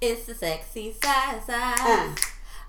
It's 0.00 0.26
the 0.26 0.34
sexy 0.34 0.92
side 0.92 1.42
side. 1.42 1.76
Uh. 1.80 2.14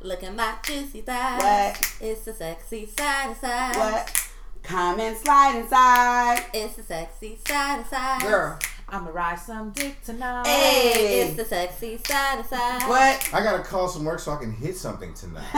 Look 0.02 0.24
at 0.24 0.34
my 0.34 0.54
juicy 0.64 1.02
thighs. 1.02 1.42
What? 1.44 1.96
It's 2.00 2.22
the 2.22 2.34
sexy 2.34 2.86
side 2.86 3.36
side. 3.36 3.76
What? 3.76 4.30
Comment 4.64 5.18
slide 5.18 5.58
inside. 5.60 6.46
It's 6.54 6.76
the 6.76 6.84
sexy 6.84 7.38
side 7.46 7.86
side. 7.88 8.22
Girl. 8.22 8.58
I'ma 8.90 9.10
ride 9.10 9.40
some 9.40 9.72
dick 9.72 10.02
tonight. 10.06 10.48
Hey. 10.48 11.22
It's 11.22 11.36
the 11.36 11.44
sexy 11.44 11.98
side 11.98 12.46
side. 12.46 12.88
What? 12.88 13.30
I 13.34 13.44
gotta 13.44 13.62
call 13.62 13.90
some 13.90 14.06
work 14.06 14.20
so 14.20 14.32
I 14.32 14.38
can 14.38 14.54
hit 14.54 14.78
something 14.78 15.14
tonight. 15.14 15.44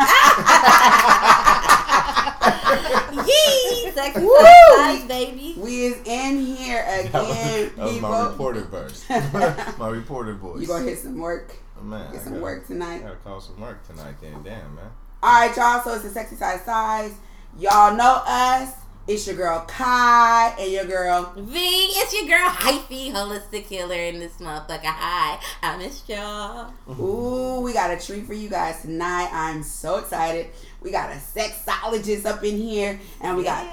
Yee! 3.12 3.92
Sexy 3.92 4.21
Woo! 4.21 4.36
side 4.39 5.00
side, 5.00 5.07
baby. 5.07 5.55
We 5.57 5.86
is 5.88 5.98
in 6.05 6.39
here 6.46 6.84
that 7.12 7.14
was, 7.14 7.30
again, 7.32 7.71
that 7.75 7.84
was 7.86 7.93
people. 7.93 8.10
my 8.10 8.25
reporter 8.28 8.62
verse. 8.62 9.05
my 9.78 9.89
reporter 9.89 10.34
voice. 10.36 10.61
You 10.61 10.68
gonna 10.68 10.86
hit 10.86 11.00
some 11.00 11.18
work. 11.20 11.56
Oh, 11.80 11.84
man, 11.84 12.11
Get 12.11 12.21
I 12.21 12.24
some 12.24 12.33
gotta- 12.33 12.43
work 12.43 12.68
tonight. 12.68 12.97
I 12.97 13.00
gotta 13.00 13.16
call 13.18 13.42
some 13.42 13.60
work 13.60 13.86
tonight. 13.86 14.16
Then, 14.21 14.33
damn 14.43 14.75
man. 14.75 14.92
All 15.24 15.47
right, 15.47 15.56
y'all. 15.56 15.82
So 15.83 15.93
it's 15.96 16.04
the 16.04 16.10
sexy 16.10 16.36
side 16.36 16.61
size. 16.61 17.14
Y'all 17.57 17.96
know 17.96 18.21
us. 18.25 18.74
It's 19.07 19.25
your 19.25 19.36
girl 19.38 19.66
Kai 19.68 20.54
and 20.60 20.71
your 20.71 20.86
girl. 20.86 21.33
V, 21.36 21.57
it's 21.60 22.14
your 22.14 22.28
girl 22.28 22.47
Hyphy, 22.47 23.11
holistic 23.11 23.64
healer 23.64 23.96
in 23.96 24.19
this 24.19 24.33
motherfucker. 24.38 24.82
Hi, 24.83 25.39
I 25.64 25.78
missed 25.78 26.07
y'all. 26.07 26.71
Ooh, 26.91 27.60
we 27.61 27.74
got 27.74 27.89
a 27.89 27.97
treat 28.05 28.28
for 28.28 28.36
you 28.36 28.50
guys 28.50 28.82
tonight. 28.83 29.30
I'm 29.33 29.64
so 29.64 29.97
excited. 29.97 30.50
We 30.82 30.92
got 30.92 31.10
a 31.11 31.15
sexologist 31.15 32.25
up 32.25 32.44
in 32.44 32.58
here, 32.58 33.00
and 33.22 33.36
we 33.38 33.44
got 33.44 33.66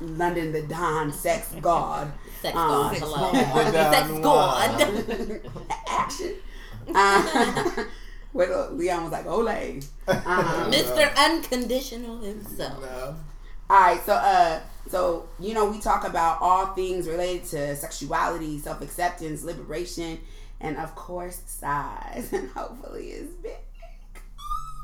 London 0.00 0.52
the 0.52 0.62
Don, 0.62 1.12
sex 1.12 1.48
god. 1.60 2.12
Sex 2.42 2.56
Um, 2.56 2.68
god, 2.68 2.90
sex 2.96 3.00
hello. 3.06 4.20
god. 4.22 4.78
Sex 4.80 4.90
god. 5.00 5.40
Action. 5.88 6.34
Uh, 6.94 7.84
well, 8.32 8.70
Leon 8.72 9.02
was 9.04 9.12
like, 9.12 9.26
"Ole." 9.26 9.48
Uh, 10.06 10.70
Mr. 10.70 11.16
Unconditional 11.16 12.20
himself. 12.20 12.80
No. 12.82 13.16
All 13.70 13.80
right, 13.80 14.00
so 14.04 14.12
uh, 14.12 14.60
so 14.90 15.26
you 15.40 15.54
know 15.54 15.64
we 15.70 15.80
talk 15.80 16.06
about 16.06 16.38
all 16.42 16.66
things 16.74 17.08
related 17.08 17.44
to 17.46 17.74
sexuality, 17.76 18.58
self 18.58 18.82
acceptance, 18.82 19.42
liberation, 19.42 20.20
and 20.60 20.76
of 20.76 20.94
course 20.94 21.40
size, 21.46 22.30
and 22.32 22.50
hopefully 22.50 23.06
it's 23.08 23.32
big. 23.42 23.56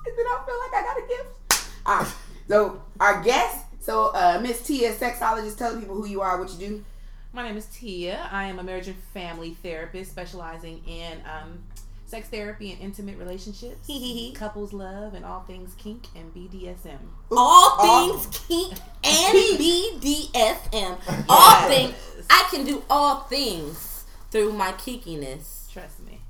And 0.06 0.16
then 0.18 0.26
I 0.26 0.42
feel 0.46 0.58
like 0.58 0.74
I 0.74 0.82
got 0.82 0.96
a 0.96 1.06
gift. 1.06 1.36
All 1.86 1.98
right, 1.98 2.12
so 2.48 2.82
our 2.98 3.22
guest, 3.22 3.64
so 3.80 4.06
uh, 4.14 4.38
Miss 4.42 4.62
Tia, 4.62 4.92
sexologist, 4.94 5.56
tell 5.58 5.78
people 5.78 5.94
who 5.96 6.06
you 6.06 6.20
are, 6.20 6.38
what 6.40 6.50
you 6.52 6.58
do. 6.58 6.84
My 7.32 7.42
name 7.44 7.56
is 7.56 7.66
Tia. 7.66 8.28
I 8.30 8.44
am 8.44 8.58
a 8.58 8.62
marriage 8.62 8.88
and 8.88 8.96
family 9.14 9.54
therapist 9.62 10.10
specializing 10.10 10.82
in 10.86 11.18
um, 11.24 11.60
sex 12.06 12.28
therapy 12.28 12.72
and 12.72 12.80
intimate 12.80 13.16
relationships, 13.18 13.88
couples 14.36 14.72
love, 14.72 15.14
and 15.14 15.24
all 15.24 15.40
things 15.42 15.74
kink 15.78 16.04
and 16.16 16.34
BDSM. 16.34 16.98
All 17.30 17.76
All- 17.78 18.12
things 18.18 18.44
kink 18.48 18.72
and 19.04 19.34
BDSM. 19.58 21.24
All 21.28 21.68
things. 21.68 21.94
I 22.28 22.46
can 22.50 22.64
do 22.64 22.82
all 22.90 23.20
things 23.20 24.04
through 24.30 24.52
my 24.52 24.72
kinkiness 24.72 25.70
Trust 25.72 26.00
me. 26.00 26.20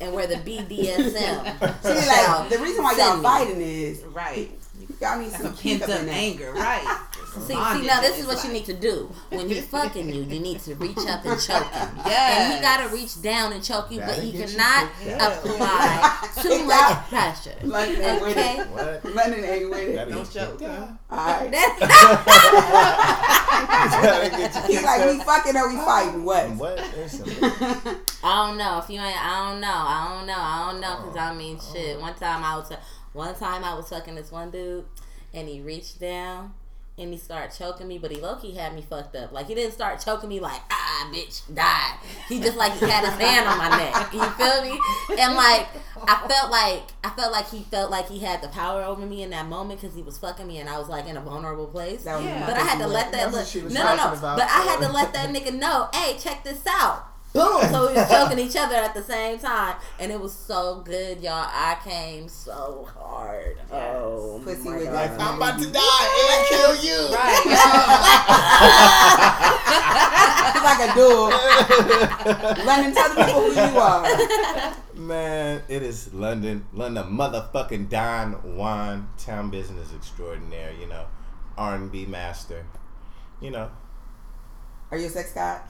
and 0.00 0.12
where 0.14 0.26
the 0.26 0.34
BDSM. 0.36 1.82
See, 1.82 2.08
like 2.08 2.48
the 2.50 2.58
reason 2.58 2.82
why 2.82 2.94
send 2.94 3.14
y'all 3.14 3.22
fighting 3.22 3.60
is 3.60 4.02
Right. 4.04 4.50
Y'all 5.00 5.18
need 5.18 5.30
That's 5.30 5.42
some 5.42 5.54
some 5.54 5.56
pent 5.56 5.82
up 5.82 5.88
up 5.90 6.00
in 6.00 6.06
there. 6.06 6.14
anger, 6.14 6.52
right? 6.56 7.02
See, 7.36 7.52
see, 7.52 7.86
now 7.86 8.00
this 8.00 8.18
is 8.18 8.26
what 8.26 8.42
you 8.44 8.50
need 8.52 8.64
to 8.64 8.72
do. 8.72 9.10
When 9.28 9.46
he's 9.48 9.66
fucking 9.66 10.08
you, 10.08 10.22
you 10.22 10.40
need 10.40 10.58
to 10.60 10.74
reach 10.76 10.96
up 11.06 11.22
and 11.26 11.38
choke 11.40 11.70
him. 11.70 11.88
Yeah. 11.98 12.02
And 12.06 12.06
Yes. 12.06 12.54
he 12.56 12.60
gotta 12.62 12.88
reach 12.94 13.20
down 13.20 13.52
and 13.52 13.62
choke 13.62 13.90
you, 13.90 13.98
but 13.98 14.06
That'll 14.08 14.24
he 14.24 14.32
get 14.32 14.50
you 14.50 14.56
cannot 14.56 14.90
apply 15.20 16.28
too 16.42 16.64
much 16.64 17.08
pressure. 17.10 17.54
London 17.62 18.00
ain't 18.02 18.22
with 18.22 18.30
Okay? 18.38 18.58
it. 18.60 18.66
What? 18.68 19.04
London 19.14 19.44
ain't 19.44 19.68
with 19.70 19.78
it. 19.88 19.94
Gotta 19.94 20.10
Don't 20.12 20.32
get 20.32 20.32
joke, 20.32 20.58
kicked 20.58 20.70
huh? 20.70 20.86
All 21.10 21.16
right. 21.26 21.50
Gotta 22.96 24.30
get 24.30 24.54
you 24.54 24.60
He's 24.74 24.82
like, 24.82 25.04
we 25.10 25.18
fucking 25.24 25.56
or 25.56 25.68
we 25.68 25.76
fighting? 25.76 26.24
What? 26.24 26.50
What? 26.52 26.78
I 26.80 28.46
don't 28.46 28.56
know 28.58 28.78
if 28.82 28.88
you 28.90 29.00
ain't. 29.00 29.24
I 29.24 29.50
don't 29.50 29.60
know. 29.60 29.68
I 29.68 30.16
don't 30.16 30.26
know. 30.26 30.34
I 30.38 30.70
don't 30.72 30.80
know 30.80 30.96
because 31.02 31.16
I 31.16 31.34
mean, 31.34 31.58
oh. 31.60 31.72
shit. 31.74 32.00
One 32.00 32.14
time 32.14 32.42
I 32.44 32.56
was, 32.56 32.72
one 33.16 33.34
time 33.34 33.64
I 33.64 33.74
was 33.74 33.88
fucking 33.88 34.14
this 34.14 34.30
one 34.30 34.50
dude, 34.50 34.84
and 35.34 35.48
he 35.48 35.60
reached 35.60 35.98
down 35.98 36.54
and 36.98 37.12
he 37.12 37.18
started 37.18 37.56
choking 37.56 37.88
me, 37.88 37.98
but 37.98 38.10
he 38.10 38.18
low 38.20 38.36
key 38.36 38.54
had 38.54 38.74
me 38.74 38.80
fucked 38.80 39.14
up. 39.16 39.30
Like 39.30 39.46
he 39.46 39.54
didn't 39.54 39.72
start 39.72 40.00
choking 40.00 40.28
me 40.28 40.40
like 40.40 40.60
ah 40.70 41.10
bitch 41.12 41.42
die. 41.54 41.96
He 42.28 42.40
just 42.40 42.56
like 42.56 42.72
he 42.72 42.88
had 42.88 43.04
his 43.04 43.14
hand 43.14 43.46
on 43.46 43.58
my 43.58 43.68
neck. 43.68 44.12
You 44.12 44.24
feel 44.30 44.62
me? 44.62 44.80
And 45.20 45.34
like 45.34 45.66
I 46.08 46.26
felt 46.26 46.50
like 46.50 46.82
I 47.04 47.10
felt 47.10 47.32
like 47.32 47.50
he 47.50 47.60
felt 47.64 47.90
like 47.90 48.08
he 48.08 48.20
had 48.20 48.40
the 48.40 48.48
power 48.48 48.82
over 48.82 49.04
me 49.04 49.22
in 49.22 49.30
that 49.30 49.46
moment 49.46 49.80
because 49.80 49.94
he 49.94 50.02
was 50.02 50.16
fucking 50.18 50.46
me 50.46 50.58
and 50.58 50.68
I 50.68 50.78
was 50.78 50.88
like 50.88 51.06
in 51.06 51.16
a 51.16 51.20
vulnerable 51.20 51.66
place. 51.66 52.04
Yeah. 52.06 52.46
But 52.46 52.56
I 52.56 52.60
had 52.60 52.78
to 52.78 52.86
let 52.86 53.12
that 53.12 53.30
look. 53.30 53.46
No, 53.72 53.84
no, 53.84 53.96
no. 53.96 54.12
about. 54.12 54.38
But 54.38 54.48
I 54.48 54.62
had 54.62 54.80
to 54.80 54.92
let 54.92 55.12
that 55.12 55.28
nigga 55.28 55.52
know. 55.52 55.88
Hey, 55.92 56.16
check 56.18 56.44
this 56.44 56.66
out. 56.66 57.06
Boom. 57.32 57.62
So 57.70 57.88
we 57.88 57.94
was 57.94 58.08
choking 58.08 58.38
each 58.46 58.56
other 58.56 58.76
at 58.76 58.94
the 58.94 59.02
same 59.02 59.38
time, 59.38 59.76
and 59.98 60.10
it 60.10 60.18
was 60.18 60.32
so 60.32 60.80
good, 60.84 61.20
y'all. 61.20 61.46
I 61.48 61.76
came 61.84 62.28
so 62.28 62.88
hard. 62.96 63.58
Oh, 63.70 64.40
Pussy 64.42 64.66
my 64.68 64.76
with 64.76 64.86
God. 64.86 65.20
I'm 65.20 65.36
about 65.36 65.58
to 65.60 65.70
die 65.70 66.08
and 66.30 66.46
kill 66.48 66.74
you. 66.82 67.10
It's 70.48 70.64
like 70.64 70.88
a 70.88 70.94
duel. 70.94 71.28
London, 72.64 72.94
tell 72.94 73.08
the 73.10 73.14
people 73.24 73.42
who 73.42 73.52
you 73.52 73.78
are. 73.78 74.02
Man, 74.94 75.62
it 75.68 75.82
is 75.82 76.14
London, 76.14 76.64
London 76.72 77.04
motherfucking 77.10 77.88
Don 77.90 78.32
Juan, 78.56 79.08
town 79.18 79.50
business 79.50 79.92
extraordinaire, 79.94 80.72
you 80.80 80.86
know, 80.86 81.04
R&B 81.58 82.06
master. 82.06 82.64
You 83.40 83.50
know, 83.50 83.70
Are 84.90 84.96
you 84.96 85.06
a 85.06 85.10
sex 85.10 85.32
god? 85.32 85.60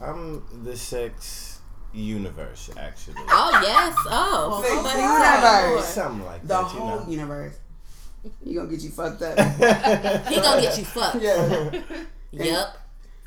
I'm 0.00 0.42
the 0.64 0.76
sex 0.76 1.60
universe, 1.92 2.70
actually. 2.76 3.16
Oh 3.28 3.60
yes. 3.62 3.94
Oh. 4.06 4.60
Sex 4.62 4.74
oh 4.76 4.82
my 4.82 4.94
universe. 4.94 5.84
God. 5.84 5.84
Something 5.84 6.26
like 6.26 6.42
The 6.42 6.48
that, 6.48 6.72
you 6.74 6.80
whole 6.80 7.00
know. 7.00 7.08
universe. 7.10 7.54
You 8.44 8.58
gonna 8.58 8.70
get 8.70 8.80
you 8.82 8.90
fucked 8.90 9.22
up. 9.22 9.38
He 10.28 10.36
gonna 10.36 10.60
get 10.62 10.78
you 10.78 10.84
fucked. 10.84 11.22
yeah. 11.22 11.70
Yep. 12.30 12.76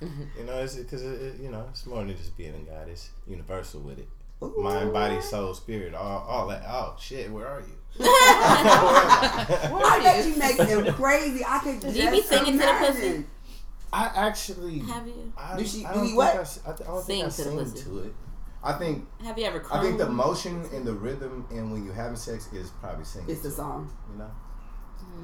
You 0.02 0.44
know, 0.46 0.58
it's 0.60 0.76
because 0.76 1.02
it, 1.04 1.22
it, 1.22 1.40
you 1.42 1.50
know 1.50 1.66
it's 1.72 1.86
more 1.88 2.04
than 2.04 2.16
just 2.16 2.38
being 2.38 2.54
a 2.56 2.60
god. 2.60 2.88
It's 2.88 3.10
universal 3.28 3.82
with 3.82 3.98
it. 4.00 4.08
Ooh. 4.44 4.62
Mind, 4.62 4.94
body, 4.94 5.20
soul, 5.22 5.54
spirit, 5.56 5.94
all, 5.96 6.24
all 6.28 6.48
that. 6.48 6.64
Oh 6.68 6.96
shit, 7.00 7.32
where 7.32 7.48
are 7.48 7.62
you? 7.62 7.74
I 8.64 10.00
bet 10.04 10.28
you 10.28 10.36
make 10.38 10.58
them 10.58 10.94
crazy. 10.94 11.44
I 11.46 11.60
could 11.60 11.82
just 11.82 11.96
you 11.96 12.10
be 12.12 12.22
singing 12.22 12.60
to 12.60 12.66
the 12.66 12.74
pussy? 12.80 13.26
I 13.94 14.06
actually. 14.16 14.80
Have 14.80 15.06
you? 15.08 15.34
I, 15.38 15.58
Do 15.58 15.66
she- 15.66 15.86
I 15.86 15.90
do 15.90 15.96
don't 15.96 16.04
he 16.04 16.08
think 16.12 16.18
what? 16.18 16.36
I 16.36 16.40
s- 16.42 16.60
I, 16.66 16.72
th- 16.72 16.90
I 16.90 16.92
don't 16.94 17.04
Sing 17.04 17.16
think 17.22 17.26
I 17.26 17.30
to 17.30 17.38
the 17.38 17.44
sing 17.44 17.58
pussy. 17.60 17.84
to 17.90 17.98
it. 18.00 18.16
I 18.64 18.74
think 18.74 19.08
Have 19.24 19.38
you 19.40 19.46
ever? 19.46 19.66
I 19.72 19.82
think 19.82 19.98
the 19.98 20.10
motion 20.10 20.64
and 20.74 20.86
the 20.86 20.94
rhythm 20.94 21.46
and 21.52 21.72
when 21.72 21.84
you're 21.84 21.94
having 21.96 22.16
sex 22.16 22.48
is 22.54 22.70
probably 22.80 23.04
singing. 23.06 23.30
It's 23.30 23.42
the 23.42 23.50
to 23.50 23.54
it, 23.54 23.58
song. 23.58 23.92
You 24.12 24.20
know. 24.20 24.32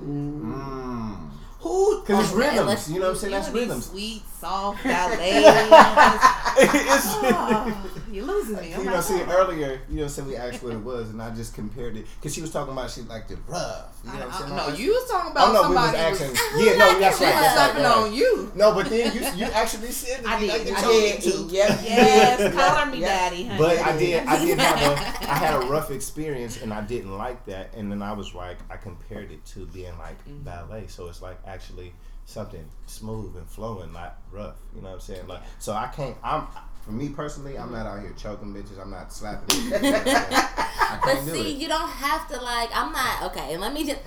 Mm. 0.01 0.41
Mm. 0.41 1.29
Who? 1.59 2.01
Because 2.01 2.23
it's 2.25 2.33
Oh, 2.33 2.37
rhythms. 2.37 2.67
let's- 2.67 2.89
You 2.89 2.99
know 2.99 3.05
what 3.07 3.11
I'm 3.11 3.15
saying? 3.17 3.33
That's 3.33 3.47
You 3.47 3.53
and 3.53 3.61
these 3.61 3.67
rhythms. 3.69 3.85
Sweet, 3.87 4.21
soft 4.39 4.83
ballet. 4.83 5.43
Oh, 6.59 7.89
you're 8.11 8.25
losing 8.25 8.55
me. 8.55 8.73
I'm 8.73 8.79
you 8.79 8.85
know, 8.85 8.93
like, 8.95 9.03
see 9.03 9.21
oh. 9.21 9.29
earlier, 9.31 9.79
you 9.89 10.01
know, 10.01 10.07
said 10.07 10.25
we 10.25 10.35
asked 10.35 10.63
what 10.63 10.73
it 10.73 10.79
was, 10.79 11.09
and 11.09 11.21
I 11.21 11.29
just 11.35 11.53
compared 11.53 11.95
it 11.97 12.07
because 12.19 12.33
she 12.33 12.41
was 12.41 12.51
talking 12.51 12.73
about 12.73 12.89
she 12.89 13.01
liked 13.01 13.29
it 13.31 13.37
rough. 13.47 13.95
You 14.03 14.13
know 14.13 14.25
what 14.25 14.33
I'm 14.33 14.41
saying? 14.41 14.55
No, 14.55 14.67
you 14.69 14.89
was 14.91 15.09
talking 15.09 15.31
about 15.31 15.49
Oh 15.49 15.53
no, 15.63 15.69
we 15.69 15.75
was 15.75 15.93
asking. 15.93 16.31
was 16.31 16.65
Yeah, 16.65 16.77
no, 16.77 16.99
that's 16.99 17.21
right. 17.21 17.29
That's 17.29 17.53
stepping 17.53 17.83
right, 17.83 17.89
right. 17.95 18.03
on 18.07 18.13
you. 18.13 18.51
No, 18.55 18.73
but 18.73 18.89
then 18.89 19.13
you 19.13 19.21
you 19.45 19.51
actually 19.51 19.91
said 19.91 20.23
that 20.23 20.29
I 20.35 20.39
did, 20.39 20.49
liked 20.49 20.65
it 20.67 20.77
I 20.77 20.81
did. 20.81 21.21
too. 21.21 21.47
Yep. 21.51 21.79
Yes, 21.83 22.53
color 22.55 22.91
me 22.91 22.99
daddy, 23.01 23.43
honey. 23.45 23.57
But 23.59 23.77
I 23.79 23.97
did, 23.97 24.25
I 24.25 24.45
did 24.45 24.59
have 24.59 24.81
a, 24.81 25.31
I 25.31 25.35
had 25.35 25.63
a 25.63 25.65
rough 25.67 25.91
experience, 25.91 26.61
and 26.61 26.73
I 26.73 26.81
didn't 26.81 27.15
like 27.15 27.45
that. 27.45 27.73
And 27.75 27.91
then 27.91 28.01
I 28.01 28.13
was 28.13 28.33
like, 28.33 28.57
I 28.71 28.77
compared 28.77 29.31
it 29.31 29.45
to 29.47 29.65
being 29.67 29.95
like 29.99 30.17
Mm-hmm. 30.27 30.43
ballet, 30.43 30.87
so 30.87 31.07
it's 31.07 31.21
like 31.21 31.37
actually 31.47 31.93
something 32.25 32.65
smooth 32.85 33.35
and 33.37 33.47
flowing, 33.47 33.93
not 33.93 34.19
rough. 34.31 34.57
You 34.75 34.81
know 34.81 34.89
what 34.89 34.95
I'm 34.95 35.01
saying? 35.01 35.27
Like, 35.27 35.41
so 35.59 35.73
I 35.73 35.87
can't. 35.87 36.17
I'm 36.23 36.47
for 36.83 36.91
me 36.91 37.09
personally, 37.09 37.57
I'm 37.57 37.71
not 37.71 37.85
out 37.85 38.01
here 38.01 38.13
choking 38.17 38.53
bitches. 38.53 38.79
I'm 38.79 38.91
not 38.91 39.11
slapping. 39.11 39.47
bitches. 39.47 39.71
You 39.71 39.81
know 39.81 39.91
what 39.91 40.07
I'm 40.07 41.25
saying? 41.25 41.25
But 41.25 41.33
see, 41.33 41.51
it. 41.51 41.57
you 41.57 41.67
don't 41.67 41.89
have 41.89 42.27
to 42.29 42.41
like. 42.41 42.69
I'm 42.73 42.91
not 42.91 43.23
okay. 43.23 43.53
And 43.53 43.61
let 43.61 43.73
me 43.73 43.85
just 43.85 44.01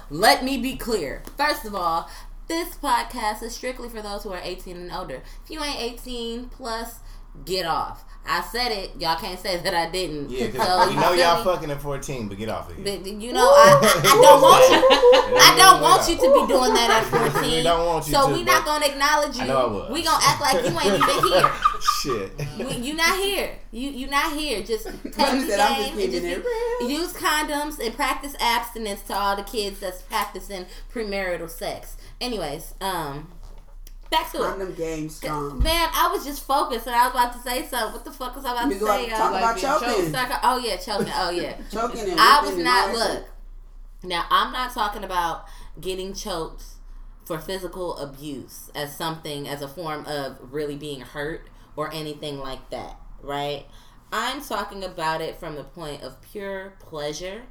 let 0.10 0.44
me 0.44 0.58
be 0.58 0.76
clear. 0.76 1.22
First 1.36 1.64
of 1.64 1.74
all, 1.74 2.08
this 2.48 2.74
podcast 2.76 3.42
is 3.42 3.54
strictly 3.54 3.88
for 3.88 4.02
those 4.02 4.24
who 4.24 4.32
are 4.32 4.40
18 4.42 4.76
and 4.76 4.92
older. 4.92 5.22
If 5.44 5.50
you 5.50 5.62
ain't 5.62 5.80
18 5.80 6.48
plus, 6.48 7.00
get 7.44 7.66
off. 7.66 8.04
I 8.24 8.40
said 8.42 8.70
it. 8.70 8.92
Y'all 9.00 9.16
can't 9.16 9.38
say 9.38 9.56
that 9.58 9.74
I 9.74 9.90
didn't. 9.90 10.30
Yeah, 10.30 10.46
So, 10.46 10.52
because 10.52 10.88
we 10.88 10.94
you 10.94 11.00
know 11.00 11.08
feel 11.08 11.18
y'all 11.18 11.38
me? 11.38 11.44
fucking 11.44 11.70
at 11.72 11.82
14, 11.82 12.28
but 12.28 12.38
get 12.38 12.48
off 12.48 12.70
of 12.70 12.76
here. 12.76 12.84
But, 12.84 13.04
you 13.06 13.32
know, 13.32 13.48
I, 13.48 13.80
I, 13.82 13.98
I 13.98 14.22
don't 14.22 14.40
want 14.40 14.70
you. 14.70 15.36
I 15.38 15.54
don't 15.58 15.82
want 15.82 16.08
you 16.08 16.14
to 16.14 16.22
be 16.22 16.46
doing 16.52 16.72
that 16.74 17.02
at 17.02 17.32
14. 17.32 17.50
We 17.50 17.62
don't 17.64 17.84
want 17.86 18.06
you 18.06 18.14
so 18.14 18.28
to, 18.28 18.32
we 18.32 18.44
not 18.44 18.64
gonna 18.64 18.86
acknowledge 18.86 19.36
you. 19.36 19.42
I 19.42 19.46
know 19.48 19.58
I 19.58 19.66
was. 19.66 19.90
We 19.90 20.04
gonna 20.04 20.18
act 20.22 20.40
like 20.40 20.54
you 20.64 20.70
ain't 20.70 21.02
even 21.02 21.32
here. 21.32 21.50
Shit. 22.00 22.32
We, 22.58 22.76
you 22.86 22.94
not 22.94 23.16
here. 23.18 23.58
You 23.72 23.90
you 23.90 24.06
not 24.06 24.32
here. 24.38 24.62
Just 24.62 24.84
take 24.86 25.16
Mommy 25.18 25.40
the 25.40 25.46
said, 25.48 25.60
"I'm 25.60 25.76
just 25.82 25.96
game 25.96 26.04
and 26.04 26.12
just 26.12 26.24
it 26.24 26.88
use 26.88 27.12
condoms 27.14 27.84
and 27.84 27.94
practice 27.94 28.36
abstinence 28.38 29.02
to 29.02 29.14
all 29.14 29.34
the 29.34 29.42
kids 29.42 29.80
that's 29.80 30.02
practicing 30.02 30.66
premarital 30.94 31.50
sex. 31.50 31.96
Anyways, 32.20 32.74
um, 32.80 33.32
back 34.12 34.30
to 34.32 34.38
it. 34.38 34.46
Condom 34.46 34.74
game 34.74 35.08
strong. 35.08 35.58
Man, 35.60 35.88
I 35.92 36.08
was 36.12 36.24
just 36.24 36.44
focused 36.46 36.86
and 36.86 36.94
I 36.94 37.06
was 37.08 37.14
about 37.14 37.32
to 37.32 37.38
say 37.40 37.66
something. 37.66 37.92
What 37.94 38.04
the 38.04 38.12
fuck 38.12 38.36
was 38.36 38.44
I 38.44 38.52
about 38.52 38.68
We 38.68 38.74
to 38.74 38.80
go 38.80 38.86
say? 38.86 39.08
talk 39.10 39.18
y'all? 39.18 39.34
about 39.36 39.54
being 39.56 39.66
choked. 39.66 39.84
choking. 39.84 40.36
Oh 40.44 40.58
yeah, 40.64 40.76
choking. 40.76 41.12
Oh 41.16 41.30
yeah. 41.30 41.56
Choking 41.72 42.10
and 42.10 42.20
I 42.20 42.40
was 42.40 42.50
whipping 42.50 42.66
and 42.66 42.74
not 42.92 42.94
look. 42.94 43.24
Now 44.04 44.24
I'm 44.30 44.52
not 44.52 44.72
talking 44.72 45.02
about 45.04 45.46
getting 45.80 46.14
choked 46.14 46.64
for 47.24 47.38
physical 47.38 47.96
abuse 47.98 48.70
as 48.74 48.96
something 48.96 49.48
as 49.48 49.62
a 49.62 49.68
form 49.68 50.04
of 50.06 50.38
really 50.40 50.76
being 50.76 51.00
hurt 51.00 51.48
or 51.76 51.92
anything 51.92 52.38
like 52.38 52.70
that, 52.70 52.96
right? 53.22 53.64
I'm 54.12 54.42
talking 54.42 54.84
about 54.84 55.20
it 55.22 55.36
from 55.36 55.54
the 55.54 55.64
point 55.64 56.02
of 56.02 56.20
pure 56.20 56.74
pleasure 56.80 57.42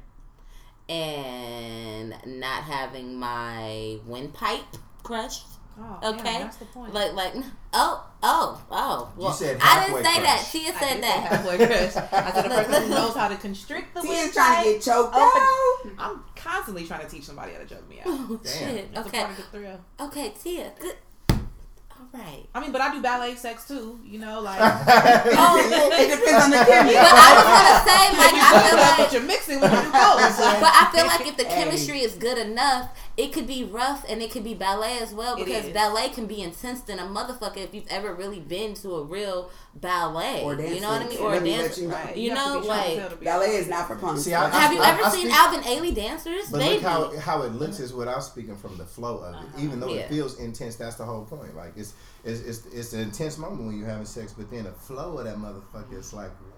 and 0.88 2.14
not 2.26 2.64
having 2.64 3.18
my 3.18 3.98
windpipe 4.06 4.76
crushed. 5.02 5.46
Oh, 5.78 5.98
Okay. 6.10 6.22
damn, 6.22 6.40
that's 6.42 6.56
the 6.58 6.64
point. 6.66 6.92
Like, 6.92 7.14
like, 7.14 7.32
oh, 7.72 8.06
oh, 8.22 8.62
oh. 8.70 9.12
Well, 9.16 9.32
said 9.32 9.56
I 9.60 9.86
didn't 9.86 9.96
halfway 9.96 10.02
say 10.04 10.20
that. 10.22 10.36
crushed. 10.36 10.52
Tia 10.52 10.72
said 10.72 10.78
did 10.80 10.94
say 10.94 11.00
that. 11.00 11.20
halfway 11.32 11.56
crushed. 11.56 11.96
I 12.12 12.32
said 12.32 12.46
a 12.46 12.48
person 12.64 12.82
who 12.82 12.88
knows 12.90 13.14
how 13.14 13.28
to 13.28 13.36
constrict 13.36 13.94
the 13.94 14.00
Tia's 14.02 14.10
windpipe. 14.16 14.34
trying 14.34 14.64
to 14.64 14.72
get 14.72 14.82
choked 14.82 15.14
Oh, 15.14 15.82
out. 15.86 15.92
I'm 15.98 16.24
constantly 16.36 16.84
trying 16.86 17.00
to 17.00 17.08
teach 17.08 17.24
somebody 17.24 17.52
how 17.52 17.58
to 17.60 17.66
choke 17.66 17.88
me 17.88 18.00
out. 18.00 18.06
Oh, 18.06 18.40
Damn. 18.44 18.52
shit. 18.52 18.94
That's 18.94 19.06
a 19.06 19.08
Okay. 19.08 19.22
part 19.24 19.64
of. 19.98 20.08
Okay, 20.08 20.34
Tia. 20.42 20.72
Good. 20.78 20.96
All 21.30 22.08
right. 22.20 22.44
I 22.54 22.60
mean, 22.60 22.72
but 22.72 22.80
I 22.80 22.92
do 22.92 23.00
ballet 23.00 23.34
sex 23.36 23.66
too. 23.66 23.98
You 24.04 24.18
know, 24.18 24.40
like. 24.40 24.58
oh, 24.60 25.88
it 25.92 26.10
depends 26.10 26.44
on 26.44 26.50
the 26.50 26.56
chemistry. 26.58 27.00
But 27.00 27.14
I 27.14 27.30
was 27.32 27.46
gonna 27.48 27.78
say, 27.86 28.02
like, 28.18 28.34
I 28.34 28.68
feel 28.68 28.76
That's 28.76 28.90
what 28.90 28.98
like, 28.98 29.12
you're 29.12 29.22
mixing 29.22 29.60
when 29.60 29.70
you 29.70 29.78
do 29.78 29.92
both. 29.92 30.34
So. 30.36 30.60
but 30.60 30.72
I 30.74 30.90
feel 30.94 31.06
like 31.12 31.26
if 31.26 31.36
the 31.36 31.44
Hey. 31.44 31.64
chemistry 31.64 32.00
is 32.00 32.14
good 32.14 32.38
enough, 32.38 32.90
it 33.16 33.32
could 33.32 33.46
be 33.46 33.62
rough 33.64 34.04
and 34.08 34.22
it 34.22 34.30
could 34.30 34.42
be 34.44 34.54
ballet 34.54 34.98
as 34.98 35.12
well 35.12 35.36
because 35.36 35.68
ballet 35.70 36.08
can 36.08 36.26
be 36.26 36.40
intense 36.40 36.80
than 36.80 36.98
a 36.98 37.02
motherfucker 37.02 37.58
if 37.58 37.74
you've 37.74 37.86
ever 37.88 38.14
really 38.14 38.40
been 38.40 38.72
to 38.74 38.94
a 38.94 39.02
real 39.02 39.50
ballet. 39.74 40.42
Or 40.42 40.54
dancing. 40.56 40.74
You 40.76 40.80
know 40.80 40.88
what 40.88 41.02
I 41.02 41.08
mean? 41.08 41.18
Or 41.18 41.28
a 41.28 41.32
Let 41.34 41.42
me 41.42 41.50
dance. 41.50 41.78
you 41.78 41.88
know. 41.88 41.94
Right. 41.94 42.16
You 42.16 42.30
have 42.34 42.38
to 42.46 42.52
know, 42.54 42.60
be 42.62 42.66
like- 42.68 42.96
tell 42.96 43.10
to 43.10 43.16
be 43.16 43.24
Ballet 43.24 43.56
is 43.56 43.68
not 43.68 43.86
for 43.88 43.96
punks. 43.96 44.22
See, 44.22 44.32
I- 44.34 44.48
Have 44.48 44.72
you 44.72 44.80
I- 44.80 44.88
ever 44.90 45.04
I 45.04 45.10
seen 45.10 45.20
speak- 45.30 45.34
Alvin 45.34 45.60
Ailey 45.62 45.94
dancers? 45.94 46.50
But 46.50 46.58
Baby. 46.60 46.74
look 46.74 46.82
how 46.82 47.18
how 47.18 47.42
it 47.42 47.52
looks 47.52 47.80
is 47.80 47.92
without 47.92 48.22
speaking 48.24 48.56
from 48.56 48.76
the 48.78 48.84
flow 48.86 49.18
of 49.18 49.34
it. 49.34 49.62
Even 49.62 49.80
though 49.80 49.88
Yeah. 49.88 50.00
it 50.02 50.08
feels 50.08 50.38
intense, 50.38 50.76
that's 50.76 50.96
the 50.96 51.04
whole 51.04 51.24
point. 51.24 51.54
Like 51.56 51.72
it's 51.76 51.92
it's 52.24 52.40
it's, 52.40 52.66
it's 52.66 52.92
an 52.92 53.00
intense 53.00 53.36
moment 53.38 53.66
when 53.66 53.78
you're 53.78 53.88
having 53.88 54.06
sex, 54.06 54.32
but 54.36 54.50
then 54.50 54.64
the 54.64 54.72
flow 54.72 55.18
of 55.18 55.24
that 55.24 55.36
motherfucker 55.36 55.98
is 55.98 56.12
like 56.12 56.30
It's 56.30 56.40
even 56.40 56.51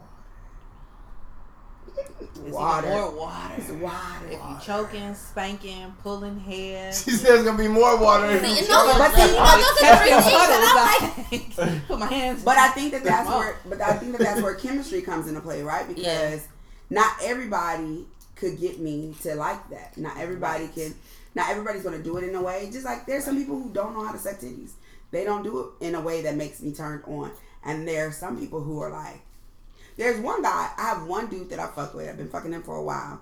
Water. 2.47 2.89
more 2.89 3.11
water. 3.17 3.55
It's 3.57 3.71
water. 3.71 4.27
If 4.27 4.33
you 4.33 4.57
choking, 4.65 5.15
spanking, 5.15 5.95
pulling 6.03 6.39
hair. 6.39 6.93
She 6.93 7.13
says 7.13 7.41
it's 7.41 7.45
gonna 7.45 7.57
be 7.59 7.69
more 7.69 7.97
water. 7.99 8.27
if 8.27 8.43
See, 8.43 8.51
you 8.53 8.59
and 8.59 8.67
choke. 8.67 8.85
those 8.87 8.95
are- 8.95 8.99
But 8.99 9.15
see, 9.15 9.23
you 9.29 9.35
know, 9.35 9.57
those 9.57 9.83
are 9.83 9.97
three 9.97 10.11
things 10.11 10.25
that 10.49 11.57
I 11.61 11.67
like. 11.71 11.87
Put 11.89 11.99
my 11.99 12.07
hands. 12.07 12.43
But 12.45 12.59
I 12.59 12.69
think 12.69 12.93
that 12.93 13.05
that's 13.05 13.29
where, 13.29 13.57
but 13.67 13.81
I 13.81 13.95
think 13.95 14.13
that 14.13 14.21
that's 14.21 14.43
where 14.43 14.55
chemistry 14.55 15.01
comes 15.03 15.27
into 15.29 15.41
play, 15.41 15.63
right? 15.63 15.87
Because 15.95 16.05
Yeah. 16.07 16.39
not 16.91 17.13
everybody 17.23 18.07
could 18.37 18.59
get 18.61 18.79
me 18.79 19.15
to 19.23 19.35
like 19.37 19.71
that. 19.71 19.97
Not 19.97 20.19
everybody 20.19 20.69
can. 20.69 20.95
Not 21.35 21.49
everybody's 21.51 21.83
gonna 21.83 22.03
do 22.03 22.17
it 22.19 22.25
in 22.29 22.35
a 22.35 22.43
way. 22.43 22.69
Just 22.71 22.85
like 22.85 23.07
there's 23.07 23.25
some 23.25 23.37
people 23.37 23.61
who 23.61 23.71
don't 23.73 23.95
know 23.97 24.05
how 24.05 24.13
to 24.13 24.19
suck 24.19 24.35
titties. 24.39 24.73
They 25.13 25.25
don't 25.25 25.43
do 25.45 25.73
it 25.81 25.87
in 25.87 25.95
a 25.95 26.01
way 26.01 26.23
that 26.23 26.35
makes 26.37 26.61
me 26.61 26.73
turned 26.73 27.05
on. 27.07 27.31
And 27.65 27.89
there 27.89 28.07
are 28.09 28.13
some 28.13 28.39
people 28.39 28.61
who 28.61 28.81
are 28.81 28.91
like, 28.91 29.21
there's 29.97 30.21
one 30.21 30.43
guy. 30.43 30.71
I 30.77 30.83
have 30.83 31.07
one 31.07 31.29
dude 31.29 31.51
that 31.51 31.59
I 31.59 31.67
fuck 31.69 31.95
with. 31.95 32.09
I've 32.09 32.17
been 32.17 32.29
fucking 32.29 32.53
him 32.53 32.63
for 32.63 32.77
a 32.77 32.83
while, 32.83 33.21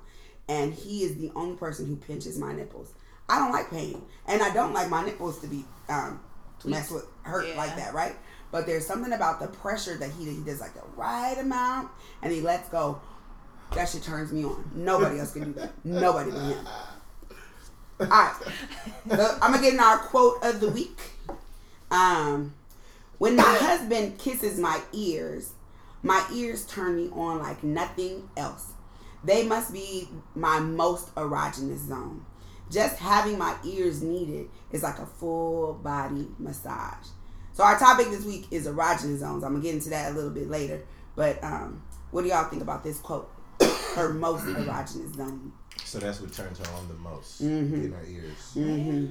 and 0.49 0.73
he 0.73 1.03
is 1.05 1.17
the 1.17 1.31
only 1.37 1.57
person 1.57 1.87
who 1.87 1.97
pinches 1.97 2.39
my 2.39 2.53
nipples. 2.53 2.93
I 3.29 3.39
don't 3.39 3.53
like 3.53 3.71
pain, 3.71 4.03
and 4.27 4.43
I 4.43 4.53
don't 4.53 4.73
like 4.73 4.89
my 4.91 5.05
nipples 5.05 5.41
to 5.41 5.47
be 5.47 5.65
um, 5.89 6.21
messed 6.65 6.93
with, 6.93 7.07
hurt 7.23 7.47
Yeah. 7.49 7.57
like 7.57 7.77
that, 7.77 7.95
right? 7.95 8.15
But 8.51 8.67
there's 8.67 8.87
something 8.87 9.13
about 9.13 9.41
the 9.41 9.49
pressure 9.49 9.97
that 9.97 10.11
he 10.11 10.25
he 10.27 10.43
does 10.45 10.61
like 10.61 10.75
the 10.75 10.83
right 10.97 11.37
amount, 11.39 11.89
and 12.23 12.33
he 12.33 12.41
lets 12.41 12.69
go. 12.69 13.01
That 13.75 13.89
shit 13.89 14.03
turns 14.03 14.33
me 14.33 14.45
on. 14.45 14.71
Nobody 14.75 15.19
else 15.19 15.33
can 15.33 15.45
do 15.45 15.53
that. 15.61 15.71
Nobody 15.85 16.31
but 16.31 16.41
him. 16.41 16.67
All 18.01 18.07
right, 18.09 18.35
so 19.09 19.39
I'm 19.41 19.53
gonna 19.53 19.63
get 19.63 19.75
in 19.75 19.81
our 19.81 19.97
quote 19.99 20.43
of 20.43 20.61
the 20.61 20.69
week. 20.69 20.99
Um, 21.91 22.53
when 23.19 23.37
my 23.37 23.43
husband 23.61 24.19
kisses 24.19 24.59
my 24.59 24.81
ears, 24.93 25.53
my 26.03 26.25
ears 26.33 26.67
turn 26.67 26.97
me 26.97 27.09
on 27.13 27.39
like 27.39 27.63
nothing 27.63 28.29
else. 28.37 28.73
They 29.25 29.47
must 29.47 29.73
be 29.73 30.09
my 30.35 30.59
most 30.59 31.15
erogenous 31.15 31.87
zone. 31.87 32.25
Just 32.71 32.99
having 32.99 33.39
my 33.39 33.55
ears 33.65 34.03
needed 34.03 34.49
is 34.73 34.83
like 34.83 34.99
a 34.99 35.07
full 35.07 35.75
body 35.75 36.27
massage. 36.39 37.07
So 37.53 37.63
our 37.65 37.79
topic 37.79 38.09
this 38.11 38.25
week 38.25 38.47
is 38.51 38.67
erogenous 38.67 39.19
zones. 39.19 39.45
I'm 39.45 39.53
gonna 39.53 39.61
get 39.63 39.75
into 39.75 39.91
that 39.91 40.13
a 40.13 40.15
little 40.15 40.31
bit 40.31 40.49
later. 40.49 40.83
But 41.15 41.43
um, 41.45 41.83
what 42.11 42.23
do 42.23 42.29
y'all 42.29 42.49
think 42.49 42.63
about 42.63 42.83
this 42.83 42.99
quote? 42.99 43.31
Her 43.95 44.13
most 44.15 44.45
erogenous 44.47 45.15
zone. 45.15 45.53
So 45.85 45.99
that's 45.99 46.21
what 46.21 46.33
turns 46.33 46.59
her 46.59 46.75
on 46.77 46.89
the 46.89 46.95
most 46.95 47.43
Mhm. 47.43 47.85
in 47.85 47.93
her 47.93 48.05
ears. 48.09 48.53
hmm 48.55 49.07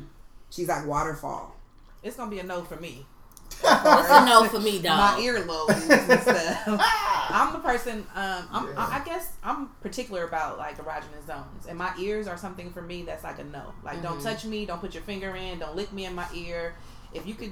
She's 0.49 0.67
like 0.67 0.85
waterfall. 0.87 1.55
it's 2.03 2.17
gonna 2.17 2.31
be 2.31 2.39
a 2.39 2.43
no 2.43 2.63
for 2.63 2.77
me. 2.77 3.05
What's 3.61 4.09
a 4.09 4.25
no 4.25 4.45
for 4.45 4.59
me, 4.59 4.77
My 4.79 4.83
dog? 4.83 5.19
earlobes 5.19 5.89
and 6.09 6.21
stuff. 6.21 6.65
I'm 7.33 7.53
the 7.53 7.59
person. 7.59 8.05
Um, 8.15 8.47
I'm, 8.51 8.67
I, 8.77 8.99
I 8.99 9.01
guess 9.05 9.31
I'm 9.43 9.67
particular 9.81 10.23
about 10.25 10.57
like 10.57 10.77
erogenous 10.77 11.25
zones, 11.27 11.67
and 11.67 11.77
my 11.77 11.91
ears 11.99 12.27
are 12.27 12.37
something 12.37 12.71
for 12.71 12.81
me 12.81 13.03
that's 13.03 13.23
like 13.23 13.39
a 13.39 13.43
no. 13.43 13.73
Like, 13.83 14.01
don't 14.01 14.19
Mhm. 14.19 14.23
touch 14.23 14.45
me, 14.45 14.65
don't 14.65 14.79
put 14.81 14.93
your 14.93 15.03
finger 15.03 15.35
in, 15.35 15.59
don't 15.59 15.75
lick 15.75 15.91
me 15.93 16.05
in 16.05 16.15
my 16.15 16.25
ear. 16.33 16.75
If 17.13 17.27
you 17.27 17.33
could, 17.33 17.51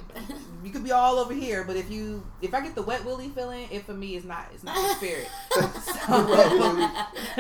you 0.64 0.72
could 0.72 0.86
be 0.86 0.94
all 0.94 1.18
over 1.20 1.34
here, 1.34 1.66
but 1.66 1.76
if 1.76 1.92
you, 1.92 2.24
if 2.42 2.54
I 2.54 2.62
get 2.62 2.76
the 2.76 2.82
wet 2.82 3.04
willy 3.04 3.28
feeling, 3.28 3.68
it 3.70 3.86
for 3.86 3.94
me 3.94 4.16
is 4.16 4.24
not, 4.24 4.48
it's 4.54 4.64
not 4.64 4.76
the 4.76 4.94
spirit. 4.96 5.28
So, 5.52 6.24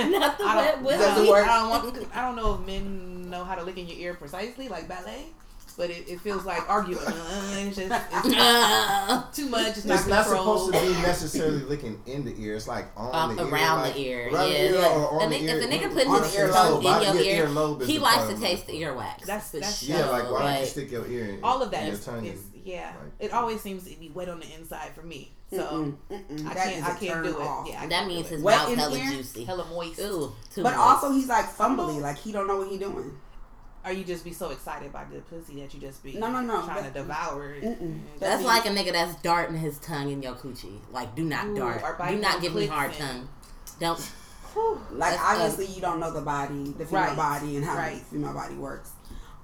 Not 0.09 0.37
the 0.37 0.45
wet 0.45 0.73
don't, 0.75 0.83
willy. 0.83 0.97
Doesn't. 0.97 1.29
I 1.29 1.45
don't, 1.45 1.69
want, 1.69 2.15
I 2.15 2.21
don't 2.21 2.35
know 2.35 2.55
if 2.55 2.65
men 2.67 3.29
know 3.29 3.43
how 3.45 3.55
to 3.55 3.63
lick 3.63 3.77
in 3.77 3.87
your 3.87 3.97
ear 3.97 4.13
precisely, 4.15 4.67
like 4.67 4.87
ballet, 4.89 5.27
but 5.79 5.89
it, 5.89 6.07
it 6.09 6.19
feels 6.21 6.45
like 6.45 6.69
arguing. 6.69 7.01
Uh, 7.07 7.13
It's 7.55 7.77
just 7.77 7.89
it's 7.89 9.35
too 9.37 9.49
much. 9.49 9.67
It's, 9.69 9.77
It's 9.77 9.85
not 9.87 10.07
not 10.07 10.25
supposed 10.27 10.73
to 10.73 10.79
be 10.81 10.89
necessarily 11.01 11.61
looking 11.61 11.99
in 12.05 12.25
the 12.25 12.35
ear. 12.43 12.55
It's 12.55 12.67
like 12.67 12.87
on 12.97 13.31
Um, 13.31 13.35
the 13.37 13.43
ear, 13.43 13.49
around 13.53 13.81
like, 13.83 13.93
the 13.93 13.99
ear, 14.01 14.29
around 14.31 14.51
yeah. 14.51 14.57
the 14.57 14.63
ear 14.65 14.73
yeah. 14.81 14.87
or 14.89 15.13
on 15.13 15.21
And 15.23 15.31
the 15.31 15.37
if 15.37 15.43
ear. 15.43 15.61
a 15.61 15.67
nigga 15.71 15.93
put 15.93 16.07
On 16.07 16.21
his 16.21 16.31
the 16.33 16.39
earlobe. 16.41 17.09
in 17.09 17.15
your 17.15 17.23
ear, 17.25 17.47
earlobe 17.47 17.85
he 17.85 17.97
likes 17.97 18.27
to 18.27 18.37
taste 18.39 18.67
the 18.67 18.73
earwax. 18.81 19.21
That's- 19.25 19.51
the 19.51 19.59
that's- 19.59 19.83
sure. 19.83 19.95
Yeah, 19.97 20.09
like 20.09 20.29
why 20.29 20.43
don't 20.53 20.59
you 20.61 20.65
stick 20.67 20.91
your 20.91 21.07
ear 21.07 21.25
in 21.29 21.39
all 21.43 21.61
of 21.63 21.71
that 21.71 21.85
your 21.85 21.93
is, 21.93 22.03
tongue 22.05 22.25
is 22.25 22.41
in? 22.53 22.61
yeah. 22.65 22.93
Like- 23.01 23.13
It 23.19 23.33
always 23.33 23.61
seems 23.61 23.83
to 23.85 23.97
be 23.97 24.09
wet 24.09 24.27
on 24.29 24.41
the 24.41 24.53
inside 24.53 24.91
for 24.93 25.03
me. 25.03 25.31
So 25.51 25.63
Mm-mm, 25.63 25.95
mm-mm. 26.11 26.45
I 26.47 26.53
can't 26.53 26.75
is 26.77 26.83
I 26.83 26.91
a 26.91 26.95
can't 26.95 27.23
do 27.23 27.39
it. 27.39 27.41
off. 27.41 27.67
Yeah, 27.67 27.87
that 27.87 28.05
means 28.05 28.27
his 28.27 28.43
mouth 28.43 28.69
in 28.69 28.77
hella 28.77 28.99
juicy. 28.99 29.45
hella 29.45 29.65
moist. 29.65 29.99
Ooh, 30.01 30.31
too 30.53 30.61
But 30.61 30.75
moist. 30.75 30.77
also 30.77 31.11
he's 31.11 31.27
like 31.27 31.45
fumbly, 31.55 31.99
like 32.01 32.17
he 32.19 32.31
don't 32.31 32.45
know 32.47 32.57
what 32.57 32.67
he 32.67 32.77
doing. 32.77 33.17
Or 33.85 33.91
you 33.93 34.03
just 34.03 34.23
be 34.25 34.33
so 34.33 34.49
excited 34.49 34.91
by 34.91 35.05
good 35.05 35.25
pussy 35.29 35.61
that 35.61 35.73
you 35.73 35.79
just 35.79 36.03
be 36.03 36.13
No, 36.13 36.29
no, 36.29 36.41
no, 36.41 36.61
trying 36.65 36.83
that- 36.83 36.93
to 36.93 36.99
devour 36.99 37.53
it. 37.53 38.19
That's 38.19 38.43
like 38.43 38.65
a 38.65 38.69
nigga 38.69 38.91
that's 38.91 39.15
darting 39.21 39.57
his 39.57 39.77
tongue 39.79 40.11
in 40.11 40.21
your 40.21 40.33
coochie. 40.33 40.79
Like, 40.91 41.15
do 41.15 41.23
not 41.23 41.45
Ooh, 41.47 41.55
dart. 41.55 41.81
Do 42.09 42.17
not 42.17 42.41
give 42.41 42.53
me 42.55 42.67
hard 42.67 42.91
in. 42.91 42.97
tongue. 42.97 43.29
Don't. 43.79 43.99
Whew. 44.53 44.81
Like 44.91 45.11
That's 45.15 45.23
obviously 45.23 45.67
you 45.67 45.79
don't 45.81 45.99
know 45.99 46.11
the 46.11 46.21
body, 46.21 46.73
the 46.77 46.85
female 46.85 47.03
Right. 47.05 47.15
body, 47.15 47.55
and 47.55 47.63
how 47.65 47.77
Right. 47.77 47.99
the 47.99 48.05
female 48.05 48.33
body 48.33 48.55
works. 48.55 48.89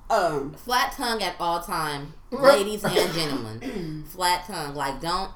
Um, 0.09 0.53
Flat 0.53 0.91
tongue 0.93 1.23
at 1.23 1.35
all 1.39 1.61
time, 1.61 2.13
ladies 2.31 2.83
and 2.83 3.13
gentlemen. 3.13 4.03
Flat 4.09 4.45
tongue. 4.47 4.75
Like, 4.75 4.99
don't. 5.01 5.31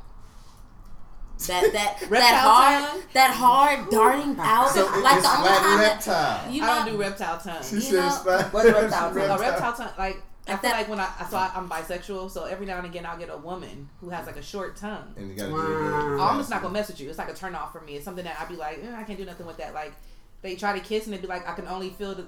That 1.47 1.71
that 1.73 1.99
that 2.09 2.35
hard 2.43 2.89
tongue? 2.91 3.01
that 3.13 3.31
hard 3.31 3.89
darting 3.89 4.35
out. 4.39 4.69
So 4.69 4.85
like 5.01 5.21
the 5.21 5.29
only 5.29 5.47
flat 5.47 5.63
time 5.63 5.77
that 5.77 5.79
reptile. 5.79 6.51
you 6.51 6.63
I 6.63 6.67
don't 6.85 6.93
do 6.93 6.99
reptile 7.01 7.39
tongue. 7.39 7.63
She 7.63 7.75
you 7.87 7.93
know- 7.93 8.07
it's 8.07 8.17
flat. 8.19 8.53
What's 8.53 8.65
reptile 8.71 9.13
tongue? 9.13 9.17
A 9.29 9.37
reptile 9.39 9.73
tongue, 9.73 9.89
like 9.97 10.21
I 10.47 10.51
Like 10.53 10.61
feel 10.61 10.69
that- 10.71 10.77
like 10.77 10.89
when 10.89 10.99
I 10.99 11.07
so 11.29 11.37
I, 11.37 11.51
I'm 11.55 11.69
bisexual, 11.69 12.29
so 12.31 12.43
every 12.45 12.65
now 12.65 12.77
and 12.77 12.85
again 12.87 13.05
I'll 13.05 13.17
get 13.17 13.29
a 13.29 13.37
woman 13.37 13.87
who 14.01 14.09
has 14.09 14.25
like 14.25 14.35
a 14.37 14.41
short 14.41 14.75
tongue. 14.75 15.13
And 15.15 15.29
you 15.29 15.35
gotta 15.35 15.51
Wow. 15.53 15.61
do 15.61 16.15
it. 16.15 16.21
I'm 16.21 16.37
just 16.39 16.49
not 16.49 16.61
gonna 16.61 16.73
mess 16.73 16.87
with 16.89 16.99
you. 16.99 17.07
It's 17.09 17.17
like 17.17 17.29
a 17.29 17.33
turn 17.33 17.55
off 17.55 17.71
for 17.71 17.81
me. 17.81 17.95
It's 17.95 18.05
something 18.05 18.25
that 18.25 18.37
I'd 18.39 18.49
be 18.49 18.55
like, 18.55 18.79
eh, 18.83 18.95
I 18.95 19.03
can't 19.03 19.17
do 19.17 19.25
nothing 19.25 19.45
with 19.45 19.57
that. 19.57 19.73
Like 19.73 19.93
they 20.41 20.55
try 20.55 20.77
to 20.77 20.83
kiss 20.83 21.05
and 21.05 21.13
they'd 21.13 21.21
be 21.21 21.27
like, 21.27 21.47
I 21.47 21.53
can 21.53 21.67
only 21.67 21.89
feel 21.91 22.15
the 22.15 22.25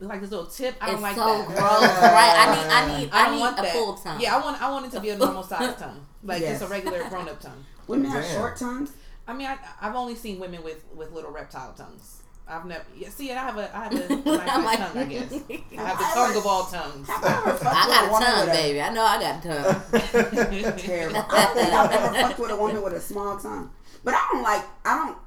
like 0.00 0.20
this 0.20 0.30
little 0.30 0.46
tip. 0.46 0.74
I 0.82 0.86
don't 0.86 0.94
it's 0.96 1.02
like 1.02 1.16
so 1.16 1.24
that. 1.38 1.46
gross, 1.46 1.58
right? 1.58 2.34
I 2.36 2.54
need 2.54 2.70
I 2.70 2.98
need 3.00 3.10
I 3.12 3.26
I, 3.26 3.30
need 3.34 3.40
want 3.40 3.58
a 3.58 3.62
that. 3.62 3.72
full 3.72 3.94
tongue. 3.94 4.20
Yeah, 4.20 4.36
I 4.36 4.40
want 4.44 4.60
I 4.60 4.70
want 4.70 4.86
it 4.86 4.90
to 4.92 5.00
be 5.00 5.10
a 5.10 5.16
normal 5.16 5.42
size 5.44 5.76
tongue, 5.78 6.04
like 6.24 6.42
Yes. 6.42 6.58
just 6.58 6.70
a 6.70 6.74
regular 6.74 7.08
grown 7.08 7.28
up 7.28 7.40
tongue. 7.40 7.64
Women 7.86 8.10
have 8.10 8.24
short 8.26 8.56
tongues. 8.56 8.92
I 9.26 9.32
mean, 9.32 9.46
I, 9.46 9.56
I've 9.80 9.94
only 9.94 10.14
seen 10.14 10.38
women 10.38 10.62
with 10.62 10.84
with 10.94 11.12
little 11.12 11.30
reptile 11.30 11.72
tongues. 11.72 12.22
I've 12.46 12.66
never. 12.66 12.84
Yeah, 12.96 13.08
it. 13.08 13.30
I 13.30 13.34
have 13.34 13.56
a 13.56 13.76
I 13.76 13.84
have 13.84 13.92
a 13.92 14.14
nice 14.24 14.64
like- 14.64 14.78
tongue. 14.78 14.98
I 14.98 15.04
guess 15.04 15.32
I 15.32 15.82
have 15.82 15.98
the 15.98 16.04
tongue 16.14 16.36
of 16.36 16.46
all 16.46 16.64
tongues. 16.64 17.08
I 17.08 17.42
ever 17.46 17.58
fucked 17.58 17.76
I 17.76 18.02
with 18.02 18.10
got 18.10 18.22
a 18.22 18.24
tongue, 18.24 18.54
baby. 18.54 18.82
I 18.82 18.90
know 18.90 19.02
I 19.02 19.20
got 19.20 19.44
a 19.44 19.48
tongue. 19.48 20.76
Terrible. 20.78 21.24
I 21.30 21.44
don't 21.44 21.56
think 21.56 21.72
I've 21.72 21.92
ever 21.92 22.14
fucked 22.14 22.38
with 22.38 22.50
a 22.50 22.56
woman 22.56 22.82
with 22.82 22.92
a 22.92 23.00
small 23.00 23.38
tongue. 23.38 23.70
But 24.02 24.14
I 24.14 24.28
don't 24.32 24.42
like. 24.42 24.64
I 24.84 25.06
don't. 25.06 25.18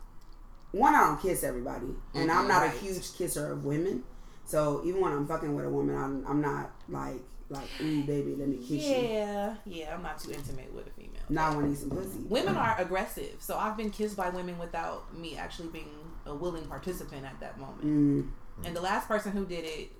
One, 0.73 0.93
I 0.93 0.99
don't 0.99 1.21
kiss 1.21 1.43
everybody, 1.43 1.87
and 2.13 2.29
I'm 2.29 2.39
mm-hmm. 2.39 2.47
not 2.49 2.61
Right. 2.61 2.75
a 2.75 2.77
huge 2.77 3.15
kisser 3.17 3.51
of 3.51 3.65
women. 3.65 4.03
So 4.45 4.81
even 4.85 5.01
when 5.01 5.11
I'm 5.11 5.27
fucking 5.27 5.55
with 5.55 5.65
a 5.65 5.69
woman, 5.69 5.95
I'm, 5.95 6.25
I'm 6.27 6.41
not 6.41 6.71
like 6.87 7.21
like 7.49 7.67
ooh 7.81 8.03
baby, 8.03 8.35
let 8.35 8.47
me 8.47 8.57
kiss 8.57 8.83
you. 8.83 8.95
Yeah, 8.95 9.55
yeah. 9.65 9.93
I'm 9.93 10.03
not 10.03 10.19
too 10.19 10.31
intimate 10.31 10.73
with 10.73 10.87
a 11.29 11.33
female. 11.33 11.43
Now 11.43 11.51
I 11.51 11.55
want 11.55 11.67
to 11.67 11.73
eat 11.73 11.77
some 11.79 11.89
pussy. 11.89 12.19
Women 12.27 12.57
are 12.57 12.75
aggressive, 12.79 13.35
so 13.39 13.57
I've 13.57 13.77
been 13.77 13.89
kissed 13.89 14.15
by 14.15 14.29
women 14.29 14.57
without 14.57 15.15
me 15.17 15.37
actually 15.37 15.69
being 15.69 15.89
a 16.25 16.35
willing 16.35 16.65
participant 16.65 17.25
at 17.25 17.39
that 17.39 17.59
moment. 17.59 17.85
Mm. 17.85 18.29
And 18.65 18.75
the 18.75 18.81
last 18.81 19.07
person 19.07 19.31
who 19.31 19.45
did 19.45 19.65
it 19.65 19.91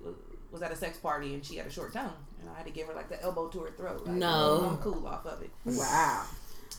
was 0.50 0.62
at 0.62 0.72
a 0.72 0.76
sex 0.76 0.98
party, 0.98 1.34
and 1.34 1.44
she 1.44 1.56
had 1.56 1.66
a 1.66 1.70
short 1.70 1.92
tongue, 1.92 2.12
and 2.40 2.50
I 2.50 2.54
had 2.54 2.66
to 2.66 2.72
give 2.72 2.86
her 2.88 2.94
like 2.94 3.08
the 3.08 3.22
elbow 3.22 3.48
to 3.48 3.60
her 3.60 3.70
throat. 3.70 4.06
Like, 4.06 4.16
No. 4.16 4.68
I'm 4.70 4.78
cool 4.78 5.06
off 5.06 5.26
of 5.26 5.42
it. 5.42 5.50
Wow. 5.64 6.24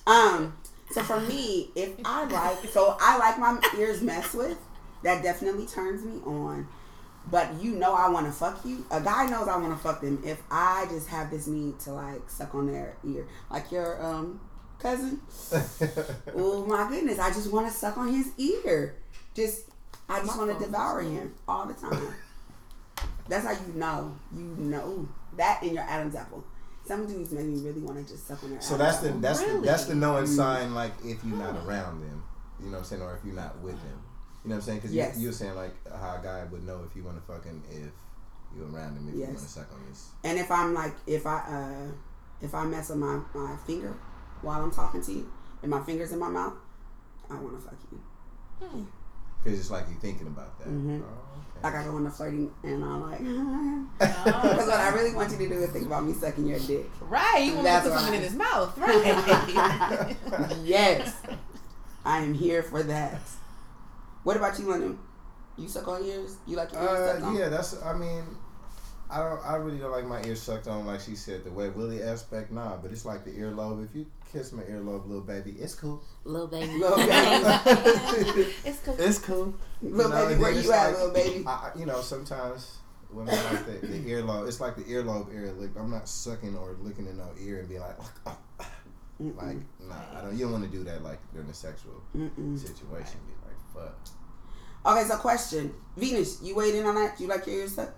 Um. 0.07 0.57
So 0.91 1.03
for 1.03 1.19
me, 1.19 1.69
if 1.75 1.93
I 2.03 2.25
like, 2.25 2.65
so 2.71 2.97
I 2.99 3.17
like 3.17 3.37
my 3.37 3.59
ears 3.77 4.01
messed 4.01 4.33
with. 4.35 4.57
That 5.03 5.23
definitely 5.23 5.65
turns 5.65 6.03
me 6.03 6.19
on. 6.25 6.67
But 7.29 7.61
you 7.61 7.71
know, 7.71 7.93
I 7.93 8.09
want 8.09 8.25
to 8.25 8.31
fuck 8.31 8.65
you. 8.65 8.85
A 8.91 9.01
guy 9.01 9.25
knows 9.27 9.47
I 9.47 9.57
want 9.57 9.75
to 9.75 9.83
fuck 9.83 10.01
them 10.01 10.21
if 10.25 10.41
I 10.49 10.87
just 10.89 11.07
have 11.09 11.29
this 11.29 11.47
need 11.47 11.79
to 11.81 11.91
like 11.93 12.29
suck 12.29 12.55
on 12.55 12.67
their 12.71 12.97
ear, 13.05 13.27
like 13.51 13.71
your 13.71 14.03
um 14.03 14.39
cousin. 14.79 15.21
Oh 16.35 16.65
my 16.65 16.87
goodness, 16.89 17.19
I 17.19 17.29
just 17.29 17.51
want 17.51 17.67
to 17.67 17.73
suck 17.73 17.97
on 17.97 18.07
his 18.13 18.31
ear. 18.37 18.95
Just, 19.33 19.65
I 20.07 20.19
just 20.19 20.37
want 20.37 20.57
to 20.57 20.65
devour 20.65 21.01
him 21.01 21.33
all 21.47 21.65
the 21.65 21.73
time. 21.73 22.13
That's 23.27 23.45
how 23.45 23.51
you 23.51 23.73
know. 23.75 24.15
You 24.35 24.55
know 24.57 25.07
that 25.37 25.61
in 25.63 25.73
your 25.73 25.83
Adam's 25.83 26.15
apple. 26.15 26.43
Some 26.85 27.05
dudes 27.07 27.31
make 27.31 27.45
me 27.45 27.59
really 27.61 27.81
want 27.81 28.05
to 28.05 28.11
just 28.11 28.27
suck 28.27 28.43
on 28.43 28.51
their. 28.51 28.61
So 28.61 28.75
Adam's 28.75 28.79
that's 28.79 28.99
the 29.01 29.09
apple. 29.09 29.21
that's 29.21 29.39
the 29.43 29.61
that's 29.61 29.85
the 29.85 29.95
knowing 29.95 30.25
sign 30.27 30.73
like 30.73 30.93
if 31.03 31.23
you're 31.23 31.37
not 31.37 31.55
around 31.65 32.01
them, 32.01 32.23
you 32.59 32.67
know 32.67 32.71
what 32.73 32.77
I'm 32.79 32.83
saying, 32.85 33.01
or 33.01 33.15
if 33.15 33.25
you're 33.25 33.35
not 33.35 33.59
with 33.59 33.75
them. 33.75 34.01
You 34.43 34.49
know 34.49 34.55
what 34.55 34.61
I'm 34.61 34.61
saying? 34.61 34.77
Because 34.79 34.93
Yes. 34.95 35.15
you, 35.17 35.23
you 35.23 35.27
were 35.29 35.33
saying 35.33 35.55
like 35.55 35.75
how 35.91 36.17
a 36.17 36.21
guy 36.23 36.43
would 36.51 36.65
know 36.65 36.81
if 36.89 36.95
you 36.95 37.03
want 37.03 37.17
to 37.17 37.23
fuck 37.31 37.43
him 37.43 37.61
if 37.69 37.91
you're 38.57 38.67
around 38.71 38.95
him 38.97 39.09
if 39.09 39.15
you 39.15 39.25
want 39.25 39.37
to 39.39 39.43
suck 39.45 39.67
on 39.73 39.79
his. 39.89 40.07
And 40.23 40.39
if 40.39 40.49
I'm 40.51 40.73
like, 40.73 40.93
if 41.05 41.25
I 41.27 41.37
uh, 41.39 41.91
if 42.41 42.55
I 42.55 42.63
mess 42.65 42.89
up 42.89 42.97
my 42.97 43.19
my 43.35 43.55
finger 43.67 43.95
while 44.41 44.61
I'm 44.61 44.71
talking 44.71 45.01
to 45.03 45.11
you, 45.11 45.31
and 45.61 45.69
my 45.69 45.81
fingers 45.83 46.11
in 46.13 46.19
my 46.19 46.29
mouth, 46.29 46.53
I 47.29 47.35
want 47.35 47.59
to 47.61 47.65
fuck 47.69 47.77
you. 47.91 47.99
Because 49.43 49.59
it's 49.59 49.69
like 49.71 49.85
you're 49.89 49.99
thinking 49.99 50.27
about 50.27 50.57
that. 50.59 50.67
Mhm. 50.69 51.01
Oh, 51.01 51.05
okay. 51.05 51.59
Like 51.63 51.75
I 51.75 51.83
go 51.83 51.97
into 51.97 52.09
flirting, 52.09 52.51
and 52.63 52.83
I'm 52.83 53.01
like, 53.01 53.19
Oh, 53.21 53.85
because 54.41 54.67
what 54.67 54.77
I 54.79 54.89
really 54.93 55.13
want 55.15 55.31
you 55.31 55.37
to 55.37 55.47
do 55.49 55.55
is 55.55 55.69
think 55.71 55.85
about 55.85 56.05
me 56.05 56.13
sucking 56.13 56.45
your 56.47 56.59
dick. 56.59 56.89
right, 57.01 57.39
you 57.43 57.53
want 57.55 57.57
me 57.57 57.57
to 57.57 57.63
That's 57.63 57.87
put 57.87 57.93
something 57.93 58.13
in 58.15 58.21
his 58.21 58.35
mouth, 58.35 58.77
right? 58.77 60.15
yes, 60.63 61.13
I 62.05 62.19
am 62.19 62.33
here 62.33 62.63
for 62.63 62.83
that. 62.83 63.19
What 64.23 64.37
about 64.37 64.57
you, 64.59 64.65
London? 64.69 64.99
You 65.57 65.67
suck 65.67 65.87
on 65.87 66.03
ears? 66.03 66.37
You 66.47 66.55
like 66.57 66.71
your 66.71 66.81
ears 66.81 67.09
sucked 67.11 67.21
Uh, 67.23 67.25
on? 67.27 67.35
yeah, 67.35 67.49
that's. 67.49 67.81
I 67.83 67.93
mean, 67.93 68.23
I 69.09 69.17
don't. 69.19 69.41
I 69.45 69.55
really 69.55 69.77
don't 69.77 69.91
like 69.91 70.05
my 70.05 70.23
ears 70.23 70.41
sucked 70.41 70.67
on, 70.67 70.85
like 70.85 70.99
she 71.01 71.15
said. 71.15 71.43
The 71.43 71.51
way 71.51 71.69
Willie 71.69 72.01
aspect, 72.01 72.51
nah. 72.51 72.77
But 72.77 72.91
it's 72.91 73.05
like 73.05 73.25
the 73.25 73.31
earlobe. 73.31 73.83
If 73.85 73.95
you 73.95 74.05
kiss 74.31 74.51
my 74.53 74.63
earlobe, 74.63 75.07
little 75.07 75.23
baby, 75.23 75.51
it's 75.59 75.75
cool. 75.75 76.01
Little 76.23 76.47
baby. 76.47 76.71
Little 76.79 76.97
baby. 76.97 78.53
it's 78.65 78.79
cool. 78.85 78.95
It's 78.99 79.19
cool. 79.19 79.53
Little 79.81 80.11
You 80.11 80.15
know, 80.15 80.27
baby, 80.27 80.41
where 80.41 80.51
you 80.51 80.59
it's 80.59 80.69
at, 80.69 80.87
like- 80.87 80.95
little 80.97 81.11
baby? 81.13 81.43
I, 81.45 81.51
I- 81.51 81.71
you 81.79 81.85
know, 81.85 82.01
sometimes 82.01 82.77
women 83.11 83.35
like 83.35 83.65
the, 83.81 83.87
the 83.87 83.99
earlobe. 84.11 84.47
It's 84.47 84.61
like 84.61 84.75
the 84.75 84.83
earlobe 84.83 85.33
area. 85.35 85.51
Like 85.53 85.71
I'm 85.77 85.89
not 85.89 86.07
sucking 86.07 86.55
or 86.55 86.77
looking 86.81 87.07
in 87.07 87.17
no 87.17 87.27
ear 87.41 87.59
and 87.59 87.67
be 87.69 87.79
like, 87.79 87.97
Mm-mm. 89.21 89.35
like, 89.35 89.57
nah. 89.87 89.95
I 90.17 90.21
don't. 90.21 90.33
You 90.37 90.43
don't 90.45 90.53
want 90.53 90.63
to 90.65 90.77
do 90.77 90.83
that 90.85 91.03
like 91.03 91.19
during 91.33 91.49
a 91.49 91.53
sexual 91.53 92.01
Mm-mm. 92.15 92.57
situation. 92.57 93.19
Be 93.79 93.85
like, 93.85 93.93
fuck. 94.05 94.95
Okay, 94.97 95.07
so 95.07 95.17
question, 95.17 95.73
Venus, 95.97 96.41
you 96.41 96.55
weighed 96.55 96.75
in 96.75 96.85
on 96.85 96.95
that? 96.95 97.19
You 97.19 97.27
like 97.27 97.45
your 97.47 97.55
ears 97.57 97.75
sucked? 97.75 97.97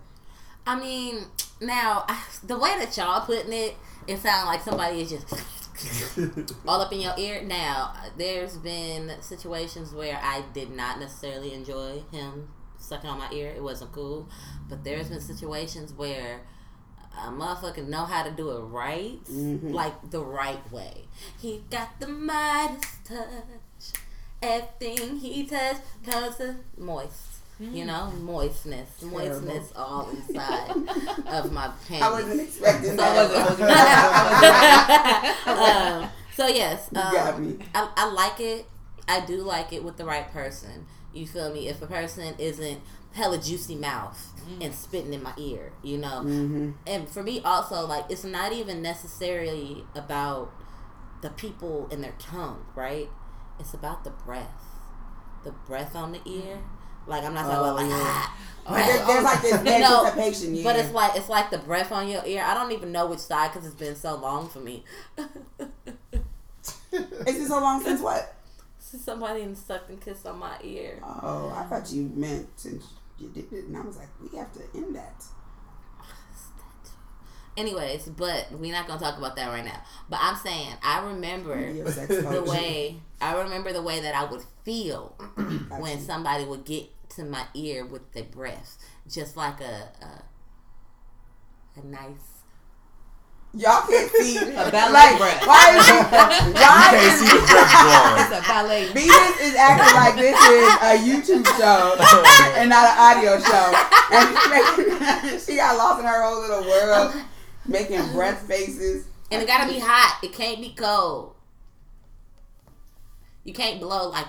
I 0.66 0.80
mean, 0.80 1.26
now 1.62 2.06
the 2.44 2.58
way 2.58 2.70
that 2.80 2.96
y'all 2.98 3.26
putting 3.26 3.54
it, 3.54 3.76
it 4.08 4.18
sounds 4.20 4.48
like 4.48 4.62
somebody 4.62 5.02
is 5.02 5.10
just 5.10 6.58
all 6.68 6.82
up 6.82 6.92
in 6.92 7.00
your 7.02 7.14
ear. 7.18 7.42
Now, 7.44 7.94
there's 8.18 8.58
been 8.58 9.12
situations 9.22 9.94
where 9.94 10.20
I 10.22 10.44
did 10.54 10.72
not 10.72 11.00
necessarily 11.00 11.54
enjoy 11.54 12.04
him 12.12 12.50
sucking 12.78 13.10
on 13.10 13.20
my 13.20 13.30
ear. 13.32 13.54
It 13.56 13.62
wasn't 13.64 13.92
cool. 13.92 14.28
But 14.70 14.84
there's 14.84 15.10
been 15.10 15.22
situations 15.22 15.94
where 15.94 16.42
a 17.16 17.30
motherfucker 17.30 17.88
know 17.88 18.06
how 18.06 18.24
to 18.24 18.32
do 18.32 18.52
it 18.52 18.60
right, 18.62 19.24
Mhm. 19.26 19.72
like 19.72 20.10
the 20.12 20.24
right 20.24 20.72
way. 20.72 21.08
He 21.40 21.64
got 21.70 22.00
the 22.00 22.08
Midas 22.08 22.86
touch. 23.04 23.28
Everything 24.42 25.18
he 25.18 25.46
touch 25.46 25.78
comes 26.06 26.38
to 26.38 26.56
moist. 26.78 27.28
You 27.60 27.86
know, 27.86 28.12
moistness, 28.22 29.04
moistness 29.04 29.72
all 29.76 30.10
inside 30.10 30.72
of 31.28 31.52
my 31.52 31.70
pants. 31.88 32.04
I 32.04 32.10
wasn't 32.12 32.42
expecting 32.42 32.90
So 32.90 32.96
that. 32.96 33.62
um, 36.04 36.10
so 36.36 36.48
yes, 36.48 36.90
You 36.90 37.02
got 37.02 37.36
um, 37.36 37.46
me. 37.46 37.58
I, 37.76 37.88
I 37.96 38.12
like 38.12 38.40
it. 38.40 38.66
I 39.08 39.24
do 39.24 39.44
like 39.44 39.74
it 39.74 39.84
with 39.84 39.98
the 39.98 40.06
right 40.06 40.28
person. 40.32 40.88
You 41.14 41.28
feel 41.28 41.54
me? 41.54 41.68
If 41.68 41.84
a 41.84 41.88
person 41.88 42.34
isn't 42.40 42.82
hella 43.14 43.38
juicy 43.38 43.76
mouth 43.76 44.34
and 44.60 44.74
spitting 44.74 45.14
in 45.14 45.22
my 45.22 45.34
ear, 45.38 45.72
you 45.84 45.98
know. 45.98 46.24
Mm-hmm. 46.24 46.72
And 46.88 47.08
for 47.08 47.22
me, 47.22 47.42
also 47.42 47.86
like 47.86 48.06
it's 48.10 48.24
not 48.24 48.54
even 48.54 48.82
necessarily 48.82 49.86
about 49.94 50.52
the 51.22 51.30
people 51.30 51.88
and 51.92 52.04
their 52.04 52.16
tongue, 52.18 52.66
right? 52.76 53.10
It's 53.62 53.74
about 53.74 54.04
the 54.04 54.10
breath, 54.10 54.66
the 55.46 55.52
breath 55.52 55.96
on 55.96 56.12
the 56.12 56.20
ear. 56.26 56.58
Like 57.08 57.24
I'm 57.24 57.34
not 57.34 57.44
talking 57.44 57.58
Oh, 57.58 57.64
about 57.64 57.76
like 57.78 57.90
yeah. 57.90 57.96
ah, 57.98 58.38
But 58.68 58.76
there- 58.86 59.06
there's 59.08 59.24
like 59.24 59.42
this 59.42 59.54
anticipation. 60.14 60.56
Yeah. 60.56 60.64
but 60.64 60.76
it's 60.78 60.92
like 60.94 61.16
it's 61.16 61.30
like 61.30 61.50
the 61.50 61.58
breath 61.60 61.92
on 61.92 62.08
your 62.10 62.26
ear. 62.26 62.44
I 62.46 62.54
don't 62.54 62.72
even 62.74 62.92
know 62.92 63.08
which 63.08 63.20
side 63.20 63.52
because 63.54 63.66
it's 63.68 63.76
been 63.76 63.96
so 63.96 64.16
long 64.18 64.50
for 64.50 64.60
me. 64.60 64.84
Is 66.92 67.00
been 67.38 67.48
so 67.48 67.60
long 67.62 67.82
since 67.84 68.02
what? 68.02 68.36
Since 68.80 69.06
somebody 69.06 69.48
sucked 69.56 69.90
and 69.90 70.02
kissed 70.02 70.26
on 70.28 70.38
my 70.40 70.58
ear. 70.64 71.00
Oh, 71.02 71.54
I 71.56 71.64
thought 71.64 71.90
you 71.94 72.12
meant 72.14 72.48
since 72.58 72.84
you 73.18 73.30
did 73.30 73.46
it, 73.54 73.64
and 73.66 73.78
I 73.78 73.82
was 73.82 73.96
like, 73.96 74.10
we 74.22 74.38
have 74.38 74.52
to 74.52 74.60
end 74.76 74.94
that. 74.98 75.24
Anyways, 77.58 78.06
but 78.06 78.48
we're 78.52 78.72
not 78.72 78.88
gonna 78.88 79.00
talk 79.00 79.18
about 79.18 79.36
that 79.36 79.50
right 79.50 79.66
now. 79.66 79.82
But 80.10 80.20
I'm 80.22 80.38
saying 80.38 80.74
I 80.82 81.04
remember 81.06 81.74
the 81.74 82.44
way 82.48 83.02
I 83.20 83.34
remember 83.42 83.74
the 83.74 83.82
way 83.82 84.00
that 84.00 84.16
I 84.16 84.24
would 84.24 84.44
feel 84.64 85.16
when 85.80 86.00
somebody 86.00 86.46
would 86.46 86.64
get 86.64 86.90
to 87.16 87.26
my 87.26 87.46
ear 87.54 87.86
with 87.86 88.14
their 88.14 88.24
breath, 88.24 88.78
just 89.10 89.36
like 89.36 89.60
a 89.62 89.92
a, 90.02 90.24
a 91.80 91.86
nice. 91.86 92.42
Y'all 93.54 93.86
can't 93.86 94.10
see 94.12 94.38
A 94.56 94.72
ballet 94.72 94.94
like, 94.94 95.18
breath. 95.18 95.46
Why 95.46 95.76
is 95.76 95.88
why 96.56 96.88
can't 96.96 97.04
is 97.04 97.20
see 97.20 97.36
the 97.36 97.44
breath 97.52 97.72
drawing. 97.84 98.22
It's 98.24 98.32
a 98.32 98.42
ballet. 98.48 98.88
Venus 98.94 99.42
is 99.42 99.56
acting 99.56 99.94
like 100.00 100.16
this 100.16 100.40
is 100.40 100.72
a 100.80 100.96
YouTube 101.04 101.46
show 101.60 101.96
oh, 102.00 102.56
and 102.56 102.70
not 102.70 102.88
an 102.88 102.96
audio 102.96 103.38
show. 103.44 103.76
And 104.14 105.36
she's 105.36 105.46
she 105.46 105.56
got 105.58 105.76
lost 105.76 106.00
in 106.00 106.06
her 106.06 106.24
own 106.24 106.42
little 106.42 106.64
world, 106.64 107.14
um, 107.14 107.26
making 107.66 108.02
breath 108.12 108.48
faces. 108.48 109.06
And 109.32 109.42
it 109.42 109.48
gotta 109.48 109.72
be 109.72 109.80
hot. 109.80 110.20
It 110.24 110.34
can't 110.34 110.60
be 110.60 110.74
cold. 110.74 111.36
You 113.44 113.54
can't 113.54 113.80
blow 113.80 114.10
like 114.10 114.28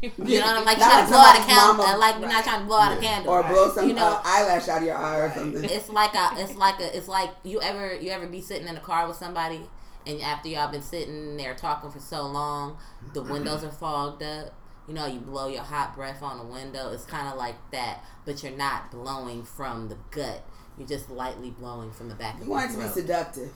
you 0.00 0.40
know 0.40 0.46
what 0.46 0.56
I'm 0.56 0.64
like. 0.64 0.78
Trying 0.78 1.04
to 1.04 1.10
blow 1.10 1.20
out 1.20 1.36
a 1.36 1.44
candle. 1.44 1.74
mama. 1.74 1.98
like 1.98 2.20
we're 2.20 2.28
not 2.28 2.44
trying 2.44 2.60
to 2.60 2.66
blow 2.66 2.78
out 2.78 2.96
a 2.96 3.00
candle. 3.00 3.32
Or 3.32 3.42
blow 3.42 3.70
some 3.70 3.88
You 3.88 3.94
know, 3.94 4.04
uh, 4.04 4.22
eyelash 4.24 4.68
out 4.68 4.78
of 4.78 4.84
your 4.84 4.96
eye 4.96 5.18
or 5.20 5.32
something. 5.32 5.64
it's 5.64 5.88
like 5.88 6.14
a 6.14 6.30
it's 6.36 6.54
like 6.56 6.80
a 6.80 6.96
it's 6.96 7.08
like 7.08 7.30
you 7.42 7.60
ever 7.62 7.94
you 7.94 8.10
ever 8.10 8.26
be 8.26 8.40
sitting 8.40 8.68
in 8.68 8.76
a 8.76 8.80
car 8.80 9.08
with 9.08 9.16
somebody 9.16 9.60
and 10.06 10.20
after 10.20 10.48
y'all 10.48 10.70
been 10.70 10.82
sitting 10.82 11.36
there 11.36 11.54
talking 11.54 11.90
for 11.90 11.98
so 12.00 12.26
long 12.26 12.76
the 13.14 13.22
windows 13.22 13.64
are 13.64 13.70
fogged 13.70 14.22
up 14.22 14.54
you 14.86 14.94
know 14.94 15.06
you 15.06 15.18
blow 15.18 15.48
your 15.48 15.62
hot 15.62 15.96
breath 15.96 16.22
on 16.22 16.38
the 16.38 16.44
window 16.44 16.92
it's 16.92 17.04
kind 17.04 17.26
of 17.26 17.36
like 17.36 17.56
that 17.72 18.04
but 18.24 18.42
you're 18.42 18.56
not 18.56 18.90
blowing 18.90 19.42
from 19.42 19.88
the 19.88 19.96
gut 20.10 20.44
you're 20.78 20.88
just 20.88 21.10
lightly 21.10 21.50
blowing 21.50 21.90
from 21.92 22.08
the 22.08 22.14
back 22.14 22.34
of 22.34 22.40
You 22.40 22.46
your 22.46 22.54
want 22.56 22.70
it 22.70 22.74
to 22.74 22.78
be 22.78 22.84
throat. 22.84 22.94
seductive. 22.94 23.52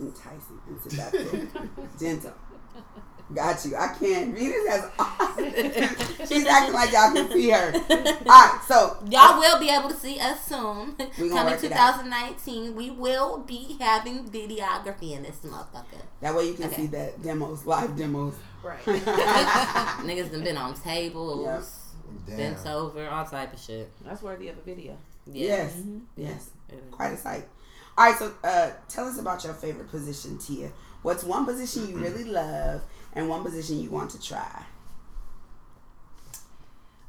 Enticing 0.00 0.58
and 0.66 0.80
seductive. 0.80 1.50
Gentle. 2.00 2.32
Got 3.34 3.64
you. 3.66 3.76
I 3.76 3.88
can't. 3.88 4.34
Venus 4.34 4.66
has. 4.66 4.90
Awesome. 4.98 5.44
She's 6.26 6.46
acting 6.46 6.72
like 6.74 6.90
y'all 6.90 7.12
can 7.12 7.30
see 7.30 7.50
her. 7.50 7.72
All 7.90 8.24
right, 8.26 8.60
so 8.66 8.96
Y'all 9.10 9.38
will 9.38 9.60
be 9.60 9.68
able 9.68 9.88
to 9.90 9.94
see 9.94 10.18
us 10.18 10.44
soon. 10.46 10.96
We 11.18 11.28
Coming 11.28 11.52
work 11.52 11.62
it 11.62 11.72
out. 11.72 12.00
2019, 12.00 12.74
we 12.74 12.90
will 12.90 13.38
be 13.40 13.76
having 13.78 14.24
videography 14.30 15.12
in 15.12 15.22
this 15.22 15.36
motherfucker. 15.44 16.02
that 16.22 16.34
way 16.34 16.48
you 16.48 16.54
can 16.54 16.64
Okay. 16.64 16.76
see 16.82 16.86
that 16.88 17.22
demos, 17.22 17.66
live 17.66 17.94
demos. 17.94 18.34
Right. 18.64 18.80
Niggas 18.84 20.32
done 20.32 20.42
been 20.42 20.56
on 20.56 20.74
tables, 20.74 21.70
Yep. 22.26 22.36
Bent 22.36 22.66
over, 22.66 23.08
all 23.08 23.24
type 23.26 23.52
of 23.52 23.60
shit. 23.60 23.92
That's 24.04 24.22
worthy 24.22 24.48
of 24.48 24.58
a 24.58 24.62
video. 24.62 24.96
Yeah. 25.32 25.46
Yes, 25.46 25.72
Mhm. 25.74 26.00
yes, 26.16 26.50
It 26.68 26.74
is. 26.74 26.80
quite 26.94 27.12
a 27.12 27.16
sight. 27.16 27.48
All 27.98 28.06
right, 28.10 28.18
so 28.18 28.32
uh, 28.44 28.70
tell 28.88 29.06
us 29.08 29.18
about 29.18 29.44
your 29.44 29.54
favorite 29.54 29.88
position, 29.90 30.38
Tia. 30.38 30.70
What's 31.02 31.22
one 31.24 31.44
position 31.44 31.88
you 31.88 31.96
really 31.98 32.24
love 32.24 32.82
and 33.12 33.28
one 33.28 33.42
position 33.42 33.80
you 33.80 33.90
want 33.90 34.10
to 34.12 34.20
try? 34.20 34.64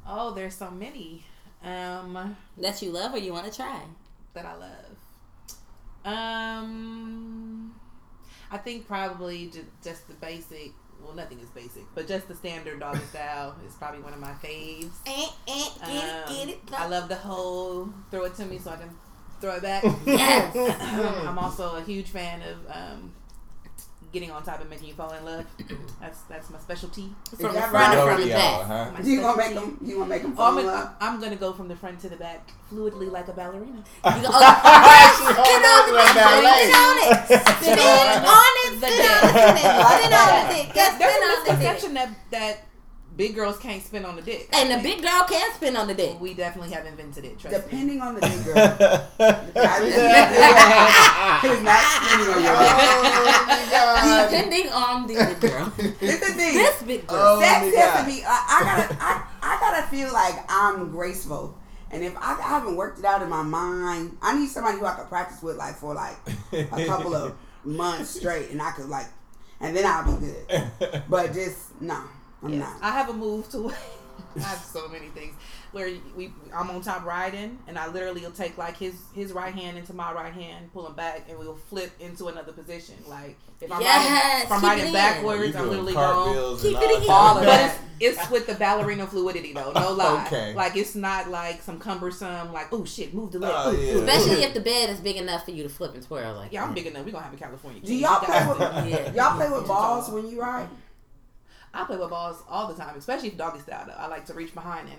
Oh, 0.06 0.32
there's 0.32 0.54
so 0.54 0.70
many 0.70 1.24
um, 1.62 2.36
That 2.58 2.82
you 2.82 2.90
love 2.90 3.14
or 3.14 3.18
you 3.18 3.32
want 3.32 3.46
to 3.50 3.56
try? 3.56 3.80
that 4.34 4.46
I 4.46 4.54
love. 4.56 4.96
Um, 6.04 7.74
I 8.50 8.56
think 8.58 8.86
probably 8.86 9.46
just, 9.46 9.66
just 9.84 10.08
the 10.08 10.14
basic. 10.14 10.72
Well, 11.04 11.14
nothing 11.14 11.40
is 11.40 11.48
basic, 11.50 11.82
but 11.94 12.06
just 12.08 12.28
the 12.28 12.34
standard 12.34 12.80
doggy 12.80 13.00
style 13.10 13.54
is 13.66 13.74
probably 13.74 14.00
one 14.00 14.12
of 14.14 14.20
my 14.20 14.32
faves. 14.42 14.90
Eh, 15.06 15.26
eh, 15.48 15.68
get 15.86 16.04
it, 16.04 16.28
Um, 16.28 16.34
get 16.36 16.48
it. 16.48 16.60
I 16.72 16.86
love 16.88 17.08
the 17.08 17.16
whole 17.16 17.88
throw 18.10 18.24
it 18.24 18.34
to 18.36 18.44
me 18.44 18.58
so 18.58 18.70
I 18.70 18.76
can 18.76 18.90
throw 19.40 19.56
it 19.56 19.62
back. 19.62 19.84
Yes. 20.06 20.56
I'm 21.26 21.38
also 21.38 21.76
a 21.76 21.82
huge 21.82 22.08
fan 22.10 22.40
of 22.42 22.56
um, 22.70 23.12
getting 24.12 24.30
on 24.30 24.42
top 24.44 24.60
and 24.60 24.68
making 24.70 24.88
you 24.88 24.94
fall 24.94 25.12
in 25.12 25.24
love. 25.24 25.44
That's 26.00 26.20
that's 26.22 26.50
my 26.50 26.58
specialty. 26.58 27.08
From 27.30 27.38
the 27.48 27.52
that 27.54 27.70
front 27.70 27.98
or 27.98 28.12
from 28.14 28.20
the 28.22 28.28
back? 28.28 28.62
huh? 28.66 28.90
My 28.92 29.00
You 29.00 29.20
gonna 29.20 29.36
make 29.36 29.46
specialty. 29.46 29.70
them? 29.76 29.78
You 29.88 29.94
gonna 29.96 30.08
make 30.08 30.22
them 30.22 30.32
Oh, 30.32 30.36
fall 30.36 30.52
I'm, 30.52 30.58
in 30.58 30.66
love? 30.66 30.90
I'm 31.00 31.20
gonna 31.20 31.36
go 31.36 31.52
from 31.52 31.68
the 31.68 31.76
front 31.76 31.98
to 32.00 32.08
the 32.10 32.16
back 32.16 32.48
fluidly 32.70 33.10
like 33.10 33.28
a 33.28 33.32
ballerina. 33.32 33.82
You 34.04 34.22
go, 34.22 34.28
oh, 34.30 35.08
spin 35.16 35.62
on 35.64 35.82
the 35.88 35.92
Like 35.96 36.14
dick, 36.14 36.22
ballet. 36.22 36.62
spin 36.62 37.78
on 37.78 38.52
it, 38.61 38.61
spin 38.88 39.06
on 39.06 39.22
it, 39.28 39.32
The 39.32 39.58
spin 39.58 39.70
on 39.70 39.92
it, 39.92 40.02
spin 40.02 40.12
on 40.12 40.48
the 40.48 40.54
dick, 40.54 40.74
There's 40.74 40.94
spin 40.94 41.08
a 41.08 41.10
on 41.12 41.18
the 41.20 41.26
dick. 41.26 41.58
misconception 41.58 41.94
that 41.94 42.08
that 42.30 42.56
big 43.16 43.34
girls 43.34 43.58
can't 43.58 43.82
spin 43.82 44.04
on 44.04 44.16
the 44.16 44.22
dick. 44.22 44.48
And 44.54 44.70
the 44.70 44.82
big 44.82 45.02
girl 45.02 45.24
can 45.28 45.52
spin 45.54 45.76
on 45.76 45.86
the 45.86 45.94
dick. 45.94 46.18
we 46.20 46.34
definitely 46.34 46.72
have 46.72 46.86
invented 46.86 47.24
it. 47.24 47.38
Trust 47.38 47.56
me. 47.56 47.62
Depending 47.62 48.00
on 48.00 48.14
the 48.14 48.20
big 48.22 48.44
girl. 48.44 48.56
It's 51.44 51.62
not 51.62 51.80
spinning 51.82 52.28
on 52.34 52.42
your 52.42 52.52
dick. 52.52 52.72
Oh 52.74 53.44
my 53.46 53.68
God. 53.70 54.30
Depending 54.30 54.68
on 54.72 55.06
the 55.06 55.14
big 55.14 55.40
girl. 55.50 55.72
It's 56.00 56.20
the 56.26 56.32
thing. 56.34 56.54
This 56.54 56.82
big 56.82 57.06
girl. 57.06 57.18
Oh 57.20 57.40
Sex 57.40 57.76
has 57.76 58.00
to 58.00 58.06
be. 58.10 58.22
I, 58.24 58.28
I 58.48 58.62
gotta. 58.64 58.96
I, 59.00 59.22
I 59.42 59.60
gotta 59.60 59.86
feel 59.88 60.12
like 60.12 60.34
I'm 60.48 60.90
graceful. 60.90 61.58
And 61.90 62.02
if 62.02 62.16
I, 62.16 62.38
I 62.38 62.42
haven't 62.48 62.76
worked 62.76 62.98
it 63.00 63.04
out 63.04 63.22
in 63.22 63.28
my 63.28 63.42
mind, 63.42 64.16
I 64.22 64.38
need 64.38 64.48
somebody 64.48 64.78
who 64.78 64.86
I 64.86 64.94
could 64.94 65.08
practice 65.08 65.42
with, 65.42 65.56
like 65.56 65.74
for 65.76 65.94
like 65.94 66.16
a 66.52 66.86
couple 66.86 67.14
of 67.14 67.34
months 67.64 68.10
straight, 68.10 68.50
and 68.50 68.60
I 68.62 68.70
could 68.72 68.88
like, 68.88 69.06
and 69.60 69.76
then 69.76 69.84
I'll 69.86 70.04
be 70.18 70.26
good. 70.26 71.02
But 71.08 71.32
just 71.32 71.80
no, 71.80 72.00
I'm 72.42 72.52
Yes. 72.54 72.60
not. 72.60 72.82
I 72.82 72.90
have 72.92 73.08
a 73.08 73.12
move 73.14 73.48
to. 73.50 73.70
I 74.36 74.40
have 74.40 74.58
so 74.58 74.88
many 74.88 75.08
things 75.08 75.34
where 75.72 75.90
we 76.16 76.32
I'm 76.54 76.70
on 76.70 76.82
top 76.82 77.04
riding, 77.04 77.58
and 77.66 77.78
I 77.78 77.88
literally 77.88 78.20
will 78.22 78.30
take 78.30 78.58
like 78.58 78.76
his 78.76 78.94
his 79.14 79.32
right 79.32 79.54
hand 79.54 79.78
into 79.78 79.92
my 79.94 80.12
right 80.12 80.32
hand, 80.32 80.72
pull 80.72 80.86
him 80.86 80.94
back, 80.94 81.26
and 81.28 81.38
we'll 81.38 81.54
flip 81.56 81.90
into 82.00 82.28
another 82.28 82.52
position. 82.52 82.94
Like 83.08 83.36
if 83.60 83.70
I'm 83.72 83.80
Yes, 83.80 84.08
riding, 84.08 84.44
if 84.46 84.52
I'm 84.52 84.62
riding 84.62 84.92
backwards, 84.92 85.56
I'm 85.56 85.68
literally 85.68 85.94
going. 85.94 86.58
Keep 86.58 86.76
it 86.78 87.02
in. 87.04 87.10
All 87.10 87.38
of 87.38 87.44
But 87.44 87.60
it. 87.60 87.80
It's, 88.00 88.18
it's 88.18 88.30
with 88.30 88.46
the 88.48 88.54
ballerina 88.54 89.06
fluidity 89.06 89.52
though, 89.52 89.72
no 89.72 89.92
lie. 89.94 90.24
Okay. 90.26 90.54
Like 90.54 90.76
it's 90.76 90.94
not 90.94 91.30
like 91.30 91.62
some 91.62 91.78
cumbersome 91.78 92.52
like 92.52 92.72
oh 92.72 92.84
shit, 92.84 93.14
move 93.14 93.32
the 93.32 93.38
leg. 93.38 93.52
Oh, 93.54 93.70
yeah. 93.72 93.94
Especially 93.94 94.42
if 94.42 94.54
the 94.54 94.60
bed 94.60 94.90
is 94.90 95.00
big 95.00 95.16
enough 95.16 95.44
for 95.44 95.52
you 95.52 95.62
to 95.62 95.68
flip 95.68 95.94
and 95.94 96.02
twirl 96.06 96.34
like 96.34 96.52
Yeah, 96.52 96.64
I'm 96.64 96.74
big 96.74 96.86
enough. 96.86 97.04
We 97.04 97.12
gonna 97.12 97.24
have 97.24 97.34
a 97.34 97.36
California. 97.36 97.80
Do 97.80 97.94
y'all 97.96 98.18
play 98.20 98.46
with 98.46 98.60
Yeah. 98.90 99.12
y'all 99.14 99.36
play 99.36 99.48
with 99.50 99.66
balls 99.68 100.10
when 100.10 100.28
you 100.28 100.40
ride? 100.40 100.68
I 101.74 101.84
play 101.84 101.96
with 101.96 102.10
balls 102.10 102.42
all 102.50 102.68
the 102.68 102.74
time, 102.74 102.96
especially 102.98 103.28
if 103.28 103.38
doggy 103.38 103.60
style. 103.60 103.84
Though 103.86 103.94
I 103.96 104.06
like 104.06 104.26
to 104.26 104.34
reach 104.34 104.52
behind 104.52 104.88
and 104.88 104.98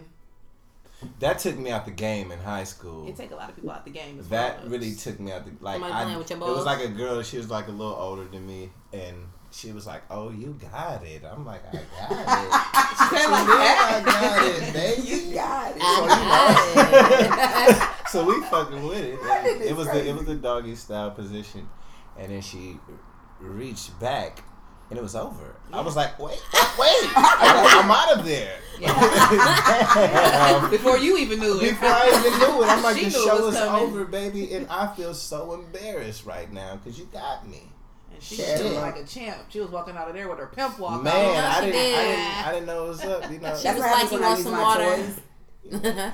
That 1.19 1.39
took 1.39 1.57
me 1.57 1.71
out 1.71 1.85
the 1.85 1.91
game 1.91 2.31
in 2.31 2.39
high 2.39 2.63
school. 2.63 3.07
it 3.07 3.15
take 3.15 3.31
a 3.31 3.35
lot 3.35 3.49
of 3.49 3.55
people 3.55 3.71
out 3.71 3.85
the 3.85 3.91
game. 3.91 4.19
As 4.19 4.27
That 4.29 4.61
well. 4.61 4.69
really 4.71 4.93
took 4.95 5.19
me 5.19 5.31
out 5.31 5.45
the 5.45 5.51
like. 5.61 5.79
Somebody 5.79 6.13
I, 6.13 6.17
with 6.17 6.29
your 6.29 6.39
it 6.39 6.55
was 6.55 6.65
like 6.65 6.81
a 6.83 6.87
girl. 6.89 7.21
She 7.23 7.37
was 7.37 7.49
like 7.49 7.67
a 7.67 7.71
little 7.71 7.95
older 7.95 8.25
than 8.25 8.45
me, 8.45 8.71
and 8.91 9.15
she 9.51 9.71
was 9.71 9.85
like, 9.87 10.03
"Oh, 10.09 10.29
you 10.31 10.57
got 10.71 11.03
it." 11.03 11.23
I'm 11.23 11.45
like, 11.45 11.61
"I 11.67 11.71
got 11.73 11.83
it." 12.11 12.69
She 12.93 12.99
said 13.17 13.27
like 13.29 13.47
Yeah, 13.47 13.89
I 13.89 14.01
got 14.05 14.43
it, 14.45 14.73
baby. 14.73 15.01
You 15.07 15.33
got 15.33 15.71
it. 15.75 15.81
I 15.81 17.89
so 18.09 18.23
we 18.29 18.41
fucking 18.43 18.83
with 18.87 19.03
it. 19.03 19.21
That 19.23 19.45
It 19.45 19.61
is 19.61 19.73
was 19.73 19.87
the 19.87 20.07
it 20.07 20.15
was 20.15 20.25
the 20.25 20.35
doggy 20.35 20.75
style 20.75 21.11
position, 21.11 21.67
and 22.17 22.31
then 22.31 22.41
she 22.41 22.77
reached 23.39 23.97
back, 23.99 24.43
and 24.89 24.99
it 24.99 25.01
was 25.01 25.15
over. 25.15 25.55
I 25.71 25.81
was 25.81 25.95
like, 25.95 26.17
"Wait, 26.19 26.41
wait! 26.79 27.09
I'm 27.15 27.89
out 27.91 28.17
of 28.19 28.25
there." 28.25 28.57
Damn. 28.79 30.69
Before 30.71 30.97
you 30.97 31.17
even 31.17 31.39
knew 31.39 31.57
it. 31.59 31.69
Before 31.71 31.89
I 31.89 32.07
even 32.09 32.39
knew 32.39 32.63
it, 32.63 32.67
I'm 32.67 32.83
like, 32.83 32.97
She 32.97 33.05
the 33.05 33.11
show 33.11 33.47
is 33.47 33.55
coming. 33.55 33.81
over, 33.87 34.05
baby, 34.05 34.53
and 34.53 34.67
I 34.69 34.87
feel 34.95 35.13
so 35.13 35.53
embarrassed 35.53 36.25
right 36.25 36.51
now 36.51 36.75
because 36.77 36.97
you 36.99 37.05
got 37.13 37.47
me. 37.47 37.61
And 38.13 38.21
she 38.21 38.35
Shit. 38.35 38.63
was 38.63 38.73
like 38.73 38.97
a 38.97 39.05
champ. 39.05 39.37
She 39.49 39.59
was 39.59 39.69
walking 39.69 39.95
out 39.95 40.07
of 40.09 40.13
there 40.15 40.27
with 40.29 40.39
her 40.39 40.47
pimp 40.47 40.79
walk. 40.79 41.01
Man, 41.03 41.13
know 41.13 41.19
I 41.19 41.21
didn't, 41.21 41.45
I 41.51 41.61
did. 41.65 41.71
didn't, 41.71 42.47
I 42.47 42.51
didn't 42.51 42.65
know 42.67 42.85
it 42.85 42.87
was 42.89 43.01
up. 43.05 43.31
You 43.31 43.39
know, 43.39 43.55
She 43.57 43.67
was 43.69 43.79
like, 43.79 44.11
"You 44.11 44.17
I 44.17 44.29
want 44.29 44.39
some 44.43 44.51
water?" 44.57 44.95
toys. 44.95 45.19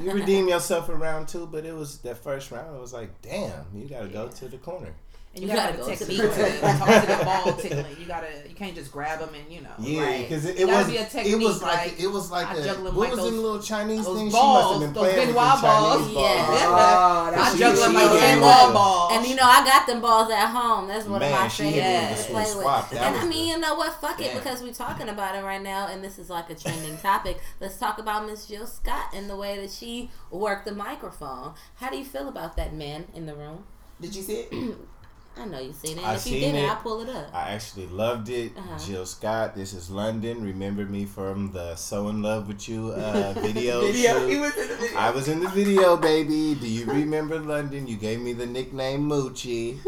you 0.02 0.12
redeem 0.12 0.48
yourself 0.48 0.90
in 0.90 1.00
round 1.00 1.28
two, 1.28 1.48
but 1.48 1.66
it 1.66 1.74
was 1.76 1.98
that 2.00 2.18
first 2.24 2.52
round. 2.52 2.76
It 2.76 2.80
was 2.80 2.94
like, 2.94 3.10
damn, 3.22 3.66
you 3.74 3.88
got 3.88 4.02
to 4.02 4.08
go 4.08 4.28
to 4.28 4.48
the 4.48 4.58
corner. 4.58 4.94
And 5.36 5.44
you, 5.44 5.50
You 5.52 5.56
gotta, 5.56 5.78
gotta 5.78 5.84
a 5.84 5.86
go 5.86 5.92
to 5.94 5.98
technique 6.06 6.18
the- 6.22 6.28
to 6.34 6.78
talk 6.80 7.02
to 7.02 7.08
the 7.08 7.24
ball 7.24 7.54
tickling. 7.54 7.98
You 8.00 8.06
gotta, 8.08 8.28
you 8.50 8.56
can't 8.56 8.74
just 8.74 8.92
grab 8.92 9.20
them 9.20 9.30
and 9.36 9.54
you 9.54 9.62
know. 9.62 9.70
Yeah, 9.78 10.02
Right. 10.04 10.28
because 10.28 10.44
it, 10.46 10.60
it 10.60 10.66
was 10.68 10.88
be 10.88 10.98
a 10.98 11.02
it 11.24 11.38
was 11.38 11.62
like, 11.62 11.78
like, 11.92 12.00
it 12.02 12.08
was 12.08 12.32
like 12.32 12.48
I 12.48 12.56
a, 12.56 12.64
juggle 12.64 12.88
'em 12.88 12.96
what 12.96 13.10
like 13.10 13.18
was 13.18 13.28
in 13.28 13.36
the 13.36 13.42
little 13.42 13.62
Chinese 13.62 14.06
thing? 14.06 14.32
balls, 14.32 14.34
she 14.34 14.34
must 14.34 14.72
have 14.72 14.80
been 14.82 14.94
those 14.94 15.14
playing 15.14 15.28
with 15.28 15.28
Ben 15.28 15.36
Wa 15.36 15.52
Chinese 15.52 15.62
balls. 15.62 16.02
balls. 16.02 16.12
Yeah. 16.16 16.66
Oh, 16.68 17.32
that's 17.32 17.42
I 17.42 17.54
She- 17.54 17.60
juggle 17.60 17.76
she 17.78 17.82
them 17.84 17.94
like 17.94 18.12
gave 18.12 18.20
ten 18.20 18.36
me 18.36 18.42
ball 18.42 18.68
the- 18.68 18.74
balls. 18.74 19.12
And 19.14 19.28
you 19.28 19.36
know, 19.36 19.44
I 19.46 19.64
got 19.66 19.88
them 19.88 20.02
balls 20.02 20.32
at 20.32 20.48
home. 20.48 20.88
That's 20.88 21.06
one 21.06 21.20
Man, 21.20 21.32
of 21.34 21.40
my 21.42 21.48
she 21.48 21.64
hit 21.64 21.74
favorite 21.84 22.10
me 22.10 22.24
to 22.26 22.32
play 22.32 22.46
swing 22.46 22.58
with. 22.66 22.90
That 22.90 22.94
And 23.02 23.16
I 23.16 23.22
mean, 23.22 23.30
the- 23.30 23.38
you 23.54 23.60
know 23.60 23.76
what? 23.76 24.02
Fuck 24.02 24.20
it, 24.22 24.34
because 24.34 24.64
we're 24.64 24.74
talking 24.74 25.10
about 25.10 25.36
it 25.36 25.44
right 25.44 25.62
now, 25.62 25.86
and 25.88 26.04
this 26.04 26.18
is 26.18 26.32
like 26.32 26.50
a 26.50 26.56
trending 26.56 26.98
topic. 26.98 27.38
Let's 27.62 27.78
talk 27.78 28.00
about 28.00 28.26
Miss 28.26 28.48
Jill 28.48 28.66
Scott 28.66 29.14
and 29.14 29.30
the 29.30 29.36
way 29.38 29.62
that 29.62 29.70
she 29.70 30.10
worked 30.32 30.66
the 30.66 30.74
microphone. 30.74 31.54
How 31.76 31.92
do 31.92 31.98
you 31.98 32.04
feel 32.04 32.28
about 32.28 32.56
that 32.58 32.74
man 32.74 33.06
in 33.14 33.28
the 33.28 33.36
room? 33.36 33.66
Did 34.02 34.16
you 34.16 34.24
see 34.24 34.34
it? 34.52 34.76
I 35.40 35.46
know 35.46 35.60
you've 35.60 35.76
seen 35.76 35.98
it. 35.98 36.04
I 36.06 36.16
if 36.16 36.26
you 36.26 36.34
seen 36.34 36.42
didn't, 36.42 36.66
it. 36.66 36.70
I'll 36.70 36.76
pull 36.76 37.02
it 37.02 37.10
up. 37.10 37.34
I 37.34 37.52
actually 37.52 37.88
loved 37.88 38.28
it. 38.30 38.52
Uh-huh. 38.58 38.78
Jill 38.78 39.06
Scott, 39.06 39.56
this 39.56 39.74
is 39.74 39.90
London. 39.90 40.44
Remember 40.44 40.86
me 40.86 41.06
from 41.06 41.52
the 41.54 41.76
So 41.76 42.10
in 42.10 42.22
Love 42.22 42.48
with 42.50 42.68
You 42.68 42.90
uh, 42.90 43.32
video. 43.38 43.82
Video. 43.82 44.20
shoot? 44.20 44.30
He 44.30 44.38
was 44.38 44.58
in 44.58 44.68
the 44.68 44.76
video. 44.76 44.98
I 44.98 45.10
was 45.12 45.28
in 45.30 45.40
the 45.40 45.48
video, 45.50 45.96
baby. 45.96 46.56
Do 46.56 46.68
you 46.68 46.86
remember 46.86 47.40
London? 47.40 47.88
You 47.88 47.96
gave 47.96 48.20
me 48.20 48.34
the 48.34 48.46
nickname 48.46 49.08
Moochie. 49.10 49.80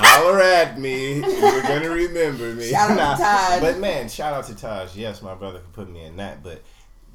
Holler 0.00 0.40
at 0.40 0.78
me. 0.78 1.16
You're 1.16 1.62
gonna 1.62 1.90
remember 1.90 2.54
me. 2.54 2.70
Shout 2.70 2.90
out 2.98 3.16
to 3.16 3.22
Taj. 3.22 3.60
But 3.60 3.78
man, 3.78 4.08
shout 4.08 4.32
out 4.32 4.44
to 4.46 4.54
Taj. 4.54 4.96
Yes, 4.96 5.20
my 5.22 5.34
brother 5.34 5.58
for 5.60 5.68
putting 5.68 5.92
me 5.94 6.04
in 6.04 6.16
that. 6.16 6.42
But 6.42 6.62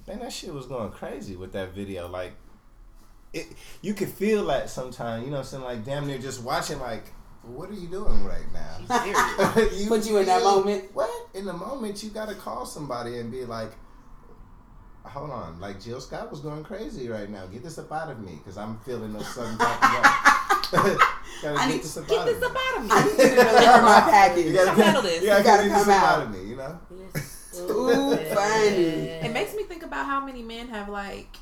man, 0.08 0.20
that 0.20 0.32
shit 0.32 0.54
was 0.54 0.68
going 0.68 0.92
crazy 0.92 1.36
with 1.36 1.54
that 1.54 1.74
video. 1.74 2.08
Like, 2.08 2.34
it, 3.34 3.48
you 3.82 3.94
could 3.94 4.10
feel 4.10 4.46
that 4.48 4.70
sometimes. 4.70 5.24
You 5.26 5.32
know, 5.32 5.38
what 5.38 5.44
I'm 5.44 5.50
saying 5.50 5.64
like 5.64 5.86
damn 5.86 6.08
near 6.08 6.18
just 6.20 6.44
watching. 6.44 6.80
Like, 6.80 7.06
what 7.44 7.70
are 7.70 7.74
you 7.74 7.88
doing 7.88 8.24
right 8.24 8.46
now? 8.54 9.02
serious. 9.04 9.86
Put 9.88 10.06
you 10.08 10.18
in 10.18 10.26
that 10.28 10.44
moment. 10.44 10.86
What? 10.94 11.10
In 11.34 11.46
the 11.46 11.54
moment, 11.54 12.04
you 12.04 12.10
got 12.10 12.30
to 12.30 12.36
call 12.36 12.66
somebody 12.66 13.20
and 13.20 13.32
be 13.32 13.44
like, 13.46 13.72
hold 15.04 15.30
on. 15.32 15.60
Like, 15.60 15.82
Jill 15.82 16.00
Scott 16.00 16.32
was 16.32 16.40
going 16.40 16.64
crazy 16.64 17.10
right 17.10 17.30
now. 17.30 17.46
Get 17.48 17.64
this 17.64 17.78
up 17.78 17.92
out 17.92 18.10
of 18.12 18.20
me 18.20 18.36
because 18.38 18.58
I'm 18.58 18.78
feeling 18.80 19.16
a 19.16 19.24
certain 19.24 19.58
type 19.58 19.84
of 19.84 19.92
way. 19.92 20.00
gotta 21.42 21.56
I 21.60 21.68
get 21.68 21.70
need- 21.70 21.84
this 21.84 21.98
up 21.98 22.08
Get 22.08 22.20
out 22.20 22.26
this 22.26 22.38
of 22.38 22.44
up 22.44 22.56
out 22.58 22.78
of 22.78 22.84
me. 22.84 22.90
I 22.92 23.04
need 23.04 23.12
to 23.12 23.18
deliver 23.36 23.82
my 23.82 24.02
package. 24.10 24.46
You 24.46 24.54
gotta, 24.54 24.70
Come 24.72 24.82
handle 24.82 25.02
this. 25.02 25.22
You 25.22 25.28
gotta, 25.28 25.64
You 25.64 25.70
gotta 25.70 25.84
come 25.84 25.90
out. 25.90 26.04
out 26.04 26.22
of 26.24 26.32
me, 26.32 26.50
you 26.50 26.56
know? 26.56 26.80
Too 27.54 28.16
funny. 28.34 28.84
It 29.22 29.32
makes 29.34 29.54
me 29.54 29.64
think 29.64 29.84
about 29.84 30.06
how 30.08 30.26
many 30.26 30.42
men 30.42 30.70
have 30.70 30.90
like 30.90 31.36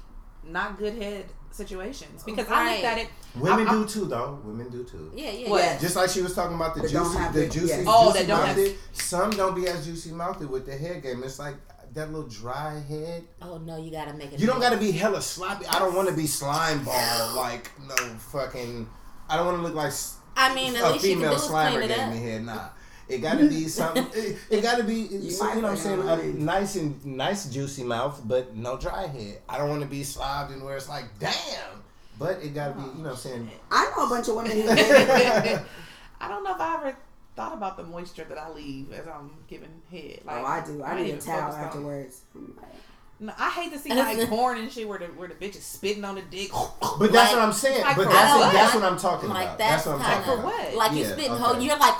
not 0.44 0.78
good 0.78 1.02
head 1.02 1.26
situations 1.52 2.24
because 2.24 2.48
I 2.48 2.52
Right. 2.52 2.72
looked 2.74 2.84
at 2.86 2.98
it. 3.00 3.08
Women 3.36 3.68
I- 3.68 3.72
I- 3.72 3.74
do 3.74 3.86
too, 3.88 4.06
though. 4.06 4.40
Women 4.44 4.70
do 4.70 4.84
too. 4.84 5.12
Yeah, 5.16 5.32
yeah, 5.32 5.50
What? 5.50 5.64
yeah. 5.64 5.78
Just 5.78 5.96
like 5.96 6.10
she 6.10 6.22
was 6.22 6.34
talking 6.34 6.56
about 6.56 6.76
the 6.76 6.82
That 6.82 6.92
juicy, 6.92 7.18
the 7.34 7.40
the- 7.42 7.48
juicy, 7.50 7.68
yes. 7.68 7.86
Oh, 7.88 8.12
juicy 8.12 8.26
that 8.26 8.28
don't 8.28 8.46
have- 8.48 8.76
Some 8.94 9.30
don't 9.32 9.56
be 9.56 9.68
as 9.68 9.86
juicy 9.86 10.12
mouthed 10.12 10.50
with 10.50 10.66
the 10.66 10.76
hair 10.78 10.96
game. 11.00 11.24
It's 11.24 11.40
like 11.40 11.56
that 11.94 12.12
little 12.12 12.28
dry 12.30 12.80
head. 12.88 13.24
Oh 13.42 13.58
no, 13.58 13.78
you 13.78 13.92
gotta 13.92 14.14
make 14.14 14.32
it. 14.34 14.40
You 14.40 14.48
don't 14.48 14.60
got 14.62 14.70
to 14.72 14.78
be 14.78 14.92
hella 14.92 15.22
sloppy. 15.22 15.66
I 15.68 15.78
don't 15.80 15.94
want 15.94 16.08
to 16.08 16.14
be 16.16 16.26
slime 16.28 16.84
ball 16.84 17.36
like 17.36 17.70
no 17.88 17.96
fucking. 18.32 18.88
I 19.30 19.36
don't 19.38 19.46
want 19.46 19.58
to 19.58 19.64
look 19.64 19.76
like 19.76 19.94
I 20.38 20.54
mean, 20.56 20.76
at 20.78 20.84
a 20.84 20.92
least 20.94 21.06
you 21.06 21.16
do 21.16 21.22
female 21.22 21.36
is 21.36 21.42
slimer 21.44 21.70
clean 21.72 21.84
it 21.84 21.88
gave 21.90 22.00
up. 22.00 22.10
me 22.14 22.18
head. 22.22 22.46
Nah, 22.46 22.70
It 23.12 23.22
got 23.22 23.38
to 23.40 23.48
be 23.50 23.68
something. 23.68 24.08
It, 24.14 24.38
it 24.50 24.62
got 24.62 24.78
to 24.78 24.84
be. 24.84 24.94
You, 25.12 25.38
might 25.40 25.56
you 25.56 25.62
know 25.62 25.68
what 25.70 25.72
I'm 25.72 25.78
saying? 25.78 26.02
A 26.08 26.18
nice 26.42 26.76
and 26.76 27.06
nice 27.06 27.46
juicy 27.48 27.84
mouth, 27.84 28.22
but 28.26 28.56
no 28.56 28.78
dry 28.78 29.08
head. 29.08 29.40
I 29.50 29.58
don't 29.58 29.70
want 29.70 29.82
to 29.82 29.88
be 29.88 30.04
slobbed 30.04 30.52
and 30.52 30.64
where 30.64 30.78
it's 30.78 30.90
like, 30.90 31.06
damn. 31.20 31.34
But 32.20 32.42
it 32.44 32.54
got 32.54 32.70
to 32.70 32.74
be. 32.76 32.82
You 32.82 32.88
know 32.88 33.04
what 33.04 33.10
I'm 33.12 33.16
saying? 33.18 33.52
I 33.72 33.92
know 33.96 34.06
a 34.06 34.10
bunch 34.10 34.28
of 34.30 34.36
women 34.36 34.52
who 34.52 34.68
I 34.70 36.28
don't 36.28 36.44
know 36.44 36.54
if 36.56 36.62
I 36.62 36.76
ever 36.76 36.96
thought 37.36 37.54
about 37.54 37.78
the 37.78 37.84
moisture 37.84 38.26
that 38.26 38.38
I 38.38 38.50
leave 38.52 38.92
as 38.94 39.08
I'm 39.08 39.32
giving 39.48 39.82
head. 39.90 40.20
Oh, 40.24 40.28
like, 40.28 40.42
Oh, 40.42 40.46
I 40.46 40.66
do. 40.66 40.84
I 40.84 40.98
ain't 40.98 41.06
need 41.08 41.14
a 41.16 41.18
towel 41.18 41.54
afterwards. 41.54 42.22
I'm 42.36 42.56
No, 43.20 43.34
I 43.38 43.50
hate 43.52 43.72
to 43.74 43.80
see 43.80 43.90
like 43.94 44.28
porn 44.30 44.58
and 44.60 44.72
shit 44.72 44.88
where 44.88 45.00
the 45.00 45.06
where 45.08 45.28
the 45.28 45.34
bitch 45.36 45.56
is 45.56 45.64
spitting 45.66 46.04
on 46.06 46.16
the 46.16 46.22
dick. 46.22 46.52
But 46.52 47.12
that's 47.12 47.34
what 47.34 47.42
I'm 47.42 47.54
saying. 47.54 47.82
like 47.82 47.96
but 47.98 48.10
that's 48.10 48.40
what? 48.40 48.54
that's 48.54 48.76
what 48.76 48.84
I'm 48.84 48.98
talking 48.98 49.30
Like 49.30 49.46
about. 49.46 49.58
that's, 49.58 49.86
That's, 49.86 49.88
what 49.88 49.96
I'm 49.96 50.02
kind 50.02 50.26
talking 50.26 50.34
of 50.34 50.40
For 50.42 50.48
about. 50.48 50.66
what? 50.66 50.76
like 50.76 50.92
you 50.94 51.04
Yeah, 51.04 51.12
spitting 51.14 51.32
okay. 51.32 51.44
whole. 51.44 51.60
You're 51.62 51.78
like 51.78 51.96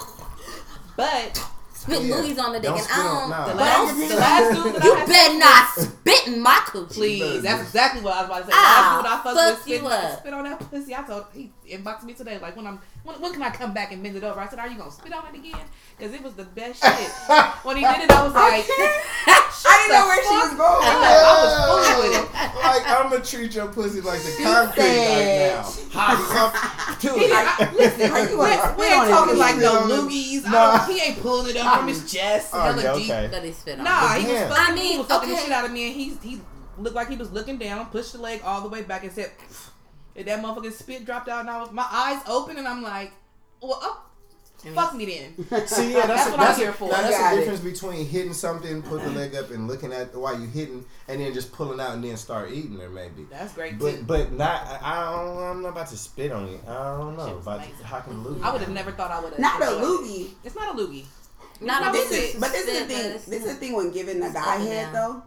But 0.98 1.44
spit 1.74 2.02
Yeah. 2.04 2.16
movies 2.18 2.38
on 2.38 2.54
the 2.54 2.60
dick, 2.60 2.70
Don't 2.70 2.78
and 2.78 2.84
spit 2.86 2.98
I 2.98 3.04
don't. 3.04 3.30
nah. 3.30 3.48
the 3.48 3.54
last, 3.56 3.98
the 4.10 4.16
last 4.16 4.64
dude 4.64 4.76
that 4.76 4.84
You 4.84 4.94
I 4.96 5.06
better 5.06 5.38
not 5.40 5.68
spit 5.92 6.28
in 6.28 6.40
my 6.42 6.60
coochie. 6.66 6.94
Please, 6.94 7.42
that's 7.44 7.62
exactly 7.64 8.02
what 8.02 8.14
I 8.14 8.22
was 8.22 8.26
about 8.28 8.40
to 8.40 8.46
say. 8.46 8.52
Ah, 8.54 9.02
Last 9.04 9.04
dude 9.04 9.06
I 9.06 9.16
fucked 9.16 9.24
fuck 9.38 9.66
with 9.66 9.68
you 9.68 9.78
spit, 9.78 10.20
spit 10.20 10.34
on 10.34 10.44
that 10.44 10.60
pussy. 10.72 10.96
I 10.96 11.02
told 11.04 11.26
he 11.34 11.52
inboxed 11.70 12.04
me 12.04 12.14
today. 12.14 12.38
Like 12.40 12.56
when 12.56 12.68
I'm 12.68 12.80
when, 13.04 13.20
when 13.22 13.34
can 13.34 13.42
I 13.44 13.50
come 13.50 13.74
back 13.74 13.92
and 13.92 14.04
bend 14.04 14.16
it 14.16 14.24
over? 14.24 14.40
I 14.40 14.48
said, 14.48 14.60
Are 14.60 14.68
you 14.68 14.78
gonna 14.78 14.92
spit 14.92 15.14
on 15.14 15.24
it 15.34 15.38
again? 15.38 15.60
Because 15.98 16.14
it 16.14 16.22
was 16.24 16.34
the 16.34 16.44
best 16.46 16.84
shit. 16.84 17.12
when 17.64 17.78
he 17.78 17.84
did 17.84 18.04
it, 18.04 18.12
I 18.12 18.24
was 18.24 18.34
like, 18.34 18.66
I 19.64 19.86
didn't 19.86 19.94
know 19.94 20.06
where 20.08 20.24
she 20.24 20.36
was 20.36 20.54
going. 20.58 20.86
I 20.90 21.34
was 21.38 21.54
fooling 21.68 22.10
with 22.10 22.18
it. 22.20 22.28
like 22.64 22.84
I'm 22.90 23.10
gonna 23.12 23.24
treat 23.24 23.54
your 23.56 23.68
pussy 23.68 24.02
like 24.02 24.22
the 24.22 24.32
She 24.32 24.44
concrete 24.44 24.84
right 24.84 25.54
now. 25.56 25.62
Hot 25.94 26.98
to 27.02 27.08
it. 27.18 27.32
I, 27.34 27.74
listen, 27.74 28.12
Are 28.12 28.20
you 28.30 28.38
we, 28.38 28.82
we 28.82 28.94
ain't 28.94 29.10
talking 29.10 29.38
like 29.38 29.58
no 29.58 29.62
Spit 29.62 29.82
on 29.84 29.90
it. 29.90 29.94
loogies. 29.94 30.46
I 30.46 30.52
Nah. 30.52 30.86
he 30.86 31.02
ain't 31.02 31.22
pulling 31.22 31.56
it 31.56 31.58
up 31.58 31.80
from 31.80 31.88
his 31.88 32.04
oh, 32.04 32.08
chest. 32.08 32.50
Oh, 32.54 32.62
hella 32.62 32.84
yeah, 32.84 32.94
deep. 32.96 33.10
okay. 33.12 33.28
But 33.32 33.44
he 33.44 33.52
spit 33.52 33.78
on. 33.80 33.84
Nah, 33.86 34.14
he 34.16 34.32
was 34.32 34.42
fucking. 34.42 34.56
I 34.58 34.76
mean, 34.76 34.92
he 34.94 34.98
was 34.98 35.08
fucking 35.08 35.30
the 35.30 35.38
shit 35.38 35.52
out 35.52 35.66
of 35.66 35.72
me, 35.72 35.88
and 35.88 35.96
he 35.96 36.14
he 36.22 36.42
looked 36.78 36.96
like 36.96 37.10
he 37.10 37.16
was 37.18 37.32
looking 37.32 37.58
down, 37.58 37.86
pushed 37.88 38.14
the 38.14 38.20
leg 38.20 38.42
all 38.44 38.62
the 38.62 38.70
way 38.70 38.82
back, 38.82 39.04
and 39.04 39.12
said, 39.12 39.32
and 40.16 40.26
that 40.28 40.42
motherfucking 40.44 40.74
spit 40.74 41.06
dropped 41.06 41.30
out, 41.30 41.42
and 41.42 41.50
I 41.50 41.60
was 41.62 41.72
my 41.72 41.88
eyes 41.90 42.22
open, 42.28 42.58
and 42.58 42.68
I'm 42.68 42.82
like, 42.84 43.12
well, 43.62 43.80
oh, 43.82 44.04
fuck 44.74 44.94
me 44.96 45.06
then. 45.06 45.66
See, 45.68 45.94
yeah, 45.94 46.06
that's, 46.06 46.26
That's 46.26 46.28
a, 46.28 46.32
what 46.32 46.40
I'm 46.40 46.46
that's, 46.48 46.58
here 46.60 46.74
for. 46.74 46.90
Now, 46.90 47.02
that's 47.02 47.18
Got 47.18 47.30
the 47.32 47.36
it. 47.36 47.40
difference 47.46 47.60
between 47.62 48.06
hitting 48.06 48.34
something, 48.34 48.82
put 48.84 49.02
the 49.04 49.10
leg 49.12 49.36
up, 49.36 49.50
and 49.52 49.68
looking 49.68 49.92
at 49.94 50.14
while 50.16 50.40
you 50.40 50.48
hitting, 50.48 50.86
and 51.08 51.20
then 51.22 51.34
just 51.34 51.52
pulling 51.52 51.80
out 51.80 51.94
and 51.94 52.04
then 52.04 52.18
start 52.18 52.52
eating 52.52 52.78
her, 52.80 52.90
maybe. 52.90 53.26
That's 53.32 53.54
great 53.54 53.78
But 53.80 53.92
too. 53.98 54.04
but 54.04 54.32
not. 54.32 54.66
I, 54.66 54.80
I 54.84 55.12
don't. 55.26 55.38
I'm 55.44 55.62
not 55.64 55.70
about 55.70 55.88
to 55.88 55.98
spit 55.98 56.32
on 56.32 56.48
it. 56.50 56.60
I 56.68 56.98
don't 56.98 57.18
know. 57.18 57.38
About 57.38 57.58
amazing. 57.60 57.76
how 57.84 58.00
can 58.02 58.24
lose? 58.24 58.42
I 58.44 58.52
would 58.52 58.62
have 58.62 58.70
never 58.72 58.92
thought 58.92 59.12
I 59.12 59.20
would 59.20 59.32
have. 59.34 59.40
Not 59.40 59.62
a 59.62 59.66
loogie. 59.66 60.32
It's 60.44 60.56
not 60.56 60.76
a 60.76 60.78
loogie. 60.78 61.06
Not 61.60 61.82
Not 61.84 61.90
a 61.90 61.98
This 61.98 62.08
spit. 62.10 62.24
is, 62.36 62.40
but 62.42 62.52
this 62.52 62.68
is 62.68 62.80
the 62.80 62.86
thing. 62.88 63.12
This 63.14 63.28
is 63.28 63.54
the 63.54 63.54
thing 63.54 63.76
when 63.76 63.92
giving 63.92 64.20
the 64.20 64.30
guy 64.30 64.58
head 64.58 64.94
though. 64.94 65.22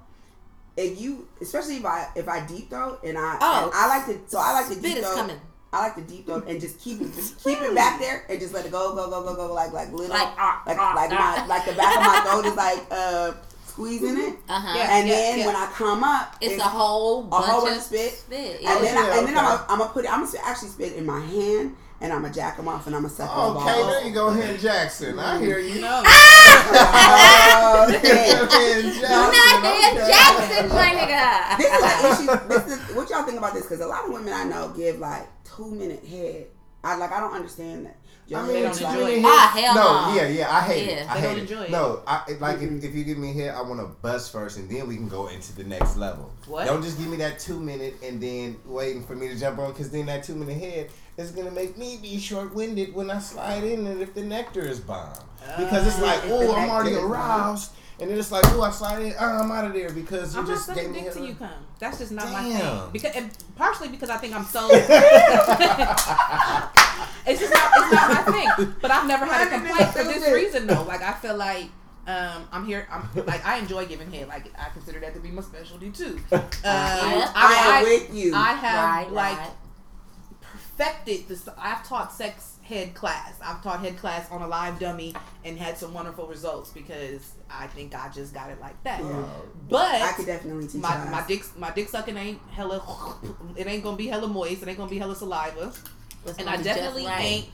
If 0.76 1.00
you, 1.00 1.28
especially 1.40 1.76
if 1.76 1.84
I 1.87 2.08
if 2.16 2.28
I 2.28 2.44
deep 2.46 2.68
throat 2.70 3.00
and 3.04 3.16
I 3.16 3.38
Oh. 3.40 3.64
and 3.66 3.72
I 3.74 3.87
like 3.87 4.06
to 4.06 4.18
so 4.30 4.38
I 4.38 4.52
like 4.52 4.66
to 4.66 4.72
Spit 4.72 4.82
deep 4.84 4.96
is 4.98 5.04
throat. 5.04 5.16
coming. 5.16 5.40
I 5.72 5.78
like 5.80 5.94
to 5.96 6.02
deep 6.02 6.26
throat 6.26 6.44
and 6.48 6.60
just 6.60 6.78
keep 6.80 7.00
it 7.00 7.12
just 7.14 7.42
keep 7.44 7.60
it 7.60 7.74
back 7.74 7.98
there 8.00 8.24
and 8.28 8.38
just 8.40 8.52
let 8.54 8.64
it 8.66 8.72
go 8.72 8.94
go 8.94 9.08
go 9.10 9.22
go 9.24 9.34
go 9.37 9.52
like 9.54 9.72
like 9.72 9.90
little 9.92 10.08
Like, 10.08 10.28
ah, 10.38 10.62
like 10.66 10.76
ah, 10.78 10.92
like 10.96 11.10
ah. 11.12 11.34
my 11.40 11.46
like 11.46 11.64
the 11.66 11.72
back 11.72 11.96
of 11.96 12.02
my 12.02 12.30
throat 12.30 12.46
is 12.46 12.54
like 12.66 12.87
uh 12.90 13.32
squeezing 13.66 14.16
it. 14.18 14.37
Uh 14.48 14.60
huh. 14.60 14.74
Yeah. 14.78 14.96
And 14.98 15.10
then 15.10 15.38
yeah. 15.40 15.46
when 15.46 15.56
I 15.56 15.66
come 15.74 16.04
up, 16.04 16.37
It's, 16.40 16.60
a 16.60 16.64
whole 16.64 17.24
a 17.24 17.26
bunch 17.26 17.44
whole 17.46 17.62
of 17.62 17.68
bunch 17.70 17.82
spit. 17.82 18.12
spit. 18.12 18.60
And 18.62 18.84
then, 18.84 18.94
yeah, 18.94 19.00
I, 19.12 19.18
and 19.18 19.26
then 19.28 19.37
okay. 19.37 19.46
I'm 19.46 19.58
I'm 19.68 19.78
gonna 19.78 19.90
put 19.90 20.04
it. 20.04 20.12
I'm 20.12 20.24
gonna 20.24 20.38
actually 20.44 20.68
spit 20.68 20.92
in 20.94 21.04
my 21.06 21.18
hand, 21.20 21.76
and 22.00 22.12
I'm 22.12 22.22
gonna 22.22 22.35
jack 22.35 22.57
them 22.57 22.68
off, 22.68 22.87
and 22.87 22.94
I'm 22.94 23.02
gonna 23.02 23.14
suck 23.14 23.28
them 23.30 23.38
Okay, 23.57 23.72
oh, 23.76 23.85
off. 23.85 23.90
there 23.90 24.07
you 24.07 24.12
go, 24.14 24.30
Hand 24.30 24.59
Jackson. 24.61 25.18
I 25.18 25.38
hear 25.38 25.59
you. 25.59 25.80
No. 25.80 26.02
Oh, 26.07 27.87
okay. 27.96 28.30
Hand 28.30 28.50
Jackson. 28.50 29.02
Not 29.02 29.30
okay. 29.64 29.94
Jackson, 30.07 30.68
my 30.68 30.90
nigga. 30.94 31.57
this 31.59 31.72
is 31.72 32.28
an 32.28 32.35
issue. 32.35 32.48
This 32.48 32.66
is 32.90 32.96
what 32.96 33.11
y'all 33.11 33.22
think 33.24 33.38
about 33.38 33.54
this 33.54 33.62
because 33.62 33.80
a 33.80 33.87
lot 33.87 34.04
of 34.04 34.12
women 34.12 34.33
I 34.33 34.44
know 34.44 34.72
give 34.76 34.98
like 34.98 35.26
two 35.44 35.70
minute 35.70 36.04
head. 36.04 36.46
I 36.83 36.96
like 36.96 37.12
I 37.12 37.20
don't 37.20 37.33
understand 37.35 37.87
that. 37.87 37.96
Your 38.26 38.40
I 38.40 38.46
They 38.46 38.52
mean, 38.54 38.62
don't 38.62 38.76
head's 38.78 38.80
enjoy 38.80 39.10
it. 39.10 39.22
Ah, 39.26 39.52
hell 39.54 39.74
no, 39.74 40.08
no. 40.08 40.14
yeah, 40.16 40.28
yeah, 40.28 40.56
I 40.56 40.60
hate 40.62 40.87
Yeah. 40.87 40.92
it. 40.94 41.10
I 41.10 41.14
They 41.14 41.20
hate 41.20 41.26
don't 41.26 41.37
it. 41.37 41.40
enjoy 41.42 41.62
it. 41.64 41.70
No, 41.70 42.00
I 42.06 42.22
like 42.40 42.62
if, 42.62 42.84
if 42.84 42.94
you 42.94 43.04
give 43.04 43.18
me 43.18 43.30
a 43.30 43.32
hit, 43.34 43.54
I 43.54 43.60
want 43.60 43.80
to 43.80 43.87
bust 44.00 44.32
first, 44.32 44.56
and 44.56 44.68
then 44.70 44.88
we 44.88 44.96
can 44.96 45.08
go 45.08 45.26
into 45.28 45.54
the 45.54 45.64
next 45.64 45.96
level. 45.96 46.32
What? 46.46 46.66
Don't 46.66 46.82
just 46.82 46.96
give 46.98 47.08
me 47.08 47.18
that 47.18 47.38
two 47.38 47.60
minute 47.60 47.96
and 48.02 48.22
then 48.22 48.56
waiting 48.64 49.04
for 49.04 49.14
me 49.14 49.28
to 49.28 49.38
jump 49.38 49.58
on, 49.58 49.72
because 49.72 49.90
then 49.90 50.06
that 50.06 50.24
two 50.24 50.34
minute 50.34 50.58
head 50.58 50.90
is 51.18 51.32
gonna 51.32 51.50
make 51.50 51.76
me 51.76 51.98
be 52.00 52.18
short 52.18 52.54
winded 52.54 52.94
when 52.94 53.10
I 53.10 53.18
slide 53.18 53.62
in, 53.64 53.87
and 53.87 54.00
if 54.00 54.14
the 54.14 54.22
nectar 54.22 54.66
is 54.66 54.80
bomb, 54.80 55.12
because 55.58 55.87
it's 55.87 56.00
like, 56.00 56.20
oh, 56.26 56.54
I'm 56.54 56.70
already 56.70 56.94
aroused. 56.96 57.72
bomb. 57.74 57.80
Aroused, 57.98 58.02
and 58.02 58.11
then 58.11 58.18
it's 58.18 58.30
like, 58.33 58.44
oh, 58.48 58.62
I 58.62 58.70
slide 58.70 59.02
in, 59.02 59.14
oh, 59.18 59.42
I'm 59.42 59.50
out 59.50 59.64
of 59.64 59.72
there 59.72 59.90
because 59.90 60.35
you 60.35 60.40
I'm 60.40 60.46
not 60.46 60.54
just 60.54 60.68
gave 60.68 60.76
sucking 60.76 60.92
me 60.92 61.00
dick 61.00 61.11
a 61.11 61.12
till 61.14 61.26
you 61.26 61.35
come. 61.35 61.50
That's 61.78 61.98
just 61.98 62.12
not 62.12 62.30
my 62.30 62.42
Damn. 62.42 62.59
thing. 62.61 62.90
Because 62.92 63.16
and 63.16 63.30
partially 63.57 63.88
because 63.88 64.11
I 64.11 64.16
think 64.16 64.35
I'm 64.35 64.44
so. 64.44 64.68
it's 67.26 67.40
just 67.40 67.52
not. 67.52 67.70
It's 67.76 67.92
not 67.92 68.26
my 68.26 68.33
thing. 68.33 68.74
But 68.80 68.90
I've 68.90 69.07
never 69.07 69.24
had 69.26 69.46
a 69.46 69.50
complaint 69.50 69.92
for 69.92 70.04
this 70.04 70.30
reason 70.33 70.66
though. 70.66 70.83
Like 70.83 71.02
I 71.02 71.12
feel 71.14 71.37
like. 71.37 71.66
Um, 72.07 72.46
I'm 72.52 72.66
here. 72.66 72.87
I'm 72.90 73.09
like 73.24 73.46
I 73.46 73.57
enjoy 73.57 73.87
giving 73.87 74.12
head. 74.12 74.28
Like 74.28 74.52
I 74.59 74.68
consider 74.74 75.00
that 75.00 75.14
to 75.14 75.20
be 75.20 75.30
my 75.30 75.40
specialty 75.40 75.90
too. 75.90 76.20
Um, 76.33 76.42
I, 76.64 77.33
I, 77.35 77.78
am 77.78 77.85
with 77.85 78.14
you. 78.14 78.35
I 78.35 78.52
have 78.52 78.85
Right, 78.85 79.11
like 79.11 79.38
right. 79.38 79.50
perfected 80.42 81.28
this. 81.28 81.48
I've 81.59 81.87
taught 81.87 82.12
sex 82.12 82.59
head 82.62 82.94
class. 82.94 83.35
I've 83.42 83.62
taught 83.62 83.80
head 83.80 83.96
class 83.96 84.30
on 84.30 84.42
a 84.42 84.46
live 84.48 84.78
dummy 84.78 85.14
and 85.44 85.59
had 85.59 85.78
some 85.78 85.94
wonderful 85.94 86.26
results 86.26 86.70
because 86.70 87.33
I 87.50 87.66
think 87.68 87.94
I 87.94 88.09
just 88.09 88.35
got 88.35 88.50
it 88.50 88.61
like 88.61 88.83
that. 88.85 89.00
Yeah. 89.02 89.24
But 89.68 90.02
I 90.02 90.12
could 90.12 90.26
definitely 90.26 90.66
teach 90.66 90.80
my 90.80 91.04
you 91.04 91.11
my 91.11 91.24
dick 91.26 91.44
my 91.57 91.70
dick 91.70 91.88
sucking 91.88 92.16
ain't 92.16 92.40
hella. 92.50 92.83
It 93.57 93.66
ain't 93.66 93.83
gonna 93.83 93.96
be 93.96 94.09
hella 94.09 94.28
moist. 94.28 94.62
It 94.62 94.68
ain't 94.68 94.78
gonna 94.78 94.90
be 94.90 94.98
hella 94.98 95.14
saliva. 95.14 95.72
It's 96.26 96.38
And 96.38 96.48
I 96.48 96.57
definitely 96.57 97.07
right. 97.07 97.20
ain't. 97.20 97.46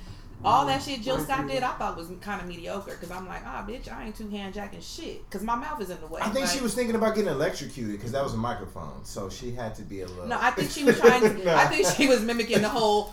All 0.42 0.64
that 0.66 0.82
shit 0.82 1.02
Jill 1.02 1.16
Mine 1.16 1.24
Scott 1.26 1.48
did, 1.48 1.62
I 1.62 1.72
thought 1.72 1.98
was 1.98 2.10
kind 2.22 2.40
of 2.40 2.48
mediocre. 2.48 2.94
Cause 2.94 3.10
I'm 3.10 3.28
like, 3.28 3.42
ah, 3.44 3.64
bitch, 3.68 3.92
I 3.92 4.06
ain't 4.06 4.16
too 4.16 4.28
hand 4.28 4.54
jacking 4.54 4.80
shit. 4.80 5.28
Cause 5.30 5.42
my 5.42 5.54
mouth 5.54 5.82
is 5.82 5.90
in 5.90 6.00
the 6.00 6.06
way. 6.06 6.22
I 6.22 6.30
think 6.30 6.46
she 6.46 6.60
was 6.60 6.74
thinking 6.74 6.94
about 6.94 7.14
getting 7.14 7.30
electrocuted 7.30 7.92
because 7.92 8.12
that 8.12 8.24
was 8.24 8.32
a 8.32 8.38
microphone, 8.38 9.04
so 9.04 9.28
she 9.28 9.50
had 9.50 9.74
to 9.74 9.82
be 9.82 10.00
a 10.00 10.06
little. 10.06 10.26
No, 10.26 10.38
I 10.40 10.50
think 10.52 10.70
she 10.70 10.84
was 10.84 10.98
trying. 10.98 11.20
To, 11.22 11.44
No. 11.44 11.54
I 11.56 11.66
think 11.66 11.86
she 11.88 12.06
was 12.06 12.22
mimicking 12.22 12.62
the 12.62 12.70
whole 12.70 13.12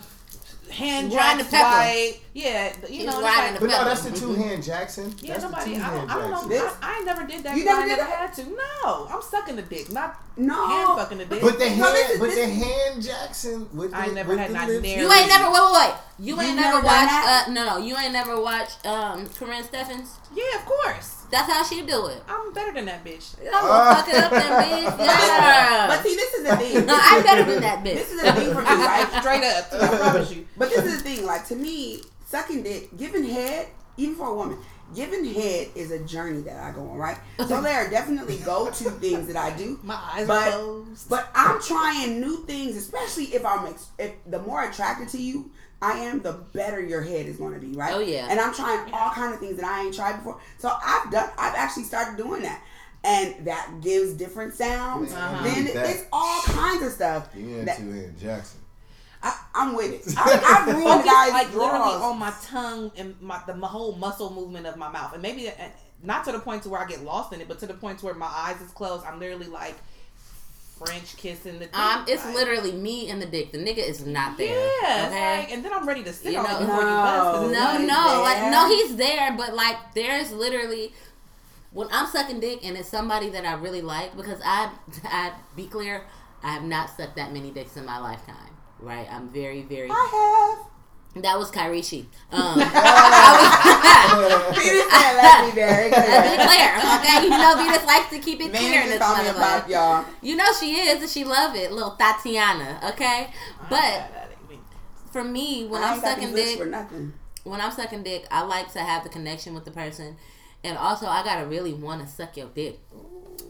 hand 0.78 1.12
Riding 1.12 1.38
jacks 1.38 1.50
the 1.50 1.56
pepper. 1.56 1.68
right. 1.68 2.20
Yeah, 2.34 2.72
you 2.88 3.00
She 3.00 3.06
know, 3.06 3.06
was 3.06 3.14
it's 3.16 3.24
riding 3.24 3.50
like, 3.52 3.60
But 3.60 3.70
no, 3.70 3.84
that's 3.84 4.02
the 4.02 4.10
two 4.18 4.26
mm-hmm. 4.28 4.42
hand 4.42 4.62
Jackson. 4.62 5.14
yeah, 5.20 5.32
that's 5.32 5.44
nobody. 5.44 5.74
the 5.78 5.84
I 5.84 5.94
don't, 5.94 6.10
I 6.10 6.14
don't 6.20 6.30
know. 6.30 6.48
This- 6.48 6.72
I, 6.82 7.00
I 7.00 7.04
never 7.04 7.24
did 7.26 7.42
that. 7.44 7.56
You 7.56 7.64
'cause 7.64 7.74
never 7.74 7.80
I 7.80 7.88
did 7.88 7.96
never 7.98 8.10
that? 8.10 8.18
had 8.18 8.32
to. 8.34 8.44
No, 8.84 9.06
I'm 9.10 9.22
sucking 9.22 9.56
the 9.56 9.62
dick, 9.62 9.90
not 9.92 10.22
no. 10.36 10.66
hand 10.68 10.88
fucking 10.98 11.18
the 11.18 11.24
dick. 11.26 11.40
But 11.42 11.58
the 11.58 11.64
No, 11.70 11.70
hand, 11.74 11.94
this 11.96 12.18
but 12.18 12.26
this- 12.30 12.36
the 12.36 12.54
hand 12.64 13.02
Jackson 13.02 13.68
with 13.76 13.92
I 13.92 14.08
the, 14.08 14.14
never 14.14 14.30
with 14.30 14.38
had 14.38 14.50
the 14.50 14.54
not 14.54 14.68
lips. 14.68 14.82
near- 14.82 15.00
You 15.02 15.12
ain't 15.12 15.28
never 15.28 15.50
wait, 15.50 15.60
wait, 15.62 15.72
wait. 15.88 15.94
You 16.18 16.34
You 16.36 16.40
ain't 16.42 16.56
never 16.56 16.82
never 16.82 16.86
watched. 16.86 17.12
Uh, 17.48 17.50
no, 17.52 17.64
no. 17.66 17.76
You 17.78 17.96
ain't 17.96 18.12
never 18.12 18.40
watched 18.40 18.84
um, 18.86 19.26
Karrine 19.26 19.62
Steffans. 19.62 20.08
yeah, 20.34 20.58
of 20.58 20.64
course. 20.66 21.14
That's 21.30 21.50
how 21.52 21.62
she 21.62 21.82
do 21.82 22.06
it. 22.06 22.22
I'm 22.26 22.52
better 22.54 22.72
than 22.72 22.86
that 22.86 23.04
bitch. 23.04 23.36
I'm 23.40 23.52
gonna 23.52 23.94
fuck 23.94 24.08
it 24.08 24.14
up, 24.16 24.30
then, 24.30 24.42
bitch. 24.88 24.98
Yeah. 24.98 25.86
But 25.88 26.02
see, 26.02 26.16
this 26.16 26.34
is 26.34 26.44
the 26.48 26.56
thing. 26.56 26.86
no, 26.86 26.98
I'm 27.00 27.22
better 27.22 27.44
than 27.44 27.60
that 27.60 27.80
bitch. 27.84 27.94
This 27.94 28.12
is 28.12 28.22
the 28.22 28.32
thing 28.32 28.48
for 28.54 28.62
me, 28.62 28.66
right? 28.66 29.06
Straight 29.20 29.44
up, 29.44 29.66
I 29.72 29.96
promise 29.98 30.34
you. 30.34 30.46
But 30.56 30.70
this 30.70 30.84
is 30.84 30.96
the 31.02 31.02
thing, 31.08 31.26
like 31.26 31.46
to 31.48 31.54
me, 31.56 32.00
sucking 32.26 32.62
dick, 32.62 32.96
giving 32.96 33.24
head, 33.24 33.68
even 33.98 34.14
for 34.16 34.28
a 34.28 34.34
woman, 34.34 34.56
giving 34.94 35.22
head 35.26 35.68
is 35.74 35.90
a 35.90 35.98
journey 36.04 36.40
that 36.42 36.56
I 36.56 36.72
go 36.72 36.80
on, 36.80 36.96
right? 36.96 37.18
So 37.46 37.60
there 37.60 37.86
are 37.86 37.90
definitely 37.90 38.38
go 38.38 38.70
to 38.70 38.90
things 38.92 39.26
that 39.26 39.36
I 39.36 39.54
do. 39.56 39.78
My 39.82 40.00
eyes 40.14 40.26
But- 40.26 40.48
are 40.48 40.58
closed. 40.58 41.10
But 41.10 41.28
I'm 41.34 41.60
trying 41.60 42.20
new 42.20 42.38
things, 42.46 42.74
especially 42.76 43.24
if 43.34 43.44
I'm 43.44 43.66
ex- 43.66 43.88
if 43.98 44.12
the 44.26 44.40
more 44.40 44.64
attracted 44.64 45.08
to 45.10 45.20
you 45.22 45.50
I 45.80 45.92
am, 46.00 46.20
the 46.20 46.32
better 46.32 46.80
your 46.80 47.02
head 47.02 47.26
is 47.26 47.36
going 47.36 47.54
to 47.54 47.60
be, 47.60 47.72
right? 47.76 47.94
Oh, 47.94 48.00
yeah. 48.00 48.26
And 48.28 48.40
I'm 48.40 48.52
trying 48.52 48.92
all 48.92 49.10
kind 49.10 49.32
of 49.32 49.38
things 49.38 49.56
that 49.56 49.64
I 49.64 49.84
ain't 49.84 49.94
tried 49.94 50.16
before. 50.16 50.40
So 50.58 50.70
I've 50.82 51.10
done. 51.10 51.30
I've 51.38 51.54
actually 51.54 51.84
started 51.84 52.16
doing 52.16 52.42
that, 52.42 52.62
and 53.04 53.46
that 53.46 53.70
gives 53.80 54.14
different 54.14 54.54
sounds. 54.54 55.12
Uh-huh. 55.12 55.44
Then 55.44 55.66
That- 55.66 55.90
it's 55.90 56.04
all 56.12 56.42
kinds 56.42 56.84
of 56.84 56.92
stuff. 56.92 57.28
You 57.36 57.64
that- 57.64 57.78
into 57.78 57.92
hand 57.92 58.18
Jackson. 58.18 58.60
I, 59.22 59.36
I'm 59.54 59.74
with 59.74 60.06
it. 60.06 60.14
I, 60.18 60.64
I've 60.68 60.76
ruined 60.76 61.04
guys' 61.04 61.32
like 61.32 61.52
literally 61.54 61.94
on 61.94 62.18
my 62.20 62.32
tongue 62.42 62.92
and 62.96 63.20
my 63.20 63.40
the 63.46 63.54
my 63.54 63.66
whole 63.66 63.92
muscle 63.96 64.32
movement 64.32 64.66
of 64.66 64.76
my 64.76 64.88
mouth, 64.90 65.12
and 65.12 65.22
maybe 65.22 65.48
uh, 65.48 65.52
not 66.02 66.24
to 66.24 66.32
the 66.32 66.38
point 66.38 66.62
to 66.64 66.68
where 66.68 66.80
I 66.80 66.86
get 66.86 67.02
lost 67.02 67.32
in 67.32 67.40
it, 67.40 67.48
but 67.48 67.58
to 67.60 67.66
the 67.66 67.74
point 67.74 67.98
to 68.00 68.06
where 68.06 68.14
my 68.14 68.26
eyes 68.28 68.60
is 68.60 68.70
closed. 68.70 69.04
I'm 69.04 69.18
literally 69.18 69.48
like 69.48 69.74
French 70.78 71.16
kissing 71.16 71.54
the. 71.58 71.66
Dick, 71.66 71.78
Um, 71.78 72.04
it's 72.08 72.24
like, 72.24 72.34
literally 72.34 72.72
me 72.72 73.10
and 73.10 73.20
the 73.20 73.26
dick. 73.26 73.52
The 73.52 73.58
nigga 73.58 73.78
is 73.78 74.04
not 74.06 74.36
there. 74.38 74.70
Yeah, 74.82 75.06
okay. 75.08 75.38
like, 75.38 75.52
and 75.52 75.64
then 75.64 75.72
I'm 75.72 75.86
ready 75.86 76.02
to 76.04 76.12
sit 76.12 76.32
You 76.32 76.38
on 76.38 76.44
know- 76.44 76.56
it 76.56 76.60
before 76.60 76.80
you 76.80 76.86
bust. 76.86 77.24
'cause 77.24 77.52
no, 77.52 77.78
no, 77.78 78.22
like 78.22 78.50
no, 78.50 78.68
he's 78.68 78.96
there, 78.96 79.34
but 79.36 79.54
like 79.54 79.76
there's 79.94 80.32
literally 80.32 80.92
when 81.72 81.88
I'm 81.92 82.06
sucking 82.06 82.40
dick 82.40 82.64
and 82.64 82.76
it's 82.76 82.88
somebody 82.88 83.28
that 83.30 83.44
I 83.44 83.52
really 83.54 83.82
like 83.82 84.16
because 84.16 84.40
I, 84.44 84.70
I 85.04 85.32
be 85.56 85.66
clear, 85.66 86.04
I 86.42 86.52
have 86.52 86.62
not 86.64 86.88
sucked 86.96 87.16
that 87.16 87.32
many 87.32 87.50
dicks 87.50 87.76
in 87.76 87.84
my 87.84 87.98
lifetime. 87.98 88.36
Right? 88.80 89.06
I'm 89.10 89.28
very, 89.30 89.62
very. 89.62 89.90
I 89.90 90.62
That 91.22 91.38
was. 91.38 91.50
Um, 92.30 92.58
said, 94.90 95.16
"Let 95.16 95.44
me 95.46 95.50
very 95.52 95.90
Let's 95.90 96.28
be 96.28 96.44
clear." 96.44 96.70
okay? 97.00 97.24
You 97.24 97.30
know 97.30 97.54
Venus 97.56 97.84
likes 97.86 98.10
to 98.10 98.18
keep 98.18 98.40
it 98.40 98.52
clear 98.52 98.82
in 98.82 98.88
this 98.88 98.98
just 98.98 99.18
me 99.22 99.28
a 99.28 99.32
motherfucker. 99.32 99.68
y'all. 99.68 100.04
You 100.22 100.36
know 100.36 100.44
she 100.58 100.74
is, 100.76 101.00
and 101.00 101.10
she 101.10 101.24
love 101.24 101.54
it, 101.56 101.72
little 101.72 101.92
Tatiana, 101.92 102.80
okay? 102.92 103.30
But 103.70 104.10
for 105.10 105.24
me, 105.24 105.66
when 105.66 105.82
I 105.82 105.92
I'm 105.94 106.00
sucking 106.00 106.34
dick, 106.34 106.58
for 106.58 106.66
nothing. 106.66 107.12
when 107.44 107.60
I'm 107.60 107.72
sucking 107.72 108.02
dick, 108.02 108.26
I 108.30 108.42
like 108.42 108.72
to 108.74 108.80
have 108.80 109.04
the 109.04 109.10
connection 109.10 109.54
with 109.54 109.64
the 109.64 109.70
person, 109.70 110.16
and 110.64 110.76
also 110.76 111.06
I 111.06 111.22
gotta 111.24 111.46
really 111.46 111.72
want 111.72 112.02
to 112.02 112.08
suck 112.08 112.36
your 112.36 112.48
dick. 112.48 112.78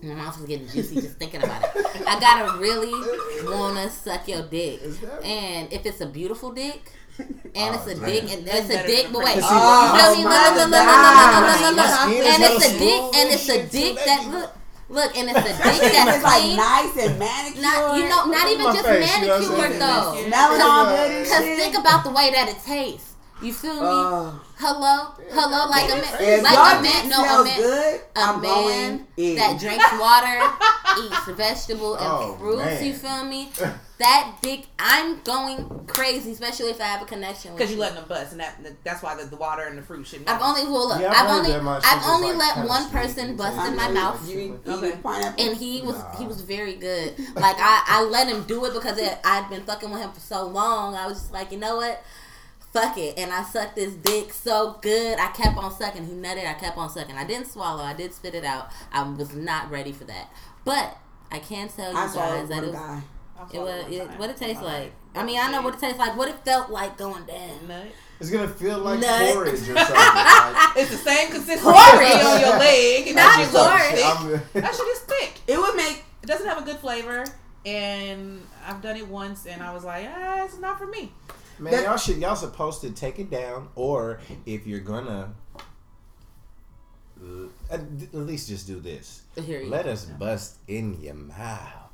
My 0.03 0.15
mouth 0.15 0.39
is 0.39 0.47
getting 0.47 0.69
juicy 0.69 1.01
just 1.01 1.17
thinking 1.19 1.43
about 1.43 1.65
it. 1.65 1.71
I 2.07 2.21
gotta 2.21 2.59
really 2.59 2.93
want 3.51 3.77
to 3.79 3.91
suck 3.91 4.29
your 4.29 4.43
dick, 4.43 4.81
and 5.25 5.73
if 5.73 5.85
it's 5.87 6.01
a 6.01 6.07
beautiful 6.07 6.53
dick. 6.53 6.93
And 7.59 7.75
it's 7.75 7.87
a 7.89 7.95
dick, 7.99 8.23
and 8.31 8.47
That's 8.47 8.71
it's 8.71 8.71
a 8.71 8.87
dick, 8.87 9.05
than 9.05 9.13
but 9.13 9.25
wait, 9.25 9.37
you 9.37 9.43
feel 9.43 10.15
me? 10.15 10.23
Look, 10.23 10.55
look, 10.55 10.55
look, 10.55 10.55
look, 10.55 10.71
look, 10.71 10.87
look, 10.87 11.49
look, 11.49 11.61
look, 11.61 11.75
look, 11.75 12.27
and 12.31 12.43
it's 12.47 12.67
a 12.67 12.79
dick, 12.79 13.03
and 13.03 13.15
and 13.19 13.27
it's 13.35 13.49
a 13.49 13.67
dick 13.67 13.95
that 14.07 14.21
look, 14.31 14.51
look, 14.89 15.11
and 15.19 15.27
it's 15.31 15.39
a 15.39 15.55
dick 15.59 15.93
that's 15.93 16.17
is 16.19 16.23
like 16.23 16.47
nice 16.55 16.95
and 17.03 17.19
manicured. 17.19 17.63
Not 17.63 17.97
you 17.99 18.09
know, 18.09 18.25
not 18.31 18.47
even 18.47 18.67
just 18.71 18.85
face, 18.87 19.11
you 19.19 19.27
know 19.27 19.57
manicured 19.59 19.81
though. 19.83 20.23
smelling 20.27 20.63
all 20.63 20.87
good 20.87 21.27
Cause 21.27 21.43
think 21.59 21.75
about 21.79 22.05
the 22.05 22.11
way 22.11 22.31
that 22.31 22.49
it 22.49 22.59
tastes. 22.65 23.15
You 23.43 23.53
feel 23.53 23.75
me? 23.75 23.81
Uh, 23.83 24.33
hello, 24.59 25.15
hello, 25.31 25.71
like 25.71 25.91
a 25.91 25.95
man, 25.99 26.43
like 26.43 26.59
a 26.59 26.83
dick 26.83 26.93
man, 26.95 27.09
no, 27.09 27.23
a 27.23 27.27
smells 27.27 27.45
man, 27.47 27.61
good, 27.61 28.01
a 28.15 28.21
I'm 28.21 28.41
man 28.43 29.07
that 29.17 29.59
drinks 29.59 29.91
water, 29.99 30.39
eats 31.03 31.27
vegetable 31.39 31.95
and 31.95 32.07
Oh, 32.07 32.37
fruits. 32.39 32.65
man. 32.65 32.85
You 32.85 32.93
feel 32.95 33.25
me? 33.25 33.51
That 33.99 34.37
dick, 34.43 34.67
I'm 34.79 35.21
going 35.23 35.85
crazy, 35.89 36.31
especially 36.31 36.71
if 36.71 36.81
I 36.81 36.85
have 36.85 37.03
a 37.03 37.05
connection 37.05 37.53
Because 37.55 37.73
you 37.73 37.79
letting 37.79 37.97
them 37.97 38.05
bust, 38.09 38.31
and 38.31 38.41
that 38.41 38.57
that's 38.85 39.03
why 39.03 39.17
the, 39.17 39.25
the 39.29 39.35
water 39.37 39.63
and 39.63 39.77
the 39.77 39.83
fruit 39.83 40.07
shouldn't. 40.07 40.29
I've 40.31 40.41
only 40.41 40.63
well, 40.65 40.89
look, 40.91 41.01
Yeah, 41.01 41.11
I've 41.11 41.27
I've 41.29 41.31
only. 41.47 41.53
I've 41.85 42.07
only 42.07 42.33
like 42.37 42.57
let 42.59 42.69
one 42.69 42.91
person 42.91 43.35
bust 43.37 43.59
I 43.59 43.69
in 43.69 43.77
my 43.77 43.89
mouth. 43.91 44.29
You 44.31 44.39
eat, 44.39 44.45
you 44.47 44.61
Okay. 44.75 44.89
eat 44.91 45.03
pineapple. 45.03 45.45
and 45.45 45.57
he 45.57 45.83
was 45.83 45.97
Nah. 45.99 46.17
he 46.17 46.27
was 46.29 46.43
very 46.43 46.75
good. 46.77 47.19
Like 47.35 47.57
I, 47.59 47.83
I 47.89 48.03
let 48.05 48.29
him 48.29 48.45
do 48.45 48.65
it 48.67 48.73
because 48.73 48.99
it, 48.99 49.19
I'd 49.25 49.51
been 49.51 49.63
fucking 49.65 49.91
with 49.91 50.01
him 50.01 50.13
for 50.13 50.21
so 50.21 50.47
long. 50.47 50.95
I 50.95 51.07
was 51.09 51.19
just 51.19 51.33
like, 51.33 51.51
you 51.51 51.59
know 51.59 51.77
what, 51.79 52.01
fuck 52.73 52.97
it, 52.99 53.19
and 53.19 53.33
I 53.33 53.43
sucked 53.43 53.75
this 53.75 53.95
dick 53.95 54.33
so 54.33 54.79
good. 54.81 55.19
I 55.19 55.27
kept 55.33 55.57
on 55.59 55.77
sucking. 55.77 56.07
He 56.07 56.13
nutted. 56.13 56.47
I 56.47 56.55
kept 56.55 56.79
on 56.79 56.89
sucking. 56.89 57.17
I 57.17 57.25
didn't 57.25 57.49
swallow. 57.51 57.83
I 57.83 57.95
did 57.95 58.15
spit 58.15 58.37
it 58.37 58.45
out. 58.45 58.69
I 58.93 59.03
was 59.03 59.35
not 59.35 59.73
ready 59.73 59.91
for 59.91 60.05
that, 60.05 60.31
but 60.65 60.99
I 61.33 61.41
can 61.41 61.69
tell 61.69 61.91
you 61.91 61.99
I 61.99 62.05
guys 62.05 62.13
swallowed 62.13 62.49
that 62.49 62.55
one 62.55 62.65
it 62.65 62.67
was. 62.69 62.77
guy. 62.77 63.03
It 63.53 63.59
was 63.61 63.85
it, 63.93 64.09
what 64.19 64.31
it 64.31 64.37
tastes 64.37 64.63
like. 64.63 64.93
I 65.15 65.25
mean, 65.25 65.39
I 65.41 65.51
know 65.51 65.63
what 65.63 65.75
it 65.75 65.81
tastes 65.81 65.99
like. 65.99 66.17
What 66.17 66.29
it 66.29 66.37
felt 66.45 66.71
like 66.71 66.97
going 66.99 67.25
down. 67.25 67.67
Nut. 67.69 67.87
It's 68.21 68.31
gonna 68.31 68.49
feel 68.49 68.79
like 68.79 69.01
Nut. 69.01 69.33
porridge 69.35 69.53
or 69.55 69.57
something. 69.65 69.75
Like, 69.77 70.77
It's 70.77 70.91
the 70.91 70.97
same 70.97 71.31
consistency 71.31 71.63
Porridge. 71.63 72.25
on 72.25 72.41
your 72.41 72.59
leg. 72.59 73.07
And 73.07 73.17
Not 73.17 73.39
that 73.39 73.51
porridge. 73.53 73.95
thick. 73.95 74.05
I'm- 74.05 74.63
That 74.63 74.75
shit 74.75 74.87
is 74.89 74.99
thick. 75.01 75.33
It 75.47 75.59
would 75.59 75.77
make 75.77 76.05
It 76.23 76.27
doesn't 76.27 76.47
have 76.47 76.59
a 76.59 76.63
good 76.65 76.79
flavor, 76.79 77.25
and 77.65 78.43
I've 78.67 78.83
done 78.83 78.97
it 78.97 79.07
once, 79.07 79.47
and 79.47 79.63
I 79.63 79.73
was 79.73 79.85
like, 79.85 80.07
ah, 80.09 80.45
it's 80.45 80.59
not 80.59 80.79
for 80.79 80.87
me. 80.87 81.13
Man, 81.61 81.73
That- 81.73 81.85
y'all 81.85 81.97
should 81.97 82.17
y'all 82.19 82.37
supposed 82.37 82.81
to 82.83 82.91
take 82.91 83.19
it 83.21 83.31
down, 83.31 83.69
or 83.77 84.21
if 84.47 84.67
you're 84.67 84.81
gonna, 84.81 85.33
uh, 87.23 87.47
at, 87.71 87.81
at 87.81 88.15
least 88.15 88.49
just 88.49 88.67
do 88.67 88.81
this. 88.81 89.23
Here 89.45 89.61
you 89.61 89.69
Let 89.71 89.85
go. 89.87 89.93
us 89.93 90.05
bust 90.05 90.57
in 90.69 91.01
your 91.01 91.15
mouth, 91.15 91.88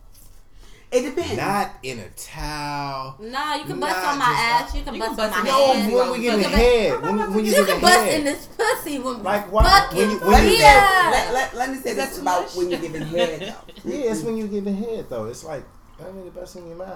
it 0.94 1.02
depends. 1.02 1.36
not 1.36 1.70
in 1.82 1.98
a 1.98 2.08
towel. 2.10 3.16
Nah, 3.20 3.54
you 3.56 3.64
can 3.64 3.80
bust 3.80 3.98
on 4.06 4.18
my 4.18 4.24
just- 4.24 4.40
ass. 4.40 4.74
You 4.76 4.82
can 4.82 4.94
You 4.94 5.00
bust 5.00 5.16
can 5.16 5.24
on 5.24 5.30
my 5.30 5.36
bust 5.36 5.38
in 5.40 5.44
No, 5.44 5.58
your 5.58 5.74
hands. 5.74 5.86
ass. 5.86 5.92
when 5.94 6.10
we 6.12 6.18
get 6.24 6.34
in 6.34 6.38
You 6.40 6.44
can- 6.46 6.54
head, 6.58 7.02
when, 7.02 7.18
when 7.34 7.44
you, 7.44 7.50
You 7.50 7.56
get 7.56 7.66
can 7.66 7.74
in 7.76 7.80
bust 7.82 7.98
head. 7.98 8.18
in 8.20 8.24
this 8.24 8.46
pussy 8.56 8.98
when 8.98 9.22
Like, 9.22 9.52
why- 9.52 9.64
fucking 9.64 9.98
when 9.98 10.10
you- 10.10 10.18
when 10.20 10.42
you- 10.44 10.50
me 10.50 10.56
say, 10.56 10.62
yeah. 10.62 11.08
let, 11.12 11.34
let, 11.34 11.54
let 11.56 11.70
me 11.70 11.76
say 11.78 11.90
Is 11.90 11.96
that 11.96 12.06
this 12.08 12.16
too 12.16 12.22
about 12.22 12.42
much? 12.42 12.54
when 12.56 12.70
you're 12.70 12.80
giving 12.80 13.02
head 13.02 13.40
though. 13.40 13.72
Yeah, 13.90 14.10
it's 14.12 14.22
when 14.22 14.36
you 14.36 14.46
give 14.48 14.66
in 14.66 14.76
head 14.76 15.06
though. 15.10 15.24
It's 15.26 15.44
like 15.44 15.64
I 16.00 16.10
need 16.16 16.24
to 16.24 16.30
bust 16.32 16.56
in 16.56 16.66
your 16.68 16.76
mouth. 16.76 16.88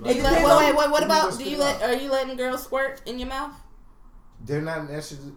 Like, 0.00 0.16
It 0.16 0.22
Wait, 0.22 0.22
depends 0.22 0.48
wait, 0.48 0.56
wait, 0.66 0.76
wait, 0.76 0.90
what 0.90 1.02
about 1.02 1.36
do 1.36 1.44
you 1.44 1.56
let 1.58 1.82
are 1.82 1.94
you 1.94 2.10
letting 2.10 2.36
girls 2.36 2.62
squirt 2.62 3.00
in 3.06 3.18
your 3.18 3.28
mouth? 3.28 3.50
They're 4.44 4.62
not 4.62 4.88
necessarily, 4.90 5.32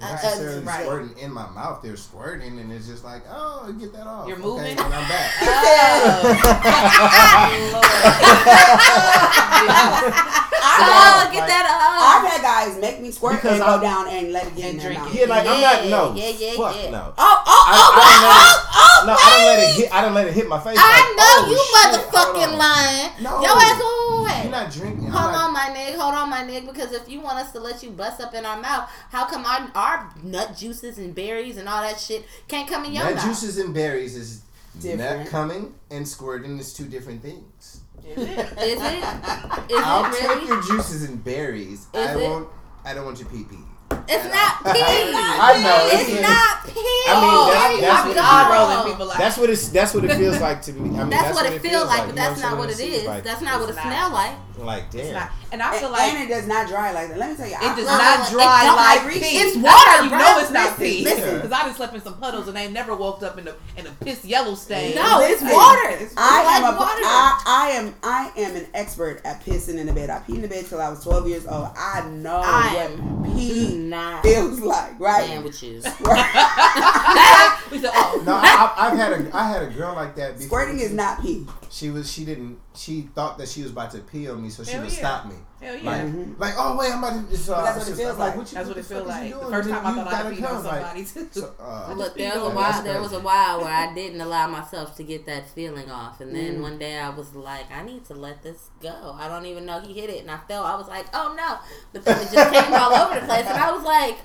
Uh, 0.00 0.04
uh, 0.04 0.10
necessarily 0.12 0.62
right. 0.64 0.84
squirting 0.84 1.18
in 1.18 1.32
my 1.32 1.48
mouth. 1.50 1.82
They're 1.82 1.96
squirting, 1.96 2.58
and 2.60 2.72
it's 2.72 2.86
just 2.86 3.04
like, 3.04 3.22
oh, 3.30 3.72
get 3.78 3.92
that 3.92 4.06
off. 4.06 4.28
You're 4.28 4.36
Okay, 4.38 4.46
moving? 4.46 4.78
and 4.78 4.94
I'm 4.94 5.08
back. 5.08 5.32
Oh, 9.62 9.62
I've, 11.22 11.30
get 11.32 11.40
like- 11.40 11.48
that 11.48 11.66
I've 11.68 12.24
off. 12.24 12.30
had 12.32 12.40
guys 12.42 12.78
make 12.80 13.00
me 13.00 13.10
squirt 13.10 13.36
Because 13.42 13.60
and 13.60 13.62
I- 13.62 13.76
go 13.76 13.82
down 13.82 14.08
and 14.08 14.32
let 14.32 14.46
it 14.46 14.54
get 14.56 14.64
And 14.64 14.72
in 14.74 14.78
their 14.78 14.86
drink 14.94 15.02
mouth. 15.04 15.14
Yeah, 15.14 15.26
like 15.26 15.46
I'm 15.46 15.60
not. 15.60 15.84
No, 15.86 16.14
Yeah, 16.14 16.28
yeah, 16.30 16.52
fuck 16.56 16.74
yeah. 16.76 16.90
no. 16.90 17.12
Oh, 17.18 17.18
oh, 17.18 17.18
I, 17.18 17.20
oh, 17.76 17.92
I, 17.92 17.94
done 18.02 18.22
let 18.22 18.42
it, 18.42 18.48
oh, 18.72 18.74
oh, 18.74 18.78
no, 19.06 19.12
I 19.12 19.14
don't 19.30 19.44
let 19.46 19.58
it 19.58 19.68
hit. 19.76 19.88
I 19.92 20.00
don't 20.02 20.14
let 20.14 20.26
it 20.28 20.34
hit 20.34 20.48
my 20.48 20.58
face. 20.60 20.78
I 20.78 20.82
like, 20.82 21.16
know 21.18 21.22
oh, 21.22 21.46
you 21.50 21.56
shit, 21.58 21.66
motherfucking 21.78 22.52
on. 22.52 22.58
lying. 22.58 23.10
No. 23.22 23.40
Yo 23.42 23.48
ass, 23.54 23.78
not 24.52 24.70
drinking. 24.72 25.08
Hold 25.08 25.32
not- 25.32 25.48
on, 25.48 25.52
my 25.52 25.74
nigga. 25.76 25.96
Hold 25.96 26.14
on, 26.14 26.30
my 26.30 26.42
nigga. 26.44 26.66
Because 26.72 26.92
if 26.92 27.08
you 27.08 27.20
want 27.20 27.38
us 27.38 27.50
to 27.52 27.60
let 27.60 27.82
you 27.82 27.90
bust 27.90 28.20
up 28.20 28.32
in 28.34 28.44
our 28.46 28.60
mouth, 28.60 28.88
how 29.10 29.24
come 29.26 29.44
our 29.44 29.70
our 29.74 30.12
nut 30.22 30.56
juices 30.56 30.98
and 30.98 31.14
berries 31.14 31.56
and 31.56 31.68
all 31.68 31.82
that 31.82 31.98
shit 31.98 32.24
can't 32.48 32.68
come 32.68 32.84
in 32.84 32.92
your 32.92 33.04
Nut 33.04 33.16
mouth? 33.16 33.24
juices 33.24 33.58
and 33.58 33.74
berries 33.74 34.14
is 34.16 34.42
Different. 34.80 35.20
nut 35.20 35.28
coming 35.28 35.74
and 35.90 36.06
squirting 36.06 36.58
is 36.58 36.72
two 36.72 36.84
different 36.86 37.20
things. 37.22 37.80
Is 38.04 38.16
it? 38.18 38.38
Is 38.58 38.80
it? 38.82 39.04
I'll 39.04 40.12
it 40.12 40.18
take 40.18 40.48
your 40.48 40.62
juices 40.62 41.04
and 41.08 41.22
berries. 41.22 41.86
Is 41.92 42.06
I 42.08 42.12
it? 42.18 42.28
won't. 42.28 42.48
I 42.84 42.94
don't 42.94 43.04
want 43.04 43.18
your 43.20 43.28
pee 43.28 43.44
pee. 43.44 43.58
It's 44.08 44.24
not 44.34 44.74
pee. 44.74 44.82
I 44.82 45.62
know, 45.62 45.88
It's, 45.92 46.08
it's- 46.08 46.22
not 46.22 46.64
pee. 46.64 46.70
I 47.08 47.20
mean, 47.20 47.30
oh 47.30 47.50
that's- 47.52 47.72
Oh, 47.72 47.80
that's 47.80 48.06
what- 48.06 48.16
God. 48.16 48.52
eye 48.52 48.58
rolling 48.58 48.92
people 48.92 49.06
like 49.06 49.18
That's 49.18 49.36
what 49.38 49.50
it's. 49.50 49.68
That's 49.68 49.94
what 49.94 50.04
it 50.04 50.16
feels 50.16 50.40
like 50.40 50.62
to 50.62 50.72
me. 50.72 50.80
I 50.80 51.02
mean, 51.02 51.10
That's, 51.10 51.22
that's, 51.24 51.34
what 51.36 51.46
it 51.52 51.60
feels 51.62 51.86
like, 51.86 52.06
but 52.06 52.14
that's 52.16 52.40
not 52.40 52.58
what 52.58 52.70
it 52.70 52.80
is. 52.80 53.04
Like- 53.06 53.24
That's 53.24 53.40
not 53.42 53.60
what 53.60 53.70
it 53.70 53.74
smell 53.74 54.10
not. 54.10 54.34
Like. 54.58 54.66
Like 54.66 54.84
It's 54.94 54.94
damn. 54.94 55.14
not. 55.14 55.30
And 55.52 55.62
I 55.62 55.70
And, 55.72 55.80
feel 55.80 55.90
like 55.90 56.12
and 56.14 56.22
it 56.30 56.34
does 56.34 56.46
not 56.46 56.68
dry 56.68 56.92
like 56.92 57.08
that. 57.08 57.18
Let 57.18 57.30
me 57.30 57.36
tell 57.36 57.46
you, 57.48 57.54
it 57.56 57.76
does 57.76 57.86
not 57.86 58.18
look, 58.20 58.30
dry 58.32 58.62
it 58.64 58.76
like 58.76 59.04
like- 59.04 59.12
pee. 59.22 59.36
it's 59.36 59.56
water, 59.56 59.76
how 59.76 60.02
you 60.02 60.08
bro. 60.08 60.18
know 60.18 60.38
it's 60.38 60.50
not 60.50 60.78
Listen, 60.78 60.84
pee. 60.84 61.04
listen. 61.04 61.34
Because 61.36 61.52
I 61.52 61.62
done 61.64 61.74
slept 61.74 61.94
in 61.94 62.00
some 62.00 62.18
puddles 62.18 62.48
and 62.48 62.56
they 62.56 62.70
never 62.70 62.94
woke 62.94 63.22
up 63.22 63.38
in 63.38 63.48
a 63.48 63.54
in 63.76 63.86
a 63.86 63.90
piss 64.04 64.24
yellow 64.24 64.54
stain. 64.54 64.94
No, 64.94 65.20
it's 65.20 65.42
water. 65.42 65.88
It's 66.02 66.14
I 66.16 66.44
like 66.44 66.62
am 66.62 66.74
a, 66.74 66.78
water. 66.78 67.02
I, 67.04 67.42
I 67.46 67.68
am 67.76 67.94
I 68.02 68.32
am 68.36 68.56
an 68.56 68.66
expert 68.74 69.20
at 69.24 69.44
pissing 69.44 69.76
in 69.78 69.86
the 69.86 69.92
bed. 69.92 70.10
I 70.10 70.18
peed 70.20 70.36
in 70.36 70.42
the 70.42 70.48
bed 70.48 70.66
till 70.66 70.80
I 70.80 70.88
was 70.88 71.02
12 71.02 71.28
years 71.28 71.46
old. 71.46 71.68
I 71.76 72.08
know 72.08 72.40
I 72.44 72.86
what 72.96 73.36
pee 73.36 73.76
not 73.76 74.22
feels 74.22 74.60
like, 74.60 74.98
right? 75.00 75.26
sandwiches. 75.26 75.84
we 77.72 77.78
said, 77.78 77.90
oh, 77.94 78.22
No, 78.24 78.34
I, 78.34 78.40
I, 78.76 78.86
I've 78.90 78.96
had 78.96 79.12
a 79.12 79.36
I 79.36 79.48
had 79.48 79.62
a 79.62 79.70
girl 79.70 79.94
like 79.94 80.14
that. 80.16 80.34
Before. 80.34 80.46
Squirting 80.46 80.80
is 80.80 80.92
not 80.92 81.20
pee. 81.22 81.46
She 81.70 81.90
was. 81.90 82.10
She 82.12 82.24
didn't. 82.24 82.58
She 82.74 83.02
thought 83.14 83.38
that 83.38 83.48
she 83.48 83.62
was 83.62 83.70
about 83.72 83.90
to 83.92 83.98
pee 84.00 84.28
on 84.28 84.42
me, 84.42 84.50
so 84.50 84.62
she 84.62 84.72
Hell 84.72 84.82
would 84.82 84.92
yeah. 84.92 84.98
stop 84.98 85.26
me. 85.26 85.34
hell 85.60 85.76
yeah. 85.76 85.90
Like, 85.90 86.02
Mhm. 86.02 86.38
like, 86.38 86.54
oh 86.58 86.76
wait, 86.78 86.92
I'm 86.92 87.02
about 87.02 87.30
to. 87.30 87.36
So 87.36 87.54
But 87.54 87.62
that's 87.64 87.78
what 87.78 87.88
it 87.88 87.96
feels 87.96 87.98
just 88.08 88.18
like. 88.18 88.36
what 88.36 88.50
you- 88.50 88.54
That's 88.56 88.68
what 88.68 88.74
the 88.74 88.80
it 88.80 88.86
feel 88.86 89.04
fuck 89.06 89.22
is 89.22 89.28
you 89.30 89.34
like. 89.34 89.34
The 89.34 89.38
doing? 89.40 89.50
first 89.52 89.68
You- 89.68 89.74
time 89.74 89.86
I 89.86 89.90
you 89.90 89.96
thought 89.96 90.06
I 90.06 90.10
gotta 90.10 90.28
peed 90.34 90.36
on 90.36 90.42
come, 90.42 90.64
like- 90.64 90.72
somebody 90.82 91.04
too. 91.04 91.28
So, 91.32 91.52
uh, 91.60 91.94
Look, 91.96 92.16
there 92.16 92.34
was 92.40 92.52
a 92.52 92.54
while. 92.54 92.82
There 92.82 93.00
was 93.00 93.12
a 93.12 93.20
while 93.20 93.60
where 93.60 93.72
I 93.72 93.94
didn't 93.94 94.20
allow 94.20 94.46
myself 94.48 94.96
to 94.96 95.02
get 95.02 95.24
that 95.26 95.48
feeling 95.50 95.90
off, 95.90 96.20
and 96.20 96.34
then 96.36 96.58
Mm. 96.58 96.62
one 96.62 96.78
day 96.78 96.98
I 96.98 97.08
was 97.10 97.34
like, 97.34 97.70
I 97.72 97.82
need 97.82 98.04
to 98.06 98.14
let 98.14 98.42
this 98.42 98.68
go. 98.82 99.16
I 99.18 99.28
don't 99.28 99.46
even 99.46 99.64
know 99.64 99.80
he 99.80 99.92
hit 99.94 100.10
it, 100.10 100.20
and 100.22 100.30
I 100.30 100.38
felt 100.48 100.66
I 100.66 100.76
was 100.76 100.88
like, 100.88 101.06
oh 101.14 101.34
no, 101.36 101.58
but 101.92 102.04
then 102.04 102.20
it 102.20 102.30
just 102.32 102.52
came 102.52 102.74
all 102.74 102.92
over 102.94 103.18
the 103.20 103.26
place, 103.26 103.46
and 103.46 103.58
I 103.58 103.72
was 103.72 103.82
like, 103.84 104.18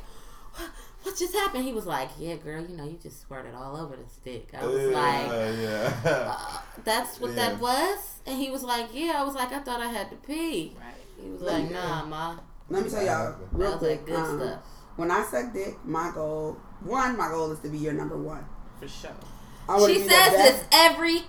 what, 1.07 1.13
what 1.13 1.19
just 1.19 1.33
happened? 1.33 1.63
He 1.65 1.73
was 1.73 1.85
like, 1.85 2.09
yeah, 2.19 2.35
girl, 2.35 2.61
you 2.61 2.75
know, 2.75 2.83
you 2.85 2.97
just 3.01 3.21
squirted 3.21 3.55
all 3.55 3.77
over 3.77 3.95
the 3.95 4.09
stick. 4.09 4.49
I 4.53 4.65
was 4.65 4.85
like. 4.87 5.27
yeah. 5.61 5.93
Uh, 6.05 6.57
that's 6.83 7.19
what 7.19 7.31
Yeah. 7.31 7.35
that 7.51 7.59
was, 7.59 8.19
and 8.25 8.37
he 8.37 8.49
was 8.49 8.63
like, 8.63 8.87
"Yeah." 8.93 9.13
I 9.17 9.23
was 9.23 9.35
like, 9.35 9.51
"I 9.51 9.59
thought 9.59 9.81
I 9.81 9.87
had 9.87 10.09
to 10.11 10.15
pee." 10.17 10.75
Right. 10.79 10.93
He 11.21 11.29
was 11.29 11.41
like, 11.41 11.71
"Nah, 11.71 12.05
ma." 12.05 12.37
Let 12.69 12.83
me 12.83 12.89
tell 12.89 13.03
y'all 13.03 13.35
real 13.51 13.77
quick. 13.77 13.89
like 13.91 14.05
good 14.05 14.15
um, 14.15 14.39
stuff. 14.39 14.59
When 14.97 15.11
I 15.11 15.23
suck 15.23 15.53
dick, 15.53 15.75
my 15.85 16.11
goal 16.13 16.57
one, 16.81 17.17
my 17.17 17.29
goal 17.29 17.51
is 17.51 17.59
to 17.59 17.69
be 17.69 17.77
your 17.77 17.93
number 17.93 18.17
one. 18.17 18.45
For 18.79 18.87
sure. 18.87 19.11
I 19.69 19.85
She 19.87 19.99
says 19.99 20.31
this 20.33 20.65
every. 20.71 21.21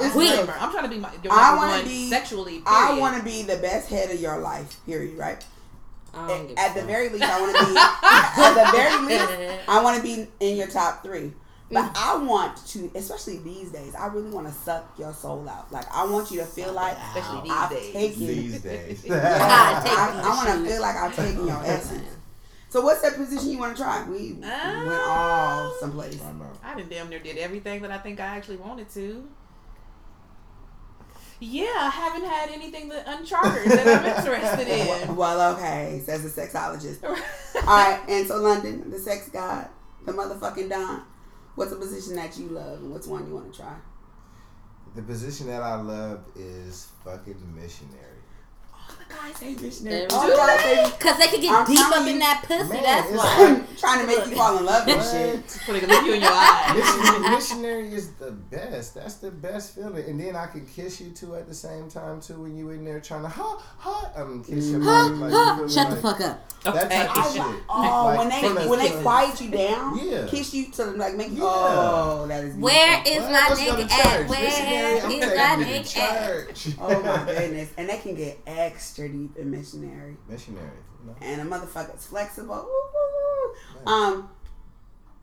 It's 0.00 0.16
I'm, 0.16 0.48
I'm 0.48 0.70
trying 0.72 0.84
to 0.84 0.88
be 0.88 0.98
my 0.98 1.10
your 1.22 1.32
I 1.32 1.50
number 1.50 1.56
wanna 1.66 1.72
one 1.78 1.84
be- 1.84 2.08
sexually. 2.08 2.62
I 2.66 2.98
want 2.98 3.16
to 3.18 3.22
be 3.22 3.42
the 3.42 3.56
best 3.58 3.88
head 3.90 4.10
of 4.10 4.20
your 4.20 4.38
life. 4.38 4.76
Period. 4.86 5.16
Right. 5.18 5.36
I 5.36 5.36
don't 5.36 5.44
give 5.44 6.01
a 6.01 6.01
At 6.58 6.74
the 6.74 6.82
very 6.82 7.08
least, 7.08 7.24
I 7.24 7.40
want 7.40 7.56
to 7.56 7.64
be. 7.64 7.78
at 7.78 8.54
the 8.54 8.70
very 8.76 9.06
least, 9.06 9.60
I 9.68 9.82
want 9.82 9.96
to 9.96 10.02
be 10.02 10.26
in 10.40 10.56
your 10.56 10.66
top 10.66 11.02
three. 11.02 11.32
But 11.72 11.84
mm. 11.84 11.92
I 11.96 12.22
want 12.22 12.66
to, 12.68 12.90
especially 12.94 13.38
these 13.38 13.72
days, 13.72 13.94
I 13.94 14.06
really 14.08 14.30
want 14.30 14.46
to 14.46 14.52
suck 14.52 14.92
your 14.98 15.14
soul 15.14 15.48
out. 15.48 15.72
Like 15.72 15.86
I 15.90 16.04
want 16.04 16.30
you 16.30 16.40
to 16.40 16.44
feel 16.44 16.72
like 16.72 16.96
Especially 16.98 17.40
these 17.42 17.52
I've 17.52 17.70
days. 17.70 17.92
taken. 17.94 18.26
These 18.26 18.60
days. 18.60 19.04
Yeah, 19.06 19.22
God, 19.22 19.82
take 19.82 19.98
I, 19.98 20.20
I 20.22 20.28
want 20.28 20.64
to 20.64 20.70
feel 20.70 20.82
like 20.82 20.96
I've 20.96 21.16
taken 21.16 21.46
your 21.46 21.60
essence. 21.64 22.16
So 22.68 22.80
what's 22.82 23.00
that 23.02 23.16
position 23.16 23.50
you 23.50 23.58
want 23.58 23.76
to 23.76 23.82
try? 23.82 24.06
We 24.08 24.34
went 24.34 24.52
all 25.06 25.66
um, 25.66 25.72
someplace. 25.80 26.20
I 26.22 26.32
know. 26.32 26.50
I 26.62 26.74
done 26.74 26.88
damn 26.88 27.08
near 27.08 27.18
did 27.18 27.38
everything 27.38 27.82
that 27.82 27.90
I 27.90 27.98
think 27.98 28.20
I 28.20 28.24
actually 28.24 28.56
wanted 28.56 28.88
to. 28.90 29.28
Yeah, 31.44 31.64
I 31.76 31.90
haven't 31.90 32.24
had 32.24 32.50
anything 32.50 32.88
that 32.90 33.02
uncharted 33.04 33.68
that 33.72 33.84
I'm 33.84 34.16
interested 34.16 34.68
in. 35.08 35.16
Well, 35.16 35.56
okay, 35.56 36.00
says 36.04 36.22
the 36.22 36.28
sexologist. 36.40 37.02
All 37.04 37.66
right, 37.66 38.00
and 38.08 38.28
so 38.28 38.36
London, 38.36 38.88
the 38.92 38.98
sex 39.00 39.28
god, 39.28 39.68
the 40.06 40.12
motherfucking 40.12 40.70
Don. 40.70 41.02
What's 41.56 41.72
a 41.72 41.76
position 41.76 42.14
that 42.14 42.38
you 42.38 42.46
love, 42.46 42.78
and 42.78 42.92
what's 42.92 43.08
one 43.08 43.26
you 43.26 43.34
want 43.34 43.52
to 43.52 43.58
try? 43.58 43.74
The 44.94 45.02
position 45.02 45.48
that 45.48 45.62
I 45.62 45.74
love 45.80 46.24
is 46.36 46.92
fucking 47.04 47.54
missionary. 47.56 48.11
The 49.12 49.18
guy 49.18 49.32
say 49.32 49.54
There 49.54 49.62
missionary. 49.64 50.06
we 50.06 50.14
All 50.14 50.26
go. 50.28 50.36
guys 50.36 50.60
say 50.60 50.90
Cause 50.98 51.18
they 51.18 51.26
could 51.28 51.40
get 51.42 51.52
I'm 51.54 51.66
deep 51.66 51.76
telling 51.78 52.02
up 52.02 52.08
in 52.08 52.18
that 52.20 52.44
pussy. 52.46 52.68
man, 52.72 52.82
that's 52.82 53.10
it's 53.10 53.18
why. 53.18 53.62
trying 53.78 54.00
to 54.00 54.06
make 54.06 54.26
you 54.26 54.36
fall 54.36 54.58
in 54.58 54.64
love 54.64 54.86
with 54.86 55.10
shit. 55.10 55.36
What? 55.36 55.62
Putting 55.66 55.84
a 55.84 55.86
look 55.86 56.04
you 56.06 56.14
in 56.14 56.20
your 56.22 56.30
eye. 56.32 56.72
Missionary, 56.76 57.30
missionary 57.36 57.94
is 57.94 58.12
the 58.14 58.30
best. 58.32 58.94
That's 58.94 59.14
the 59.16 59.30
best 59.30 59.74
feeling. 59.74 60.04
And 60.08 60.20
then 60.20 60.36
I 60.36 60.46
can 60.46 60.66
kiss 60.66 61.00
you 61.00 61.10
too 61.10 61.34
at 61.36 61.46
the 61.46 61.54
same 61.54 61.88
time 61.90 62.20
too 62.20 62.40
when 62.42 62.56
you 62.56 62.70
in 62.70 62.84
there 62.84 63.00
trying 63.00 63.22
to 63.22 63.28
ha 63.28 63.62
ha. 63.78 64.12
I'm 64.16 64.42
kiss 64.44 64.66
mm-hmm. 64.66 64.82
your 64.82 64.92
Huh, 64.92 65.08
like, 65.10 65.32
huh, 65.32 65.52
you 65.62 65.68
feel? 65.68 65.68
Shut 65.68 65.90
the 65.90 65.96
fuck 65.96 66.20
up. 66.20 66.48
That 66.64 66.90
type 66.90 67.18
of 67.18 67.32
shit. 67.32 67.42
oh, 67.68 68.04
Like, 68.06 68.18
when 68.18 68.28
they 68.28 68.66
when 68.68 68.78
they 68.78 69.02
quiet 69.02 69.40
you 69.40 69.50
down, 69.50 69.98
Yeah. 70.00 70.26
kiss 70.28 70.54
you 70.54 70.70
to 70.72 70.84
like 70.92 71.16
make 71.16 71.30
you. 71.30 71.38
Yeah. 71.38 71.42
Oh, 71.44 72.26
that 72.28 72.44
is 72.44 72.54
beautiful. 72.54 72.62
Where 72.62 73.02
is 73.04 73.22
my 73.22 73.30
Let's 73.32 73.64
go 73.64 73.76
to 73.76 73.82
nigga 73.82 73.90
at? 73.90 74.28
Where 74.28 74.40
Missionary, 74.42 74.94
is 74.94 75.04
I'm 75.04 75.10
my 75.10 75.64
taking 75.64 75.82
nigga 75.82 75.96
at? 75.96 76.74
Oh 76.80 77.02
my 77.02 77.24
goodness, 77.32 77.68
and 77.76 77.88
they 77.88 77.98
can 77.98 78.14
get 78.14 78.38
extra 78.46 79.01
deep 79.08 79.36
in 79.36 79.50
missionary, 79.50 80.16
Missionary. 80.28 80.70
you 81.00 81.06
know? 81.10 81.16
and 81.20 81.40
a 81.40 81.44
motherfucker's 81.44 82.06
flexible. 82.06 82.54
Woo, 82.54 82.62
woo, 82.64 83.54
woo. 83.84 83.92
Um, 83.92 84.28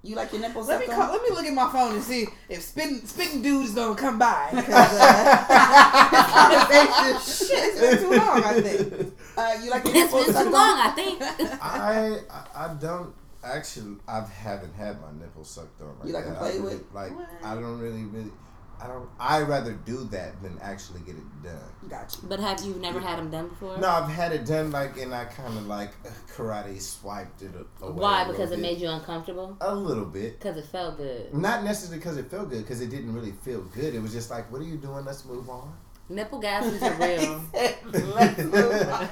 you 0.02 0.16
like 0.16 0.32
your 0.32 0.42
nipples? 0.42 0.68
Let 0.70 0.80
me 0.80 0.86
call, 0.88 1.12
let 1.12 1.22
me 1.22 1.30
look 1.32 1.46
at 1.46 1.54
my 1.54 1.70
phone 1.72 1.96
and 1.96 2.04
see 2.04 2.28
if 2.48 2.62
spitting 2.62 3.02
spitting 3.06 3.42
dude 3.42 3.66
is 3.66 3.72
gonna 3.76 3.96
come 3.96 4.18
by. 4.18 4.48
'cause, 4.52 4.70
uh, 4.70 7.20
shit, 7.20 7.50
it's 7.52 7.80
been 7.80 7.98
too 7.98 8.12
long. 8.18 8.44
I 8.44 8.62
think. 8.62 9.14
Uh, 9.38 9.58
you 9.62 9.70
like 9.72 9.84
your 9.86 9.96
It's 9.96 10.14
nipples 10.14 10.26
been 10.28 10.44
too 10.46 10.50
long, 10.52 10.80
I 10.80 10.92
think. 10.96 11.22
I 11.62 12.20
I 12.30 12.46
I 12.56 12.74
don't 12.80 13.14
actually 13.44 13.98
I 14.08 14.22
haven't 14.26 14.74
had 14.74 15.02
my 15.02 15.12
nipples 15.20 15.50
sucked 15.50 15.82
on. 15.82 15.98
Like 16.00 16.08
You 16.08 16.14
like 16.14 16.24
to 16.26 16.30
that. 16.32 16.40
play 16.40 16.60
really, 16.60 16.76
with? 16.76 16.84
Like 16.94 17.16
What? 17.18 17.30
I 17.44 17.56
don't 17.56 17.80
really 17.80 18.04
really. 18.04 18.32
I 18.82 18.88
don't. 18.88 19.10
I 19.20 19.42
rather 19.42 19.74
do 19.74 20.06
that 20.12 20.42
than 20.42 20.58
actually 20.62 21.02
get 21.02 21.16
it 21.16 21.44
done. 21.44 21.90
Got 21.90 22.18
you. 22.22 22.30
But 22.30 22.40
have 22.40 22.64
you 22.64 22.76
never 22.76 23.00
had 23.00 23.20
them 23.20 23.30
done 23.30 23.50
before? 23.50 23.78
No, 23.78 23.90
I've 23.90 24.10
had 24.10 24.32
it 24.32 24.46
done 24.46 24.72
like, 24.72 24.98
and 24.98 25.14
I 25.14 25.26
kind 25.26 25.58
of 25.58 25.68
like 25.68 25.92
karate 26.34 26.82
swiped 26.82 27.42
it 27.42 27.52
away. 27.82 27.92
Why? 27.94 28.26
Because 28.26 28.52
it 28.52 28.56
bit. 28.56 28.62
made 28.62 28.80
you 28.80 28.90
uncomfortable? 28.90 29.58
a 29.60 29.76
little 29.76 30.06
bit. 30.06 30.40
Because 30.40 30.58
it 30.58 30.66
felt 30.66 30.98
good. 30.98 31.34
Not 31.34 31.64
necessarily 31.64 32.00
because 32.00 32.18
it 32.18 32.32
felt 32.32 32.50
good, 32.50 32.62
because 32.62 32.82
it 32.82 32.90
didn't 32.90 33.14
really 33.14 33.34
feel 33.44 33.62
good. 33.62 33.94
It 33.94 34.02
was 34.02 34.14
just 34.14 34.30
like, 34.30 34.50
what 34.52 34.62
are 34.62 34.66
you 34.66 34.78
doing? 34.78 35.04
Let's 35.04 35.26
move 35.26 35.50
on. 35.50 35.74
Nipple 36.12 36.42
gasms 36.42 36.82
are 36.82 36.96
real. 36.98 37.42
Let's 38.16 38.38
move 38.40 38.56
on. 38.56 39.10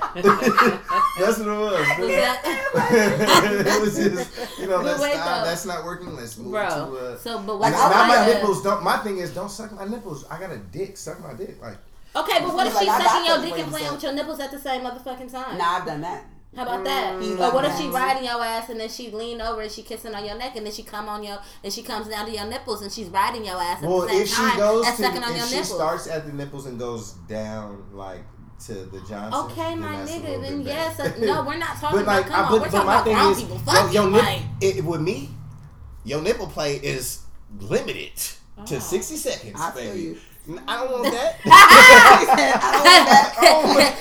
That's 1.19 1.37
what 1.37 1.47
it 1.47 1.59
was. 1.59 1.97
Was 1.99 2.07
that- 2.09 2.41
it 3.67 3.81
was 3.81 3.95
just, 3.97 4.59
you 4.59 4.67
know, 4.67 4.77
But 4.77 4.85
let's 4.85 5.01
wait, 5.01 5.13
stop. 5.13 5.43
though. 5.43 5.49
That's 5.49 5.65
not 5.65 5.83
working. 5.85 6.15
Let's 6.15 6.37
move 6.37 6.47
to 6.47 6.51
Bro, 6.51 6.97
uh, 6.97 7.17
so 7.17 7.39
but 7.39 7.59
what? 7.59 7.73
I 7.73 7.89
now 7.89 8.07
my 8.07 8.25
the- 8.25 8.33
nipples 8.33 8.63
don't. 8.63 8.83
My 8.83 8.97
thing 8.97 9.19
is, 9.19 9.31
don't 9.33 9.49
suck 9.49 9.71
my 9.73 9.85
nipples. 9.85 10.25
I 10.29 10.39
got 10.39 10.51
a 10.51 10.57
dick. 10.57 10.97
Suck 10.97 11.19
my 11.21 11.33
dick. 11.33 11.61
Like 11.61 11.77
Okay, 12.15 12.39
but 12.39 12.53
what 12.55 12.65
if 12.67 12.73
Like, 12.73 12.83
she's 12.83 12.89
I 12.93 13.03
sucking 13.03 13.25
your 13.25 13.41
dick 13.41 13.63
and 13.63 13.71
playing 13.71 13.91
with 13.93 14.01
your 14.03 14.13
nipples 14.13 14.39
at 14.39 14.49
the 14.51 14.59
same 14.59 14.81
motherfucking 14.81 15.31
time? 15.31 15.57
Nah, 15.57 15.77
I've 15.77 15.85
done 15.85 16.01
that. 16.01 16.25
How 16.57 16.63
about 16.63 16.83
that? 16.85 17.13
Mm, 17.21 17.39
or 17.39 17.53
what 17.53 17.63
if 17.65 17.77
she 17.77 17.85
that. 17.87 17.93
riding 17.93 18.23
your 18.25 18.43
ass 18.43 18.67
and 18.69 18.79
then 18.79 18.89
she 18.89 19.11
lean 19.11 19.39
over 19.41 19.61
and 19.61 19.71
she 19.71 19.83
kissing 19.83 20.13
on 20.15 20.25
your 20.25 20.37
neck 20.37 20.55
and 20.55 20.65
then 20.65 20.73
she 20.73 20.83
come 20.83 21.07
on 21.07 21.23
your 21.23 21.37
and 21.63 21.71
she 21.71 21.83
comes 21.83 22.07
down 22.07 22.25
to 22.25 22.31
your 22.31 22.45
nipples 22.47 22.81
and 22.81 22.91
she's 22.91 23.07
riding 23.09 23.45
your 23.45 23.57
ass 23.61 23.83
at 23.83 23.87
well, 23.87 24.01
the 24.01 24.09
same 24.09 24.21
if 24.23 24.27
she 24.29 24.35
time 24.35 24.57
goes 24.57 24.87
as 24.87 24.97
to, 24.97 25.03
sucking 25.03 25.23
on 25.23 25.31
if 25.31 25.37
your 25.37 25.45
she 25.45 25.55
nipples. 25.55 25.75
starts 25.75 26.07
at 26.07 26.25
the 26.25 26.33
nipples 26.33 26.65
and 26.65 26.79
goes 26.79 27.11
down 27.29 27.85
like 27.93 28.21
to 28.65 28.73
the 28.73 28.99
Johnson. 29.07 29.33
Okay, 29.51 29.75
my 29.75 29.97
nigga, 29.97 30.23
little 30.23 30.41
then 30.41 30.61
yes. 30.63 30.99
uh, 30.99 31.13
no, 31.19 31.43
we're 31.43 31.57
not 31.57 31.77
talking 31.77 32.03
But 32.03 32.23
about. 32.23 32.25
Come 32.25 32.33
I, 32.33 32.39
on, 32.43 32.51
but, 32.51 32.53
we're 32.53 32.59
but 32.59 32.71
talking 32.71 32.87
my 32.87 32.93
about 32.93 33.03
thing 33.05 33.13
grown 33.13 33.31
is, 33.33 33.41
people. 33.41 33.55
yo, 33.57 33.61
Fuck 33.63 33.93
your 33.93 34.03
you, 34.05 34.11
nip, 34.11 34.23
like. 34.23 34.41
it, 34.61 34.83
with 34.83 35.01
me, 35.01 35.29
your 36.05 36.21
nipple 36.23 36.47
play 36.47 36.77
is 36.77 37.21
limited 37.59 38.15
to 38.65 38.75
Oh. 38.77 38.79
sixty 38.79 39.15
seconds, 39.15 39.61
I 39.61 39.69
feel 40.47 40.55
baby. 40.55 40.61
you. 40.61 40.63
I 40.67 40.77
don't 40.77 40.91
want 40.91 41.13
that. 41.13 41.37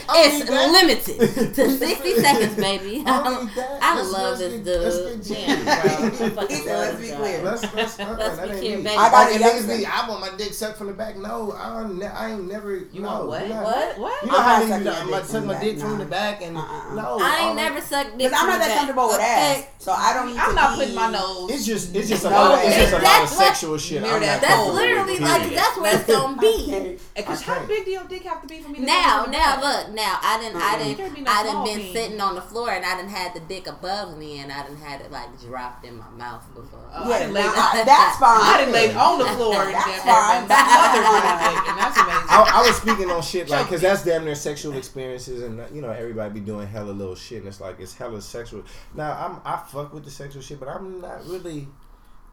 it's 0.09 0.50
limited 0.50 1.54
to 1.54 1.70
60 1.78 2.14
seconds, 2.20 2.54
baby. 2.62 3.02
I 3.06 3.22
don't 3.24 3.44
need 3.46 3.54
that. 3.56 3.78
I 3.82 4.00
love 4.02 4.38
this 4.38 4.54
get- 4.62 4.80
let's 4.80 5.26
dude. 5.26 5.37
get 5.37 5.46
Damn, 5.46 5.64
bro. 5.64 5.72
I 5.72 6.11
He 6.11 6.30
fucking 6.30 6.56
said, 6.56 6.66
love 6.66 7.00
let's 7.00 7.00
be 7.00 7.16
clear. 7.16 7.42
Let's, 7.42 7.74
let's, 7.74 8.00
uh, 8.00 8.16
Let's 8.18 8.40
be 8.40 8.59
clear, 8.59 8.76
baby. 8.78 8.88
I 8.90 9.11
got 9.11 9.30
Like, 9.32 9.40
niggas 9.40 9.78
be, 9.78 9.87
I 9.87 10.09
want 10.09 10.20
my 10.20 10.30
dick 10.37 10.52
sucked 10.54 10.78
from 10.78 10.87
the 10.88 10.92
back. 10.92 11.16
No, 11.16 11.52
I, 11.52 11.82
don't, 11.82 11.98
ne- 11.98 12.06
I 12.06 12.30
ain't 12.32 12.48
never. 12.48 12.76
You 12.76 13.00
no, 13.02 13.09
want 13.09 13.26
what? 13.28 13.48
not- 13.48 13.64
What? 13.64 13.98
What? 13.98 14.22
You 14.24 14.32
know 14.32 14.40
how 14.40 14.62
niggas 14.62 14.68
be 14.68 14.74
I'm 14.74 14.82
dick 14.85 15.09
about 15.09 15.22
to 15.24 15.28
suck 15.28 15.44
my 15.44 15.61
dick 15.61 15.78
from 15.78 15.98
the 15.98 16.04
back 16.04 16.42
and 16.42 16.56
Uh-uh. 16.56 16.94
no. 16.94 17.18
I 17.20 17.38
ain't 17.40 17.50
um, 17.50 17.56
never 17.56 17.80
sucked 17.80 18.11
dick. 18.18 18.30
Because 18.30 18.32
I'm 18.40 18.48
not 18.48 18.59
that 18.61 18.76
comfortable 18.78 19.09
with 19.09 19.20
ass, 19.20 19.66
so 19.78 19.92
I 19.92 20.14
don't 20.14 20.28
need 20.28 20.37
I'm 20.38 20.54
not 20.54 20.76
putting 20.78 20.94
my 20.94 21.11
nose. 21.11 21.50
It's 21.50 21.66
just, 21.66 21.94
it's 21.94 22.09
just 22.09 22.24
a 22.24 22.30
lot. 22.30 22.52
Of, 22.52 22.59
way. 22.61 22.66
it's 22.68 22.76
just 22.76 22.92
a 22.92 22.96
lot 22.96 23.22
of 23.22 23.28
That's 23.28 23.37
sexual 23.37 23.78
shit. 23.78 24.02
Near 24.02 24.14
I'm 24.14 24.20
that 24.20 24.42
not 24.42 24.48
That's 24.48 24.68
literally 24.74 25.18
like 25.18 25.50
that's 25.54 25.76
where 25.78 25.94
it's 25.96 26.06
gonna 26.06 26.36
be. 26.38 26.64
Okay. 26.68 26.99
Because 27.16 27.42
how 27.42 27.64
big 27.66 27.85
do 27.85 27.90
your 27.90 28.05
dick 28.05 28.22
have 28.25 28.40
to 28.42 28.46
be 28.49 28.61
for 28.61 28.68
me 28.68 28.79
to 28.81 28.85
Now, 28.85 29.25
go 29.25 29.31
now, 29.31 29.61
look, 29.61 29.94
now 29.94 30.18
I 30.22 30.38
didn't, 30.40 30.61
I 30.62 30.79
didn't, 30.79 31.14
be 31.14 31.20
no 31.22 31.31
I 31.31 31.42
didn't 31.42 31.64
been 31.64 31.79
thing. 31.79 31.92
sitting 31.92 32.20
on 32.20 32.35
the 32.35 32.40
floor 32.42 32.70
and 32.70 32.85
I 32.85 32.96
didn't 32.96 33.11
had 33.11 33.35
the 33.35 33.40
dick 33.40 33.66
above 33.66 34.16
me 34.18 34.38
and 34.40 34.53
I 34.53 34.62
didn't 34.66 34.79
had 34.79 35.01
it 35.01 35.11
like 35.11 35.38
dropped 35.40 35.85
in 35.85 35.96
my 35.99 36.09
mouth 36.11 36.46
before. 36.55 36.81
Oh, 36.94 37.05
I 37.05 37.09
Yeah, 37.09 37.18
didn't 37.20 37.35
lay 37.35 37.42
now, 37.44 37.53
that- 37.53 37.75
I- 37.75 37.85
that's 37.85 38.18
fine. 38.18 38.40
I 38.40 38.59
didn't 38.59 38.75
lay 38.75 38.94
on 38.94 39.18
the 39.18 39.25
floor 39.27 39.55
and 39.62 39.75
That's 39.75 40.05
damn 40.05 40.07
fine. 40.07 40.40
near 40.40 40.49
been 40.49 40.66
smothered 40.66 41.07
with 41.12 41.25
a 41.25 41.37
dick, 41.46 41.68
and 41.68 41.79
that's 41.79 41.96
amazing. 41.99 42.27
I, 42.29 42.51
I 42.55 42.66
was 42.66 42.77
speaking 42.77 43.11
on 43.11 43.22
shit 43.22 43.49
like 43.49 43.66
because 43.66 43.81
that's 43.81 44.05
damn 44.05 44.25
near 44.25 44.35
sexual 44.35 44.77
experiences 44.77 45.42
and 45.42 45.62
you 45.75 45.83
know 45.83 45.90
everybody 45.90 46.35
be 46.35 46.40
doing 46.40 46.66
hella 46.66 46.90
little 46.92 47.14
shit 47.14 47.38
and 47.38 47.49
it's 47.49 47.61
like 47.61 47.81
it's 47.81 47.94
hella 47.94 48.20
sexual. 48.22 48.62
Now 48.94 49.12
I'm 49.12 49.40
I 49.44 49.62
fuck 49.68 49.92
with 49.92 50.05
the 50.05 50.11
sexual 50.11 50.42
shit, 50.42 50.59
but 50.61 50.68
I'm 50.68 51.01
not 51.01 51.27
really 51.27 51.68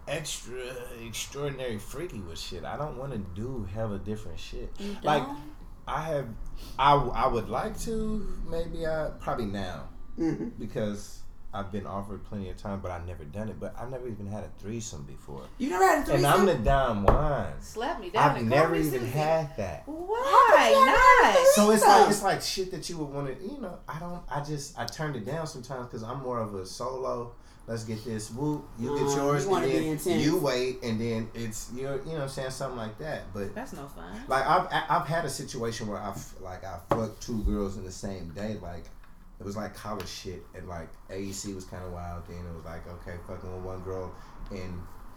extra 0.08 0.62
extraordinary 1.06 1.78
freaky 1.80 2.20
with 2.20 2.39
shit. 2.39 2.63
I 2.66 2.78
don't 2.78 2.98
want 2.98 3.12
to 3.13 3.18
do 3.20 3.68
hella 3.74 4.00
different 4.00 4.39
shit. 4.39 4.72
You 4.80 4.98
Like 5.04 5.24
don't? 5.26 5.38
I 5.88 6.02
have, 6.04 6.28
I 6.80 6.94
I 6.94 7.28
would 7.28 7.50
like 7.50 7.78
to 7.82 8.28
maybe 8.50 8.86
I 8.88 9.12
probably 9.20 9.46
now 9.46 9.89
Mhm. 10.20 10.52
because. 10.60 11.20
I've 11.56 11.72
been 11.72 11.86
offered 11.86 12.24
plenty 12.26 12.50
of 12.50 12.58
time, 12.58 12.80
but 12.80 12.89
I've 12.89 13.06
never 13.06 13.24
done 13.26 13.48
it. 13.48 13.60
But 13.60 13.76
I've 13.80 13.92
never 13.92 14.08
even 14.08 14.26
had 14.26 14.44
a 14.44 14.50
threesome 14.58 15.04
before, 15.04 15.44
You 15.60 15.70
never 15.70 15.84
had 15.88 16.10
a 16.10 16.13
and? 16.16 16.26
I'm 16.26 16.48
the 16.48 16.56
Don 16.56 17.04
Juan. 17.04 17.54
Slap 17.62 18.00
me 18.02 18.10
down 18.10 18.32
I've 18.32 18.38
and 18.38 18.50
never 18.50 18.70
call 18.70 18.80
me 18.80 18.88
even 18.88 19.00
Susie. 19.02 19.12
had 19.12 19.56
that. 19.58 19.84
Why 19.86 21.30
not? 21.32 21.46
So 21.54 21.70
it's 21.70 21.86
like 21.86 22.10
it's 22.10 22.24
like 22.24 22.42
shit 22.42 22.72
that 22.72 22.89
you 22.89 22.98
would 22.98 23.10
want 23.10 23.28
to, 23.39 23.44
you 23.48 23.62
know. 23.62 23.78
I 23.88 24.00
don't. 24.00 24.24
I 24.32 24.42
just 24.42 24.80
I 24.80 24.86
turned 24.86 25.16
it 25.16 25.26
down 25.28 25.46
sometimes 25.46 25.86
because 25.86 26.02
I'm 26.02 26.24
more 26.24 26.39
of 26.39 26.56
a 26.56 26.66
solo. 26.66 27.34
Let's 27.65 27.86
get 27.86 28.04
this 28.04 28.30
whoop. 28.30 28.65
You 28.78 28.89
get 28.97 29.08
Uh, 29.08 29.15
yours, 29.15 29.45
you 29.45 29.56
and 29.56 29.99
then 29.99 30.19
you 30.19 30.38
wait, 30.38 30.84
and 30.84 30.99
then 30.99 31.30
it's 31.34 31.71
you're 31.73 31.95
you 31.99 32.06
know 32.08 32.13
what 32.13 32.21
I'm 32.23 32.30
saying 32.30 32.52
something 32.52 32.78
like 32.78 32.97
that. 32.99 33.34
But 33.34 33.56
That's 33.56 33.71
no 33.73 33.88
fun. 33.88 34.12
like 34.28 34.45
I've 34.45 34.67
I- 34.71 34.86
I've 34.89 35.08
had 35.08 35.23
a 35.23 35.30
situation 35.30 35.88
where 35.88 35.97
I've 35.99 36.21
like 36.41 36.65
I 36.65 36.80
fucked 36.89 37.21
two 37.21 37.41
girls 37.43 37.78
in 37.78 37.86
the 37.86 37.91
same 37.91 38.30
day. 38.32 38.58
Like 38.62 38.84
it 39.39 39.45
was 39.45 39.56
like 39.56 39.73
college 39.76 40.08
shit, 40.10 40.43
and 40.54 40.67
like 40.67 40.89
AEC 41.10 41.56
was 41.56 41.63
kind 41.63 41.84
of 41.86 41.93
wild. 41.93 42.23
Then 42.28 42.38
it 42.39 42.54
was 42.56 42.65
like 42.65 42.86
okay, 42.86 43.15
fucking 43.28 43.56
with 43.56 43.63
one 43.63 43.82
girl, 43.84 44.13
and 44.52 44.60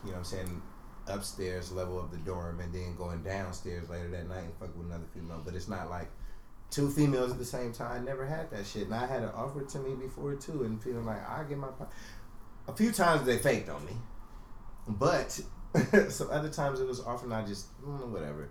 you 0.05 0.11
know 0.11 0.13
what 0.13 0.17
I'm 0.19 0.25
saying 0.25 0.63
upstairs 1.09 1.73
level 1.73 1.99
of 1.99 2.11
the 2.13 2.17
dorm, 2.19 2.61
and 2.61 2.73
then 2.73 2.95
going 2.97 3.23
downstairs 3.23 3.89
later 3.91 4.09
that 4.11 4.29
night 4.29 4.45
and 4.45 4.55
fucking 4.61 4.79
with 4.79 4.87
another 4.87 5.07
female. 5.13 5.43
But 5.45 5.55
it's 5.55 5.69
not 5.69 5.91
like 5.91 6.09
two 6.71 6.91
females 6.91 7.31
at 7.31 7.39
the 7.39 7.45
same 7.45 7.73
time. 7.73 8.03
I 8.03 8.05
never 8.05 8.27
had 8.27 8.51
that 8.51 8.67
shit, 8.67 8.85
and 8.87 8.95
I 8.95 9.07
had 9.07 9.23
it 9.23 9.31
offered 9.35 9.69
to 9.71 9.79
me 9.79 9.95
before 9.95 10.35
too, 10.35 10.65
and 10.65 10.83
feeling 10.83 11.07
like 11.07 11.29
I 11.29 11.45
get 11.45 11.59
my. 11.59 11.69
Po- 12.67 12.73
A 12.73 12.77
few 12.77 12.93
times 12.93 13.25
they 13.27 13.39
faked 13.39 13.69
on 13.69 13.85
me, 13.87 13.93
but 14.89 15.31
some 16.11 16.31
other 16.31 16.49
times 16.49 16.81
it 16.81 16.87
was 16.87 17.01
often 17.01 17.33
I 17.33 17.45
just 17.45 17.67
mm, 17.83 18.09
whatever. 18.09 18.49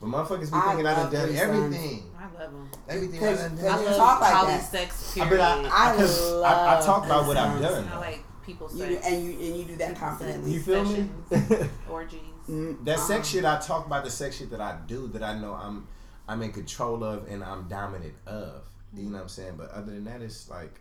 But 0.00 0.06
motherfuckers 0.10 0.52
be 0.52 0.60
thinking 0.60 0.86
I 0.86 0.94
done 0.94 1.02
love 1.04 1.12
done 1.12 1.28
threesomes. 1.28 1.36
everything. 1.38 2.02
I 2.18 2.22
love 2.24 2.52
them. 2.52 2.70
Everything 2.88 3.16
I 3.24 3.32
Because- 3.32 3.40
done 3.50 3.58
I 3.72 3.76
love 3.84 3.96
talk 3.96 4.20
like 4.20 4.46
that. 4.46 4.70
sex. 4.70 5.16
I, 5.18 5.24
Period. 5.24 5.30
but 5.30 5.40
I, 5.40 5.62
I, 5.62 5.92
I 5.92 5.96
'cause 5.96 6.32
I, 6.42 6.78
I 6.78 6.80
talk 6.86 7.04
about 7.06 7.26
what 7.26 7.36
I've 7.36 7.60
done. 7.60 7.88
I 7.88 7.98
like 7.98 8.24
people 8.46 8.68
You, 8.72 8.78
sex. 8.94 9.06
and 9.06 9.24
you 9.24 9.32
and 9.32 9.56
you 9.56 9.64
do 9.64 9.76
that 9.76 9.96
confidently. 9.96 10.52
You 10.52 10.60
feel 10.60 10.84
me? 10.84 11.08
orgies. 11.90 12.20
Mm, 12.48 12.84
that 12.84 12.98
sex 13.00 13.10
uh-uh. 13.10 13.22
shit 13.24 13.44
I 13.44 13.58
talk 13.58 13.86
about 13.86 14.04
the 14.04 14.10
sex 14.10 14.36
shit 14.38 14.50
that 14.50 14.60
I 14.60 14.78
do 14.86 15.08
that 15.08 15.22
I 15.22 15.36
know 15.38 15.52
I'm 15.54 15.86
I'm 16.28 16.42
in 16.42 16.52
control 16.52 17.02
of 17.02 17.26
and 17.28 17.42
I'm 17.42 17.66
dominant 17.68 18.14
of. 18.26 18.62
You 18.94 19.02
know 19.10 19.16
what 19.16 19.22
I'm 19.24 19.28
saying? 19.28 19.54
But 19.58 19.70
other 19.72 19.92
than 19.92 20.04
that, 20.04 20.22
it's 20.22 20.48
like 20.48 20.80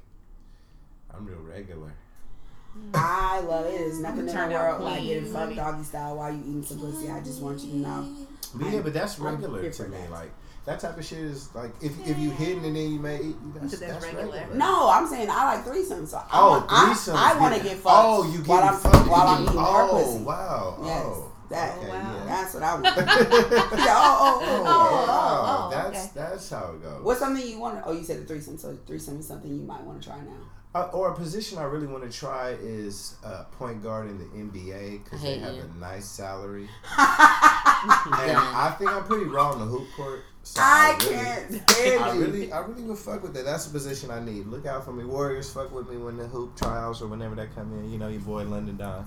I'm 1.13 1.25
real 1.25 1.39
regular. 1.41 1.91
I 2.93 3.39
love 3.41 3.65
it. 3.65 3.77
There's 3.77 3.99
nothing 3.99 4.19
in 4.21 4.25
the 4.27 4.31
Turn 4.33 4.51
world 4.51 4.81
like 4.81 4.99
clean. 4.99 5.07
getting 5.07 5.33
fucked 5.33 5.55
doggy 5.55 5.83
style 5.83 6.15
while 6.17 6.31
you 6.31 6.39
eating 6.39 6.63
some 6.63 6.79
pussy. 6.79 7.09
I 7.09 7.19
just 7.21 7.41
want 7.41 7.59
you 7.61 7.71
to 7.71 7.77
know. 7.77 8.07
But 8.55 8.71
yeah, 8.71 8.81
but 8.81 8.93
that's 8.93 9.19
regular 9.19 9.69
to 9.69 9.83
me. 9.89 9.97
Like 10.09 10.31
that 10.65 10.79
type 10.79 10.97
of 10.97 11.05
shit 11.05 11.19
is 11.19 11.53
like 11.55 11.71
if 11.81 11.91
if 12.07 12.17
you 12.17 12.29
hidden 12.31 12.63
and 12.65 12.75
then 12.75 12.91
you 12.93 12.99
may 12.99 13.21
eat, 13.21 13.35
that's, 13.55 13.71
So 13.73 13.77
that's 13.85 13.93
that's 13.93 14.05
regular. 14.05 14.31
regular. 14.37 14.55
No, 14.57 14.89
I'm 14.89 15.07
saying 15.07 15.27
I 15.29 15.55
like 15.55 15.65
threesomes. 15.65 16.09
So 16.09 16.17
I 16.17 16.25
Oh, 16.33 16.49
want, 16.51 16.65
I- 16.69 16.93
threesomes. 16.93 17.15
I, 17.15 17.39
want 17.39 17.55
to 17.55 17.63
get 17.63 17.77
fucked 17.77 17.85
Oh, 17.87 18.23
you 18.31 18.39
while 18.43 18.61
getting 18.61 18.75
I'm 18.75 18.79
fucked 18.81 19.07
while 19.09 19.27
I'm 19.27 19.37
and 19.37 19.45
eating 19.45 19.59
you- 19.59 19.65
her 19.65 19.81
oh, 19.81 20.03
pussy. 20.03 20.23
wow. 20.23 20.77
Yes. 20.83 21.03
Oh. 21.05 21.23
That 21.49 21.77
Okay, 21.77 21.87
wow. 21.87 21.93
yeah. 21.95 22.25
that's 22.25 22.53
what 22.53 22.63
I 22.63 22.73
want. 22.73 22.85
He 22.97 23.01
said, 23.01 23.95
oh, 23.95 24.17
oh, 24.19 24.39
oh, 24.41 24.63
oh, 24.65 24.65
Oh, 24.67 25.05
oh. 25.07 25.07
oh, 25.07 25.67
oh, 25.67 25.69
that's 25.71 26.05
okay. 26.05 26.11
that's 26.15 26.49
how 26.49 26.73
it 26.73 26.83
goes. 26.83 27.03
What's 27.03 27.19
something 27.21 27.47
you 27.47 27.59
want? 27.59 27.81
Oh, 27.85 27.93
you 27.93 28.03
said 28.03 28.19
a 28.19 28.23
threesome. 28.25 28.57
So 28.57 28.77
threesome 28.85 29.19
is 29.19 29.27
something 29.27 29.49
you 29.53 29.61
might 29.63 29.81
want 29.83 30.01
to 30.01 30.07
try 30.09 30.17
now. 30.19 30.31
Uh, 30.75 30.89
or 30.93 31.11
a 31.11 31.15
position 31.15 31.57
I 31.57 31.63
really 31.63 31.87
want 31.87 32.03
to 32.09 32.15
try 32.15 32.49
is 32.61 33.15
uh, 33.25 33.45
point 33.57 33.81
guard 33.81 34.09
in 34.09 34.17
the 34.19 34.25
NBA 34.25 35.03
because 35.03 35.21
they 35.23 35.39
have 35.39 35.55
you. 35.55 35.61
a 35.63 35.79
nice 35.79 36.05
salary. 36.05 36.63
and 36.97 38.37
I 38.37 38.75
think 38.77 38.91
I'm 38.91 39.03
pretty 39.05 39.25
raw 39.25 39.51
on 39.51 39.59
the 39.59 39.65
hoop 39.65 39.87
court. 39.95 40.23
So 40.43 40.61
I 40.63 40.95
really- 40.99 41.15
can't 41.15 41.69
stand 41.69 42.03
I 42.03 42.13
you. 42.13 42.19
really, 42.21 42.51
I 42.51 42.59
really 42.59 42.83
would 42.83 42.97
fuck 42.97 43.23
with 43.23 43.33
that. 43.33 43.45
That's 43.45 43.65
a 43.67 43.69
position 43.71 44.11
I 44.11 44.19
need. 44.23 44.45
Look 44.47 44.65
out 44.65 44.85
for 44.85 44.91
me, 44.93 45.03
Warriors. 45.03 45.51
Fuck 45.51 45.71
with 45.73 45.89
me 45.89 45.97
when 45.97 46.17
the 46.17 46.27
hoop 46.27 46.55
trials 46.55 47.01
or 47.01 47.07
whenever 47.07 47.35
that 47.35 47.55
come 47.55 47.73
in. 47.79 47.91
You 47.91 47.97
know 47.97 48.07
your 48.09 48.21
boy 48.21 48.43
London 48.43 48.77
Don. 48.77 49.05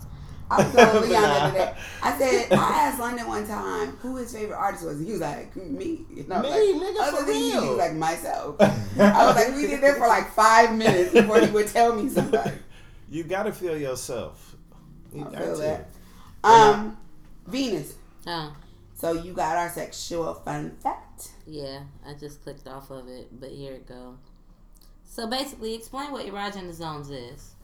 I 0.51 0.63
was 0.65 0.73
telling 0.75 1.09
Leon 1.09 1.23
the 1.23 1.29
other 1.29 1.59
day. 1.59 1.75
I 2.03 2.19
said 2.19 2.53
I 2.53 2.57
asked 2.89 2.99
London 2.99 3.27
one 3.29 3.47
time 3.47 3.91
who 3.99 4.17
his 4.17 4.33
favorite 4.35 4.57
artist 4.57 4.85
was. 4.85 4.99
He 5.01 5.13
was 5.13 5.21
like 5.21 5.55
me. 5.57 6.05
And 6.17 6.33
I 6.33 6.41
was 6.41 6.51
Me, 6.51 6.73
like, 6.73 6.83
nigga, 6.97 7.01
other 7.01 7.17
for 7.19 7.25
than 7.27 7.37
you, 7.37 7.61
he 7.61 7.69
was 7.69 7.79
like 7.79 7.95
myself. 7.95 8.57
I 8.61 9.27
was 9.27 9.37
like, 9.37 9.55
we 9.55 9.67
did 9.67 9.81
that 9.83 9.97
for 9.99 10.09
like 10.09 10.31
five 10.33 10.75
minutes 10.77 11.13
before 11.13 11.41
he 11.41 11.51
would 11.51 11.69
tell 11.69 11.95
me 11.95 12.09
somebody. 12.09 12.53
You 13.11 13.25
gotta 13.25 13.53
feel 13.53 13.77
yourself. 13.77 14.55
You 15.13 15.23
I 15.23 15.31
got 15.31 15.35
feel 15.43 15.57
to. 15.57 15.61
that. 15.63 15.89
Um, 16.45 16.97
Venus. 17.47 17.95
Oh, 18.27 18.55
So 18.95 19.13
you 19.13 19.33
got 19.33 19.57
our 19.57 19.69
sexual 19.69 20.35
fun 20.35 20.77
fact. 20.83 21.31
yeah. 21.47 21.81
I 22.07 22.15
just 22.15 22.43
clicked 22.43 22.69
off 22.69 22.91
of 22.91 23.09
it, 23.09 23.29
but 23.41 23.51
here 23.51 23.73
it 23.75 23.87
go. 23.87 24.17
So 25.05 25.27
basically, 25.27 25.75
explain 25.75 26.13
what 26.13 26.25
erogenous 26.27 26.75
zones 26.75 27.11
is. 27.11 27.55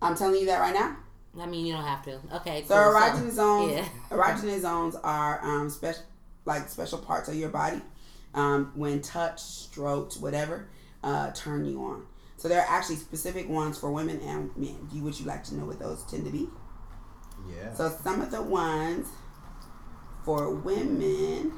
I'm 0.00 0.14
telling 0.16 0.40
you 0.40 0.46
that 0.46 0.60
right 0.60 0.74
now. 0.74 0.96
I 1.38 1.46
mean, 1.46 1.66
you 1.66 1.72
don't 1.74 1.84
have 1.84 2.04
to. 2.04 2.18
Okay. 2.36 2.64
So 2.66 2.74
cool. 2.74 2.92
erogenous 2.94 3.30
zones, 3.32 3.72
Yeah. 3.72 3.88
erogenous 4.10 4.60
zones 4.60 4.96
are 4.96 5.44
um 5.44 5.70
special, 5.70 6.02
like 6.44 6.68
special 6.68 6.98
parts 6.98 7.28
of 7.28 7.34
your 7.34 7.50
body. 7.50 7.80
Um, 8.34 8.72
when 8.74 9.00
touched, 9.00 9.40
stroked, 9.40 10.14
whatever, 10.16 10.68
uh, 11.02 11.30
turn 11.32 11.64
you 11.64 11.82
on. 11.84 12.06
So 12.36 12.46
there 12.46 12.60
are 12.60 12.66
actually 12.68 12.96
specific 12.96 13.48
ones 13.48 13.78
for 13.78 13.90
women 13.90 14.20
and 14.20 14.56
men. 14.56 14.86
Do 14.90 14.96
you 14.96 15.02
would 15.02 15.18
you 15.18 15.26
like 15.26 15.42
to 15.44 15.54
know 15.56 15.64
what 15.64 15.78
those 15.78 16.04
tend 16.04 16.24
to 16.26 16.30
be? 16.30 16.48
Yeah. 17.48 17.72
So 17.74 17.88
some 18.02 18.20
of 18.20 18.30
the 18.30 18.42
ones 18.42 19.08
for 20.24 20.54
women, 20.54 21.52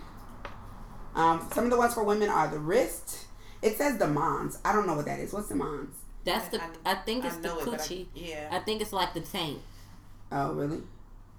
um, 1.14 1.46
some 1.52 1.64
of 1.64 1.70
the 1.70 1.76
ones 1.76 1.92
for 1.94 2.04
women 2.04 2.28
are 2.28 2.48
the 2.48 2.58
wrist. 2.58 3.26
It 3.62 3.76
says 3.76 3.98
the 3.98 4.06
mons. 4.06 4.58
I 4.64 4.72
don't 4.72 4.86
know 4.86 4.94
what 4.94 5.04
that 5.06 5.18
is. 5.20 5.32
What's 5.32 5.48
the 5.48 5.56
mons? 5.56 5.94
That's 6.24 6.48
the. 6.48 6.60
I, 6.84 6.94
think 6.96 7.24
it's 7.24 7.36
the 7.36 7.48
know 7.48 7.58
it, 7.60 7.68
I- 7.68 7.70
coochie. 7.70 8.06
yeah. 8.14 8.48
I 8.50 8.58
think 8.60 8.80
it's 8.82 8.92
like 8.92 9.14
the 9.14 9.20
tank. 9.20 9.58
Oh, 10.32 10.52
really? 10.52 10.82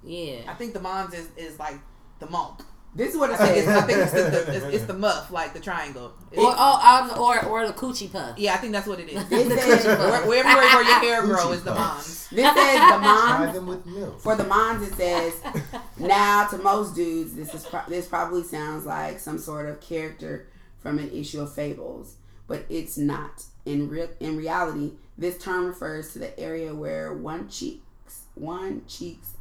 Yeah. 0.04 0.42
I 0.48 0.54
think 0.56 0.74
the 0.74 0.80
Mons 0.80 1.14
is, 1.14 1.30
is 1.38 1.60
like 1.60 1.76
the 2.20 2.28
monk. 2.30 2.60
This 2.94 3.14
is 3.14 3.18
what 3.18 3.30
it 3.30 3.40
I 3.40 3.46
think 3.48 3.58
it's, 3.60 3.68
I 3.70 3.82
think 3.84 4.00
it's 4.00 4.12
the, 4.12 4.22
the 4.22 4.56
it's, 4.68 4.76
it's 4.76 4.84
the 4.86 4.94
muff, 4.94 5.32
like 5.32 5.54
the 5.54 5.62
triangle. 5.62 6.12
Or 6.36 6.54
oh, 6.58 7.16
or 7.18 7.46
or 7.46 7.66
the 7.68 7.72
coochie 7.72 8.12
puff. 8.12 8.38
yeah, 8.38 8.54
I 8.54 8.58
think 8.58 8.74
that's 8.74 8.86
what 8.86 9.00
it 9.00 9.08
is. 9.08 9.30
This 9.30 9.48
The 9.48 9.58
says, 9.58 9.86
coochie 9.86 9.96
puff. 9.96 10.26
Where, 10.28 10.44
wherever 10.44 10.60
where 10.60 10.84
your 10.84 11.00
hair 11.00 11.22
grow 11.26 11.38
Coochie 11.38 11.54
is 11.54 11.64
the 11.64 11.72
puff. 11.72 11.96
Mons. 11.96 12.28
this 12.32 12.54
says 12.54 12.74
the 12.74 12.88
Try 12.98 13.38
mons. 13.40 13.54
them 13.54 13.68
with 13.68 13.86
milk. 13.86 14.20
For 14.20 14.36
the 14.36 14.44
moms, 14.44 14.86
it 14.86 14.94
says, 14.96 15.34
now 16.00 16.48
to 16.48 16.58
most 16.58 16.94
dudes, 16.94 17.34
this 17.34 17.54
is 17.54 17.66
pro- 17.66 17.88
this 17.88 18.08
probably 18.10 18.44
sounds 18.44 18.86
like 18.86 19.20
some 19.20 19.38
sort 19.38 19.70
of 19.70 19.80
character 19.80 20.50
from 20.80 21.00
an 21.00 21.10
issue 21.12 21.40
of 21.40 21.54
fables, 21.54 22.16
but 22.48 22.66
it's 22.68 22.98
not. 22.98 23.46
In 23.66 23.90
real, 23.90 24.10
in 24.20 24.38
reality, 24.38 24.94
this 25.18 25.38
term 25.38 25.68
refers 25.68 26.14
to 26.14 26.20
the 26.20 26.40
area 26.40 26.74
where 26.74 27.14
one 27.14 27.48
cheeks, 27.50 28.24
one 28.36 28.84
cheeks 28.88 29.34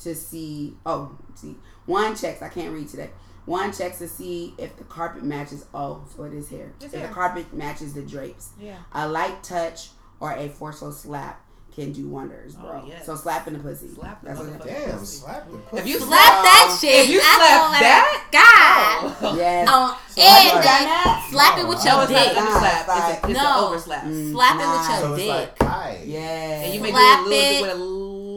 to 0.00 0.14
see. 0.14 0.74
Oh, 0.84 1.16
see, 1.34 1.56
one 1.86 2.16
checks. 2.16 2.42
I 2.42 2.48
can't 2.48 2.72
read 2.72 2.88
today. 2.88 3.10
One 3.44 3.72
checks 3.72 3.98
to 3.98 4.08
see 4.08 4.54
if 4.58 4.76
the 4.76 4.84
carpet 4.84 5.24
matches. 5.24 5.66
Oh, 5.74 6.04
so 6.14 6.24
it 6.24 6.32
is 6.32 6.48
hair. 6.48 6.72
It's 6.76 6.86
if 6.86 6.92
hair. 6.92 7.08
the 7.08 7.14
carpet 7.14 7.52
matches 7.52 7.94
the 7.94 8.02
drapes. 8.02 8.50
Yeah. 8.60 8.78
A 8.92 9.08
light 9.08 9.42
touch 9.42 9.90
or 10.20 10.32
a 10.32 10.48
forceful 10.48 10.92
slap 10.92 11.44
can 11.74 11.92
do 11.92 12.06
wonders, 12.08 12.54
bro. 12.54 12.82
Oh, 12.84 12.86
yes. 12.86 13.06
So 13.06 13.16
slapping 13.16 13.54
the 13.54 13.58
pussy. 13.60 13.88
Slap 13.88 14.20
the 14.22 14.28
That's 14.28 14.40
what 14.40 14.48
motherfucker. 14.50 14.66
it 14.66 14.86
Damn, 14.88 15.04
slap 15.06 15.50
the 15.50 15.56
pussy. 15.58 15.80
If 15.80 15.86
you 15.88 15.98
Slap 15.98 16.08
slap 16.08 16.44
that 16.44 16.78
shit. 16.80 16.94
If 17.04 17.08
you 17.10 17.20
slap 17.20 17.38
don't 17.38 17.72
that, 17.80 18.28
God. 18.32 19.16
Oh. 19.22 19.36
Yes. 19.42 19.68
On 19.68 19.96
have 20.14 20.54
and 20.54 20.64
done 20.64 20.84
that? 20.84 21.26
slap 21.30 21.58
it 21.58 21.66
with 21.66 21.78
No, 21.78 21.84
your 21.84 21.94
No, 21.96 22.02
it's 22.02 22.12
not 22.12 22.24
dick. 22.28 22.36
an 22.36 22.44
underslap. 22.44 22.86
Nah, 22.86 23.08
It's, 23.08 23.08
a, 23.08 23.30
it's 23.30 23.40
no. 23.40 23.48
an 23.48 23.64
overslap. 23.64 24.02
Mm. 24.04 24.32
Slap 24.32 24.54
it 24.54 24.68
with 24.68 24.88
your 24.88 24.98
So 25.00 25.16
dick. 25.16 25.62
like. 25.62 26.00
Yeah. 26.04 26.60
And 26.62 26.74
you 26.74 26.80
may 26.82 26.90
Slap 26.90 27.26
it 27.26 27.32
a 27.32 27.32
it 27.32 27.32
little, 27.32 27.62
with 27.62 27.70
a 27.72 27.80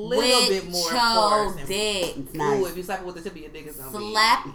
little 0.07 0.39
with 0.41 0.49
bit 0.49 0.69
more 0.71 0.91
your 0.91 0.99
force. 0.99 1.57
and- 1.59 1.67
dick. 1.67 2.17
Ooh, 2.17 2.37
nice. 2.37 2.67
if 2.69 2.77
you 2.77 2.83
slap 2.83 2.99
it 3.01 3.05
with 3.05 3.15
the 3.15 3.21
tip 3.21 3.31
of 3.33 3.37
your 3.37 3.49
dick, 3.49 3.65
it's 3.67 3.77
gonna 3.77 3.97
be 3.97 4.05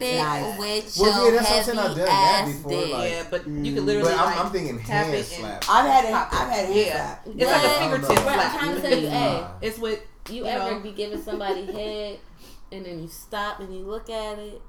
it 0.00 0.18
Nice. 0.18 0.58
with 0.58 0.96
Well, 0.98 1.24
your 1.26 1.34
yeah, 1.34 1.40
that's 1.42 1.66
what 1.68 1.68
I'm 1.68 1.74
saying. 1.74 1.78
I've 1.78 1.86
heavy 1.86 1.98
done 1.98 2.06
that 2.06 2.46
before, 2.46 2.70
dick. 2.70 2.92
like- 2.92 3.10
Yeah, 3.10 3.22
but 3.30 3.46
you 3.46 3.52
Mm. 3.52 3.74
can 3.74 3.86
literally 3.86 4.10
But 4.10 4.18
I'm, 4.20 4.24
like 4.26 4.44
I'm 4.44 4.50
thinking 4.52 4.78
hand 4.78 5.14
it 5.14 5.24
slap. 5.26 5.64
I've 5.68 5.86
had 5.90 6.04
it. 6.04 6.14
I've 6.14 6.30
had 6.50 6.64
hand 6.66 6.74
Yeah. 6.74 6.92
slap. 6.92 7.26
It's 7.26 7.50
like 7.50 7.64
a 7.64 7.78
fingertip 7.78 8.06
Bro, 8.06 8.16
Bro, 8.24 8.32
I'm 8.32 8.58
trying 8.58 8.74
to 8.74 8.80
tell 8.82 8.98
you, 8.98 9.08
hey, 9.10 9.44
It's 9.62 9.78
with 9.78 10.00
you 10.28 10.36
You 10.36 10.46
ever 10.46 10.70
know. 10.72 10.80
be 10.80 10.92
giving 10.92 11.22
somebody 11.22 11.66
head 11.72 12.18
and 12.72 12.84
then 12.86 13.02
you 13.02 13.08
stop 13.08 13.60
and 13.60 13.74
you 13.74 13.82
look 13.84 14.08
at 14.10 14.38
it? 14.38 14.60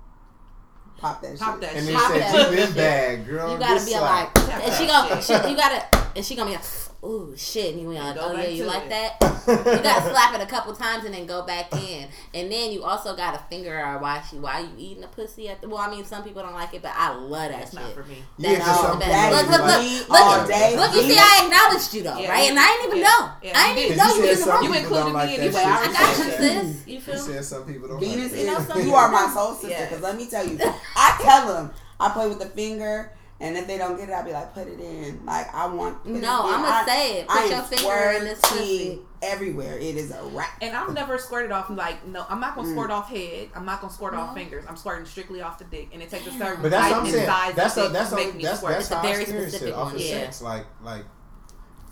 Pop 0.97 1.21
that 1.21 1.37
Pop 1.39 1.53
shit. 1.53 1.61
that 1.61 1.73
And 1.75 1.85
shit. 1.85 1.87
they 1.87 1.93
Pop 1.93 2.11
said, 2.11 2.21
that 2.21 2.49
you 2.51 2.55
this 2.57 2.69
bad, 2.71 3.27
girl. 3.27 3.51
You 3.53 3.57
gotta 3.59 3.73
This 3.75 3.85
be 3.85 3.91
slap. 3.91 4.35
like, 4.35 4.49
and 4.63 4.73
she 4.73 4.85
that 4.87 5.09
gonna, 5.09 5.21
she, 5.21 5.33
you 5.49 5.55
gotta, 5.57 5.85
and 6.15 6.25
she 6.25 6.35
gonna 6.35 6.49
be 6.51 6.55
like, 6.55 6.63
ooh 7.03 7.33
shit, 7.35 7.73
and 7.73 7.81
you 7.81 7.89
be 7.89 7.95
like, 7.95 8.15
oh 8.19 8.33
yeah, 8.33 8.47
you 8.47 8.65
like 8.65 8.83
it. 8.85 8.89
that? 8.89 9.17
You 9.41 9.55
gotta 9.81 10.07
slap 10.11 10.35
it 10.35 10.41
a 10.41 10.45
couple 10.45 10.71
times 10.75 11.03
and 11.03 11.13
then 11.15 11.25
go 11.25 11.41
back 11.43 11.73
in, 11.73 12.07
and 12.33 12.51
then 12.51 12.71
you 12.71 12.83
also 12.83 13.15
gotta 13.15 13.39
finger 13.49 13.75
her 13.75 13.97
while 13.97 14.21
she 14.21 14.35
while 14.37 14.61
you 14.63 14.69
eating 14.77 15.01
the 15.01 15.07
pussy 15.07 15.49
at 15.49 15.61
the. 15.61 15.67
Well, 15.67 15.79
I 15.79 15.89
mean, 15.89 16.05
some 16.05 16.23
people 16.23 16.43
don't 16.43 16.53
like 16.53 16.75
it, 16.75 16.83
but 16.83 16.91
I 16.95 17.15
love 17.15 17.49
that 17.49 17.59
That's 17.59 17.71
shit. 17.71 17.79
not 17.81 17.93
for 17.93 18.03
me. 18.03 18.17
Yeah, 18.37 18.61
all 18.67 18.93
the 18.93 18.99
best. 18.99 19.49
Look, 19.49 19.61
be 19.81 19.99
look, 19.99 20.09
look, 20.09 20.21
all 20.21 20.37
look, 20.39 20.47
day. 20.47 20.75
look. 20.77 20.93
You 20.93 21.01
see, 21.01 21.17
I 21.17 21.41
acknowledged 21.45 21.93
you 21.95 22.03
though, 22.03 22.19
Yeah, 22.19 22.29
right? 22.29 22.49
And 22.51 22.59
I 22.59 22.67
didn't 22.67 22.85
even 22.85 22.97
yeah, 22.99 23.03
know. 23.03 23.31
yeah, 23.41 23.51
I 23.55 23.69
you 23.69 23.75
didn't 23.75 23.85
even 23.85 23.97
know 23.97 24.13
you 24.15 24.23
you 24.25 24.31
in 24.31 24.39
the. 24.39 24.59
You 24.61 24.73
included 24.73 25.05
me 25.05 25.11
that 25.13 25.29
anyway. 25.39 25.63
I 25.65 25.81
I 25.81 25.91
got 25.91 26.17
you, 26.17 26.31
sis. 26.37 26.83
You 26.87 26.93
You 26.93 27.01
feel 27.01 27.15
me? 27.15 27.19
said 27.21 27.45
some 27.45 27.65
people 27.65 27.87
don't 27.87 27.99
Venus 27.99 28.31
like 28.31 28.41
You 28.41 28.45
know, 28.45 28.77
You 28.77 28.93
are 29.01 29.11
my 29.11 29.27
soul 29.33 29.53
sister. 29.55 29.85
Because 29.89 30.01
let 30.01 30.15
me 30.17 30.27
tell 30.29 30.45
you, 30.47 30.59
I 30.61 31.19
tell 31.21 31.47
them 31.47 31.71
I 31.99 32.09
play 32.09 32.27
with 32.29 32.39
the 32.39 32.45
finger, 32.49 33.11
and 33.41 33.57
if 33.57 33.67
they 33.67 33.77
don't 33.77 33.97
get 33.97 34.07
it, 34.09 34.13
I'll 34.13 34.23
be 34.23 34.31
like, 34.31 34.53
put 34.53 34.67
it 34.67 34.79
in. 34.79 35.25
Like 35.25 35.53
I 35.53 35.65
want. 35.67 36.03
put 36.03 36.11
it 36.15 36.21
No. 36.21 36.41
I'ma 36.45 36.67
I- 36.67 36.85
say 36.85 37.19
it. 37.19 37.27
Put 37.27 37.37
I 37.37 37.45
your 37.45 37.55
am 37.55 37.63
finger 37.65 38.11
in 38.19 38.23
this 38.25 38.39
pussy. 38.41 38.99
everywhere. 39.21 39.77
It 39.77 39.95
is 39.97 40.11
a 40.11 40.21
wrap. 40.31 40.49
And 40.61 40.75
I'm 40.75 40.93
never 40.93 41.17
squirted 41.17 41.51
off 41.51 41.69
like 41.69 42.05
no. 42.07 42.25
I'm 42.29 42.39
not 42.39 42.55
gonna 42.55 42.67
Mm. 42.69 42.71
squirt 42.73 42.91
off 42.91 43.09
head. 43.09 43.49
I'm 43.55 43.65
not 43.65 43.81
gonna 43.81 43.91
squirt 43.93 44.13
off 44.13 44.33
fingers. 44.35 44.63
I'm 44.69 44.77
squirting 44.77 45.05
strictly 45.05 45.41
off 45.41 45.57
the 45.57 45.65
dick, 45.65 45.89
and 45.93 46.01
it 46.01 46.09
takes 46.09 46.27
a 46.27 46.29
Damn. 46.29 46.39
certain 46.39 46.61
But 46.61 46.71
that's 46.71 46.89
what 46.91 46.99
I'm 46.99 47.05
and 47.05 47.13
saying. 47.13 47.25
size 47.27 47.55
That's 47.55 47.77
of 47.77 47.83
a, 47.83 47.87
dick 47.87 47.93
that's 47.93 48.09
to 48.09 48.15
a, 48.15 48.17
make 48.25 48.35
me 48.35 48.43
that's 48.43 48.57
squirt. 48.59 48.71
that's 48.73 48.85
It's 48.85 48.91
a 48.91 48.95
how 48.95 49.01
I 49.01 49.05
very 49.11 49.21
experienced 49.23 49.55
it 49.55 49.57
specific 49.57 49.77
off 49.77 49.85
one, 49.87 49.95
of 49.95 50.01
yeah. 50.01 50.19
sex. 50.25 50.41
Like 50.41 50.65
like 50.83 51.05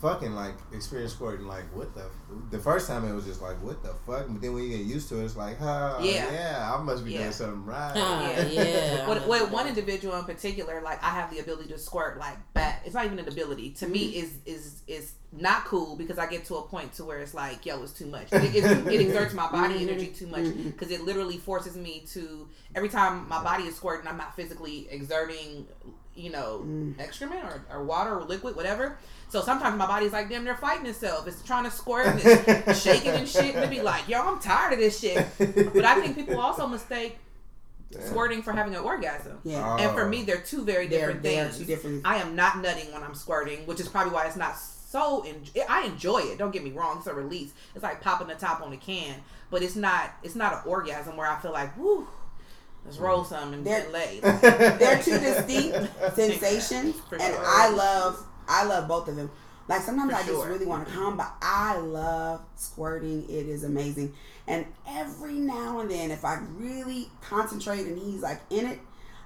fucking 0.00 0.34
like 0.34 0.54
experience 0.72 1.12
squirting. 1.12 1.46
Like 1.46 1.64
what 1.76 1.94
the 1.94 2.04
the 2.50 2.58
first 2.58 2.86
time 2.88 3.04
it 3.04 3.12
was 3.14 3.24
just 3.24 3.42
like 3.42 3.62
what 3.62 3.82
the 3.82 3.90
fuck. 4.06 4.26
But 4.28 4.40
then 4.40 4.54
when 4.54 4.64
you 4.64 4.76
get 4.76 4.86
used 4.86 5.08
to 5.10 5.20
it, 5.20 5.24
it's 5.24 5.36
like 5.36 5.56
oh 5.60 5.98
Yeah. 6.02 6.30
yeah, 6.32 6.74
I 6.74 6.82
must 6.82 7.04
be 7.04 7.12
Yeah. 7.12 7.18
doing 7.20 7.32
something 7.32 7.64
right. 7.66 7.92
Yeah. 7.94 8.46
yeah. 8.48 9.08
With, 9.08 9.26
with 9.26 9.50
one 9.50 9.66
individual 9.66 10.16
in 10.18 10.24
particular, 10.24 10.80
like 10.82 11.02
I 11.02 11.10
have 11.10 11.30
the 11.30 11.38
ability 11.40 11.68
to 11.70 11.78
squirt 11.78 12.18
like 12.18 12.36
back. 12.54 12.82
It's 12.84 12.94
not 12.94 13.04
even 13.04 13.18
an 13.18 13.28
ability. 13.28 13.70
To 13.80 13.86
me, 13.86 14.06
is 14.16 14.38
is 14.46 14.82
is 14.86 15.12
not 15.32 15.64
cool 15.64 15.94
because 15.96 16.18
I 16.18 16.26
get 16.26 16.44
to 16.46 16.56
a 16.56 16.62
point 16.62 16.92
to 16.94 17.04
where 17.04 17.20
it's 17.20 17.34
like, 17.34 17.64
yo, 17.64 17.80
it's 17.84 17.92
too 17.92 18.06
much. 18.06 18.32
It, 18.32 18.52
it, 18.52 18.64
it 18.64 19.00
exerts 19.06 19.32
my 19.32 19.48
body 19.48 19.74
Mhm. 19.74 19.82
energy 19.88 20.08
too 20.08 20.26
much 20.26 20.44
because 20.64 20.90
it 20.90 21.02
literally 21.04 21.36
forces 21.38 21.76
me 21.76 22.02
to 22.14 22.48
every 22.74 22.88
time 22.88 23.28
my 23.28 23.40
body 23.42 23.62
is 23.64 23.76
squirting, 23.76 24.08
I'm 24.08 24.16
not 24.16 24.34
physically 24.34 24.88
exerting, 24.90 25.66
you 26.14 26.30
know, 26.30 26.62
Mm. 26.66 26.98
excrement 27.00 27.44
or, 27.44 27.64
or 27.70 27.84
water 27.84 28.18
or 28.18 28.24
liquid, 28.24 28.56
whatever. 28.56 28.98
So 29.28 29.40
sometimes 29.40 29.76
my 29.78 29.86
body's 29.86 30.12
like, 30.12 30.28
damn, 30.28 30.44
they're 30.44 30.56
fighting 30.56 30.86
itself. 30.86 31.26
It's 31.28 31.40
trying 31.42 31.64
to 31.64 31.70
squirt 31.70 32.06
and 32.06 32.20
it's 32.24 32.82
shaking 32.82 33.12
and 33.12 33.28
shit. 33.28 33.54
And 33.54 33.64
it 33.64 33.70
be 33.70 33.80
like, 33.80 34.08
yo, 34.08 34.20
I'm 34.20 34.40
tired 34.40 34.72
of 34.72 34.78
this 34.80 34.98
shit. 35.00 35.24
But 35.38 35.84
I 35.84 36.00
think 36.00 36.16
people 36.16 36.40
also 36.40 36.66
mistake 36.66 37.18
Damn. 37.92 38.02
squirting 38.02 38.42
for 38.42 38.52
having 38.52 38.74
an 38.74 38.82
orgasm. 38.82 39.38
Yeah. 39.44 39.76
And 39.76 39.92
for 39.94 40.04
Oh. 40.04 40.08
me, 40.08 40.22
they're 40.24 40.40
two 40.40 40.64
very 40.64 40.88
They're, 40.88 41.00
different 41.06 41.22
they 41.22 41.38
are 41.40 41.44
things. 41.44 41.58
two 41.58 41.64
different. 41.64 42.04
I 42.06 42.16
am 42.16 42.34
not 42.34 42.58
nutting 42.58 42.92
when 42.92 43.02
I'm 43.04 43.14
squirting, 43.14 43.66
which 43.66 43.78
is 43.80 43.88
probably 43.88 44.12
why 44.12 44.26
it's 44.26 44.36
not 44.36 44.56
so. 44.58 45.24
En- 45.24 45.44
I 45.68 45.86
enjoy 45.86 46.18
it. 46.18 46.38
Don't 46.38 46.50
get 46.50 46.64
me 46.64 46.72
wrong; 46.72 46.98
it's 46.98 47.06
a 47.06 47.14
release. 47.14 47.52
It's 47.76 47.84
like 47.84 48.00
popping 48.00 48.26
the 48.26 48.34
top 48.34 48.60
on 48.62 48.72
a 48.72 48.76
can, 48.76 49.14
but 49.50 49.62
it's 49.62 49.76
not. 49.76 50.10
It's 50.24 50.34
not 50.34 50.52
an 50.52 50.58
orgasm 50.66 51.16
where 51.16 51.28
I 51.28 51.36
feel 51.40 51.52
like, 51.52 51.76
woo, 51.78 52.08
let's 52.84 52.98
roll 52.98 53.24
some 53.24 53.52
and 53.54 53.64
They're- 53.66 53.82
get 53.82 53.92
laid. 53.92 54.22
They're 54.78 55.02
two 55.02 55.18
distinct 55.18 55.76
sensations, 56.14 56.96
For 57.08 57.16
and. 57.20 57.34
I 57.38 57.68
love 57.70 58.24
I 58.48 58.64
love 58.64 58.88
both 58.88 59.08
of 59.08 59.16
them. 59.16 59.30
Like 59.68 59.82
sometimes 59.82 60.10
For 60.10 60.16
I 60.16 60.20
just 60.22 60.32
sure. 60.32 60.48
really 60.48 60.66
want 60.66 60.86
to 60.88 60.92
come, 60.92 61.16
but 61.16 61.32
I 61.40 61.78
love 61.78 62.40
squirting. 62.56 63.22
It 63.28 63.46
is 63.46 63.62
amazing, 63.62 64.14
and 64.48 64.66
every 64.88 65.34
now 65.34 65.78
and 65.80 65.88
then, 65.90 66.10
if 66.10 66.24
I 66.24 66.38
really 66.56 67.08
concentrate 67.22 67.86
and 67.86 67.96
he's 67.96 68.20
like 68.22 68.40
in 68.50 68.66
it, 68.66 68.80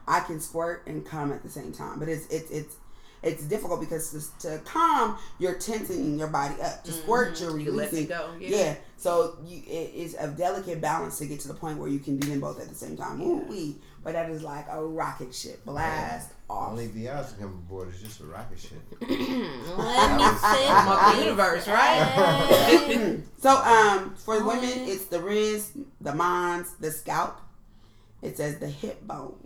I 0.06 0.20
can 0.20 0.40
squirt 0.40 0.82
and 0.86 1.04
come 1.06 1.32
at 1.32 1.42
the 1.42 1.48
same 1.48 1.72
time. 1.72 1.98
But 1.98 2.08
it's 2.10 2.26
it's 2.26 2.50
it's 2.50 2.76
it's 3.24 3.44
difficult 3.44 3.80
because 3.80 4.32
to, 4.40 4.48
to 4.48 4.58
calm, 4.64 5.18
you're 5.38 5.54
tensing 5.54 6.18
your 6.18 6.28
body 6.28 6.54
up. 6.62 6.84
To 6.84 6.92
squirt, 6.92 7.40
you're 7.40 7.50
Mm-hmm. 7.52 7.60
You 7.60 7.72
let 7.72 7.88
it 7.88 7.92
releasing. 7.92 8.08
go. 8.08 8.30
Yeah. 8.38 8.48
Yeah. 8.56 8.74
So 8.96 9.36
you, 9.46 9.62
it's 9.66 10.14
a 10.18 10.28
delicate 10.28 10.80
balance 10.80 11.18
to 11.18 11.26
get 11.26 11.40
to 11.40 11.48
the 11.48 11.54
point 11.54 11.78
where 11.78 11.88
you 11.88 11.98
can 11.98 12.16
do 12.18 12.28
them 12.28 12.40
both 12.40 12.60
at 12.60 12.68
the 12.68 12.74
same 12.74 12.96
time. 12.96 13.20
Ooh 13.20 13.38
wee. 13.48 13.76
But 14.02 14.12
that 14.12 14.28
is 14.30 14.42
like 14.42 14.66
a 14.70 14.84
rocket 14.84 15.34
ship. 15.34 15.64
Blast 15.64 16.30
off. 16.50 16.70
Only 16.72 16.88
VR's 16.88 17.32
to 17.32 17.38
come 17.38 17.48
aboard 17.66 17.88
is 17.94 18.02
just 18.02 18.20
a 18.20 18.24
rocket 18.26 18.58
ship. 18.58 18.78
Let 19.00 19.08
me 19.08 19.16
was- 19.16 20.40
sit. 20.40 20.70
I'm 20.70 20.88
up 20.88 21.14
the 21.16 21.22
universe, 21.24 21.66
right? 21.68 23.20
So 23.38 23.50
um 23.50 24.14
for 24.16 24.42
women, 24.44 24.70
it's 24.88 25.04
the 25.06 25.20
wrist, 25.20 25.72
the 26.00 26.14
mons, 26.14 26.74
the 26.80 26.90
scalp. 26.90 27.40
It 28.22 28.36
says 28.38 28.58
the 28.58 28.68
hip 28.68 29.06
bone. 29.06 29.36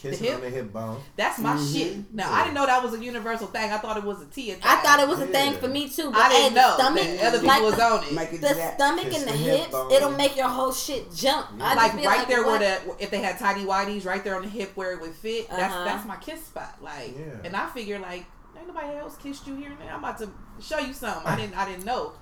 Kissing 0.00 0.24
hip? 0.26 0.34
on 0.36 0.40
the 0.40 0.50
hip 0.50 0.72
bone. 0.72 1.00
That's 1.16 1.38
my 1.38 1.54
Mhm. 1.54 1.72
shit. 1.72 2.14
Now 2.14 2.32
I 2.32 2.42
didn't 2.44 2.54
know 2.54 2.66
that 2.66 2.82
was 2.82 2.94
a 2.94 2.98
universal 3.04 3.46
thing. 3.48 3.70
I 3.72 3.78
thought 3.78 3.96
it 3.96 4.04
was 4.04 4.22
a 4.22 4.26
T. 4.26 4.52
I 4.62 4.76
thought 4.76 4.98
it 5.00 5.06
was 5.08 5.20
a 5.20 5.26
thing 5.26 5.54
for 5.58 5.68
me 5.68 5.88
too. 5.88 6.10
But 6.10 6.20
I 6.20 6.28
didn't 6.28 6.42
hey, 6.42 6.48
the 6.50 6.54
know 6.54 6.74
stomach, 6.76 7.02
that 7.04 7.20
other 7.28 7.38
people 7.38 7.48
like 7.48 7.62
was 7.62 7.76
the, 7.76 7.84
on 7.84 8.04
it. 8.04 8.12
Make 8.12 8.32
it 8.32 8.40
the 8.40 8.48
do 8.48 8.54
stomach 8.76 9.04
and 9.04 9.14
the 9.14 9.18
the 9.26 9.32
hip 9.32 9.58
hips, 9.60 9.70
bone. 9.72 9.92
it'll 9.92 10.10
make 10.12 10.36
your 10.36 10.48
whole 10.48 10.72
shit 10.72 11.14
jump. 11.14 11.48
I 11.60 11.74
like 11.74 11.92
just 11.92 11.96
be 12.02 12.06
right 12.06 12.26
there 12.28 12.44
what? 12.44 12.60
where 12.60 12.80
the 12.86 13.02
if 13.02 13.10
they 13.10 13.18
had 13.20 13.38
tidy 13.38 13.64
whities 13.64 14.06
right 14.06 14.24
there 14.24 14.36
on 14.36 14.42
the 14.42 14.48
hip 14.48 14.72
where 14.74 14.92
it 14.92 15.00
would 15.00 15.14
fit. 15.14 15.48
That's 15.50 15.62
Uh-huh. 15.74 15.84
that's 15.84 16.06
my 16.06 16.16
kiss 16.16 16.44
spot. 16.44 16.76
Like, 16.80 17.14
Yeah. 17.18 17.24
and 17.44 17.54
I 17.56 17.66
figure 17.66 17.98
like 17.98 18.24
ain't 18.58 18.66
nobody 18.68 18.96
else 18.98 19.16
kissed 19.22 19.46
you 19.46 19.54
here 19.56 19.70
and 19.70 19.78
there. 19.80 19.92
I'm 19.92 19.98
about 20.00 20.18
to 20.18 20.28
show 20.60 20.78
you 20.78 20.92
something. 20.94 21.26
I 21.26 21.36
didn't 21.36 21.56
I 21.56 21.64
didn't 21.66 21.84
know 21.84 22.12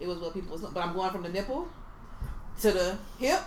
it 0.00 0.06
was 0.08 0.18
what 0.18 0.34
people 0.34 0.52
was. 0.52 0.62
But 0.62 0.82
I'm 0.84 0.92
going 0.94 1.10
from 1.10 1.22
the 1.22 1.28
nipple 1.28 1.68
to 2.62 2.72
the 2.72 2.98
hip. 3.18 3.40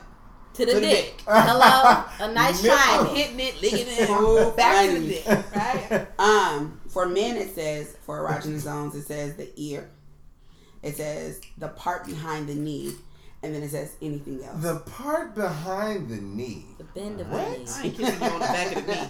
To 0.53 0.65
the 0.65 0.71
to 0.73 0.73
the 0.75 0.81
dick. 0.81 1.17
dick. 1.17 1.21
Hello, 1.27 2.03
a 2.19 2.33
nice 2.33 2.63
Nipple. 2.63 3.15
Hitting 3.15 3.39
it, 3.39 3.61
licking 3.61 3.85
it, 3.87 4.55
back 4.57 4.89
to 4.89 4.99
the 4.99 5.07
dick. 5.07 5.27
Right. 5.55 6.07
Um, 6.19 6.79
for 6.89 7.07
men, 7.07 7.37
it 7.37 7.53
says 7.55 7.95
for 8.05 8.19
erogenous 8.27 8.59
zones, 8.59 8.95
it 8.95 9.03
says 9.03 9.35
the 9.35 9.49
ear. 9.55 9.89
It 10.83 10.97
says 10.97 11.39
the 11.57 11.69
part 11.69 12.05
behind 12.05 12.47
the 12.49 12.55
knee, 12.55 12.93
and 13.43 13.53
then 13.55 13.63
it 13.63 13.69
says 13.69 13.95
anything 14.01 14.43
else. 14.43 14.61
The 14.61 14.79
part 14.79 15.35
behind 15.35 16.09
the 16.09 16.17
knee. 16.17 16.65
The 16.77 16.83
bend 16.85 17.21
of 17.21 17.29
What? 17.29 17.45
the 17.51 17.57
knee. 17.59 17.65
I 17.67 17.83
ain't 17.83 17.95
kissing 17.97 18.19
you 18.21 18.27
on 18.27 18.39
the 18.39 18.45
back 18.45 18.75
of 18.75 18.85
the 18.85 18.91
knee. 18.93 19.09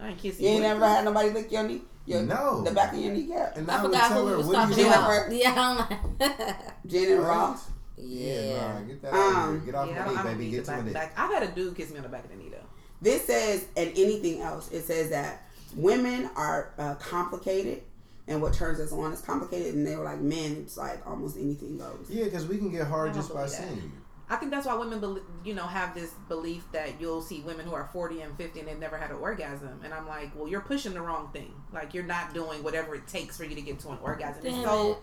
I 0.00 0.08
ain't 0.08 0.18
kissing 0.18 0.44
you 0.44 0.50
you. 0.50 0.54
ain't 0.56 0.62
never 0.64 0.86
had 0.86 1.04
nobody 1.04 1.30
lick 1.30 1.50
your 1.52 1.62
knee. 1.62 1.82
Your, 2.06 2.22
No. 2.22 2.60
the 2.62 2.70
back 2.72 2.92
of 2.92 2.98
your 2.98 3.12
kneecap. 3.14 3.56
And 3.56 3.70
I 3.70 3.78
I 3.78 3.82
forgot 3.82 4.12
who 4.12 4.24
we 4.26 4.34
was 4.36 4.46
do 4.46 4.52
talking 4.52 4.84
about. 4.86 5.32
Yeah, 5.32 5.54
I'm 5.56 5.76
like, 5.78 6.56
Jen 6.86 7.12
and 7.12 7.20
Ross. 7.22 7.70
Yeah. 7.96 8.40
Yeah, 8.40 8.72
nah, 8.72 8.80
get 8.80 9.02
that 9.02 9.14
Um, 9.14 9.20
out 9.20 9.48
of 9.48 9.54
here. 9.54 9.60
Get 9.66 9.74
off 9.74 9.88
Yeah, 9.88 10.02
I 10.08 10.12
my 10.12 10.22
knee, 10.22 10.38
baby. 10.38 10.50
Get 10.50 10.56
the 10.66 10.72
to 10.72 10.76
back, 10.76 10.86
my 10.86 10.92
back. 10.92 11.12
I've 11.16 11.32
had 11.32 11.42
a 11.42 11.52
dude 11.52 11.76
kiss 11.76 11.90
me 11.90 11.96
on 11.98 12.02
the 12.02 12.08
back 12.08 12.24
of 12.24 12.30
the 12.30 12.36
knee 12.36 12.50
though. 12.50 12.66
This 13.00 13.24
says, 13.26 13.66
and 13.76 13.90
anything 13.90 14.40
else, 14.40 14.70
it 14.72 14.82
says 14.84 15.10
that 15.10 15.42
women 15.76 16.30
are 16.36 16.72
uh, 16.78 16.94
complicated, 16.94 17.82
and 18.26 18.40
what 18.40 18.54
turns 18.54 18.80
us 18.80 18.92
on 18.92 19.12
is 19.12 19.20
complicated, 19.20 19.74
and 19.74 19.86
they 19.86 19.96
were 19.96 20.04
like, 20.04 20.20
men, 20.20 20.56
it's 20.62 20.76
like 20.76 21.06
almost 21.06 21.36
anything 21.36 21.76
goes. 21.78 22.06
Yeah, 22.08 22.24
because 22.24 22.46
we 22.46 22.56
can 22.56 22.70
get 22.70 22.86
hard 22.86 23.12
just 23.12 23.32
by 23.34 23.42
that. 23.42 23.50
seeing 23.50 23.76
you. 23.76 23.92
I 24.30 24.36
think 24.36 24.50
that's 24.50 24.66
why 24.66 24.74
women, 24.74 25.00
bel 25.00 25.18
you 25.44 25.54
know, 25.54 25.66
have 25.66 25.94
this 25.94 26.12
belief 26.28 26.64
that 26.72 26.98
you'll 26.98 27.20
see 27.20 27.40
women 27.42 27.66
who 27.66 27.74
are 27.74 27.90
40 27.92 28.22
and 28.22 28.34
50 28.36 28.60
and 28.60 28.68
they've 28.68 28.78
never 28.78 28.96
had 28.96 29.10
an 29.10 29.16
orgasm. 29.16 29.80
And 29.84 29.92
I'm 29.92 30.08
like, 30.08 30.34
well, 30.34 30.48
you're 30.48 30.62
pushing 30.62 30.94
the 30.94 31.02
wrong 31.02 31.28
thing. 31.32 31.52
Like, 31.74 31.92
you're 31.92 32.04
not 32.04 32.32
doing 32.32 32.62
whatever 32.62 32.94
it 32.94 33.06
takes 33.06 33.36
for 33.36 33.44
you 33.44 33.54
to 33.54 33.60
get 33.60 33.80
to 33.80 33.90
an 33.90 33.98
orgasm. 34.02 34.42
Damn 34.42 34.54
it's 34.54 34.64
so, 34.64 34.92
it. 34.92 34.98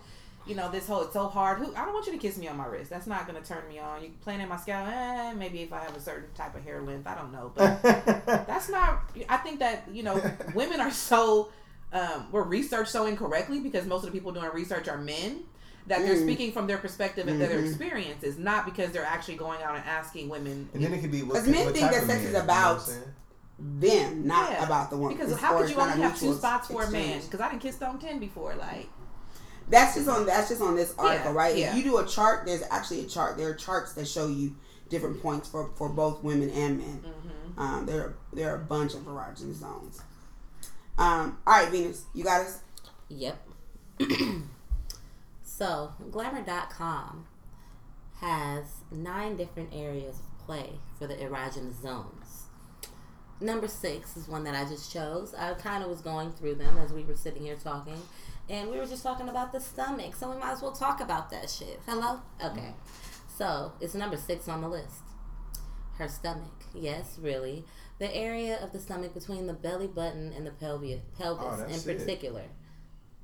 You 0.48 0.56
know, 0.56 0.70
this 0.72 0.88
whole, 0.88 1.02
it's 1.04 1.14
so 1.14 1.28
hard. 1.28 1.60
Who 1.60 1.74
I 1.76 1.86
don't 1.86 1.94
want 1.94 2.06
you 2.08 2.14
to 2.14 2.18
kiss 2.18 2.38
me 2.38 2.48
on 2.48 2.58
my 2.58 2.66
wrist. 2.66 2.90
That's 2.90 3.08
not 3.08 3.28
going 3.28 3.42
to 3.42 3.48
turn 3.48 3.68
me 3.70 3.80
on. 3.80 4.02
You 4.04 4.12
playing 4.22 4.42
in 4.42 4.50
my 4.50 4.58
scalp, 4.58 4.88
eh, 4.88 5.34
maybe 5.34 5.62
if 5.62 5.72
I 5.72 5.80
have 5.80 5.96
a 5.96 6.00
certain 6.00 6.34
type 6.34 6.56
of 6.56 6.64
hair 6.64 6.82
length. 6.82 7.06
I 7.08 7.16
don't 7.16 7.32
know. 7.32 7.52
But 7.56 7.82
that's 8.26 8.68
not, 8.70 9.04
I 9.30 9.38
think 9.38 9.60
that, 9.60 9.84
you 9.92 10.04
know, 10.04 10.22
women 10.56 10.80
are 10.80 10.92
so, 10.92 11.50
um, 11.94 12.28
we're 12.32 12.44
researched 12.44 12.90
so 12.92 13.06
incorrectly 13.06 13.60
because 13.60 13.86
most 13.86 14.00
of 14.04 14.06
the 14.08 14.12
people 14.12 14.32
doing 14.32 14.50
research 14.54 14.88
are 14.88 14.98
men 14.98 15.42
that 15.88 16.00
they're 16.00 16.16
Mm. 16.16 16.24
speaking 16.24 16.52
from 16.52 16.68
their 16.68 16.78
perspective 16.78 17.28
and 17.28 17.42
their 17.42 17.50
Mhm. 17.60 17.68
experiences, 17.68 18.38
not 18.38 18.66
because 18.66 18.92
they're 18.92 19.04
actually 19.06 19.36
going 19.36 19.62
out 19.64 19.76
and 19.76 19.84
asking 19.86 20.30
women. 20.30 20.70
And 20.74 20.84
then 20.84 20.94
it 20.94 21.02
could 21.02 21.12
be 21.12 21.24
what, 21.24 21.36
'Cause 21.38 21.48
men 21.48 21.66
what 21.66 21.74
think 21.74 21.86
type 21.86 21.92
that 21.94 22.00
sex 22.02 22.08
man, 22.08 22.18
is 22.20 22.26
you 22.28 22.34
know 22.34 22.44
about- 22.44 22.76
what 22.78 22.82
I'm 22.84 22.88
saying? 22.88 23.04
Them, 24.14 24.28
not 24.28 24.52
Yeah. 24.52 24.66
about 24.66 24.90
the 24.90 24.98
woman. 24.98 25.16
because 25.18 25.32
It's- 25.34 25.44
how 25.46 25.58
could 25.58 25.70
you 25.70 25.76
only 25.76 26.02
have 26.02 26.20
two 26.20 26.34
spots 26.36 26.68
for 26.68 26.84
a 26.84 26.90
man? 26.92 27.22
Because 27.22 27.42
I 27.42 27.50
didn't 27.50 27.62
kiss 27.62 27.80
on 27.82 28.00
ten 28.00 28.18
before. 28.20 28.56
Like, 28.56 28.90
That's 29.72 29.96
just 29.96 30.08
on 30.10 30.26
that's 30.26 30.50
just 30.50 30.62
on 30.62 30.76
this 30.76 30.94
article, 30.98 31.32
Yeah, 31.32 31.38
right? 31.38 31.58
yeah. 31.58 31.72
If 31.72 31.78
you 31.78 31.84
do 31.84 31.98
a 31.98 32.06
chart, 32.06 32.46
there's 32.46 32.64
actually 32.70 33.02
a 33.02 33.08
chart. 33.08 33.38
There 33.38 33.50
are 33.50 33.54
charts 33.56 33.94
that 33.94 34.08
show 34.08 34.28
you 34.28 34.56
different 34.90 35.22
points 35.22 35.48
for, 35.50 35.72
for 35.78 35.90
both 35.90 36.22
women 36.24 36.50
and 36.50 36.78
men. 36.78 37.04
mm-hmm. 37.06 37.60
Um, 37.60 37.86
there 37.86 38.14
there 38.34 38.52
are 38.52 38.56
a 38.56 38.66
bunch 38.66 38.94
of 38.94 39.02
erogenous 39.02 39.56
zones. 39.56 40.02
Um, 40.98 41.40
all 41.48 41.54
right, 41.54 41.70
Venus, 41.70 42.04
you 42.14 42.24
got 42.24 42.42
us. 42.42 42.60
Yep. 43.10 43.38
so, 45.44 45.92
glamour.com 46.12 47.26
has 48.20 48.66
nine 48.92 49.36
different 49.38 49.70
areas 49.74 50.16
of 50.20 50.46
play 50.46 50.72
for 50.98 51.08
the 51.08 51.16
erogenous 51.16 51.82
zones. 51.82 52.46
Number 53.40 53.68
six 53.68 54.16
is 54.16 54.28
one 54.28 54.44
that 54.44 54.54
I 54.54 54.70
just 54.70 54.92
chose. 54.94 55.34
I 55.34 55.54
kind 55.56 55.84
of 55.84 55.90
was 55.90 56.02
going 56.02 56.32
through 56.34 56.56
them 56.56 56.78
as 56.78 56.94
we 56.94 57.04
were 57.04 57.16
sitting 57.16 57.42
here 57.44 57.56
talking, 57.56 58.00
and 58.52 58.70
we 58.70 58.78
were 58.78 58.86
just 58.86 59.02
talking 59.02 59.30
about 59.30 59.54
the 59.54 59.62
stomach, 59.62 60.14
so 60.14 60.30
we 60.30 60.38
might 60.38 60.52
as 60.52 60.62
well 60.62 60.74
talk 60.74 61.00
about 61.00 61.30
that 61.32 61.50
shit. 61.50 61.80
Hello? 61.88 62.20
Okay. 62.44 62.74
So, 63.38 63.72
it's 63.80 63.96
number 63.96 64.18
six 64.18 64.50
on 64.50 64.62
the 64.62 64.68
list. 64.68 65.04
Her 65.98 66.10
stomach. 66.10 66.66
Yes, 66.76 67.18
really. 67.20 67.64
The 68.00 68.14
area 68.14 68.60
of 68.62 68.74
the 68.74 68.80
stomach 68.80 69.14
between 69.14 69.48
the 69.48 69.54
belly 69.54 69.88
button 69.88 70.34
and 70.36 70.46
the 70.46 70.52
pelvis, 70.52 71.00
pelvis 71.18 71.62
Oh, 71.62 71.64
in 71.66 71.80
it. 72.42 72.52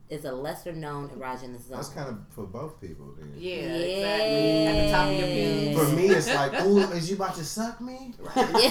Particular, 0.07 0.17
is 0.17 0.25
a 0.25 0.31
lesser 0.31 0.73
known 0.73 1.09
erogenous 1.09 1.67
zone. 1.67 1.77
That's 1.77 1.89
kind 1.89 2.09
of 2.09 2.17
for 2.33 2.45
both 2.45 2.79
people. 2.79 3.13
Then. 3.17 3.33
yeah, 3.37 3.55
Yeah. 3.55 3.75
exactly. 3.75 4.67
At 4.67 4.85
the 4.85 4.91
top 4.91 5.07
of 5.09 5.15
your 5.19 5.27
pubes. 5.27 5.89
For 5.89 5.95
me, 5.95 6.05
it's 6.09 6.27
like, 6.27 6.53
ooh, 6.65 6.79
is 6.93 7.09
you 7.09 7.15
about 7.15 7.35
to 7.35 7.43
suck 7.43 7.81
me? 7.81 8.13
yeah. 8.35 8.43
That's 8.43 8.53
what, 8.53 8.63
you, 8.63 8.69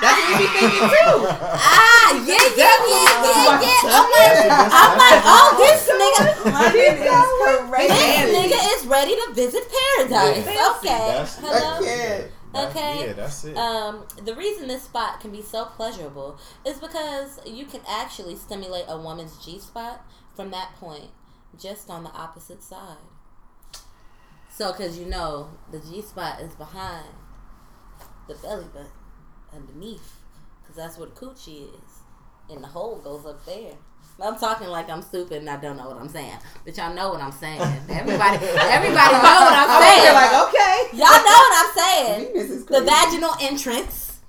that's 0.00 0.18
what 0.18 0.30
you 0.30 0.36
be 0.38 0.46
thinking 0.58 0.88
too. 0.88 1.18
ah, 1.30 2.24
yeah, 2.26 2.46
yeah, 2.56 2.76
yeah, 2.86 3.22
yeah, 3.26 3.60
yeah. 3.62 3.96
I'm 3.96 4.08
like, 4.10 4.48
I'm 4.72 4.98
like, 4.98 5.22
oh, 5.24 5.48
this 5.58 5.86
nigga, 5.90 6.52
My 6.52 6.68
nigga 6.68 7.06
is 7.06 7.88
this 7.88 8.34
nigga 8.34 8.60
is 8.76 8.86
ready 8.86 9.14
to 9.16 9.32
visit 9.34 9.64
paradise. 9.68 10.46
Yeah. 10.46 10.72
Okay, 10.76 10.88
That's, 10.88 11.38
hello. 11.38 12.28
I 12.56 12.72
can't. 12.72 12.74
That's- 12.74 12.76
Okay. 12.76 13.06
Yeah, 13.06 13.12
that's 13.12 13.44
it. 13.44 13.56
Um, 13.56 14.04
the 14.24 14.34
reason 14.34 14.68
this 14.68 14.84
spot 14.84 15.20
can 15.20 15.30
be 15.30 15.42
so 15.42 15.64
pleasurable 15.66 16.38
is 16.64 16.78
because 16.78 17.38
you 17.46 17.66
can 17.66 17.80
actually 17.88 18.36
stimulate 18.36 18.84
a 18.88 18.98
woman's 18.98 19.36
G 19.44 19.58
spot 19.58 20.04
from 20.34 20.50
that 20.50 20.74
point, 20.76 21.10
just 21.58 21.88
on 21.90 22.04
the 22.04 22.10
opposite 22.10 22.62
side. 22.62 22.96
So, 24.50 24.72
because 24.72 24.98
you 24.98 25.06
know 25.06 25.50
the 25.70 25.78
G 25.80 26.00
spot 26.02 26.40
is 26.40 26.54
behind 26.54 27.06
the 28.28 28.34
belly 28.36 28.66
button, 28.72 28.88
underneath, 29.54 30.16
because 30.62 30.76
that's 30.76 30.96
where 30.98 31.08
the 31.08 31.14
coochie 31.14 31.68
is, 31.74 32.00
and 32.50 32.62
the 32.64 32.68
hole 32.68 32.96
goes 32.96 33.26
up 33.26 33.44
there. 33.44 33.74
I'm 34.22 34.36
talking 34.38 34.68
like 34.68 34.88
I'm 34.88 35.02
stupid 35.02 35.38
and 35.38 35.50
I 35.50 35.56
don't 35.58 35.76
know 35.76 35.88
what 35.88 35.98
I'm 35.98 36.08
saying, 36.08 36.38
but 36.64 36.76
y'all 36.76 36.94
know 36.94 37.10
what 37.10 37.20
I'm 37.20 37.32
saying. 37.32 37.60
Everybody, 37.60 38.46
everybody 38.46 39.12
know 39.12 39.38
what 39.44 39.52
I'm 39.52 39.70
I'm 39.70 39.82
saying. 39.82 40.14
like, 40.14 40.48
okay. 40.48 40.96
Y'all 40.96 41.22
know 41.26 41.40
what 41.44 41.52
I'm 41.60 41.72
saying. 41.76 42.64
The 42.66 42.80
vaginal 42.82 43.32
entrance 43.40 44.20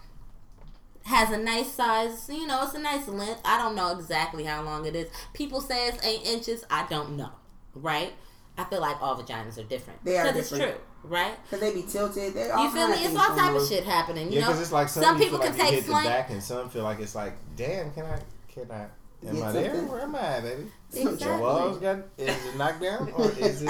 has 1.06 1.32
a 1.32 1.38
nice 1.38 1.72
size, 1.72 2.28
you 2.30 2.46
know, 2.46 2.64
it's 2.64 2.74
a 2.74 2.80
nice 2.80 3.08
length. 3.08 3.40
I 3.46 3.58
don't 3.58 3.76
know 3.76 3.98
exactly 3.98 4.44
how 4.44 4.62
long 4.62 4.86
it 4.86 4.96
is. 4.96 5.08
People 5.34 5.62
say 5.62 5.88
it's 5.88 6.06
eight 6.06 6.26
inches. 6.26 6.66
I 6.70 6.86
don't 6.90 7.16
know, 7.16 7.30
right? 7.74 8.14
I 8.58 8.66
feel 8.66 8.82
like 8.82 9.02
all 9.02 9.16
vaginas 9.16 9.58
are 9.58 9.64
different. 9.64 10.04
They 10.04 10.18
are 10.18 10.26
Because 10.26 10.40
it's 10.42 10.50
different. 10.50 10.76
true, 10.76 11.10
right? 11.10 11.36
Cause 11.50 11.60
they 11.62 11.74
be 11.74 11.84
tilted. 11.84 12.34
They 12.34 12.50
all 12.52 12.66
You 12.66 12.72
feel 12.72 12.88
kind 12.88 12.92
me? 12.92 13.06
of 13.06 13.12
It's 13.14 13.20
things 13.22 13.30
all 13.30 13.36
type 13.38 13.56
of 13.56 13.68
shit 13.68 13.84
happening. 13.86 14.28
You 14.32 14.40
yeah, 14.40 14.42
know, 14.42 14.48
because 14.48 14.62
it's 14.64 14.72
like 14.74 14.90
some, 14.90 15.04
some 15.04 15.18
you 15.18 15.24
people 15.24 15.40
feel 15.40 15.48
can 15.52 15.58
like 15.60 15.66
you 15.72 15.76
take 15.78 15.84
hit 15.84 15.90
slang. 15.90 16.04
the 16.04 16.10
back, 16.10 16.30
and 16.32 16.44
some 16.44 16.70
feel 16.70 16.84
like 16.84 17.00
it's 17.00 17.16
like, 17.16 17.34
damn, 17.56 17.92
can 17.94 18.06
I, 18.06 18.20
can 18.50 18.70
I, 18.72 18.88
am 19.26 19.36
Get 19.36 19.44
I 19.44 19.52
there? 19.52 19.76
Where 19.84 20.02
am 20.02 20.16
I, 20.16 20.20
at, 20.20 20.44
baby? 20.44 20.64
Exactly. 20.94 21.28
The 21.28 21.38
walls 21.38 21.78
got, 21.80 21.98
is 22.18 22.46
it 22.46 22.58
knocked 22.58 22.82
down 22.82 23.12
or 23.16 23.32
is 23.32 23.40
it? 23.40 23.46
Is 23.48 23.62
it 23.64 23.70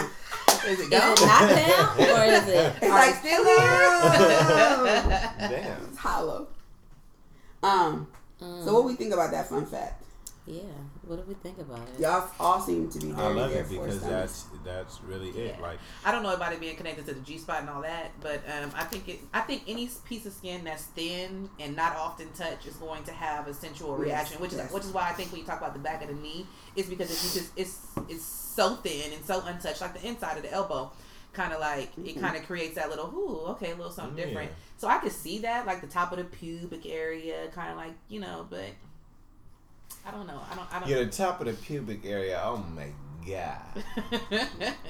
Is 0.65 0.79
it 0.81 0.91
gone? 0.91 1.15
knocked 1.27 1.55
down 1.55 1.97
or 1.99 2.23
is 2.25 2.47
it? 2.47 2.73
It's 2.81 2.89
like 2.91 3.15
still 3.15 3.43
here. 3.45 3.89
Damn. 5.49 5.83
It's 5.85 5.97
hollow. 5.97 6.47
Um. 7.63 8.07
Mm, 8.41 8.63
So 8.65 8.73
what 8.73 8.85
we 8.85 8.95
think 8.95 9.13
about 9.13 9.31
that 9.31 9.49
fun 9.49 9.65
fact? 9.65 10.03
yeah. 10.45 10.61
What 11.07 11.19
do 11.19 11.23
we 11.25 11.35
think 11.35 11.57
about 11.59 11.87
it? 11.95 12.01
Y'all 12.01 12.29
all 12.39 12.59
seem 12.59 12.89
to 12.89 12.99
be 12.99 13.11
very 13.11 13.27
I 13.27 13.31
love 13.31 13.51
it 13.53 13.65
for 13.67 13.71
because 13.85 14.01
that's 14.01 14.45
that's 14.65 15.01
really 15.01 15.29
it. 15.29 15.59
Like 15.61 15.79
I 16.03 16.11
don't 16.11 16.21
know 16.21 16.33
about 16.33 16.51
it 16.51 16.59
being 16.59 16.75
connected 16.75 17.05
to 17.05 17.13
the 17.13 17.21
G 17.21 17.37
spot 17.37 17.61
and 17.61 17.69
all 17.69 17.81
that, 17.81 18.11
but 18.21 18.43
um, 18.61 18.71
I 18.75 18.83
think 18.83 19.07
it. 19.07 19.19
I 19.33 19.39
think 19.41 19.63
any 19.67 19.89
piece 20.05 20.25
of 20.25 20.33
skin 20.33 20.65
that's 20.65 20.83
thin 20.83 21.49
and 21.59 21.75
not 21.75 21.95
often 21.95 22.29
touched 22.33 22.67
is 22.67 22.75
going 22.75 23.03
to 23.05 23.13
have 23.13 23.47
a 23.47 23.53
sensual 23.53 23.91
Yes, 23.91 23.99
reaction, 24.31 24.41
which 24.41 24.53
is 24.53 24.71
which 24.71 24.83
is 24.83 24.91
why 24.91 25.09
I 25.09 25.13
think 25.13 25.31
when 25.31 25.39
you 25.41 25.47
talk 25.47 25.59
about 25.59 25.73
the 25.73 25.79
back 25.79 26.01
of 26.01 26.09
the 26.09 26.15
knee, 26.15 26.45
is 26.75 26.87
because 26.87 27.09
it's 27.09 27.33
just 27.33 27.51
it's 27.55 27.87
it's 28.09 28.25
so 28.25 28.75
thin 28.75 29.13
and 29.13 29.23
so 29.23 29.41
untouched, 29.45 29.79
like 29.81 29.99
the 29.99 30.05
inside 30.05 30.35
of 30.35 30.43
the 30.43 30.51
elbow, 30.51 30.91
kind 31.31 31.53
of 31.53 31.61
like 31.61 31.89
it 31.97 32.17
Mhm. 32.17 32.19
kind 32.19 32.35
of 32.35 32.45
creates 32.45 32.75
that 32.75 32.89
little 32.89 33.07
ooh, 33.15 33.45
okay, 33.51 33.71
a 33.71 33.75
little 33.75 33.91
something 33.91 34.17
Yeah. 34.17 34.25
different. 34.25 34.51
So 34.77 34.87
I 34.89 34.97
could 34.97 35.13
see 35.13 35.39
that, 35.39 35.65
like 35.65 35.79
the 35.81 35.87
top 35.87 36.11
of 36.11 36.17
the 36.17 36.25
pubic 36.25 36.85
area, 36.85 37.47
kind 37.53 37.71
of 37.71 37.77
like 37.77 37.93
you 38.09 38.19
know, 38.19 38.45
but 38.49 38.65
I 40.07 40.11
don't 40.11 40.25
know. 40.27 40.39
I 40.51 40.55
don't. 40.55 40.73
I 40.73 40.79
don't. 40.79 40.89
Yeah, 40.89 40.97
the 40.99 41.07
top 41.07 41.41
of 41.41 41.47
the 41.47 41.53
pubic 41.53 42.05
area. 42.05 42.39
Oh 42.43 42.57
my 42.75 42.87
god. 43.27 43.57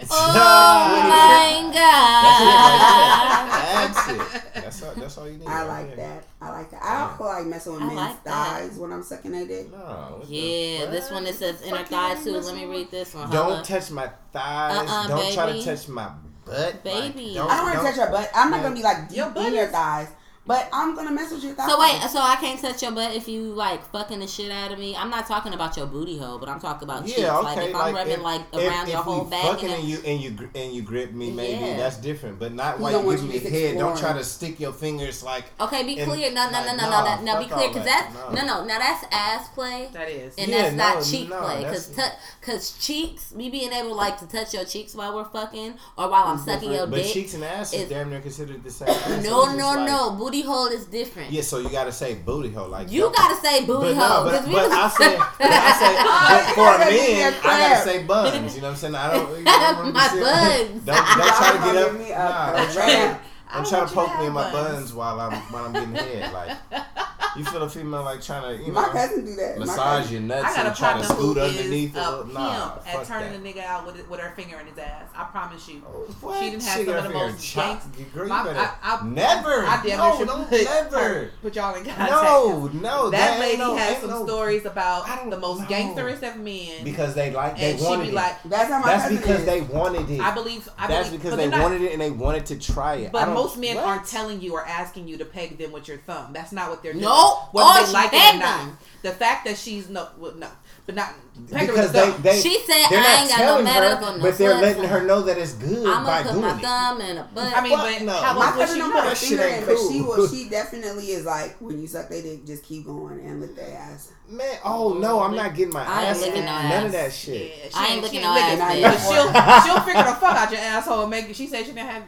Oh 0.09 1.01
my 1.09 1.71
god. 1.73 3.47
That's 3.73 4.07
it. 4.09 4.53
That's 4.53 4.83
all. 4.83 4.93
That's 4.95 5.17
all 5.17 5.27
you 5.27 5.37
need. 5.39 5.47
I 5.47 5.65
right 5.65 5.67
like 5.87 5.95
there. 5.95 6.07
that. 6.07 6.27
I 6.39 6.49
like 6.51 6.69
that. 6.71 6.83
I 6.83 7.01
also 7.11 7.23
like 7.25 7.45
messing 7.47 7.73
with 7.73 7.81
I 7.81 7.85
men's 7.87 7.97
like 7.99 8.23
that. 8.25 8.59
thighs 8.69 8.77
when 8.77 8.91
I'm 8.93 9.01
sucking 9.03 9.31
their 9.31 9.47
dick. 9.47 9.71
No. 9.71 10.21
Yeah, 10.27 10.85
this 10.85 11.09
one 11.11 11.23
that 11.23 11.33
says 11.35 11.61
inner 11.63 11.77
Fuck 11.77 11.87
thigh 11.87 12.15
too. 12.23 12.31
Let 12.37 12.55
me 12.55 12.65
read 12.65 12.91
this 12.91 13.13
one. 13.15 13.29
Don't 13.31 13.43
Hold 13.45 13.57
up. 13.59 13.65
touch 13.65 13.89
my 13.91 14.09
thighs. 14.31 14.87
Uh-uh, 14.87 15.07
don't 15.07 15.33
try 15.33 15.51
to 15.53 15.63
touch 15.63 15.87
my 15.87 16.11
butt. 16.45 16.83
Baby. 16.83 17.33
Like, 17.39 17.49
I 17.49 17.57
don't 17.57 17.65
want 17.65 17.75
to 17.79 17.83
touch 17.85 17.97
your 17.97 18.09
butt. 18.11 18.29
I'm 18.35 18.51
not 18.51 18.61
gonna 18.61 18.75
be 18.75 18.83
like 18.83 19.09
deep 19.09 19.17
Your 19.17 19.29
butt 19.31 19.47
in 19.47 19.53
your 19.55 19.67
thighs, 19.67 20.09
but 20.47 20.69
I'm 20.73 20.95
gonna 20.95 21.11
mess 21.11 21.31
with 21.31 21.43
your 21.43 21.53
thighs. 21.53 21.69
So 21.69 21.79
wait, 21.79 22.01
so 22.09 22.19
I 22.19 22.35
can't 22.37 22.59
touch 22.59 22.81
your 22.81 22.91
butt 22.91 23.13
if 23.15 23.27
you 23.27 23.41
like 23.53 23.83
fucking 23.91 24.19
the 24.19 24.27
shit 24.27 24.51
out 24.51 24.71
of 24.71 24.79
me. 24.79 24.95
I'm 24.95 25.09
not 25.09 25.27
talking 25.27 25.53
about 25.53 25.75
your 25.77 25.85
booty 25.85 26.17
hole, 26.17 26.37
but 26.39 26.49
I'm 26.49 26.59
talking 26.59 26.87
about 26.87 27.05
cheeks. 27.05 27.19
Yeah, 27.19 27.37
Like 27.37 27.57
okay. 27.57 27.69
if 27.69 27.75
I'm 27.75 27.93
rubbing 27.93 28.13
if, 28.13 28.21
like 28.21 28.41
around 28.53 28.87
if 28.87 28.93
your 28.93 29.03
whole 29.03 29.25
back 29.25 29.43
fucking 29.43 29.69
and 29.69 29.79
and 29.79 29.87
you 29.87 29.97
and 30.05 30.19
you 30.21 30.49
and 30.55 30.73
you 30.73 30.81
grip 30.81 31.11
me, 31.13 31.31
maybe 31.31 31.63
Yeah. 31.65 31.77
that's 31.77 31.97
different. 31.97 32.39
But 32.39 32.53
not 32.53 32.77
We 32.77 32.83
while 32.83 32.91
you 32.93 32.99
want 33.05 33.19
give 33.19 33.27
me 33.29 33.35
you 33.35 33.41
to 33.41 33.49
head. 33.49 33.77
Don't 33.77 33.97
try 33.97 34.13
to 34.13 34.23
stick 34.23 34.59
your 34.59 34.73
fingers 34.73 35.21
like. 35.23 35.45
Okay, 35.59 35.83
be 35.83 35.99
And, 35.99 36.09
clear. 36.11 36.31
No, 36.31 36.49
no, 36.49 36.63
no, 36.65 36.75
no, 36.75 36.83
no. 36.89 37.03
That, 37.03 37.23
no, 37.23 37.39
be 37.39 37.45
clear, 37.45 37.67
because 37.67 37.85
that. 37.85 38.11
that's 38.13 38.33
No. 38.35 38.45
no, 38.47 38.59
no. 38.61 38.65
Now 38.65 38.79
that's 38.79 39.05
ass 39.11 39.49
play, 39.49 39.89
that 39.93 40.09
is. 40.09 40.33
and 40.37 40.47
Yeah, 40.49 40.69
that's 40.69 40.75
not 40.75 41.03
cheek 41.03 41.29
no, 41.29 41.41
play. 41.41 41.61
that's- 41.63 41.87
Because 41.87 42.11
because 42.39 42.71
cheeks, 42.77 43.33
me 43.33 43.49
being 43.49 43.73
able 43.73 43.95
like 43.95 44.17
to 44.19 44.27
touch 44.27 44.53
your 44.53 44.63
cheeks 44.65 44.95
while 44.95 45.13
we're 45.15 45.25
fucking 45.25 45.73
or 45.97 46.09
while 46.09 46.23
I'm 46.27 46.37
sucking 46.39 46.71
your 46.71 46.85
dick. 46.87 47.03
But 47.03 47.11
cheeks 47.11 47.33
and 47.33 47.43
ass 47.43 47.73
is 47.73 47.81
is- 47.83 47.89
damn 47.89 48.09
near 48.09 48.21
considered 48.21 48.63
the 48.63 48.71
same. 48.71 49.23
no, 49.23 49.53
no, 49.53 49.83
no. 49.85 50.11
Booty 50.11 50.36
hole 50.41 50.67
is 50.67 50.85
different. 50.85 51.31
Yeah, 51.31 51.41
so 51.41 51.59
you 51.59 51.69
gotta 51.69 51.91
say 51.91 52.15
booty 52.15 52.51
hole 52.51 52.67
like 52.69 52.91
You 52.91 53.11
gotta 53.15 53.35
say 53.45 53.65
booty 53.65 53.93
But 53.93 53.95
hole. 53.95 54.25
no, 54.25 54.31
'cause 54.31 54.45
but, 54.45 54.51
but 54.51 54.69
was- 54.69 54.71
I 54.71 54.89
say, 54.89 55.17
but 55.17 55.51
I 55.51 55.71
say, 55.79 55.93
but 56.03 56.07
oh, 56.07 56.53
for 56.55 56.61
a 56.61 56.77
gotta 56.77 56.91
give 56.91 57.01
me 57.01 57.13
man, 57.15 57.33
a 57.33 57.37
I 57.37 57.59
gotta 57.69 57.83
say 57.89 58.03
buns. 58.03 58.55
You 58.55 58.61
know 58.61 58.67
what 58.67 58.71
I'm 58.71 58.77
saying? 58.77 58.95
I 58.95 59.13
don't. 59.13 59.29
You 59.37 59.43
know, 59.45 59.91
My 59.91 60.07
don't, 60.07 60.21
buns. 60.21 60.85
Don't, 60.85 60.95
don't 60.95 61.35
try 61.37 61.51
to 61.51 61.57
get 61.73 61.75
up. 61.83 61.91
give 61.91 61.99
me 62.01 62.11
a 62.11 62.17
Nah, 62.17 62.51
don't 62.53 62.71
try 62.73 62.85
to, 62.85 62.95
cramp. 62.97 63.21
I 63.49 63.53
don't 63.53 63.63
don't 63.63 63.71
to 63.71 63.75
want 63.77 63.89
you 63.89 63.95
to 63.95 63.95
poke 63.95 64.19
me 64.19 64.25
in 64.27 64.33
my 64.33 64.51
buns. 64.51 64.77
buns 64.77 64.93
while 64.93 65.19
I'm 65.21 65.33
while 65.53 65.65
I'm 65.65 65.73
getting 65.73 65.95
head. 65.95 66.33
Like 66.33 66.57
you 67.37 67.45
feel 67.45 67.61
a 67.63 67.69
female 67.69 68.03
like 68.03 68.21
trying 68.21 68.57
to 68.57 68.63
you 68.65 68.71
My 68.71 68.83
know 68.83 68.89
cousin 68.91 69.25
do 69.25 69.35
that. 69.35 69.57
Massage 69.59 69.77
cousin- 70.03 70.13
your 70.27 70.37
I 70.37 70.41
nuts 70.41 70.55
got 70.55 70.65
and 70.67 70.75
try 70.75 70.97
to 70.97 71.03
scoot 71.05 71.37
underneath 71.37 71.95
a 71.95 71.99
it. 71.99 72.21
pimp 72.23 72.33
Nah, 72.33 72.71
at 72.85 73.05
turning 73.05 73.31
that. 73.31 73.43
the 73.43 73.53
nigga 73.53 73.65
out 73.65 73.85
with, 73.85 74.09
with 74.09 74.19
her 74.19 74.33
finger 74.35 74.57
in 74.59 74.67
his 74.67 74.77
ass. 74.77 75.03
I 75.15 75.23
promise 75.25 75.67
you. 75.67 75.81
Oh, 75.87 75.99
what? 76.21 76.39
She 76.39 76.49
didn't 76.51 76.63
have 76.63 76.79
She 76.79 76.85
some 76.85 76.95
of 76.95 77.03
the 77.03 77.09
most 77.09 77.45
chopped. 77.45 77.97
gangs- 77.97 78.13
Girl, 78.13 78.27
My- 78.27 78.43
better 78.43 78.59
I- 78.59 78.71
I- 79.01 79.05
never. 79.07 79.65
I 79.65 79.81
damn 79.83 79.97
no, 79.97 80.25
don't 80.25 80.49
put, 80.49 80.63
never. 80.63 81.31
put 81.41 81.55
y'all 81.55 81.75
in 81.75 81.85
contact. 81.85 82.11
No, 82.11 82.69
no. 82.73 83.09
that 83.11 83.31
ain't 83.31 83.39
lady 83.39 83.57
no, 83.57 83.75
has 83.75 83.97
some 83.99 84.09
no- 84.09 84.25
stories 84.25 84.65
about 84.65 85.05
the 85.29 85.37
most 85.37 85.61
know. 85.61 85.67
gangsterest 85.67 86.23
of 86.23 86.37
men. 86.37 86.83
because 86.83 87.13
they 87.15 87.31
like 87.31 87.57
they 87.57 87.71
and 87.71 87.79
she 87.79 87.85
wanted 87.85 88.03
be 88.03 88.09
it. 88.09 88.13
like, 88.15 88.43
That's 88.43 88.69
how 88.71 88.79
my 88.79 88.87
That's 88.87 89.09
because 89.13 89.39
is. 89.41 89.45
they 89.45 89.61
wanted 89.61 90.09
it. 90.09 90.19
I 90.21 90.31
believe. 90.33 90.67
That's 90.87 91.09
because 91.09 91.35
they 91.35 91.49
wanted 91.49 91.81
it 91.81 91.91
and 91.93 92.01
they 92.01 92.11
wanted 92.11 92.45
to 92.47 92.57
try 92.59 92.95
it. 92.95 93.11
But 93.11 93.29
most 93.29 93.57
men 93.57 93.77
aren't 93.77 94.05
telling 94.07 94.41
you 94.41 94.53
or 94.53 94.65
asking 94.65 95.07
you 95.07 95.17
to 95.17 95.25
peg 95.25 95.57
them 95.57 95.71
with 95.71 95.87
your 95.87 95.97
thumb. 95.97 96.31
That's 96.33 96.51
not 96.51 96.69
what 96.69 96.81
they're 96.83 96.93
doing. 96.93 97.03
Nope. 97.27 97.53
Whether 97.53 97.67
Or 97.69 97.79
they 97.81 97.85
she 97.87 97.93
like 97.93 98.13
it 98.13 98.35
or 98.35 98.39
not. 98.39 98.59
them. 98.65 98.77
The 99.03 99.11
fact 99.11 99.45
that 99.45 99.57
she's 99.57 99.89
no, 99.89 100.07
well, 100.17 100.33
no, 100.35 100.47
but 100.85 100.95
not 100.95 101.13
because 101.49 101.91
they, 101.91 102.09
they 102.23 102.41
She 102.41 102.59
said, 102.61 102.87
they're 102.89 102.99
"I 102.99 103.03
not 103.03 103.19
ain't 103.21 103.29
got 103.29 103.39
no 103.39 103.45
telling 103.45 103.63
medical, 103.65 104.07
her, 104.07 104.17
no 104.17 104.23
but 104.23 104.37
they're 104.37 104.51
foot 104.53 104.61
letting 104.61 104.83
her 104.85 105.03
know 105.03 105.21
that 105.21 105.37
it's 105.37 105.53
good 105.53 105.87
I'm 105.87 106.03
by 106.03 106.23
gonna 106.23 106.33
put 106.33 106.33
doing 106.33 106.41
my 106.41 106.57
it. 106.57 106.61
thumb 106.63 107.01
in 107.01 107.17
a 107.17 107.23
butt. 107.23 107.53
I 107.55 107.61
mean, 107.61 107.77
Fuck 107.77 107.85
but 107.99 108.01
no. 108.01 108.13
how 108.13 108.33
My 108.39 108.45
else 108.47 108.55
would 108.57 108.61
cousin 108.67 108.75
she 108.75 108.79
don't 108.81 108.93
know? 108.93 109.01
That 109.03 109.17
shit 109.17 109.29
finger 109.29 109.43
ain't 109.43 109.59
in, 109.61 109.65
but 109.67 109.75
cool. 109.77 109.91
she 109.91 110.01
will. 110.01 110.27
She 110.27 110.49
definitely 110.57 111.05
is 111.11 111.25
like 111.25 111.61
when 111.61 111.79
you 111.79 111.87
suck 111.87 112.09
their 112.09 112.21
dick, 112.23 112.45
just 112.45 112.63
keep 112.63 112.85
going 112.85 113.19
and 113.21 113.39
lick 113.39 113.55
their 113.55 113.77
ass. 113.77 114.11
Man, 114.27 114.57
oh 114.65 114.93
no, 114.99 115.21
I'm 115.21 115.35
not 115.35 115.53
getting 115.55 115.73
my 115.73 115.85
I 115.85 115.99
ain't 116.01 116.09
ass. 116.09 116.21
licking 116.21 116.37
in. 116.39 116.45
no 116.45 116.51
None 116.51 116.71
ass. 116.71 116.85
of 116.85 116.91
that 116.93 117.03
Yeah, 117.03 117.09
shit. 117.09 117.51
she 117.51 117.69
I 117.75 117.87
ain't 117.87 118.01
looking 118.01 118.19
she 118.19 118.25
no 118.25 118.33
licking 118.33 118.59
ass, 118.59 118.73
it. 118.75 118.83
bitch. 118.83 118.83
But 118.83 119.63
she'll 119.63 119.73
she'll 119.75 119.81
figure 119.85 120.03
the 120.03 120.15
fuck 120.19 120.35
out 120.35 120.51
your 120.51 120.59
asshole 120.61 121.01
and 121.03 121.11
make. 121.11 121.33
She 121.35 121.45
said 121.47 121.59
she 121.65 121.71
didn't 121.71 121.87
have 121.89 122.03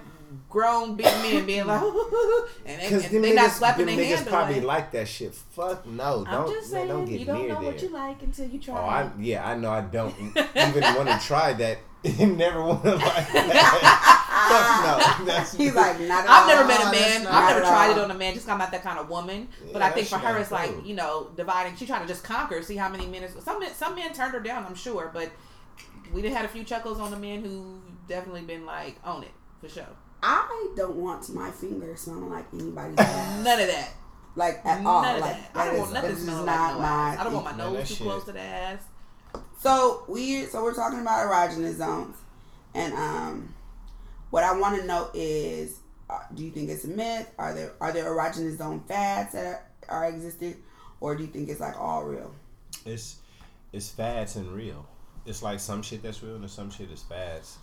grown 0.50 0.96
big 0.96 1.06
men 1.06 1.46
being 1.46 1.68
like, 1.68 1.80
mm. 1.82 2.48
and 2.66 2.82
they, 2.82 2.84
Because 2.90 3.06
and 3.06 3.14
them 3.14 3.22
they 3.22 3.32
niggas, 3.32 3.36
not 3.36 3.52
slapping 3.52 3.86
them 3.86 3.96
their 3.98 4.06
niggas 4.06 4.16
hand 4.16 4.28
probably 4.28 4.56
away. 4.58 4.66
like 4.66 4.92
that 4.92 5.08
shit. 5.08 5.34
Fuck 5.36 5.86
no, 5.86 6.24
I'm 6.28 6.46
don't 6.46 6.54
just 6.54 6.72
man, 6.74 6.80
saying, 6.82 6.88
don't 6.88 7.06
get 7.06 7.20
you 7.20 7.26
don't 7.26 7.40
near 7.42 7.50
know 7.50 7.62
there. 7.62 7.72
what 7.72 7.82
you 7.82 7.90
like 7.90 8.22
until 8.24 8.48
you 8.48 8.60
try. 8.60 8.76
Oh, 8.78 8.86
I 8.86 9.10
yeah, 9.20 9.48
I 9.48 9.56
know. 9.56 9.70
I 9.72 9.82
don't 9.82 10.14
even 10.20 10.96
want 10.96 11.10
to 11.10 11.20
try 11.26 11.54
that. 11.54 11.78
Never 12.18 12.64
want 12.64 12.82
to 12.84 12.96
like 12.96 13.34
that. 13.34 14.06
Fuck 14.50 15.20
no. 15.20 15.26
That's 15.34 15.54
He's 15.54 15.76
like, 15.76 16.00
not 16.00 16.24
at 16.24 16.30
I've 16.30 16.42
all. 16.44 16.48
never 16.48 16.68
met 16.68 16.80
a 16.82 16.92
man. 16.92 17.24
not 17.26 17.34
I've 17.34 17.50
never 17.50 17.60
tried 17.66 17.92
all. 17.92 17.98
it 17.98 18.04
on 18.06 18.12
a 18.12 18.14
man. 18.14 18.34
Just 18.34 18.46
'cause 18.46 18.54
I'm 18.54 18.58
not 18.60 18.72
that 18.72 18.84
kind 18.84 18.98
of 19.00 19.10
woman. 19.10 19.50
but 19.74 19.80
Yeah, 19.80 19.86
I 19.88 19.92
think 19.92 20.08
for 20.08 20.18
her, 20.18 20.38
it's 20.38 20.50
like 20.52 20.72
you 20.86 20.96
know, 20.96 21.30
dividing. 21.36 21.76
She 21.76 21.86
trying 21.86 22.02
to 22.04 22.08
just 22.08 22.24
conquer. 22.24 22.62
See 22.64 22.78
how 22.78 22.88
many 22.90 23.06
men. 23.06 23.24
Is, 23.24 23.36
some 23.44 23.60
men, 23.60 23.74
some 23.74 23.96
men 23.96 24.14
turned 24.14 24.32
her 24.34 24.40
down. 24.40 24.66
I'm 24.66 24.76
sure, 24.76 25.12
but 25.14 25.30
we 26.14 26.22
did 26.22 26.32
had 26.32 26.46
a 26.46 26.48
few 26.48 26.64
chuckles 26.64 27.00
on 27.02 27.12
the 27.12 27.18
men 27.18 27.44
who 27.44 27.82
definitely 28.08 28.42
been 28.44 28.66
like 28.66 28.96
on 29.04 29.24
it 29.24 29.32
for 29.60 29.68
sure. 29.68 29.86
I 30.22 30.70
don't 30.76 30.96
want 30.96 31.30
my 31.34 31.50
finger 31.52 31.96
smelling 31.96 32.30
like 32.30 32.46
anybody's 32.54 32.96
ass. 33.00 33.44
None 33.44 33.60
of 33.62 33.68
that. 33.68 33.90
like 34.36 34.60
at 34.66 34.78
None 34.82 34.86
all. 34.88 35.06
of 35.06 35.22
like 35.22 35.32
that. 35.36 35.52
I 35.56 35.66
don't 35.66 35.76
is- 35.76 35.80
want 35.82 35.94
nothing 35.94 36.16
smelling 36.16 36.46
not 36.46 36.62
like 36.68 36.74
no 36.74 36.80
my. 36.80 36.88
ass. 36.88 37.20
I 37.20 37.24
don't 37.24 37.34
want 37.34 37.46
my 37.46 37.58
nose 37.58 37.78
that 37.78 37.88
too 37.88 37.94
shit- 37.96 38.08
close 38.08 38.26
to 38.26 38.32
the 38.34 38.40
ass. 38.42 38.84
So 39.60 40.04
we 40.08 40.46
so 40.46 40.64
we're 40.64 40.74
talking 40.74 41.00
about 41.02 41.28
erogenous 41.28 41.76
zones, 41.76 42.16
and 42.74 42.94
um, 42.94 43.54
what 44.30 44.44
I 44.44 44.58
want 44.58 44.80
to 44.80 44.86
know 44.88 45.10
is, 45.14 45.76
uh, 46.10 46.20
do 46.34 46.44
you 46.46 46.52
think 46.52 46.70
it's 46.70 46.86
a 46.86 46.88
myth? 46.88 47.30
Are 47.38 47.54
there 47.54 47.74
are 47.82 47.92
there 47.92 48.06
erogenous 48.06 48.58
zone 48.58 48.84
fads 48.88 49.34
that 49.34 49.46
are, 49.46 49.64
are 49.90 50.06
existent, 50.06 50.58
or 51.02 51.16
do 51.16 51.24
you 51.24 51.30
think 51.30 51.50
it's 51.50 51.60
like 51.60 51.78
all 51.80 52.04
real? 52.06 52.34
it's 52.86 53.18
it's 53.74 53.90
fads 53.90 54.38
and 54.38 54.50
real. 54.52 54.88
It's 55.26 55.44
like 55.44 55.60
some 55.60 55.82
shit 55.82 56.02
that's 56.02 56.24
real 56.24 56.36
and 56.36 56.50
some 56.50 56.72
shit 56.72 56.90
is 56.90 57.04
fads. 57.04 57.58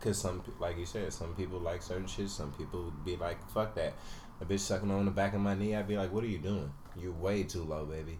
Cause 0.00 0.18
some 0.18 0.42
like 0.60 0.78
you 0.78 0.86
said, 0.86 1.12
some 1.12 1.34
people 1.34 1.58
like 1.58 1.82
certain 1.82 2.06
shit. 2.06 2.30
Some 2.30 2.52
people 2.52 2.92
be 3.04 3.16
like, 3.16 3.38
"Fuck 3.50 3.74
that." 3.74 3.94
A 4.40 4.44
bitch 4.44 4.60
sucking 4.60 4.90
on 4.90 5.04
the 5.04 5.10
back 5.10 5.34
of 5.34 5.40
my 5.40 5.54
knee, 5.54 5.74
I'd 5.74 5.88
be 5.88 5.96
like, 5.96 6.12
"What 6.12 6.22
are 6.22 6.28
you 6.28 6.38
doing? 6.38 6.72
You're 6.96 7.12
way 7.12 7.42
too 7.42 7.64
low, 7.64 7.84
baby. 7.84 8.18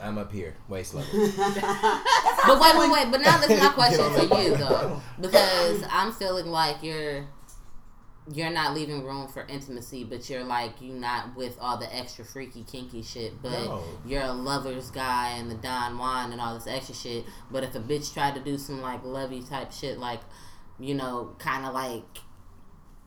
I'm 0.00 0.16
up 0.18 0.32
here, 0.32 0.56
waist 0.68 0.94
level." 0.94 1.10
But 2.46 2.60
wait, 2.60 2.76
wait, 2.78 2.90
wait. 2.92 3.10
But 3.10 3.20
now 3.22 3.38
this 3.38 3.50
is 3.50 3.60
my 3.60 3.68
question 3.74 4.12
to 4.28 4.42
you 4.42 4.56
though, 4.56 5.00
because 5.20 5.82
I'm 5.90 6.12
feeling 6.12 6.46
like 6.46 6.82
you're 6.82 7.26
you're 8.32 8.50
not 8.50 8.74
leaving 8.74 9.04
room 9.04 9.28
for 9.28 9.46
intimacy, 9.46 10.04
but 10.04 10.28
you're 10.30 10.44
like 10.44 10.72
you're 10.80 10.94
not 10.96 11.34
with 11.36 11.56
all 11.60 11.76
the 11.78 11.94
extra 11.94 12.24
freaky 12.24 12.62
kinky 12.64 13.02
shit, 13.02 13.40
but 13.42 13.50
No. 13.52 13.82
you're 14.06 14.22
a 14.22 14.32
lover's 14.32 14.90
guy 14.90 15.30
and 15.38 15.50
the 15.50 15.54
Don 15.56 15.98
Juan 15.98 16.32
and 16.32 16.40
all 16.40 16.54
this 16.54 16.66
extra 16.66 16.94
shit. 16.94 17.24
But 17.50 17.64
if 17.64 17.74
a 17.74 17.80
bitch 17.80 18.12
tried 18.14 18.34
to 18.34 18.40
do 18.40 18.56
some 18.58 18.80
like 18.82 19.04
lovey 19.04 19.42
type 19.42 19.72
shit, 19.72 19.98
like 19.98 20.20
you 20.78 20.94
know, 20.94 21.34
kind 21.38 21.64
of 21.66 21.74
like 21.74 22.02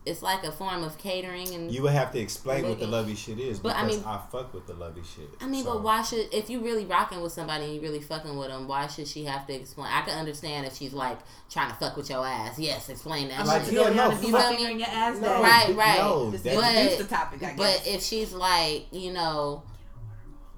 it's 0.05 0.22
like 0.22 0.41
a 0.45 0.51
form 0.53 0.86
of 0.86 0.97
catering 0.97 1.53
and 1.53 1.70
You 1.70 1.82
would 1.84 1.91
have 1.91 2.13
to 2.13 2.20
explain 2.20 2.63
what 2.70 2.80
the 2.80 2.88
lovey 2.88 3.13
shit 3.13 3.39
is 3.41 3.59
But, 3.59 3.76
I 3.76 3.84
because 3.84 3.97
mean- 3.97 4.07
I, 4.07 4.22
fuck 4.32 4.53
with 4.53 4.65
the 4.65 4.74
lovey 4.74 5.01
shit. 5.03 5.30
I 5.41 5.47
mean, 5.47 5.65
So, 5.65 5.74
but 5.74 5.84
why 5.84 6.01
should 6.01 6.34
if 6.34 6.49
you 6.49 6.61
really 6.63 6.86
rocking 6.86 7.20
with 7.20 7.34
somebody 7.34 7.65
and 7.65 7.76
you 7.76 7.82
really 7.82 7.99
fucking 7.99 8.38
with 8.38 8.47
them, 8.47 8.70
why 8.70 8.88
should 8.88 9.05
she 9.05 9.26
have 9.26 9.45
to 9.47 9.53
explain? 9.53 9.89
I 9.91 10.03
can 10.03 10.18
understand 10.18 10.65
if 10.65 10.78
she's 10.78 10.93
like 10.93 11.18
trying 11.49 11.70
to 11.72 11.76
fuck 11.76 11.97
with 11.97 12.09
your 12.09 12.26
ass. 12.26 12.57
Yes, 12.57 12.88
explain 12.88 13.28
that. 13.28 13.39
Like, 13.45 13.63
like, 13.63 13.65
shit. 13.65 13.74
yeah, 13.74 13.89
no, 13.89 14.11
you 14.22 14.32
my 14.32 14.55
feel 14.55 14.68
me? 14.74 14.80
your 14.80 14.88
ass. 14.88 15.20
No. 15.20 15.41
Right, 15.43 15.76
right. 15.76 15.97
No, 15.99 16.32
Just 16.32 16.43
that- 16.45 16.53
introduce 16.55 16.95
But- 16.95 17.09
the 17.09 17.15
topic. 17.15 17.43
I 17.43 17.45
guess. 17.53 17.57
But 17.57 17.84
if 17.93 18.01
she's 18.01 18.32
like, 18.32 18.86
you 18.93 19.11
know, 19.11 19.63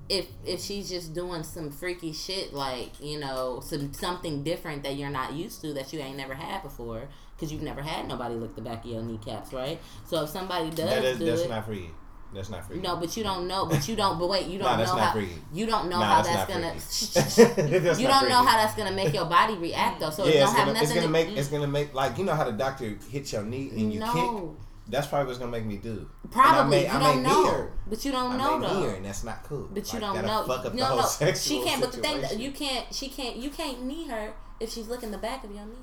if 0.09 0.27
if 0.45 0.59
she's 0.61 0.89
just 0.89 1.13
doing 1.13 1.43
some 1.43 1.71
freaky 1.71 2.11
shit, 2.11 2.53
like 2.53 2.99
you 3.01 3.19
know, 3.19 3.61
some 3.63 3.93
something 3.93 4.43
different 4.43 4.83
that 4.83 4.95
you're 4.95 5.09
not 5.09 5.33
used 5.33 5.61
to 5.61 5.73
that 5.73 5.93
you 5.93 5.99
ain't 5.99 6.17
never 6.17 6.33
had 6.33 6.63
before, 6.63 7.07
because 7.35 7.51
you've 7.53 7.61
never 7.61 7.81
had 7.81 8.07
nobody 8.07 8.35
lick 8.35 8.55
the 8.55 8.61
back 8.61 8.83
of 8.85 8.91
your 8.91 9.03
kneecaps, 9.03 9.53
right? 9.53 9.79
So 10.07 10.23
if 10.23 10.29
somebody 10.29 10.69
does 10.71 10.89
that 10.89 11.03
is 11.05 11.19
do 11.19 11.25
that's 11.25 11.41
it, 11.41 11.49
not 11.49 11.65
free. 11.65 11.89
That's 12.31 12.49
not 12.51 12.67
free. 12.67 12.79
no, 12.79 12.95
but 12.97 13.15
you 13.17 13.23
don't 13.23 13.47
know, 13.47 13.65
but 13.65 13.87
you 13.87 13.95
don't, 13.95 14.19
but 14.19 14.29
wait, 14.29 14.45
you 14.47 14.59
don't 14.63 14.77
that's 14.77 14.91
know 14.91 14.97
not 14.97 15.05
how 15.07 15.13
freaky. 15.13 15.33
you 15.51 15.65
don't 15.65 15.89
know 15.89 15.99
Nah, 15.99 16.05
how 16.05 16.21
that's 16.21 16.45
that's, 16.45 17.37
gonna. 17.37 17.69
That's 17.79 17.99
you 17.99 18.07
don't 18.07 18.29
know 18.29 18.43
how 18.43 18.57
that's 18.57 18.75
gonna 18.75 18.91
make 18.91 19.13
your 19.13 19.25
body 19.25 19.55
react 19.55 19.99
though, 19.99 20.11
so 20.11 20.25
it 20.25 20.35
yeah, 20.35 20.41
don't 20.41 20.49
it's 20.49 20.57
have 20.57 20.67
gonna, 20.67 20.73
nothing. 20.73 20.83
it's 20.83 20.93
gonna 20.93 21.07
to, 21.07 21.11
make 21.11 21.37
it's 21.37 21.47
gonna 21.47 21.67
make 21.67 21.93
like 21.93 22.17
you 22.19 22.25
know 22.25 22.33
how 22.35 22.43
the 22.43 22.51
doctor 22.51 22.97
hits 23.09 23.33
your 23.33 23.43
knee 23.43 23.71
and 23.71 23.91
you 23.93 23.99
no, 23.99 24.13
kick. 24.13 24.65
That's 24.89 25.07
probably 25.07 25.27
what's 25.27 25.39
gonna 25.39 25.51
make 25.51 25.65
me 25.65 25.77
do. 25.77 26.09
probably 26.31 26.85
And 26.85 26.97
I 26.97 26.99
you 26.99 26.99
may, 26.99 27.07
I 27.07 27.13
don't 27.13 27.23
may 27.23 27.29
know, 27.29 27.51
her. 27.51 27.71
but 27.87 28.05
you 28.05 28.11
don't 28.11 28.31
I 28.33 28.37
know 28.37 28.57
may 28.57 28.67
though. 28.67 28.79
knee 28.81 28.87
her, 28.87 28.93
and 28.95 29.05
that's 29.05 29.23
not 29.23 29.43
cool. 29.43 29.69
But 29.71 29.87
you 29.93 29.99
Like, 29.99 30.01
don't 30.01 30.15
gotta 30.15 30.27
know. 30.27 30.43
Fuck 30.47 30.65
up 30.65 30.71
the 30.71 30.77
no, 30.79 30.85
whole 30.85 30.97
no, 30.97 31.03
sexual 31.05 31.61
she 31.63 31.67
can't. 31.67 31.81
But 31.81 31.91
the 31.91 32.01
thing 32.01 32.21
that 32.21 32.39
you 32.39 32.51
can't, 32.51 32.93
she 32.93 33.07
can't, 33.09 33.35
you 33.37 33.49
can't 33.49 33.83
knee 33.83 34.07
her 34.07 34.33
if 34.59 34.71
she's 34.71 34.87
looking 34.87 35.11
the 35.11 35.17
back 35.17 35.43
of 35.43 35.51
your 35.53 35.65
knee. 35.65 35.73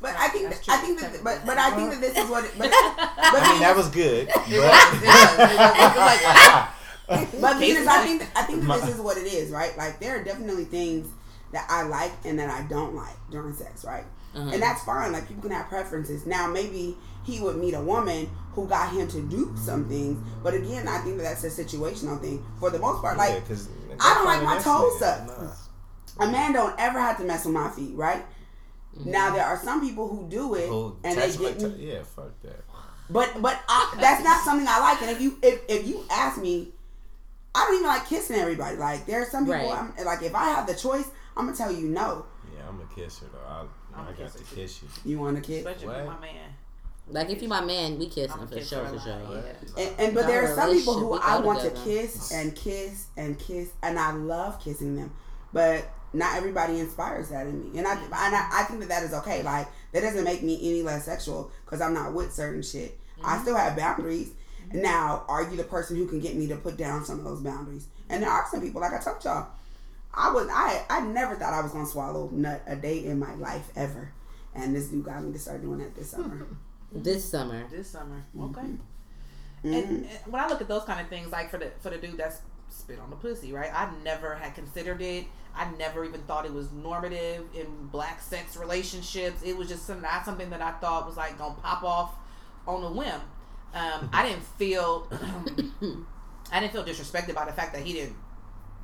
But 0.00 0.14
I 0.16 0.28
think 0.28 0.48
that, 0.50 0.60
I 0.68 0.76
think 0.78 1.00
that, 1.00 1.24
but 1.24 1.44
but 1.44 1.58
I 1.58 1.70
think 1.72 1.90
that 1.90 2.00
this 2.00 2.16
is 2.16 2.30
what. 2.30 2.44
It, 2.44 2.52
but 2.56 2.70
but 2.96 3.42
I 3.42 3.52
mean, 3.52 3.60
that 3.60 3.76
was 3.76 3.88
good. 3.90 4.28
But, 7.08 7.26
But 7.40 7.58
Venus, 7.58 7.86
I 7.96 8.04
think 8.04 8.22
I 8.36 8.42
think 8.42 8.64
that 8.64 8.80
this 8.82 8.94
is 8.96 9.00
what 9.00 9.16
it 9.16 9.26
is, 9.26 9.50
right? 9.50 9.76
Like 9.78 9.98
there 9.98 10.20
are 10.20 10.24
definitely 10.24 10.66
things 10.66 11.08
that 11.52 11.66
I 11.70 11.82
like 11.84 12.12
and 12.24 12.38
that 12.38 12.50
I 12.50 12.62
don't 12.68 12.94
like 12.94 13.16
during 13.30 13.54
sex, 13.54 13.82
right? 13.84 14.04
Uh-huh. 14.38 14.50
and 14.52 14.62
that's 14.62 14.82
fine. 14.84 15.12
Like 15.12 15.26
people 15.28 15.42
can 15.42 15.50
have 15.52 15.68
preferences. 15.68 16.26
Now 16.26 16.46
maybe 16.46 16.96
he 17.24 17.40
would 17.40 17.56
meet 17.56 17.74
a 17.74 17.80
woman 17.80 18.30
who 18.52 18.66
got 18.68 18.92
him 18.92 19.08
to 19.08 19.20
do 19.28 19.54
some 19.56 19.88
things, 19.88 20.18
but 20.42 20.54
again, 20.54 20.86
I 20.88 20.98
think 20.98 21.16
that 21.18 21.24
that's 21.24 21.44
a 21.44 21.64
situational 21.64 22.20
thing. 22.20 22.44
For 22.58 22.70
the 22.70 22.78
most 22.78 23.00
part, 23.02 23.16
like 23.16 23.34
yeah, 23.34 23.40
cause 23.40 23.68
I 24.00 24.14
don't 24.14 24.24
like 24.24 24.42
my 24.42 24.58
toes 24.60 25.02
up. 25.02 25.26
Nah. 25.26 26.26
a 26.26 26.30
man 26.32 26.52
don't 26.52 26.74
ever 26.78 26.98
have 27.00 27.16
to 27.18 27.24
mess 27.24 27.44
with 27.44 27.54
my 27.54 27.70
feet, 27.70 27.94
right? 27.94 28.24
Now 29.04 29.32
there 29.32 29.44
are 29.44 29.58
some 29.58 29.80
people 29.80 30.08
who 30.08 30.28
do 30.28 30.54
it 30.56 30.68
Oh, 30.70 30.96
and 31.04 31.16
they 31.18 31.30
get 31.36 31.60
me, 31.60 31.74
yeah, 31.92 32.02
fuck 32.02 32.32
that. 32.42 32.64
but 33.10 33.40
but 33.40 33.60
I, 33.68 33.96
that's 34.00 34.24
not 34.24 34.42
something 34.44 34.66
I 34.68 34.80
like. 34.80 35.00
And 35.02 35.10
if 35.10 35.20
you 35.20 35.38
if, 35.42 35.60
if 35.68 35.86
you 35.86 36.04
ask 36.10 36.40
me, 36.40 36.68
I 37.54 37.64
don't 37.66 37.74
even 37.76 37.86
like 37.86 38.06
kissing 38.08 38.36
everybody. 38.36 38.76
Like 38.76 39.06
there 39.06 39.22
are 39.22 39.26
some 39.26 39.44
people 39.44 39.60
Right. 39.60 39.92
I'm, 39.98 40.04
like 40.04 40.22
if 40.22 40.34
I 40.34 40.46
have 40.46 40.66
the 40.66 40.74
choice, 40.74 41.08
I'm 41.36 41.46
gonna 41.46 41.56
tell 41.56 41.70
you 41.72 41.88
no. 41.88 42.26
Yeah, 42.56 42.68
I'm 42.68 42.80
a 42.80 42.86
kisser 42.94 43.26
though. 43.32 43.46
I, 43.48 43.64
I'm 43.98 44.14
got 44.14 44.32
to 44.32 44.44
kiss 44.54 44.82
you. 44.82 44.88
You 45.10 45.18
want 45.18 45.36
to 45.36 45.42
kiss? 45.42 45.58
Especially 45.58 45.86
What? 45.86 46.06
my 46.06 46.20
man. 46.20 46.50
Like 47.10 47.30
if 47.30 47.40
you 47.40 47.48
my 47.48 47.62
man, 47.62 47.98
we 47.98 48.06
kissing 48.08 48.32
I'm 48.32 48.46
for 48.46 48.54
kissing 48.54 48.78
sure, 48.78 48.86
for 48.86 48.98
sure. 48.98 49.42
yeah. 49.76 49.82
And, 49.82 50.00
and 50.00 50.14
but 50.14 50.26
there 50.26 50.44
are 50.44 50.54
some 50.54 50.72
people 50.72 50.94
who 50.98 51.14
I 51.14 51.36
we 51.36 51.42
go 51.42 51.46
want 51.46 51.62
to 51.62 51.70
kiss 51.70 52.32
and 52.32 52.54
kiss 52.54 53.06
and 53.16 53.38
kiss, 53.38 53.70
and 53.82 53.98
I 53.98 54.12
love 54.12 54.62
kissing 54.62 54.96
them. 54.96 55.12
But 55.52 55.88
not 56.12 56.36
everybody 56.36 56.78
inspires 56.78 57.30
that 57.30 57.46
in 57.46 57.60
me, 57.72 57.78
and 57.78 57.86
I 57.86 57.94
mm-hmm. 57.94 58.04
and 58.04 58.34
I, 58.34 58.48
I 58.52 58.64
think 58.64 58.80
that 58.80 58.90
that 58.90 59.02
is 59.04 59.14
okay. 59.14 59.42
Like 59.42 59.68
that 59.92 60.00
doesn't 60.00 60.24
make 60.24 60.42
me 60.42 60.58
any 60.60 60.82
less 60.82 61.06
sexual 61.06 61.50
because 61.64 61.80
I'm 61.80 61.94
not 61.94 62.12
with 62.12 62.32
certain 62.32 62.62
shit. 62.62 62.98
I 63.24 63.32
mm-hmm. 63.34 63.42
still 63.42 63.56
have 63.56 63.76
boundaries. 63.76 64.28
Mm-hmm. 64.68 64.82
Now, 64.82 65.24
are 65.28 65.44
you 65.44 65.56
the 65.56 65.64
person 65.64 65.96
who 65.96 66.06
can 66.06 66.20
get 66.20 66.36
me 66.36 66.46
to 66.48 66.56
put 66.56 66.76
down 66.76 67.04
some 67.04 67.18
of 67.18 67.24
those 67.24 67.40
boundaries? 67.40 67.88
And 68.10 68.22
there 68.22 68.30
are 68.30 68.46
some 68.50 68.60
people, 68.60 68.80
like 68.80 68.92
I 68.92 69.00
told 69.00 69.24
y'all, 69.24 69.48
I 70.18 70.32
was 70.32 70.48
I 70.50 70.84
I 70.90 71.00
never 71.00 71.36
thought 71.36 71.54
I 71.54 71.62
was 71.62 71.72
gonna 71.72 71.86
swallow 71.86 72.28
nut 72.32 72.62
a 72.66 72.74
day 72.74 73.04
in 73.04 73.18
my 73.18 73.34
life 73.36 73.70
ever, 73.76 74.12
and 74.54 74.74
this 74.74 74.88
dude 74.88 75.04
got 75.04 75.22
me 75.22 75.32
to 75.32 75.38
start 75.38 75.62
doing 75.62 75.78
that 75.78 75.94
this 75.94 76.10
summer. 76.10 76.46
This 76.90 77.22
summer. 77.22 77.66
This 77.70 77.90
summer. 77.90 78.24
Mm-hmm. 78.34 78.44
Okay. 78.44 78.68
And, 79.62 79.74
and 79.74 80.08
when 80.24 80.42
I 80.42 80.48
look 80.48 80.62
at 80.62 80.68
those 80.68 80.84
kind 80.84 80.98
of 81.02 81.08
things, 81.08 81.30
like 81.30 81.50
for 81.50 81.58
the 81.58 81.70
for 81.80 81.90
the 81.90 81.98
dude 81.98 82.16
that's 82.16 82.40
spit 82.70 82.98
on 82.98 83.10
the 83.10 83.16
pussy, 83.16 83.52
right? 83.52 83.70
I 83.72 83.90
never 84.02 84.34
had 84.34 84.54
considered 84.54 85.02
it. 85.02 85.26
I 85.54 85.70
never 85.72 86.02
even 86.04 86.22
thought 86.22 86.46
it 86.46 86.52
was 86.52 86.72
normative 86.72 87.44
in 87.54 87.66
black 87.92 88.22
sex 88.22 88.56
relationships. 88.56 89.42
It 89.42 89.54
was 89.54 89.68
just 89.68 89.86
some, 89.86 90.00
not 90.00 90.24
something 90.24 90.48
that 90.48 90.62
I 90.62 90.72
thought 90.72 91.06
was 91.06 91.18
like 91.18 91.36
gonna 91.36 91.56
pop 91.56 91.82
off 91.82 92.14
on 92.66 92.82
a 92.84 92.90
whim. 92.90 93.20
Um, 93.74 94.08
I 94.12 94.26
didn't 94.26 94.44
feel 94.44 95.08
I 96.50 96.60
didn't 96.60 96.72
feel 96.72 96.84
disrespected 96.84 97.34
by 97.34 97.44
the 97.44 97.52
fact 97.52 97.74
that 97.74 97.82
he 97.82 97.92
didn't 97.92 98.16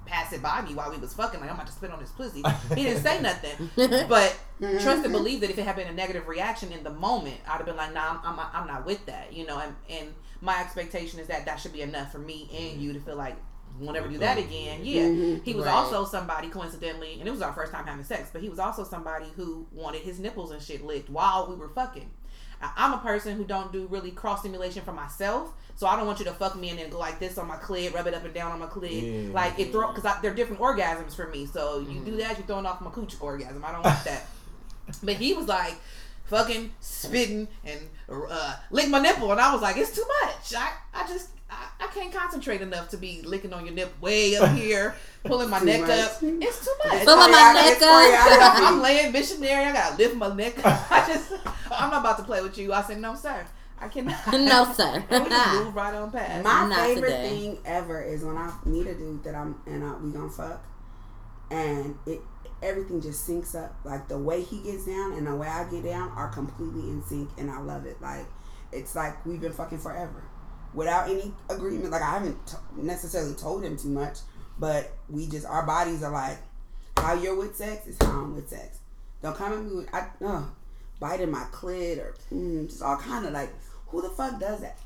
pass 0.07 0.33
it 0.33 0.43
by 0.43 0.63
me 0.63 0.75
while 0.75 0.91
we 0.91 0.97
was 0.99 1.15
fucking. 1.15 1.41
Like 1.41 1.51
I'm 1.51 1.57
about 1.57 1.67
to 1.67 1.73
spit 1.73 1.91
on 1.91 2.01
his 2.01 2.11
pussy. 2.11 2.43
He 2.75 2.85
didn't 2.85 3.03
say 3.03 3.21
nothing, 3.21 3.71
but 3.77 4.37
mm-hmm. 4.61 4.79
trust 4.79 5.05
and 5.05 5.13
believe 5.13 5.41
that 5.41 5.51
if 5.51 5.59
it 5.59 5.65
had 5.65 5.77
been 5.77 5.89
a 5.89 5.93
negative 5.93 6.27
reaction 6.27 6.73
in 6.73 6.83
the 6.83 6.91
moment, 6.91 7.37
I'd 7.47 7.57
have 7.57 7.67
been 7.67 7.77
like, 7.77 7.95
nah, 7.95 8.19
I'm, 8.23 8.39
I'm, 8.39 8.47
I'm 8.53 8.67
not 8.67 8.87
with 8.87 9.05
that, 9.07 9.33
you 9.33 9.47
know. 9.47 9.59
And 9.59 9.75
and 9.89 10.15
my 10.41 10.61
expectation 10.61 11.21
is 11.21 11.29
that 11.29 11.47
that 11.47 11.57
should 11.61 11.73
be 11.73 11.83
enough 11.83 12.13
for 12.13 12.19
me 12.19 12.49
and 12.53 12.73
mm-hmm. 12.73 12.81
you 12.81 12.93
to 12.93 13.01
feel 13.01 13.17
like. 13.17 13.37
We'll 13.77 13.93
never 13.93 14.07
do 14.07 14.13
mm-hmm. 14.13 14.21
that 14.21 14.39
again. 14.39 14.85
Yeah, 14.85 15.41
he 15.45 15.53
was 15.53 15.67
Right. 15.67 15.75
also 15.75 16.05
somebody 16.05 16.49
coincidentally, 16.49 17.19
and 17.19 17.27
it 17.27 17.33
was 17.33 17.43
our 17.43 17.53
first 17.53 17.73
time 17.73 17.85
having 17.87 18.05
sex, 18.05 18.31
but 18.33 18.41
he 18.41 18.49
was 18.49 18.61
also 18.61 18.85
somebody 18.85 19.27
who 19.35 19.67
wanted 19.73 20.03
his 20.03 20.21
nipples 20.21 20.53
and 20.53 20.63
shit 20.63 20.85
licked 20.87 21.11
while 21.11 21.49
we 21.49 21.57
were 21.57 21.69
fucking. 21.71 22.09
I'm 22.77 22.93
a 22.93 22.99
person 22.99 23.37
who 23.37 23.45
don't 23.45 23.73
do 23.73 23.87
really 23.87 24.11
cross 24.11 24.41
stimulation 24.41 24.83
for 24.83 24.93
myself, 24.93 25.53
so 25.77 25.87
I 25.87 25.97
don't 25.97 26.07
want 26.07 26.19
you 26.21 26.25
to 26.27 26.33
fuck 26.33 26.57
me 26.57 26.71
and 26.71 26.79
then 26.79 26.91
go 26.91 26.99
like 26.99 27.19
this 27.19 27.37
on 27.39 27.49
my 27.49 27.57
clit, 27.57 27.93
rub 27.95 28.07
it 28.07 28.15
up 28.15 28.25
and 28.25 28.33
down 28.35 28.53
on 28.53 28.59
my 28.61 28.67
clit, 28.67 29.27
Yeah. 29.29 29.33
like 29.33 29.59
it 29.59 29.73
throw 29.73 29.93
because 29.93 30.11
they're 30.23 30.35
different 30.35 30.61
orgasms 30.63 31.15
for 31.17 31.27
me. 31.29 31.47
So 31.47 31.81
you 31.81 32.01
do 32.01 32.17
that, 32.19 32.39
you're 32.39 32.47
throwing 32.47 32.67
off 32.67 32.81
my 32.81 32.91
cooch 32.91 33.15
orgasm. 33.21 33.65
I 33.65 33.73
don't 33.73 33.85
want 33.85 34.05
that. 34.05 34.27
but 35.03 35.15
he 35.17 35.33
was 35.35 35.47
like 35.49 35.75
fucking 36.27 36.73
spitting 36.81 37.49
and 37.65 37.81
uh, 38.11 38.57
lick 38.71 38.89
my 38.89 38.99
nipple, 39.01 39.31
and 39.33 39.41
I 39.41 39.53
was 39.53 39.63
like, 39.63 39.77
it's 39.77 39.95
too 39.95 40.05
much. 40.23 40.55
I 40.57 40.71
I 40.95 41.07
just. 41.09 41.29
I, 41.51 41.85
I 41.85 41.87
can't 41.89 42.13
concentrate 42.13 42.63
enough 42.63 42.89
to 42.89 42.97
be 42.97 43.21
licking 43.23 43.53
on 43.53 43.67
your 43.67 43.75
nip 43.75 43.93
way 44.01 44.35
up 44.37 44.51
here, 44.57 44.95
pulling 45.25 45.51
my 45.51 45.59
neck 45.61 45.83
much. 45.83 45.91
up. 45.91 46.19
It's 46.23 46.65
too 46.65 46.73
much. 46.87 47.05
Pulling 47.05 47.31
my 47.31 47.53
neck 47.53 47.83
up. 47.83 48.55
I'm 48.63 48.81
laying 48.81 49.13
missionary. 49.13 49.67
I 49.67 49.73
gotta 49.73 49.97
lift 49.97 50.17
my 50.17 50.35
neck. 50.35 50.55
I 50.65 51.05
just, 51.07 51.33
I'm 51.71 51.91
not 51.91 52.01
about 52.01 52.17
to 52.17 52.25
play 52.25 52.41
with 52.41 52.57
you. 52.57 52.73
I 52.73 52.83
said, 52.83 52.99
no, 52.99 53.15
sir. 53.15 53.47
I 53.85 53.89
cannot. 53.89 54.17
no, 54.33 54.73
sir. 54.73 55.05
And 55.11 55.25
we 55.25 55.31
just 55.31 55.65
move 55.65 55.75
right 55.77 55.95
on 55.95 56.11
past. 56.11 56.45
My 56.45 56.67
Not 56.67 56.79
favorite 56.79 57.11
today. 57.11 57.29
thing 57.29 57.59
ever 57.65 58.03
is 58.03 58.25
when 58.25 58.37
I 58.37 58.53
meet 58.65 58.87
a 58.87 58.95
dude 58.95 59.23
that 59.25 59.35
I'm 59.35 59.61
and 59.67 59.85
I, 59.85 59.95
we 59.97 60.11
gonna 60.11 60.31
fuck, 60.31 60.65
and 61.51 61.97
it 62.07 62.21
everything 62.63 63.03
just 63.03 63.29
syncs 63.29 63.55
up. 63.55 63.77
Like 63.85 64.09
the 64.09 64.19
way 64.19 64.43
he 64.43 64.63
gets 64.63 64.87
down 64.87 65.13
and 65.13 65.27
the 65.27 65.37
way 65.37 65.49
I 65.49 65.65
get 65.71 65.85
down 65.85 66.11
are 66.17 66.29
completely 66.29 66.89
in 66.91 67.03
sync, 67.03 67.29
and 67.37 67.51
I 67.51 67.61
love 67.61 67.85
it. 67.85 68.01
Like 68.01 68.27
it's 68.73 68.95
like 68.95 69.25
we've 69.27 69.41
been 69.41 69.53
fucking 69.53 69.79
forever, 69.79 70.25
without 70.73 71.11
any 71.11 71.33
agreement. 71.51 71.91
Like 71.91 72.03
I 72.03 72.13
haven't 72.13 72.47
t- 72.47 72.57
necessarily 72.77 73.35
told 73.35 73.65
him 73.65 73.77
too 73.77 73.89
much, 73.89 74.19
but 74.59 74.93
we 75.11 75.29
just 75.29 75.47
our 75.47 75.67
bodies 75.67 76.03
are 76.03 76.13
like 76.13 76.39
how 76.97 77.13
you're 77.13 77.37
with 77.37 77.55
sex 77.55 77.87
is 77.87 77.99
how 78.01 78.23
I'm 78.23 78.35
with 78.35 78.49
sex. 78.49 78.79
Don't 79.23 79.37
come 79.37 79.53
at 79.53 79.63
me 79.63 79.77
with 79.77 79.95
I 79.95 80.07
uh, 80.25 80.45
biting 81.01 81.31
my 81.31 81.45
clit 81.53 81.99
or 81.99 82.15
mm, 82.33 82.67
just 82.67 82.83
all 82.83 82.97
kind 82.97 83.27
of 83.27 83.33
like 83.33 83.53
who 83.95 84.03
the 84.03 84.11
fuck 84.15 84.39
does 84.41 84.61
that? 84.61 84.77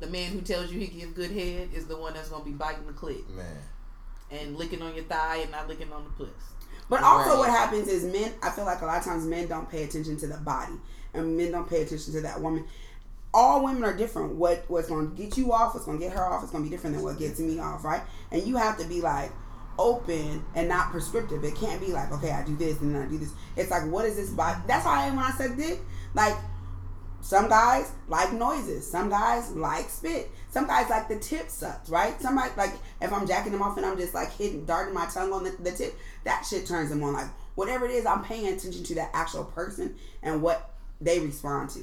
the 0.00 0.06
man 0.08 0.32
who 0.32 0.40
tells 0.40 0.72
you 0.72 0.80
he 0.80 0.88
gives 0.88 1.12
good 1.12 1.30
head 1.30 1.68
is 1.72 1.86
the 1.86 1.96
one 1.96 2.12
that's 2.12 2.28
gonna 2.28 2.44
be 2.44 2.50
biting 2.50 2.84
the 2.88 2.92
clit 2.92 3.24
Man. 3.36 3.46
and 4.32 4.56
licking 4.56 4.82
on 4.82 4.94
your 4.96 5.04
thigh 5.04 5.36
and 5.36 5.50
not 5.52 5.68
licking 5.68 5.92
on 5.92 6.02
the 6.02 6.10
puss. 6.10 6.34
But 6.88 7.04
also, 7.04 7.30
Right. 7.30 7.38
what 7.38 7.50
happens 7.50 7.86
is 7.86 8.02
men. 8.02 8.32
I 8.42 8.50
feel 8.50 8.64
like 8.64 8.82
a 8.82 8.86
lot 8.86 8.98
of 8.98 9.04
times 9.04 9.24
men 9.26 9.46
don't 9.46 9.70
pay 9.70 9.84
attention 9.84 10.16
to 10.16 10.26
the 10.26 10.38
body, 10.38 10.72
and 11.14 11.36
men 11.36 11.52
don't 11.52 11.70
pay 11.70 11.82
attention 11.82 12.12
to 12.14 12.20
that 12.22 12.40
woman. 12.40 12.64
All 13.32 13.62
women 13.62 13.84
are 13.84 13.96
different. 13.96 14.34
What 14.34 14.64
what's 14.66 14.88
going 14.88 15.08
to 15.08 15.16
get 15.16 15.38
you 15.38 15.52
off, 15.52 15.72
what's 15.72 15.86
going 15.86 16.00
to 16.00 16.04
get 16.04 16.14
her 16.16 16.24
off, 16.24 16.42
It's 16.42 16.50
going 16.50 16.64
to 16.64 16.68
be 16.68 16.74
different 16.74 16.96
than 16.96 17.04
what 17.04 17.18
gets 17.20 17.38
me 17.38 17.60
off, 17.60 17.84
right? 17.84 18.02
And 18.32 18.42
you 18.42 18.56
have 18.56 18.76
to 18.78 18.84
be 18.84 19.00
like 19.00 19.30
open 19.78 20.44
and 20.56 20.68
not 20.68 20.90
prescriptive. 20.90 21.44
It 21.44 21.54
can't 21.54 21.80
be 21.80 21.92
like, 21.92 22.10
okay, 22.12 22.32
I 22.32 22.42
do 22.44 22.56
this 22.56 22.80
and 22.80 22.94
then 22.94 23.02
I 23.02 23.06
do 23.06 23.18
this. 23.18 23.32
It's 23.56 23.70
like, 23.70 23.86
what 23.86 24.04
is 24.04 24.16
this 24.16 24.30
body? 24.30 24.60
That's 24.66 24.84
how 24.84 24.90
I 24.90 25.06
am 25.06 25.16
when 25.16 25.24
I 25.24 25.30
said 25.30 25.56
dick. 25.56 25.80
Like 26.12 26.34
some 27.22 27.48
guys 27.48 27.90
like 28.08 28.32
noises. 28.32 28.88
Some 28.90 29.08
guys 29.08 29.50
like 29.52 29.88
spit. 29.88 30.30
Some 30.50 30.66
guys 30.66 30.90
like 30.90 31.08
the 31.08 31.18
tip 31.18 31.48
sucks, 31.48 31.88
right? 31.88 32.20
Somebody 32.20 32.50
like 32.56 32.72
if 33.00 33.12
I'm 33.12 33.26
jacking 33.26 33.52
them 33.52 33.62
off 33.62 33.76
and 33.78 33.86
I'm 33.86 33.96
just 33.96 34.12
like 34.12 34.30
hitting, 34.32 34.64
darting 34.66 34.92
my 34.92 35.06
tongue 35.06 35.32
on 35.32 35.44
the, 35.44 35.50
the 35.52 35.72
tip, 35.72 35.94
that 36.24 36.44
shit 36.48 36.66
turns 36.66 36.90
them 36.90 37.02
on. 37.02 37.14
Like 37.14 37.28
whatever 37.54 37.86
it 37.86 37.92
is, 37.92 38.04
I'm 38.06 38.22
paying 38.24 38.48
attention 38.48 38.84
to 38.84 38.94
that 38.96 39.10
actual 39.14 39.44
person 39.44 39.94
and 40.22 40.42
what 40.42 40.70
they 41.00 41.20
respond 41.20 41.70
to. 41.70 41.80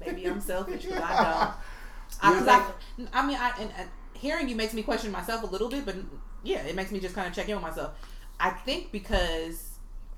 Maybe 0.00 0.24
I'm 0.26 0.40
selfish, 0.40 0.86
but 0.86 1.02
I 1.02 1.08
don't. 2.22 2.22
I, 2.22 2.32
You 2.32 2.38
'cause 2.38 2.48
I, 2.48 2.72
I 3.12 3.26
mean, 3.26 3.36
I 3.36 3.52
and, 3.60 3.70
and 3.76 3.88
hearing 4.14 4.48
you 4.48 4.54
makes 4.56 4.74
me 4.74 4.82
question 4.82 5.10
myself 5.10 5.42
a 5.42 5.46
little 5.46 5.68
bit, 5.68 5.84
but 5.84 5.96
yeah, 6.44 6.62
it 6.62 6.76
makes 6.76 6.92
me 6.92 7.00
just 7.00 7.14
kind 7.14 7.26
of 7.26 7.34
check 7.34 7.48
in 7.48 7.56
with 7.56 7.62
myself. 7.62 7.92
I 8.38 8.50
think 8.50 8.92
because 8.92 9.70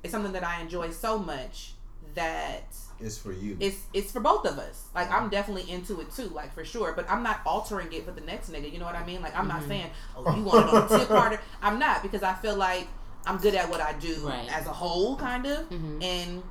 it's 0.03 0.13
something 0.13 0.33
that 0.33 0.45
I 0.45 0.61
enjoy 0.61 0.91
so 0.91 1.19
much 1.19 1.73
that 2.15 2.75
It's 3.01 3.19
for 3.19 3.33
you. 3.33 3.57
it's 3.61 3.77
it's 3.93 4.13
for 4.13 4.21
both 4.21 4.47
of 4.47 4.59
us. 4.59 4.87
Like 4.95 5.11
I'm 5.11 5.29
definitely 5.29 5.71
into 5.71 6.01
it 6.01 6.13
too, 6.15 6.29
like 6.29 6.55
for 6.55 6.65
sure. 6.65 6.93
But 6.95 7.11
I'm 7.11 7.23
not 7.23 7.41
altering 7.45 7.93
it 7.93 8.05
for 8.05 8.13
the 8.13 8.21
next 8.21 8.51
nigga. 8.51 8.73
You 8.73 8.79
know 8.79 8.87
what 8.87 8.95
I 8.95 9.05
mean? 9.05 9.21
Like 9.23 9.37
I'm 9.37 9.49
not 9.49 9.63
saying, 9.67 9.91
oh, 10.17 10.35
you 10.37 10.43
want 10.51 10.69
to 10.71 10.77
on 10.77 10.89
the 10.89 10.99
tip 10.99 11.09
harder. 11.09 11.41
I'm 11.63 11.79
not 11.79 12.03
because 12.03 12.23
I 12.23 12.35
feel 12.35 12.57
like 12.57 12.87
I'm 13.27 13.39
good 13.39 13.55
at 13.55 13.69
what 13.71 13.81
I 13.81 13.93
do 13.95 14.15
Right. 14.27 14.49
as 14.53 14.67
a 14.67 14.73
whole, 14.73 15.17
kind 15.17 15.47
of. 15.47 15.69
Mhm. 15.71 16.03
And 16.03 16.43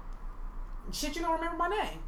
shit, 0.92 1.16
you 1.16 1.22
don't 1.22 1.34
remember 1.34 1.58
my 1.58 1.70
name. 1.70 2.00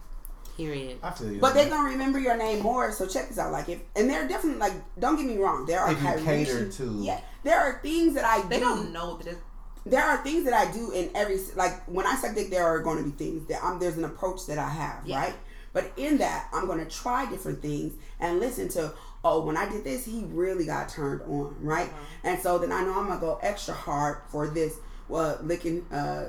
Period. 0.58 1.00
I 1.04 1.12
feel 1.12 1.32
you. 1.34 1.40
But 1.40 1.54
they're 1.54 1.70
gonna 1.70 1.90
remember 1.90 2.18
your 2.18 2.38
name 2.38 2.62
more. 2.64 2.92
So 2.94 3.06
check 3.06 3.28
this 3.30 3.38
out. 3.38 3.52
Like 3.52 3.68
if 3.70 3.80
and 3.96 4.10
they're 4.10 4.28
definitely 4.28 4.60
like 4.60 4.74
don't 5.00 5.18
get 5.18 5.26
me 5.26 5.38
wrong. 5.38 5.66
There 5.66 5.80
are 5.82 5.92
If 5.92 6.02
you 6.02 6.24
cater 6.24 6.70
to- 6.72 6.98
yeah. 7.02 7.20
There 7.44 7.60
are 7.60 7.80
things 7.82 8.14
that 8.16 8.24
I 8.26 8.42
They 8.48 8.58
do. 8.60 8.64
don't 8.66 8.92
know 8.94 9.18
that 9.18 9.28
it 9.28 9.32
is. 9.32 9.38
There 9.86 10.04
are 10.04 10.18
things 10.24 10.46
that 10.46 10.54
I 10.54 10.72
do 10.72 10.92
in 10.92 11.10
every 11.16 11.40
like 11.56 11.84
when 11.86 12.06
I 12.06 12.16
suck 12.16 12.36
dick. 12.36 12.50
There 12.50 12.66
are 12.66 12.80
going 12.80 12.98
to 12.98 13.04
be 13.04 13.12
things 13.12 13.48
that 13.48 13.64
I'm. 13.64 13.80
There's 13.80 13.98
an 13.98 14.06
approach 14.06 14.46
that 14.48 14.58
I 14.58 14.70
have, 14.70 15.06
Yeah. 15.06 15.20
right? 15.20 15.36
But 15.74 15.92
in 15.98 16.18
that, 16.20 16.48
I'm 16.54 16.66
going 16.68 16.80
to 16.80 16.90
try 16.90 17.30
different 17.30 17.62
things 17.62 17.94
and 18.20 18.40
listen 18.40 18.70
to. 18.70 18.94
Oh, 19.24 19.44
when 19.44 19.58
I 19.58 19.68
did 19.68 19.84
this, 19.84 20.06
he 20.06 20.24
really 20.28 20.66
got 20.66 20.88
turned 20.90 21.22
on, 21.24 21.56
right? 21.60 21.92
And 22.24 22.40
so 22.40 22.60
then 22.60 22.72
I 22.72 22.84
know 22.84 23.00
I'm 23.00 23.08
gonna 23.08 23.20
go 23.20 23.40
extra 23.42 23.74
hard 23.74 24.20
for 24.30 24.48
this. 24.48 24.76
Well, 25.10 25.40
licking, 25.42 25.84
uh, 25.92 26.26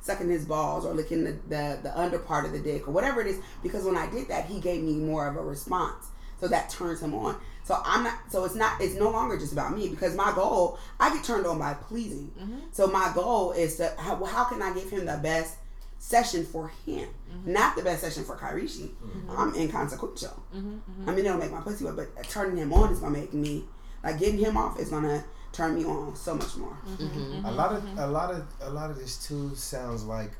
sucking 0.00 0.28
his 0.28 0.44
balls 0.44 0.84
or 0.84 0.94
licking 0.94 1.22
the, 1.22 1.32
the 1.48 1.78
the 1.84 1.98
under 1.98 2.18
part 2.18 2.44
of 2.44 2.50
the 2.52 2.58
dick 2.58 2.88
or 2.88 2.90
whatever 2.90 3.20
it 3.20 3.28
is. 3.28 3.38
Because 3.62 3.84
when 3.84 3.96
I 3.96 4.10
did 4.10 4.26
that, 4.28 4.46
he 4.46 4.58
gave 4.60 4.82
me 4.82 4.94
more 4.96 5.28
of 5.28 5.36
a 5.36 5.42
response. 5.42 6.06
So 6.40 6.48
that 6.48 6.70
turns 6.70 7.00
him 7.00 7.14
on. 7.14 7.40
So 7.64 7.80
I'm 7.84 8.04
not. 8.04 8.18
So 8.30 8.44
it's 8.44 8.54
not. 8.54 8.80
It's 8.80 8.94
no 8.94 9.10
longer 9.10 9.38
just 9.38 9.52
about 9.52 9.76
me 9.76 9.88
because 9.88 10.14
my 10.14 10.32
goal. 10.34 10.78
I 11.00 11.14
get 11.14 11.24
turned 11.24 11.46
on 11.46 11.58
by 11.58 11.74
pleasing. 11.74 12.30
Mm-hmm. 12.38 12.58
So 12.72 12.86
my 12.86 13.10
goal 13.14 13.52
is 13.52 13.76
to 13.76 13.92
how, 13.98 14.22
how 14.24 14.44
can 14.44 14.62
I 14.62 14.72
give 14.74 14.90
him 14.90 15.06
the 15.06 15.18
best 15.22 15.56
session 15.98 16.44
for 16.44 16.70
him, 16.84 17.08
mm-hmm. 17.08 17.52
not 17.52 17.76
the 17.76 17.82
best 17.82 18.02
session 18.02 18.24
for 18.24 18.36
Kairishi. 18.36 18.88
Mm-hmm. 18.88 19.30
I'm 19.30 19.54
inconsequential. 19.54 20.42
I 21.08 21.14
mean, 21.14 21.24
it'll 21.24 21.38
make 21.38 21.50
my 21.50 21.60
pussy 21.60 21.86
wet, 21.86 21.96
but 21.96 22.28
turning 22.28 22.58
him 22.58 22.72
on 22.74 22.92
is 22.92 23.00
gonna 23.00 23.18
make 23.18 23.32
me 23.32 23.64
like 24.02 24.18
getting 24.18 24.38
him 24.38 24.56
off 24.56 24.78
is 24.78 24.90
gonna 24.90 25.24
turn 25.52 25.74
me 25.74 25.84
on 25.84 26.14
so 26.14 26.34
much 26.34 26.56
more. 26.56 26.76
a 27.44 27.50
lot 27.50 27.72
of 27.72 27.98
a 27.98 28.06
lot 28.06 28.30
of 28.30 28.46
a 28.60 28.70
lot 28.70 28.90
of 28.90 28.96
this 28.96 29.26
too 29.26 29.54
sounds 29.54 30.04
like 30.04 30.32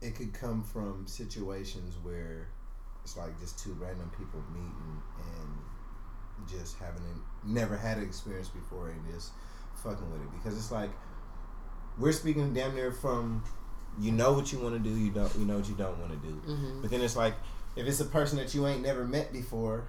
it 0.00 0.14
could 0.14 0.32
come 0.32 0.62
from 0.62 1.06
situations 1.06 1.96
where 2.02 2.48
it's 3.04 3.16
like 3.16 3.38
just 3.40 3.58
two 3.58 3.76
random 3.78 4.10
people 4.16 4.42
meeting 4.52 5.02
and 5.18 5.48
just 6.48 6.78
having 6.78 7.02
a, 7.02 7.48
never 7.48 7.76
had 7.76 7.98
an 7.98 8.04
experience 8.04 8.48
before 8.48 8.88
and 8.88 9.00
just 9.12 9.30
fucking 9.82 10.10
with 10.12 10.20
it 10.22 10.28
because 10.32 10.56
it's 10.56 10.70
like 10.70 10.90
we're 11.98 12.12
speaking 12.12 12.52
damn 12.54 12.74
near 12.74 12.92
from 12.92 13.42
you 14.00 14.12
know 14.12 14.32
what 14.32 14.52
you 14.52 14.58
want 14.58 14.74
to 14.74 14.78
do 14.90 14.94
you 14.96 15.10
don't 15.10 15.34
you 15.36 15.44
know 15.44 15.56
what 15.56 15.68
you 15.68 15.74
don't 15.74 15.98
want 15.98 16.10
to 16.12 16.18
do 16.28 16.34
Mm-hmm. 16.46 16.80
but 16.82 16.90
then 16.90 17.00
it's 17.02 17.16
like 17.16 17.34
if 17.76 17.86
it's 17.86 18.00
a 18.00 18.04
person 18.04 18.38
that 18.38 18.54
you 18.54 18.66
ain't 18.66 18.82
never 18.82 19.04
met 19.04 19.32
before 19.32 19.84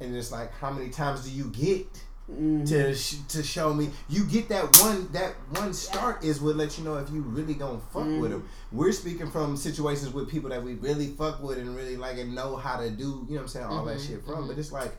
and 0.00 0.14
it's 0.16 0.30
like 0.32 0.52
how 0.54 0.70
many 0.70 0.90
times 0.90 1.24
do 1.24 1.30
you 1.30 1.44
get 1.50 1.86
Mm-hmm. 2.30 2.62
to 2.66 2.94
sh- 2.94 3.16
to 3.26 3.42
show 3.42 3.74
me 3.74 3.90
you 4.08 4.22
get 4.24 4.48
that 4.50 4.78
one 4.80 5.10
that 5.10 5.32
one 5.58 5.72
start 5.74 6.22
is 6.22 6.40
what 6.40 6.54
let 6.54 6.78
you 6.78 6.84
know 6.84 6.94
if 6.98 7.10
you 7.10 7.22
really 7.22 7.54
gonna 7.54 7.80
fuck 7.92 8.04
Mm-hmm. 8.04 8.20
with 8.20 8.30
them. 8.30 8.48
We're 8.70 8.92
speaking 8.92 9.28
from 9.32 9.56
situations 9.56 10.12
with 10.12 10.30
people 10.30 10.50
that 10.50 10.62
we 10.62 10.74
really 10.74 11.08
fuck 11.08 11.42
with 11.42 11.58
and 11.58 11.74
really 11.74 11.96
like 11.96 12.18
and 12.18 12.32
know 12.32 12.54
how 12.54 12.78
to 12.78 12.88
do 12.88 13.02
you 13.02 13.34
know 13.34 13.34
what 13.34 13.40
I'm 13.42 13.48
saying 13.48 13.66
all 13.66 13.84
that 13.86 14.00
shit 14.00 14.24
from. 14.24 14.46
But 14.46 14.58
it's 14.58 14.70
like 14.70 14.92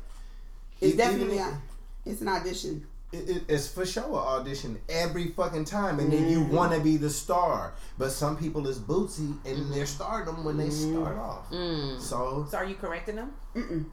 It's 0.82 0.98
definitely 0.98 1.36
even 1.36 1.48
a, 1.48 1.62
it's 2.06 2.22
an 2.22 2.28
audition. 2.28 2.88
it, 3.14 3.30
it, 3.30 3.44
it's 3.48 3.68
for 3.68 3.86
sure 3.86 4.04
an 4.04 4.42
audition 4.42 4.80
every 4.90 5.28
fucking 5.30 5.66
time, 5.66 6.00
and 6.00 6.12
then 6.12 6.30
you 6.30 6.40
mm-hmm. 6.40 6.56
want 6.56 6.74
to 6.74 6.80
be 6.80 6.98
the 6.98 7.10
star. 7.10 7.74
But 7.98 8.12
some 8.12 8.38
people 8.38 8.68
is 8.68 8.80
bootsy 8.80 9.38
and 9.46 9.58
mm-hmm. 9.58 9.74
they're 9.74 9.86
stardom 9.86 10.44
when 10.44 10.58
they 10.58 10.68
mm-hmm. 10.70 10.96
start 10.96 11.18
off. 11.18 11.50
Mm. 11.52 12.00
So 12.00 12.48
So 12.50 12.58
are 12.58 12.66
you 12.66 12.76
correcting 12.76 13.18
them? 13.18 13.34
Mm-mm. 13.56 13.86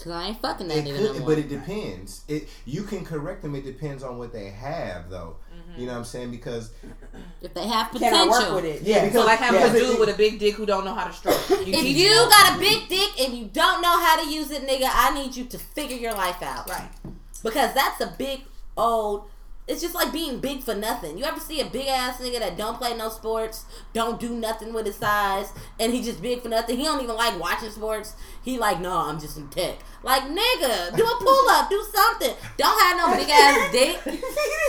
Cause 0.00 0.12
I 0.12 0.28
ain't 0.28 0.40
fucking 0.40 0.66
that 0.68 0.78
It 0.78 0.84
nigga 0.86 0.96
could, 0.96 1.04
no 1.04 1.18
more. 1.18 1.28
but 1.28 1.38
it 1.38 1.48
depends. 1.50 2.24
It 2.26 2.48
you 2.64 2.84
can 2.84 3.04
correct 3.04 3.42
them. 3.42 3.54
It 3.54 3.64
depends 3.66 4.02
on 4.02 4.16
what 4.16 4.32
they 4.32 4.48
have, 4.48 5.10
though. 5.10 5.36
Mm-hmm. 5.70 5.80
You 5.80 5.86
know 5.86 5.92
what 5.92 5.98
I'm 5.98 6.04
saying? 6.04 6.30
Because 6.30 6.70
if 7.42 7.54
they 7.54 7.66
have 7.66 7.90
Can 7.92 8.02
I 8.04 8.10
potential. 8.26 8.30
work 8.54 8.62
with 8.62 8.64
it? 8.64 8.82
Yeah, 8.82 8.96
Yeah. 8.96 9.04
because- 9.04 9.20
So 9.20 9.26
like 9.26 9.38
having 9.38 9.60
yeah. 9.60 9.66
a 9.72 9.72
dude 9.72 10.00
with 10.00 10.08
a 10.08 10.14
big 10.14 10.38
dick 10.38 10.54
who 10.54 10.66
don't 10.66 10.84
know 10.84 10.94
how 10.94 11.04
to 11.06 11.12
stroke. 11.12 11.38
You 11.50 11.72
If 11.74 11.84
you 11.96 12.08
him. 12.08 12.28
got 12.28 12.56
a 12.56 12.58
big 12.58 12.88
dick 12.88 13.20
and 13.20 13.34
you 13.38 13.44
don't 13.46 13.80
know 13.82 13.98
how 14.00 14.22
to 14.22 14.28
use 14.28 14.50
it, 14.50 14.66
nigga, 14.66 14.88
I 14.92 15.14
need 15.14 15.36
you 15.36 15.44
to 15.46 15.58
figure 15.58 15.96
your 15.96 16.12
life 16.14 16.42
out. 16.42 16.68
right, 16.68 16.88
Because 17.42 17.72
that's 17.74 18.00
a 18.00 18.14
big 18.18 18.40
old. 18.76 19.28
It's 19.70 19.80
just 19.80 19.94
like 19.94 20.12
being 20.12 20.40
big 20.40 20.62
for 20.62 20.74
nothing. 20.74 21.16
You 21.16 21.24
ever 21.24 21.38
see 21.38 21.60
a 21.60 21.64
big 21.64 21.86
ass 21.86 22.20
nigga 22.20 22.40
that 22.40 22.56
don't 22.56 22.76
play 22.76 22.96
no 22.96 23.08
sports, 23.08 23.64
don't 23.92 24.18
do 24.18 24.30
nothing 24.30 24.72
with 24.72 24.84
his 24.84 24.96
size, 24.96 25.52
and 25.78 25.92
he 25.94 26.02
just 26.02 26.20
big 26.20 26.42
for 26.42 26.48
nothing? 26.48 26.76
He 26.76 26.82
don't 26.82 27.00
even 27.02 27.14
like 27.14 27.38
watching 27.40 27.70
sports. 27.70 28.16
He 28.42 28.58
like, 28.58 28.80
no, 28.80 28.96
I'm 28.96 29.20
just 29.20 29.36
in 29.38 29.46
tech. 29.48 29.78
Like, 30.02 30.22
nigga, 30.24 30.96
do 30.96 31.04
a 31.04 31.16
pull 31.20 31.48
up, 31.50 31.70
do 31.70 31.84
something. 31.94 32.34
Don't 32.56 32.80
have 32.82 32.96
no 32.96 33.16
big 33.16 33.28
ass 33.30 33.70
dick. 33.72 34.00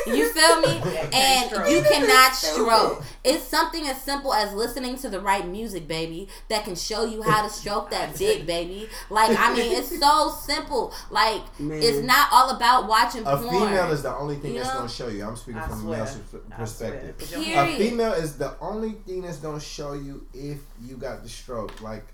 You 0.06 0.32
feel 0.34 0.62
me? 0.62 0.82
And 1.14 1.52
you 1.72 1.82
cannot 1.90 2.36
stroke. 2.36 3.04
It's 3.24 3.44
something 3.44 3.88
as 3.88 4.02
simple 4.02 4.34
as 4.34 4.54
listening 4.54 4.98
to 4.98 5.10
the 5.10 5.20
right 5.20 5.48
music, 5.48 5.88
baby, 5.88 6.28
that 6.50 6.66
can 6.66 6.76
show 6.76 7.06
you 7.06 7.22
how 7.24 7.44
to 7.44 7.50
stroke 7.50 7.90
that 7.92 8.16
dick, 8.16 8.46
baby. 8.46 8.90
Like, 9.10 9.38
I 9.40 9.54
mean, 9.56 9.72
it's 9.78 9.98
so 10.00 10.32
simple. 10.32 10.94
Like, 11.10 11.42
Man. 11.60 11.80
it's 11.82 12.00
not 12.06 12.28
all 12.32 12.50
about 12.50 12.88
watching 12.88 13.22
a 13.26 13.38
porn. 13.38 13.50
female 13.70 13.92
is 13.92 14.04
the 14.04 14.14
only 14.16 14.36
thing 14.36 14.54
You 14.54 14.60
that's 14.60 14.70
know? 14.74 14.80
gonna 14.82 14.90
show 14.92 15.08
you. 15.08 15.26
I'm 15.26 15.36
speaking 15.36 15.62
I 15.62 15.68
from 15.68 15.78
a 15.80 15.82
swear. 15.82 15.98
male 15.98 16.04
s- 16.08 16.18
I 16.18 16.30
swear. 16.30 16.42
perspective. 16.58 17.18
Put 17.18 17.32
your 17.32 17.44
Period. 17.44 17.70
A 17.70 17.78
female 17.90 18.14
is 18.14 18.38
the 18.38 18.56
only 18.60 18.92
thing 19.06 19.22
that's 19.24 19.38
gonna 19.38 19.60
show 19.60 19.94
you 19.94 20.26
if 20.34 20.60
you 20.84 20.98
got 20.98 21.24
the 21.24 21.30
stroke. 21.30 21.82
Like, 21.82 22.06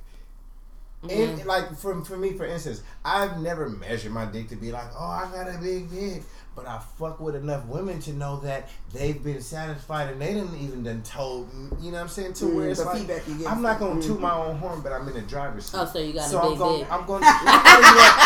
Mm-hmm. 1.03 1.21
and 1.39 1.45
like 1.45 1.77
for 1.77 2.03
for 2.03 2.17
me, 2.17 2.33
for 2.33 2.43
instance, 2.45 2.81
I've 3.05 3.39
never 3.39 3.69
measured 3.69 4.11
my 4.11 4.25
dick 4.25 4.49
to 4.49 4.55
be 4.55 4.71
like, 4.71 4.87
oh, 4.97 5.05
I 5.05 5.29
got 5.31 5.47
a 5.47 5.59
big 5.59 5.91
dick. 5.91 6.23
But 6.55 6.65
I 6.67 6.79
fuck 6.97 7.19
with 7.19 7.35
enough 7.35 7.65
women 7.67 7.99
to 8.01 8.13
know 8.13 8.37
that 8.39 8.67
they've 8.91 9.23
been 9.23 9.39
satisfied 9.43 10.09
and 10.09 10.19
they 10.19 10.33
didn't 10.33 10.55
even 10.59 10.81
done 10.83 11.03
told 11.03 11.53
me, 11.53 11.69
you 11.79 11.91
know 11.91 11.97
what 11.97 12.01
I'm 12.05 12.07
saying? 12.09 12.33
To 12.33 12.45
Mm, 12.45 12.55
where 12.55 12.69
it's 12.69 12.79
the 12.79 12.87
like, 12.87 12.97
feedback 12.97 13.27
you 13.27 13.35
get 13.35 13.47
I'm 13.51 13.61
not 13.61 13.77
gonna 13.77 14.01
from- 14.01 14.01
toot 14.01 14.19
my 14.19 14.31
own 14.35 14.57
horn, 14.57 14.81
but 14.81 14.91
I'm 14.91 15.07
in 15.07 15.13
the 15.13 15.21
driver's 15.21 15.67
seat. 15.67 15.77
Oh, 15.79 15.85
so 15.85 15.99
you 15.99 16.13
got 16.13 16.25
a 16.25 16.29
so 16.29 16.41
big 16.41 16.51
I'm 16.53 16.57
going, 16.57 16.79
dick. 16.79 16.91
I'm 16.91 17.05
going, 17.05 17.21
you 17.21 17.27
know, 17.45 17.51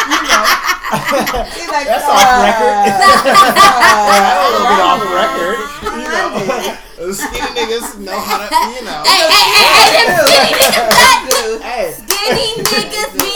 He's 0.07 0.80
like, 0.91 1.87
that's 1.87 2.03
uh, 2.03 2.11
off 2.11 2.27
record. 2.43 2.91
a 3.31 4.47
little 4.51 4.67
bit 4.67 4.81
off 4.83 5.01
record. 5.07 5.57
You 5.81 6.07
know, 6.07 7.11
skinny 7.13 7.51
niggas 7.55 7.97
know 7.99 8.19
how 8.19 8.37
to, 8.43 8.55
you 8.75 8.83
know. 8.85 9.03
Hey, 9.05 9.23
hey, 9.31 9.47
hey, 9.55 9.71
hey, 9.71 10.05
them 10.05 10.27
skinny 10.27 10.53
niggas, 10.59 11.61
Hey. 11.61 11.91
skinny 11.95 12.47
niggas 12.63 13.11
be 13.17 13.29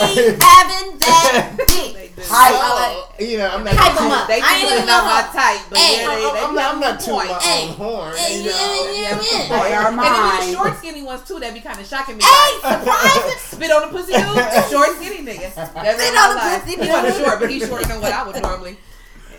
having 0.43 0.97
that 0.99 1.55
dick. 1.57 1.93
They 1.95 2.07
do. 2.15 2.21
Hype. 2.27 2.53
So, 2.55 3.23
you 3.23 3.37
know, 3.37 3.49
I'm 3.49 3.63
not. 3.63 3.73
Hype 3.75 4.01
'em 4.01 4.11
up. 4.11 4.27
They 4.27 4.33
I 4.33 4.37
ain't 4.37 4.45
think 4.45 4.63
even 4.65 4.77
it's 4.79 4.87
not 4.87 5.03
know 5.03 5.07
my 5.07 5.21
how- 5.21 5.31
type, 5.31 5.61
but 5.69 5.77
Hey. 5.79 6.01
yeah, 6.01 6.15
they, 6.15 6.21
they 6.21 6.27
I'm 6.45 6.55
not, 6.55 6.65
I'm 6.65 6.75
on 6.75 6.81
not 6.81 6.99
tooting 6.99 7.15
point. 7.15 7.41
Hey. 7.43 7.61
own 7.67 7.73
horn. 7.75 8.15
Hey, 8.17 8.31
you 8.41 8.49
yeah, 8.49 8.51
know. 8.51 8.91
yeah, 8.91 9.21
yeah. 9.21 9.63
They 9.63 9.73
are 9.75 9.87
And 9.87 9.99
then 9.99 10.11
the 10.47 10.53
short, 10.53 10.73
skinny 10.77 11.03
ones 11.03 11.21
too, 11.27 11.39
That'd 11.39 11.53
be 11.55 11.61
kind 11.61 11.79
of 11.79 11.85
shocking 11.87 12.17
me. 12.17 12.23
Hey, 12.23 12.51
surprise! 12.59 13.41
spit 13.55 13.71
on 13.71 13.81
the 13.87 13.87
pussy 13.93 14.13
dude, 14.13 14.23
short, 14.25 14.35
skinny 14.51 14.67
nigga. 14.67 14.74
That's 15.73 15.95
Spit 16.01 16.09
in 16.09 16.15
my 16.15 16.21
on 16.21 16.29
the 16.29 16.35
life. 16.35 16.63
pussy 16.65 16.83
He 16.83 16.89
wasn't 16.89 17.25
short, 17.25 17.39
but 17.39 17.49
he's 17.49 17.67
shorter 17.67 17.85
than 17.85 18.01
what 18.01 18.11
I 18.11 18.27
would 18.27 18.41
normally. 18.41 18.77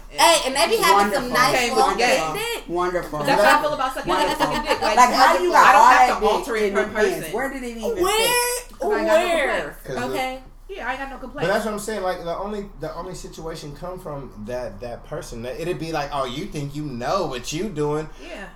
Hey, 0.08 0.40
and 0.46 0.54
they 0.56 0.68
be 0.74 0.82
having 0.82 1.12
some 1.12 1.28
nice 1.30 1.58
Came 1.58 1.76
long 1.76 1.92
the 1.92 1.98
game. 1.98 2.32
big 2.32 2.42
dick. 2.54 2.68
Wonderful. 2.68 3.18
That's 3.24 3.42
how 3.42 3.58
I 3.58 3.62
feel 3.62 3.74
about 3.74 3.92
sucking 3.92 4.08
Wonderful. 4.08 4.46
dick. 4.46 4.80
Like, 4.80 4.96
Like 4.96 5.12
how 5.12 5.38
you 5.42 5.50
got 5.52 5.66
I 5.66 5.72
don't 5.72 5.82
all 5.82 5.90
have 5.90 6.08
that 6.08 6.20
to 6.20 6.26
alter 6.26 6.54
dick 6.54 6.62
it 6.62 6.66
in 6.68 6.72
per 6.74 6.80
your 6.80 6.88
pants? 6.90 7.16
person. 7.18 7.32
Where 7.34 7.52
did 7.52 7.62
it 7.64 7.76
even 7.76 7.94
fit? 7.96 8.02
Where? 8.02 8.62
I 8.96 9.02
no 9.02 9.14
Where? 9.14 9.78
complaints. 9.84 10.14
Okay. 10.14 10.42
Yeah, 10.68 10.88
I 10.88 10.96
got 10.96 11.10
no 11.22 11.28
But 11.28 11.42
that's 11.46 11.64
what 11.66 11.74
I'm 11.74 11.80
saying. 11.80 12.02
Like 12.02 12.24
the 12.24 12.34
only 12.36 12.70
the 12.80 12.94
only 12.94 13.14
situation 13.14 13.76
come 13.76 13.98
from 14.00 14.32
that 14.46 14.80
that 14.80 15.04
person. 15.06 15.42
That 15.42 15.60
it'd 15.60 15.78
be 15.78 15.92
like, 15.92 16.08
oh, 16.14 16.24
you 16.24 16.46
think 16.46 16.74
you 16.74 16.84
know 16.84 17.26
what 17.26 17.52
you 17.52 17.68
doing? 17.68 18.08
yeah. 18.22 18.46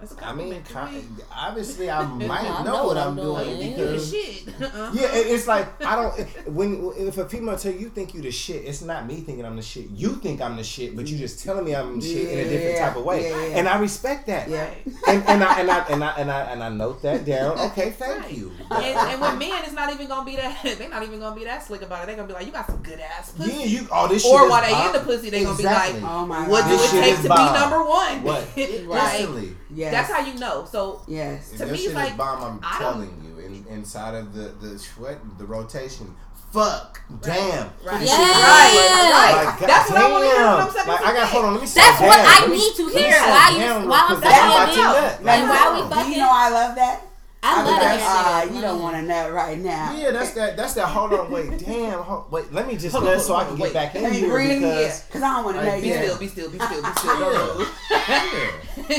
That's 0.00 0.12
a 0.14 0.24
I 0.24 0.32
mean, 0.32 0.62
compliment. 0.62 0.66
to 0.66 0.92
me. 0.92 1.00
ki- 1.16 1.24
obviously, 1.34 1.90
I 1.90 2.04
might 2.06 2.42
I 2.42 2.62
know, 2.62 2.70
know 2.72 2.76
what 2.84 2.86
what 2.86 2.96
I'm 2.98 3.08
I'm 3.08 3.16
doing 3.16 3.44
doing. 3.44 3.60
You 3.60 3.76
the 3.76 3.82
because 3.82 4.10
shit. 4.12 4.48
Uh-uh. 4.62 4.90
yeah, 4.94 5.14
it, 5.16 5.26
it's 5.26 5.46
like 5.48 5.84
I 5.84 5.96
don't. 5.96 6.28
When 6.54 6.92
if 6.96 7.18
a 7.18 7.28
female 7.28 7.56
tell 7.58 7.72
you 7.72 7.78
you 7.80 7.88
think 7.88 8.14
you 8.14 8.20
the 8.22 8.30
shit, 8.30 8.64
it's 8.64 8.82
not 8.82 9.06
me 9.06 9.16
thinking 9.22 9.44
I'm 9.44 9.56
the 9.56 9.62
shit. 9.62 9.90
You 9.90 10.10
think 10.16 10.40
I'm 10.40 10.54
the 10.56 10.62
shit, 10.62 10.94
but 10.94 11.08
you 11.08 11.18
just 11.18 11.42
telling 11.42 11.64
me 11.64 11.74
I'm 11.74 11.98
the 12.00 12.06
shit 12.06 12.28
in 12.30 12.38
a 12.38 12.44
different 12.44 12.74
Yeah, 12.76 12.86
type 12.88 12.96
of 12.96 13.04
way, 13.04 13.28
yeah, 13.28 13.46
yeah. 13.48 13.58
and 13.58 13.68
I 13.68 13.78
respect 13.80 14.26
that. 14.28 14.48
Yeah. 14.48 14.70
And, 15.08 15.22
and 15.26 15.42
I 15.42 15.60
and 15.60 15.70
I 15.70 15.78
and 15.88 16.04
I 16.04 16.10
and 16.18 16.30
I 16.30 16.40
and 16.52 16.62
I 16.62 16.68
note 16.68 17.02
that 17.02 17.24
down. 17.24 17.58
Okay, 17.58 17.90
thank 17.90 18.20
Right. 18.22 18.32
you. 18.32 18.52
And, 18.70 18.84
and 18.84 19.20
with 19.20 19.36
men, 19.38 19.64
it's 19.64 19.72
not 19.72 19.92
even 19.92 20.06
gonna 20.06 20.24
be 20.24 20.36
that. 20.36 20.62
They're 20.78 20.88
not 20.88 21.02
even 21.02 21.18
gonna 21.18 21.34
be 21.34 21.44
that 21.44 21.64
slick 21.64 21.82
about 21.82 22.04
it. 22.04 22.06
They're 22.06 22.16
gonna 22.16 22.28
be 22.28 22.34
like, 22.34 22.46
"You 22.46 22.52
got 22.52 22.66
some 22.66 22.82
good 22.84 23.00
ass 23.00 23.32
pussy." 23.32 23.50
Yeah, 23.52 23.64
you. 23.64 23.88
Oh, 23.90 24.06
this 24.06 24.22
shit 24.22 24.32
or 24.32 24.44
is 24.44 24.50
while 24.50 24.62
they 24.62 24.86
in 24.86 24.92
the 24.92 25.00
pussy, 25.00 25.30
they're 25.30 25.42
gonna 25.44 25.56
be 25.58 25.64
like, 25.64 25.94
Oh 26.02 26.24
my 26.24 26.46
"What 26.48 26.60
god. 26.62 26.70
do 26.70 26.76
This 26.76 26.84
it 26.84 26.90
shit 26.90 27.02
take 27.04 27.14
is 27.14 27.22
to 27.22 27.28
bomb. 27.28 27.52
be 27.52 27.58
number 27.58 27.82
one?" 27.84 28.22
What? 28.22 28.46
right. 28.56 29.20
Instantly. 29.20 29.56
Yes. 29.74 29.92
That's 29.92 30.10
how 30.12 30.24
you 30.26 30.38
know. 30.38 30.66
So 30.70 31.02
Yes. 31.06 31.52
If 31.52 31.58
To 31.58 31.64
that 31.66 31.72
me, 31.72 31.78
shit 31.78 31.86
it's 31.86 31.94
like, 31.94 32.10
is 32.12 32.16
bomb, 32.16 32.42
I'm 32.42 32.60
I 32.62 32.78
telling 32.78 33.22
you, 33.24 33.44
in, 33.44 33.64
inside 33.68 34.14
of 34.14 34.32
the 34.34 34.48
the 34.60 34.78
what 34.98 35.18
the 35.38 35.44
rotation. 35.46 36.14
Fuck, 36.52 37.02
damn, 37.20 37.68
Right. 37.84 38.00
Yeah. 38.06 38.16
Right. 38.16 39.44
Like, 39.60 39.68
That's 39.68 39.90
what 39.90 40.00
I 40.00 40.10
wanna 40.10 40.24
hear 40.24 40.34
when 40.36 40.46
I'm 40.46 40.56
goddamn. 40.56 40.72
sucking 40.72 40.92
Like, 40.92 41.04
I 41.04 41.12
got 41.12 41.28
hold 41.28 41.44
on. 41.44 41.52
Let 41.52 41.60
me 41.60 41.66
say 41.66 41.80
That's 41.82 42.00
what. 42.00 42.18
I 42.18 42.40
Let 42.40 42.48
me- 42.50 42.56
need 42.56 42.74
to 42.74 42.86
hear 42.88 43.10
Why 43.20 43.50
you 43.52 43.58
damn, 43.58 43.86
while 43.88 44.04
I'm 44.08 44.16
because 44.16 44.32
I'm 44.34 44.68
to 44.72 44.80
you. 44.80 45.26
Like 45.26 45.40
you 45.42 45.48
while 45.50 45.74
we 45.74 45.80
know, 45.82 45.88
do 45.88 45.94
fucking. 45.94 46.12
you 46.12 46.18
know 46.18 46.30
I 46.32 46.48
love 46.48 46.74
that? 46.76 47.02
I 47.40 47.60
I'd 47.60 47.62
be 47.62 47.70
love 47.70 47.78
like, 47.78 47.82
that 47.82 48.00
ah, 48.02 48.40
shit. 48.44 48.52
you 48.54 48.60
don't 48.60 48.82
want 48.82 48.96
to 48.96 49.02
nut 49.02 49.32
right 49.32 49.58
now. 49.58 49.94
Yeah, 49.96 50.10
that's 50.10 50.32
that. 50.32 50.56
That's 50.56 50.74
that. 50.74 50.86
Hold 50.86 51.12
on, 51.14 51.30
wait, 51.30 51.56
damn. 51.64 52.00
Hold, 52.02 52.32
wait, 52.32 52.52
let 52.52 52.66
me 52.66 52.76
just 52.76 52.92
Hold 52.96 53.06
on, 53.06 53.12
nut 53.14 53.20
so 53.22 53.34
hold 53.34 53.38
I 53.38 53.42
on, 53.44 53.50
can 53.54 53.58
wait. 53.62 53.72
get 53.72 53.74
back 53.74 53.94
in 53.94 54.02
Let 54.02 54.12
me 54.12 54.18
here 54.18 54.28
breathe, 54.30 54.60
because. 54.60 55.02
because 55.04 55.22
I 55.22 55.34
don't 55.36 55.44
want 55.44 55.56
to 55.56 55.62
Like, 55.62 55.72
nut 55.74 55.82
be 55.82 55.88
Yeah. 55.88 55.94
still, 56.02 56.10
yet. 56.10 56.20
be 56.20 56.28
still, 56.28 56.50
be 56.50 56.58
still, 56.58 56.82
be 56.82 56.88
still. 56.98 57.18
Don't 57.18 57.58
move. 57.58 57.68
Yeah. 57.90 58.90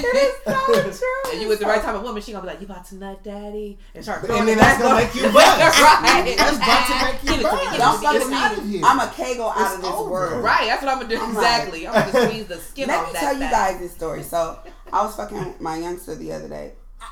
so 0.45 0.91
true. 0.91 1.31
And 1.31 1.41
you 1.41 1.47
with 1.47 1.59
the 1.59 1.65
right 1.67 1.81
type 1.81 1.93
of 1.95 2.01
woman, 2.01 2.21
she 2.23 2.31
gonna 2.31 2.41
be 2.43 2.47
like, 2.49 2.59
"You 2.61 2.65
about 2.65 2.85
to 2.87 2.95
nut, 2.95 3.23
daddy?" 3.23 3.77
And 3.93 4.03
start 4.03 4.19
And 4.19 4.27
throwing 4.29 4.45
then 4.47 4.57
it 4.57 4.61
that's 4.61 4.81
back 4.81 4.87
gonna 4.87 4.95
make 5.05 5.13
you 5.15 5.21
bust. 5.31 5.59
right. 5.79 6.35
That's 6.37 6.57
about 6.57 6.87
to 6.87 7.05
make 7.05 7.23
you 7.23 7.29
it 7.29 7.37
to 7.37 7.37
me, 7.37 7.43
bust. 7.43 7.63
give 7.63 7.73
it 7.73 7.77
Don't 7.77 8.01
fuck 8.01 8.13
with 8.13 8.33
out 8.33 8.57
of 8.57 8.65
me. 8.65 8.71
here. 8.77 8.81
I'm 8.85 8.99
a 8.99 9.07
kegel 9.15 9.49
out 9.49 9.61
It's 9.61 9.75
of 9.75 9.81
this 9.81 9.91
over. 9.91 10.09
world. 10.09 10.43
Right, 10.43 10.65
that's 10.65 10.81
what 10.81 10.91
I'm 10.91 10.97
gonna 11.01 11.09
do. 11.15 11.21
I'm 11.21 11.29
exactly. 11.31 11.85
like- 11.85 11.95
I'm 12.05 12.11
gonna 12.11 12.25
squeeze 12.29 12.47
the 12.47 12.57
skin 12.57 12.89
off 12.89 12.95
that. 12.95 13.03
Let 13.03 13.13
me 13.13 13.19
tell 13.19 13.33
you 13.35 13.39
guys 13.51 13.79
this 13.79 13.91
story. 13.93 14.23
So 14.23 14.57
I 14.91 15.03
was 15.05 15.15
fucking 15.15 15.55
my 15.59 15.77
youngster 15.77 16.15
the 16.15 16.31
other 16.33 16.47
day. 16.47 16.71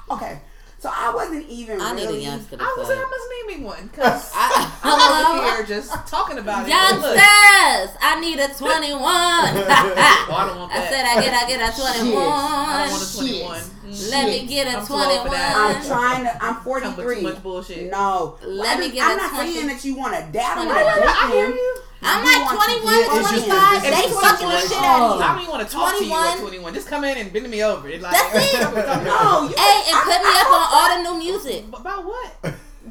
Okay, 0.09 0.39
so 0.79 0.89
I 0.93 1.11
wasn't 1.13 1.47
even 1.49 1.81
I 1.81 1.93
need 1.95 2.07
a 2.07 2.17
youngster 2.19 2.57
to 2.57 2.63
I 2.63 2.75
was 2.77 2.87
saying 2.87 2.99
I 2.99 3.09
must 3.09 3.29
name 3.49 3.59
me 3.61 3.65
one 3.65 3.87
because 3.87 4.31
I- 4.35 4.71
I'm 4.83 5.37
over 5.39 5.55
here 5.57 5.65
just 5.65 5.91
talking 6.07 6.37
about 6.37 6.65
it. 6.65 6.69
Youngsters, 6.69 7.01
Look, 7.03 7.97
I 8.01 8.17
need 8.21 8.39
a 8.39 8.47
21. 8.57 9.01
Oh, 9.01 9.07
I 9.09 10.45
don't 10.47 10.57
want 10.59 10.71
I 10.75 10.87
said 10.89 11.05
I 11.05 11.21
get, 11.21 11.33
I 11.33 11.47
get 11.47 11.59
a 11.61 11.75
21. 11.75 12.23
I 12.23 12.85
don't 12.85 12.91
want 12.91 13.03
a 13.03 13.17
21. 13.17 13.59
Mm. 13.59 13.76
Let 13.87 14.27
me 14.27 14.45
get 14.47 14.67
a 14.67 14.79
I'm 14.79 14.85
too 14.85 14.93
old 14.93 15.23
for 15.23 15.31
that. 15.31 15.55
I'm 15.55 15.85
trying 15.87 16.23
to. 16.25 16.43
I'm 16.43 16.55
43. 16.61 17.15
too 17.15 17.21
much 17.21 17.41
bullshit. 17.43 17.89
No, 17.91 18.37
Let 18.43 18.77
I 18.77 18.79
me 18.79 18.87
mean, 18.87 18.95
get 18.95 19.05
I'm 19.07 19.17
a 19.17 19.21
not 19.21 19.31
20. 19.31 19.53
saying 19.53 19.67
that 19.67 19.85
you 19.85 19.95
want 19.95 20.13
to 20.15 20.21
dad. 20.31 20.57
I 20.57 20.63
No, 20.63 20.69
want 20.69 20.79
no, 20.79 20.93
to 20.93 20.99
no, 20.99 21.05
date 21.07 21.15
I 21.15 21.27
hear 21.31 21.47
you. 21.55 21.75
I'm 22.03 22.19
You 22.21 22.29
like 22.29 22.45
want 22.45 22.57
21, 22.61 22.93
get- 22.93 23.07
it's 23.07 23.31
just 23.31 23.47
25. 23.47 23.81
They 23.81 23.89
it's 23.89 24.19
fucking 24.21 24.47
the 24.49 24.59
shit 24.59 24.77
out 24.77 25.01
of 25.01 25.17
oh. 25.17 25.23
I 25.23 25.27
don't 25.33 25.39
even 25.41 25.49
want 25.49 25.63
to 25.67 25.71
talk 25.73 25.97
to 25.97 26.03
you 26.03 26.11
21. 26.13 26.27
at 26.27 26.39
21. 26.39 26.73
Just 26.75 26.87
come 26.87 27.03
in 27.05 27.17
and 27.17 27.33
bend 27.33 27.49
me 27.49 27.63
over. 27.63 27.87
Like, 27.89 28.11
That's 28.11 28.53
it. 28.53 28.61
No, 29.07 29.49
you. 29.49 29.55
Hey, 29.57 29.77
and 29.87 29.95
I- 29.97 30.05
put 30.05 30.19
me 30.21 30.29
I- 30.29 30.43
up 30.43 30.49
on 30.51 30.63
all 30.75 30.87
the 30.93 30.99
new 31.07 31.15
music. 31.23 31.65
About 31.73 32.05
what? 32.05 32.29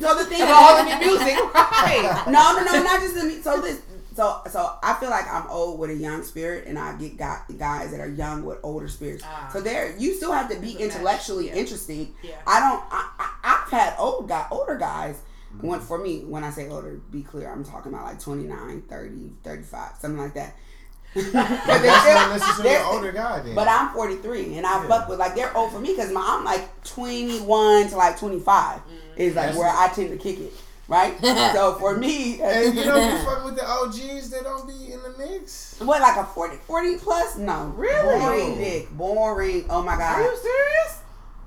So 0.00 0.12
the 0.18 0.24
thing 0.26 0.42
About 0.42 0.58
all 0.60 0.76
the 0.76 0.84
new 0.90 0.98
music, 1.12 1.36
right? 1.54 2.24
no, 2.28 2.56
no, 2.56 2.60
no, 2.64 2.82
not 2.82 3.00
just 3.00 3.14
the. 3.14 3.24
mu- 3.24 3.40
So 3.40 3.60
this, 3.62 3.80
so 4.16 4.40
so 4.50 4.76
I 4.82 4.94
feel 4.94 5.10
like 5.10 5.26
I'm 5.30 5.46
old 5.48 5.78
with 5.78 5.90
a 5.90 5.94
young 5.94 6.22
spirit, 6.24 6.66
and 6.66 6.78
I 6.78 6.96
get 6.96 7.16
guy, 7.16 7.40
guys 7.56 7.90
that 7.92 8.00
are 8.00 8.08
young 8.08 8.44
with 8.44 8.58
older 8.64 8.88
spirits. 8.88 9.22
Ah. 9.24 9.48
so 9.52 9.60
there, 9.60 9.94
you 9.96 10.14
still 10.14 10.32
have 10.32 10.50
to 10.50 10.58
be 10.58 10.70
It's 10.70 10.76
a 10.76 10.80
match, 10.80 10.94
intellectually 10.96 11.46
yeah. 11.48 11.54
interesting. 11.54 12.14
Yeah. 12.22 12.32
I 12.46 12.60
don't. 12.60 12.82
I, 12.90 13.10
I 13.18 13.62
I've 13.64 13.70
had 13.70 13.94
old 13.98 14.28
guy, 14.28 14.46
older 14.50 14.76
guys. 14.76 15.20
When 15.60 15.80
for 15.80 15.96
me, 15.98 16.20
when 16.24 16.44
I 16.44 16.50
say 16.50 16.68
older, 16.68 17.00
be 17.10 17.22
clear, 17.22 17.50
I'm 17.50 17.64
talking 17.64 17.92
about 17.92 18.04
like 18.04 18.20
29, 18.20 18.82
30, 18.90 19.30
35, 19.42 19.92
something 20.00 20.20
like 20.20 20.34
that. 20.34 20.54
But 21.14 21.32
That's 21.32 21.66
they're 21.82 22.14
not 22.14 22.24
still- 22.24 22.28
necessarily 22.38 22.62
they're- 22.64 22.80
an 22.80 22.86
older 22.94 23.12
guy 23.12 23.40
then. 23.40 23.54
But 23.54 23.68
I'm 23.68 23.88
43, 23.94 24.56
and 24.58 24.66
I 24.66 24.82
Yeah. 24.82 24.88
fuck 24.88 25.08
with 25.08 25.18
like 25.18 25.34
they're 25.34 25.56
old 25.56 25.72
for 25.72 25.80
me 25.80 25.92
because 25.94 26.12
I'm 26.14 26.44
like 26.44 26.84
21 26.84 27.88
to 27.88 27.96
like 27.96 28.18
25 28.18 28.80
is 29.16 29.34
like 29.34 29.34
That's- 29.34 29.56
where 29.56 29.70
I 29.70 29.88
tend 29.94 30.10
to 30.10 30.16
kick 30.18 30.40
it, 30.40 30.52
right? 30.88 31.14
so 31.54 31.74
for 31.74 31.96
me, 31.96 32.40
and 32.42 32.74
you 32.76 32.84
know 32.84 32.96
you 32.96 33.24
fuck 33.24 33.44
with 33.44 33.56
the 33.56 33.64
OGs 33.68 34.30
that 34.30 34.44
don't 34.44 34.66
be 34.66 34.92
in 34.92 35.02
the 35.02 35.14
mix. 35.18 35.76
what 35.80 36.00
like 36.00 36.16
a 36.16 36.24
40, 36.24 36.56
40 36.66 36.96
plus? 36.98 37.36
No, 37.36 37.72
Really? 37.76 38.18
boring 38.18 38.58
dick, 38.58 38.90
boring. 38.96 39.64
Oh 39.70 39.82
my 39.82 39.96
god. 39.96 40.20
Are 40.20 40.22
you 40.22 40.36
serious? 40.36 41.00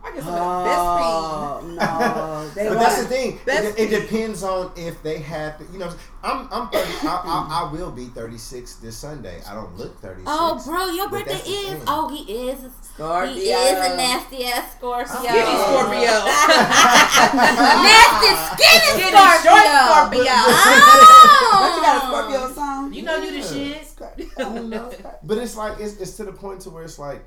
I 0.03 0.11
get 0.13 0.23
some 0.23 0.33
of 0.33 0.39
the 0.39 0.41
Oh, 0.41 1.61
no, 1.75 2.49
they 2.55 2.63
but 2.69 2.77
wanna, 2.77 2.79
that's 2.79 3.01
the 3.03 3.07
thing. 3.09 3.39
It, 3.45 3.79
it 3.79 3.89
depends 4.01 4.43
on 4.43 4.71
if 4.77 5.01
they 5.03 5.19
have, 5.19 5.57
to, 5.57 5.65
you 5.73 5.79
know. 5.79 5.91
I'm 6.23 6.47
I'm 6.51 6.69
30. 6.69 7.07
I, 7.07 7.21
I, 7.25 7.47
I 7.69 7.71
will 7.71 7.91
be 7.91 8.05
36 8.05 8.75
this 8.75 8.97
Sunday. 8.97 9.41
I 9.47 9.53
don't 9.53 9.75
look 9.77 9.97
36. 10.01 10.23
Oh, 10.27 10.61
bro, 10.65 10.87
your 10.87 11.09
birthday 11.09 11.39
is. 11.49 11.81
Oh, 11.87 12.09
he 12.09 12.49
is. 12.49 12.59
Scorpio. 12.93 13.33
He 13.33 13.49
is 13.51 13.77
a 13.85 13.95
nasty 13.95 14.45
ass 14.45 14.75
Scorpio. 14.75 15.15
Skinny 15.15 15.55
Scorpio. 15.55 16.11
nasty 17.39 18.31
skinny 18.51 18.79
Skinny 18.99 19.11
Scorpio. 19.15 19.43
short 19.43 19.65
Scorpio. 19.87 20.31
Oh. 20.31 21.25
But 21.59 21.75
you 21.75 21.81
got 21.81 21.95
a 21.95 22.07
Scorpio 22.07 22.53
song? 22.53 22.93
You 22.93 23.01
know 23.03 23.17
you 23.17 23.31
the 23.31 23.37
Yeah. 23.37 23.75
shit. 23.77 23.87
Scorpio. 23.87 24.91
But 25.23 25.37
it's 25.37 25.55
like 25.55 25.79
it's, 25.79 25.95
it's 26.01 26.15
to 26.17 26.25
the 26.25 26.33
point 26.33 26.61
to 26.61 26.69
where 26.69 26.83
it's 26.83 26.99
like 26.99 27.23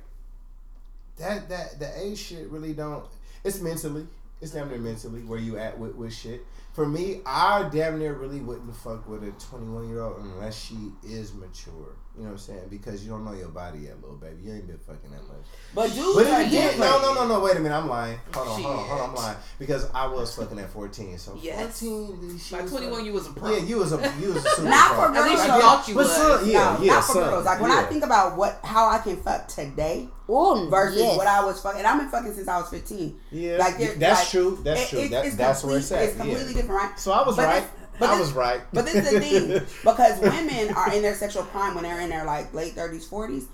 that 1.23 1.49
that 1.49 1.79
the 1.79 1.91
age 2.01 2.19
shit 2.19 2.49
really 2.51 2.75
don't. 2.75 3.07
It's 3.45 3.61
mentally. 3.61 4.07
It's 4.41 4.51
damn 4.51 4.69
near 4.69 4.79
mentally 4.79 5.23
where 5.23 5.39
you 5.39 5.57
at 5.57 5.79
with, 5.79 5.95
with 5.95 6.13
shit. 6.13 6.45
For 6.73 6.87
me, 6.87 7.21
I 7.25 7.69
damn 7.73 7.99
near 7.99 8.15
really 8.15 8.41
wouldn't 8.41 8.75
fuck 8.75 9.09
with 9.09 9.23
a 9.23 9.31
21 9.31 9.89
year 9.89 10.03
old 10.03 10.19
unless 10.19 10.61
she 10.61 10.77
is 11.05 11.33
mature. 11.33 11.95
You 12.15 12.25
know 12.25 12.29
what 12.29 12.33
I'm 12.33 12.39
saying? 12.41 12.61
Because 12.69 13.03
you 13.03 13.11
don't 13.11 13.25
know 13.25 13.33
your 13.33 13.49
body 13.49 13.79
yet, 13.81 13.99
little 14.03 14.17
baby. 14.17 14.43
You 14.45 14.53
ain't 14.53 14.67
been 14.67 14.77
fucking 14.77 15.11
that 15.13 15.27
much. 15.27 15.47
But 15.75 15.95
dudes 15.95 16.15
But 16.15 16.27
are 16.27 16.29
then 16.29 16.47
again, 16.47 16.69
different. 16.73 16.91
no, 16.91 17.01
no, 17.01 17.15
no, 17.15 17.27
no. 17.27 17.41
Wait 17.41 17.57
a 17.57 17.61
minute. 17.61 17.75
I'm 17.75 17.89
lying. 17.89 18.19
Hold 18.35 18.49
on, 18.49 18.63
hold 18.63 18.77
on, 18.77 18.85
hold 18.87 19.01
on. 19.01 19.09
I'm 19.09 19.15
lying 19.17 19.37
because 19.59 19.91
I 19.95 20.07
was 20.09 20.37
fucking 20.37 20.59
at 20.59 20.69
14. 20.71 21.17
So 21.17 21.39
Yes. 21.41 21.81
14. 21.81 22.39
she 22.39 22.55
By 22.55 22.61
21, 22.67 22.93
like- 22.93 23.05
you 23.07 23.13
was 23.15 23.27
a 23.29 23.33
pro. 23.33 23.51
Yeah, 23.51 23.63
you 23.65 23.79
was 23.79 23.93
a 23.95 24.15
you 24.21 24.35
was 24.35 24.45
a 24.45 24.49
super 24.57 24.69
Not 24.69 24.91
pro. 24.93 25.09
for 25.09 25.17
At 25.17 25.25
least 25.25 25.43
you 25.47 25.51
thought 25.53 25.89
you 25.89 25.95
But 25.95 26.01
was. 26.05 26.13
some, 26.15 26.51
yeah, 26.51 26.77
no, 26.79 26.85
yeah, 26.85 26.93
not 26.93 27.05
for 27.05 27.13
some, 27.15 27.23
girls. 27.31 27.45
Like 27.47 27.61
when 27.63 27.71
I 27.71 27.83
think 27.85 28.05
about 28.05 28.37
what 28.37 28.61
how 28.63 28.91
I 28.91 28.99
can 28.99 29.17
fuck 29.17 29.49
today 29.49 30.07
Ooh, 30.29 30.69
versus 30.69 31.01
yes. 31.01 31.17
what 31.17 31.27
I 31.27 31.43
was 31.43 31.63
fucking, 31.63 31.79
and 31.79 31.87
I've 31.87 31.99
been 31.99 32.11
fucking 32.11 32.35
since 32.35 32.47
I 32.47 32.59
was 32.61 32.69
15. 32.69 33.19
Yeah, 33.31 33.57
Like, 33.57 33.79
that's 33.99 34.21
like, 34.21 34.29
true. 34.29 34.61
That's 34.63 34.83
It- 34.83 34.89
true. 34.91 34.99
it- 35.01 35.11
that, 35.13 35.25
it's 35.25 35.37
that's 35.37 35.65
where 35.65 35.79
it's 35.79 35.89
complete- 35.89 36.03
at. 36.05 36.09
It's 36.11 36.17
completely 36.19 36.47
yeah. 36.53 36.61
different, 36.61 36.83
right? 36.83 37.01
So 37.01 37.13
I 37.13 37.27
was 37.27 37.37
But 37.37 37.47
right. 37.47 37.65
This- 38.03 38.09
but 38.09 38.15
I 38.15 38.19
this- 38.19 38.27
was 38.27 38.33
right. 38.37 38.61
But 38.73 38.85
this 38.87 38.95
is 38.97 39.11
the 39.13 39.21
thing 39.21 39.49
because 39.85 40.19
women 40.21 40.75
are 40.75 40.93
in 40.95 41.03
their 41.03 41.15
sexual 41.15 41.45
prime 41.45 41.75
when 41.75 41.85
they're 41.85 42.01
in 42.01 42.11
their 42.11 42.25
like 42.25 42.53
late 42.55 42.75
30s, 42.75 43.07
40s. 43.09 43.45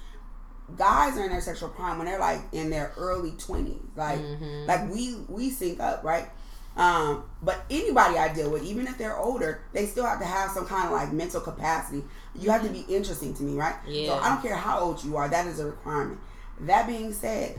Guys 0.76 1.16
are 1.16 1.24
in 1.24 1.30
their 1.30 1.40
sexual 1.40 1.70
prime 1.70 1.96
when 1.96 2.06
they're 2.06 2.18
like 2.20 2.40
in 2.52 2.68
their 2.70 2.92
early 2.98 3.30
20s. 3.32 3.78
Like 3.96 4.18
Mm-hmm. 4.20 4.66
like 4.66 4.90
we 4.92 5.16
we 5.28 5.50
sync 5.50 5.80
up, 5.80 6.04
right? 6.04 6.28
Um, 6.76 7.24
but 7.42 7.64
anybody 7.70 8.18
I 8.18 8.32
deal 8.32 8.50
with, 8.50 8.62
even 8.62 8.86
if 8.86 8.98
they're 8.98 9.16
older, 9.16 9.62
they 9.72 9.86
still 9.86 10.04
have 10.06 10.20
to 10.20 10.24
have 10.26 10.50
some 10.52 10.64
kind 10.66 10.86
of 10.86 10.92
like 10.92 11.10
mental 11.12 11.40
capacity. 11.40 12.04
You 12.36 12.50
have 12.50 12.62
to 12.62 12.68
be 12.68 12.84
interesting 12.88 13.34
to 13.34 13.42
me, 13.42 13.54
right? 13.58 13.74
Yeah. 13.86 14.08
So 14.08 14.14
I 14.22 14.28
don't 14.28 14.42
care 14.42 14.54
how 14.54 14.78
old 14.78 15.02
you 15.02 15.16
are, 15.16 15.28
that 15.28 15.46
is 15.46 15.58
a 15.58 15.66
requirement. 15.66 16.20
That 16.60 16.86
being 16.86 17.12
said, 17.12 17.58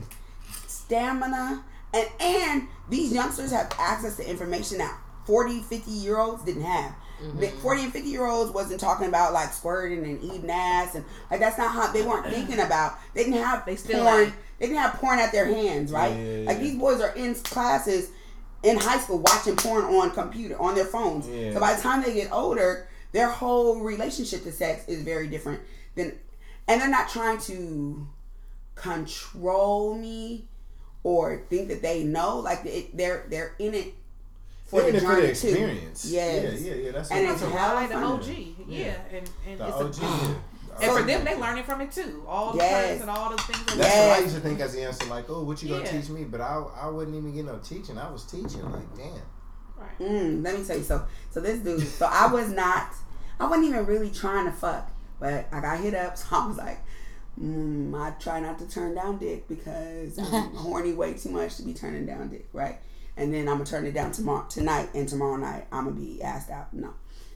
stamina 0.68 1.64
and 1.94 2.08
and 2.20 2.68
these 2.90 3.12
youngsters 3.14 3.52
have 3.52 3.72
access 3.78 4.16
to 4.18 4.30
information 4.30 4.78
that 4.78 4.98
40 5.30 5.62
50 5.62 5.92
year 5.92 6.18
olds 6.18 6.44
didn't 6.44 6.64
have 6.64 6.94
Mm-hmm. 7.22 7.58
40 7.60 7.84
and 7.84 7.92
50 7.92 8.10
year 8.10 8.26
olds 8.26 8.50
wasn't 8.54 8.80
talking 8.80 9.08
about 9.08 9.34
like 9.34 9.52
squirting 9.52 10.06
and 10.06 10.24
eating 10.24 10.50
ass 10.50 10.96
and 10.96 11.04
like 11.30 11.42
that's 11.42 11.58
not 11.58 11.70
how 11.72 11.92
they 11.92 12.02
weren't 12.02 12.26
thinking 12.28 12.62
about 12.62 12.94
they 13.14 13.26
didn't 13.26 13.44
have 13.44 13.66
They 13.66 13.76
still 13.76 14.06
porn 14.06 14.22
ain't. 14.24 14.34
they 14.58 14.68
didn't 14.68 14.80
have 14.80 14.94
porn 14.94 15.20
at 15.20 15.34
their 15.34 15.46
hands 15.46 15.92
right 15.92 16.16
Yeah, 16.16 16.24
yeah, 16.38 16.48
like 16.48 16.58
yeah. 16.60 16.64
these 16.64 16.78
boys 16.80 17.02
are 17.02 17.14
in 17.18 17.36
classes 17.36 18.12
in 18.64 18.78
high 18.78 19.00
school 19.00 19.20
watching 19.20 19.58
porn 19.58 19.84
on 19.84 20.12
computer 20.12 20.58
on 20.62 20.76
their 20.76 20.86
phones 20.86 21.28
Yeah. 21.28 21.52
so 21.54 21.60
by 21.60 21.74
the 21.76 21.82
time 21.82 22.02
they 22.04 22.14
get 22.14 22.32
older 22.32 22.88
their 23.12 23.28
whole 23.30 23.82
relationship 23.82 24.44
to 24.44 24.52
sex 24.54 24.88
is 24.88 25.02
very 25.04 25.28
different 25.28 25.60
than 25.96 26.18
and 26.70 26.80
they're 26.80 26.90
not 26.90 27.10
trying 27.10 27.38
to 27.40 28.08
control 28.76 29.94
me 29.96 30.46
or 31.04 31.44
think 31.50 31.68
that 31.68 31.82
they 31.82 32.04
know 32.04 32.40
like 32.40 32.62
it, 32.66 32.96
they're 32.96 33.26
they're 33.30 33.56
in 33.60 33.74
it 33.74 33.94
for 34.70 34.82
They're 34.82 34.90
in 34.90 34.96
the 34.96 34.98
it 34.98 35.02
for 35.02 35.08
the 35.08 35.22
journey 35.22 35.22
too 35.28 35.48
experience. 35.48 36.06
yes 36.06 36.62
Yeah, 36.62 36.72
yeah, 36.72 36.76
yeah. 36.86 36.92
That's 36.92 37.12
And 37.12 37.26
what 37.26 37.34
it's 37.34 37.42
I'm 37.44 37.48
It's 37.50 37.56
a 37.56 37.60
hella 37.60 37.74
ride, 37.76 37.90
the. 37.90 37.96
OG. 37.96 38.28
Yeah, 38.68 38.94
and, 39.12 39.30
and 39.48 39.60
The 39.60 39.68
it's 39.68 39.76
OG. 39.78 40.04
a, 40.04 40.06
yeah. 40.06 40.36
and 40.82 40.92
for 40.98 41.04
them, 41.04 41.26
they 41.26 41.36
learning 41.40 41.64
from 41.64 41.82
it 41.82 41.92
too. 41.92 42.24
All 42.28 42.52
the 42.54 42.58
Yes. 42.60 42.86
tricks 42.88 43.02
and 43.02 43.10
all 43.10 43.30
the 43.32 43.38
things. 43.44 43.66
That 43.66 43.78
That's 43.78 43.96
Yes. 43.96 44.08
what 44.10 44.20
I 44.20 44.24
used 44.24 44.36
to 44.36 44.42
think 44.42 44.60
as 44.60 44.76
a 44.76 44.82
youngster, 44.82 45.06
like, 45.08 45.30
oh, 45.30 45.44
what 45.44 45.62
you 45.64 45.70
gonna 45.70 45.84
Yeah. 45.84 45.92
teach 46.02 46.10
me? 46.10 46.24
But 46.24 46.42
I, 46.42 46.64
I 46.82 46.88
wouldn't 46.90 47.16
even 47.18 47.34
get 47.34 47.46
no 47.46 47.58
teaching. 47.58 47.98
I 47.98 48.10
was 48.12 48.24
teaching, 48.26 48.72
like, 48.72 48.96
damn. 48.96 49.12
Right. 49.78 50.00
Mm, 50.00 50.44
let 50.44 50.58
me 50.60 50.64
tell 50.66 50.78
you 50.78 50.84
so. 50.84 51.06
So 51.32 51.40
this 51.40 51.60
dude, 51.60 51.82
so 51.88 52.06
I 52.12 52.28
was 52.32 52.50
not, 52.50 52.94
I 53.40 53.46
wasn't 53.48 53.68
even 53.68 53.86
really 53.86 54.10
trying 54.12 54.46
to 54.46 54.52
fuck, 54.52 54.92
but 55.20 55.48
I 55.52 55.62
got 55.62 55.80
hit 55.80 55.96
up, 55.96 56.18
so 56.18 56.26
I 56.32 56.48
was 56.48 56.58
like, 56.58 56.80
mm, 57.42 57.94
I 58.00 58.12
try 58.20 58.40
not 58.42 58.60
to 58.60 58.68
turn 58.70 58.94
down 58.96 59.18
dick 59.18 59.48
because 59.48 60.18
I'm 60.20 60.26
horny 60.54 60.94
way 60.94 61.14
too 61.14 61.30
much 61.30 61.56
to 61.58 61.64
be 61.64 61.74
turning 61.74 62.06
down 62.06 62.28
dick, 62.30 62.48
right? 62.54 62.80
And 63.20 63.34
then 63.34 63.48
I'm 63.48 63.58
gonna 63.58 63.66
turn 63.66 63.86
it 63.86 63.94
down 63.94 64.12
tomorrow, 64.12 64.46
tonight, 64.50 64.90
and 64.96 65.08
tomorrow 65.08 65.36
night 65.36 65.68
I'm 65.72 65.86
gonna 65.86 65.96
be 65.96 66.22
asked 66.24 66.50
out. 66.50 66.74
No, 66.74 66.94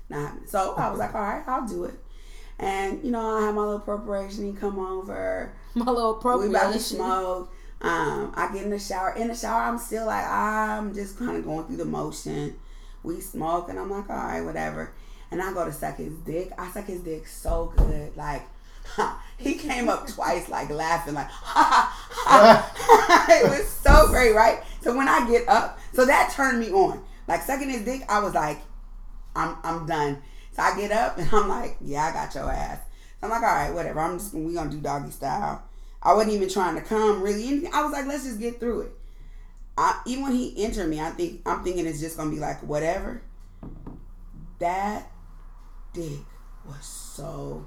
not 0.09 0.21
happening. 0.21 0.47
So 0.47 0.73
I 0.75 0.89
was 0.89 0.99
like, 0.99 1.13
all 1.13 1.21
right, 1.21 1.43
I'll 1.45 1.67
do 1.67 1.83
it. 1.83 1.95
And 2.57 3.03
you 3.03 3.11
know, 3.11 3.37
I 3.37 3.41
have 3.41 3.55
my 3.55 3.61
little 3.61 3.79
preparation. 3.79 4.45
He 4.45 4.57
come 4.57 4.79
over. 4.79 5.53
My 5.75 5.85
little 5.85 6.13
preparation. 6.13 6.51
We 6.51 6.55
about 6.55 6.73
to 6.73 6.79
smoke. 6.79 7.53
Um, 7.81 8.31
I 8.35 8.53
get 8.53 8.63
in 8.63 8.69
the 8.69 8.77
shower. 8.77 9.15
In 9.15 9.27
the 9.27 9.35
shower, 9.35 9.63
I'm 9.63 9.79
still 9.79 10.05
like, 10.05 10.23
I'm 10.25 10.93
just 10.93 11.17
kind 11.17 11.35
of 11.35 11.43
going 11.43 11.65
through 11.65 11.77
the 11.77 11.85
motion. 11.85 12.55
We 13.01 13.19
smoke, 13.19 13.69
and 13.69 13.79
I'm 13.79 13.89
like, 13.89 14.07
all 14.07 14.15
right, 14.15 14.41
whatever. 14.41 14.93
And 15.31 15.41
I 15.41 15.51
go 15.51 15.65
to 15.65 15.73
suck 15.73 15.97
his 15.97 16.13
dick. 16.19 16.51
I 16.59 16.69
suck 16.69 16.85
his 16.85 17.01
dick 17.01 17.27
so 17.27 17.73
good, 17.75 18.15
like. 18.15 18.43
he 19.37 19.55
came 19.55 19.89
up 19.89 20.07
twice, 20.07 20.49
like 20.49 20.69
laughing, 20.69 21.13
like 21.13 21.27
ha 21.29 21.93
ha 21.93 22.69
ha. 22.69 23.25
it 23.29 23.49
was 23.49 23.67
so 23.67 24.07
great, 24.07 24.33
right? 24.33 24.63
So 24.81 24.95
when 24.95 25.07
I 25.07 25.27
get 25.29 25.47
up, 25.47 25.79
so 25.93 26.05
that 26.05 26.31
turned 26.35 26.59
me 26.59 26.71
on. 26.71 27.03
Like 27.27 27.41
sucking 27.41 27.69
his 27.69 27.83
dick, 27.83 28.03
I 28.09 28.19
was 28.19 28.33
like, 28.33 28.59
I'm 29.35 29.55
I'm 29.63 29.85
done. 29.85 30.21
So 30.51 30.61
I 30.61 30.75
get 30.77 30.91
up 30.91 31.17
and 31.17 31.29
I'm 31.31 31.47
like, 31.47 31.77
yeah, 31.81 32.05
I 32.05 32.11
got 32.11 32.35
your 32.35 32.51
ass. 32.51 32.79
So 33.19 33.27
I'm 33.27 33.29
like, 33.29 33.41
all 33.41 33.47
right, 33.47 33.73
whatever. 33.73 33.99
I'm 33.99 34.19
just 34.19 34.33
we 34.33 34.53
gonna 34.53 34.69
do 34.69 34.79
doggy 34.79 35.11
style. 35.11 35.63
I 36.01 36.13
wasn't 36.13 36.33
even 36.33 36.49
trying 36.49 36.75
to 36.75 36.81
come 36.81 37.21
really. 37.21 37.47
anything. 37.47 37.73
I 37.73 37.83
was 37.83 37.93
like, 37.93 38.05
let's 38.05 38.25
just 38.25 38.39
get 38.39 38.59
through 38.59 38.81
it. 38.81 38.91
I, 39.77 40.01
even 40.05 40.23
when 40.23 40.33
he 40.33 40.63
entered 40.63 40.87
me, 40.87 40.99
I 40.99 41.09
think 41.11 41.41
I'm 41.45 41.63
thinking 41.63 41.85
it's 41.87 41.99
just 41.99 42.17
gonna 42.17 42.29
be 42.29 42.39
like 42.39 42.61
whatever. 42.61 43.21
That 44.59 45.09
dick 45.93 46.19
was 46.65 46.85
so 46.85 47.65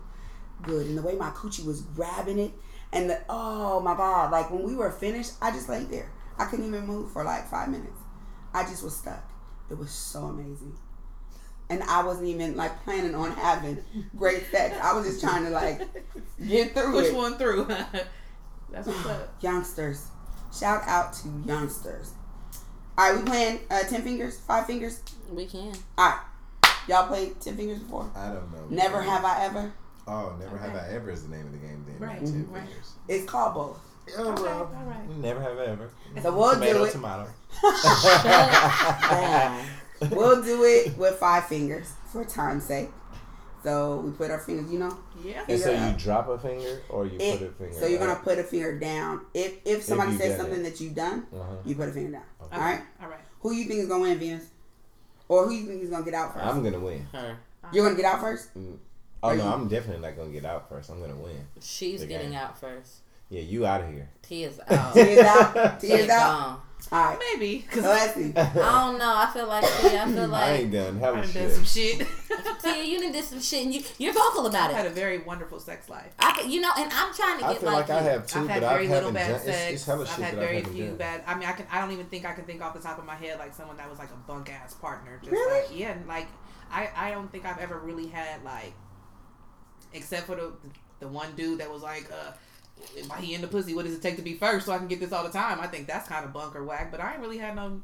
good, 0.63 0.87
and 0.87 0.97
the 0.97 1.03
way 1.03 1.15
my 1.15 1.31
coochie 1.31 1.65
was 1.65 1.83
grabbing 1.83 2.39
it, 2.39 2.53
and 2.93 3.11
the 3.11 3.21
oh 3.29 3.81
my 3.81 3.95
god, 3.97 4.31
like 4.33 4.51
when 4.51 4.63
we 4.63 4.75
were 4.75 4.91
finished, 4.91 5.33
I 5.41 5.51
just 5.51 5.69
laid 5.69 5.91
there. 5.91 6.11
I 6.39 6.45
couldn't 6.47 6.67
even 6.67 6.87
move 6.87 7.13
for 7.13 7.25
like 7.25 7.49
five 7.49 7.69
minutes. 7.69 7.99
I 8.53 8.63
just 8.65 8.83
was 8.83 8.97
stuck. 8.97 9.31
It 9.71 9.79
was 9.79 9.91
so 9.91 10.25
amazing. 10.25 10.77
And 11.69 11.83
I 11.83 12.05
wasn't 12.05 12.29
even 12.29 12.57
like 12.57 12.85
planning 12.85 13.15
on 13.15 13.33
having 13.33 13.79
great 14.17 14.45
sex. 14.51 14.77
I 14.81 14.93
was 14.93 15.05
just 15.07 15.21
trying 15.21 15.45
to 15.45 15.51
like 15.51 15.81
get 16.47 16.75
through 16.75 16.93
Push 16.93 17.07
it. 17.09 17.15
one 17.15 17.37
through. 17.39 17.67
That's 18.71 18.87
what's 18.87 19.07
up. 19.07 19.35
youngsters. 19.43 20.07
Shout 20.57 20.83
out 20.87 21.13
to 21.15 21.29
youngsters. 21.45 22.13
All 22.97 23.11
right, 23.13 23.19
we 23.19 23.29
playing 23.29 23.61
uh, 23.71 23.83
ten 23.83 24.03
fingers, 24.03 24.39
five 24.39 24.67
fingers. 24.67 25.03
We 25.31 25.47
can. 25.47 25.75
All 25.99 26.11
right, 26.11 26.21
y'all 26.89 27.09
played 27.09 27.41
ten 27.41 27.57
fingers 27.57 27.81
before? 27.81 28.11
I 28.15 28.29
don't 28.29 28.51
know. 28.53 28.65
Never 28.71 29.03
have 29.03 29.25
I 29.25 29.45
ever. 29.45 29.73
Oh, 30.09 30.35
never 30.39 30.57
have 30.59 30.71
Okay. 30.75 30.79
I 30.79 30.95
ever 30.95 31.11
is 31.11 31.23
the 31.25 31.29
name 31.37 31.47
of 31.47 31.53
the 31.53 31.59
game. 31.59 31.85
Then 31.87 31.99
Right, 32.09 32.21
not 32.23 32.31
ten 32.31 32.51
right. 32.51 32.69
It's 33.09 33.25
called 33.29 33.55
both. 33.55 33.81
Oh, 34.17 34.31
Okay, 34.33 34.43
well, 34.43 34.59
all 34.77 34.85
right. 34.85 35.09
Never 35.19 35.41
have 35.41 35.59
I 35.59 35.65
ever. 35.67 35.91
So 36.23 36.33
we'll 36.37 36.53
tomato, 36.53 36.79
do 36.79 36.85
it. 36.85 36.93
tomato. 36.93 37.29
Damn. 38.23 39.67
We'll 40.11 40.43
do 40.43 40.63
it 40.65 40.95
with 40.99 41.15
five 41.15 41.47
fingers 41.47 41.91
for 42.13 42.23
time's 42.23 42.65
sake. 42.65 42.91
So 43.63 43.97
we 44.01 44.11
put 44.13 44.31
our 44.31 44.39
fingers, 44.39 44.71
you 44.71 44.79
know. 44.79 44.95
Yeah. 45.25 45.43
And 45.49 45.59
so 45.59 45.71
Figure 45.71 45.89
you 45.89 45.97
drop 45.97 46.29
a 46.29 46.39
finger 46.39 46.83
or 46.91 47.07
you 47.07 47.17
It- 47.19 47.39
put 47.41 47.49
a 47.49 47.53
finger. 47.53 47.73
so 47.81 47.87
you're 47.87 47.99
gonna 47.99 48.15
put 48.23 48.39
a 48.39 48.45
finger 48.45 48.79
down. 48.79 49.23
If 49.33 49.55
if 49.65 49.83
somebody 49.83 50.13
you 50.13 50.19
says 50.19 50.37
something 50.37 50.61
it. 50.61 50.65
that 50.65 50.81
you've 50.83 50.95
done, 50.95 51.27
Uh-huh. 51.35 51.57
you 51.65 51.75
put 51.75 51.89
a 51.89 51.93
finger 51.93 52.13
down. 52.13 52.23
Okay. 52.45 52.55
All 52.57 52.61
right. 52.63 52.81
All 53.03 53.09
right. 53.09 53.21
Who 53.41 53.53
you 53.55 53.65
think 53.65 53.81
is 53.81 53.89
gonna 53.89 54.03
win, 54.03 54.19
Venus? 54.19 54.45
Or 55.29 55.47
who 55.47 55.53
you 55.53 55.67
think 55.67 55.83
is 55.83 55.89
gonna 55.91 56.05
get 56.05 56.13
out 56.15 56.35
1st 56.37 56.45
I'm 56.47 56.63
gonna 56.63 56.79
win. 56.79 57.07
Her. 57.13 57.39
You're 57.73 57.85
gonna 57.87 57.97
get 57.97 58.05
out 58.05 58.21
first. 58.21 58.51
Oh 59.27 59.31
Are 59.31 59.37
no, 59.37 59.45
you- 59.45 59.51
I'm 59.51 59.69
definitely 59.69 60.03
not 60.07 60.17
gonna 60.17 60.31
get 60.31 60.45
out 60.45 60.69
first. 60.69 60.91
I'm 60.91 61.01
gonna 61.01 61.17
win. 61.17 61.37
She's 61.61 62.05
getting 62.05 62.31
game. 62.31 62.39
out 62.39 62.59
first. 62.61 62.99
Yeah, 63.29 63.41
you 63.43 63.67
out 63.67 63.81
of 63.83 63.89
here. 63.93 64.09
T 64.23 64.45
is 64.45 64.61
out. 64.69 64.95
T 64.95 65.01
is 65.01 65.19
out. 65.19 65.81
T 65.81 65.87
T 65.89 65.93
is 65.93 66.01
is 66.05 66.09
out. 66.11 66.27
gone. 66.49 66.61
All 66.93 67.05
right. 67.05 67.19
Maybe 67.35 67.59
because 67.67 67.83
So 67.83 67.89
let's 67.89 68.15
see. 68.15 68.33
I 68.37 68.53
don't 68.55 68.99
know. 68.99 69.13
I 69.17 69.31
feel 69.35 69.47
like 69.49 69.65
T. 69.65 69.97
I 69.99 70.13
feel 70.13 70.29
like 70.29 70.43
I 70.43 70.53
ain't 70.53 70.73
done 70.73 70.99
hella 71.01 71.17
I 71.19 71.21
done 71.23 71.31
shit. 71.33 71.51
some 71.53 71.65
shit. 71.65 71.99
T. 72.63 72.93
You 72.93 73.01
done 73.01 73.11
did 73.11 73.25
some 73.25 73.41
shit, 73.41 73.65
and 73.65 73.75
you 73.75 73.83
you're 73.99 74.13
vocal 74.13 74.47
about 74.47 74.71
I 74.71 74.75
had 74.75 74.87
a 74.87 74.91
very 74.91 75.19
wonderful 75.19 75.59
sex 75.59 75.89
life. 75.89 76.13
I 76.21 76.33
could- 76.33 76.51
you 76.53 76.61
know, 76.61 76.71
and 76.79 76.93
I'm 76.93 77.13
trying 77.15 77.39
to 77.39 77.43
get 77.45 77.51
I 77.51 77.55
feel 77.57 77.73
like, 77.73 77.89
like 77.89 77.99
I 77.99 78.03
have 78.03 78.27
too, 78.29 78.41
I've 78.41 78.49
had 78.49 78.61
but 78.63 78.69
I 78.69 78.73
very 78.75 78.89
little 78.89 79.11
haven't 79.11 79.15
bad 79.15 79.29
done. 79.31 79.41
sex. 79.41 79.49
It's, 79.65 79.73
it's 79.73 79.87
hella 79.87 80.03
I've 80.03 80.09
shit 80.09 80.25
had 80.25 80.35
that 80.37 80.39
I 80.43 80.45
very 80.45 80.57
haven't 80.59 80.73
few 80.75 80.87
done. 80.87 80.97
bad. 80.97 81.25
I 81.27 81.35
mean, 81.35 81.49
I 81.49 81.53
can. 81.53 81.67
I 81.73 81.81
don't 81.81 81.91
even 81.93 82.07
think 82.07 82.25
I 82.25 82.33
can 82.35 82.45
think 82.45 82.63
off 82.63 82.75
the 82.75 82.81
top 82.81 82.99
of 83.01 83.05
my 83.05 83.17
head 83.17 83.39
like 83.41 83.55
someone 83.55 83.77
that 83.79 83.91
was 83.91 83.99
like 83.99 84.11
a 84.11 84.29
bunk 84.29 84.53
ass 84.53 84.75
partner. 84.75 85.19
Just 85.21 85.33
Really? 85.33 85.63
Like, 85.63 85.77
yeah. 85.77 85.97
Like 86.07 86.29
I. 86.71 86.91
I 86.95 87.11
don't 87.11 87.33
think 87.33 87.45
I've 87.47 87.59
ever 87.59 87.79
really 87.79 88.07
had 88.07 88.45
like, 88.45 88.73
except 89.97 90.27
for 90.27 90.37
the 90.37 90.53
the 91.01 91.09
one 91.09 91.29
dude 91.37 91.59
that 91.61 91.71
was 91.71 91.83
like, 91.83 92.11
uh, 92.13 92.33
why 93.09 93.21
he 93.21 93.35
in 93.35 93.41
the 93.41 93.49
pussy? 93.49 93.75
What 93.75 93.85
does 93.85 93.95
it 93.95 94.03
take 94.03 94.17
to 94.17 94.23
be 94.23 94.35
first? 94.35 94.67
So 94.67 94.73
I 94.73 94.79
can 94.79 94.87
get 94.89 95.01
this 95.01 95.13
all 95.13 95.25
the 95.25 95.31
time. 95.33 95.59
I 95.61 95.67
think 95.67 95.87
that's 95.87 96.09
kind 96.09 96.25
of 96.25 96.33
bunker 96.33 96.65
whack. 96.65 96.91
But 96.91 97.01
I 97.01 97.13
ain't 97.13 97.21
really 97.21 97.39
had 97.39 97.57
no. 97.57 97.83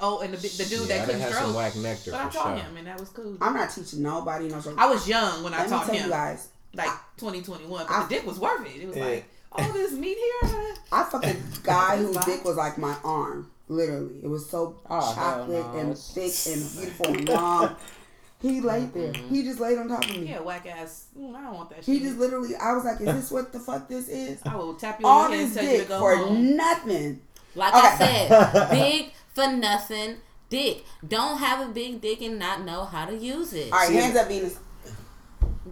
Oh, 0.00 0.20
and 0.20 0.32
the 0.32 0.36
the 0.36 0.64
dude 0.64 0.88
yeah, 0.88 0.98
that 0.98 1.06
couldn't 1.06 1.20
had 1.20 1.32
some 1.34 1.54
whack 1.54 1.74
nectar 1.76 2.12
But 2.12 2.20
I 2.20 2.26
for 2.28 2.32
taught 2.34 2.56
sure. 2.58 2.66
him, 2.68 2.76
and 2.76 2.86
that 2.86 3.00
was 3.00 3.08
cool. 3.10 3.36
I'm 3.40 3.54
not 3.54 3.70
teaching 3.70 4.02
nobody 4.02 4.48
no 4.48 4.60
stroke. 4.60 4.78
I 4.78 4.86
was 4.86 5.08
young 5.08 5.42
when 5.42 5.52
I 5.54 5.58
Let 5.58 5.66
me 5.66 5.70
taught 5.70 5.86
tell 5.86 5.94
him, 5.96 6.04
you 6.04 6.10
guys. 6.10 6.48
like 6.74 6.90
2021. 7.16 7.86
But 7.86 7.92
I- 7.92 8.02
the 8.04 8.08
dick 8.08 8.26
was 8.26 8.38
worth 8.38 8.64
it. 8.66 8.80
It 8.82 8.86
was 8.86 8.96
Yeah. 8.96 9.04
like 9.06 9.24
all 9.50 9.72
this 9.72 9.92
meat 9.92 10.16
here. 10.16 10.74
I 10.92 11.02
fucked 11.04 11.24
a 11.26 11.36
guy 11.64 11.96
whose 11.96 12.16
dick 12.18 12.44
was 12.44 12.56
like 12.56 12.78
my 12.78 12.96
arm. 13.02 13.50
Literally, 13.70 14.20
it 14.22 14.28
was 14.28 14.48
so 14.48 14.80
Oh, 14.88 15.14
chocolate 15.14 15.66
no. 15.74 15.78
and 15.80 15.98
thick 15.98 16.32
and 16.46 16.72
beautiful 16.72 17.06
and 17.06 17.28
long. 17.28 17.76
He 18.40 18.60
laid 18.60 18.94
there. 18.94 19.12
He 19.12 19.42
just 19.42 19.58
laid 19.58 19.78
on 19.78 19.88
top 19.88 20.04
of 20.04 20.10
me. 20.10 20.28
Yeah, 20.28 20.40
whack 20.40 20.64
ass. 20.66 21.06
Mm, 21.18 21.34
I 21.34 21.42
don't 21.42 21.54
want 21.54 21.70
that 21.70 21.84
shit. 21.84 21.86
He 21.86 22.00
just 22.00 22.18
literally. 22.18 22.54
I 22.54 22.72
was 22.74 22.84
like, 22.84 23.00
"Is 23.00 23.06
this 23.06 23.30
what 23.32 23.52
the 23.52 23.58
fuck 23.58 23.88
this 23.88 24.08
is?" 24.08 24.40
I 24.44 24.54
will 24.54 24.74
tap 24.74 25.00
you 25.00 25.06
All 25.06 25.22
on 25.24 25.30
the 25.32 25.36
head 25.38 25.48
this 25.48 25.56
and 25.56 25.66
tell 25.66 25.72
you 25.72 25.72
to 25.72 25.78
dick 25.78 25.88
go 25.88 25.98
for 25.98 26.16
home. 26.16 26.56
nothing. 26.56 27.20
Like 27.56 27.74
I 27.74 27.98
said, 27.98 28.70
big 28.70 29.12
for 29.34 29.48
nothing 29.52 30.16
dick. 30.50 30.84
Don't 31.06 31.38
have 31.38 31.68
a 31.68 31.72
big 31.72 32.00
dick 32.00 32.20
and 32.22 32.38
not 32.38 32.62
know 32.64 32.84
how 32.84 33.06
to 33.06 33.16
use 33.16 33.52
it. 33.52 33.72
All 33.72 33.78
right, 33.80 33.88
See, 33.88 33.94
hands 33.96 34.16
up, 34.16 34.28
Venus. 34.28 34.58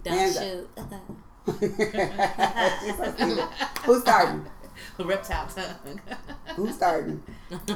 Don't 0.03 0.13
hands 0.17 0.37
up. 0.37 0.43
shoot. 0.43 0.69
She's. 3.19 3.39
Who's 3.85 4.01
starting? 4.01 4.45
Reptile 4.99 5.47
tongue. 5.47 6.01
Who's 6.55 6.75
starting? 6.75 7.23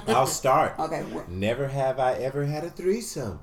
I'll 0.07 0.27
start. 0.27 0.77
Okay. 0.77 1.05
Never 1.29 1.67
have 1.67 1.97
I 1.99 2.13
ever 2.15 2.45
had 2.45 2.63
a 2.65 2.69
threesome. 2.69 3.39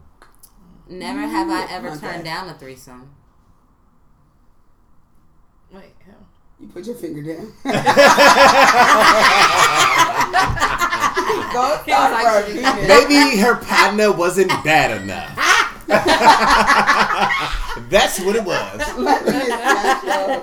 Never 0.88 1.20
have 1.20 1.48
I 1.50 1.66
ever 1.70 1.90
Okay. 1.90 2.00
turned 2.00 2.24
down 2.24 2.48
a 2.48 2.54
threesome. 2.54 3.14
Wait, 5.70 5.94
hell. 6.04 6.26
You 6.58 6.66
put 6.68 6.86
your 6.86 6.96
finger 6.96 7.22
down. 7.22 7.52
Go 11.52 11.76
He 11.84 11.92
like, 11.92 12.20
start. 12.20 12.48
Maybe 12.88 13.36
her 13.38 13.56
partner 13.56 14.10
wasn't 14.12 14.48
bad 14.64 15.02
enough. 15.02 15.34
That's 17.90 18.20
what 18.20 18.36
it 18.36 18.44
was. 18.44 18.80
Let 18.98 19.24
me 19.24 19.32
get 19.32 19.48
that 19.48 20.00
show. 20.04 20.42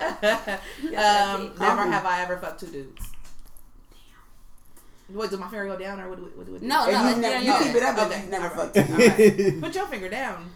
um, 0.98 1.54
never 1.60 1.84
have 1.84 2.06
I 2.06 2.22
ever 2.24 2.38
fucked 2.38 2.62
two 2.62 2.68
dudes. 2.68 3.06
Wait, 5.10 5.30
does 5.30 5.40
my 5.40 5.48
finger 5.50 5.68
go 5.68 5.78
down 5.78 6.00
or 6.00 6.10
what 6.10 6.18
do 6.18 6.26
we, 6.26 6.32
what 6.32 6.46
do? 6.60 6.66
No, 6.68 6.88
If 6.88 6.94
no, 6.94 7.02
you, 7.04 7.08
it's 7.10 7.18
never, 7.20 7.22
there, 7.22 7.42
you 7.42 7.48
no. 7.50 7.60
keep 7.60 7.76
it 7.76 7.84
up, 7.84 7.98
Okay. 8.08 8.20
if 8.20 8.30
never 8.30 8.50
fucked 8.50 8.78
it. 8.78 9.62
Put 9.62 9.76
your 9.76 9.88
finger 9.88 10.10
down. 10.10 10.50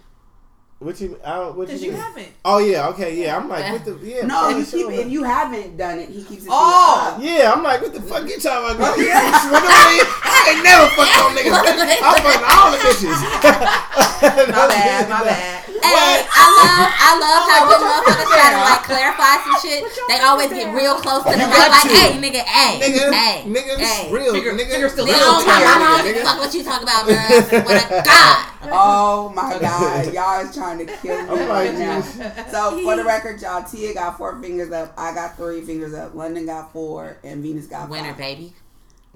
What 0.80 0.96
you? 1.02 1.20
I 1.26 1.36
don't, 1.36 1.58
what 1.58 1.68
Because 1.68 1.82
you? 1.84 1.88
you 1.92 1.92
mean? 1.92 2.02
haven't. 2.02 2.28
Oh 2.46 2.60
yeah, 2.60 2.88
okay, 2.96 3.12
yeah. 3.22 3.36
I'm 3.36 3.50
like, 3.50 3.68
what 3.70 3.84
the? 3.84 4.00
Yeah. 4.02 4.24
No, 4.26 4.48
fuck, 4.48 4.56
you 4.56 4.64
sure. 4.64 4.90
keep 4.92 5.00
it. 5.00 5.08
If 5.08 5.12
you 5.12 5.24
haven't 5.28 5.76
done 5.76 6.00
it, 6.00 6.08
he 6.08 6.24
keeps 6.24 6.44
it. 6.48 6.50
Oh! 6.50 7.20
Yeah, 7.20 7.52
I'm 7.52 7.62
like, 7.64 7.82
what 7.82 7.92
the 7.94 8.00
fuck 8.00 8.24
you 8.24 8.40
talking 8.40 8.80
about? 8.80 8.94
Oh, 8.94 8.96
girl? 8.96 9.04
yeah. 9.12 9.28
What 9.52 9.60
I 9.60 9.76
mean? 9.92 10.08
I 10.24 10.40
ain't 10.56 10.64
never 10.64 10.88
fucked 10.96 11.20
on 11.20 11.36
niggas. 11.36 11.52
I'm 12.00 12.16
fucking 12.24 12.48
all 12.48 12.72
the 12.72 12.80
bitches. 12.80 13.20
My 14.20 14.68
bad, 14.68 15.08
my 15.10 15.24
bad. 15.24 15.64
Hey, 15.80 16.28
I 16.28 16.44
love, 16.60 16.92
I 16.92 17.12
love 17.16 17.44
how 17.48 17.60
What 17.68 17.80
when 17.80 17.88
motherfuckers 17.88 18.20
finger 18.20 18.36
try 18.36 18.52
to 18.52 18.60
down? 18.60 18.68
like 18.68 18.84
clarify 18.84 19.34
some 19.48 19.56
shit, 19.64 19.80
they 20.12 20.20
always 20.20 20.50
get 20.50 20.76
real 20.76 20.96
close 21.00 21.24
to 21.24 21.32
the 21.32 21.40
You 21.40 21.48
mic, 21.48 21.56
got 21.56 21.72
like, 21.72 21.88
hey, 21.92 22.12
nigga, 22.20 22.44
hey, 22.44 22.74
Nigga, 22.84 23.14
hey, 23.16 23.44
nigga, 23.48 23.78
this 23.80 23.88
hey. 23.88 24.12
real. 24.12 24.34
Finger- 24.34 24.54
nigga. 24.60 24.72
finger 24.72 24.90
still 24.90 25.06
They 25.06 25.14
Real 25.16 25.20
don't 25.40 25.46
talk 25.46 25.56
clear, 25.56 25.72
about 25.72 26.04
the 26.04 26.14
fuck 26.20 26.38
what 26.40 26.52
you 26.54 26.64
talk 26.64 26.82
about, 26.84 27.08
man. 27.08 27.64
What 27.64 27.78
a 27.80 28.04
god. 28.04 28.46
Oh 28.72 29.32
my 29.34 29.58
god, 29.58 30.14
y'all 30.14 30.46
is 30.46 30.54
trying 30.54 30.69
to 30.78 30.86
kill 30.86 31.24
me 31.24 31.42
I'm 31.42 31.50
right 31.50 31.70
like, 31.70 31.78
now. 31.78 32.02
So 32.52 32.80
for 32.84 32.96
the 32.96 33.04
record, 33.04 33.42
y'all, 33.42 33.64
Tia 33.64 33.94
got 33.94 34.18
four 34.18 34.40
fingers 34.42 34.72
up. 34.72 34.94
I 34.98 35.14
got 35.14 35.36
three 35.36 35.62
fingers 35.62 35.94
up. 35.94 36.14
London 36.16 36.46
got 36.46 36.72
four, 36.72 37.18
and 37.24 37.42
Venus 37.44 37.66
got 37.68 37.90
Winner, 37.90 38.10
five. 38.10 38.18
baby. 38.18 38.54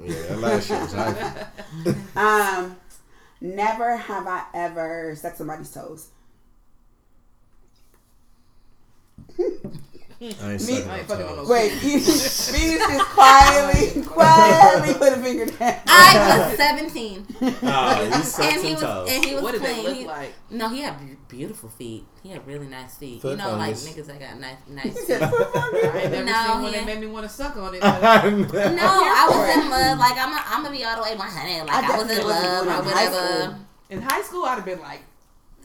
Yeah, 0.04 0.14
that 0.30 0.40
last 0.40 0.68
shit 0.68 0.82
was 0.82 0.94
hype. 0.94 1.48
Um, 2.16 2.76
never 3.42 3.96
have 3.98 4.28
I 4.28 4.44
ever 4.54 5.16
sucked 5.16 5.38
somebody's 5.38 5.72
toes. 5.72 6.08
I 10.42 10.52
ain't 10.54 10.62
Me- 10.62 10.76
sucking 10.76 10.90
I 10.90 10.98
ain't 11.00 11.08
fucking 11.08 11.26
on 11.26 11.36
no 11.38 11.46
Wait, 11.50 11.72
Venus 11.74 12.52
just 12.52 13.06
quietly, 13.10 14.02
quietly 14.04 14.94
put 14.94 15.14
a 15.14 15.18
finger 15.18 15.46
down. 15.48 15.80
I 15.88 16.46
was 16.50 16.58
17. 16.58 17.28
Oh, 17.64 18.04
you 18.06 18.14
sucked 18.24 18.54
and 18.54 18.64
he 18.66 18.72
was 18.74 18.82
toes. 18.82 19.10
and 19.12 19.26
he 19.26 19.34
was 19.36 19.44
What 19.44 19.52
did 19.52 19.62
playing. 19.62 19.80
it 19.80 19.84
look 19.90 19.98
he- 19.98 20.06
like? 20.06 20.34
No, 20.50 20.70
he 20.70 20.82
had 20.82 21.28
beautiful 21.28 21.70
feet. 21.70 22.06
He 22.22 22.30
had 22.30 22.46
really 22.48 22.68
nice 22.68 22.96
feet. 22.98 23.22
Foot 23.22 23.32
you 23.32 23.38
know, 23.38 23.56
like 23.58 23.76
niggas 23.76 24.06
that 24.08 24.20
got 24.20 24.40
nice, 24.40 24.56
nice 24.70 24.94
feet. 24.94 25.08
said, 25.08 25.30
"Foot 25.30 25.52
fungus." 25.54 25.84
I 25.94 25.98
ain't 26.00 26.12
never 26.12 26.26
No, 26.26 26.46
seen 26.54 26.62
one 26.64 26.72
that 26.72 26.86
made 26.86 27.00
me 27.02 27.08
want 27.08 27.26
to 27.28 27.30
suck 27.34 27.58
on 27.58 27.74
it. 27.76 27.82
No, 27.82 27.88
I 27.90 28.24
was 28.28 29.58
in 29.58 29.70
love. 29.70 30.00
Like 30.00 30.18
I'm, 30.18 30.32
a, 30.32 30.42
I'm 30.48 30.64
gonna 30.64 30.76
be 30.78 30.84
all 30.86 30.96
the 30.98 31.02
way 31.04 31.16
100. 31.16 31.66
Like 31.68 31.70
I 31.70 31.94
I, 31.94 31.98
was 31.98 32.18
in 32.18 32.28
love 32.28 32.64
doing 32.66 32.76
or 32.76 32.80
it 32.80 32.86
in 32.86 32.92
high 32.92 33.10
whatever. 33.10 33.42
school. 33.44 33.56
In 33.90 34.02
high 34.02 34.22
school, 34.22 34.46
I'd 34.46 34.56
have 34.56 34.66
been 34.66 34.80
like, 34.80 35.02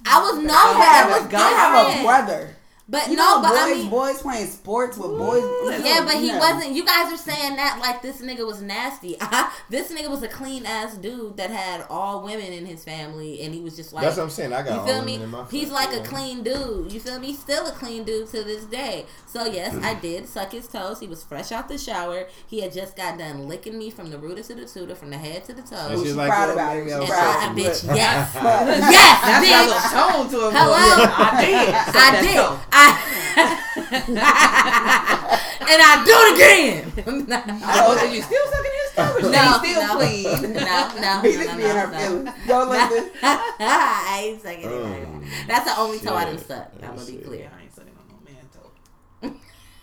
I 0.07 0.21
was 0.21 0.39
no, 0.43 0.53
I 0.53 0.73
but 0.75 0.85
have, 0.85 1.09
it 1.11 1.25
was 1.25 1.33
a, 1.33 1.37
I 1.37 1.51
have 1.51 2.01
a 2.01 2.03
brother. 2.03 2.57
But 2.91 3.09
You 3.09 3.17
no, 3.17 3.37
know, 3.37 3.43
but 3.43 3.51
boys, 3.51 3.59
I 3.61 3.75
mean, 3.75 3.91
boys 3.91 4.23
playing 4.23 4.47
sports 4.47 4.97
with 4.97 5.11
boys. 5.19 5.43
yeah, 5.85 6.05
but 6.07 6.15
he 6.15 6.27
you 6.29 6.33
know. 6.33 6.39
wasn't. 6.39 6.73
You 6.75 6.87
guys 6.87 7.13
are 7.13 7.19
saying 7.19 7.57
that 7.57 7.79
like 7.83 8.01
this 8.01 8.23
nigga 8.23 8.47
was 8.47 8.63
nasty. 8.63 9.17
this 9.69 9.93
nigga 9.93 10.09
was 10.09 10.23
a 10.23 10.29
clean 10.29 10.65
ass 10.65 10.97
dude 10.97 11.37
that 11.37 11.51
had 11.51 11.85
all 11.91 12.23
women 12.25 12.51
in 12.53 12.65
his 12.65 12.83
family, 12.85 13.43
and 13.43 13.53
he 13.55 13.61
was 13.61 13.77
just 13.77 13.93
like. 13.93 14.05
That's 14.05 14.17
what 14.17 14.23
I'm 14.25 14.31
saying. 14.31 14.55
I 14.55 14.63
got 14.63 14.73
You 14.73 14.81
all 14.81 14.87
feel 14.87 14.99
women 15.01 15.07
me? 15.19 15.23
in 15.25 15.31
my 15.31 15.45
He's 15.51 15.69
family. 15.69 15.75
like 15.75 15.93
a 15.97 16.09
clean 16.09 16.43
dude. 16.43 16.91
You 16.91 16.99
feel 17.01 17.19
me? 17.21 17.35
Still 17.35 17.67
a 17.67 17.73
clean 17.73 18.05
dude 18.05 18.29
to 18.31 18.43
this 18.43 18.65
day. 18.65 19.05
So 19.27 19.45
yes, 19.45 19.75
I 19.75 19.93
mm-hmm. 19.93 20.01
did 20.01 20.27
suck 20.27 20.53
his 20.53 20.67
toes. 20.67 20.99
He 21.01 21.07
was 21.07 21.23
fresh 21.23 21.53
out 21.53 21.69
the 21.69 21.77
shower. 21.77 22.27
He 22.47 22.61
had 22.63 22.73
just 22.73 22.97
got 22.97 23.19
done 23.19 23.49
licking 23.49 23.77
me 23.79 23.91
from 23.91 24.11
the 24.11 24.17
rooter 24.19 24.43
to 24.45 24.55
the 24.55 24.65
tutor, 24.65 24.95
from 24.95 25.11
the 25.11 25.19
head 25.19 25.45
to 25.45 25.53
the 25.53 25.61
And 25.61 25.69
toes. 25.71 26.03
she's 26.03 26.17
like, 26.17 26.31
proud 26.31 26.51
about 26.51 26.75
it. 26.77 26.81
maybe 26.87 26.95
I 26.95 27.01
She's 27.01 27.09
was 27.11 27.11
And 27.11 27.19
proud. 27.19 27.37
I, 27.37 27.41
sucking 27.43 27.65
bitch, 27.65 27.97
yes, 27.97 28.35
yes, 28.35 29.21
that's 29.21 29.47
bitch. 29.47 29.51
got 29.51 29.65
a 29.65 29.69
little 29.69 29.91
tone 29.93 30.31
to 30.31 30.49
it. 30.49 30.53
Hello? 30.57 30.75
I 31.19 31.45
did. 31.45 31.75
I 31.95 32.23
did. 32.23 32.59
Toe. 32.87 32.95
I 33.37 33.43
and 35.69 35.81
I 35.83 35.93
do 36.05 36.15
it 36.25 36.35
again. 36.35 36.85
Oh, 37.71 37.97
so 37.97 38.05
you 38.11 38.23
still 38.23 38.47
sucking 38.47 38.73
his 38.83 38.91
toe? 38.97 39.13
But 39.21 39.31
No, 39.31 39.63
you 39.63 39.75
still 39.75 39.83
no. 39.87 39.97
clean. 39.97 40.25
no, 40.55 40.79
no, 41.01 41.21
Venus 41.23 41.47
no, 41.47 41.57
be 41.57 41.63
in 41.63 41.69
no, 41.69 41.75
her 41.75 41.87
no. 41.93 41.99
feelings. 41.99 42.31
Go 42.47 42.57
London. 42.69 43.11
I 43.23 44.21
ain't 44.25 44.43
sucking 44.43 44.61
it. 44.61 44.67
Mm. 44.67 45.47
That's 45.47 45.65
the 45.73 45.81
only 45.81 45.99
toe 45.99 46.15
I 46.15 46.25
done 46.25 46.39
Shit. 46.39 46.47
sucked. 46.47 46.83
I'm 46.85 46.95
gonna 46.97 47.07
be 47.07 47.17
clear. 47.19 47.51
I 47.57 47.63
ain't 47.63 47.75
sucking 47.75 47.93
on 47.99 48.07
no 48.09 48.17
man 48.25 48.45
toe. 48.53 48.71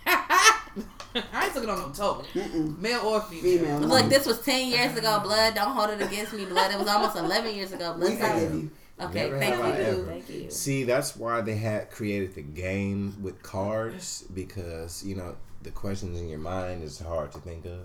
I 1.34 1.46
ain't 1.46 1.54
sucking 1.54 1.70
on 1.70 1.80
no 1.80 1.89
toe. 1.93 2.24
Mm-mm. 2.34 2.78
Male 2.80 3.00
or 3.02 3.22
female. 3.22 3.60
Female. 3.60 3.80
Look, 3.80 4.10
this 4.10 4.26
was 4.26 4.41
ten 4.41 4.68
years 4.70 4.98
ago. 4.98 5.20
Blood, 5.24 5.56
don't 5.56 5.76
hold 5.76 5.89
it 5.91 6.02
against 6.02 6.34
me. 6.34 6.46
Blood, 6.46 6.72
it 6.74 6.80
was 6.80 6.88
almost 6.88 7.16
eleven 7.16 7.56
years 7.56 7.72
ago. 7.72 7.93
Blood, 7.93 8.10
We 8.10 8.16
forgive 8.18 8.54
you. 8.54 8.72
Okay, 9.00 9.24
Never 9.24 9.39
thank 9.39 9.56
have 9.56 9.66
I 9.66 9.78
you. 9.78 9.84
ever. 9.84 10.06
Thank 10.06 10.30
you. 10.30 10.50
See, 10.52 10.84
that's 10.84 11.18
why 11.18 11.41
they 11.41 11.56
had 11.56 11.91
created 11.91 12.34
the 12.36 12.41
game 12.41 13.18
with 13.22 13.43
cards 13.43 14.24
because 14.34 15.04
you 15.06 15.16
know 15.16 15.36
the 15.64 15.72
questions 15.72 16.20
in 16.20 16.30
your 16.30 16.39
mind 16.39 16.82
is 16.84 17.00
hard 17.00 17.32
to 17.34 17.39
think 17.39 17.66
of. 17.66 17.80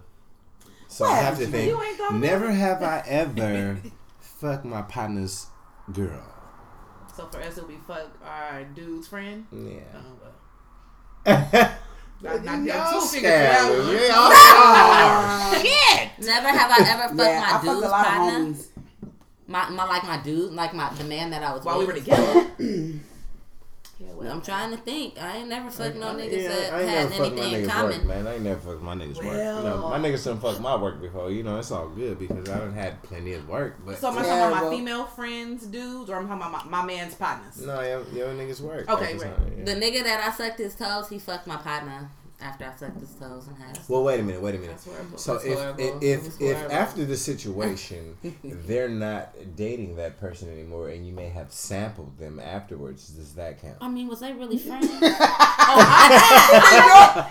So 0.87 1.05
I 1.05 1.17
have 1.17 1.39
to 1.39 1.47
think. 1.47 1.69
You 1.69 1.77
about 1.95 2.15
Never 2.15 2.47
it? 2.51 2.55
have 2.55 2.83
I 2.83 3.03
ever 3.07 3.81
fucked 4.21 4.65
my 4.65 4.83
partner's 4.83 5.47
girl. 5.93 6.23
So 7.17 7.27
for 7.27 7.41
us, 7.43 7.57
it'll 7.59 7.69
be 7.69 7.77
fuck 7.87 8.09
our 8.25 8.63
dude's 8.65 9.09
friend. 9.09 9.47
Yeah. 9.53 9.81
Oh, 9.97 10.19
well. 10.23 11.77
Not- 12.23 12.45
not 12.45 12.65
Y'all 12.65 13.01
two 13.01 13.07
fingers 13.07 13.15
for 13.15 13.21
that 13.23 13.71
scammers. 13.71 14.09
Y'all. 15.55 15.63
Shit. 15.63 16.11
Never 16.27 16.49
have 16.49 16.71
I 16.71 16.91
ever 16.91 17.09
fucked 17.17 17.19
Yeah, 17.19 17.43
I 17.47 17.53
my 17.53 17.53
fucked 17.53 17.65
a 17.65 17.71
dude's 17.71 17.83
lot 17.91 18.07
of 18.07 18.13
partner. 18.13 18.55
Homies. 19.51 19.71
My, 19.71 19.71
my 19.71 19.85
like 19.85 20.05
my 20.05 20.19
dude, 20.19 20.53
like 20.53 20.75
my 20.75 20.93
the 20.95 21.05
man 21.05 21.31
that 21.31 21.43
I 21.43 21.53
was 21.55 21.65
While 21.65 21.79
we 21.81 21.87
were 21.87 21.93
together. 21.93 22.51
Yeah, 24.03 24.07
well, 24.15 24.33
I'm 24.33 24.41
trying 24.41 24.71
to 24.71 24.79
think. 24.79 25.21
I 25.23 25.37
ain't 25.37 25.49
never 25.51 25.71
fucked 25.71 25.97
no 25.97 26.09
I- 26.09 26.15
niggas 26.15 26.43
yeah, 26.43 26.49
that 26.49 26.73
I 26.73 26.83
had 26.85 27.11
never 27.11 27.21
my 27.23 27.27
anything 27.27 27.53
in 27.53 27.61
niggas 27.61 27.69
common. 27.71 27.99
work, 27.99 28.05
man. 28.07 28.27
I 28.27 28.35
ain't 28.37 28.43
never 28.45 28.61
fucked 28.61 28.81
my 28.83 28.95
niggas 28.95 29.17
work. 29.17 29.25
You 29.27 29.31
know, 29.35 29.63
my 29.63 29.91
Well- 29.91 30.01
niggas 30.01 30.25
done 30.25 30.41
fucked 30.41 30.61
my 30.61 30.77
work 30.77 31.03
before. 31.03 31.31
You 31.31 31.43
know, 31.43 31.59
it's 31.59 31.71
all 31.71 31.89
good 31.91 32.19
because 32.19 32.49
I 32.49 32.59
done 32.61 32.73
had 32.73 33.03
plenty 33.03 33.35
of 33.35 33.47
work. 33.47 33.77
But 33.85 33.99
So 33.99 34.09
am 34.09 34.17
I 34.17 34.23
Yeah, 34.23 34.29
talking 34.39 34.47
about 34.53 34.63
well- 34.63 34.71
my 34.71 34.77
female 34.79 35.05
friends, 35.05 35.67
dudes, 35.67 36.09
or 36.09 36.17
I'm 36.17 36.29
talking 36.29 36.47
about 36.49 36.71
my, 36.71 36.81
my 36.81 36.87
man's 36.87 37.15
partners? 37.15 37.59
no, 37.61 37.79
yo, 37.83 38.07
yo 38.15 38.35
niggas 38.35 38.63
work. 38.63 38.89
Okay, 38.89 39.19
right. 39.19 39.27
all, 39.39 39.47
yeah. 39.59 39.65
The 39.67 39.75
nigga 39.75 40.03
that 40.05 40.27
I 40.27 40.35
sucked 40.35 40.61
his 40.61 40.75
toes, 40.75 41.11
he 41.11 41.19
fucked 41.19 41.47
my 41.47 41.57
partner 41.57 42.09
after 42.41 42.65
I 42.67 42.75
sucked 42.77 43.01
his 43.01 43.11
toes 43.15 43.47
and 43.49 43.57
had. 43.59 43.79
Well, 43.89 44.03
wait 44.05 44.21
a 44.21 44.23
minute. 44.23 44.41
Wait 44.43 44.55
a 44.55 44.59
minute. 44.59 44.71
That's 44.73 44.85
horrible. 44.87 45.19
So 45.19 45.33
That's 45.35 45.45
if 45.47 45.59
horrible. 45.59 45.81
if 45.81 46.03
if, 46.03 46.25
was 46.25 46.41
if 46.41 46.57
horrible. 46.57 46.75
after 46.77 47.05
the 47.05 47.17
situation 47.17 48.17
they're 48.45 48.89
not 48.89 49.35
dating 49.57 49.97
that 49.97 50.19
person 50.21 50.51
anymore, 50.51 50.89
and 50.89 51.07
you 51.07 51.13
may 51.13 51.29
have 51.29 51.53
sampled 51.53 52.19
them 52.19 52.41
afterwards, 52.41 53.09
does 53.09 53.35
that 53.35 53.61
count? 53.61 53.77
I 53.81 53.89
mean, 53.89 54.09
was 54.09 54.21
they 54.21 54.33
really 54.33 54.59
friends? 54.59 54.89
Oh, 55.73 57.31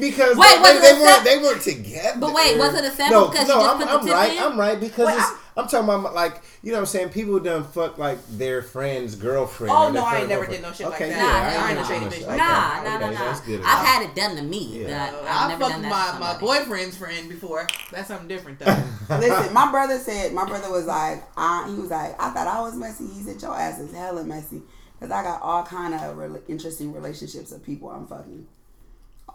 because 0.00 0.36
Wait, 0.36 0.54
they, 0.54 0.60
was 0.60 0.70
they, 0.70 0.76
it 0.76 0.80
they 0.82 0.98
a 0.98 1.02
weren't 1.02 1.24
they 1.24 1.38
weren't 1.38 1.62
together. 1.62 2.20
But 2.20 2.34
wait, 2.34 2.58
was 2.58 2.74
it 2.74 2.84
a 2.84 2.90
sample 2.90 3.20
No, 3.20 3.28
because 3.28 3.48
you 3.48 3.54
no, 3.54 3.60
just 3.60 3.70
I'm, 3.70 3.78
put 3.78 3.86
the 3.86 3.92
I'm 3.98 4.04
tip 4.06 4.14
right. 4.14 4.32
in? 4.32 4.42
I'm 4.42 4.58
right 4.60 4.80
because 4.80 5.06
Wait, 5.06 5.14
it's, 5.16 5.22
I- 5.24 5.38
I'm 5.58 5.66
talking 5.68 5.88
about 5.88 6.14
like 6.14 6.42
you 6.62 6.70
know 6.72 6.76
what 6.78 6.80
I'm 6.82 6.86
saying. 6.86 7.08
People 7.10 7.38
done 7.40 7.64
fuck 7.64 7.96
like 7.96 8.18
their 8.28 8.60
friend's 8.60 9.14
girlfriend. 9.14 9.72
Oh, 9.74 9.88
or 9.88 9.92
their 9.92 10.02
no, 10.02 10.06
I 10.06 10.16
ain't 10.18 10.26
friend 10.26 10.28
never 10.28 10.46
did 10.52 10.60
no 10.62 10.72
shit 10.72 10.86
like 10.86 10.96
okay, 11.00 11.08
that. 11.10 11.16
Yeah, 11.16 11.22
Nah, 11.24 11.66
I 11.66 11.68
ain't 11.70 11.78
nah, 11.78 11.84
a 11.84 11.86
shady 11.88 12.04
nah. 12.04 12.10
bitch 12.10 12.16
Okay, 12.16 12.26
like 12.26 12.38
Nah, 12.38 12.44
that. 12.44 12.84
nah, 12.84 12.98
nah, 12.98 13.06
okay, 13.06 13.14
nah. 13.14 13.24
that's 13.24 13.40
good 13.40 13.60
I've 13.64 13.86
had 13.86 14.02
it 14.02 14.14
done 14.14 14.36
to 14.36 14.42
me. 14.42 14.80
Yeah. 14.82 15.10
but 15.12 15.24
I've 15.24 15.48
never 15.58 15.64
fucked 15.64 15.82
my, 15.82 16.18
my 16.18 16.38
boyfriend's 16.38 16.96
friend 16.98 17.28
before. 17.30 17.66
That's 17.90 18.08
something 18.08 18.28
different 18.28 18.58
though. 18.58 18.82
Listen, 19.16 19.54
my 19.54 19.70
brother 19.70 19.98
said 19.98 20.34
my 20.34 20.44
brother 20.44 20.70
was 20.70 20.84
like, 20.84 21.22
I, 21.38 21.66
he 21.70 21.74
was 21.80 21.90
like, 21.90 22.20
I 22.20 22.30
thought 22.30 22.46
I 22.46 22.60
was 22.60 22.74
messy. 22.76 23.06
He 23.06 23.22
said 23.22 23.40
your 23.40 23.54
ass 23.58 23.78
is 23.78 23.94
hella 23.94 24.24
messy 24.24 24.60
because 24.98 25.10
I 25.10 25.22
got 25.22 25.40
all 25.40 25.62
kind 25.64 25.94
of 25.94 26.16
re- 26.18 26.40
interesting 26.48 26.92
relationships 26.92 27.50
of 27.52 27.62
people 27.64 27.88
I'm 27.90 28.06
fucking, 28.06 28.46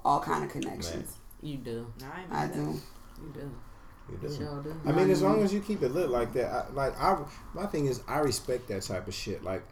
all 0.04 0.20
kind 0.20 0.44
of 0.44 0.52
connections. 0.52 1.16
You 1.42 1.58
do. 1.58 1.94
I, 2.04 2.22
ain't 2.22 2.32
I 2.32 2.48
do. 2.48 2.80
You 3.22 3.34
do. 3.34 3.52
You 4.10 4.18
do. 4.28 4.36
Sure 4.36 4.62
do. 4.62 4.80
I 4.86 4.92
mean, 4.92 5.10
as 5.10 5.22
long 5.22 5.42
as 5.44 5.54
you 5.54 5.62
keep 5.62 5.82
it 5.82 5.94
lit 5.94 6.10
like 6.10 6.34
that, 6.34 6.52
I, 6.52 6.70
like 6.74 7.00
I, 7.00 7.18
my 7.54 7.66
thing 7.66 7.88
is, 7.88 8.02
I 8.08 8.20
respect 8.20 8.68
that 8.68 8.84
type 8.84 9.08
of 9.08 9.14
shit. 9.14 9.44
Like, 9.44 9.64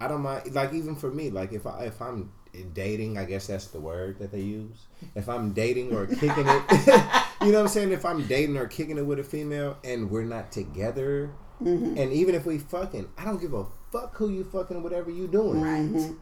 I 0.00 0.08
don't 0.08 0.22
mind. 0.22 0.54
Like, 0.54 0.72
even 0.72 0.96
for 0.96 1.10
me, 1.10 1.30
like 1.30 1.52
if 1.52 1.66
I 1.66 1.84
if 1.84 2.00
I'm 2.00 2.32
dating, 2.72 3.18
I 3.18 3.24
guess 3.24 3.46
that's 3.46 3.66
the 3.68 3.80
word 3.80 4.18
that 4.18 4.32
they 4.32 4.40
use. 4.40 4.86
If 5.14 5.28
I'm 5.28 5.52
dating 5.52 5.94
or 5.94 6.06
kicking 6.06 6.46
it, 6.46 6.62
you 7.42 7.52
know 7.52 7.58
what 7.58 7.62
I'm 7.62 7.68
saying. 7.68 7.92
If 7.92 8.04
I'm 8.04 8.26
dating 8.26 8.56
or 8.56 8.66
kicking 8.66 8.98
it 8.98 9.06
with 9.06 9.18
a 9.18 9.24
female 9.24 9.78
and 9.84 10.10
we're 10.10 10.24
not 10.24 10.52
together, 10.52 11.30
mm-hmm. 11.62 11.98
and 11.98 12.12
even 12.12 12.34
if 12.34 12.46
we 12.46 12.58
fucking, 12.58 13.08
I 13.18 13.24
don't 13.24 13.40
give 13.40 13.54
a 13.54 13.66
fuck 13.92 14.16
who 14.16 14.30
you 14.30 14.44
fucking, 14.44 14.82
whatever 14.82 15.10
you 15.10 15.28
doing. 15.28 15.60
Right. 15.60 15.82
Mm-hmm. 15.82 16.14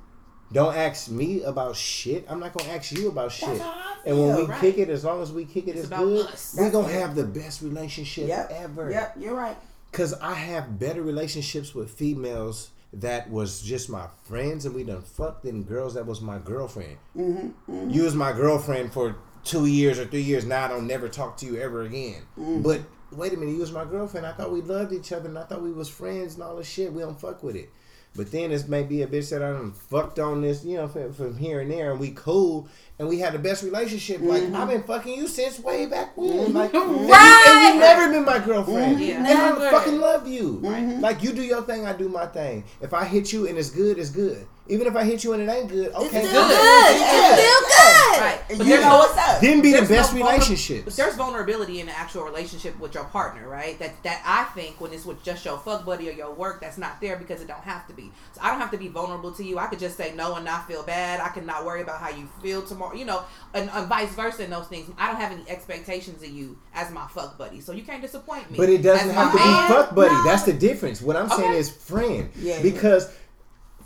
Don't 0.52 0.74
ask 0.74 1.10
me 1.10 1.42
about 1.42 1.76
shit. 1.76 2.24
I'm 2.28 2.40
not 2.40 2.52
gonna 2.54 2.70
ask 2.70 2.92
you 2.92 3.08
about 3.08 3.32
shit. 3.32 3.60
And 4.06 4.18
when 4.18 4.36
we 4.36 4.42
right. 4.44 4.60
kick 4.60 4.78
it, 4.78 4.88
as 4.88 5.04
long 5.04 5.20
as 5.20 5.30
we 5.32 5.44
kick 5.44 5.68
it, 5.68 5.76
it's, 5.76 5.86
about 5.88 6.04
good. 6.04 6.26
us. 6.26 6.54
We're 6.56 6.64
That's 6.64 6.74
gonna 6.74 6.88
it. 6.88 7.00
have 7.00 7.14
the 7.14 7.24
best 7.24 7.60
relationship 7.62 8.28
Yep. 8.28 8.50
ever. 8.52 8.90
Yep. 8.90 9.16
You're 9.20 9.34
right. 9.34 9.56
Cause 9.92 10.14
I 10.14 10.34
have 10.34 10.78
better 10.78 11.02
relationships 11.02 11.74
with 11.74 11.90
females 11.90 12.70
that 12.94 13.30
was 13.30 13.60
just 13.62 13.90
my 13.90 14.06
friends 14.24 14.64
and 14.64 14.74
we 14.74 14.84
done 14.84 15.02
fucked 15.02 15.44
than 15.44 15.62
girls 15.64 15.94
that 15.94 16.06
was 16.06 16.20
my 16.22 16.38
girlfriend. 16.38 16.96
Mm-hmm, 17.16 17.90
You 17.90 18.02
was 18.04 18.14
my 18.14 18.32
girlfriend 18.32 18.92
for 18.92 19.16
two 19.44 19.66
years 19.66 19.98
or 19.98 20.06
three 20.06 20.22
years. 20.22 20.44
Now 20.46 20.64
I 20.64 20.68
don't 20.68 20.86
never 20.86 21.08
talk 21.08 21.36
to 21.38 21.46
you 21.46 21.56
ever 21.58 21.82
again. 21.82 22.22
Mm. 22.38 22.62
But 22.62 22.80
wait 23.12 23.32
a 23.32 23.36
minute, 23.36 23.52
you 23.52 23.60
was 23.60 23.72
my 23.72 23.84
girlfriend. 23.84 24.26
I 24.26 24.32
thought 24.32 24.52
we 24.52 24.60
loved 24.62 24.92
each 24.92 25.12
other 25.12 25.28
and 25.28 25.38
I 25.38 25.44
thought 25.44 25.62
we 25.62 25.72
was 25.72 25.88
friends 25.88 26.34
and 26.34 26.42
all 26.42 26.56
this 26.56 26.68
shit. 26.68 26.92
We 26.92 27.02
don't 27.02 27.20
fuck 27.20 27.42
with 27.42 27.56
it. 27.56 27.70
But 28.18 28.32
then 28.32 28.50
this 28.50 28.66
may 28.66 28.82
be 28.82 29.02
a 29.02 29.06
bitch 29.06 29.30
that 29.30 29.42
I 29.44 29.52
done 29.52 29.70
fucked 29.72 30.18
on 30.18 30.42
this, 30.42 30.64
you 30.64 30.76
know, 30.76 30.88
from, 30.88 31.12
from 31.12 31.38
here 31.38 31.60
and 31.60 31.70
there, 31.70 31.92
and 31.92 32.00
we 32.00 32.10
cool, 32.10 32.66
and 32.98 33.08
we 33.08 33.20
had 33.20 33.32
the 33.32 33.38
best 33.38 33.62
relationship. 33.62 34.20
Like 34.20 34.42
Mm-hmm. 34.42 34.56
I've 34.56 34.68
been 34.68 34.82
fucking 34.82 35.14
you 35.16 35.28
since 35.28 35.60
way 35.60 35.86
back 35.86 36.16
when, 36.16 36.52
like, 36.52 36.74
and 36.74 36.90
you- 37.00 37.08
Right. 37.12 37.44
and 37.48 37.74
you 37.74 37.80
never 37.80 38.12
been 38.12 38.24
my 38.24 38.40
girlfriend, 38.44 38.98
Yeah. 39.00 39.18
and 39.18 39.26
I 39.28 39.32
Never. 39.50 39.70
fucking 39.70 40.00
love 40.00 40.26
you. 40.26 40.60
Mm-hmm. 40.64 41.00
Like 41.00 41.22
you 41.22 41.32
do 41.32 41.42
your 41.42 41.62
thing, 41.62 41.86
I 41.86 41.92
do 41.92 42.08
my 42.08 42.26
thing. 42.26 42.64
If 42.80 42.92
I 42.92 43.04
hit 43.04 43.32
you 43.32 43.46
and 43.46 43.56
it's 43.56 43.70
good, 43.70 43.98
it's 43.98 44.10
good. 44.10 44.44
Even 44.70 44.86
if 44.86 44.94
I 44.96 45.04
hit 45.04 45.24
you 45.24 45.32
and 45.32 45.42
it 45.42 45.48
ain't 45.50 45.68
good, 45.68 45.92
okay, 45.94 46.20
It's 46.20 46.28
still 46.28 46.46
good. 46.46 46.48
good. 46.48 47.00
Yeah. 47.00 47.34
Still 47.36 47.60
good. 47.60 48.20
Right. 48.20 48.40
But 48.48 48.66
you 48.66 48.80
know 48.80 48.98
what's 48.98 49.16
up. 49.16 49.40
Then 49.40 49.62
be 49.62 49.70
the 49.72 49.78
There's 49.78 49.90
no 49.90 49.96
best 49.96 50.12
vulner- 50.12 50.16
relationships. 50.32 50.84
But 50.84 50.96
there's 50.96 51.14
vulnerability 51.16 51.80
in 51.80 51.86
the 51.86 51.96
actual 51.98 52.24
relationship 52.24 52.78
with 52.80 52.94
your 52.94 53.04
partner, 53.04 53.48
right? 53.48 53.78
That 53.78 54.02
that 54.02 54.20
I 54.26 54.44
think 54.58 54.80
when 54.80 54.92
it's 54.92 55.04
with 55.06 55.22
just 55.22 55.44
your 55.44 55.58
fuck 55.58 55.86
buddy 55.86 56.08
or 56.08 56.12
your 56.12 56.32
work, 56.32 56.60
that's 56.60 56.76
not 56.78 57.00
there 57.00 57.16
because 57.16 57.40
it 57.40 57.48
don't 57.48 57.62
have 57.62 57.86
to 57.88 57.94
be. 57.94 58.10
So 58.32 58.40
I 58.42 58.50
don't 58.50 58.60
have 58.60 58.70
to 58.72 58.76
be 58.78 58.88
vulnerable 58.88 59.32
to 59.32 59.44
you. 59.44 59.58
I 59.58 59.66
could 59.68 59.78
just 59.78 59.96
say 59.96 60.12
no 60.14 60.34
and 60.34 60.44
not 60.44 60.66
feel 60.68 60.82
bad. 60.82 61.20
I 61.20 61.28
can 61.28 61.46
not 61.46 61.64
worry 61.64 61.80
about 61.82 62.00
how 62.00 62.10
you 62.10 62.28
feel 62.42 62.60
tomorrow. 62.62 62.94
You 62.94 63.04
know, 63.06 63.22
and, 63.54 63.70
and 63.72 63.86
vice 63.88 64.12
versa 64.14 64.44
in 64.44 64.50
those 64.50 64.66
things. 64.66 64.90
I 64.98 65.06
don't 65.06 65.16
have 65.20 65.32
any 65.32 65.48
expectations 65.48 66.22
of 66.22 66.28
you 66.30 66.58
as 66.74 66.90
my 66.90 67.06
fuck 67.08 67.38
buddy, 67.38 67.60
so 67.60 67.72
you 67.72 67.82
can't 67.84 68.02
disappoint 68.02 68.50
me. 68.50 68.56
But 68.58 68.68
it 68.68 68.82
doesn't 68.82 69.10
have 69.10 69.32
my 69.32 69.32
to 69.32 69.36
be 69.38 69.74
fuck 69.74 69.94
buddy. 69.94 70.14
no. 70.14 70.24
That's 70.24 70.42
the 70.42 70.52
difference. 70.52 71.00
What 71.00 71.16
I'm 71.16 71.28
saying 71.30 71.50
Okay. 71.50 71.58
is 71.58 71.70
friend. 71.70 72.28
Yeah. 72.36 72.60
Because, 72.62 73.10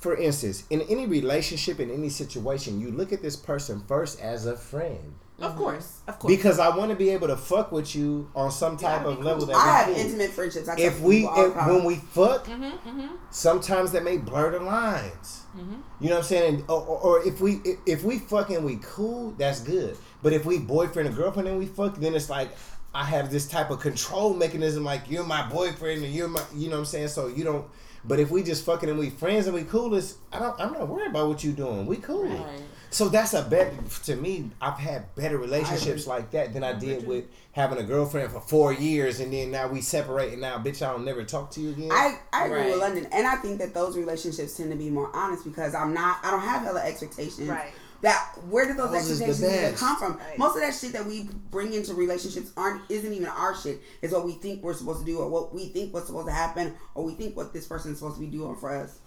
for 0.02 0.16
instance, 0.16 0.64
in 0.68 0.80
any 0.82 1.06
relationship, 1.06 1.78
in 1.80 1.90
any 1.90 2.08
situation, 2.08 2.80
you 2.80 2.90
look 2.90 3.12
at 3.12 3.22
this 3.22 3.36
person 3.36 3.82
first 3.86 4.20
as 4.20 4.46
a 4.46 4.56
friend. 4.56 5.14
Of 5.40 5.56
course, 5.56 6.02
of 6.06 6.18
course. 6.20 6.36
Because 6.36 6.58
I 6.60 6.76
want 6.76 6.90
to 6.90 6.96
be 6.96 7.10
able 7.10 7.26
to 7.28 7.36
fuck 7.36 7.72
with 7.72 7.96
you 7.96 8.30
on 8.34 8.50
some 8.52 8.76
type 8.76 9.02
Yeah, 9.02 9.08
of 9.12 9.24
level 9.24 9.46
that 9.46 9.56
I 9.56 9.64
we 9.64 9.70
have 9.70 9.86
cool. 9.86 9.96
intimate 9.96 10.30
friendships. 10.30 10.68
I 10.68 10.76
tell 10.76 10.86
If 10.86 11.00
we, 11.00 11.20
people 11.22 11.30
all 11.30 11.50
the 11.50 11.60
if, 11.60 11.66
when 11.66 11.84
we 11.84 11.94
fuck, 11.96 12.46
mm-hmm, 12.46 13.06
sometimes 13.30 13.90
that 13.92 14.04
may 14.04 14.18
blur 14.18 14.52
the 14.52 14.60
lines. 14.60 15.42
Mm-hmm. 15.56 15.74
You 16.00 16.08
know 16.10 16.16
what 16.16 16.18
I'm 16.18 16.24
saying? 16.24 16.54
And- 16.54 16.64
Or, 16.70 16.80
or, 16.82 16.98
or 17.00 17.26
if 17.26 17.40
we 17.40 17.60
if 17.86 18.04
we 18.04 18.18
fucking 18.18 18.62
we 18.64 18.78
cool, 18.82 19.32
that's 19.38 19.60
good. 19.60 19.96
But 20.22 20.32
if 20.32 20.44
we 20.44 20.58
boyfriend 20.58 21.08
and 21.08 21.16
girlfriend 21.16 21.48
and 21.48 21.58
we 21.58 21.66
fuck, 21.66 21.96
then 21.96 22.14
it's 22.14 22.30
like 22.30 22.50
I 22.94 23.04
have 23.04 23.30
this 23.30 23.48
type 23.48 23.70
of 23.70 23.80
control 23.80 24.34
mechanism, 24.34 24.84
like 24.84 25.10
you're 25.10 25.24
my 25.24 25.48
boyfriend 25.48 26.04
and 26.04 26.12
you're 26.14 26.28
my, 26.28 26.42
you 26.54 26.68
know 26.68 26.76
what 26.76 26.80
I'm 26.80 26.84
saying? 26.86 27.08
So 27.08 27.26
you 27.26 27.42
don't. 27.44 27.64
But 28.04 28.18
if 28.20 28.30
we 28.30 28.42
just 28.42 28.64
fucking 28.64 28.88
and 28.88 28.98
we 28.98 29.10
friends 29.10 29.46
and 29.46 29.54
we 29.54 29.62
cool, 29.64 29.94
it's, 29.94 30.16
I 30.32 30.38
don't. 30.40 30.60
I'm 30.60 30.72
not 30.72 30.88
worried 30.88 31.08
about 31.10 31.28
what 31.28 31.44
you 31.44 31.52
doing. 31.52 31.86
We 31.86 31.96
cool. 31.96 32.24
Right. 32.24 32.62
So 32.90 33.08
that's 33.08 33.32
a 33.32 33.42
better 33.42 33.72
to 34.04 34.16
me. 34.16 34.50
I've 34.60 34.76
had 34.78 35.14
better 35.14 35.38
relationships 35.38 36.06
like 36.06 36.30
that 36.32 36.52
than 36.52 36.62
I 36.62 36.74
did 36.74 37.06
with 37.06 37.24
having 37.52 37.78
a 37.78 37.82
girlfriend 37.82 38.30
for 38.32 38.40
four 38.40 38.72
years 38.72 39.18
and 39.20 39.32
then 39.32 39.50
now 39.50 39.68
we 39.68 39.80
separate 39.80 40.32
and 40.32 40.42
now 40.42 40.58
bitch 40.58 40.86
I 40.86 40.92
don't 40.92 41.04
never 41.04 41.24
talk 41.24 41.50
to 41.52 41.60
you 41.60 41.70
again. 41.70 41.90
I, 41.90 42.18
I 42.34 42.46
agree 42.46 42.58
Right. 42.58 42.70
with 42.70 42.80
London, 42.80 43.06
and 43.12 43.26
I 43.26 43.36
think 43.36 43.58
that 43.60 43.72
those 43.72 43.96
relationships 43.96 44.56
tend 44.58 44.70
to 44.72 44.76
be 44.76 44.90
more 44.90 45.10
honest 45.14 45.44
because 45.44 45.74
I'm 45.74 45.94
not. 45.94 46.18
I 46.22 46.30
don't 46.32 46.40
have 46.40 46.62
hella 46.62 46.82
expectations. 46.84 47.48
Right. 47.48 47.72
That 48.02 48.34
where 48.48 48.66
did 48.66 48.76
those 48.76 48.90
Those 48.90 49.08
is 49.10 49.18
the 49.20 49.24
expectations 49.26 49.62
even 49.64 49.74
come 49.78 49.96
from? 49.96 50.18
Right. 50.18 50.36
Most 50.38 50.56
of 50.56 50.62
that 50.62 50.74
shit 50.74 50.92
that 50.92 51.06
we 51.06 51.28
bring 51.52 51.72
into 51.72 51.94
relationships 51.94 52.50
aren't 52.56 52.82
isn't 52.90 53.12
even 53.12 53.28
our 53.28 53.54
shit. 53.56 53.80
It's 54.02 54.12
what 54.12 54.24
we 54.26 54.32
think 54.32 54.62
we're 54.62 54.74
supposed 54.74 55.00
to 55.00 55.06
do, 55.06 55.18
or 55.20 55.28
what 55.28 55.54
we 55.54 55.66
think 55.66 55.94
what's 55.94 56.06
supposed 56.08 56.26
to 56.26 56.32
happen, 56.32 56.74
or 56.96 57.04
we 57.04 57.14
think 57.14 57.36
what 57.36 57.52
this 57.52 57.66
person 57.66 57.92
is 57.92 57.98
supposed 57.98 58.16
to 58.16 58.20
be 58.20 58.26
doing 58.26 58.56
for 58.56 58.74
us. 58.76 58.98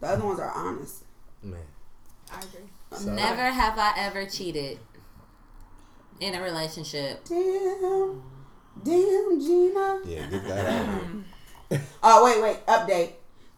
The 0.00 0.06
other 0.06 0.24
ones 0.24 0.38
are 0.38 0.52
honest. 0.52 1.02
Man. 1.42 1.58
I 2.32 2.38
agree. 2.38 2.68
So- 2.96 3.12
Never 3.12 3.50
have 3.50 3.76
I 3.78 3.92
ever 3.96 4.24
cheated 4.26 4.78
in 6.20 6.34
a 6.36 6.42
relationship. 6.42 7.24
Damn, 7.24 8.22
damn, 8.84 9.40
Gina. 9.40 10.00
Yeah, 10.06 10.26
get 10.30 10.44
that 10.46 10.66
out. 10.66 10.94
of 11.02 11.24
here. 11.70 11.82
Oh 12.04 12.24
wait, 12.24 12.40
wait. 12.42 12.66
Update. 12.66 13.12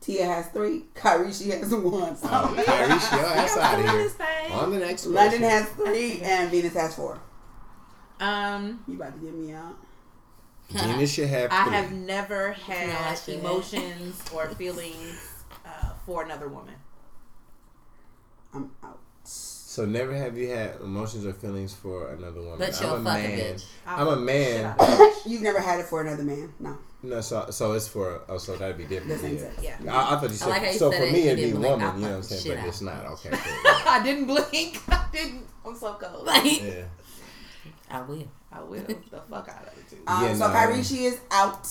Tia 0.05 0.27
has 0.27 0.49
three. 0.49 0.85
Kyrie 0.95 1.33
she 1.33 1.49
has 1.51 1.75
one. 1.75 2.15
So 2.17 2.29
Oh, 2.31 2.63
Kyrie, 2.67 2.89
your 2.89 2.99
ass 3.27 3.57
out 3.57 3.79
of 3.81 3.87
here. 3.87 4.11
On 4.53 4.71
the 4.71 4.79
next 4.79 5.07
one. 5.07 5.15
London 5.15 5.41
question. 5.41 5.51
has 5.51 5.69
three, 5.71 6.21
and 6.21 6.51
Venus 6.51 6.75
has 6.75 6.95
four. 6.95 7.19
Um, 8.21 8.85
You 8.87 8.97
about 8.97 9.15
to 9.15 9.21
get 9.25 9.35
me 9.35 9.53
out? 9.53 9.77
Venus 10.71 11.11
should 11.13 11.29
have 11.29 11.51
I 11.53 11.65
have 11.75 11.93
never 11.93 12.53
had 12.53 13.15
shouldn't. 13.19 13.41
emotions 13.45 14.23
or 14.35 14.49
feelings 14.51 15.19
uh, 15.65 15.91
for 16.07 16.23
another 16.23 16.49
woman. 16.49 16.75
I'm 18.53 18.71
out. 18.83 18.99
So 19.25 19.85
never 19.85 20.15
have 20.15 20.37
you 20.39 20.49
had 20.51 20.77
emotions 20.81 21.27
or 21.27 21.33
feelings 21.33 21.75
for 21.75 22.13
another 22.13 22.41
woman. 22.41 22.59
But 22.59 22.79
you'll 22.81 22.95
I'm 22.95 23.07
a 23.07 23.11
fuck 23.11 23.19
a 23.19 23.23
man. 23.23 23.39
bitch. 23.55 23.65
I'm 23.87 24.07
a 24.09 24.17
man. 24.17 24.77
You've 25.27 25.43
never 25.43 25.61
had 25.61 25.81
it 25.81 25.87
for 25.87 26.01
another 26.03 26.23
man? 26.23 26.53
No. 26.61 26.79
No, 27.05 27.21
so 27.21 27.47
so 27.51 27.73
it's 27.73 27.87
for 27.89 28.23
oh, 28.29 28.39
so 28.39 28.57
that'd 28.57 28.79
be 28.79 28.85
different. 28.85 29.13
The 29.13 29.19
same 29.19 29.35
yeah. 29.37 29.41
sex. 29.43 29.63
Yeah. 29.63 29.95
I, 29.97 30.15
I 30.17 30.21
thought 30.21 30.31
you 30.31 30.37
said 30.37 30.49
like 30.49 30.63
you 30.73 30.79
so 30.79 30.91
said 30.91 30.99
for 31.01 31.07
it, 31.07 31.13
me 31.13 31.23
it'd 31.23 31.37
be 31.37 31.43
didn't 31.45 31.61
blink. 31.61 31.71
woman. 31.73 31.87
I'll 31.89 31.95
You 31.97 32.01
know 32.03 32.09
what 32.11 32.17
I'm 32.17 32.23
saying? 32.23 32.43
shit 32.43 32.59
But 32.59 32.69
it's 32.69 32.81
not 32.81 33.07
okay. 33.07 33.29
cool. 33.33 33.73
I 33.87 34.01
didn't 34.03 34.27
blink. 34.27 34.81
I 34.89 35.07
didn't. 35.13 35.47
I'm 35.67 35.77
so 35.77 35.95
cold. 35.95 36.27
Like, 36.27 36.63
yeah. 36.63 36.85
I 37.91 38.01
will. 38.03 38.29
I 38.53 38.61
will 38.63 38.83
the 38.83 38.95
fuck 39.31 39.49
out 39.49 39.67
of 39.67 39.79
it 39.79 39.91
too. 39.91 39.97
Um, 40.07 40.23
Yeah, 40.25 40.33
so 40.35 40.47
no, 40.47 40.53
Kyrie, 40.53 40.83
she 40.83 41.05
is 41.05 41.21
out. 41.31 41.67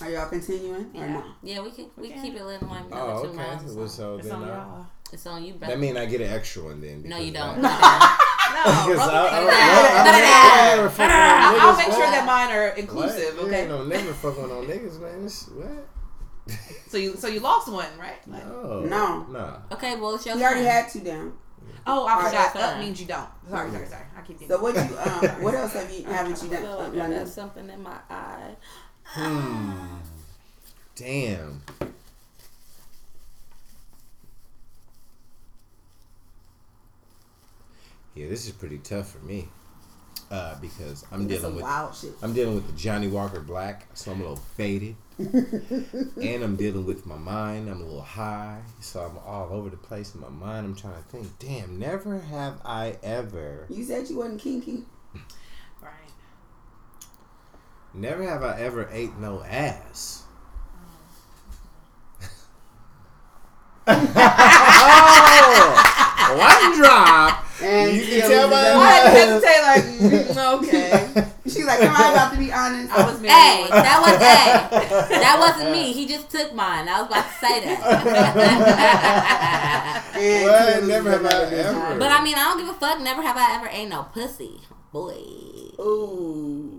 Are 0.00 0.10
y'all 0.10 0.28
continuing 0.28 0.86
or 0.94 1.04
Yeah. 1.04 1.22
Yeah, 1.42 1.60
we 1.60 1.70
can 1.70 1.86
we 1.96 2.08
Okay. 2.08 2.22
keep 2.22 2.34
it 2.34 2.44
little 2.44 2.68
like 2.68 2.84
Oh, 2.90 3.08
another 3.08 3.22
two 3.22 3.28
okay. 3.28 3.38
rounds. 3.38 3.72
or 3.72 3.78
Well, 3.78 3.88
so 3.88 4.16
It's 4.16 4.28
then 4.28 4.36
on 4.36 4.44
I, 4.44 4.48
y'all. 4.48 4.86
It's 5.12 5.26
on 5.26 5.44
you, 5.44 5.54
brother. 5.54 5.74
that 5.74 5.78
mean 5.80 5.96
I 5.96 6.06
get 6.06 6.20
an 6.22 6.30
extra 6.32 6.64
one 6.64 6.80
then. 6.80 7.02
no, 7.06 7.18
you 7.18 7.32
don't. 7.32 7.60
No, 7.60 7.68
Because 7.68 8.98
I, 8.98 9.28
I, 9.30 9.40
no, 9.40 9.46
don't- 9.46 9.46
no, 9.46 9.52
I, 10.04 10.04
no, 10.04 10.10
I, 10.10 10.76
never 10.76 10.88
fuck 10.90 10.98
with 10.98 11.10
I'll 11.10 11.74
niggas, 11.74 11.78
make 11.78 11.88
what? 11.88 11.96
sure 11.96 12.10
that 12.10 12.26
mine 12.26 12.50
are 12.56 12.68
What? 12.70 12.78
inclusive. 12.78 13.34
You 13.36 13.40
Okay. 13.46 13.60
ain't 13.60 13.68
no 13.68 13.84
never 13.84 14.12
fuck 14.12 14.36
with 14.40 14.48
no 14.50 14.62
niggas, 14.62 15.00
man. 15.00 15.22
This, 15.22 15.48
what? 15.48 16.56
So 16.88 16.96
you 16.98 17.14
so 17.16 17.28
you 17.28 17.40
lost 17.40 17.70
one, 17.70 17.86
right? 17.98 18.26
Like, 18.26 18.46
No. 18.46 18.80
No. 18.80 19.26
No. 19.30 19.62
Okay, 19.72 19.96
well, 19.96 20.14
it's 20.16 20.26
your 20.26 20.36
We 20.36 20.42
already 20.44 20.62
turn. 20.62 20.70
had 20.70 20.88
two 20.90 21.00
down. 21.00 21.32
oh, 21.86 22.04
I 22.06 22.12
Alright, 22.14 22.26
forgot. 22.28 22.54
that's 22.54 22.72
Up 22.74 22.78
means 22.80 23.00
you 23.00 23.06
don't. 23.06 23.28
Sorry, 23.48 23.70
sorry, 23.70 23.86
sorry. 23.86 24.04
I 24.16 24.20
keep 24.22 24.38
So 24.40 24.58
thinking. 24.58 24.62
what 24.62 24.74
you 24.74 25.28
um 25.30 25.42
what 25.42 25.54
else 25.54 25.72
have 25.74 25.90
you 25.92 26.04
haven't 26.04 26.42
you 26.42 26.48
I 26.48 26.56
feel 26.60 26.62
done? 26.78 26.78
like 26.94 26.94
I 26.94 27.06
London? 27.08 27.26
something 27.26 27.70
in 27.70 27.82
my 27.82 27.96
eye. 28.10 28.56
Hmm. 29.04 29.96
Damn. 30.96 31.62
Yeah, 38.14 38.28
this 38.28 38.46
is 38.46 38.52
pretty 38.52 38.78
tough 38.78 39.10
for 39.12 39.24
me. 39.24 39.48
Uh, 40.30 40.54
because 40.60 41.04
I'm 41.12 41.28
That's 41.28 41.42
dealing 41.42 41.56
with. 41.56 41.64
I'm 42.22 42.32
dealing 42.32 42.54
with 42.54 42.66
the 42.66 42.72
Johnnie 42.72 43.08
Walker 43.08 43.40
Black, 43.40 43.86
so 43.92 44.12
I'm 44.12 44.20
a 44.20 44.22
little 44.22 44.36
faded. 44.56 44.96
and 45.18 46.42
I'm 46.42 46.56
dealing 46.56 46.86
with 46.86 47.04
my 47.04 47.16
mind. 47.16 47.68
I'm 47.68 47.82
a 47.82 47.84
little 47.84 48.00
high, 48.00 48.62
so 48.80 49.00
I'm 49.00 49.18
all 49.26 49.50
over 49.52 49.68
the 49.68 49.76
place 49.76 50.14
in 50.14 50.22
my 50.22 50.30
mind. 50.30 50.64
I'm 50.64 50.74
trying 50.74 50.94
to 50.94 51.02
think. 51.02 51.38
Damn, 51.38 51.78
never 51.78 52.18
have 52.18 52.62
I 52.64 52.96
ever, 53.02 53.66
You 53.68 53.84
said 53.84 54.08
you 54.08 54.16
wasn't 54.18 54.40
kinky. 54.40 54.84
Right. 55.82 55.92
never 57.92 58.22
have 58.22 58.42
I 58.42 58.58
ever 58.60 58.88
ate 58.90 59.18
no 59.18 59.42
ass. 59.42 60.22
oh, 63.86 63.96
one 66.38 66.78
drop. 66.78 67.44
And 67.62 67.96
You 67.96 68.04
can 68.04 68.20
tell 68.30 68.48
was 68.48 68.56
by 68.56 68.66
a- 68.66 68.74
I 68.76 68.86
had 68.90 69.02
to 69.04 69.10
hesitate. 69.18 69.62
Like, 69.62 69.84
mm, 70.36 70.58
okay. 70.62 71.26
She's 71.46 71.64
like, 71.66 71.80
am 71.80 71.94
I 71.96 72.10
about 72.12 72.32
to 72.32 72.38
be 72.38 72.52
honest? 72.52 72.90
I 72.92 73.04
was 73.06 73.18
Hey, 73.20 73.26
married. 73.26 73.70
once. 73.70 73.82
that 73.82 73.98
was 74.02 74.16
hey, 75.10 75.18
that 75.20 75.36
wasn't 75.38 75.70
me. 75.72 75.92
He 75.98 76.06
just 76.06 76.28
took 76.30 76.54
mine. 76.54 76.88
I 76.88 77.00
was 77.02 77.08
about 77.10 77.24
to 77.26 77.34
say 77.46 77.60
that. 77.64 77.80
And 80.14 80.44
What? 80.44 80.84
Never 80.84 81.10
have 81.10 81.24
I 81.24 81.28
ever. 81.54 81.98
but 81.98 82.10
I 82.12 82.22
mean, 82.22 82.34
I 82.34 82.44
don't 82.44 82.58
give 82.58 82.68
a 82.68 82.74
fuck. 82.74 83.00
Never 83.00 83.22
have 83.22 83.36
I 83.36 83.54
ever 83.56 83.68
ate 83.70 83.88
no 83.88 84.04
pussy, 84.12 84.60
boy. 84.92 85.14
Ooh. 85.80 86.70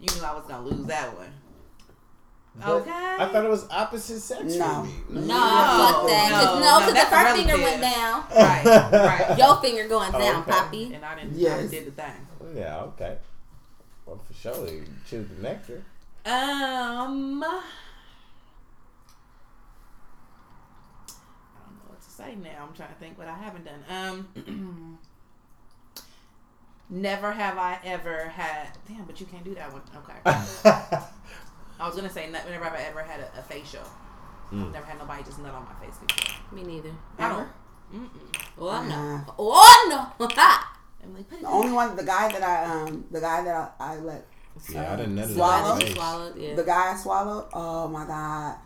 You 0.00 0.06
knew 0.14 0.24
I 0.24 0.32
was 0.34 0.44
gonna 0.48 0.64
lose 0.66 0.86
that 0.86 1.14
one. 1.16 1.28
But 2.58 2.68
Okay. 2.68 2.90
I 2.90 3.28
thought 3.30 3.44
it 3.44 3.50
was 3.50 3.66
opposite 3.70 4.20
sex 4.20 4.54
No. 4.56 4.64
for 4.64 4.82
me. 4.84 4.94
No, 5.10 5.20
No, 5.20 5.34
fuck 5.36 6.06
that. 6.08 6.28
'Cause 6.30 6.44
no, 6.46 6.54
no, 6.54 6.60
no, 6.60 6.78
because 6.80 6.94
that's 6.94 7.10
the 7.10 7.16
first 7.16 7.36
finger 7.36 7.56
went 7.62 7.80
down. 7.82 8.24
Right. 8.34 8.64
Right. 8.92 9.38
Your 9.38 9.56
finger 9.60 9.88
going 9.88 10.12
down, 10.12 10.42
Okay. 10.42 10.50
Poppy. 10.52 10.94
And 10.94 11.04
I 11.04 11.14
didn't. 11.16 11.34
I 11.34 11.38
Yes. 11.38 11.70
did 11.70 11.86
the 11.86 11.90
thing. 11.90 12.26
Yeah, 12.54 12.78
okay. 12.82 13.18
Well, 14.06 14.18
for 14.26 14.32
sure, 14.34 14.68
you 14.68 14.84
choose 15.08 15.28
the 15.28 15.42
nectar. 15.42 15.82
Um. 16.24 17.42
I 17.44 17.48
don't 21.60 21.76
know 21.76 21.88
what 21.88 22.00
to 22.00 22.10
say 22.10 22.34
now. 22.36 22.66
I'm 22.68 22.74
trying 22.74 22.88
to 22.88 22.94
think 22.94 23.18
what 23.18 23.28
I 23.28 23.36
haven't 23.36 23.64
done. 23.66 23.84
Um. 23.90 24.98
Never 26.88 27.32
have 27.32 27.58
I 27.58 27.78
ever 27.84 28.28
had. 28.28 28.68
Damn, 28.88 29.04
but 29.04 29.18
you 29.20 29.26
can't 29.26 29.44
do 29.44 29.54
that 29.56 29.72
one. 29.72 29.82
Okay. 29.96 31.00
I 31.78 31.86
was 31.86 31.96
gonna 31.96 32.10
say 32.10 32.26
ne- 32.26 32.32
never 32.50 32.64
have 32.64 32.74
I 32.74 32.82
ever 32.82 33.02
had 33.02 33.20
a, 33.20 33.38
a 33.38 33.42
facial. 33.42 33.82
Mm. 34.52 34.66
I've 34.66 34.72
never 34.72 34.86
had 34.86 34.98
nobody 34.98 35.22
just 35.24 35.40
nut 35.40 35.52
on 35.52 35.64
my 35.64 35.86
face 35.86 35.96
before. 35.98 36.56
Me 36.56 36.62
neither. 36.62 36.92
I 37.18 37.28
don't. 37.28 37.48
Mm-mm. 37.94 38.08
Oh 38.58 38.82
no. 38.84 39.34
Oh 39.38 40.12
no. 40.18 40.26
Emily, 41.02 41.24
put 41.24 41.38
it 41.38 41.42
The 41.42 41.48
only 41.48 41.72
one, 41.72 41.94
the 41.96 42.04
guy 42.04 42.32
that 42.32 42.42
I 42.42 42.64
um, 42.64 43.04
the 43.10 43.20
guy 43.20 43.42
that 43.44 43.74
I, 43.78 43.92
I 43.94 43.96
let, 43.98 44.26
yeah, 44.72 44.92
I 44.92 44.96
didn't 44.96 45.14
know 45.14 45.26
Swallow? 45.26 45.78
that. 45.78 45.88
You 45.88 45.94
swallowed, 45.94 46.36
yeah. 46.36 46.54
the 46.54 46.64
guy 46.64 46.92
I 46.92 46.96
swallowed. 46.96 47.46
Oh 47.52 47.88
my 47.88 48.06
god, 48.06 48.56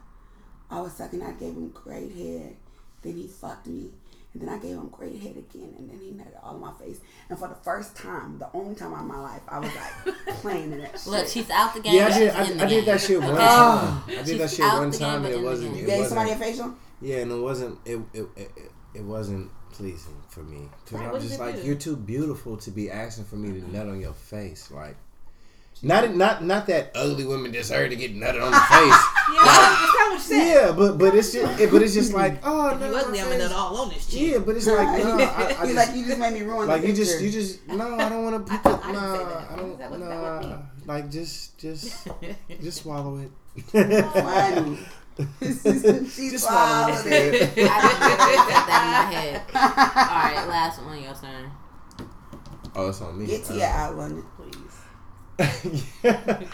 I 0.70 0.80
was 0.80 0.92
sucking. 0.92 1.22
I 1.22 1.32
gave 1.32 1.54
him 1.54 1.70
great 1.70 2.12
head. 2.12 2.56
Then 3.02 3.16
he 3.16 3.26
fucked 3.26 3.66
me, 3.66 3.90
and 4.32 4.42
then 4.42 4.48
I 4.48 4.58
gave 4.58 4.76
him 4.76 4.88
great 4.88 5.18
head 5.20 5.36
again, 5.36 5.74
and 5.78 5.90
then 5.90 5.98
he 5.98 6.12
nutted 6.12 6.38
all 6.42 6.54
in 6.54 6.60
my 6.60 6.72
face. 6.74 7.00
And 7.28 7.38
for 7.38 7.48
the 7.48 7.54
first 7.56 7.96
time, 7.96 8.38
the 8.38 8.48
only 8.54 8.74
time 8.74 8.92
in 8.94 9.06
my 9.08 9.18
life, 9.18 9.42
I 9.48 9.58
was 9.58 9.70
like 9.74 10.16
playing 10.36 10.72
in 10.72 10.78
that 10.80 10.92
shit. 10.98 11.06
Look, 11.08 11.26
she's 11.28 11.50
out 11.50 11.74
the 11.74 11.80
game. 11.80 11.94
Yeah, 11.94 12.06
I 12.06 12.18
did. 12.18 12.32
she's 12.34 12.50
in 12.50 12.56
the 12.58 12.62
I, 12.62 12.66
I 12.66 12.68
did 12.68 12.76
game. 12.76 12.84
that 12.86 13.00
shit 13.00 13.20
one 13.20 13.34
time. 13.36 14.02
I 14.06 14.10
did 14.14 14.26
She's 14.28 14.38
that 14.38 14.50
shit 14.50 14.64
one 14.64 14.90
time, 14.92 15.24
and 15.24 15.34
it 15.34 15.42
wasn't. 15.42 15.70
game. 15.74 15.78
It 15.78 15.80
you 15.82 15.86
gave 15.86 15.98
wasn't. 16.00 16.18
somebody 16.18 16.30
a 16.30 16.36
facial. 16.36 16.74
Yeah, 17.02 17.16
and 17.18 17.32
it 17.32 17.40
wasn't. 17.40 17.78
It 17.84 17.96
it 18.12 18.20
it, 18.36 18.50
it, 18.56 18.72
it 18.94 19.02
wasn't 19.04 19.50
pleasing 19.72 20.16
for 20.28 20.42
me. 20.42 20.68
Cause 20.86 21.00
Right, 21.00 21.14
I'm 21.14 21.20
just 21.20 21.34
it 21.34 21.40
like, 21.40 21.56
do? 21.56 21.62
you're 21.62 21.74
too 21.76 21.96
beautiful 21.96 22.56
to 22.58 22.70
be 22.70 22.90
asking 22.90 23.24
for 23.24 23.36
me 23.36 23.58
to 23.60 23.70
nut 23.72 23.88
on 23.88 24.00
your 24.00 24.12
face. 24.12 24.70
Like, 24.70 24.96
not 25.82 26.14
not 26.14 26.44
not 26.44 26.66
that 26.66 26.92
ugly 26.94 27.24
women 27.24 27.50
deserve 27.52 27.90
to 27.90 27.96
get 27.96 28.14
nutted 28.14 28.42
on 28.42 28.52
the 28.52 28.60
face. 28.60 29.02
Yeah, 29.30 29.44
that's 29.46 29.94
kind 29.94 29.94
of 29.94 29.94
what 29.94 30.12
you 30.12 30.18
said. 30.18 30.46
yeah, 30.48 30.72
but 30.72 30.98
but 30.98 31.14
it's 31.14 31.32
just 31.32 31.60
it, 31.60 31.70
but 31.70 31.82
it's 31.82 31.94
just 31.94 32.12
like 32.12 32.40
oh 32.44 32.70
If 32.74 32.80
no, 32.80 32.90
you 32.90 32.96
ugly, 32.96 33.20
I'm 33.20 33.26
my 33.26 33.32
gonna 33.36 33.48
nut 33.48 33.52
all 33.56 33.76
on 33.78 33.88
this 33.88 34.06
cheek. 34.06 34.32
Yeah, 34.32 34.38
but 34.38 34.56
it's 34.56 34.66
like 34.66 34.76
no, 35.04 35.18
I, 35.18 35.46
I 35.46 35.64
just, 35.66 35.74
like, 35.76 35.96
you 35.96 36.04
just 36.06 36.18
made 36.18 36.32
me 36.34 36.42
ruin. 36.42 36.66
like 36.68 36.82
the 36.82 36.88
you 36.88 36.94
just 36.94 37.20
you 37.22 37.30
just 37.30 37.66
no, 37.68 37.94
I 37.96 38.08
don't 38.08 38.24
want 38.24 38.44
to 38.46 38.52
put 38.52 38.66
I- 38.66 38.76
the 38.76 38.86
I 38.86 38.92
no. 38.92 38.98
I 39.50 39.56
don't 39.56 39.78
That 39.78 39.90
wasn't- 39.90 40.10
that 40.10 40.20
wasn't 40.20 40.50
no, 40.86 40.92
like 40.92 41.10
just 41.10 41.58
just 41.58 42.08
just 42.60 42.82
swallow 42.82 43.18
it. 43.18 43.30
funny. 43.70 44.78
she 45.38 46.30
Just 46.30 46.44
swallow 46.44 46.92
swallowed 46.94 47.06
it. 47.06 47.34
it. 47.56 47.70
I 47.70 47.80
just 47.80 48.00
literally 48.00 48.36
said 48.50 48.64
that 48.66 48.82
in 48.82 49.14
my 49.14 49.20
head. 49.20 49.42
All 49.54 50.40
right, 50.42 50.48
last 50.48 50.82
one, 50.82 51.02
your 51.02 51.14
turn. 51.14 51.50
Oh, 52.74 52.88
it's 52.88 53.00
on 53.00 53.18
me. 53.18 53.26
Get 53.26 53.44
to 53.44 53.52
Uh, 53.52 53.56
your 53.56 53.66
out, 53.66 53.96
London. 55.40 55.80
Please. 56.02 56.48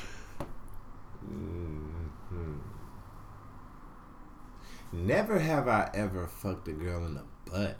Mhm. 1.29 2.61
Never 4.93 5.39
have 5.39 5.69
I 5.69 5.91
ever 5.95 6.27
fucked 6.27 6.69
a 6.69 6.73
girl 6.73 7.05
in 7.07 7.15
the 7.15 7.25
butt. 7.51 7.79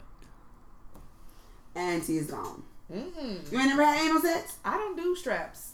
Auntie 1.75 2.17
is 2.17 2.27
gone. 2.27 2.63
Mm-mm. 2.91 3.51
You 3.51 3.59
ain't 3.59 3.69
never 3.69 3.83
had 3.83 4.05
anal 4.05 4.21
sex? 4.21 4.57
I 4.65 4.77
don't 4.77 4.95
do 4.97 5.15
straps. 5.15 5.73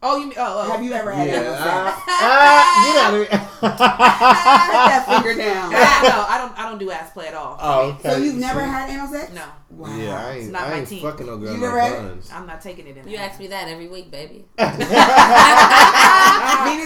Oh, 0.00 0.16
you 0.16 0.26
mean? 0.28 0.34
Oh, 0.38 0.62
oh. 0.64 0.70
Have 0.70 0.80
you 0.84 0.92
ever 0.92 1.10
had 1.10 1.26
Yeah, 1.26 1.40
anal 1.40 1.54
sex? 1.54 1.66
uh, 1.66 1.92
uh, 2.22 2.84
get 2.84 2.96
out 3.02 3.14
of 3.14 3.28
here. 3.28 3.40
Put 3.58 3.78
that 3.78 5.04
finger 5.08 5.34
down. 5.42 5.72
Ah, 5.74 6.00
no, 6.04 6.24
I 6.34 6.38
don't. 6.38 6.54
I 6.58 6.62
don't 6.68 6.78
do 6.78 6.90
ass 6.92 7.10
play 7.10 7.26
at 7.26 7.34
all. 7.34 7.56
oh, 7.60 7.88
okay. 7.98 8.10
So 8.10 8.16
you've 8.18 8.36
never 8.36 8.60
had 8.62 8.88
anal 8.90 9.08
sex? 9.08 9.32
No, 9.32 9.42
Wow. 9.70 9.96
Yeah, 9.96 10.24
I 10.26 10.30
It's 10.34 10.44
ain't, 10.44 10.52
not 10.52 10.62
I 10.62 10.68
my 10.70 10.76
ain't 10.76 10.88
team. 10.88 11.02
fucking 11.02 11.26
no 11.26 11.36
girl 11.36 11.50
You 11.52 11.58
no 11.58 11.66
never 11.66 11.80
had 11.80 12.04
it? 12.04 12.30
I'm 12.32 12.46
not 12.46 12.60
taking 12.60 12.86
it 12.86 12.96
in. 12.96 13.08
You 13.08 13.16
there. 13.16 13.26
ask 13.28 13.40
me 13.40 13.48
that 13.48 13.66
every 13.68 13.88
week, 13.88 14.10
baby. 14.12 14.44
Venus 14.58 14.78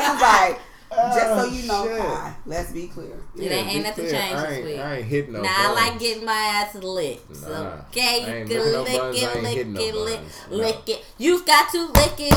is 0.08 0.20
like, 0.20 0.58
just 0.90 1.26
so 1.26 1.38
Oh, 1.38 1.44
you 1.52 1.66
know, 1.68 1.84
shit. 1.86 1.98
Kai, 2.00 2.34
let's 2.46 2.72
be 2.72 2.86
clear. 2.88 3.16
It 3.36 3.52
ain't- 3.52 3.68
ain't 3.74 3.84
nothing 3.84 4.06
clear. 4.06 4.18
changed 4.20 4.42
this 4.44 4.64
week. 4.64 4.78
I 4.80 4.94
ain't 4.96 5.06
hitting 5.06 5.32
no 5.32 5.42
Now 5.42 5.54
I 5.56 5.72
like 5.74 5.98
getting 6.00 6.24
my 6.24 6.32
ass 6.32 6.74
licked. 6.76 7.28
Nah. 7.30 7.36
So, 7.36 7.52
I 7.52 7.56
okay, 7.90 8.20
you 8.20 8.26
ain't 8.26 8.48
can 8.48 8.58
licking 8.58 8.72
no 8.72 8.82
lick 8.82 8.98
buns, 9.00 9.16
I 9.16 9.18
it, 9.20 9.22
ain't 9.36 9.42
lick 9.44 9.54
hitting 9.56 9.72
no 9.74 9.80
it, 9.80 9.94
lick, 9.94 10.20
buns. 10.20 10.40
No. 10.50 10.56
lick 10.56 10.88
it. 10.88 11.04
You've 11.18 11.44
got 11.46 11.70
to 11.72 11.86
lick 11.88 12.20
it 12.20 12.34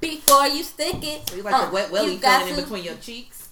before 0.00 0.46
you 0.46 0.62
stick 0.62 0.96
it. 1.02 1.28
So 1.28 1.36
you 1.36 1.42
like 1.42 1.54
Uh, 1.54 1.66
the 1.66 1.72
wet 1.72 1.90
welly 1.90 2.16
feeling 2.18 2.48
in 2.48 2.56
between 2.56 2.84
your 2.84 2.94
cheeks? 2.96 3.48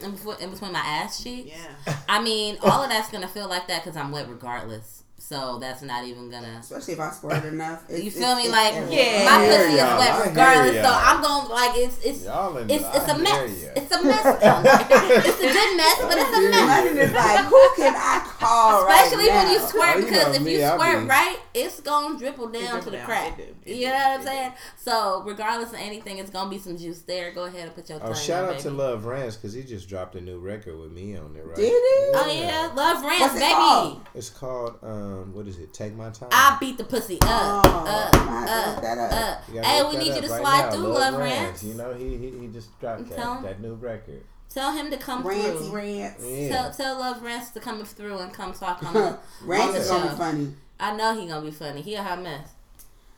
in 0.00 0.10
between, 0.10 0.36
in 0.40 0.50
between 0.50 0.72
my 0.72 0.80
ass 0.80 1.22
cheeks. 1.22 1.50
Yeah. 1.86 1.94
I 2.08 2.20
mean, 2.22 2.58
all 2.62 2.82
of 2.82 2.90
that's 2.90 3.10
gonna 3.10 3.28
feel 3.28 3.48
like 3.48 3.68
that 3.68 3.84
because 3.84 3.96
I'm 3.96 4.10
wet 4.10 4.28
regardless. 4.28 5.03
So 5.24 5.58
that's 5.58 5.80
not 5.80 6.04
even 6.04 6.28
gonna. 6.30 6.58
Especially 6.60 6.92
if 6.94 7.00
I 7.00 7.10
squirt 7.10 7.44
enough. 7.54 7.84
It's- 7.88 8.02
You 8.02 8.08
it's- 8.08 8.18
feel 8.22 8.36
me? 8.36 8.42
it's 8.42 8.52
Like. 8.52 8.74
Yeah. 8.92 9.24
my 9.24 9.46
pussy 9.48 9.72
is 9.72 9.80
wet 9.80 9.88
I 9.88 10.16
hear 10.16 10.26
regardless. 10.28 10.84
So. 10.84 10.92
I'm 10.92 11.22
going 11.22 11.48
like 11.48 11.72
it's 11.78 11.98
it's 12.04 12.24
Y'all 12.24 12.56
in, 12.58 12.68
it's 12.70 12.84
it's 12.84 13.08
I 13.08 13.14
a 13.14 13.18
mess. 13.18 13.50
It's 13.74 13.92
a 13.96 14.04
mess. 14.04 14.24
it's 15.26 15.40
a 15.40 15.50
good 15.56 15.76
mess, 15.80 15.98
but 16.02 16.16
it's 16.18 16.36
a 16.36 16.40
mess. 16.50 16.68
London 16.68 16.98
is 16.98 17.12
like, 17.12 17.44
who 17.46 17.62
can 17.76 17.94
I 17.96 18.30
call 18.38 18.86
Especially 18.86 19.28
right 19.28 19.44
when 19.44 19.52
you 19.54 19.60
squirt, 19.60 19.94
Oh, 19.94 19.98
you 19.98 20.04
because 20.04 20.26
know 20.26 20.32
if 20.34 20.42
me, 20.42 20.52
you 20.60 20.66
squirt 20.66 21.00
be- 21.04 21.06
right, 21.08 21.38
it's 21.54 21.80
gonna 21.80 22.18
dribble 22.18 22.48
down 22.48 22.80
to 22.82 22.90
the 22.90 22.96
down. 22.98 23.06
crack. 23.06 23.38
It. 23.38 23.56
It 23.64 23.76
you 23.76 23.86
know 23.86 23.94
what 23.94 24.20
I'm 24.20 24.22
saying? 24.26 24.52
So 24.76 25.22
regardless 25.24 25.70
of 25.72 25.78
anything, 25.78 26.18
it's 26.18 26.30
gonna 26.30 26.50
be 26.50 26.58
some 26.58 26.76
juice 26.76 27.00
there. 27.00 27.32
Go 27.32 27.44
ahead 27.44 27.62
and 27.66 27.74
put 27.74 27.88
your 27.88 27.98
tongue 27.98 28.10
Oh, 28.10 28.14
shout 28.14 28.44
out 28.52 28.58
to. 28.60 28.70
Love 28.70 29.06
Rance 29.06 29.36
because 29.36 29.54
he 29.54 29.62
just 29.62 29.88
dropped 29.88 30.16
a 30.16 30.20
new 30.20 30.38
record 30.38 30.78
with 30.78 30.92
me 30.92 31.16
on 31.16 31.34
it, 31.34 31.46
right? 31.46 31.56
Did 31.56 31.68
he? 31.70 32.10
Oh 32.14 32.30
yeah, 32.30 32.70
love 32.74 33.02
rants, 33.02 33.20
What's 33.22 33.36
it 33.36 33.40
baby. 33.40 34.00
It's 34.14 34.28
called 34.30 34.74
um, 34.82 35.13
um, 35.22 35.32
what 35.34 35.46
is 35.46 35.58
it? 35.58 35.72
Take 35.72 35.94
my 35.94 36.10
time. 36.10 36.28
I 36.32 36.56
beat 36.60 36.76
the 36.78 36.84
pussy 36.84 37.18
up, 37.22 37.28
Oh, 37.30 37.84
up, 37.86 38.14
I 38.14 38.18
have 38.18 38.74
to 38.76 38.80
look 38.80 38.84
up, 39.00 39.12
up. 39.12 39.38
up. 39.38 39.54
You 39.54 39.60
Hey, 39.62 39.82
we 39.84 39.96
need 39.96 40.14
you 40.14 40.20
to 40.22 40.28
right 40.28 40.40
slide 40.40 40.64
now. 40.66 40.70
through, 40.72 40.82
love 40.88 41.14
rants. 41.18 41.62
You 41.64 41.74
know 41.74 41.94
he 41.94 42.16
he, 42.16 42.30
he 42.40 42.46
just 42.48 42.78
dropped 42.80 43.08
that, 43.10 43.18
him. 43.18 43.42
that 43.42 43.60
new 43.60 43.74
record. 43.74 44.22
Tell 44.50 44.72
him 44.72 44.90
to 44.90 44.96
come 44.96 45.24
Ranty 45.24 45.58
through. 45.58 45.70
rants. 45.72 46.24
Yeah. 46.24 46.48
Tell, 46.50 46.72
tell 46.72 46.98
Love 47.00 47.22
Rants 47.24 47.50
to 47.50 47.60
come 47.60 47.84
through 47.84 48.18
and 48.18 48.32
come 48.32 48.52
talk 48.52 48.84
on 48.84 48.94
the, 48.94 49.00
on 49.08 49.18
Rants 49.42 49.74
the 49.74 49.80
is 49.80 49.88
gonna 49.90 50.02
be 50.04 50.08
show. 50.10 50.16
funny. 50.16 50.54
I 50.78 50.96
know 50.96 51.18
he 51.18 51.26
gonna 51.26 51.44
be 51.44 51.50
funny. 51.50 51.82
He 51.82 51.94
a 51.96 52.02
hot 52.04 52.22
mess. 52.22 52.48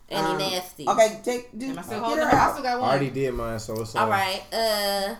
And 0.08 0.24
Um, 0.26 0.38
he 0.40 0.50
nasty. 0.50 0.88
Okay, 0.88 1.20
take 1.22 1.58
do 1.58 1.66
Am 1.66 1.78
I 1.78 1.82
still 1.82 2.00
holding? 2.00 2.24
her 2.24 2.30
I 2.34 2.50
still 2.52 2.62
got 2.62 2.78
I 2.80 2.80
already 2.80 3.10
did 3.10 3.34
mine, 3.34 3.58
so 3.58 3.78
it's 3.82 3.94
on. 3.94 4.04
All 4.04 4.08
right. 4.08 4.42
Uh, 4.50 5.14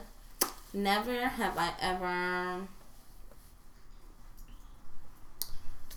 never 0.72 1.28
have 1.28 1.58
I 1.58 1.72
ever. 1.82 2.66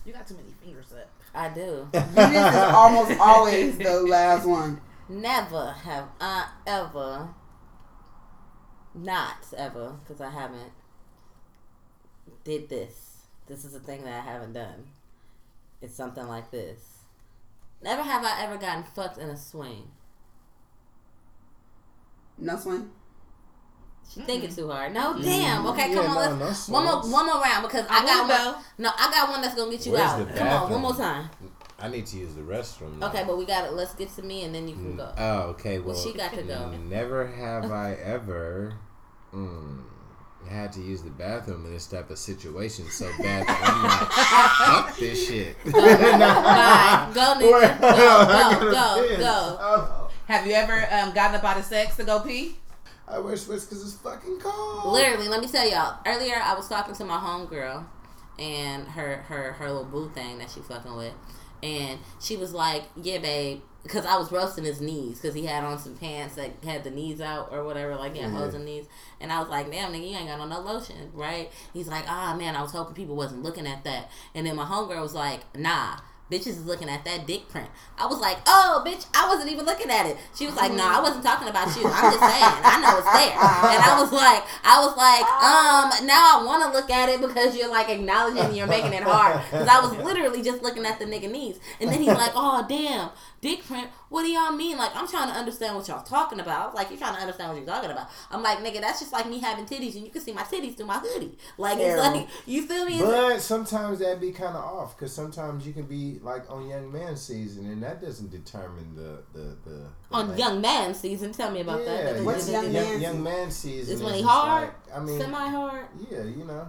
You 0.09 0.15
got 0.15 0.25
too 0.25 0.37
many 0.37 0.49
fingers 0.63 0.91
up. 0.91 1.07
I 1.35 1.49
do. 1.49 1.87
Venus 1.93 2.55
is 2.55 2.61
almost 2.73 3.19
always 3.19 3.77
the 3.77 4.01
last 4.09 4.43
one. 4.43 4.81
Never 5.07 5.71
have 5.83 6.05
I 6.19 6.49
ever 6.65 7.29
not 8.95 9.45
ever 9.55 9.99
because 10.01 10.19
I 10.19 10.31
haven't 10.31 10.71
did 12.43 12.69
this. 12.69 13.17
This 13.45 13.63
is 13.63 13.75
a 13.75 13.79
thing 13.79 14.03
that 14.03 14.23
I 14.23 14.31
haven't 14.31 14.53
done. 14.53 14.87
It's 15.79 15.93
something 15.93 16.27
like 16.27 16.49
this. 16.49 17.03
Never 17.83 18.01
have 18.01 18.25
I 18.25 18.45
ever 18.45 18.57
gotten 18.57 18.85
fucked 18.85 19.19
in 19.19 19.29
a 19.29 19.37
swing. 19.37 19.91
No 22.35 22.57
swing. 22.57 22.89
She 24.11 24.21
thinking 24.21 24.53
too 24.53 24.69
hard. 24.69 24.93
No, 24.93 25.15
damn. 25.21 25.67
Okay, 25.67 25.89
Yeah, 25.89 25.95
come 26.01 26.17
on. 26.17 26.39
no, 26.39 26.45
let's, 26.45 26.67
no 26.67 26.73
one 26.73 26.83
more, 26.85 27.01
one 27.11 27.25
more 27.27 27.41
round 27.41 27.61
because 27.63 27.85
I, 27.89 27.99
I 27.99 28.05
got 28.05 28.27
will, 28.27 28.53
one. 28.53 28.63
No, 28.79 28.89
I 28.97 29.11
got 29.11 29.29
one 29.29 29.41
that's 29.41 29.53
gonna 29.55 29.69
get 29.69 29.85
you 29.85 29.91
Where's 29.91 30.03
out. 30.03 30.35
Come 30.35 30.47
on, 30.47 30.71
one 30.71 30.81
more 30.81 30.95
time. 30.95 31.29
I 31.81 31.87
need 31.89 32.07
to 32.07 32.17
use 32.17 32.33
the 32.33 32.41
restroom. 32.41 32.97
now. 32.97 33.07
Okay, 33.07 33.23
but 33.25 33.37
we 33.37 33.45
got 33.45 33.65
it. 33.65 33.73
Let's 33.73 33.93
get 33.93 34.09
to 34.15 34.23
me 34.23 34.43
and 34.43 34.53
then 34.53 34.67
you 34.67 34.73
can 34.73 34.95
go. 34.97 35.13
Oh, 35.17 35.39
okay. 35.51 35.77
Well, 35.79 35.93
Well, 35.93 36.03
she 36.03 36.13
got 36.13 36.33
to 36.33 36.41
go. 36.41 36.71
Never 36.89 37.27
have 37.27 37.71
I 37.71 37.93
ever 37.93 38.73
mm, 39.33 39.83
had 40.49 40.73
to 40.73 40.81
use 40.81 41.03
the 41.03 41.11
bathroom 41.11 41.65
in 41.65 41.73
this 41.73 41.85
type 41.87 42.09
of 42.09 42.17
situation 42.17 42.89
so 42.89 43.09
bad 43.19 43.47
that 43.47 43.61
I'm 43.63 43.83
like, 43.83 44.87
fuck 44.89 44.97
this 44.97 45.27
shit. 45.27 45.55
Bye. 45.65 45.71
Go, 47.13 47.35
nigga. 47.37 47.79
Go, 47.79 48.59
go, 48.59 48.71
go, 48.71 49.17
go. 49.17 49.57
Oh, 49.61 50.11
Have 50.27 50.45
you 50.47 50.53
ever 50.53 50.87
um, 50.91 51.13
gotten 51.13 51.35
up 51.35 51.43
out 51.43 51.57
of 51.59 51.65
sex 51.65 51.95
to 51.97 52.03
go 52.03 52.19
pee? 52.19 52.55
I 53.09 53.19
wear 53.19 53.35
sweats 53.35 53.65
because 53.65 53.83
it's 53.83 54.01
fucking 54.01 54.39
cold. 54.39 54.93
Literally, 54.93 55.27
let 55.27 55.41
me 55.41 55.47
tell 55.47 55.67
y'all. 55.69 55.97
Earlier, 56.05 56.35
I 56.43 56.53
was 56.53 56.67
talking 56.67 56.93
to 56.95 57.05
my 57.05 57.17
homegirl 57.17 57.85
and 58.37 58.87
her 58.87 59.17
her 59.27 59.53
her 59.53 59.67
little 59.67 59.85
boo 59.85 60.09
thing 60.13 60.37
that 60.37 60.49
she 60.49 60.61
fucking 60.61 60.95
with, 60.95 61.13
and 61.63 61.99
she 62.21 62.37
was 62.37 62.53
like, 62.53 62.83
"Yeah, 62.95 63.17
babe," 63.17 63.61
because 63.83 64.05
I 64.05 64.17
was 64.17 64.31
roasting 64.31 64.63
his 64.63 64.79
knees 64.79 65.19
because 65.19 65.35
he 65.35 65.45
had 65.45 65.63
on 65.63 65.79
some 65.79 65.95
pants 65.95 66.35
that 66.35 66.51
had 66.63 66.83
the 66.83 66.91
knees 66.91 67.19
out 67.19 67.49
or 67.51 67.63
whatever, 67.63 67.95
like 67.95 68.15
yeah, 68.15 68.29
holes 68.29 68.53
in 68.53 68.63
knees, 68.63 68.85
and 69.19 69.31
I 69.31 69.39
was 69.39 69.49
like, 69.49 69.71
"Damn, 69.71 69.91
nigga, 69.91 70.09
you 70.09 70.15
ain't 70.15 70.27
got 70.27 70.39
on 70.39 70.49
no 70.49 70.59
lotion, 70.59 71.11
right?" 71.13 71.51
He's 71.73 71.87
like, 71.87 72.05
"Ah, 72.07 72.35
man, 72.37 72.55
I 72.55 72.61
was 72.61 72.71
hoping 72.71 72.93
people 72.95 73.15
wasn't 73.15 73.43
looking 73.43 73.65
at 73.67 73.83
that," 73.85 74.11
and 74.35 74.45
then 74.45 74.55
my 74.55 74.65
homegirl 74.65 75.01
was 75.01 75.15
like, 75.15 75.41
"Nah." 75.57 75.97
Bitches 76.31 76.47
is 76.47 76.65
looking 76.65 76.89
at 76.89 77.03
that 77.05 77.25
dick 77.25 77.49
print. 77.49 77.67
I 77.97 78.05
was 78.05 78.19
like, 78.19 78.37
oh, 78.45 78.83
bitch, 78.85 79.07
I 79.15 79.27
wasn't 79.27 79.51
even 79.51 79.65
looking 79.65 79.89
at 79.89 80.05
it. 80.05 80.15
She 80.35 80.45
was 80.45 80.55
like, 80.55 80.71
no, 80.71 80.85
I 80.85 81.01
wasn't 81.01 81.23
talking 81.23 81.47
about 81.47 81.67
you. 81.75 81.83
I'm 81.85 82.13
just 82.13 82.21
saying. 82.21 82.53
I 82.63 82.79
know 82.81 82.97
it's 83.01 83.11
there. 83.11 83.33
And 83.33 83.81
I 83.81 83.97
was 83.99 84.11
like, 84.11 84.43
I 84.63 84.79
was 84.85 84.95
like, 84.95 85.25
um, 85.25 86.05
now 86.05 86.39
I 86.39 86.43
want 86.45 86.63
to 86.63 86.77
look 86.77 86.89
at 86.91 87.09
it 87.09 87.19
because 87.19 87.57
you're 87.57 87.69
like 87.69 87.89
acknowledging 87.89 88.55
you're 88.55 88.67
making 88.67 88.93
it 88.93 89.03
hard. 89.03 89.41
Because 89.49 89.67
I 89.67 89.79
was 89.81 89.91
literally 90.05 90.43
just 90.43 90.61
looking 90.61 90.85
at 90.85 90.99
the 90.99 91.05
nigga 91.05 91.31
knees. 91.31 91.59
And 91.81 91.89
then 91.89 91.99
he's 91.99 92.13
like, 92.13 92.33
oh, 92.35 92.63
damn, 92.69 93.09
dick 93.41 93.63
print. 93.65 93.87
What 94.09 94.23
do 94.23 94.29
y'all 94.31 94.51
mean? 94.51 94.77
Like, 94.77 94.91
I'm 94.95 95.07
trying 95.07 95.29
to 95.31 95.37
understand 95.37 95.75
what 95.75 95.87
y'all 95.87 96.03
talking 96.03 96.39
about. 96.39 96.73
Like, 96.75 96.89
you're 96.89 96.97
trying 96.99 97.15
to 97.15 97.21
understand 97.21 97.49
what 97.51 97.57
you're 97.57 97.65
talking 97.67 97.91
about. 97.91 98.09
I'm 98.31 98.41
like, 98.41 98.57
nigga, 98.59 98.81
that's 98.81 98.99
just 98.99 99.13
like 99.13 99.27
me 99.29 99.39
having 99.39 99.65
titties 99.65 99.95
and 99.95 100.03
you 100.05 100.09
can 100.11 100.21
see 100.21 100.31
my 100.33 100.41
titties 100.43 100.75
through 100.77 100.87
my 100.87 100.97
hoodie. 100.99 101.37
Like, 101.57 101.77
it's 101.79 101.97
like, 102.01 102.27
you 102.45 102.65
feel 102.65 102.85
me? 102.85 102.93
It's 102.95 103.03
like- 103.03 103.11
But 103.33 103.41
sometimes 103.41 103.99
that'd 103.99 104.19
be 104.19 104.31
kind 104.31 104.55
of 104.55 104.63
off 104.63 104.97
because 104.97 105.13
sometimes 105.13 105.65
you 105.67 105.73
can 105.73 105.83
be 105.85 106.19
like 106.21 106.49
on 106.49 106.67
young 106.67 106.91
man 106.91 107.15
season 107.15 107.65
and 107.67 107.81
that 107.83 108.01
doesn't 108.01 108.31
determine 108.31 108.95
the 108.95 109.21
the 109.33 109.55
the, 109.63 109.69
the 109.69 110.15
on 110.17 110.29
like- 110.29 110.39
young 110.39 110.61
man 110.61 110.93
season. 110.93 111.31
Tell 111.31 111.51
me 111.51 111.61
about 111.61 111.81
Yeah, 111.81 112.13
that. 112.13 112.23
What's 112.23 112.49
young, 112.49 112.63
young 112.65 112.73
young, 112.73 112.83
man 112.91 113.01
young 113.01 113.23
man 113.23 113.51
season? 113.51 113.93
Is 113.95 114.01
when 114.03 114.13
is 114.15 114.21
he 114.21 114.25
hard? 114.27 114.63
like- 114.69 114.95
I 114.95 114.99
mean, 114.99 115.19
Semi 115.19 115.47
hard? 115.49 115.85
yeah, 116.09 116.23
you 116.23 116.45
know. 116.45 116.67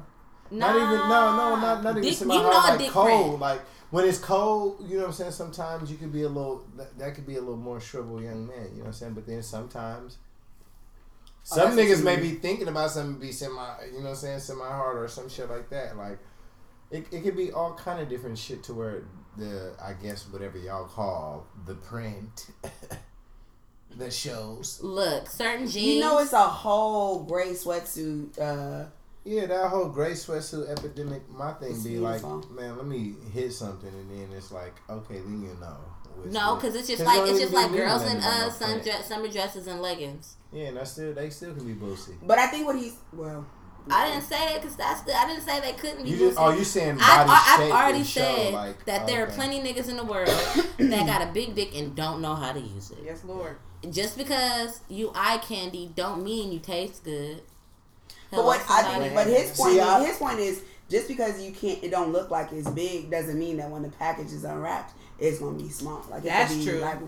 Nah. 0.52 0.66
Not 0.72 0.76
even 0.76 1.08
no 1.08 1.36
no 1.36 1.56
not 1.60 1.82
not 1.84 1.90
even 1.92 2.02
Dick- 2.02 2.14
semi 2.18 2.34
you 2.34 2.42
know 2.42 2.50
hard 2.50 2.80
like 2.80 2.90
cold 2.90 3.06
print. 3.06 3.40
like 3.40 3.60
when 3.90 4.04
it's 4.06 4.18
cold 4.18 4.78
you 4.88 4.96
know 4.96 5.02
what 5.02 5.08
I'm 5.08 5.12
saying 5.14 5.32
sometimes 5.32 5.90
you 5.90 5.96
could 5.96 6.12
be 6.12 6.22
a 6.22 6.28
little 6.28 6.64
that, 6.76 6.98
that 6.98 7.14
could 7.14 7.26
be 7.26 7.36
a 7.36 7.40
little 7.40 7.56
more 7.56 7.80
shriveled 7.80 8.22
young 8.22 8.46
man 8.46 8.68
you 8.72 8.78
know 8.78 8.80
what 8.80 8.86
I'm 8.86 8.92
saying 8.92 9.14
but 9.14 9.26
then 9.26 9.42
sometimes 9.42 10.18
Oh, 11.52 11.56
some 11.56 11.76
that's 11.76 11.76
what 11.76 11.86
niggas 11.86 12.04
may 12.04 12.16
be 12.20 12.36
thinking 12.36 12.68
about 12.68 12.90
something 12.90 13.18
be 13.18 13.32
semi 13.32 13.66
you 13.86 13.98
know 13.98 14.04
what 14.04 14.10
I'm 14.10 14.16
saying 14.16 14.40
semi 14.40 14.64
hard 14.64 14.98
or 14.98 15.08
some 15.08 15.28
shit 15.28 15.48
like 15.48 15.70
that 15.70 15.96
like 15.96 16.18
it, 16.90 17.06
it 17.10 17.22
could 17.22 17.36
be 17.36 17.50
all 17.50 17.74
kind 17.74 18.00
of 18.00 18.08
different 18.08 18.36
shit 18.36 18.62
to 18.64 18.74
where 18.74 19.04
the 19.36 19.72
I 19.82 19.94
guess 19.94 20.28
whatever 20.28 20.58
y'all 20.58 20.86
call 20.86 21.46
the 21.66 21.74
print 21.74 22.48
that 23.96 24.12
shows 24.12 24.80
Look, 24.82 25.28
certain 25.28 25.66
jeans. 25.66 25.76
You 25.76 26.00
know, 26.00 26.18
it's 26.18 26.32
a 26.32 26.38
whole 26.38 27.24
gray 27.24 27.50
sweatsuit. 27.50 28.38
Uh, 28.38 28.86
Yeah, 29.24 29.46
that 29.46 29.68
whole 29.68 29.88
gray 29.88 30.12
sweatsuit 30.12 30.70
epidemic. 30.70 31.22
My 31.30 31.52
thing 31.52 31.72
It's 31.72 31.82
be 31.82 31.90
beautiful. 31.98 32.38
like, 32.40 32.50
man, 32.50 32.76
let 32.76 32.86
me 32.86 33.14
hit 33.32 33.52
something, 33.52 33.88
and 33.90 34.10
then 34.10 34.36
it's 34.36 34.50
like, 34.50 34.74
okay, 34.88 35.18
then 35.20 35.42
you 35.42 35.56
know. 35.60 35.76
which 36.16 36.32
no, 36.32 36.54
because 36.56 36.74
it's 36.74 36.88
just 36.88 37.04
'cause 37.04 37.18
like 37.18 37.28
it's 37.30 37.38
just 37.40 37.52
like 37.52 37.70
girls 37.70 38.02
in 38.10 38.16
uh 38.18 38.50
sun 38.50 38.80
dress, 38.80 39.06
summer 39.08 39.28
dresses 39.28 39.66
and 39.66 39.82
leggings. 39.82 40.36
Yeah, 40.52 40.68
and 40.68 40.76
that's 40.78 40.92
still 40.92 41.12
they 41.12 41.30
still 41.30 41.54
can 41.54 41.66
be 41.66 41.74
boozy. 41.74 42.14
but 42.22 42.38
I 42.38 42.46
think 42.48 42.66
what 42.66 42.76
he's 42.76 42.96
well. 43.12 43.44
I 43.90 44.10
didn't 44.10 44.24
say 44.24 44.54
it 44.54 44.60
because 44.60 44.76
that's 44.76 45.00
the, 45.02 45.14
I 45.16 45.26
didn't 45.26 45.42
say 45.42 45.58
they 45.60 45.72
couldn't 45.72 46.04
be. 46.04 46.10
You 46.10 46.18
just, 46.18 46.38
oh, 46.38 46.50
you 46.50 46.64
saying 46.64 46.96
body 46.96 47.04
I, 47.06 47.24
I, 47.28 47.56
shape 47.56 47.74
I've 47.74 47.82
already 47.84 48.04
show, 48.04 48.20
said 48.20 48.52
like, 48.52 48.84
that 48.84 49.06
there 49.06 49.22
are 49.22 49.26
okay. 49.26 49.34
plenty 49.36 49.60
niggas 49.60 49.88
in 49.88 49.96
the 49.96 50.04
world 50.04 50.28
that 50.78 51.06
got 51.06 51.22
a 51.26 51.32
big 51.32 51.54
dick 51.54 51.74
and 51.74 51.96
don't 51.96 52.20
know 52.20 52.34
how 52.34 52.52
to 52.52 52.60
use 52.60 52.90
it. 52.90 52.98
Yes, 53.04 53.24
Lord. 53.24 53.56
Just 53.90 54.18
because 54.18 54.80
you 54.88 55.10
eye 55.14 55.38
candy 55.38 55.90
don't 55.96 56.22
mean 56.22 56.52
you 56.52 56.58
taste 56.58 57.04
good. 57.04 57.42
But 58.30 58.44
what 58.44 58.60
I 58.68 58.82
think, 58.98 59.14
but 59.14 59.26
his 59.26 59.56
point, 59.56 59.72
See, 59.74 59.80
I- 59.80 60.04
his 60.04 60.16
point 60.18 60.38
is 60.38 60.62
just 60.88 61.08
because 61.08 61.40
you 61.42 61.52
can't, 61.52 61.82
it 61.82 61.90
don't 61.90 62.12
look 62.12 62.30
like 62.30 62.52
it's 62.52 62.68
big, 62.70 63.10
doesn't 63.10 63.38
mean 63.38 63.56
that 63.58 63.70
when 63.70 63.82
the 63.82 63.88
package 63.90 64.32
is 64.32 64.44
unwrapped, 64.44 64.92
it's 65.20 65.38
gonna 65.38 65.58
be 65.58 65.68
small. 65.68 66.04
Like 66.10 66.22
That's 66.22 66.64
true. 66.64 66.78
Like 66.80 66.98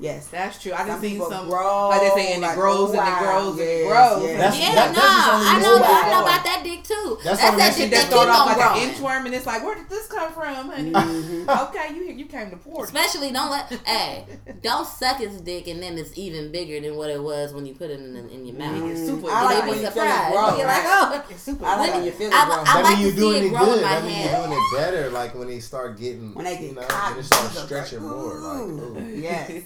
yes, 0.00 0.26
That's 0.28 0.60
true. 0.60 0.72
I 0.72 0.78
some 0.78 0.86
just 0.88 1.00
seen 1.02 1.10
people 1.12 1.30
some 1.30 1.48
grow, 1.48 1.88
like 1.88 2.00
they 2.00 2.08
say, 2.22 2.32
and 2.32 2.42
like, 2.42 2.52
it 2.52 2.60
grows 2.60 2.90
oh, 2.90 2.92
and 2.92 2.94
it 2.94 2.98
wow, 3.00 3.20
grows 3.20 3.52
and 3.52 3.60
it 3.60 3.86
grows. 3.88 4.22
yes. 4.22 4.38
That's- 4.40 4.58
yeah, 4.60 4.74
that- 4.74 4.88
no, 4.90 5.00
that's 5.00 5.16
just 5.26 5.54
I 5.54 5.60
know, 5.62 5.72
moving 5.78 5.86
I 5.86 6.10
know 6.10 6.22
about 6.22 6.44
that 6.44 6.60
dick 6.64 6.82
too. 6.84 7.18
That's 7.24 7.40
That's, 7.40 7.52
only 7.52 7.58
that 7.58 7.70
that 7.70 7.76
dick 7.76 7.82
shit 7.82 7.90
that 7.90 7.96
that 7.96 8.02
keep 8.02 8.10
start 8.10 8.28
off 8.28 8.40
on 8.40 8.46
like 8.46 8.56
growing. 8.58 8.82
an 8.82 8.94
inchworm, 8.94 9.26
and 9.26 9.34
it's 9.34 9.46
like, 9.46 9.62
where 9.64 9.74
did 9.76 9.88
this 9.88 10.06
come 10.08 10.32
from, 10.32 10.68
honey? 10.70 10.90
Mhm. 10.92 11.68
okay, 11.68 11.94
you 11.94 12.02
you 12.12 12.26
came 12.26 12.50
to 12.50 12.56
port. 12.56 12.84
Especially 12.88 13.30
don't 13.30 13.50
let 13.50 13.70
hey 13.86 14.24
don't 14.62 14.86
suck 14.86 15.18
his 15.18 15.40
dick 15.40 15.68
and 15.68 15.82
then 15.82 15.96
it's 15.96 16.16
even 16.18 16.50
bigger 16.50 16.80
than 16.80 16.96
what 16.96 17.08
it 17.10 17.22
was 17.22 17.52
when 17.54 17.66
you 17.66 17.74
put 17.74 17.90
it 17.90 18.00
in, 18.00 18.16
in 18.30 18.46
your 18.46 18.56
mouth. 18.56 18.82
It's 18.90 19.06
super 19.06 19.28
I 19.30 19.44
like 19.44 19.56
big. 19.64 19.68
when 19.70 19.78
Be 19.78 19.84
you 19.84 19.90
feel 19.90 20.02
it 20.02 20.10
surprised. 20.10 20.32
grow. 20.34 20.56
You're 20.58 20.66
like, 20.66 20.82
oh, 20.84 21.24
It's 21.30 21.42
super. 21.42 21.64
I 21.64 21.76
like 21.76 21.86
big. 21.86 21.94
when 21.96 22.04
you 22.04 22.12
feel 22.12 22.28
it 22.28 22.34
I- 22.34 22.44
grow. 22.46 22.56
I 22.60 22.64
that 22.64 22.82
like 22.84 22.98
you 22.98 23.04
to 23.04 23.12
see 23.12 23.20
doing 23.20 23.36
it 23.36 23.46
it 23.46 23.50
grow 23.50 23.60
in 23.60 23.66
good. 23.66 23.82
my 23.82 23.88
That 23.94 24.04
mean 24.04 24.12
hand. 24.14 24.30
you 24.42 24.48
doing 24.48 24.58
it 24.58 24.76
better. 24.76 25.10
Like 25.10 25.34
when 25.34 25.48
they 25.48 25.60
start 25.60 25.98
getting, 25.98 26.34
When 26.34 26.44
they 26.44 26.54
get 26.56 26.62
you 26.64 26.74
know, 26.74 26.82
caught, 26.82 27.16
when 27.60 27.68
they 27.68 27.86
start 27.86 27.90
these 27.90 27.98
stretching 27.98 28.04
like, 28.04 28.16
more. 28.16 28.34
Like, 28.38 29.02
ooh. 29.02 29.16
yes. 29.16 29.62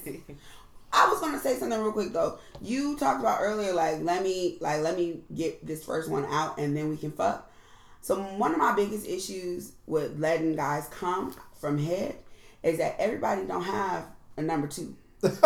I 0.92 1.08
was 1.08 1.20
gonna 1.20 1.40
say 1.40 1.56
something 1.56 1.80
real 1.80 1.92
quick 1.92 2.12
though. 2.12 2.38
You 2.60 2.96
talked 2.96 3.20
about 3.20 3.38
earlier, 3.40 3.72
like 3.72 4.02
let 4.02 4.22
me, 4.22 4.58
like 4.60 4.80
let 4.80 4.96
me 4.96 5.20
get 5.34 5.66
this 5.66 5.84
first 5.84 6.08
one 6.08 6.24
out, 6.26 6.58
and 6.58 6.76
then 6.76 6.88
we 6.88 6.96
can 6.96 7.10
fuck. 7.10 7.50
So 8.00 8.16
one 8.16 8.52
of 8.52 8.58
my 8.58 8.74
biggest 8.76 9.06
issues 9.08 9.72
with 9.86 10.18
letting 10.20 10.54
guys 10.54 10.86
come 10.88 11.34
from 11.58 11.78
head 11.78 12.16
is 12.62 12.78
that 12.78 12.96
everybody 12.98 13.44
don't 13.44 13.62
have 13.62 14.06
a 14.36 14.42
number 14.42 14.66
two. 14.66 14.94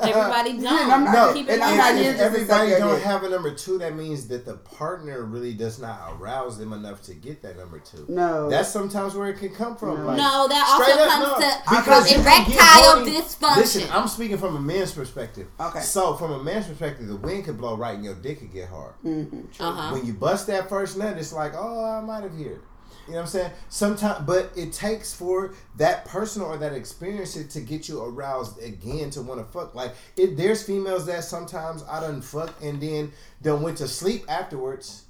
everybody 0.00 0.52
don't. 0.52 0.62
Yeah, 0.62 0.88
I'm 0.94 1.04
not- 1.04 1.12
No, 1.12 1.32
Keep 1.34 1.48
and 1.48 1.56
it 1.60 1.62
I'm 1.64 1.72
on 1.72 1.76
not 1.78 1.94
if, 1.94 2.00
here 2.00 2.12
that. 2.12 2.18
just 2.18 2.34
to 2.34 2.40
everybody 2.54 2.70
don't 2.72 2.94
dick. 2.96 3.04
have 3.04 3.22
a 3.24 3.28
number 3.28 3.54
two, 3.54 3.78
that 3.78 3.94
means 3.94 4.28
that 4.28 4.44
the 4.44 4.54
partner 4.54 5.22
really 5.24 5.54
does 5.54 5.78
not 5.78 6.12
arouse 6.18 6.58
them 6.58 6.72
enough 6.72 7.02
to 7.02 7.14
get 7.14 7.42
that 7.42 7.56
number 7.58 7.78
two. 7.78 8.04
No, 8.08 8.48
That's 8.50 8.68
sometimes 8.70 9.14
where 9.14 9.28
it 9.28 9.38
can 9.38 9.50
come 9.54 9.76
from. 9.76 9.98
No. 10.00 10.06
Like, 10.06 10.16
No, 10.16 10.46
that 10.48 10.80
straight 10.80 10.98
also 10.98 11.04
up, 11.04 11.10
comes 11.10 11.40
no. 11.44 11.50
to 11.50 11.82
Because 11.82 12.10
from 12.10 12.18
you 12.18 12.24
can 12.24 12.48
get 12.48 12.56
erectile 12.56 12.94
horny- 12.96 13.12
dysfunction. 13.20 13.56
Listen, 13.56 13.90
I'm 13.92 14.08
speaking 14.08 14.38
from 14.38 14.56
a 14.56 14.60
man's 14.60 14.92
perspective. 14.92 15.48
Okay. 15.60 15.80
So 15.80 16.14
from 16.14 16.32
a 16.32 16.42
man's 16.42 16.66
perspective, 16.66 17.06
the 17.08 17.16
wind 17.16 17.44
could 17.44 17.58
blow 17.58 17.76
right 17.76 17.94
and 17.94 18.04
your 18.04 18.14
dick 18.14 18.40
could 18.40 18.52
get 18.52 18.68
hard. 18.68 18.94
hmm 19.02 19.24
uh-huh. 19.60 19.92
When 19.94 20.06
you 20.06 20.12
bust 20.14 20.46
that 20.48 20.68
first 20.68 20.96
nut, 20.96 21.16
it's 21.18 21.32
like, 21.32 21.52
oh, 21.56 21.84
I'm 21.84 22.08
out 22.10 22.24
of 22.24 22.36
here. 22.36 22.60
You 23.08 23.14
know 23.14 23.20
what 23.20 23.22
I'm 23.22 23.30
saying? 23.30 23.52
Sometimes, 23.70 24.26
but 24.26 24.52
it 24.54 24.70
takes 24.70 25.14
for 25.14 25.54
that 25.78 26.04
person 26.04 26.42
or 26.42 26.58
that 26.58 26.74
experience 26.74 27.32
to 27.42 27.60
get 27.60 27.88
you 27.88 28.02
aroused 28.02 28.62
again 28.62 29.08
to 29.10 29.22
want 29.22 29.40
to 29.40 29.50
fuck. 29.50 29.74
Like, 29.74 29.92
it, 30.18 30.36
there's 30.36 30.62
females 30.62 31.06
that 31.06 31.24
sometimes 31.24 31.82
I 31.90 32.00
done 32.00 32.20
fuck 32.20 32.54
and 32.62 32.78
then 32.78 33.12
done 33.42 33.62
went 33.62 33.78
to 33.78 33.88
sleep 33.88 34.26
afterwards, 34.28 35.04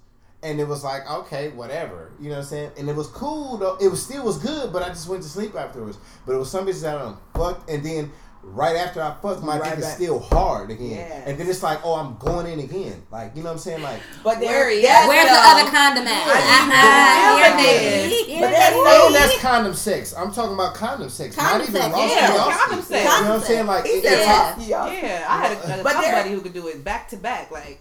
and 0.45 0.61
it 0.61 0.69
was 0.69 0.85
like, 0.85 1.11
okay, 1.11 1.49
whatever. 1.49 2.13
You 2.21 2.29
know 2.29 2.37
what 2.37 2.43
I'm 2.43 2.47
saying? 2.47 2.71
And 2.79 2.89
it 2.89 2.95
was 2.95 3.09
cool 3.09 3.57
though. 3.57 3.77
It 3.81 3.89
was 3.89 4.01
still 4.01 4.25
was 4.25 4.39
good, 4.39 4.73
but 4.73 4.85
I 4.85 4.91
just 4.91 5.09
went 5.09 5.25
to 5.25 5.29
sleep 5.29 5.57
afterwards. 5.57 5.99
But 6.25 6.37
it 6.37 6.39
was 6.39 6.51
some 6.53 6.67
bitches 6.67 6.83
that 6.83 6.97
I 6.97 7.03
done 7.03 7.17
fucked, 7.35 7.69
and 7.69 7.85
then 7.85 8.13
right 8.43 8.77
after 8.77 9.03
I 9.03 9.15
fuck, 9.21 9.43
my 9.43 9.59
Right 9.59 9.71
dick 9.71 9.81
is 9.81 9.93
still 9.93 10.19
hard 10.19 10.71
again. 10.71 10.91
Yes. 10.91 11.27
And 11.27 11.39
then 11.39 11.49
it's 11.49 11.63
like, 11.63 11.81
oh, 11.85 11.95
I'm 11.95 12.17
going 12.19 12.47
in 12.47 12.61
again. 12.61 13.03
Like, 13.11 13.37
you 13.37 13.43
know 13.43 13.49
what 13.51 13.53
I'm 13.55 13.59
saying? 13.59 13.83
Like. 13.83 14.01
But 14.25 14.41
there, 14.41 14.71
he 14.71 14.83
that's 14.83 15.05
at? 15.05 15.09
Where's 15.09 15.27
the 15.27 15.37
other 15.37 15.71
condom 15.71 16.07
at? 16.07 16.27
I 16.27 16.39
uh-huh. 16.69 17.57
need 17.57 17.63
to 17.63 17.69
Here 17.69 17.79
know 17.79 17.79
they 17.79 18.09
this. 18.09 18.27
be. 18.27 18.33
Here 18.33 18.41
But 18.43 18.51
that's- 18.51 18.73
be. 18.73 18.79
Oh, 18.85 19.13
that's 19.13 19.39
condom 19.41 19.75
sex. 19.75 20.15
I'm 20.17 20.33
talking 20.33 20.55
about 20.55 20.75
condom 20.75 21.09
sex, 21.09 21.37
Condom 21.37 21.59
not 21.59 21.69
even 21.69 21.81
sex, 21.83 21.95
Ross 21.95 22.11
yeah, 22.11 22.27
Kowalski. 22.29 22.59
condom 22.59 22.83
sex. 22.83 23.05
You 23.05 23.11
know 23.11 23.29
what 23.29 23.37
I'm 23.37 23.41
saying? 23.47 23.67
Like 23.67 23.85
it- 23.87 24.03
said, 24.05 24.19
Yeah. 24.21 24.55
"Fuck. 24.55 24.69
Yeah, 24.69 25.27
I 25.29 25.47
had 25.47 25.53
a, 25.53 25.81
a 25.81 25.83
But 25.83 25.93
there- 25.95 26.03
somebody 26.13 26.31
who 26.31 26.41
could 26.41 26.55
do 26.55 26.69
it 26.69 26.85
back 26.85 27.09
to 27.11 27.17
back, 27.17 27.51
like 27.51 27.81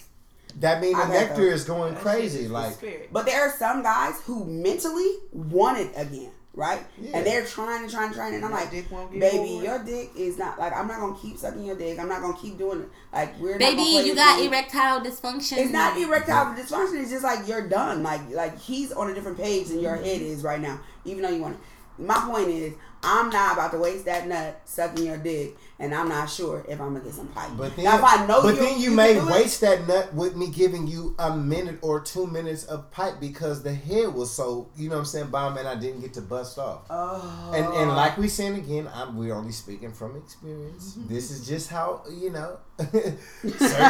that 0.59 0.81
means 0.81 0.97
the 0.97 1.07
nectar 1.07 1.43
is 1.43 1.63
going 1.65 1.95
crazy. 1.95 2.47
Like. 2.47 2.75
But 3.11 3.25
there 3.25 3.41
are 3.41 3.53
some 3.57 3.83
guys 3.83 4.19
who 4.25 4.43
mentally 4.45 5.11
want 5.31 5.77
it 5.79 5.91
again. 5.95 6.31
Right? 6.57 6.81
Yeah. 6.99 7.17
And 7.17 7.25
they're 7.25 7.45
trying 7.45 7.83
and 7.83 7.89
trying 7.91 8.07
and 8.07 8.15
trying, 8.15 8.35
and 8.35 8.43
I'm 8.43 8.51
Your 8.51 8.59
like, 8.59 8.71
dick 8.71 8.91
won't 8.91 9.11
baby, 9.11 9.37
bored. 9.37 9.63
your 9.63 9.83
dick 9.85 10.09
is 10.17 10.37
not 10.37 10.59
like 10.59 10.73
I'm 10.73 10.87
not 10.87 10.99
gonna 10.99 11.15
keep 11.17 11.37
sucking 11.37 11.63
your 11.63 11.77
dick. 11.77 11.99
I'm 11.99 12.09
not 12.09 12.21
gonna 12.21 12.37
keep 12.37 12.57
doing 12.57 12.81
it. 12.81 12.89
Like 13.13 13.39
we're 13.39 13.51
not 13.53 13.59
Baby, 13.59 13.77
gonna 13.93 14.05
you 14.07 14.15
got 14.15 14.39
game. 14.39 14.49
erectile 14.51 14.99
dysfunction. 15.01 15.57
It's 15.59 15.71
not 15.71 15.97
erectile 15.97 16.53
dysfunction. 16.55 17.01
It's 17.01 17.11
just 17.11 17.23
like 17.23 17.47
you're 17.47 17.67
done. 17.69 18.03
Like 18.03 18.21
like 18.31 18.59
he's 18.59 18.91
on 18.91 19.09
a 19.09 19.13
different 19.13 19.37
page 19.37 19.67
than 19.67 19.79
your 19.79 19.95
Mm-hmm. 19.95 20.05
head 20.05 20.21
is 20.21 20.43
right 20.43 20.59
now. 20.59 20.79
Even 21.05 21.23
though 21.23 21.29
you 21.29 21.41
want 21.41 21.55
it. 21.55 21.61
My 21.99 22.15
point 22.29 22.49
is, 22.49 22.73
I'm 23.01 23.29
not 23.31 23.53
about 23.53 23.71
to 23.71 23.79
waste 23.79 24.05
that 24.05 24.27
nut 24.27 24.61
sucking 24.65 25.05
your 25.05 25.17
dick, 25.17 25.55
and 25.79 25.93
I'm 25.93 26.09
not 26.09 26.29
sure 26.29 26.65
if 26.67 26.81
I'm 26.81 26.93
gonna 26.93 27.05
get 27.05 27.13
some 27.13 27.27
pipe. 27.27 27.51
But 27.57 27.75
then, 27.75 27.85
now, 27.85 27.97
if 27.97 28.03
I 28.03 28.25
know 28.25 28.41
but 28.41 28.55
you, 28.55 28.61
then 28.61 28.79
you, 28.79 28.87
can 28.87 28.95
may 28.95 29.13
do 29.13 29.27
it, 29.27 29.31
waste 29.31 29.61
that 29.61 29.87
nut 29.87 30.13
with 30.13 30.35
me 30.35 30.49
giving 30.49 30.87
you 30.87 31.15
a 31.19 31.35
minute 31.35 31.79
or 31.81 31.99
two 31.99 32.25
minutes 32.25 32.63
of 32.65 32.89
pipe 32.91 33.19
because 33.19 33.63
the 33.63 33.73
head 33.73 34.13
was 34.13 34.31
so 34.31 34.69
you 34.75 34.89
know 34.89 34.95
what 34.95 35.01
I'm 35.01 35.05
saying 35.05 35.27
bomb 35.27 35.57
and 35.57 35.67
I 35.67 35.75
didn't 35.75 36.01
get 36.01 36.13
to 36.15 36.21
bust 36.21 36.57
off. 36.57 36.85
Oh. 36.89 37.51
And 37.53 37.65
and 37.65 37.89
like 37.89 38.17
we 38.17 38.27
saying 38.27 38.55
again, 38.55 38.89
I'm 38.93 39.15
we're 39.15 39.35
only 39.35 39.51
speaking 39.51 39.91
from 39.93 40.17
experience. 40.17 40.95
Mm-hmm. 40.95 41.13
This 41.13 41.31
is 41.31 41.47
just 41.47 41.69
how 41.69 42.03
you 42.11 42.31
know 42.31 42.57
certain 42.79 42.97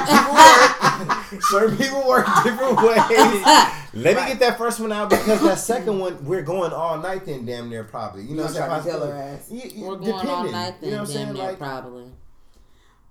people 0.07 0.33
work. 0.33 1.41
certain 1.41 1.77
people 1.77 2.07
work 2.07 2.25
different 2.43 2.77
ways. 2.81 3.43
Let 3.93 4.15
me 4.15 4.25
get 4.27 4.39
that 4.39 4.57
first 4.57 4.79
one 4.79 4.91
out 4.91 5.09
because 5.09 5.41
that 5.41 5.59
second 5.59 5.99
one 5.99 6.23
we're 6.25 6.41
going 6.41 6.73
all 6.73 6.97
night. 6.97 7.25
Then 7.25 7.45
damn 7.45 7.69
near 7.69 7.83
probably 7.83 8.23
you 8.23 8.35
know 8.35 8.43
what 8.43 8.57
I'm 8.57 8.69
gonna 8.69 8.83
saying. 8.83 8.97
kill 8.97 9.07
her 9.07 9.17
ass. 9.17 9.47
Yeah, 9.49 9.65
yeah, 9.73 9.87
We're 9.87 9.95
going 9.97 10.27
all 10.27 10.51
night 10.51 10.75
then. 10.81 10.89
You 10.89 10.95
know 10.95 11.01
what 11.03 11.09
I'm 11.09 11.15
damn 11.15 11.25
saying? 11.25 11.33
near 11.33 11.43
Like 11.43 11.57
probably. 11.57 11.76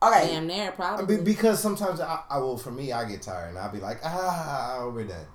Okay. 0.03 0.29
Damn 0.29 0.47
near 0.47 0.69
I 0.69 0.71
probably. 0.71 1.17
because 1.19 1.61
sometimes 1.61 2.01
I, 2.01 2.21
I 2.31 2.39
will. 2.39 2.59
For 2.59 2.71
me, 2.71 2.93
I 2.93 3.09
get 3.09 3.23
tired 3.23 3.51
and 3.51 3.59
I'll 3.59 3.73
be 3.73 3.81
like, 3.81 3.99
ah, 4.05 4.91
we're 4.93 5.05
done. 5.05 5.27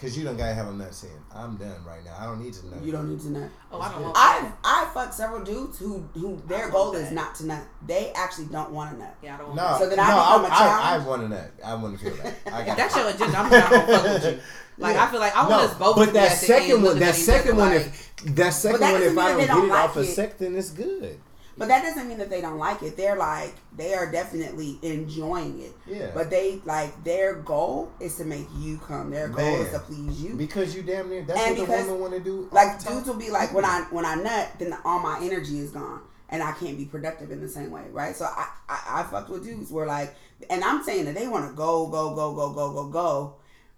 Cause 0.00 0.16
you 0.16 0.22
don't 0.22 0.36
gotta 0.36 0.54
have 0.54 0.68
a 0.68 0.72
nuts 0.72 1.02
in. 1.02 1.10
I'm 1.34 1.56
done 1.56 1.84
right 1.84 2.04
now. 2.04 2.16
I 2.20 2.24
don't 2.26 2.40
need 2.40 2.52
to 2.54 2.66
nut. 2.70 2.84
You 2.84 2.92
don't 2.92 3.10
need 3.10 3.18
to 3.20 3.30
nut. 3.30 3.50
Oh, 3.72 3.80
I 3.80 3.90
don't 3.90 4.02
want 4.02 4.16
I 4.16 4.42
that. 4.42 4.58
I 4.62 4.90
fuck 4.94 5.12
several 5.12 5.42
dudes 5.42 5.76
who 5.80 6.08
who 6.14 6.40
their 6.46 6.70
goal 6.70 6.92
want 6.92 6.98
is 6.98 7.10
not 7.10 7.34
to 7.36 7.46
nut. 7.46 7.64
They 7.84 8.12
actually 8.14 8.46
don't 8.46 8.70
want 8.70 8.92
to 8.92 8.98
nut. 9.00 9.16
Yeah, 9.24 9.34
I 9.34 9.38
don't 9.38 9.46
want 9.48 9.56
No, 9.56 9.62
that. 9.64 9.78
So 9.80 9.88
then 9.88 9.96
no, 9.96 10.04
I 10.04 10.06
become 10.38 10.44
a 10.44 10.48
I, 10.48 10.50
I, 10.50 10.54
I 10.54 10.98
challenge? 10.98 11.06
want 11.08 11.22
to 11.22 11.28
nut. 11.30 11.50
I 11.64 11.74
want 11.74 11.98
to 11.98 12.04
feel 12.04 12.14
that. 12.22 12.34
I 12.54 12.60
If 12.60 12.66
got 12.68 12.76
that's 12.76 12.94
your 12.96 13.08
agenda, 13.08 13.38
I'm 13.38 13.50
not 13.50 13.70
gonna 13.70 13.86
fuck 13.86 14.02
with 14.04 14.24
you. 14.36 14.40
Like 14.78 14.94
Yeah. 14.94 15.04
I 15.04 15.10
feel 15.10 15.18
like 15.18 15.34
I 15.36 15.40
want 15.40 15.50
No, 15.50 15.58
us 15.64 15.74
both. 15.74 15.96
But 15.96 16.12
that 16.12 16.32
second 16.38 16.82
one, 16.84 16.98
that 17.00 17.08
at 17.08 17.18
each 17.18 17.28
other 17.28 17.38
second 17.42 17.56
one, 17.56 17.72
if 17.72 18.14
that 18.36 18.50
second 18.50 18.80
one, 18.80 19.02
if 19.02 19.18
I 19.18 19.28
don't 19.32 19.38
get 19.40 19.50
it 19.50 19.70
off 19.72 19.96
like 19.96 20.04
a 20.04 20.08
sec, 20.08 20.38
then 20.38 20.54
it's 20.54 20.70
good. 20.70 21.18
But 21.58 21.68
that 21.68 21.82
doesn't 21.82 22.08
mean 22.08 22.18
that 22.18 22.30
they 22.30 22.40
don't 22.40 22.58
like 22.58 22.82
it. 22.82 22.96
They're 22.96 23.16
like 23.16 23.54
they 23.76 23.94
are 23.94 24.10
definitely 24.10 24.78
enjoying 24.82 25.60
it. 25.60 25.72
Yeah. 25.86 26.10
But 26.14 26.30
they 26.30 26.60
like 26.64 27.02
their 27.04 27.34
goal 27.34 27.92
is 28.00 28.16
to 28.16 28.24
make 28.24 28.46
you 28.58 28.78
come. 28.78 29.10
Their 29.10 29.28
goal 29.28 29.60
is 29.62 29.72
to 29.72 29.80
please 29.80 30.22
you. 30.22 30.34
Because 30.36 30.74
you 30.74 30.82
damn 30.82 31.10
near. 31.10 31.22
That's 31.22 31.38
And 31.40 31.50
what 31.50 31.66
the 31.66 31.72
because, 31.72 31.86
women 31.86 32.00
want 32.00 32.12
to 32.14 32.20
do. 32.20 32.48
Like 32.52 32.82
dudes 32.84 33.06
will 33.08 33.16
be 33.16 33.30
like 33.30 33.52
when 33.52 33.64
I 33.64 33.86
when 33.90 34.04
I 34.06 34.14
nut, 34.14 34.52
then 34.58 34.74
all 34.84 35.00
my 35.00 35.18
energy 35.22 35.58
is 35.58 35.70
gone. 35.70 36.02
And 36.30 36.42
I 36.42 36.52
can't 36.52 36.76
be 36.76 36.84
productive 36.84 37.30
in 37.30 37.40
the 37.40 37.48
same 37.48 37.70
way, 37.70 37.84
right? 37.90 38.14
So 38.14 38.26
I, 38.26 38.48
I, 38.68 39.00
I 39.00 39.02
fucked 39.04 39.30
with 39.30 39.44
dudes 39.44 39.70
where 39.72 39.86
like 39.86 40.14
and 40.50 40.62
I'm 40.62 40.84
saying 40.84 41.06
that 41.06 41.14
they 41.14 41.26
want 41.26 41.50
to 41.50 41.56
go, 41.56 41.86
go, 41.88 42.14
go, 42.14 42.34
go, 42.34 42.52
go, 42.52 42.72
go, 42.72 42.88
go 42.88 43.34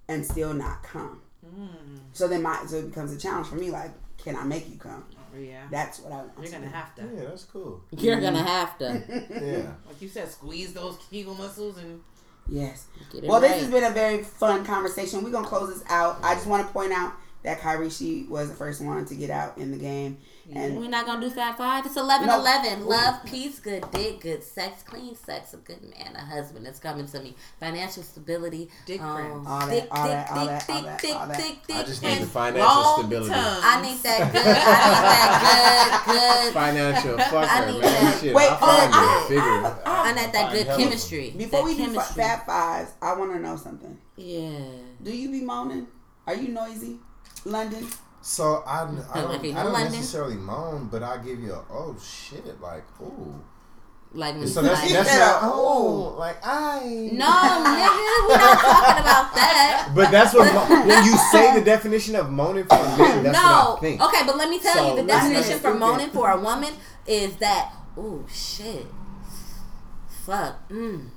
and 0.09 0.27
still 0.27 0.53
not 0.53 0.83
come. 0.83 1.23
Mm, 1.47 1.69
So 2.13 2.29
then 2.29 2.43
my 2.43 2.65
so 2.67 2.77
it 2.77 2.89
becomes 2.89 3.13
a 3.13 3.19
challenge 3.19 3.47
for 3.47 3.55
me, 3.55 3.71
like, 3.71 3.93
can 4.19 4.37
I 4.37 4.43
make 4.45 4.69
you 4.69 4.77
come? 4.77 5.05
Yeah, 5.39 5.63
That's 5.71 6.01
what 6.01 6.13
I 6.13 6.17
want. 6.17 6.33
you're 6.43 6.51
gonna 6.53 6.67
do. 6.67 6.73
have 6.73 6.95
to, 6.97 7.03
Yeah, 7.03 7.25
that's 7.29 7.45
cool. 7.45 7.83
You're 7.97 8.21
gonna 8.21 8.39
mm-hmm. 8.39 8.47
have 8.47 8.79
to 8.79 9.03
Yeah. 9.63 9.73
like 9.87 10.01
you 10.01 10.09
said, 10.09 10.29
squeeze 10.29 10.73
those 10.73 10.97
kegel 11.11 11.35
muscles 11.35 11.79
and 11.79 12.01
Yes. 12.49 12.87
get 13.13 13.25
it 13.25 13.29
Well, 13.29 13.41
right. 13.41 13.49
this 13.51 13.61
has 13.63 13.71
been 13.71 13.85
a 13.85 13.91
very 13.91 14.23
fun 14.25 14.65
conversation. 14.65 15.23
We're 15.23 15.31
gonna 15.31 15.47
close 15.47 15.73
this 15.73 15.85
out. 15.89 16.19
I 16.23 16.35
just 16.35 16.47
want 16.47 16.67
to 16.67 16.73
point 16.73 16.93
out 16.93 17.13
that 17.43 17.61
Kyrie 17.61 17.91
she 17.91 18.25
was 18.29 18.49
the 18.51 18.55
first 18.57 18.81
one 18.83 19.05
to 19.07 19.15
get 19.15 19.31
out 19.31 19.57
in 19.59 19.71
the 19.71 19.79
game, 19.79 20.19
and 20.53 20.77
We're 20.79 20.89
not 20.89 21.07
gonna 21.07 21.21
do 21.21 21.31
Fat 21.31 21.57
Five. 21.57 21.87
It's 21.87 21.97
11 21.97 22.27
No. 22.27 22.39
11. 22.41 22.87
Love, 22.87 23.25
peace, 23.25 23.59
good 23.61 23.85
dick, 23.93 24.21
good 24.21 24.43
sex, 24.43 24.83
clean 24.83 25.15
sex, 25.15 25.55
a 25.55 25.59
good 25.59 25.83
man, 25.83 26.15
a 26.17 26.21
husband 26.21 26.67
that's 26.67 26.79
coming 26.81 27.07
to 27.07 27.21
me. 27.21 27.37
Financial 27.59 28.03
stability. 28.03 28.69
Dick 28.87 29.01
um, 29.01 29.15
friends. 29.17 29.47
All 29.49 29.61
that, 29.61 29.71
Dick, 29.71 29.89
all 29.91 30.03
dick, 30.05 30.13
that, 30.13 30.31
all 30.31 30.47
dick, 30.47 30.49
that, 30.67 30.71
all 30.71 30.81
dick, 30.81 30.87
that, 30.87 31.01
dick, 31.03 31.15
all 31.17 31.27
that. 31.27 31.37
dick, 31.39 31.59
I 31.77 31.83
just 31.85 32.05
and 32.05 32.15
need 32.21 32.23
the 32.27 32.31
financial 32.31 32.85
stability. 32.99 33.31
tongue. 33.31 33.61
I 33.63 33.83
need 33.83 33.99
that 34.03 34.33
good. 34.33 34.47
I 34.47 34.91
need 34.91 35.05
that 35.11 36.03
good, 36.07 36.15
good. 36.45 36.55
Financial 36.55 37.21
I 37.21 37.23
fucker, 37.25 37.67
need 37.73 37.81
man. 37.81 38.05
that. 38.05 38.21
Shit, 38.21 38.35
Wait, 38.35 38.51
I'll 38.51 38.57
find 38.59 38.93
oh, 38.95 38.97
it. 38.97 38.97
I- 38.97 39.29
Figure. 39.29 39.83
I 39.87 40.13
need 40.13 40.33
that 40.33 40.53
good 40.53 40.67
chemistry. 40.79 41.31
before 41.37 41.61
That 41.61 41.65
we 41.65 41.77
do 41.77 41.85
chemistry. 41.85 42.23
fat 42.23 42.47
fives, 42.47 42.93
I 43.01 43.15
want 43.15 43.33
to 43.33 43.39
know 43.39 43.57
something. 43.57 43.97
Yeah. 44.17 44.59
Do 45.03 45.17
you 45.17 45.31
be 45.31 45.41
moaning? 45.43 45.87
Are 46.27 46.35
you 46.35 46.49
noisy, 46.49 46.97
London? 47.45 47.87
So 48.23 48.63
I, 48.67 48.83
I 48.83 49.21
don't, 49.23 49.57
I 49.57 49.63
don't 49.63 49.73
necessarily 49.73 50.37
moan, 50.37 50.89
but 50.91 51.03
I 51.03 51.17
give 51.19 51.41
you 51.41 51.53
a 51.55 51.65
oh 51.71 51.97
shit, 51.99 52.61
like 52.61 52.85
ooh. 53.01 53.43
Like 54.13 54.35
when 54.35 54.47
So 54.49 54.61
that's 54.61 54.83
like, 54.83 54.91
that's 54.93 55.17
not 55.17 55.41
oh 55.45 56.17
like 56.19 56.37
I. 56.45 57.11
No, 57.13 57.27
nigga, 57.27 58.29
we're 58.29 58.37
not 58.37 58.59
talking 58.61 59.01
about 59.01 59.35
that. 59.35 59.93
But 59.95 60.11
that's 60.11 60.35
what 60.35 60.53
when 60.87 61.05
you 61.05 61.17
say 61.33 61.55
the 61.59 61.65
definition 61.65 62.15
of 62.17 62.31
moaning 62.31 62.65
for 62.65 62.75
men, 62.99 63.23
that's 63.25 63.39
no. 63.39 63.43
what 63.71 63.79
I 63.79 63.81
think. 63.81 64.01
Okay, 64.03 64.23
but 64.27 64.37
let 64.37 64.51
me 64.51 64.59
tell 64.59 64.75
So, 64.75 64.91
you 64.91 65.03
the 65.03 65.07
definition 65.07 65.59
for 65.61 65.75
moaning 65.75 66.11
for 66.11 66.29
a 66.31 66.41
woman 66.41 66.75
is 67.07 67.37
that 67.37 67.73
oh 67.97 68.25
shit. 68.33 68.87
Fuck. 70.27 70.69
Mm. 70.69 71.09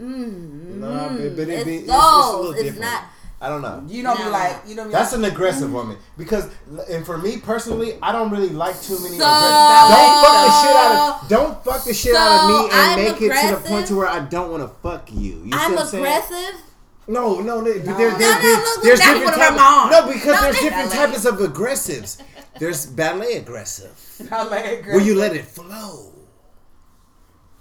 Mm. 0.00 0.80
Nah, 0.80 1.08
but, 1.10 1.36
but 1.36 1.48
it 1.48 1.48
it's 1.48 1.64
be, 1.64 1.76
it's, 1.76 1.84
it's 1.84 1.92
a 1.92 2.36
little 2.36 2.50
It's 2.52 2.62
different. 2.62 2.80
not 2.80 3.04
I 3.44 3.48
don't 3.48 3.60
know. 3.60 3.84
You 3.86 4.02
don't 4.02 4.16
be 4.16 4.24
No. 4.24 4.30
like 4.30 4.56
you 4.66 4.74
don't 4.74 4.86
be 4.86 4.92
That's 4.92 5.12
like, 5.12 5.18
an 5.18 5.24
aggressive 5.26 5.70
woman 5.70 5.98
because, 6.16 6.48
and 6.90 7.04
for 7.04 7.18
me 7.18 7.36
personally, 7.36 7.98
I 8.02 8.10
don't 8.10 8.30
really 8.30 8.48
like 8.48 8.80
too 8.80 8.98
many. 9.00 9.18
So- 9.18 9.24
aggressive. 9.24 9.98
Don't 9.98 10.24
fuck 10.24 10.44
the 10.46 10.62
shit 10.62 10.76
out 10.76 11.22
of. 11.22 11.28
Don't 11.28 11.64
fuck 11.64 11.84
the 11.84 11.94
shit 11.94 12.14
out 12.16 12.40
of 12.44 12.48
me 12.50 12.64
and 12.64 12.72
I'm 12.72 12.98
make 13.04 13.20
it 13.20 13.48
to 13.48 13.54
the 13.56 13.68
point 13.68 13.86
to 13.88 13.96
where 13.96 14.08
I 14.08 14.20
don't 14.20 14.50
want 14.50 14.62
to 14.62 14.68
fuck 14.82 15.10
you. 15.12 15.42
You 15.44 15.52
see 15.52 15.58
I'm 15.58 15.72
what 15.72 15.82
I'm 15.82 15.86
saying? 15.88 16.04
aggressive. 16.06 16.60
No, 17.06 17.40
no, 17.40 17.62
there, 17.62 17.74
No. 17.84 17.98
there, 17.98 18.10
No, 18.12 18.18
there, 18.18 18.34
no, 18.34 18.40
there- 18.40 18.56
look, 18.56 18.82
there's 18.82 18.98
that's 19.00 19.10
different 19.12 19.24
what 19.26 19.34
types. 19.36 19.60
I'm. 19.60 19.90
No, 19.90 20.06
because 20.10 20.34
No, 20.36 20.40
there's 20.40 20.58
different 20.60 20.90
ballet. 20.90 21.06
types 21.12 21.24
of 21.26 21.34
aggressives. 21.34 22.16
There's 22.58 22.86
ballet 22.86 23.34
aggressive, 23.34 23.92
I 24.32 24.42
like 24.44 24.64
it, 24.64 24.84
girl. 24.84 24.94
where 24.96 25.04
you 25.04 25.14
let 25.16 25.34
it 25.34 25.44
flow, 25.44 26.12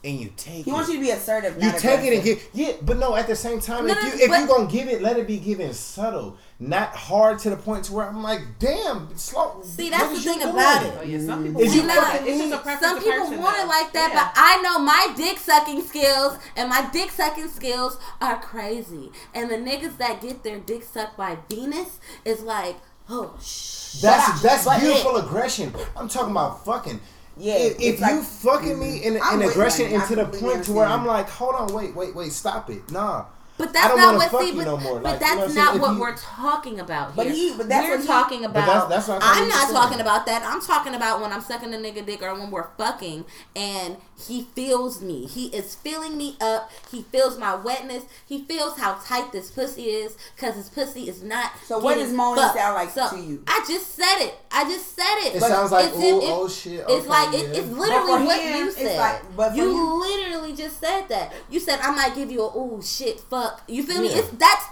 and 0.05 0.19
you 0.19 0.31
take 0.35 0.59
it. 0.59 0.63
He 0.65 0.69
it. 0.69 0.73
wants 0.73 0.89
you 0.89 0.95
to 0.95 1.01
be 1.01 1.11
assertive. 1.11 1.55
You 1.55 1.69
not 1.71 1.77
take 1.79 2.01
it 2.01 2.13
and 2.13 2.19
aggressive. 2.27 2.49
give 2.53 2.67
yeah, 2.67 2.73
but 2.81 2.97
no. 2.97 3.15
At 3.15 3.27
the 3.27 3.35
same 3.35 3.59
time, 3.59 3.87
No, 3.87 3.93
if 3.93 4.01
no, 4.01 4.07
you 4.09 4.13
if 4.15 4.41
you 4.41 4.47
gonna 4.47 4.69
give 4.69 4.87
it, 4.89 5.01
let 5.01 5.17
it 5.17 5.27
be 5.27 5.37
given 5.37 5.73
subtle, 5.73 6.37
not 6.59 6.89
hard 6.95 7.39
to 7.39 7.49
the 7.49 7.55
point 7.57 7.85
to 7.85 7.93
where 7.93 8.07
I'm 8.07 8.21
like, 8.21 8.41
damn, 8.59 9.15
slow. 9.17 9.61
See, 9.63 9.89
that's 9.89 10.03
what 10.03 10.09
the 10.11 10.15
you 10.17 10.21
thing 10.21 10.39
doing? 10.39 10.53
about 10.53 10.83
oh 10.83 11.01
it. 11.01 11.07
yeah, 11.07 11.19
some 11.25 11.43
people. 11.45 11.61
Is 11.61 11.67
want 11.69 11.81
you 11.81 11.87
that. 11.87 12.23
It's 12.25 12.37
just 12.41 12.53
a 12.53 12.57
preference 12.57 12.81
Some 12.81 12.97
people 13.03 13.19
person, 13.19 13.41
want 13.41 13.57
it 13.59 13.67
like 13.67 13.93
that, 13.93 14.11
Yeah. 14.13 14.23
but 14.25 14.33
I 14.35 14.61
know 14.61 14.79
my 14.79 15.13
dick 15.15 15.39
sucking 15.39 15.83
skills 15.83 16.37
and 16.55 16.69
my 16.69 16.89
dick 16.91 17.09
sucking 17.11 17.47
skills 17.49 17.97
are 18.21 18.39
crazy. 18.41 19.11
And 19.33 19.49
the 19.49 19.55
niggas 19.55 19.97
that 19.97 20.21
get 20.21 20.43
their 20.43 20.59
dick 20.59 20.83
sucked 20.83 21.15
by 21.17 21.37
Venus 21.49 21.99
is 22.25 22.41
like, 22.41 22.75
oh 23.09 23.37
shh. 23.41 24.01
That's 24.01 24.41
But 24.41 24.41
that's 24.41 24.65
but 24.65 24.79
beautiful 24.79 25.17
aggression. 25.17 25.73
I'm 25.95 26.07
talking 26.07 26.31
about 26.31 26.65
fucking. 26.65 26.99
Yeah, 27.37 27.55
if, 27.55 27.79
if 27.79 27.99
like- 28.01 28.11
you 28.13 28.21
fucking 28.21 28.79
me 28.79 29.03
in, 29.03 29.19
I'm 29.21 29.41
in 29.41 29.49
aggression 29.49 29.89
you. 29.91 29.97
And 29.99 30.07
to 30.07 30.15
the 30.15 30.25
point 30.25 30.65
to 30.65 30.73
where 30.73 30.85
I'm 30.85 31.05
like, 31.05 31.29
hold 31.29 31.55
on, 31.55 31.73
wait, 31.73 31.95
wait, 31.95 32.13
wait, 32.15 32.31
stop 32.31 32.69
it, 32.69 32.91
nah. 32.91 33.25
But 33.55 33.69
I 33.69 33.71
that's 33.71 33.87
don't 33.89 33.97
not 33.97 34.05
wanna 34.05 34.17
what 34.17 34.31
fuck 34.31 34.41
see, 34.41 34.47
you 34.49 34.55
but, 34.55 34.65
no 34.65 34.77
more. 34.77 34.99
but 34.99 35.03
Like, 35.03 35.21
you 35.21 35.27
know 35.27 35.35
that's 35.45 35.55
what 35.55 35.63
not 35.63 35.79
what 35.79 35.93
you- 35.93 35.99
we're 36.01 36.15
talking 36.15 36.79
about 36.79 37.15
But 37.15 37.27
he- 37.27 37.53
but 37.55 37.69
that's 37.69 37.85
we're 37.87 37.91
what 37.97 38.01
he- 38.01 38.07
talking 38.07 38.41
But 38.41 38.49
about. 38.49 38.65
that's- 38.89 38.89
that's 38.89 39.07
what 39.09 39.23
I'm 39.23 39.43
I'm 39.43 39.47
not 39.47 39.69
talking 39.69 39.99
about 40.01 40.25
that. 40.25 40.43
I'm 40.43 40.59
talking 40.59 40.95
about 40.95 41.21
when 41.21 41.31
I'm 41.31 41.41
sucking 41.41 41.71
a 41.71 41.77
nigga 41.77 42.03
dick 42.03 42.23
or 42.23 42.33
when 42.33 42.49
we're 42.49 42.67
fucking 42.79 43.25
and 43.55 43.97
he 44.27 44.43
feels 44.55 45.01
me. 45.01 45.25
He 45.25 45.47
is 45.47 45.75
filling 45.75 46.17
me 46.17 46.37
up. 46.39 46.71
He 46.91 47.01
feels 47.03 47.37
my 47.37 47.55
wetness. 47.55 48.03
He 48.25 48.43
feels 48.43 48.77
how 48.77 48.93
tight 49.03 49.31
this 49.31 49.51
pussy 49.51 49.83
is 49.85 50.15
because 50.35 50.55
his 50.55 50.69
pussy 50.69 51.09
is 51.09 51.23
not. 51.23 51.51
So 51.65 51.79
what 51.79 51.91
getting 51.95 52.05
does 52.07 52.13
moaning 52.13 52.43
fucked. 52.43 52.57
sound 52.57 52.75
like 52.75 52.89
So, 52.91 53.09
to 53.09 53.19
you? 53.21 53.43
I 53.47 53.63
just 53.67 53.95
said 53.95 54.19
it. 54.19 54.35
I 54.51 54.63
just 54.65 54.95
said 54.95 55.17
it. 55.25 55.35
It 55.35 55.39
But 55.39 55.49
sounds 55.49 55.71
like 55.71 55.85
it's- 55.87 56.03
ooh, 56.03 56.21
it- 56.21 56.29
oh 56.29 56.47
shit. 56.47 56.79
it's 56.79 56.89
okay, 56.91 57.07
like 57.07 57.33
it, 57.33 57.57
it's 57.57 57.67
literally 57.69 58.19
for 58.19 58.25
what 58.25 58.41
him, 58.41 58.55
you 58.57 58.67
it's 58.67 58.77
said. 58.77 58.99
like- 58.99 59.35
but 59.35 59.55
you 59.55 59.69
him- 59.69 59.99
literally 59.99 60.53
just 60.53 60.79
said 60.79 61.07
that. 61.09 61.33
You 61.49 61.59
said 61.59 61.79
I 61.81 61.91
might 61.91 62.15
give 62.15 62.31
you 62.31 62.41
a 62.43 62.57
ooh 62.57 62.81
shit 62.83 63.19
fuck. 63.21 63.61
You 63.67 63.83
feel 63.83 64.01
me? 64.01 64.07
It's 64.09 64.29
that's 64.29 64.65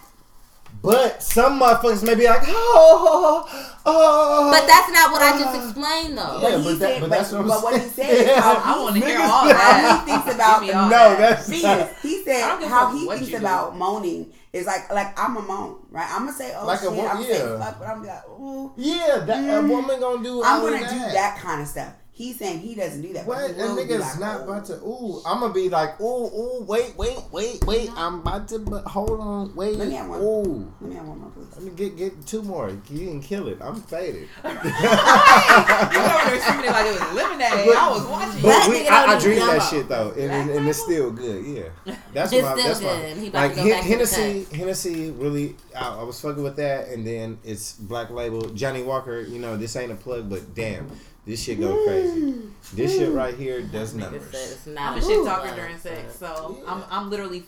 But 0.83 1.21
some 1.21 1.59
motherfuckers 1.59 2.03
may 2.03 2.15
be 2.15 2.25
like, 2.25 2.41
oh, 2.47 3.45
oh, 3.47 3.77
oh. 3.85 4.51
but 4.51 4.65
that's 4.65 4.91
not 4.91 5.11
what 5.11 5.21
I 5.21 5.37
just 5.37 5.55
explained 5.55 6.17
though. 6.17 6.39
Yeah, 6.41 6.57
But, 6.57 6.63
but 6.63 6.79
that- 6.79 6.79
said, 6.79 7.01
but 7.01 7.09
but, 7.09 7.15
that's 7.17 7.31
what 7.31 7.41
I'm 7.41 7.47
but 7.47 7.63
what 7.63 7.73
he 7.81 7.87
saying. 7.87 7.93
said 8.25 8.35
is 8.37 8.43
how 8.43 8.55
he, 8.55 8.61
I 8.63 8.81
want 8.81 8.95
to 8.95 9.05
hear 9.05 9.17
Niggas- 9.17 9.21
all 9.21 9.29
how 9.29 9.47
that. 9.47 10.03
he 10.05 10.11
thinks 10.11 10.35
about 10.35 10.59
Give 10.61 10.67
me 10.69 10.73
all 10.73 10.89
no, 10.89 11.15
that's 11.17 11.49
Venus. 11.49 11.63
not. 11.63 11.89
He 12.01 12.23
said 12.23 12.39
don't 12.47 12.59
give 12.61 12.71
a 12.71 12.73
how 12.73 12.93
he 12.97 13.07
thinks 13.07 13.25
you 13.29 13.37
do. 13.37 13.43
about 13.45 13.77
moaning 13.77 14.33
is 14.53 14.65
like 14.65 14.91
like 14.91 15.19
I'm 15.19 15.37
a 15.37 15.41
moan, 15.41 15.85
right? 15.91 16.07
I'm 16.09 16.25
gonna 16.25 16.33
say 16.33 16.53
oh 16.57 16.65
Like 16.65 16.79
shit, 16.79 16.91
wo- 16.91 17.05
I'm 17.07 17.13
gonna 17.21 17.25
say 17.25 17.37
yeah. 17.39 17.59
fuck, 17.59 17.79
but 17.79 17.87
I'm 17.87 18.01
gonna 18.01 18.01
be 18.01 18.07
like 18.07 18.39
ooh. 18.39 18.73
Yeah, 18.75 19.17
that 19.27 19.63
a 19.63 19.67
woman 19.67 19.99
gonna 19.99 20.23
do. 20.23 20.43
I'm 20.43 20.61
gonna 20.61 20.79
do 20.79 20.97
that 21.13 21.37
kind 21.39 21.61
of 21.61 21.67
stuff. 21.67 21.93
He's 22.21 22.37
saying 22.37 22.59
he 22.59 22.75
doesn't 22.75 23.01
do 23.01 23.13
that. 23.13 23.25
What? 23.25 23.57
That 23.57 23.69
nigga's 23.71 24.01
like, 24.01 24.19
not 24.19 24.41
oh. 24.41 24.43
about 24.43 24.65
to. 24.65 24.73
Ooh, 24.75 25.23
I'm 25.25 25.39
gonna 25.39 25.51
be 25.51 25.69
like, 25.69 25.99
ooh, 25.99 26.27
ooh, 26.27 26.63
wait, 26.67 26.95
wait, 26.95 27.17
wait, 27.31 27.65
wait. 27.65 27.89
I'm 27.95 28.19
about 28.19 28.47
to. 28.49 28.59
But 28.59 28.83
hold 28.83 29.19
on, 29.19 29.55
wait. 29.55 29.75
Let 29.75 29.87
me 29.87 29.95
have 29.95 30.07
one. 30.07 30.21
Ooh, 30.21 30.71
Let 30.81 30.89
me 30.91 30.95
have 30.97 31.07
one 31.07 31.19
more, 31.19 31.31
please. 31.31 31.47
let 31.55 31.63
me 31.63 31.71
get 31.71 31.97
get 31.97 32.27
two 32.27 32.43
more. 32.43 32.69
You 32.69 32.99
didn't 32.99 33.21
kill 33.21 33.47
it. 33.47 33.57
I'm 33.59 33.81
faded. 33.81 34.27
You 34.43 34.49
over 34.51 36.29
there 36.29 36.41
screaming 36.41 36.71
like 36.71 36.85
it 36.85 36.99
was 36.99 37.13
lemonade. 37.13 37.75
I 37.75 37.89
was 37.89 38.05
watching. 38.05 38.41
But 38.43 38.49
That 38.49 38.67
we, 38.69 38.87
I, 38.87 39.05
I 39.05 39.19
drink 39.19 39.39
that 39.39 39.59
shit 39.59 39.89
though, 39.89 40.11
and, 40.11 40.31
and, 40.31 40.49
and 40.51 40.67
it's 40.67 40.79
still 40.79 41.11
good. 41.11 41.43
Yeah, 41.43 41.95
that's 42.13 42.31
It's 42.31 42.43
my 42.43 42.53
still 42.53 42.67
that's 42.67 42.79
good. 42.81 43.17
My 43.17 43.23
about 43.23 43.33
like 43.33 43.55
to 43.55 43.63
go 43.63 43.69
back 43.69 43.83
Hen- 43.83 43.99
to 43.99 44.05
the 44.05 44.15
Hennessy. 44.15 44.55
Hennessy 44.55 45.11
really, 45.11 45.55
I, 45.75 45.95
I 45.97 46.03
was 46.03 46.21
fucking 46.21 46.43
with 46.43 46.57
that, 46.57 46.89
and 46.89 47.05
then 47.05 47.39
it's 47.43 47.73
Black 47.73 48.11
Label. 48.11 48.41
Johnnie 48.49 48.83
Walker. 48.83 49.21
You 49.21 49.39
know, 49.39 49.57
this 49.57 49.75
ain't 49.75 49.91
a 49.91 49.95
plug, 49.95 50.29
but 50.29 50.53
damn, 50.53 50.87
this 51.25 51.43
shit 51.43 51.59
go 51.59 51.83
crazy. 51.85 52.35
This 52.73 52.95
shit 52.95 53.11
right 53.11 53.35
here 53.35 53.61
does 53.61 53.93
Nigga 53.93 53.99
numbers. 54.11 54.33
it's 54.33 54.67
not 54.67 54.93
I'm 54.93 54.97
a 54.97 55.01
shit 55.01 55.17
Ooh. 55.17 55.25
talker 55.25 55.53
during 55.55 55.77
sex, 55.77 56.15
so 56.17 56.57
Yeah. 56.63 56.71
I'm 56.73 56.83
I'm 56.89 57.09
literally. 57.09 57.43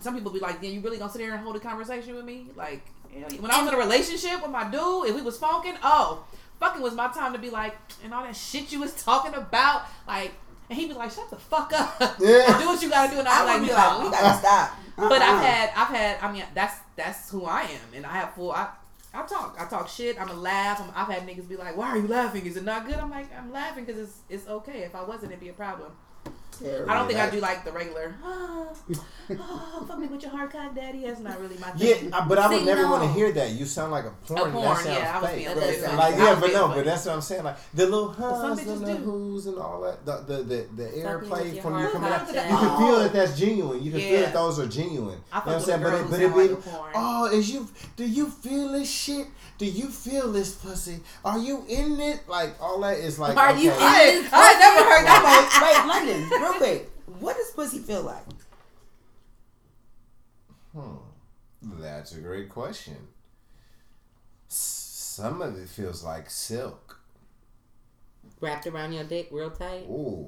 Some 0.00 0.14
people 0.14 0.30
be 0.32 0.40
like, 0.40 0.60
"Then 0.62 0.72
you 0.72 0.80
really 0.80 0.96
gonna 0.98 1.12
sit 1.12 1.20
here 1.20 1.32
and 1.34 1.42
hold 1.42 1.56
a 1.56 1.60
conversation 1.60 2.14
with 2.14 2.24
me?" 2.24 2.46
Like, 2.56 2.82
you 3.14 3.20
when 3.40 3.50
I 3.50 3.58
was 3.62 3.68
in 3.68 3.74
a 3.74 3.78
relationship 3.78 4.40
with 4.42 4.50
my 4.50 4.64
dude, 4.64 5.08
if 5.10 5.14
we 5.14 5.20
was 5.22 5.36
funking, 5.38 5.74
oh, 5.82 6.24
fucking 6.60 6.80
was 6.80 6.94
my 6.94 7.08
time 7.08 7.32
to 7.34 7.38
be 7.38 7.50
like, 7.50 7.76
and 8.02 8.14
all 8.14 8.22
that 8.22 8.34
shit 8.36 8.72
you 8.72 8.80
was 8.80 8.92
talking 9.04 9.34
about, 9.34 9.82
like, 10.08 10.32
and 10.70 10.78
he 10.78 10.86
be 10.86 10.94
like, 10.94 11.10
"Shut 11.10 11.28
the 11.28 11.36
fuck 11.36 11.72
up, 11.74 11.98
Yeah. 12.20 12.58
do 12.58 12.66
what 12.66 12.80
you 12.82 12.88
gotta 12.88 13.12
do," 13.12 13.18
and 13.18 13.28
I 13.28 13.40
I'm 13.40 13.44
would 13.44 13.52
like, 13.52 13.60
be 13.62 13.66
"No." 13.68 13.74
like, 13.74 14.04
we 14.04 14.10
gotta 14.10 14.38
stop. 14.38 14.70
But 14.96 15.20
Uh-uh. 15.20 15.30
I've 15.30 15.44
had, 15.44 15.70
I've 15.76 15.88
had, 15.88 16.18
I 16.22 16.32
mean, 16.32 16.44
that's 16.54 16.76
that's 16.96 17.30
who 17.30 17.44
I 17.44 17.62
am, 17.62 17.94
and 17.94 18.06
I 18.06 18.12
have 18.12 18.32
full. 18.34 18.52
I, 18.52 18.68
I 19.16 19.26
talk, 19.26 19.56
I 19.58 19.64
talk 19.66 19.88
shit. 19.88 20.20
I'm 20.20 20.28
a 20.28 20.34
laugh. 20.34 20.80
I'm, 20.80 20.90
I've 20.94 21.08
had 21.12 21.26
niggas 21.26 21.48
be 21.48 21.56
like, 21.56 21.76
"Why 21.76 21.88
are 21.88 21.98
you 21.98 22.06
laughing? 22.06 22.44
Is 22.44 22.56
it 22.56 22.64
not 22.64 22.86
good?" 22.86 22.96
I'm 22.96 23.10
like, 23.10 23.34
"I'm 23.36 23.50
laughing 23.50 23.84
because 23.84 24.00
it's 24.00 24.18
it's 24.28 24.48
okay. 24.48 24.80
If 24.82 24.94
I 24.94 25.02
wasn't, 25.02 25.32
it'd 25.32 25.40
be 25.40 25.48
a 25.48 25.54
problem." 25.54 25.92
I 26.62 26.94
don't 26.94 27.06
think 27.08 27.18
I 27.20 27.30
do 27.30 27.40
like 27.40 27.64
the 27.64 27.72
regular. 27.72 28.14
Oh, 28.24 28.68
oh, 29.30 29.84
fuck 29.88 29.98
me 29.98 30.06
with 30.06 30.22
your 30.22 30.30
hard 30.30 30.50
cock, 30.50 30.74
daddy. 30.74 31.04
That's 31.04 31.20
not 31.20 31.40
really 31.40 31.56
my 31.58 31.70
thing. 31.70 32.12
I- 32.12 32.26
but 32.26 32.38
I 32.38 32.48
would 32.48 32.60
See, 32.60 32.64
never 32.64 32.82
no. 32.82 32.90
want 32.92 33.02
to 33.04 33.08
hear 33.12 33.32
that. 33.32 33.50
You 33.52 33.64
sound 33.66 33.92
like 33.92 34.04
a 34.04 34.10
porn. 34.26 34.50
A 34.50 34.52
porn, 34.52 34.64
that 34.64 34.76
sounds 34.84 34.86
yeah, 34.98 35.16
I 35.18 35.20
was 35.20 35.30
fake. 35.30 35.44
being 35.44 35.56
That 35.80 35.94
like 35.96 36.14
yeah, 36.16 36.30
was 36.30 36.40
but 36.40 36.52
no, 36.52 36.60
funny. 36.68 36.74
but 36.74 36.84
that's 36.86 37.06
what 37.06 37.14
I'm 37.14 37.20
saying. 37.20 37.44
Like 37.44 37.56
the 37.74 37.84
little 37.86 38.14
some 38.14 38.56
huhs 38.56 38.66
and 38.68 38.80
the 38.86 38.94
do. 38.94 39.04
who's 39.04 39.46
and 39.46 39.58
all 39.58 39.80
that, 39.82 40.04
the 40.06 40.16
the 40.18 40.42
the, 40.42 40.66
the 40.76 40.82
with 40.84 41.04
airplay 41.04 41.62
from 41.62 41.78
you 41.80 41.88
coming 41.88 42.10
out. 42.12 42.24
contact. 42.26 42.50
You 42.50 42.56
can 42.56 42.78
feel 42.78 42.98
that 43.00 43.12
that's 43.12 43.38
genuine. 43.38 43.82
You 43.82 43.90
can 43.90 44.00
feel 44.00 44.20
that 44.20 44.32
those 44.32 44.58
are 44.60 44.66
genuine. 44.66 45.20
I 45.32 45.38
you 45.40 45.46
know 45.46 45.52
what 45.52 45.54
I'm 45.54 45.60
saying? 45.60 45.82
But 45.82 45.94
it, 45.94 46.10
but 46.10 46.20
sound 46.20 46.22
it 46.22 46.34
be, 46.34 46.48
like 46.54 46.92
oh, 46.94 47.30
is 47.32 47.50
you? 47.50 47.68
Do 47.96 48.04
you 48.08 48.26
feel 48.30 48.72
this 48.72 48.90
shit? 48.90 49.26
Do 49.58 49.66
you 49.66 49.88
feel 49.88 50.32
this 50.32 50.54
pussy? 50.54 51.00
Are 51.24 51.38
you 51.38 51.64
in 51.68 51.98
it? 52.00 52.28
Like 52.28 52.60
all 52.60 52.80
that 52.80 52.98
is 52.98 53.18
like. 53.18 53.36
Are 53.36 53.56
you 53.56 53.70
in 53.70 53.78
I, 53.78 54.02
it? 54.02 54.32
I 54.32 54.50
ain't 54.50 54.60
never 54.60 54.82
heard 54.84 55.06
that. 55.06 55.60
Wait, 55.62 55.86
London, 55.88 56.40
real 56.40 56.52
quick. 56.54 56.90
What 57.20 57.36
does 57.36 57.50
pussy 57.52 57.78
feel 57.78 58.02
like? 58.02 58.24
Hmm. 60.72 60.96
That's 61.80 62.12
a 62.14 62.20
great 62.20 62.48
question. 62.48 62.96
Some 64.48 65.40
of 65.40 65.58
it 65.58 65.68
feels 65.68 66.04
like 66.04 66.28
silk. 66.28 67.00
Wrapped 68.40 68.66
around 68.66 68.92
your 68.92 69.04
dick 69.04 69.28
real 69.32 69.50
tight. 69.50 69.84
Ooh. 69.88 70.26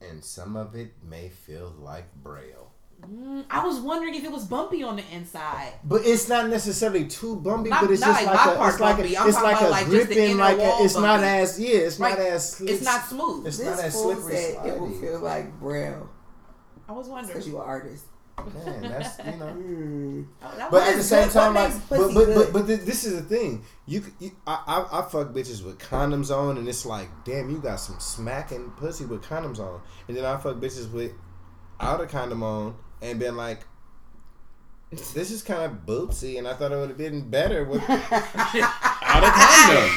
And 0.00 0.22
some 0.22 0.54
of 0.56 0.74
it 0.74 0.92
may 1.02 1.30
feel 1.30 1.74
like 1.78 2.14
braille. 2.14 2.63
Mm, 3.10 3.44
I 3.50 3.64
was 3.64 3.80
wondering 3.80 4.14
if 4.14 4.24
it 4.24 4.30
was 4.32 4.44
bumpy 4.44 4.82
on 4.82 4.96
the 4.96 5.02
inside. 5.12 5.72
But 5.84 6.02
it's 6.06 6.28
not 6.28 6.48
necessarily 6.48 7.06
too 7.06 7.36
bumpy, 7.36 7.70
Not- 7.70 7.82
but 7.82 7.90
it's 7.90 8.00
just 8.00 8.24
like 8.24 8.34
like, 8.34 8.46
a, 8.54 8.56
part 8.58 8.70
it's 8.72 8.80
like 8.80 8.96
bumpy. 8.96 9.14
a, 9.14 9.20
I'm 9.20 9.28
it's 9.28 9.42
like 9.42 9.60
a 9.60 9.64
like, 9.68 9.86
gripping, 9.86 10.36
like 10.38 10.56
a, 10.56 10.60
wall 10.60 10.84
it's 10.84 10.96
not 10.96 11.22
as 11.22 11.60
yeah, 11.60 11.68
it's 11.78 11.98
Right. 11.98 12.18
not 12.18 12.26
as 12.26 12.60
It's 12.60 12.82
not 12.84 13.04
smooth. 13.04 13.46
It's 13.46 13.58
This 13.58 13.66
not 13.66 13.78
as 13.84 13.92
slippery. 14.00 14.36
said 14.36 14.66
it 14.66 14.80
will 14.80 14.88
slidey. 14.88 15.00
feel 15.00 15.20
like 15.20 15.60
braille 15.60 16.08
I 16.88 16.92
was 16.92 17.08
wondering. 17.08 17.28
because 17.34 17.48
you 17.48 17.56
an 17.60 17.64
artist. 17.66 18.04
Man, 18.36 18.82
that's 18.82 19.18
you 19.18 19.36
know. 19.38 19.46
Mm. 19.54 20.26
Oh, 20.42 20.54
that 20.56 20.70
But 20.70 20.82
at 20.88 20.96
the 20.96 21.02
same 21.04 21.24
good? 21.28 21.32
time, 21.34 21.54
like, 21.54 21.72
but 21.88 22.12
but, 22.14 22.34
but 22.34 22.52
but 22.52 22.66
this 22.66 23.04
is 23.04 23.14
the 23.14 23.22
thing. 23.22 23.64
You, 23.86 24.02
you 24.18 24.32
I, 24.44 24.60
I 24.66 24.98
I 24.98 25.02
fuck 25.08 25.28
bitches 25.28 25.64
with 25.64 25.78
condoms 25.78 26.36
on, 26.36 26.58
and 26.58 26.68
it's 26.68 26.84
like, 26.84 27.08
damn, 27.24 27.48
you 27.48 27.58
got 27.58 27.76
some 27.76 28.00
smacking 28.00 28.72
pussy 28.76 29.04
with 29.04 29.22
condoms 29.22 29.60
on, 29.60 29.80
and 30.08 30.16
then 30.16 30.24
I 30.24 30.36
fuck 30.38 30.56
bitches 30.56 30.90
with 30.90 31.12
out 31.84 32.00
a 32.00 32.06
condom 32.06 32.42
on, 32.42 32.74
and 33.02 33.18
been 33.18 33.36
like, 33.36 33.60
this 34.90 35.30
is 35.30 35.42
kind 35.42 35.62
of 35.62 35.84
bootsy, 35.86 36.38
and 36.38 36.46
I 36.46 36.54
thought 36.54 36.70
it 36.72 36.76
would 36.76 36.88
have 36.90 36.98
been 36.98 37.28
better 37.28 37.64
with 37.64 37.82
out 37.90 38.02
a 39.24 39.30
condom. 39.30 39.90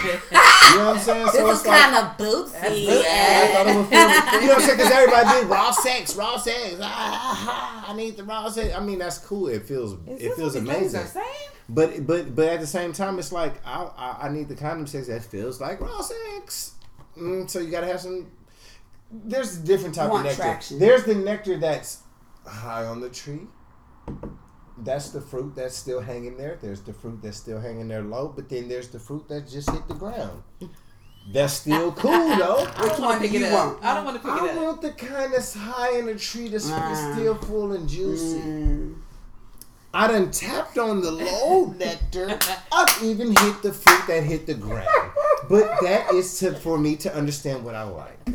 You 0.72 0.77
know 0.80 0.85
what 0.88 0.97
I'm 0.97 0.99
saying? 0.99 1.26
This 1.27 1.35
So 1.35 1.49
is 1.51 1.57
it's 1.59 1.68
like. 1.68 1.80
kind 1.80 1.95
of 1.95 2.18
bootsy. 2.18 2.64
I 2.64 2.73
Yeah. 2.73 3.53
thought 3.53 3.68
it 3.68 3.76
would 3.76 3.88
feel, 3.88 3.99
you 4.41 4.47
know 4.47 4.53
what 4.53 4.57
I'm 4.57 4.61
saying? 4.61 4.77
Because 4.77 4.91
everybody 4.91 5.30
did 5.39 5.47
raw 5.49 5.72
sex, 5.72 6.15
raw 6.15 6.38
sex. 6.38 6.76
Ah, 6.81 7.85
I 7.91 7.95
need 7.95 8.18
the 8.18 8.23
raw 8.23 8.49
sex. 8.49 8.73
I 8.76 8.80
mean, 8.80 8.99
that's 8.99 9.19
cool. 9.19 9.47
It 9.47 9.64
feels, 9.65 9.93
Is 10.07 10.22
it 10.22 10.34
feels 10.35 10.53
what 10.55 10.64
these 10.64 10.73
ladies 10.73 10.93
amazing. 10.95 11.22
But 11.69 12.07
but 12.07 12.34
but 12.35 12.47
at 12.47 12.59
the 12.61 12.68
same 12.68 12.93
time, 12.93 13.19
it's 13.19 13.31
like 13.31 13.53
I 13.65 13.84
I, 13.97 14.27
I 14.27 14.30
need 14.30 14.47
the 14.49 14.55
condom 14.55 14.88
sex 14.88 15.07
that 15.07 15.23
feels 15.23 15.59
like 15.61 15.80
raw 15.81 16.01
sex. 16.01 16.73
Mm, 17.18 17.49
so 17.49 17.59
you 17.59 17.69
gotta 17.69 17.88
have 17.88 17.99
some. 18.01 18.31
There's 19.11 19.57
a 19.57 19.61
different 19.61 19.95
type 19.95 20.11
You 20.11 20.17
of 20.17 20.23
nectar. 20.23 20.41
traction. 20.41 20.79
There's 20.79 21.03
the 21.05 21.15
nectar 21.15 21.57
that's 21.57 21.99
high 22.45 22.85
on 22.85 22.99
the 23.01 23.09
tree. 23.09 23.41
That's 24.79 25.09
the 25.09 25.21
fruit 25.21 25.55
that's 25.55 25.75
still 25.75 26.01
hanging 26.01 26.38
there. 26.38 26.57
There's 26.61 26.81
the 26.81 26.93
fruit 26.93 27.19
that's 27.23 27.38
still 27.38 27.59
hanging 27.59 27.88
there 27.88 28.03
low. 28.03 28.27
But 28.35 28.49
then 28.49 28.67
there's 28.67 28.89
the 28.89 28.99
fruit 28.99 29.27
that 29.29 29.47
just 29.47 29.69
hit 29.71 29.88
the 29.88 29.95
ground. 29.95 30.43
That's 31.34 31.53
still 31.53 31.91
cool 32.03 32.11
though. 32.38 32.65
I 32.67 32.73
don't 32.77 32.81
Which 32.81 32.99
want 32.99 33.01
one 33.01 33.15
to 33.15 33.21
pick 33.21 33.31
do 33.31 33.38
it 33.38 33.39
you 33.39 33.45
up. 33.47 33.53
want? 33.73 33.84
I 33.84 33.93
don't 33.95 34.05
want 34.05 34.17
to 34.17 34.23
pick 34.23 34.31
I 34.31 34.45
it 34.45 34.51
up. 34.51 34.57
I 34.57 34.63
want 34.63 34.81
the 34.81 34.91
kind 34.91 35.34
that's 35.34 35.53
high 35.53 35.97
in 35.97 36.05
the 36.05 36.15
tree 36.15 36.47
that's 36.49 36.69
Ah. 36.69 37.11
still 37.13 37.35
full 37.35 37.71
and 37.73 37.88
juicy. 37.89 38.39
Mm. 38.39 38.95
I 39.93 40.07
done 40.07 40.29
tapped 40.31 40.77
on 40.77 41.01
the 41.01 41.11
low 41.11 41.65
nectar. 41.79 42.38
I've 42.71 43.03
even 43.03 43.29
hit 43.35 43.61
the 43.63 43.73
fruit 43.73 44.03
that 44.07 44.23
hit 44.23 44.45
the 44.45 44.53
ground. 44.53 44.88
But 45.49 45.80
that 45.81 46.11
is 46.14 46.39
to 46.39 46.53
for 46.55 46.77
me 46.77 46.95
to 46.97 47.14
understand 47.14 47.64
what 47.64 47.76
I 47.76 47.84
like. 47.84 48.26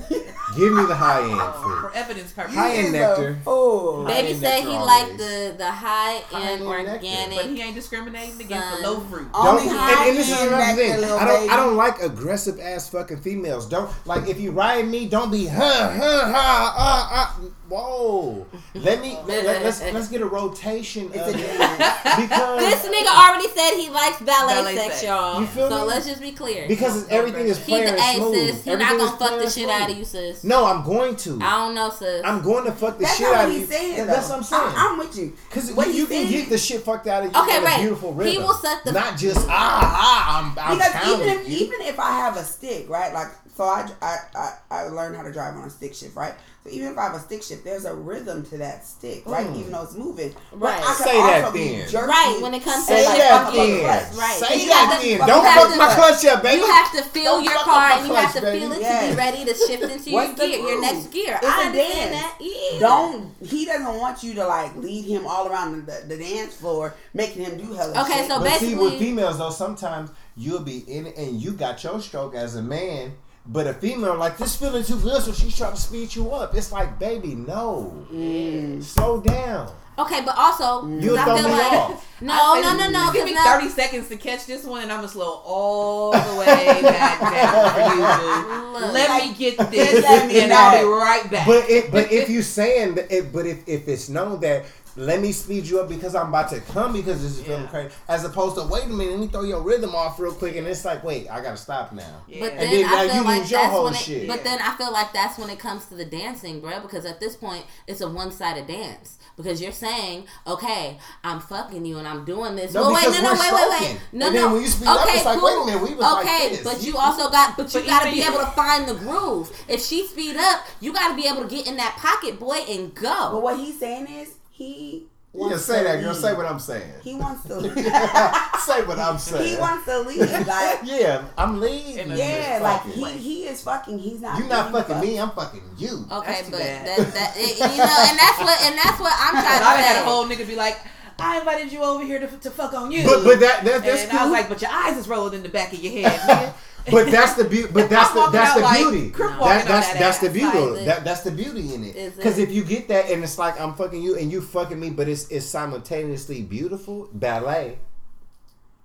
Give 0.57 0.73
me 0.73 0.85
the 0.85 0.95
high 0.95 1.23
end 1.23 1.41
For 1.55 1.63
fruit. 1.63 1.91
evidence 1.95 2.33
purposes. 2.33 2.57
High 2.59 2.73
end 2.75 2.93
nectar. 2.93 3.39
fool. 3.45 4.05
High 4.07 4.23
Baby 4.23 4.35
said 4.35 4.65
nectar 4.65 4.71
he 4.71 4.77
liked 4.77 5.19
the 5.19 5.55
the 5.57 5.71
high 5.71 6.17
end 6.33 6.63
High-end 6.63 6.87
nectar. 6.87 7.35
But 7.37 7.47
he 7.47 7.61
ain't 7.63 7.75
discriminating 7.75 8.41
against 8.41 8.77
the 8.77 8.83
low 8.89 9.01
fruit. 9.01 9.33
Don't, 9.33 9.47
Only 9.47 9.69
and, 9.69 9.79
and 9.79 10.17
this 10.17 10.31
is 10.31 10.41
another 10.43 10.75
thing. 10.77 10.93
I 10.93 11.25
don't. 11.25 11.51
I 11.51 11.57
don't 11.57 11.77
like 11.77 12.01
aggressive 12.03 12.61
ass 12.61 12.89
fucking 12.89 13.21
females. 13.21 13.67
Don't 13.67 13.91
like 14.07 14.29
if 14.29 14.39
you 14.41 14.51
ride 14.53 14.87
me. 14.87 15.09
Don't 15.09 15.31
be 15.33 15.47
huh 15.47 15.91
huh 15.91 16.33
huh 16.33 16.73
uh, 16.77 17.09
uh. 17.13 17.49
Whoa. 17.73 18.47
Let 18.75 19.01
me 19.01 19.17
let, 19.27 19.47
us 19.65 19.83
let's 19.95 20.09
get 20.09 20.21
a 20.21 20.27
rotation 20.27 21.07
of 21.07 21.15
a 21.15 21.33
because 21.33 22.61
This 22.61 22.87
nigga 22.87 23.09
already 23.09 23.49
said 23.49 23.77
he 23.81 23.89
likes 23.89 24.21
ballet, 24.21 24.55
Ballet 24.55 24.75
sex, 24.77 24.95
sex. 24.97 25.05
y'all. 25.05 25.41
You 25.41 25.47
feel 25.47 25.71
so 25.71 25.81
me? 25.81 25.85
let's 25.89 26.07
just 26.07 26.21
be 26.21 26.33
clear. 26.33 26.69
because 26.69 27.09
everything 27.09 27.47
is 27.47 27.57
He's 27.65 27.67
the 27.67 27.89
and 27.89 27.97
A 27.99 28.15
smooth. 28.17 28.35
sis. 28.35 28.57
He's 28.57 28.67
not 28.67 28.75
Everything 28.83 28.97
is 29.01 29.11
gonna 29.13 29.17
fuck 29.19 29.31
the 29.39 29.45
shit 29.45 29.53
smooth. 29.53 29.69
out 29.71 29.91
of 29.91 29.97
you, 29.97 30.05
sis. 30.05 30.45
No, 30.45 30.67
I'm 30.67 30.85
going 30.85 31.17
to. 31.17 31.39
I 31.41 31.51
don't 31.65 31.75
know, 31.75 31.89
sis. 31.91 32.23
I'm 32.25 32.43
going 32.43 32.65
to 32.67 32.73
fuck 32.73 32.99
the 32.99 33.05
That's 33.05 33.17
shit 33.17 33.27
not 33.29 33.37
out 33.37 33.45
of 33.47 33.53
he's 33.53 33.61
you. 33.63 33.67
saying. 33.67 33.97
Yeah, 33.97 34.05
though. 34.05 34.13
That's 34.13 34.29
what 34.29 34.37
I'm 34.39 34.43
saying. 34.45 34.63
I, 34.77 34.87
am 34.93 34.99
with 34.99 35.17
you. 35.17 35.33
Because 35.49 35.73
What 35.73 35.87
you, 35.89 35.95
you 35.95 36.07
can 36.07 36.25
said- 36.27 36.31
get 36.31 36.49
the 36.51 36.59
shit 36.59 36.83
fucked 36.83 37.07
out 37.07 37.25
of 37.25 37.33
you 37.33 37.41
Okay, 37.43 37.57
in 37.57 37.65
right. 37.65 37.79
a 37.79 37.81
beautiful 37.81 38.13
He 38.13 38.19
rhythm. 38.19 38.43
will 38.43 38.55
suck 38.55 38.85
the- 38.85 38.93
Not 38.93 39.17
just, 39.17 39.47
ah, 39.49 39.51
ah, 39.51 40.39
I'm, 40.41 40.59
I'm 40.59 40.77
because 40.77 41.09
even 41.21 41.29
if 41.41 41.49
even 41.49 41.81
if 41.83 41.99
I 41.99 42.11
have 42.11 42.37
a 42.37 42.45
stick, 42.45 42.89
right? 42.91 43.13
Like 43.15 43.29
so, 43.57 43.65
I, 43.65 43.89
I 44.03 44.17
I 44.35 44.53
I 44.71 44.83
learned 44.89 45.17
how 45.17 45.23
to 45.23 45.33
drive 45.33 45.57
on 45.57 45.65
a 45.65 45.71
stick 45.71 45.95
shift, 45.95 46.17
right? 46.17 46.35
So 46.65 46.71
even 46.71 46.93
if 46.93 46.99
I 46.99 47.03
have 47.11 47.15
a 47.15 47.19
stick 47.19 47.43
shift, 47.43 47.65
there's 47.65 47.85
a 47.87 47.93
rhythm 47.95 48.45
to 48.47 48.59
that 48.59 48.87
stick, 48.87 49.25
right? 49.27 49.49
Mm. 49.49 49.59
Even 49.59 49.73
though 49.73 49.83
it's 49.83 49.95
moving, 49.97 50.33
But 50.53 50.61
Right. 50.61 50.79
I 50.81 50.95
can 50.95 51.07
Say 51.07 51.17
that 51.19 51.45
also 51.45 51.53
be 51.59 51.69
then. 51.77 51.89
jerky. 51.91 52.07
Right, 52.07 52.39
when 52.41 52.55
it 52.55 52.63
comes 52.63 52.87
to 52.87 52.93
Say 52.95 53.05
like 53.05 53.19
that 53.19 53.45
fucking 53.47 53.77
then. 53.83 54.17
right. 54.17 54.39
Say 54.39 54.61
You 54.63 54.69
that 54.69 54.87
have 54.93 55.01
to- 55.03 55.09
then. 55.19 55.27
Don't 55.27 55.45
fuck 55.45 55.77
my 55.77 55.95
clutch 55.97 56.25
up, 56.27 56.43
baby. 56.45 56.61
You 56.61 56.67
have 56.71 56.93
to 56.93 57.03
feel 57.03 57.25
Don't 57.35 57.45
your 57.45 57.53
fuck 57.55 57.65
car 57.65 57.91
and 57.91 58.07
you 58.07 58.13
my 58.13 58.21
have 58.21 58.33
to 58.35 58.41
clutch, 58.41 58.53
feel 58.59 58.73
it 58.73 58.81
baby. 58.81 59.07
to 59.07 59.11
be 59.11 59.17
ready 59.17 59.45
to 59.45 59.55
shift 59.57 59.83
into 59.83 60.11
your 60.11 60.33
gear, 60.35 60.59
your 60.59 60.81
next 60.81 61.11
gear. 61.11 61.39
It's 61.43 61.47
I 61.51 61.63
a 61.63 61.67
understand 61.67 62.15
that. 62.15 62.35
Yeah. 62.41 62.79
Don't 62.79 63.35
he 63.45 63.65
doesn't 63.67 63.99
want 63.99 64.23
you 64.23 64.35
to 64.35 64.47
like 64.47 64.77
lead 64.77 65.05
him 65.05 65.27
all 65.27 65.49
around 65.49 65.85
the, 65.87 66.05
the 66.07 66.17
dance 66.17 66.55
floor, 66.55 66.95
making 67.13 67.45
him 67.45 67.59
do 67.59 67.73
hella 67.75 68.03
Okay, 68.05 68.19
shit. 68.21 68.29
so 68.29 68.39
But 68.39 68.61
see, 68.61 68.77
with 68.77 69.01
females 69.01 69.39
though, 69.39 69.51
sometimes 69.51 70.11
you'll 70.37 70.61
be 70.61 70.79
in 70.87 71.09
it 71.09 71.17
and 71.17 71.43
you 71.43 71.53
got 71.55 71.83
your 71.83 72.01
stroke 72.01 72.37
as 72.37 72.55
a 72.55 72.63
man, 72.63 73.15
but 73.47 73.67
a 73.67 73.75
female 73.75 74.17
like 74.17 74.39
this 74.39 74.57
feeling 74.57 74.85
too 74.85 74.99
good, 75.01 75.23
so 75.23 75.33
she's 75.33 75.57
trying 75.57 75.75
to 75.75 75.81
speed 75.81 76.15
you 76.15 76.31
up. 76.33 76.55
It's 76.55 76.71
like, 76.73 76.99
baby, 76.99 77.35
no, 77.35 78.07
Mm. 78.13 78.83
slow 78.83 79.21
down. 79.21 79.71
Okay, 79.99 80.23
but 80.25 80.35
also, 80.39 80.81
'cause 80.83 81.05
You'll 81.05 81.19
I 81.19 81.25
throw 81.25 81.37
feel 81.37 81.49
me 81.49 81.55
like 81.55 81.73
off. 81.75 82.07
no, 82.23 82.61
no, 82.63 82.77
no, 82.79 82.89
no. 82.89 82.99
Just 83.01 83.13
give 83.13 83.23
'cause 83.23 83.31
me 83.31 83.35
now- 83.35 83.45
30 83.45 83.69
seconds 83.69 84.09
to 84.09 84.17
catch 84.17 84.47
this 84.47 84.65
one, 84.65 84.83
and 84.83 84.91
I'm 84.91 84.99
gonna 85.01 85.09
slow 85.09 85.43
all 85.45 86.13
the 86.13 86.35
way 86.39 86.47
back 86.83 87.21
down 87.21 87.75
for 87.75 87.81
you, 87.95 88.01
boo. 88.01 88.81
fuck. 88.81 88.93
Let 88.95 89.11
Like, 89.11 89.23
me 89.29 89.35
get 89.35 89.71
this, 89.71 90.05
and 90.05 90.53
I'll 90.53 90.79
be 90.79 90.85
right 90.89 91.31
back. 91.31 91.47
But 91.47 91.69
it, 91.69 91.93
but 91.93 92.11
if 92.11 92.31
you 92.31 92.41
saying 92.41 92.95
that, 92.95 93.13
it, 93.15 93.33
but 93.35 93.45
if 93.45 93.59
if 93.69 93.87
it's 93.87 94.09
known 94.09 94.41
that 94.41 94.65
let 94.97 95.21
me 95.21 95.33
speed 95.33 95.67
you 95.67 95.81
up 95.81 95.89
because 95.89 96.15
I'm 96.15 96.29
about 96.29 96.51
to 96.51 96.61
come 96.61 96.93
because 96.93 97.23
this 97.23 97.39
is 97.39 97.43
feeling 97.43 97.63
Yeah. 97.63 97.69
crazy, 97.69 97.95
as 98.09 98.25
opposed 98.25 98.57
to 98.57 98.63
wait 98.65 98.85
a 98.85 98.89
minute, 98.89 99.11
let 99.13 99.21
me 99.21 99.27
throw 99.29 99.43
your 99.43 99.61
rhythm 99.61 99.95
off 99.95 100.19
real 100.21 100.33
quick, 100.33 100.57
and 100.57 100.67
it's 100.67 100.85
like, 100.85 101.03
wait, 101.03 101.31
I 101.31 101.41
gotta 101.41 101.57
stop 101.57 101.93
now. 101.93 102.03
Yeah. 102.29 102.41
But 102.41 102.53
And 102.53 102.61
then, 102.61 102.71
then, 102.71 102.85
I 102.87 102.95
like, 102.95 103.07
feel 103.11 103.17
you 103.21 103.25
like 103.25 103.39
lose 103.41 103.51
your 103.51 103.61
that's 103.61 103.73
whole 103.73 103.85
when 103.85 103.95
it. 103.95 103.97
shit. 103.99 104.29
But 104.29 104.45
then 104.45 104.59
I 104.61 104.77
feel 104.77 104.93
like 104.93 105.13
that's 105.13 105.39
when 105.39 105.51
it 105.51 105.59
comes 105.59 105.87
to 105.87 105.95
the 105.95 106.05
dancing, 106.05 106.61
bro. 106.61 106.81
Because 106.81 107.05
at 107.07 107.21
this 107.21 107.37
point, 107.37 107.65
it's 107.87 108.01
a 108.01 108.09
one-sided 108.09 108.67
dance. 108.67 109.19
Because 109.35 109.63
you're 109.63 109.73
saying, 109.73 110.27
okay, 110.47 110.99
I'm 111.25 111.41
fucking 111.41 111.87
you 111.87 111.97
and 111.97 112.07
I'm 112.07 112.27
doing 112.27 112.55
this. 112.55 112.75
No, 112.75 112.83
well, 112.83 112.95
wait, 112.95 113.05
no, 113.07 113.23
no, 113.23 113.33
we're 113.33 113.41
wait, 113.41 113.53
wait, 113.55 113.81
wait. 113.81 113.99
No, 114.13 114.27
And 114.27 114.35
no. 114.35 114.43
then 114.43 114.53
when 114.53 114.61
you 114.63 114.69
speed 114.69 114.87
up, 114.89 115.07
okay, 115.07 115.17
it's 115.17 115.25
like, 115.25 115.39
cool. 115.39 115.65
wait 115.65 115.75
a 115.75 115.79
minute, 115.79 115.89
we 115.89 115.95
was 115.95 116.03
like 116.13 116.27
okay, 116.27 116.49
this. 116.51 116.63
But 116.65 116.83
you 116.83 116.93
You- 116.93 116.99
also 116.99 117.31
got, 117.31 117.57
but 117.57 117.73
you 117.73 117.81
But 117.81 117.87
got 117.89 118.03
to 118.05 118.11
be 118.11 118.19
you- 118.19 118.25
able 118.25 118.41
to 118.41 118.47
find 118.55 118.87
the 118.87 118.95
groove. 118.95 119.51
If 119.69 119.83
she 119.83 120.07
speed 120.07 120.37
up, 120.37 120.67
you 120.81 120.93
got 120.93 121.09
to 121.09 121.15
be 121.15 121.27
able 121.27 121.43
to 121.43 121.49
get 121.49 121.67
in 121.67 121.77
that 121.79 121.97
pocket, 121.97 122.39
boy, 122.39 122.59
and 122.69 122.95
go. 122.95 123.31
But 123.33 123.43
what 123.43 123.57
he's 123.59 123.79
saying 123.81 124.07
is 124.09 124.35
he 124.53 125.07
Yeah, 125.35 125.41
wants 125.41 125.65
say 125.65 125.79
to 125.79 125.85
that, 125.89 126.01
girl. 126.03 126.15
Say 126.15 126.35
what 126.35 126.47
I'm 126.47 126.59
saying. 126.61 126.93
He 127.03 127.15
wants 127.15 127.43
to. 127.49 127.57
Leave. 127.65 127.75
say 127.75 128.85
what 128.85 128.99
I'm 128.99 129.19
saying. 129.19 129.49
he 129.49 129.57
wants 129.61 129.85
to 129.87 130.01
lead. 130.01 130.47
Like 130.47 130.81
yeah, 130.85 131.25
I'm 131.37 131.59
leading. 131.61 131.99
In 131.99 132.13
a- 132.13 132.17
yeah, 132.17 132.59
like 132.63 132.87
it. 132.87 132.93
he 132.95 133.19
he 133.19 133.45
is 133.45 133.63
fucking. 133.63 133.99
He's 133.99 134.21
not. 134.21 134.39
You're 134.39 134.49
not 134.49 134.71
fucking 134.71 134.95
fucked. 134.97 135.07
me. 135.07 135.19
I'm 135.19 135.31
fucking 135.31 135.63
you. 135.79 136.05
Okay, 136.13 136.33
That's 136.33 136.51
but 136.51 136.59
that, 136.61 136.85
that 137.15 137.33
it, 137.37 137.59
you 137.59 137.79
know, 137.79 138.07
and 138.09 138.19
that's 138.19 138.39
what, 138.39 138.63
and 138.63 138.77
that's 138.79 139.01
what 139.01 139.13
I'm 139.19 139.33
trying 139.43 139.59
to 139.61 139.67
I 139.67 139.77
had 139.81 140.03
a 140.03 140.05
whole 140.05 140.27
nigga 140.27 140.47
be 140.47 140.55
like, 140.55 140.79
I 141.19 141.39
invited 141.39 141.73
you 141.73 141.83
over 141.83 142.05
here 142.05 142.19
to, 142.21 142.27
to 142.27 142.51
fuck 142.51 142.75
on 142.75 142.93
you. 142.93 143.05
But 143.05 143.25
but 143.25 143.41
that, 143.41 143.65
that 143.65 143.83
that's 143.85 144.03
and 144.03 144.11
cool. 144.11 144.21
I 144.21 144.25
was 144.25 144.33
like, 144.33 144.49
but 144.49 144.61
your 144.63 144.71
eyes 144.71 144.97
is 144.99 145.09
rolling 145.09 145.35
in 145.35 145.43
the 145.43 145.49
back 145.49 145.73
of 145.73 145.79
your 145.83 145.93
head, 145.93 146.21
nigga. 146.21 146.55
but 146.91 147.11
that's 147.11 147.35
the 147.35 147.45
beauty. 147.45 147.73
But 147.73 147.89
that's 147.91 148.13
the 148.13 148.29
that's 148.31 148.55
the 148.55 148.91
beauty. 148.91 149.11
Crip 149.11 149.31
No. 149.33 149.39
walking 149.41 149.59
That, 149.59 149.69
that's 149.69 149.93
that's 149.95 150.19
the 150.19 150.31
beauty. 150.31 150.85
That 150.85 151.05
that's 151.05 151.21
the 151.23 151.31
beauty 151.31 151.75
in 151.75 151.85
it. 151.85 152.17
Because 152.17 152.39
if 152.39 152.51
you 152.51 152.65
get 152.65 152.89
that 152.89 153.11
and 153.11 153.23
it's 153.23 153.39
like 153.39 153.61
I'm 153.61 153.75
fucking 153.75 154.03
you 154.03 154.17
and 154.19 154.31
you 154.33 154.41
fucking 154.41 154.79
me, 154.79 154.91
but 154.91 155.09
it's 155.09 155.29
it's 155.29 155.47
simultaneously 155.47 156.43
beautiful 156.43 157.09
ballet. 157.13 157.79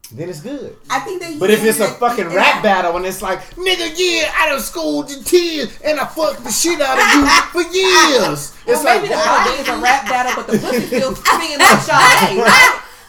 Then 0.10 0.30
it's 0.30 0.40
good. 0.40 0.78
I 0.90 0.99
think 1.02 1.22
that. 1.22 1.38
But 1.38 1.49
if 1.49 1.61
it's 1.65 1.82
a 1.82 1.88
fucking 1.90 2.28
rap 2.30 2.64
battle 2.64 2.95
and 2.95 3.06
it's 3.06 3.22
like, 3.22 3.41
nigga, 3.56 3.91
yeah, 3.98 4.32
I 4.40 4.48
done 4.49 4.61
schooled 4.61 5.11
you 5.11 5.22
tears 5.22 5.78
and 5.84 5.99
I 5.99 6.06
fucked 6.06 6.45
the 6.45 6.52
shit 6.52 6.80
out 6.80 6.95
of 6.95 7.03
you 7.11 7.28
for 7.52 7.61
years. 7.76 8.56
Well, 8.65 8.76
It's 8.76 8.86
like, 8.86 9.02
maybe 9.02 9.14
the 9.14 9.19
body 9.19 9.52
is 9.60 9.68
a 9.68 9.78
rap 9.84 10.07
battle, 10.07 10.32
but 10.38 10.48
the 10.48 10.60
pussy 10.60 10.88
still 10.88 11.14
singing 11.14 11.60
like 11.60 11.80
Sade? 11.84 12.40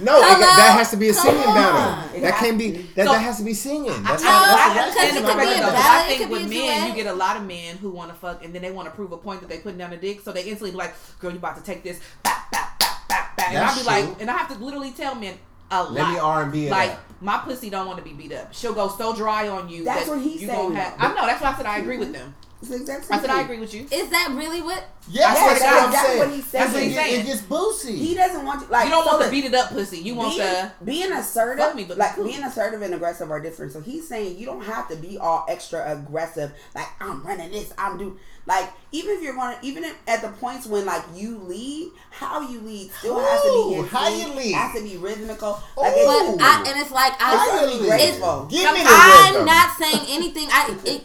No, 0.01 0.17
it, 0.19 0.21
that 0.39 0.75
has 0.79 0.91
to 0.93 0.97
be 0.97 1.09
a 1.09 1.13
Come 1.13 1.23
singing 1.27 1.49
on. 1.49 1.55
battle. 1.55 2.17
It 2.17 2.21
That 2.23 2.35
has 2.35 2.41
can't 2.47 2.59
be. 2.59 2.71
be. 2.73 2.83
That, 2.95 3.07
So- 3.07 3.13
that 3.13 3.19
has 3.21 3.39
to 3.39 3.45
be 3.45 3.55
singing. 3.55 4.03
That's 4.03 4.23
No, 4.23 4.29
how. 4.31 4.71
I 4.71 4.75
That's 4.75 4.95
because 4.95 5.11
the 5.13 5.19
it 5.19 5.21
the 5.23 5.27
be 5.29 5.35
perspective, 5.35 5.57
a 5.57 5.73
ballad, 5.73 5.77
I 5.77 6.03
it 6.03 6.07
think 6.07 6.21
could 6.21 6.29
be 6.29 6.33
with 6.35 6.43
a 6.43 6.49
men, 6.49 6.79
duet. 6.81 6.89
you 6.97 7.05
get 7.05 7.13
a 7.13 7.17
lot 7.17 7.37
of 7.37 7.43
men 7.45 7.77
who 7.79 7.91
want 7.91 8.11
to 8.11 8.15
fuck, 8.17 8.45
and 8.45 8.55
then 8.55 8.63
they 8.63 8.71
want 8.71 8.87
to 8.89 8.95
prove 8.95 9.13
a 9.13 9.17
point 9.17 9.41
that 9.41 9.49
they 9.49 9.59
putting 9.59 9.79
down 9.79 9.93
a 9.93 9.97
dick, 9.97 10.21
so 10.23 10.33
they 10.33 10.43
instantly 10.43 10.71
be 10.71 10.77
like, 10.77 10.95
"Girl, 11.19 11.31
you 11.33 11.39
about 11.39 11.57
to 11.57 11.63
take 11.63 11.83
this?" 11.83 12.01
Bap, 12.23 12.51
bap, 12.53 12.79
bap, 12.79 13.09
bap, 13.09 13.37
bap. 13.37 13.49
And 13.51 13.59
I 13.59 13.61
That's 13.67 13.79
be 13.81 13.85
like, 13.87 14.21
and 14.21 14.31
I 14.31 14.37
have 14.37 14.57
to 14.57 14.65
literally 14.65 14.93
tell 14.93 15.15
men 15.15 15.35
a 15.71 15.83
lot. 15.83 15.93
Let 15.93 16.13
me 16.13 16.19
R 16.19 16.43
and 16.45 16.53
B 16.53 16.71
like 16.71 16.97
my 17.21 17.39
pussy 17.39 17.69
don't 17.69 17.87
want 17.87 17.99
to 17.99 18.05
be 18.05 18.13
beat 18.13 18.33
up. 18.33 18.55
She'll 18.55 18.75
go 18.75 18.89
so 18.89 19.15
dry 19.15 19.49
on 19.49 19.69
you. 19.69 19.85
That's 19.85 20.07
that 20.07 20.11
what 20.17 20.23
he's 20.23 20.43
you 20.43 20.47
saying, 20.49 20.69
Gonna 20.71 20.81
have, 20.81 20.99
though. 20.99 21.07
I 21.07 21.15
know. 21.15 21.27
That's 21.27 21.43
why 21.43 21.53
I 21.53 21.57
said 21.57 21.67
I 21.67 21.79
agree 21.79 21.99
with 21.99 22.13
them. 22.13 22.35
It's 22.61 22.71
the 22.71 22.77
exact 22.77 23.07
I 23.11 23.21
said 23.21 23.31
I 23.31 23.43
agree 23.43 23.61
with 23.61 23.73
you. 23.73 23.87
Is 23.91 24.11
that 24.11 24.33
really 24.37 24.61
what? 24.63 24.83
Yes, 25.11 25.33
Yes, 25.39 25.61
that's, 25.61 25.63
what 25.63 25.85
I'm 25.85 25.91
that's 25.93 26.07
saying. 26.07 26.19
what 26.19 26.31
he's 26.31 26.51
That's 26.51 26.73
what 26.73 26.83
It 26.83 26.87
he's 26.87 26.95
saying. 26.97 27.21
It 27.21 27.27
gets 27.27 27.41
boozy. 27.43 27.97
He 27.97 28.15
doesn't 28.17 28.45
want 28.45 28.61
you 28.63 28.67
like. 28.69 28.85
you 28.87 28.91
don't 28.91 29.05
so 29.05 29.11
want 29.11 29.19
the 29.21 29.25
look, 29.27 29.31
beat 29.33 29.45
it 29.45 29.55
up 29.55 29.69
pussy. 29.71 29.99
You 29.99 30.15
want 30.17 30.31
being, 30.37 30.41
the 30.41 30.85
being 30.85 31.13
assertive, 31.13 31.65
Fuck 31.65 31.77
me, 31.77 31.85
but 31.85 31.99
like 31.99 32.15
cool. 32.17 32.25
being 32.25 32.43
assertive 32.43 32.83
and 32.83 32.93
aggressive 32.95 33.31
are 33.31 33.41
different. 33.41 33.73
So 33.73 33.81
he's 33.81 34.09
saying 34.09 34.39
you 34.39 34.45
don't 34.47 34.63
have 34.65 34.89
to 34.89 34.97
be 34.97 35.19
all 35.19 35.47
extra 35.49 35.89
aggressive. 35.93 36.53
Like 36.75 36.89
I'm 37.01 37.23
running 37.23 37.53
this, 37.53 37.73
I'm 37.79 37.97
do 37.97 38.19
like 38.45 38.69
even 38.91 39.17
if 39.17 39.23
you're 39.23 39.35
going, 39.35 39.57
to 39.57 39.65
even 39.65 39.85
if, 39.85 39.97
at 40.09 40.23
the 40.23 40.29
points 40.29 40.67
when 40.67 40.85
like 40.85 41.05
you 41.15 41.39
lead, 41.39 41.93
how 42.11 42.41
you 42.41 42.61
lead 42.63 42.91
still 42.91 43.21
has 43.21 43.41
to 43.43 43.49
be 43.49 43.77
Ooh, 43.79 43.83
how 43.85 44.09
you 44.09 44.35
lead? 44.35 44.53
has 44.53 44.75
to 44.77 44.83
be 44.83 44.97
rhythmical. 44.97 45.61
Ooh. 45.79 45.81
Like 45.81 45.95
But 45.95 46.35
it's, 46.35 46.43
I, 46.43 46.65
and 46.67 46.81
it's 46.83 46.91
like 46.91 47.13
I, 47.21 47.61
you 47.67 47.71
you 47.71 47.81
lead? 47.83 47.89
graceful. 47.89 48.47
Give 48.51 48.73
me 48.73 48.83
the 48.83 48.89
I'm 48.91 49.33
rhythm. 49.33 49.47
not 49.47 49.77
saying 49.79 50.07
anything. 50.09 50.49
I 50.51 50.77
it, 50.85 51.05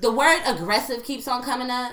the 0.00 0.12
word 0.12 0.40
aggressive 0.46 1.04
keeps 1.04 1.26
on 1.28 1.42
coming 1.42 1.70
up, 1.70 1.92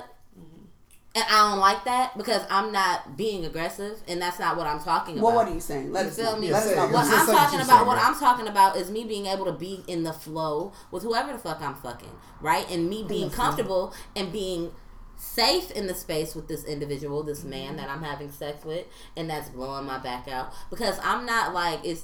and 1.15 1.25
I 1.29 1.49
don't 1.49 1.59
like 1.59 1.83
that 1.85 2.15
because 2.17 2.41
I'm 2.49 2.71
not 2.71 3.17
being 3.17 3.45
aggressive, 3.45 4.01
and 4.07 4.21
that's 4.21 4.39
not 4.39 4.55
what 4.55 4.67
I'm 4.67 4.79
talking 4.79 5.15
about. 5.17 5.25
well, 5.25 5.35
what 5.35 5.47
are 5.47 5.53
you 5.53 5.59
saying? 5.59 5.91
Let 5.91 6.03
You 6.05 6.09
us 6.11 6.15
feel 6.15 6.33
know. 6.33 6.39
me? 6.39 6.51
Let 6.51 6.63
us 6.67 6.75
know. 6.75 6.87
What 6.87 7.05
I'm 7.05 7.05
say 7.25 7.33
what 7.33 7.37
talking 7.37 7.59
about, 7.61 7.79
say, 7.81 7.85
what. 7.87 7.97
I'm 7.97 8.15
talking 8.19 8.47
about 8.47 8.77
is 8.77 8.91
me 8.91 9.03
being 9.03 9.25
able 9.25 9.45
to 9.45 9.51
be 9.53 9.83
in 9.87 10.03
the 10.03 10.13
flow 10.13 10.73
with 10.91 11.03
whoever 11.03 11.31
the 11.33 11.39
fuck 11.39 11.61
I'm 11.61 11.75
fucking, 11.75 12.11
right? 12.41 12.69
And 12.69 12.89
me 12.89 13.03
being 13.03 13.29
the 13.29 13.35
flow. 13.35 13.43
comfortable 13.45 13.93
and 14.15 14.31
being 14.31 14.71
safe 15.15 15.71
in 15.71 15.87
the 15.87 15.95
space 15.95 16.35
with 16.35 16.47
this 16.47 16.63
individual, 16.65 17.23
this 17.23 17.43
man 17.43 17.77
that 17.77 17.89
I'm 17.89 18.03
having 18.03 18.31
sex 18.31 18.63
with, 18.63 18.85
and 19.15 19.27
that's 19.29 19.49
blowing 19.49 19.85
my 19.87 19.97
back 19.97 20.27
out 20.27 20.53
because 20.69 20.99
I'm 21.03 21.25
not 21.25 21.53
like 21.53 21.79
it's. 21.83 22.03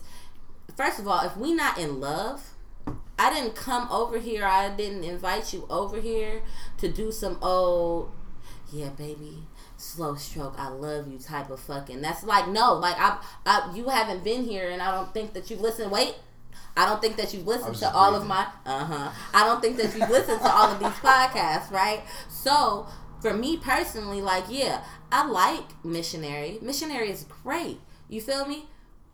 First 0.75 0.97
of 0.97 1.07
all, 1.07 1.21
if 1.23 1.37
we 1.37 1.53
not 1.53 1.77
in 1.77 1.99
love, 1.99 2.52
I 3.17 3.33
didn't 3.33 3.55
come 3.55 3.87
over 3.91 4.17
here. 4.17 4.45
I 4.45 4.69
didn't 4.69 5.03
invite 5.03 5.53
you 5.53 5.65
over 5.69 5.99
here 5.99 6.41
to 6.77 6.87
do 6.87 7.11
some 7.11 7.37
old, 7.41 8.11
yeah, 8.71 8.89
baby, 8.89 9.43
slow 9.77 10.15
stroke. 10.15 10.55
I 10.57 10.69
love 10.69 11.07
you 11.11 11.19
type 11.19 11.49
of 11.49 11.59
fucking. 11.59 12.01
That's 12.01 12.23
like 12.23 12.47
no, 12.47 12.73
like 12.73 12.95
I, 12.97 13.17
I, 13.45 13.71
you 13.75 13.89
haven't 13.89 14.23
been 14.23 14.43
here, 14.45 14.69
and 14.69 14.81
I 14.81 14.91
don't 14.91 15.13
think 15.13 15.33
that 15.33 15.49
you've 15.49 15.61
listened. 15.61 15.91
Wait. 15.91 16.15
I 16.75 16.87
don't 16.87 16.99
think 16.99 17.17
that 17.17 17.35
you've 17.35 17.45
listened 17.45 17.75
to 17.75 17.93
all 17.93 18.15
of 18.15 18.25
my 18.25 18.47
uh 18.65 18.83
huh. 18.83 19.11
I 19.31 19.45
don't 19.45 19.61
think 19.61 19.77
that 19.77 19.95
you've 19.95 20.09
listened 20.09 20.39
to 20.39 20.51
all 20.51 20.71
of 20.71 20.79
these 20.79 20.87
podcasts, 21.03 21.69
right? 21.69 22.01
So 22.29 22.87
for 23.21 23.33
me 23.33 23.57
personally, 23.57 24.21
like 24.21 24.45
yeah, 24.49 24.83
I 25.11 25.27
like 25.27 25.85
missionary. 25.85 26.57
Missionary 26.63 27.11
is 27.11 27.25
great. 27.43 27.79
You 28.09 28.21
feel 28.21 28.47
me? 28.47 28.65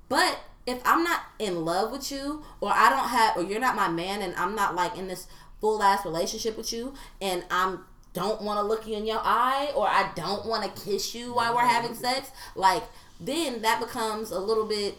But 0.07 0.39
if 0.69 0.81
I'm 0.85 1.03
not 1.03 1.21
in 1.39 1.65
love 1.65 1.91
with 1.91 2.11
you, 2.11 2.43
or 2.61 2.71
I 2.73 2.89
don't 2.89 3.09
have, 3.09 3.37
or 3.37 3.43
you're 3.43 3.59
not 3.59 3.75
my 3.75 3.89
man, 3.89 4.21
and 4.21 4.35
I'm 4.35 4.55
not 4.55 4.75
like 4.75 4.97
in 4.97 5.07
this 5.07 5.27
full 5.61 5.81
ass 5.83 6.05
relationship 6.05 6.57
with 6.57 6.71
you, 6.71 6.93
and 7.21 7.43
I'm 7.49 7.85
don't 8.13 8.41
want 8.41 8.59
to 8.59 8.63
look 8.63 8.87
you 8.87 8.95
in 8.97 9.05
your 9.05 9.21
eye, 9.23 9.71
or 9.75 9.87
I 9.87 10.11
don't 10.15 10.45
want 10.45 10.63
to 10.63 10.81
kiss 10.81 11.13
you 11.13 11.33
while 11.33 11.53
we're 11.53 11.61
having 11.65 11.93
sex, 11.93 12.31
like 12.55 12.83
then 13.19 13.61
that 13.61 13.79
becomes 13.79 14.31
a 14.31 14.39
little 14.39 14.65
bit 14.65 14.95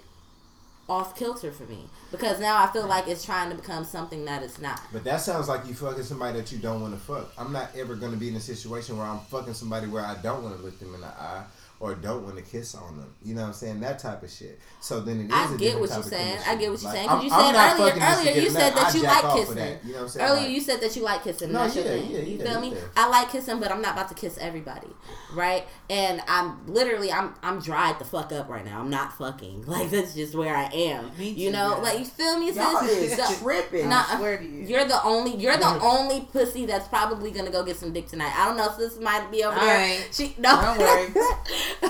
off 0.88 1.16
kilter 1.16 1.52
for 1.52 1.62
me 1.64 1.84
because 2.10 2.40
now 2.40 2.62
I 2.62 2.66
feel 2.72 2.86
like 2.86 3.06
it's 3.06 3.24
trying 3.24 3.48
to 3.50 3.56
become 3.56 3.84
something 3.84 4.24
that 4.24 4.42
it's 4.42 4.60
not. 4.60 4.80
But 4.92 5.04
that 5.04 5.20
sounds 5.20 5.48
like 5.48 5.66
you 5.66 5.74
fucking 5.74 6.02
somebody 6.02 6.38
that 6.38 6.50
you 6.50 6.58
don't 6.58 6.82
want 6.82 6.94
to 6.94 7.00
fuck. 7.00 7.32
I'm 7.38 7.52
not 7.52 7.70
ever 7.76 7.94
going 7.94 8.10
to 8.10 8.18
be 8.18 8.28
in 8.28 8.34
a 8.34 8.40
situation 8.40 8.98
where 8.98 9.06
I'm 9.06 9.20
fucking 9.20 9.54
somebody 9.54 9.86
where 9.86 10.04
I 10.04 10.16
don't 10.20 10.42
want 10.42 10.56
to 10.56 10.62
look 10.62 10.78
them 10.80 10.94
in 10.94 11.00
the 11.00 11.06
eye 11.06 11.44
or 11.80 11.94
don't 11.94 12.22
want 12.24 12.36
to 12.36 12.42
kiss 12.42 12.74
on 12.74 12.98
them. 12.98 13.14
You 13.22 13.34
know 13.34 13.40
what 13.40 13.46
I'm 13.48 13.52
saying? 13.54 13.80
That 13.80 13.98
type 13.98 14.22
of 14.22 14.30
shit. 14.30 14.60
So 14.80 15.00
then 15.00 15.20
it 15.22 15.24
is 15.26 15.32
I 15.32 15.46
a 15.46 15.48
get 15.48 15.58
different 15.58 15.80
what 15.80 15.90
you're 15.90 16.02
saying. 16.02 16.38
I 16.46 16.54
get 16.56 16.70
what 16.70 16.82
you're 16.82 16.92
Like, 16.92 16.96
saying 16.96 17.08
because 17.08 17.24
you 17.24 17.30
I'm 17.32 17.40
said 17.46 17.52
not 17.52 17.72
earlier, 17.80 17.86
fucking 17.86 18.00
just 18.02 18.22
to 18.22 18.28
earlier 18.30 18.42
you 18.42 18.50
said 18.50 18.74
nut. 18.74 18.74
that 18.84 18.94
you 18.94 19.02
like 19.02 19.34
kissing. 19.34 19.54
that. 19.56 19.84
You 19.84 19.90
know 19.92 19.96
what 19.96 20.02
I'm 20.02 20.08
saying? 20.10 20.28
Earlier 20.30 20.42
Like, 20.42 20.50
you 20.50 20.60
said 20.60 20.80
that 20.82 20.96
you 20.96 21.02
like 21.02 21.24
kissing. 21.24 21.52
No, 21.52 21.58
That's 21.60 21.76
your 21.76 21.84
yeah, 21.86 21.90
thing. 21.90 22.10
yeah, 22.10 22.18
you 22.20 22.36
yeah, 22.38 22.44
feel 22.52 22.60
me? 22.60 22.72
yeah. 22.74 22.80
I 22.96 23.08
like 23.08 23.30
kissing, 23.32 23.60
but 23.60 23.72
I'm 23.72 23.80
not 23.82 23.92
about 23.94 24.08
to 24.10 24.14
kiss 24.14 24.36
everybody, 24.38 24.88
right? 25.34 25.64
And 25.88 26.22
I'm 26.28 26.66
literally 26.66 27.10
I'm 27.10 27.34
I'm 27.42 27.60
dried 27.60 27.98
the 27.98 28.04
fuck 28.04 28.30
up 28.32 28.48
right 28.50 28.64
now. 28.64 28.78
I'm 28.80 28.90
not 28.90 29.16
fucking 29.16 29.64
like 29.66 29.88
that's 29.90 30.14
just 30.14 30.34
where 30.34 30.54
I 30.54 30.64
am. 30.64 31.10
Me 31.18 31.30
you 31.30 31.50
know, 31.50 31.80
like 31.82 31.98
you 31.98 32.04
feel 32.04 32.38
me? 32.38 32.52
Y'all 32.52 32.76
is 32.84 33.16
So- 33.16 33.34
tripping. 33.42 33.88
Nah, 33.88 34.04
I 34.06 34.18
swear 34.18 34.36
to 34.36 34.44
you. 34.44 34.64
You're 34.66 34.84
the 34.84 35.02
only. 35.02 35.34
You're 35.36 35.56
the 35.56 35.80
only 35.82 36.20
pussy 36.30 36.66
that's 36.66 36.88
probably 36.88 37.30
gonna 37.30 37.50
go 37.50 37.64
get 37.64 37.76
some 37.76 37.92
dick 37.92 38.06
tonight. 38.06 38.32
I 38.36 38.44
don't 38.46 38.58
know 38.58 38.68
if 38.70 38.76
this 38.76 38.98
might 39.00 39.30
be 39.30 39.44
over 39.44 39.56
I 39.58 39.64
there. 39.64 39.80
ain't. 40.02 40.08
She 40.14 40.34
no. 40.38 40.60
Don't 40.60 40.78
worry. 40.78 41.08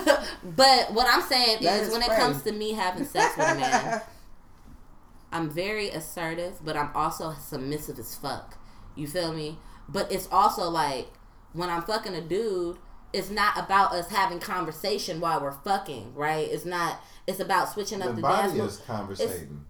but 0.43 0.93
what 0.93 1.07
I'm 1.09 1.21
saying 1.21 1.59
is, 1.61 1.87
is 1.87 1.93
when 1.93 2.01
it 2.01 2.11
comes 2.11 2.43
to 2.43 2.51
me 2.51 2.73
having 2.73 3.05
sex 3.05 3.37
with 3.37 3.47
a 3.47 3.55
man, 3.55 4.01
I'm 5.31 5.49
very 5.49 5.89
assertive, 5.89 6.63
but 6.63 6.75
I'm 6.75 6.89
also 6.95 7.33
submissive 7.39 7.99
as 7.99 8.15
fuck. 8.15 8.57
You 8.95 9.07
feel 9.07 9.33
me? 9.33 9.57
But 9.87 10.11
it's 10.11 10.27
also 10.31 10.69
like 10.69 11.07
when 11.53 11.69
I'm 11.69 11.83
fucking 11.83 12.15
a 12.15 12.21
dude, 12.21 12.77
it's 13.13 13.29
not 13.29 13.57
about 13.57 13.93
us 13.93 14.09
having 14.09 14.39
conversation 14.39 15.19
while 15.19 15.41
we're 15.41 15.51
fucking, 15.51 16.13
right? 16.15 16.47
It's 16.49 16.65
not. 16.65 17.01
It's 17.27 17.39
about 17.39 17.69
switching 17.69 18.01
up 18.01 18.15
the 18.15 18.21
the, 18.21 18.21
dance 18.21 18.47
body 18.47 18.59
move. 18.59 18.69
is 18.69 18.77
conversating. 18.77 19.65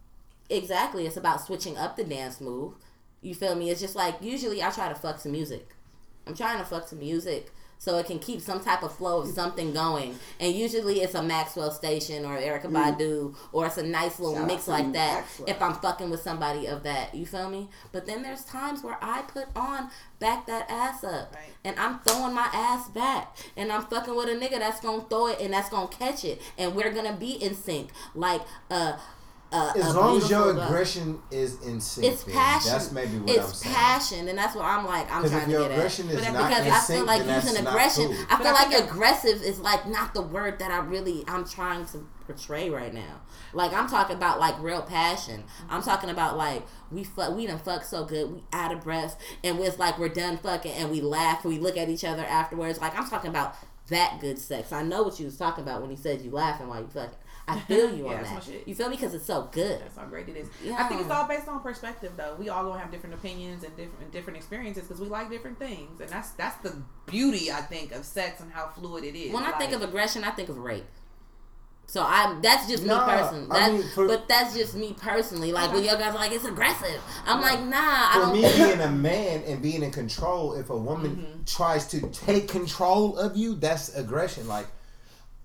Exactly. 0.50 1.06
It's 1.06 1.18
about 1.18 1.42
switching 1.42 1.78
up 1.78 1.96
the 1.96 2.04
dance 2.04 2.42
move. 2.42 2.74
You 3.22 3.36
feel 3.36 3.56
me? 3.56 3.70
It's 3.70 3.82
just 3.82 3.96
like 3.96 4.16
usually 4.22 4.62
I 4.62 4.70
try 4.70 4.90
to 4.90 4.96
fuck 4.96 5.20
some 5.20 5.32
music. 5.32 5.70
I'm 6.28 6.36
trying 6.36 6.60
to 6.60 6.66
fuck 6.66 6.88
some 6.88 7.00
music 7.00 7.52
so 7.84 7.98
it 7.98 8.06
can 8.06 8.20
keep 8.20 8.40
some 8.42 8.60
type 8.64 8.84
of 8.84 8.96
flow 8.96 9.22
of 9.22 9.28
something 9.30 9.74
going. 9.74 10.14
And 10.40 10.54
usually 10.54 11.02
it's 11.02 11.16
a 11.16 11.24
Maxwell 11.24 11.72
station 11.72 12.26
or 12.26 12.38
Erykah 12.38 12.66
Badu 12.72 13.36
or 13.52 13.66
it's 13.66 13.78
a 13.80 13.84
nice 13.84 14.20
little 14.20 14.36
Shout 14.36 14.46
mix 14.48 14.68
like 14.68 14.94
that 14.94 15.22
Maxwell. 15.22 15.50
if 15.50 15.62
I'm 15.64 15.74
fucking 15.74 16.12
with 16.12 16.22
somebody 16.22 16.68
of 16.68 16.84
that. 16.84 17.16
You 17.16 17.26
feel 17.26 17.50
me? 17.50 17.70
But 17.92 18.06
then 18.06 18.22
there's 18.22 18.46
times 18.46 18.84
where 18.84 19.00
I 19.02 19.24
put 19.24 19.48
on 19.56 19.90
back 20.20 20.46
that 20.46 20.70
ass 20.70 21.04
up 21.04 21.34
Right. 21.34 21.50
and 21.66 21.80
I'm 21.80 21.98
throwing 22.02 22.36
my 22.36 22.48
ass 22.54 22.88
back 22.90 23.36
and 23.58 23.72
I'm 23.72 23.82
fucking 23.86 24.16
with 24.16 24.30
a 24.30 24.34
nigga 24.36 24.60
that's 24.60 24.80
gonna 24.80 25.02
throw 25.10 25.26
it 25.30 25.40
and 25.42 25.52
that's 25.52 25.70
gonna 25.70 25.88
catch 25.88 26.24
it 26.24 26.40
and 26.60 26.76
we're 26.76 26.94
gonna 26.94 27.14
be 27.18 27.32
in 27.32 27.56
sync. 27.56 27.90
Like 28.14 28.42
uh 28.70 28.98
a, 29.52 29.74
As 29.76 29.94
a 29.96 30.00
long 30.00 30.18
as 30.18 30.30
your 30.30 30.44
beautiful 30.44 30.54
dog. 30.62 30.70
aggression 30.72 31.20
is 31.32 31.62
in 31.62 31.82
sync, 31.82 32.08
It's 32.08 32.24
then 32.24 32.34
passion. 32.36 32.72
That's 32.72 32.92
maybe 32.92 33.18
what 33.20 33.30
I'm 33.32 33.44
it's 33.46 33.58
saying. 33.58 33.76
passion, 33.76 34.28
and 34.30 34.38
that's 34.38 34.56
what 34.56 34.66
I'm 34.66 34.86
like. 34.86 35.12
I'm 35.12 35.24
trying 35.28 35.40
if 35.42 35.46
to 35.46 35.52
your 35.52 35.68
get 35.70 35.78
at. 35.80 35.86
is 35.86 35.98
But 36.00 36.32
not 36.34 36.50
because 36.50 36.66
in 36.66 36.72
I 36.72 36.80
sync, 36.80 36.98
feel 37.00 37.06
like 37.06 37.26
then 37.26 37.44
using 37.44 37.68
aggression. 37.68 38.06
cool. 38.08 38.26
I 38.30 38.38
feel 38.38 38.48
I 38.48 38.52
like 38.52 38.68
think 38.70 38.84
I- 38.84 38.88
aggressive 38.88 39.42
is 39.44 39.60
like 39.60 39.88
not 39.88 40.14
the 40.14 40.22
word 40.22 40.60
that 40.60 40.72
I 40.72 40.78
really 40.78 41.24
I'm 41.28 41.46
trying 41.46 41.86
to 41.88 42.08
portray 42.26 42.70
right 42.70 42.94
now. 42.94 43.22
Like 43.54 43.74
I'm 43.74 43.90
talking 43.90 44.16
about 44.16 44.40
like 44.40 44.58
real 44.62 44.82
passion. 44.82 45.42
Mm-hmm. 45.42 45.74
I'm 45.74 45.82
talking 45.84 46.10
about 46.10 46.38
like 46.38 46.64
we 46.90 47.04
fuck, 47.04 47.36
we 47.36 47.46
done 47.48 47.60
fuck 47.60 47.84
so 47.84 48.06
good, 48.06 48.32
we 48.32 48.44
out 48.54 48.72
of 48.72 48.82
breath, 48.82 49.18
and 49.44 49.60
it's 49.60 49.78
like 49.78 50.00
we're 50.00 50.08
done 50.10 50.38
fucking, 50.38 50.72
and 50.72 50.90
we 50.92 51.02
laugh, 51.02 51.44
we 51.44 51.60
look 51.60 51.78
at 51.78 51.90
each 51.90 52.06
other 52.06 52.24
afterwards. 52.24 52.80
Like 52.80 52.98
I'm 52.98 53.10
talking 53.10 53.30
about 53.30 53.56
that 53.90 54.20
good 54.22 54.40
sex. 54.40 54.72
I 54.72 54.84
know 54.84 55.04
what 55.04 55.20
you 55.20 55.26
was 55.26 55.36
talking 55.36 55.64
about 55.66 55.82
when 55.82 55.92
you 55.92 55.98
said 55.98 56.22
you 56.22 56.32
laughing 56.32 56.70
while 56.70 56.80
you 56.80 56.88
fucking. 56.88 57.18
I 57.48 57.60
feel 57.62 57.92
you 57.96 58.06
Yeah, 58.10 58.18
on 58.18 58.24
that. 58.24 58.68
You 58.68 58.76
feel 58.76 58.90
me? 58.90 58.96
Because 58.96 59.14
it's 59.14 59.26
so 59.26 59.50
good. 59.52 59.82
That's 59.82 59.98
how 59.98 60.06
great 60.06 60.30
it 60.30 60.38
is. 60.38 60.48
Yeah. 60.64 60.78
I 60.80 60.84
think 60.84 61.02
it's 61.02 61.10
all 61.10 61.28
based 61.28 61.48
on 61.48 61.60
perspective, 61.62 62.14
though. 62.16 62.36
We 62.40 62.50
all 62.50 62.64
gonna 62.64 62.80
have 62.80 62.92
different 62.92 63.16
opinions 63.16 63.64
and 63.64 63.76
different 63.76 64.12
different 64.12 64.38
experiences 64.38 64.84
because 64.84 65.02
we 65.02 65.08
like 65.08 65.30
different 65.30 65.60
things, 65.60 66.00
and 66.00 66.10
that's 66.10 66.32
that's 66.32 66.56
the 66.58 66.76
beauty, 67.08 67.52
I 67.52 67.62
think, 67.62 67.92
of 67.94 68.06
sex 68.06 68.40
and 68.42 68.52
how 68.52 68.68
fluid 68.68 69.04
it 69.04 69.16
is. 69.18 69.34
When 69.34 69.44
I 69.44 69.52
think 69.54 69.74
of 69.74 69.82
aggression, 69.82 70.24
I 70.24 70.32
think 70.32 70.50
of 70.50 70.58
rape. 70.58 70.86
So 71.88 72.02
I 72.04 72.38
that's 72.42 72.70
just 72.70 72.86
Nah, 72.86 73.06
me 73.06 73.12
personally. 73.12 73.48
I 73.52 73.72
mean, 73.72 73.84
for- 73.94 74.08
but 74.08 74.26
that's 74.30 74.56
just 74.56 74.76
me 74.76 74.94
personally. 74.98 75.52
Like 75.52 75.74
when 75.74 75.84
your 75.84 75.96
guys 75.98 76.14
are 76.16 76.20
like 76.20 76.32
it's 76.32 76.46
aggressive, 76.46 77.02
I'm 77.26 77.42
like 77.42 77.60
nah. 77.66 77.76
I 77.82 78.12
For 78.14 78.20
don't. 78.28 78.34
me, 78.34 78.42
being 78.66 78.80
a 78.80 78.90
man 78.92 79.44
and 79.46 79.62
being 79.62 79.84
in 79.84 79.92
control, 79.92 80.54
if 80.54 80.70
a 80.70 80.78
woman 80.78 81.18
Mm-hmm. 81.18 81.44
tries 81.46 81.88
to 81.88 82.00
take 82.12 82.48
control 82.48 83.18
of 83.18 83.36
you, 83.36 83.56
that's 83.56 83.94
aggression. 83.96 84.48
Like, 84.48 84.68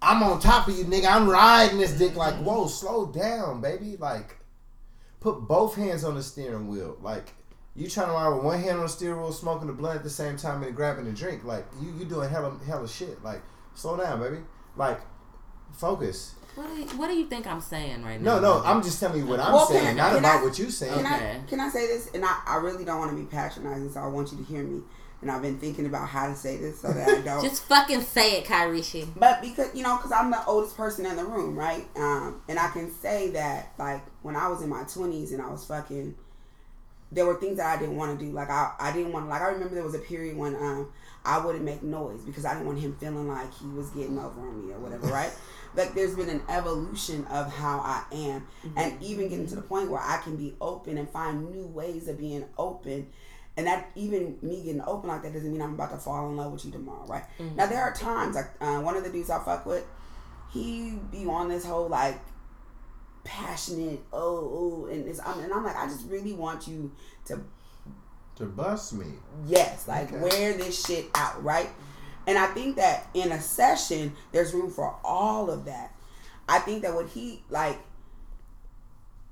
I'm 0.03 0.23
on 0.23 0.41
top 0.41 0.69
of 0.69 0.77
you, 0.77 0.85
nigga. 0.85 1.07
I'm 1.07 1.29
riding 1.29 1.79
this 1.79 1.93
dick. 1.93 2.15
Like, 2.17 2.35
whoa, 2.37 2.67
slow 2.67 3.07
down, 3.07 3.61
baby. 3.61 3.97
Like, 3.99 4.37
put 5.21 5.41
both 5.49 5.75
hands 5.75 6.05
on 6.05 6.15
the 6.15 6.23
steering 6.23 6.69
wheel. 6.69 6.97
Like, 7.01 7.33
you 7.75 7.89
trying 7.89 8.07
to 8.09 8.13
ride 8.13 8.29
with 8.35 8.45
one 8.45 8.61
hand 8.61 8.77
on 8.77 8.83
the 8.85 8.89
steering 8.89 9.21
wheel, 9.21 9.33
smoking 9.33 9.67
the 9.67 9.73
blunt 9.73 9.97
at 9.97 10.03
the 10.05 10.11
same 10.11 10.37
time 10.37 10.63
and 10.63 10.75
grabbing 10.77 11.07
a 11.07 11.13
drink. 11.13 11.45
Like, 11.45 11.65
you 11.81 11.93
you 11.99 12.05
doing 12.05 12.29
hella 12.31 12.57
hella 12.67 12.89
shit. 12.89 13.23
Like, 13.25 13.43
slow 13.75 13.97
down, 13.97 14.21
baby. 14.21 14.39
Like, 14.77 15.01
focus. 15.73 16.35
what, 16.55 16.69
do 16.69 16.75
you, 16.81 16.87
what 16.99 17.09
do 17.09 17.17
you 17.17 17.27
think 17.27 17.47
I'm 17.47 17.61
saying 17.61 18.03
right 18.05 18.21
now? 18.21 18.39
No, 18.39 18.59
no, 18.59 18.63
I'm 18.65 18.83
just 18.83 19.01
telling 19.01 19.19
you 19.21 19.27
what 19.27 19.41
I'm 19.41 19.53
Well, 19.53 19.67
saying, 19.67 19.85
can- 19.85 19.97
not 19.97 20.11
can 20.11 20.19
about 20.21 20.41
I- 20.41 20.45
what 20.45 20.59
you 20.59 20.71
saying. 20.71 20.93
Can 20.95 21.07
Okay. 21.07 21.41
I 21.45 21.49
can 21.49 21.61
I 21.61 21.69
say 21.71 21.87
this? 21.87 22.11
And 22.15 22.25
I, 22.25 22.41
I 22.47 22.57
really 22.57 22.85
don't 22.85 22.99
want 22.99 23.11
to 23.11 23.17
be 23.17 23.25
patronizing, 23.25 23.91
so 23.91 24.01
I 24.01 24.07
want 24.07 24.31
you 24.33 24.39
to 24.39 24.45
hear 24.45 24.63
me. 24.63 24.83
And 25.27 25.35
I've 25.35 25.43
been 25.43 25.59
thinking 25.59 25.87
about 25.87 26.09
how 26.09 26.29
to 26.29 26.37
say 26.37 26.57
this 26.57 26.81
so 26.81 26.93
that 26.93 27.09
I 27.09 27.21
don't. 27.21 27.43
Just 27.43 27.65
fucking 27.65 28.03
say 28.03 28.39
it, 28.39 28.45
Kyrishi. 28.45 29.09
But 29.17 29.43
because 29.43 29.75
you 29.75 29.83
know, 29.83 29.97
because 29.97 30.13
I'm 30.13 30.31
the 30.31 30.39
oldest 30.47 30.77
person 30.77 31.05
in 31.05 31.17
the 31.17 31.25
room, 31.25 31.59
right? 31.59 31.85
Um, 31.97 32.43
and 32.49 32.61
I 32.61 32.69
can 32.69 32.93
say 32.93 33.31
that, 33.31 33.73
like, 33.77 34.03
when 34.23 34.37
I 34.37 34.47
was 34.47 34.63
in 34.63 34.69
my 34.69 34.85
20s 34.85 35.33
and 35.33 35.43
I 35.43 35.51
was 35.51 35.65
fucking, 35.65 36.15
there 37.11 37.27
were 37.27 37.41
things 37.41 37.57
that 37.57 37.77
I 37.77 37.81
didn't 37.81 37.97
want 37.97 38.17
to 38.17 38.25
do. 38.25 38.31
Like, 38.31 38.51
I, 38.51 38.73
I 38.79 38.93
didn't 38.93 39.13
want. 39.13 39.29
Like, 39.29 39.43
I 39.43 39.49
remember 39.49 39.75
there 39.75 39.83
was 39.83 39.97
a 39.97 39.99
period 39.99 40.37
when 40.37 40.55
um, 40.55 40.93
I 41.25 41.45
wouldn't 41.45 41.65
make 41.65 41.83
noise 41.83 42.21
because 42.23 42.45
I 42.45 42.55
didn't 42.55 42.67
want 42.67 42.79
him 42.79 42.95
feeling 43.01 43.27
like 43.27 43.53
he 43.53 43.67
was 43.67 43.91
getting 43.91 44.21
over 44.21 44.41
on 44.41 44.65
me 44.65 44.75
or 44.75 44.79
whatever, 44.79 45.09
right? 45.09 45.33
Like, 45.75 45.93
there's 45.95 46.15
been 46.15 46.31
an 46.31 46.41
evolution 46.49 47.27
of 47.27 47.53
how 47.53 47.81
I 47.81 48.03
am, 48.11 48.47
and 48.77 49.03
even 49.03 49.29
getting 49.29 49.47
to 49.49 49.57
the 49.57 49.61
point 49.61 49.91
where 49.91 50.01
I 50.01 50.23
can 50.25 50.35
be 50.37 50.55
open 50.59 50.97
and 50.97 51.07
find 51.07 51.51
new 51.51 51.67
ways 51.67 52.09
of 52.09 52.17
being 52.17 52.47
open. 52.57 53.09
And 53.57 53.67
that 53.67 53.91
even 53.95 54.37
me 54.43 54.63
getting 54.65 54.83
open 54.87 55.09
like 55.09 55.23
that 55.23 55.33
doesn't 55.33 55.51
mean 55.51 55.63
I'm 55.63 55.75
about 55.75 55.91
to 55.91 55.97
fall 55.97 56.29
in 56.29 56.37
love 56.37 56.53
with 56.53 56.65
you 56.67 56.71
tomorrow, 56.73 57.07
right? 57.07 57.25
Now 57.57 57.67
there 57.67 57.83
are 57.83 57.93
times 57.95 58.37
like 58.37 58.51
uh, 58.61 58.81
one 58.81 58.97
of 58.97 59.05
the 59.05 59.11
dudes 59.11 59.31
I 59.31 59.43
fuck 59.43 59.65
with, 59.65 59.85
he 60.53 60.99
be 61.11 61.25
on 61.27 61.49
this 61.49 61.65
whole 61.65 61.89
like 61.89 62.21
passionate 63.25 64.01
oh 64.13 64.87
oh 64.87 64.87
and 64.93 65.09
it's 65.09 65.19
I'm, 65.27 65.41
and 65.41 65.53
I'm 65.53 65.65
like 65.65 65.77
I 65.77 65.87
just 65.87 66.07
really 66.09 66.33
want 66.33 66.69
you 66.69 66.93
to 67.27 67.41
to 68.37 68.45
bust 68.45 68.93
me. 68.93 69.07
yes 69.47 69.89
like 69.89 70.13
Okay. 70.13 70.19
wear 70.23 70.53
this 70.53 70.87
shit 70.87 71.07
out 71.15 71.43
right 71.43 71.69
and 72.29 72.39
I 72.39 72.47
think 72.49 72.77
that 72.77 73.09
in 73.15 73.33
a 73.33 73.41
session 73.41 74.13
there's 74.31 74.53
room 74.55 74.71
for 74.71 74.95
all 75.03 75.51
of 75.51 75.65
that 75.65 75.93
I 76.49 76.61
think 76.61 76.83
that 76.83 76.95
what 76.95 77.09
he 77.09 77.43
like 77.51 77.79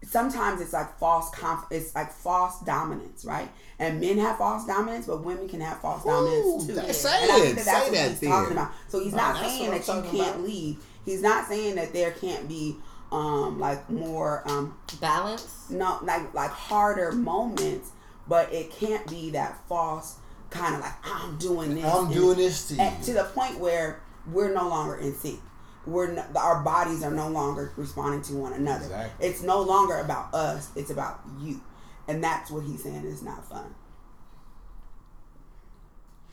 sometimes 0.07 0.61
it's 0.61 0.73
like 0.73 0.99
false 0.99 1.31
conf 1.31 1.65
it's 1.71 1.95
like 1.95 2.13
false 2.13 2.61
dominance 2.61 3.25
right 3.25 3.49
and 3.79 4.01
men 4.01 4.19
have 4.19 4.37
false 4.39 4.67
dominance 4.67 5.07
but 5.07 5.23
women 5.25 5.49
can 5.49 5.61
have 5.61 5.81
false 5.81 6.05
dominance 6.05 6.67
too 6.67 6.73
that- 6.75 6.85
And 6.87 6.95
say 6.95 7.09
I 7.11 7.27
think 7.41 7.47
it. 7.47 7.57
that 7.57 7.65
that's 7.65 7.79
Say 7.85 7.91
what 7.91 7.93
that 7.95 8.11
he's 8.11 8.21
then. 8.21 8.31
talking 8.31 8.53
about 8.53 8.71
so 8.89 9.01
he's 9.01 9.15
Oh, 9.15 9.17
not 9.17 9.35
that's 9.35 9.47
saying 9.49 9.71
that 9.71 9.87
you 9.89 10.03
can't 10.11 10.35
about. 10.37 10.41
leave 10.43 10.85
he's 11.05 11.23
not 11.23 11.49
saying 11.49 11.75
that 11.77 11.93
there 11.93 12.11
can't 12.13 12.49
be 12.49 12.77
um 13.13 13.59
like 13.61 13.89
more 13.91 14.43
um 14.47 14.77
Balance. 15.01 15.67
no 15.71 15.99
like 16.03 16.33
like 16.35 16.51
harder 16.51 17.13
moments 17.13 17.91
but 18.27 18.53
it 18.53 18.71
can't 18.71 19.07
be 19.09 19.31
that 19.31 19.59
false 19.69 20.17
kind 20.51 20.75
of 20.75 20.81
like 20.81 20.93
i'm 21.05 21.37
doing 21.39 21.75
this 21.75 21.85
I'm 21.85 22.07
and- 22.07 22.15
doing 22.15 22.37
this 22.39 22.69
to 22.69 22.75
you. 22.75 22.81
and 22.81 23.03
to 23.05 23.13
the 23.13 23.25
point 23.25 23.59
where 23.59 24.01
we're 24.33 24.55
no 24.55 24.69
longer 24.69 24.97
in 24.97 25.15
sync. 25.15 25.39
We're 25.87 26.13
no, 26.13 26.25
our 26.37 26.63
bodies 26.63 27.03
are 27.03 27.11
no 27.11 27.29
longer 27.29 27.73
responding 27.77 28.23
to 28.23 28.35
one 28.35 28.53
another. 28.53 28.85
Exactly. 28.85 29.27
It's 29.29 29.43
no 29.43 29.61
longer 29.61 29.99
about 29.99 30.33
us. 30.35 30.71
It's 30.77 30.91
about 30.91 31.21
you, 31.41 31.61
and 32.09 32.23
that's 32.23 32.51
what 32.51 32.65
he's 32.65 32.83
saying 32.83 33.05
is 33.05 33.23
not 33.23 33.49
fun. 33.49 33.75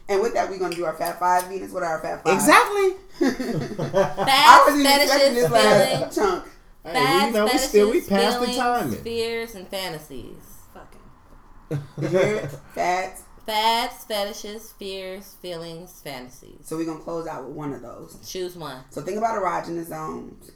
And 0.09 0.21
with 0.21 0.33
that, 0.33 0.49
we're 0.49 0.59
gonna 0.59 0.75
do 0.75 0.85
our 0.85 0.93
Fat 0.93 1.19
Five. 1.19 1.47
Venus, 1.47 1.71
what 1.71 1.83
are 1.83 1.97
our 1.97 2.01
Fat 2.01 2.23
Five? 2.23 2.33
Exactly. 2.33 2.95
I 3.21 4.25
Fads, 4.25 4.65
wasn't 4.67 4.85
expecting 4.87 5.07
fetishes, 5.07 5.33
this 5.35 5.51
last 5.51 6.15
chunk. 6.15 6.45
Hey, 6.83 6.93
Fads, 6.93 7.21
we, 7.21 7.27
you 7.27 7.33
know, 7.33 7.45
we 7.45 7.57
still 7.59 7.91
we 7.91 8.01
passed 8.01 8.39
the 8.39 8.45
feelings, 8.47 8.57
timing. 8.57 9.03
Fears 9.03 9.55
and 9.55 9.67
fantasies. 9.67 10.57
fucking. 10.73 11.83
You 12.01 12.07
hear 12.07 12.35
it? 12.37 12.49
Fats. 12.73 13.23
Fads, 13.45 14.03
fetishes, 14.05 14.71
fears, 14.73 15.35
feelings, 15.41 15.99
fantasies. 16.03 16.59
So 16.63 16.77
we're 16.77 16.85
gonna 16.85 16.99
close 16.99 17.27
out 17.27 17.45
with 17.45 17.55
one 17.55 17.73
of 17.73 17.81
those. 17.81 18.17
Choose 18.29 18.55
one. 18.55 18.83
So 18.91 19.01
think 19.01 19.17
about 19.17 19.41
erogenous 19.41 19.87
zones 19.87 20.51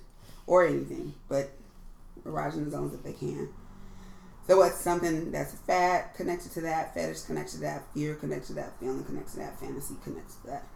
or 0.45 0.65
anything, 0.65 1.13
but 1.27 1.51
erogenous 2.23 2.71
zones 2.71 2.93
if 2.93 3.03
they 3.03 3.13
can. 3.13 3.49
So 4.47 4.57
what's 4.57 4.77
something 4.77 5.31
that's 5.31 5.53
a 5.53 5.57
fad 5.57 6.13
connected 6.15 6.51
to 6.51 6.61
that, 6.61 6.93
fetish 6.93 7.21
connected 7.21 7.55
to 7.55 7.61
that, 7.61 7.83
fear 7.93 8.13
connected 8.13 8.47
to 8.47 8.53
that, 8.53 8.79
feeling 8.79 9.03
connected 9.03 9.31
to 9.31 9.37
that, 9.39 9.59
fantasy 9.59 9.95
connected 10.03 10.35
to 10.41 10.47
that. 10.47 10.67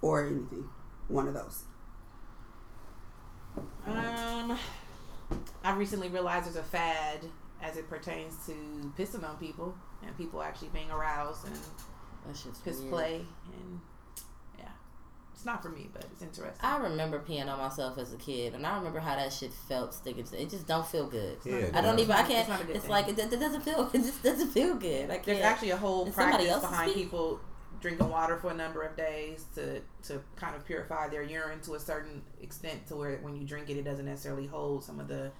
Or 0.00 0.24
anything. 0.24 0.68
One 1.08 1.28
of 1.28 1.34
those. 1.34 1.64
Um, 3.86 4.58
I 5.62 5.74
recently 5.74 6.08
realized 6.08 6.46
there's 6.46 6.56
a 6.56 6.62
fad 6.62 7.20
as 7.62 7.76
it 7.76 7.88
pertains 7.88 8.34
to 8.46 8.52
pissing 8.98 9.28
on 9.28 9.36
people 9.38 9.74
and 10.06 10.16
people 10.16 10.42
actually 10.42 10.68
being 10.68 10.90
aroused 10.90 11.46
and 11.46 11.56
That 12.26 12.36
shit's 12.36 12.58
piss 12.60 12.78
weird. 12.80 12.90
play 12.92 13.14
and 13.52 13.80
yeah, 14.58 14.68
it's 15.34 15.44
not 15.44 15.62
for 15.62 15.68
me, 15.70 15.88
but 15.92 16.04
it's 16.12 16.22
interesting. 16.22 16.58
I 16.60 16.76
remember 16.78 17.18
peeing 17.20 17.48
on 17.50 17.58
myself 17.58 17.98
as 17.98 18.12
a 18.12 18.16
kid, 18.16 18.54
and 18.54 18.66
I 18.66 18.76
remember 18.76 19.00
how 19.00 19.16
that 19.16 19.32
shit 19.32 19.52
felt 19.68 19.94
sticking 19.94 20.24
to. 20.24 20.40
It 20.42 20.50
just 20.50 20.66
don't 20.66 20.86
feel 20.86 21.06
good. 21.06 21.38
Yeah, 21.44 21.68
I 21.74 21.80
don't 21.80 21.96
no. 21.96 22.02
even. 22.02 22.14
I 22.16 22.22
can't. 22.24 22.48
not 22.48 22.60
a 22.60 22.64
good 22.64 22.76
It's 22.76 22.84
thing. 22.84 22.90
like 22.90 23.08
it, 23.08 23.18
it 23.18 23.30
doesn't 23.40 23.62
feel. 23.62 23.90
It 23.94 23.98
just 24.02 24.22
doesn't 24.22 24.48
feel 24.48 24.74
good. 24.74 25.10
I 25.10 25.14
can't. 25.14 25.24
There's 25.26 25.40
actually 25.42 25.70
a 25.70 25.76
whole 25.76 26.10
somebody 26.12 26.46
practice 26.46 26.60
behind 26.70 26.94
people 26.94 27.40
drinking 27.80 28.08
water 28.08 28.38
for 28.38 28.50
a 28.50 28.54
number 28.54 28.82
of 28.82 28.96
days 28.96 29.44
to 29.54 29.80
to 30.04 30.20
kind 30.36 30.56
of 30.56 30.64
purify 30.66 31.08
their 31.08 31.22
urine 31.22 31.60
to 31.60 31.74
a 31.74 31.80
certain 31.80 32.22
extent 32.40 32.86
to 32.88 32.96
where 32.96 33.16
when 33.18 33.36
you 33.36 33.46
drink 33.46 33.68
it, 33.70 33.76
it 33.76 33.84
doesn't 33.84 34.06
necessarily 34.06 34.46
hold 34.46 34.84
some 34.84 34.98
of 35.00 35.08
the. 35.08 35.30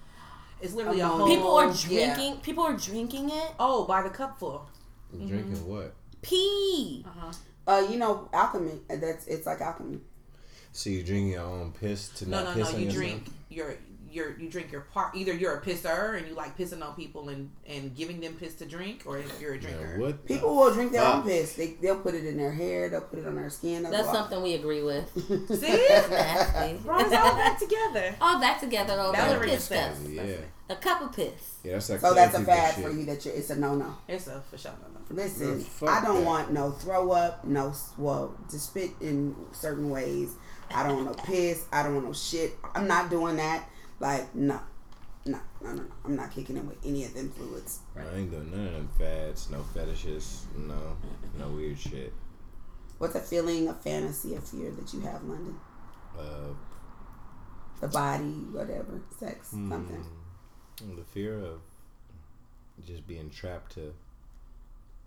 It's 0.61 0.75
literally 0.75 1.01
a 1.01 1.07
Ammonia. 1.07 1.27
whole. 1.27 1.37
people 1.37 1.55
are 1.57 1.91
yeah. 1.93 2.15
drinking. 2.15 2.41
People 2.41 2.65
are 2.65 2.77
drinking 2.77 3.31
it. 3.31 3.53
Oh, 3.61 3.85
by 3.85 4.03
the 4.03 4.11
cupful. 4.11 4.69
Drinking 5.13 5.67
what? 5.69 5.95
Pee. 6.23 7.05
Uh 7.07 7.11
huh. 7.21 7.33
Uh, 7.67 7.87
you 7.91 7.99
know, 7.99 8.29
alchemy. 8.33 8.81
That's 8.89 9.27
it's 9.27 9.47
like 9.47 9.61
alchemy. 9.61 10.01
So 10.73 10.91
you 10.91 11.03
drink 11.03 11.33
your 11.33 11.43
own 11.43 11.73
piss 11.73 12.09
to 12.11 12.29
No, 12.29 12.45
not 12.45 12.57
no, 12.57 12.63
piss 12.63 12.71
no. 12.73 12.75
on 12.77 12.81
You 12.81 12.87
yourself? 12.87 13.03
drink 13.05 13.27
your 13.49 13.75
your 14.17 14.37
you 14.39 14.49
drink 14.49 14.73
your 14.73 14.81
part. 14.81 15.15
Either 15.15 15.33
you're 15.33 15.55
a 15.55 15.61
pisser 15.61 16.17
and 16.19 16.27
you 16.27 16.35
like 16.35 16.57
pissing 16.59 16.83
on 16.85 16.95
people 16.97 17.29
and 17.29 17.51
and 17.67 17.95
giving 17.95 18.21
them 18.21 18.35
piss 18.35 18.55
to 18.57 18.65
drink, 18.67 19.03
or 19.07 19.19
if 19.19 19.41
you're 19.41 19.55
a 19.55 19.61
drinker. 19.61 19.87
Man, 19.87 20.01
what? 20.01 20.27
People 20.27 20.57
will 20.57 20.73
drink 20.75 20.91
their 20.93 21.03
own 21.05 21.21
uh, 21.21 21.23
piss. 21.23 21.53
They 21.55 21.75
they'll 21.81 22.01
put 22.01 22.15
it 22.15 22.25
in 22.25 22.37
their 22.37 22.53
hair. 22.53 22.89
They'll 22.89 23.03
put 23.03 23.19
it 23.21 23.27
on 23.27 23.37
their 23.37 23.51
skin. 23.51 23.85
That's 23.85 24.07
go 24.09 24.13
something 24.13 24.43
we 24.43 24.55
agree 24.55 24.83
with. 24.83 25.09
See, 25.61 25.87
Nasty. 26.11 26.79
brought 26.85 27.05
all 27.05 27.11
that 27.37 27.59
together. 27.61 28.17
All 28.21 28.41
that 28.41 28.59
together 28.61 28.99
over 28.99 29.13
Ballerina 29.13 29.53
piss 29.53 29.65
stuff. 29.65 29.99
Yeah. 30.11 30.25
A 30.69 30.75
cup 30.75 31.01
of 31.03 31.13
piss. 31.15 31.59
Yeah, 31.63 31.75
that's 31.75 31.91
like 31.91 32.01
So 32.01 32.13
that's 32.15 32.35
a 32.35 32.39
people 32.41 32.55
fad 32.55 32.75
shit. 32.75 32.85
for 32.85 32.91
you. 32.91 33.05
That 33.05 33.25
you're, 33.25 33.35
it's 33.35 33.51
a 33.51 33.57
no 33.57 33.77
no. 33.77 33.95
It's 34.09 34.27
a 34.27 34.43
for 34.51 34.59
sure. 34.59 34.73
no, 34.83 34.89
no. 34.89 35.23
Listen, 35.23 35.65
Yeah, 35.81 35.89
I 35.91 36.05
don't 36.05 36.17
that. 36.21 36.27
want 36.27 36.53
no 36.53 36.73
throw 36.73 37.13
up, 37.13 37.45
no 37.45 37.73
well 37.97 38.35
to 38.51 38.59
spit 38.59 38.91
in 39.01 39.37
certain 39.53 39.91
ways. 39.91 40.35
I 40.75 40.83
don't 40.83 41.05
want 41.05 41.17
no 41.19 41.25
piss. 41.25 41.65
I 41.73 41.85
don't 41.85 41.95
want 41.95 42.07
no 42.07 42.13
shit. 42.13 42.55
I'm 42.75 42.89
not 42.89 43.11
doing 43.11 43.37
that. 43.37 43.69
Like 43.99 44.35
no, 44.35 44.61
no, 45.25 45.39
no, 45.63 45.71
no. 45.71 45.83
no. 45.83 45.85
I'm 46.05 46.17
not 46.17 46.33
kicking 46.33 46.57
in 46.57 46.69
with 46.69 46.85
any 46.85 47.05
of 47.05 47.15
them 47.15 47.31
fluids. 47.31 47.81
I 47.97 48.17
ain't 48.17 48.31
doing 48.31 48.51
none 48.51 48.67
of 48.67 48.73
them 48.73 48.91
fads, 48.99 49.51
no 49.51 49.63
fetishes, 49.75 50.47
no, 50.57 50.97
no 51.39 51.49
weird 51.49 51.79
shit. 51.79 52.13
What's 52.99 53.15
a 53.15 53.21
feeling, 53.21 53.69
a 53.69 53.75
fantasy, 53.75 54.35
a 54.35 54.41
fear 54.41 54.71
that 54.71 54.93
you 54.95 55.01
have, 55.01 55.23
London? 55.25 55.59
Uh, 56.19 56.55
the 57.81 57.89
body, 57.89 58.25
whatever, 58.53 59.03
sex, 59.19 59.49
something. 59.49 60.05
Mm, 60.83 60.97
the 60.97 61.05
fear 61.05 61.39
of 61.39 61.61
just 62.87 63.07
being 63.07 63.31
trapped 63.31 63.75
to 63.75 63.95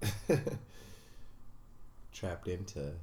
trapped 2.14 2.48
into 2.48 2.94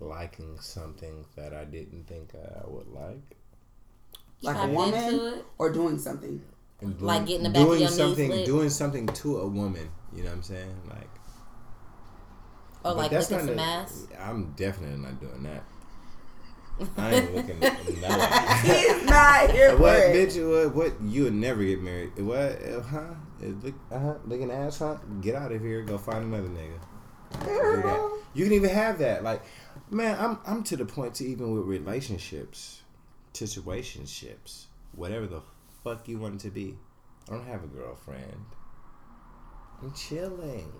liking 0.00 0.58
something 0.60 1.24
that 1.36 1.52
I 1.52 1.64
didn't 1.64 2.06
think 2.06 2.30
I 2.34 2.68
would 2.68 2.88
like. 2.88 3.36
Like 4.42 4.56
a 4.56 4.66
woman 4.68 5.42
or 5.58 5.72
doing 5.72 5.98
something. 5.98 6.42
And 6.80 7.00
Like 7.00 7.26
getting 7.26 7.44
the 7.44 7.50
back 7.50 7.62
of 7.62 7.68
doing 7.68 7.80
your 7.80 7.88
knees 7.90 7.96
something 7.96 8.30
lit? 8.30 8.46
doing 8.46 8.68
something 8.70 9.06
to 9.06 9.38
a 9.38 9.46
woman, 9.48 9.88
you 10.12 10.22
know 10.22 10.28
what 10.30 10.36
I'm 10.36 10.42
saying? 10.42 10.74
Like 10.90 11.08
Or 12.84 12.92
like 12.92 13.10
that's 13.10 13.30
licking 13.30 13.46
some 13.48 13.56
not 13.56 13.64
a- 13.66 13.70
ass. 13.82 14.06
I'm 14.20 14.52
definitely 14.56 14.98
not 14.98 15.20
doing 15.20 15.42
that. 15.44 15.62
I 16.98 17.14
ain't 17.14 17.34
looking 17.34 17.62
at 17.64 17.78
that. 18.00 18.60
He's 18.64 19.04
not 19.08 19.50
here 19.52 19.70
for 19.70 19.78
What 19.82 19.96
it. 19.96 20.28
bitch? 20.30 20.64
What? 20.66 20.74
What? 20.74 21.00
You 21.02 21.24
would 21.24 21.34
never 21.34 21.62
get 21.64 21.80
married. 21.80 22.18
What? 22.18 22.36
Uh, 22.62 22.80
huh? 22.82 22.98
Uh, 23.42 23.46
Look, 23.62 23.74
uh 23.92 23.98
huh. 23.98 24.14
Looking 24.26 24.50
ass, 24.50 24.80
huh? 24.80 24.96
Get 25.20 25.36
out 25.36 25.52
of 25.52 25.60
here. 25.62 25.82
Go 25.82 25.96
find 25.98 26.24
another 26.24 26.48
nigga. 26.48 26.80
Do. 27.44 28.20
You 28.34 28.44
can 28.44 28.52
even 28.54 28.70
have 28.70 28.98
that. 28.98 29.22
Like, 29.22 29.42
man, 29.90 30.16
I'm 30.18 30.38
I'm 30.46 30.62
to 30.64 30.76
the 30.76 30.84
point 30.84 31.14
to 31.16 31.24
even 31.24 31.52
with 31.54 31.64
relationships, 31.66 32.82
situationships, 33.34 34.66
whatever 34.94 35.26
the 35.26 35.42
fuck 35.82 36.08
you 36.08 36.18
want 36.18 36.36
it 36.36 36.40
to 36.40 36.50
be. 36.50 36.76
I 37.28 37.32
don't 37.32 37.46
have 37.46 37.64
a 37.64 37.66
girlfriend. 37.66 38.44
I'm 39.82 39.92
chilling. 39.92 40.72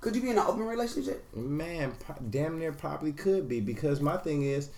Could 0.00 0.16
you 0.16 0.22
be 0.22 0.30
in 0.30 0.38
an 0.38 0.44
open 0.46 0.66
relationship? 0.66 1.24
Man, 1.34 1.94
damn 2.30 2.58
near 2.58 2.72
probably 2.72 3.12
could 3.12 3.48
be 3.48 3.60
because 3.60 4.00
my 4.00 4.16
thing 4.16 4.42
is, 4.42 4.70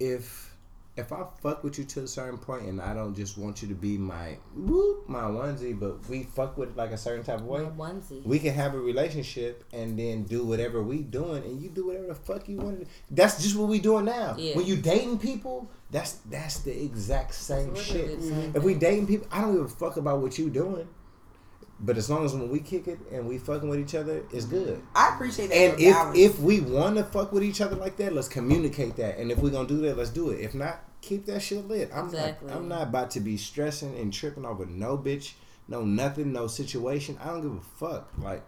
if 0.00 0.51
if 0.94 1.10
I 1.10 1.24
fuck 1.40 1.64
with 1.64 1.78
you 1.78 1.84
to 1.84 2.00
a 2.00 2.06
certain 2.06 2.38
point 2.38 2.64
and 2.64 2.80
I 2.80 2.92
don't 2.92 3.14
just 3.14 3.38
want 3.38 3.62
you 3.62 3.68
to 3.68 3.74
be 3.74 3.96
my 3.96 4.36
whoop 4.54 5.08
my 5.08 5.22
onesie, 5.22 5.78
but 5.78 6.06
we 6.08 6.24
fuck 6.24 6.58
with 6.58 6.70
it 6.70 6.76
like 6.76 6.90
a 6.90 6.98
certain 6.98 7.24
type 7.24 7.38
of 7.38 7.46
way, 7.46 7.60
onesie. 7.60 8.22
we 8.24 8.38
can 8.38 8.52
have 8.52 8.74
a 8.74 8.78
relationship 8.78 9.64
and 9.72 9.98
then 9.98 10.24
do 10.24 10.44
whatever 10.44 10.82
we 10.82 10.98
doing, 10.98 11.44
and 11.44 11.62
you 11.62 11.70
do 11.70 11.86
whatever 11.86 12.08
the 12.08 12.14
fuck 12.14 12.48
you 12.48 12.58
want 12.58 12.80
to. 12.80 12.84
do. 12.84 12.90
That's 13.10 13.42
just 13.42 13.56
what 13.56 13.68
we 13.68 13.80
doing 13.80 14.04
now. 14.04 14.36
Yeah. 14.38 14.54
When 14.54 14.66
you 14.66 14.76
dating 14.76 15.18
people, 15.18 15.70
that's 15.90 16.12
that's 16.30 16.60
the 16.60 16.82
exact 16.84 17.34
same 17.34 17.72
That's 17.72 17.84
shit. 17.86 18.18
If 18.54 18.62
we 18.62 18.74
dating 18.74 19.06
people, 19.06 19.26
I 19.32 19.40
don't 19.40 19.54
give 19.54 19.64
a 19.64 19.68
fuck 19.68 19.96
about 19.96 20.20
what 20.20 20.38
you 20.38 20.50
doing. 20.50 20.88
But 21.84 21.98
as 21.98 22.08
long 22.08 22.24
as 22.24 22.32
when 22.32 22.48
we 22.48 22.60
kick 22.60 22.86
it 22.86 23.00
and 23.10 23.26
we 23.26 23.38
fucking 23.38 23.68
with 23.68 23.80
each 23.80 23.96
other, 23.96 24.22
it's 24.32 24.46
mm-hmm. 24.46 24.64
good. 24.64 24.82
I 24.94 25.14
appreciate 25.14 25.48
that. 25.48 25.56
And 25.56 25.80
if 25.80 25.96
if 26.14 26.38
we 26.40 26.60
want 26.60 26.96
to 26.96 27.04
fuck 27.04 27.32
with 27.32 27.42
each 27.42 27.60
other 27.60 27.74
like 27.74 27.96
that, 27.96 28.12
let's 28.12 28.28
communicate 28.28 28.96
that. 28.96 29.18
And 29.18 29.32
if 29.32 29.38
we're 29.38 29.50
gonna 29.50 29.68
do 29.68 29.80
that, 29.82 29.96
let's 29.96 30.10
do 30.10 30.30
it. 30.30 30.40
If 30.40 30.54
not, 30.54 30.80
keep 31.00 31.26
that 31.26 31.40
shit 31.40 31.66
lit. 31.66 31.90
I'm 31.92 32.06
Exactly. 32.06 32.48
not. 32.48 32.56
I'm 32.56 32.68
not 32.68 32.82
about 32.82 33.10
to 33.12 33.20
be 33.20 33.36
stressing 33.36 33.98
and 33.98 34.12
tripping 34.12 34.44
over 34.44 34.64
no 34.64 34.96
bitch, 34.96 35.32
no 35.66 35.84
nothing, 35.84 36.32
no 36.32 36.46
situation. 36.46 37.18
I 37.20 37.26
don't 37.26 37.42
give 37.42 37.56
a 37.56 37.60
fuck. 37.60 38.12
Like, 38.18 38.46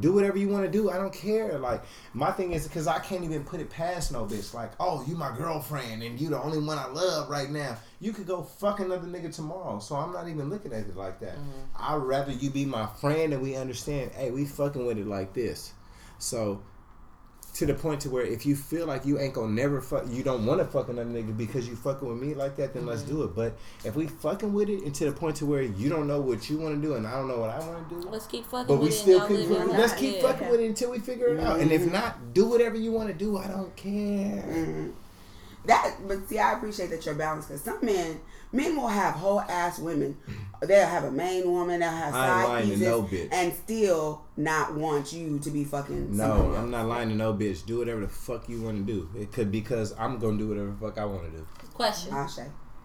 do 0.00 0.12
whatever 0.12 0.38
you 0.38 0.48
want 0.48 0.64
to 0.64 0.70
do. 0.70 0.90
I 0.90 0.96
don't 0.96 1.12
care. 1.12 1.58
Like, 1.58 1.82
my 2.12 2.30
thing 2.30 2.52
is 2.52 2.66
because 2.66 2.86
I 2.86 2.98
can't 2.98 3.24
even 3.24 3.44
put 3.44 3.60
it 3.60 3.70
past 3.70 4.12
no 4.12 4.24
bitch. 4.24 4.54
Like, 4.54 4.72
oh, 4.80 5.04
you 5.06 5.16
my 5.16 5.34
girlfriend 5.36 6.02
and 6.02 6.20
you 6.20 6.28
the 6.28 6.40
only 6.40 6.58
one 6.58 6.78
I 6.78 6.86
love 6.86 7.28
right 7.28 7.50
now. 7.50 7.76
You 8.00 8.12
could 8.12 8.26
go 8.26 8.42
fuck 8.42 8.80
another 8.80 9.06
nigga 9.06 9.34
tomorrow. 9.34 9.78
So 9.78 9.96
I'm 9.96 10.12
not 10.12 10.28
even 10.28 10.50
looking 10.50 10.72
at 10.72 10.80
it 10.80 10.96
like 10.96 11.20
that. 11.20 11.36
Mm-hmm. 11.36 11.76
I'd 11.78 11.96
rather 11.96 12.32
you 12.32 12.50
be 12.50 12.64
my 12.64 12.86
friend 12.86 13.32
and 13.32 13.42
we 13.42 13.56
understand. 13.56 14.12
Hey, 14.12 14.30
we 14.30 14.44
fucking 14.44 14.84
with 14.84 14.98
it 14.98 15.06
like 15.06 15.32
this. 15.34 15.72
So 16.18 16.62
to 17.54 17.66
the 17.66 17.74
point 17.74 18.00
to 18.00 18.10
where 18.10 18.24
if 18.24 18.44
you 18.44 18.56
feel 18.56 18.86
like 18.86 19.06
you 19.06 19.18
ain't 19.18 19.32
gonna 19.32 19.52
never 19.52 19.80
fuck, 19.80 20.04
you 20.10 20.22
don't 20.24 20.44
want 20.44 20.60
to 20.60 20.66
fuck 20.66 20.88
another 20.88 21.08
nigga 21.08 21.36
because 21.36 21.68
you 21.68 21.76
fucking 21.76 22.06
with 22.08 22.20
me 22.20 22.34
like 22.34 22.56
that, 22.56 22.74
then 22.74 22.84
let's 22.84 23.02
do 23.02 23.22
it. 23.22 23.34
But 23.34 23.56
if 23.84 23.94
we 23.94 24.08
fucking 24.08 24.52
with 24.52 24.68
it, 24.68 24.82
and 24.82 24.94
to 24.96 25.04
the 25.04 25.12
point 25.12 25.36
to 25.36 25.46
where 25.46 25.62
you 25.62 25.88
don't 25.88 26.06
know 26.08 26.20
what 26.20 26.50
you 26.50 26.58
want 26.58 26.74
to 26.74 26.82
do 26.86 26.94
and 26.94 27.06
I 27.06 27.12
don't 27.12 27.28
know 27.28 27.38
what 27.38 27.50
I 27.50 27.58
want 27.60 27.88
to 27.88 27.94
do, 27.94 28.08
Let's 28.08 28.26
keep 28.26 28.44
fucking 28.46 28.66
but 28.66 28.78
we 28.80 28.86
with 28.86 28.94
still 28.94 29.22
it. 29.24 29.28
keep, 29.28 29.38
and 29.38 29.48
y'all 29.48 29.58
live 29.60 29.68
your 29.68 29.78
let's 29.78 29.92
keep 29.94 30.16
Yeah. 30.16 30.22
fucking 30.22 30.48
with 30.50 30.60
it 30.60 30.66
until 30.66 30.90
we 30.90 30.98
figure 30.98 31.28
it 31.28 31.40
out. 31.40 31.60
And 31.60 31.70
if 31.70 31.90
not, 31.90 32.34
do 32.34 32.46
whatever 32.46 32.76
you 32.76 32.90
want 32.92 33.08
to 33.08 33.14
do. 33.14 33.38
I 33.38 33.46
don't 33.46 33.74
care. 33.76 34.42
Mhm. 34.46 34.92
That, 35.66 35.94
but 36.06 36.28
see, 36.28 36.38
I 36.38 36.52
appreciate 36.52 36.90
that 36.90 37.06
you're 37.06 37.14
balanced 37.14 37.48
because 37.48 37.62
some 37.62 37.78
men, 37.82 38.20
men 38.52 38.76
will 38.76 38.88
have 38.88 39.14
whole 39.14 39.40
ass 39.40 39.78
women. 39.78 40.16
They'll 40.66 40.86
have 40.86 41.04
a 41.04 41.10
main 41.10 41.50
woman. 41.50 41.80
They'll 41.80 41.90
have 41.90 42.14
I 42.14 42.26
ain't 42.26 42.34
side 42.34 42.48
lying 42.48 42.64
to 42.64 42.70
pieces, 42.70 42.86
no 42.88 43.02
bitch. 43.02 43.28
and 43.32 43.52
still 43.54 44.24
not 44.36 44.74
want 44.74 45.12
you 45.12 45.38
to 45.38 45.50
be 45.50 45.64
fucking. 45.64 46.16
No, 46.16 46.24
somebody 46.24 46.56
I'm 46.58 46.70
not 46.70 46.86
lying 46.86 47.08
to 47.10 47.14
no 47.14 47.34
bitch. 47.34 47.64
Do 47.66 47.78
whatever 47.78 48.00
the 48.00 48.08
fuck 48.08 48.48
you 48.48 48.60
want 48.62 48.86
to 48.86 48.92
do. 48.92 49.08
It 49.18 49.32
could 49.32 49.50
because 49.52 49.94
I'm 49.98 50.18
gonna 50.18 50.38
do 50.38 50.48
whatever 50.48 50.70
the 50.70 50.76
fuck 50.76 50.98
I 50.98 51.04
want 51.04 51.24
to 51.30 51.38
do. 51.38 51.46
Question: 51.74 52.12
Ashe. 52.14 52.38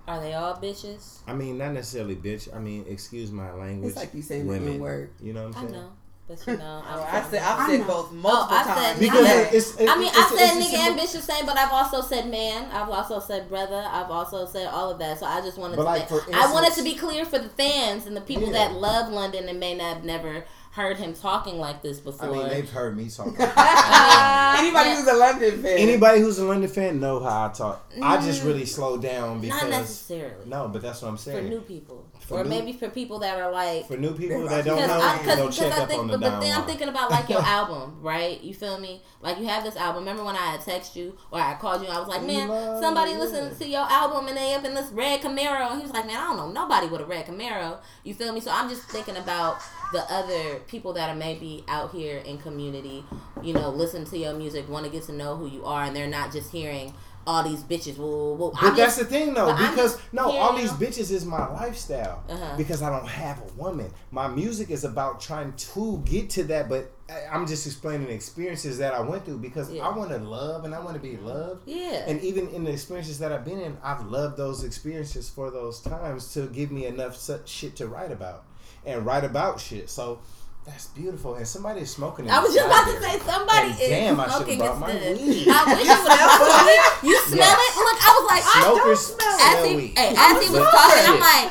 Are 0.07 0.19
they 0.19 0.33
all 0.33 0.55
bitches? 0.55 1.19
I 1.27 1.33
mean, 1.33 1.59
not 1.59 1.73
necessarily 1.73 2.15
bitch. 2.15 2.53
I 2.55 2.57
mean, 2.59 2.83
excuse 2.89 3.31
my 3.31 3.51
language. 3.53 3.91
It's 3.91 3.99
like 3.99 4.13
you 4.15 4.23
saying 4.23 4.47
the 4.47 4.53
women. 4.53 4.73
N-word. 4.73 5.11
You 5.21 5.33
know 5.33 5.47
what 5.47 5.57
I 5.57 5.59
I'm 5.59 5.69
saying? 5.69 5.81
know, 5.83 5.91
but 6.29 6.45
you 6.47 6.57
know, 6.57 6.83
Oh, 6.87 7.07
I'm 7.11 7.25
I 7.25 7.27
said 7.29 7.41
I 7.41 7.57
I've 7.57 7.69
said 7.69 7.79
know. 7.81 7.87
both 7.87 8.11
multiple 8.11 8.47
Oh, 8.55 8.59
I 8.59 8.63
said 8.63 8.75
times. 8.75 8.99
Because 8.99 9.27
Yeah. 9.27 9.39
it- 9.39 9.53
it's, 9.53 9.75
I 9.81 9.95
mean, 9.97 10.07
it's, 10.07 10.17
I 10.17 10.21
it's 10.21 10.29
said 10.39 10.49
a 10.57 10.61
nigga 10.61 10.63
simple- 10.69 10.79
and 10.91 10.99
bitch 10.99 11.11
the 11.13 11.21
same, 11.23 11.45
but 11.47 11.57
I've 11.57 11.71
also 11.71 12.01
said 12.01 12.29
man. 12.29 12.69
I've 12.71 12.89
also 12.89 13.19
said 13.19 13.49
brother. 13.49 13.83
I've 13.91 14.11
also 14.11 14.45
said 14.45 14.67
all 14.67 14.91
of 14.91 14.99
that. 14.99 15.19
So 15.19 15.25
I 15.25 15.41
just 15.41 15.57
wanted 15.57 15.75
But 15.77 15.83
to. 15.83 15.89
like, 15.89 16.11
make, 16.11 16.21
for 16.23 16.35
I 16.35 16.53
wanted 16.53 16.73
to 16.75 16.83
be 16.83 16.93
clear 16.95 17.25
for 17.25 17.39
the 17.39 17.49
fans 17.49 18.05
and 18.05 18.15
the 18.15 18.21
people 18.21 18.47
Yeah. 18.53 18.67
that 18.69 18.73
love 18.75 19.11
London 19.11 19.49
and 19.49 19.59
may 19.59 19.73
not 19.75 19.95
have 19.95 20.03
never 20.03 20.45
heard 20.71 20.97
him 20.97 21.13
talking 21.13 21.57
like 21.57 21.81
this 21.81 21.99
before. 21.99 22.29
I 22.29 22.31
mean, 22.31 22.47
they've 22.47 22.69
heard 22.69 22.95
me 22.95 23.09
talk. 23.09 23.27
Anybody 24.59 24.91
who's 24.91 25.07
a 25.07 25.13
London 25.13 25.61
fan. 25.63 25.77
Anybody 25.77 26.19
who's 26.21 26.37
a 26.37 26.45
London 26.45 26.69
fan 26.69 26.99
know 26.99 27.19
how 27.19 27.47
I 27.47 27.49
talk. 27.49 27.91
I 28.01 28.23
just 28.23 28.43
really 28.43 28.63
mm. 28.63 28.67
slow 28.67 28.97
down 28.97 29.41
because 29.41 29.61
not 29.63 29.71
necessarily 29.71 30.47
no, 30.47 30.67
but 30.67 30.81
that's 30.81 31.01
what 31.01 31.09
I'm 31.09 31.17
saying 31.17 31.43
for 31.43 31.49
new 31.49 31.61
people, 31.61 32.07
For 32.19 32.39
or 32.39 32.43
new- 32.43 32.49
maybe 32.49 32.73
for 32.73 32.89
people 32.89 33.19
that 33.19 33.39
are 33.39 33.51
like 33.51 33.87
For 33.87 33.97
new 33.97 34.13
people 34.13 34.47
that 34.47 34.63
don't 34.63 34.87
know, 34.87 35.01
I, 35.01 35.17
cause, 35.17 35.35
they'll 35.35 35.45
cause 35.47 35.57
check 35.57 35.73
I 35.73 35.81
up 35.81 35.89
think, 35.89 36.01
on 36.01 36.07
the 36.07 36.17
but, 36.17 36.31
but 36.31 36.39
then 36.39 36.55
I'm 36.55 36.65
thinking 36.65 36.87
about 36.87 37.09
like 37.09 37.29
your 37.29 37.41
album, 37.43 37.97
right? 38.01 38.39
You 38.41 38.53
feel 38.53 38.79
me? 38.79 39.01
Like 39.21 39.39
you 39.39 39.47
have 39.47 39.63
this 39.63 39.75
album. 39.75 40.03
Remember 40.03 40.23
when 40.23 40.35
I 40.35 40.51
had 40.51 40.61
text 40.61 40.95
you 40.95 41.17
or 41.31 41.39
I 41.39 41.55
called 41.55 41.81
you? 41.81 41.87
I 41.87 41.99
was 41.99 42.07
like, 42.07 42.23
man, 42.23 42.47
Love, 42.47 42.81
somebody 42.81 43.11
yeah. 43.11 43.19
listen 43.19 43.57
to 43.57 43.67
your 43.67 43.89
album 43.89 44.27
and 44.27 44.37
they 44.37 44.53
up 44.53 44.63
in 44.63 44.75
this 44.75 44.91
red 44.91 45.21
Camaro. 45.21 45.71
And 45.71 45.77
he 45.77 45.83
was 45.83 45.91
like, 45.91 46.05
man, 46.05 46.17
I 46.17 46.27
don't 46.27 46.37
know 46.37 46.51
nobody 46.51 46.87
with 46.87 47.01
a 47.01 47.05
red 47.05 47.25
Camaro. 47.25 47.79
You 48.03 48.13
feel 48.13 48.31
me? 48.31 48.39
So 48.39 48.51
I'm 48.51 48.69
just 48.69 48.83
thinking 48.83 49.17
about 49.17 49.61
the 49.91 50.01
other 50.11 50.59
people 50.67 50.93
that 50.93 51.09
are 51.09 51.15
maybe 51.15 51.63
out 51.67 51.91
here 51.91 52.17
in 52.19 52.37
community. 52.37 53.03
You 53.41 53.53
know, 53.53 53.69
listen 53.69 54.05
to 54.05 54.17
your 54.17 54.33
music, 54.33 54.69
want 54.69 54.85
to 54.85 54.91
get 54.91 55.03
to 55.03 55.13
know 55.13 55.35
who 55.35 55.47
you 55.47 55.65
are, 55.65 55.83
and 55.83 55.95
they're 55.95 56.07
not 56.07 56.31
just 56.31 56.51
hearing 56.51 56.93
all 57.27 57.43
these 57.43 57.61
bitches. 57.63 57.97
But 57.97 58.51
I'm 58.61 58.75
that's 58.75 58.97
just- 58.97 58.99
the 58.99 59.05
thing, 59.05 59.33
though, 59.33 59.55
because 59.55 59.99
no, 60.11 60.31
all 60.31 60.55
these 60.55 60.71
bitches 60.71 61.11
is 61.11 61.25
my 61.25 61.47
lifestyle. 61.53 62.23
Uh-huh. 62.29 62.55
Because 62.57 62.81
I 62.81 62.89
don't 62.89 63.07
have 63.07 63.39
a 63.39 63.53
woman. 63.61 63.91
My 64.11 64.27
music 64.27 64.69
is 64.71 64.83
about 64.83 65.19
trying 65.21 65.53
to 65.53 66.01
get 66.05 66.29
to 66.31 66.43
that, 66.45 66.69
but 66.69 66.91
I'm 67.31 67.45
just 67.47 67.65
explaining 67.67 68.09
experiences 68.09 68.77
that 68.79 68.93
I 68.93 68.99
went 69.01 69.25
through 69.25 69.39
because 69.39 69.71
Yeah. 69.71 69.87
I 69.87 69.95
want 69.95 70.11
to 70.11 70.17
love 70.17 70.65
and 70.65 70.73
I 70.73 70.79
want 70.79 70.95
to 70.95 70.99
be 71.01 71.17
loved. 71.17 71.67
Yeah. 71.67 72.03
And 72.07 72.21
even 72.21 72.47
in 72.49 72.63
the 72.63 72.71
experiences 72.71 73.19
that 73.19 73.31
I've 73.31 73.45
been 73.45 73.59
in, 73.59 73.77
I've 73.83 74.05
loved 74.05 74.37
those 74.37 74.63
experiences 74.63 75.29
for 75.29 75.49
those 75.51 75.81
times 75.81 76.33
to 76.33 76.47
give 76.47 76.71
me 76.71 76.85
enough 76.85 77.19
shit 77.45 77.75
to 77.77 77.87
write 77.87 78.11
about 78.11 78.43
and 78.85 79.05
write 79.05 79.23
about 79.23 79.59
shit. 79.59 79.89
So 79.89 80.19
that's 80.65 80.87
beautiful. 80.87 81.35
And 81.35 81.47
somebody 81.47 81.81
is 81.81 81.89
smoking. 81.91 82.25
in 82.25 82.31
I 82.31 82.39
was 82.39 82.53
just 82.53 82.65
about 82.67 82.85
to 82.85 83.01
say 83.01 83.17
somebody 83.19 83.71
And 83.71 83.81
is 83.81 83.89
damn, 83.89 84.19
I 84.19 84.27
should 84.29 84.47
have 84.49 84.57
brought 84.59 84.79
my 84.79 84.91
instead. 84.91 85.17
weed. 85.17 85.47
I 85.49 85.63
wish 85.73 85.87
you 85.87 86.03
would 86.03 86.11
have 86.13 86.39
brought 86.39 86.65
weed. 86.65 87.09
You 87.09 87.17
smell 87.25 87.37
Yes. 87.39 87.57
it? 87.59 87.79
Look, 87.79 87.99
I 87.99 88.11
was 88.19 88.25
like, 88.29 88.43
I 88.45 88.61
don't 88.61 88.97
smell 88.97 89.17
smell 89.17 89.39
as 89.39 89.65
he, 89.65 89.75
weed. 89.75 89.93
hey, 89.97 90.13
as 90.17 90.43
he 90.43 90.49
was 90.53 90.69
talking, 90.69 91.05
I'm 91.09 91.19
like, 91.19 91.49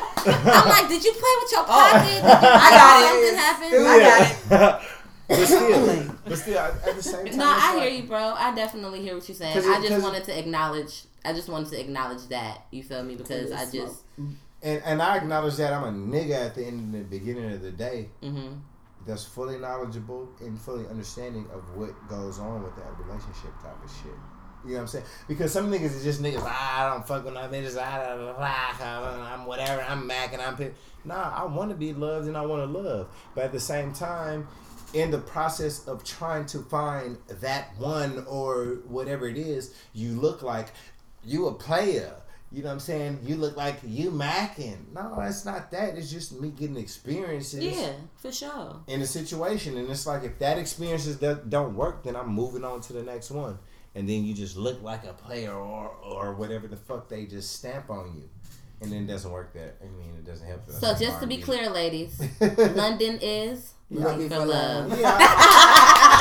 I'm 0.55 0.69
like, 0.69 0.89
did 0.89 1.03
you 1.05 1.13
play 1.13 1.35
with 1.43 1.51
your 1.53 1.61
oh. 1.67 1.67
pocket? 1.67 2.05
Did 2.05 2.23
you, 2.23 2.29
I 2.29 2.71
got 2.71 2.79
got 2.79 3.03
it. 3.03 3.09
something 3.09 3.37
happen? 3.39 3.69
I 3.87 3.99
got 4.09 4.81
it. 4.81 4.89
but 5.29 5.47
still, 5.47 6.15
but 6.25 6.39
still, 6.39 6.59
at 6.59 6.97
the 6.97 7.03
same 7.03 7.27
time, 7.27 7.37
No, 7.37 7.53
it's 7.55 7.63
I 7.65 7.75
like- 7.75 7.83
hear 7.89 8.01
you, 8.01 8.09
bro. 8.09 8.19
I 8.37 8.55
definitely 8.55 9.03
hear 9.03 9.15
what 9.15 9.29
you're 9.29 9.37
saying. 9.37 9.55
'Cause 9.55 9.67
it- 9.67 9.71
I 9.71 9.81
just 9.81 9.91
'cause- 9.95 10.03
wanted 10.03 10.25
to 10.25 10.39
acknowledge. 10.39 11.03
I 11.25 11.33
just 11.33 11.49
wanted 11.49 11.71
to 11.73 11.81
acknowledge 11.81 12.29
that. 12.29 12.65
You 12.71 12.83
feel 12.85 13.03
me? 13.03 13.17
Because 13.17 13.51
I 13.53 13.65
just. 13.71 14.03
And 14.63 14.83
and 14.85 15.01
I 15.01 15.17
acknowledge 15.17 15.57
that 15.57 15.73
I'm 15.73 15.85
a 15.85 16.17
nigga 16.17 16.47
at 16.47 16.55
the 16.55 16.65
end 16.67 16.95
of 16.95 17.01
the 17.01 17.19
beginning 17.19 17.53
of 17.53 17.63
the 17.63 17.73
day 17.73 18.09
hmm 18.23 18.55
that's 19.07 19.25
fully 19.25 19.57
knowledgeable 19.59 20.29
and 20.41 20.61
fully 20.61 20.87
understanding 20.87 21.47
of 21.55 21.77
what 21.77 21.91
goes 22.09 22.39
on 22.39 22.63
with 22.63 22.77
that 22.77 22.99
relationship 22.99 23.51
type 23.63 23.83
of 23.83 23.91
shit. 23.91 24.13
You 24.65 24.71
know 24.71 24.75
what 24.75 24.81
I'm 24.83 24.87
saying? 24.89 25.05
Because 25.27 25.53
some 25.53 25.71
niggas 25.71 25.97
is 25.97 26.05
just 26.05 26.23
niggas. 26.23 26.43
Ah, 26.43 26.87
I 26.87 26.91
don't 26.91 27.07
fuck 27.07 27.25
with 27.25 27.33
no 27.33 27.41
bitches. 27.41 27.77
Ah, 27.81 28.17
blah, 28.17 28.33
blah, 28.35 29.13
blah, 29.17 29.33
I'm 29.33 29.47
whatever. 29.47 29.83
I'm 29.83 30.07
Mac 30.07 30.33
and 30.35 30.43
I'm. 30.43 30.57
Pit. 30.57 30.75
Nah, 31.05 31.33
I 31.35 31.45
want 31.45 31.71
to 31.71 31.77
be 31.77 31.95
loved 31.95 32.27
and 32.27 32.37
I 32.37 32.45
want 32.45 32.71
to 32.71 32.79
love, 32.79 33.09
but 33.35 33.45
at 33.45 33.53
the 33.53 33.61
same 33.61 33.93
time, 33.95 34.47
in 34.93 35.11
the 35.11 35.19
process 35.19 35.87
of 35.87 36.05
trying 36.05 36.47
to 36.47 36.59
find 36.59 37.19
that 37.29 37.79
one 37.79 38.25
or 38.29 38.81
whatever 38.89 39.29
it 39.29 39.39
is, 39.39 39.75
you 39.95 40.13
look 40.13 40.43
like 40.43 40.69
you 41.25 41.47
a 41.47 41.55
player. 41.55 42.15
You 42.51 42.63
know 42.63 42.69
what 42.69 42.73
I'm 42.75 42.81
saying? 42.81 43.19
You 43.25 43.37
look 43.37 43.57
like 43.57 43.77
you 43.85 44.11
macking. 44.11 44.79
No, 44.95 45.21
it's 45.21 45.45
not 45.45 45.71
that. 45.73 45.99
It's 45.99 46.11
just 46.11 46.41
me 46.41 46.49
getting 46.51 46.79
experiences 46.79 47.63
Yeah, 47.63 47.93
for 48.17 48.33
sure. 48.33 48.77
in 48.87 49.03
a 49.03 49.07
situation, 49.07 49.77
and 49.77 49.89
it's 49.91 50.07
like 50.07 50.25
if 50.25 50.39
that 50.39 50.57
experiences 50.59 51.19
that 51.19 51.51
don't 51.51 51.75
work, 51.77 52.05
then 52.05 52.17
I'm 52.17 52.29
moving 52.29 52.65
on 52.65 52.81
to 52.83 52.93
the 52.95 53.03
next 53.03 53.31
one. 53.31 53.59
and 53.95 54.09
then 54.09 54.25
you 54.25 54.33
just 54.35 54.57
look 54.57 54.83
like 54.83 55.05
a 55.05 55.13
player 55.13 55.53
or 55.53 55.89
or 56.03 56.35
whatever 56.35 56.69
the 56.69 56.77
fuck 56.77 57.09
they 57.09 57.27
just 57.27 57.53
stamp 57.53 57.91
on 57.91 58.15
you, 58.17 58.29
and 58.81 58.93
then 58.93 59.03
it 59.05 59.07
doesn't 59.09 59.31
work. 59.33 59.53
That 59.55 59.77
I 59.83 59.89
mean, 59.99 60.15
it 60.19 60.25
doesn't 60.25 60.47
help. 60.47 60.71
So 60.71 60.95
just 60.95 61.21
to 61.21 61.27
be 61.27 61.39
clear, 61.39 61.69
ladies, 61.71 62.13
London 62.41 63.19
is 63.21 63.75
Looking 63.91 64.29
for 64.29 64.45
love. 64.45 65.01
Yeah, 65.01 65.17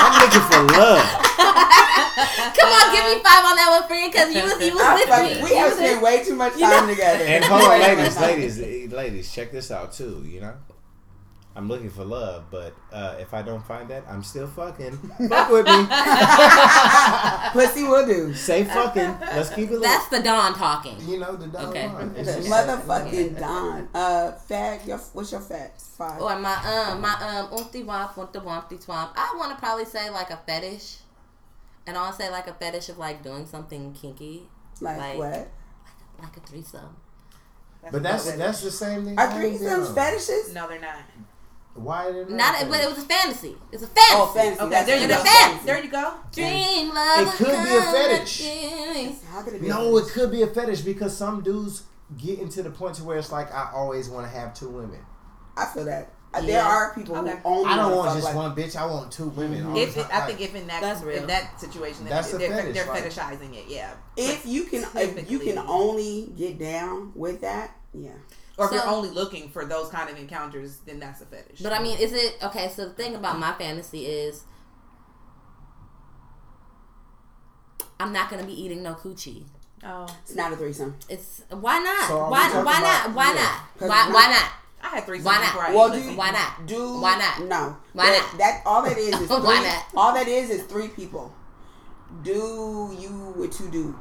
I'm 0.03 0.13
looking 0.23 0.45
for 0.49 0.61
love. 0.79 1.83
Come 1.97 2.69
on, 2.69 2.85
give 2.95 3.05
me 3.05 3.23
five 3.23 3.43
on 3.45 3.55
that 3.55 3.67
one, 3.79 3.87
friend, 3.87 4.11
because 4.11 4.33
you 4.33 4.43
was 4.43 4.53
you 4.61 4.73
was 4.75 4.99
with 4.99 5.09
fuck- 5.09 5.23
me. 5.23 5.43
we 5.43 5.49
You 5.51 5.55
have 5.57 5.69
was 5.69 5.77
spent 5.79 6.01
way 6.01 6.23
too 6.23 6.35
much 6.35 6.53
You 6.55 6.61
know- 6.61 6.79
time 6.79 6.87
together. 6.89 7.23
And 7.25 7.43
hold 7.45 7.61
on, 7.63 7.69
Way 7.69 7.95
ladies, 7.95 8.19
ladies, 8.19 8.59
eh, 8.61 8.87
ladies, 8.95 9.31
check 9.33 9.51
this 9.51 9.71
out 9.71 9.91
too. 9.93 10.23
You 10.27 10.41
know, 10.41 10.53
I'm 11.55 11.67
looking 11.67 11.89
for 11.89 12.03
love, 12.05 12.45
but 12.51 12.75
uh, 12.93 13.15
if 13.19 13.33
I 13.33 13.41
don't 13.41 13.65
find 13.65 13.89
that, 13.89 14.03
I'm 14.07 14.21
still 14.23 14.47
fucking. 14.47 14.95
Fuck 15.29 15.49
with 15.49 15.65
me. 15.65 15.87
Pussy 17.53 17.83
will 17.83 18.05
do. 18.05 18.33
Say 18.33 18.63
fucking. 18.63 19.17
Let's 19.21 19.49
keep 19.49 19.69
it. 19.69 19.73
lit. 19.73 19.81
That's 19.81 20.07
the 20.09 20.21
Don 20.21 20.53
talking. 20.53 20.97
you 21.07 21.19
know 21.19 21.35
the 21.35 21.47
Don. 21.47 21.65
Okay. 21.69 21.87
line. 21.87 22.13
The 22.13 22.19
It's 22.21 22.35
just- 22.35 22.49
motherfucking 22.49 23.39
Don. 23.39 23.89
Uh, 23.93 24.33
fag. 24.49 24.85
Your, 24.87 24.97
what's 25.13 25.31
your 25.31 25.41
fag? 25.41 25.71
Five. 25.97 26.21
Or 26.21 26.37
my 26.39 26.53
um 26.53 27.01
my 27.01 27.13
um 27.13 27.57
umpty 27.57 27.83
womp 27.83 28.15
umpty 28.17 28.39
wompty 28.39 28.79
swamp. 28.81 29.13
I 29.15 29.33
want 29.37 29.51
to 29.51 29.57
probably 29.57 29.85
say 29.85 30.11
like 30.11 30.29
a 30.29 30.37
fetish, 30.37 30.97
and 31.87 31.97
I'll 31.97 32.13
say 32.13 32.29
like 32.29 32.47
a 32.47 32.53
fetish 32.53 32.89
of 32.89 32.97
like 32.97 33.23
doing 33.23 33.45
something 33.45 33.93
kinky, 33.93 34.43
like, 34.81 34.97
like- 34.97 35.17
what? 35.17 35.47
like 36.21 36.37
a 36.37 36.39
threesome. 36.41 36.95
But 37.91 38.03
that's 38.03 38.25
what 38.25 38.37
that's 38.37 38.61
the 38.61 38.71
same 38.71 39.05
thing. 39.05 39.17
Are 39.17 39.27
I 39.27 39.45
was 39.47 39.61
threesomes 39.61 39.95
fetishes? 39.95 40.53
No, 40.53 40.67
they're 40.67 40.79
not. 40.79 40.99
Why 41.75 42.11
did 42.11 42.29
Not, 42.31 42.67
but 42.69 42.81
it 42.81 42.89
was 42.89 42.97
a 42.97 43.07
fantasy. 43.07 43.55
It's 43.71 43.83
a 43.83 43.87
fantasy. 43.87 44.13
Oh, 44.13 44.31
fantasy. 44.33 44.61
Okay, 44.61 44.69
That's 44.71 44.87
there 44.87 44.99
you 44.99 45.07
that's 45.07 45.23
go. 45.23 45.29
fantasy. 45.29 45.65
There 45.67 45.83
you 45.83 45.91
go. 45.91 46.13
Dream 46.33 46.93
love. 46.93 47.27
It 47.27 47.31
could 47.37 47.45
be 47.63 47.75
a 47.75 47.81
fetish. 47.81 48.41
fetish. 48.41 49.15
How 49.29 49.43
could 49.43 49.53
it 49.53 49.61
be? 49.61 49.67
No, 49.67 49.95
it 49.97 50.07
could 50.07 50.31
be 50.31 50.41
a 50.41 50.47
fetish 50.47 50.81
because 50.81 51.15
some 51.15 51.43
dudes 51.43 51.83
get 52.17 52.39
into 52.39 52.63
the 52.63 52.71
point 52.71 52.95
to 52.95 53.03
where 53.03 53.17
it's 53.19 53.31
like 53.31 53.53
I 53.53 53.69
always 53.73 54.09
want 54.09 54.25
to 54.25 54.35
have 54.35 54.55
two 54.55 54.69
women. 54.69 54.99
I 55.55 55.65
feel 55.65 55.85
that. 55.85 56.11
Uh, 56.33 56.41
There 56.41 56.61
are 56.61 56.93
people 56.93 57.15
Okay. 57.17 57.31
who 57.31 57.37
only 57.45 57.65
I 57.71 57.75
don't 57.77 57.85
wanna 57.85 57.95
want 57.95 58.07
fuck 58.09 58.15
just 58.17 58.25
like, 58.25 58.35
one 58.35 58.55
bitch. 58.55 58.75
I 58.75 58.85
want 58.85 59.11
two 59.11 59.29
women. 59.29 59.65
all 59.65 59.73
the 59.73 59.81
If 59.81 59.97
it. 59.97 60.05
I 60.13 60.21
think 60.27 60.41
if 60.41 60.53
in 60.55 60.67
that 60.67 60.81
That's 60.81 61.01
real. 61.01 61.17
in 61.21 61.27
that 61.27 61.59
situation, 61.59 62.05
That's 62.05 62.33
a 62.33 62.37
they're, 62.37 62.49
fetish, 62.51 62.73
they're 62.75 62.85
right? 62.87 63.03
fetishizing 63.03 63.55
it. 63.55 63.65
Yeah. 63.69 63.93
If 64.17 64.45
you 64.45 64.65
can, 64.65 64.85
if 64.95 65.31
you 65.31 65.39
can 65.39 65.57
only 65.57 66.31
get 66.37 66.59
down 66.59 67.11
with 67.15 67.41
that, 67.41 67.71
yeah. 67.93 68.11
Or 68.57 68.65
if 68.65 68.71
So- 68.71 68.75
you're 68.75 68.87
only 68.87 69.09
looking 69.09 69.49
for 69.49 69.65
those 69.65 69.89
kind 69.89 70.09
of 70.09 70.17
encounters, 70.17 70.77
then 70.85 70.99
that's 70.99 71.21
a 71.21 71.25
fetish. 71.25 71.61
But 71.61 71.71
I 71.73 71.81
mean, 71.81 71.97
is 71.97 72.11
it 72.13 72.37
okay? 72.43 72.69
So 72.75 72.85
the 72.85 72.93
thing 72.93 73.15
about 73.15 73.39
my 73.39 73.53
fantasy 73.53 74.05
is, 74.05 74.43
I'm 77.99 78.11
not 78.13 78.29
gonna 78.29 78.43
be 78.45 78.53
eating 78.61 78.83
no 78.83 78.93
coochie. 78.95 79.45
oh, 79.83 80.07
It's 80.23 80.35
not 80.35 80.51
a 80.51 80.55
threesome. 80.55 80.95
It's 81.09 81.41
why 81.49 81.79
not? 81.79 82.07
So 82.07 82.19
are 82.19 82.25
we 82.25 82.31
why 82.31 82.43
talking 82.49 82.65
why 82.65 82.79
not? 82.81 83.05
about- 83.05 83.15
Why 83.15 83.27
yeah. 83.33 83.41
not? 83.41 83.77
'Cause 83.79 83.89
Why 83.89 84.03
not- 84.05 84.13
why 84.13 84.27
not? 84.31 84.51
I 84.97 85.01
had 85.01 85.05
three. 85.05 85.21
Why 85.21 85.37
not? 85.37 85.53
Before 85.53 85.75
Well, 85.75 85.93
ate 85.93 85.99
do 85.99 86.03
pussy. 86.05 86.15
Why 86.15 86.31
not? 86.31 86.65
Do 86.65 86.99
Why 86.99 87.17
not? 87.17 87.47
No. 87.47 87.77
Why 87.93 88.05
that, 88.07 88.29
not? 88.31 88.37
That 88.39 88.61
all 88.65 88.81
that 88.81 88.97
is 88.97 89.13
is 89.21 89.27
three. 89.27 89.37
Why 89.37 89.61
not? 89.61 89.85
All 89.95 90.13
that 90.15 90.27
is 90.27 90.49
is 90.49 90.63
three 90.63 90.87
people. 90.87 91.31
Do 92.23 92.95
you 92.99 93.33
with 93.37 93.55
two 93.55 93.69
dudes? 93.69 93.97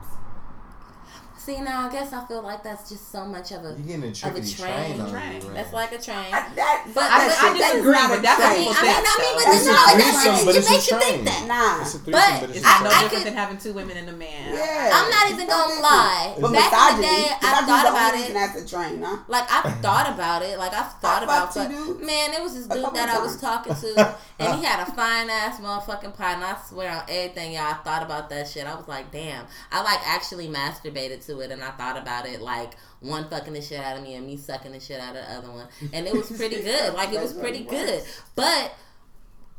See 1.47 1.60
now, 1.60 1.86
I 1.86 1.93
guess 1.93 2.12
I 2.12 2.27
feel 2.27 2.43
like 2.43 2.64
that's 2.64 2.90
just 2.90 3.12
so 3.12 3.24
much 3.24 3.52
of 3.52 3.62
a 3.62 3.78
You're 3.78 3.86
getting 4.02 4.02
a 4.02 4.09
of 4.10 4.35
a 4.35 4.43
train. 4.43 4.98
train 4.98 5.01
on 5.01 5.10
Train. 5.14 5.39
you, 5.43 5.55
That's 5.55 5.73
like 5.73 5.93
a 5.94 6.02
train. 6.02 6.27
I, 6.35 6.43
that, 6.59 6.90
But 6.90 7.06
that 7.06 7.39
I- 7.39 7.47
I 7.47 7.55
disagree, 7.55 7.93
not 7.94 8.10
a 8.10 8.14
but 8.18 8.23
that's 8.27 8.43
I 8.43 8.51
mean, 8.59 8.66
I 8.74 8.82
mean, 8.82 8.98
I 9.06 9.14
mean, 9.23 9.35
but 9.39 9.47
though. 9.47 9.70
no, 9.70 9.78
a 9.78 9.94
that's 9.94 10.18
threesome, 10.27 10.48
it 10.59 10.66
makes 10.74 10.90
you 10.90 10.98
think 10.98 11.23
that. 11.31 11.47
Nah. 11.47 11.86
It's 11.86 11.94
a 11.94 11.98
But 12.02 12.18
but, 12.18 12.51
it's 12.51 12.66
I- 12.66 12.81
a 12.81 12.82
no 12.82 12.90
I 12.90 12.93
different 12.98 13.12
could- 13.14 13.27
than 13.31 13.35
having 13.39 13.59
two 13.62 13.73
women 13.78 13.94
and 13.97 14.09
a 14.10 14.16
man. 14.18 14.59
Yeah. 14.59 14.90
I'm 14.90 15.06
not 15.06 15.24
even 15.31 15.47
gonna 15.47 15.70
that 15.70 15.86
lie. 15.86 16.35
But 16.35 16.51
Back 16.51 16.73
in 16.74 16.97
the 16.98 17.02
day, 17.06 17.24
I 17.31 17.62
thought 17.62 17.86
about 17.94 18.12
it. 18.18 18.35
That's 18.35 18.56
a 18.59 18.66
train, 18.66 18.98
huh? 19.06 19.16
Like 19.31 19.47
I've 19.47 19.70
thought 19.78 20.10
about 20.10 20.43
it. 20.43 20.59
Like 20.59 20.74
I've 20.74 20.98
thought 20.98 21.23
about, 21.23 21.55
but 21.55 21.70
man, 22.02 22.35
it 22.35 22.43
was 22.43 22.59
this 22.59 22.66
dude 22.66 22.90
that 22.90 23.06
I 23.09 23.23
was 23.23 23.39
talking 23.40 23.70
to, 23.74 24.18
and 24.43 24.59
he 24.59 24.64
had 24.66 24.82
a 24.82 24.90
fine 24.98 25.31
ass 25.31 25.60
motherfucking 25.62 26.18
pie. 26.18 26.35
And 26.35 26.43
I 26.43 26.59
swear 26.66 26.90
on 26.90 27.02
everything, 27.09 27.52
y'all, 27.55 27.70
I 27.70 27.74
thought 27.86 28.02
about 28.02 28.31
that 28.35 28.48
shit. 28.48 28.66
I 28.66 28.74
was 28.74 28.89
like, 28.89 29.12
damn. 29.12 29.47
I 29.70 29.82
like 29.86 30.01
actually 30.02 30.48
masturbated 30.48 31.24
to 31.27 31.35
it, 31.40 31.50
and 31.50 31.62
I 31.62 31.70
thought 31.70 31.96
about 31.96 32.26
it 32.26 32.40
like 32.40 32.74
one 33.00 33.28
fucking 33.28 33.52
the 33.52 33.60
shit 33.62 33.80
out 33.80 33.96
of 33.96 34.02
me 34.02 34.14
and 34.14 34.26
me 34.26 34.36
sucking 34.36 34.72
the 34.72 34.80
shit 34.80 35.00
out 35.00 35.16
of 35.16 35.24
the 35.26 35.32
other 35.32 35.50
one, 35.50 35.66
and 35.92 36.06
it 36.06 36.12
was 36.14 36.30
pretty 36.30 36.62
good. 36.62 36.94
Like 36.94 37.12
it 37.12 37.20
was 37.20 37.32
pretty 37.32 37.64
good, 37.64 38.02
but. 38.34 38.74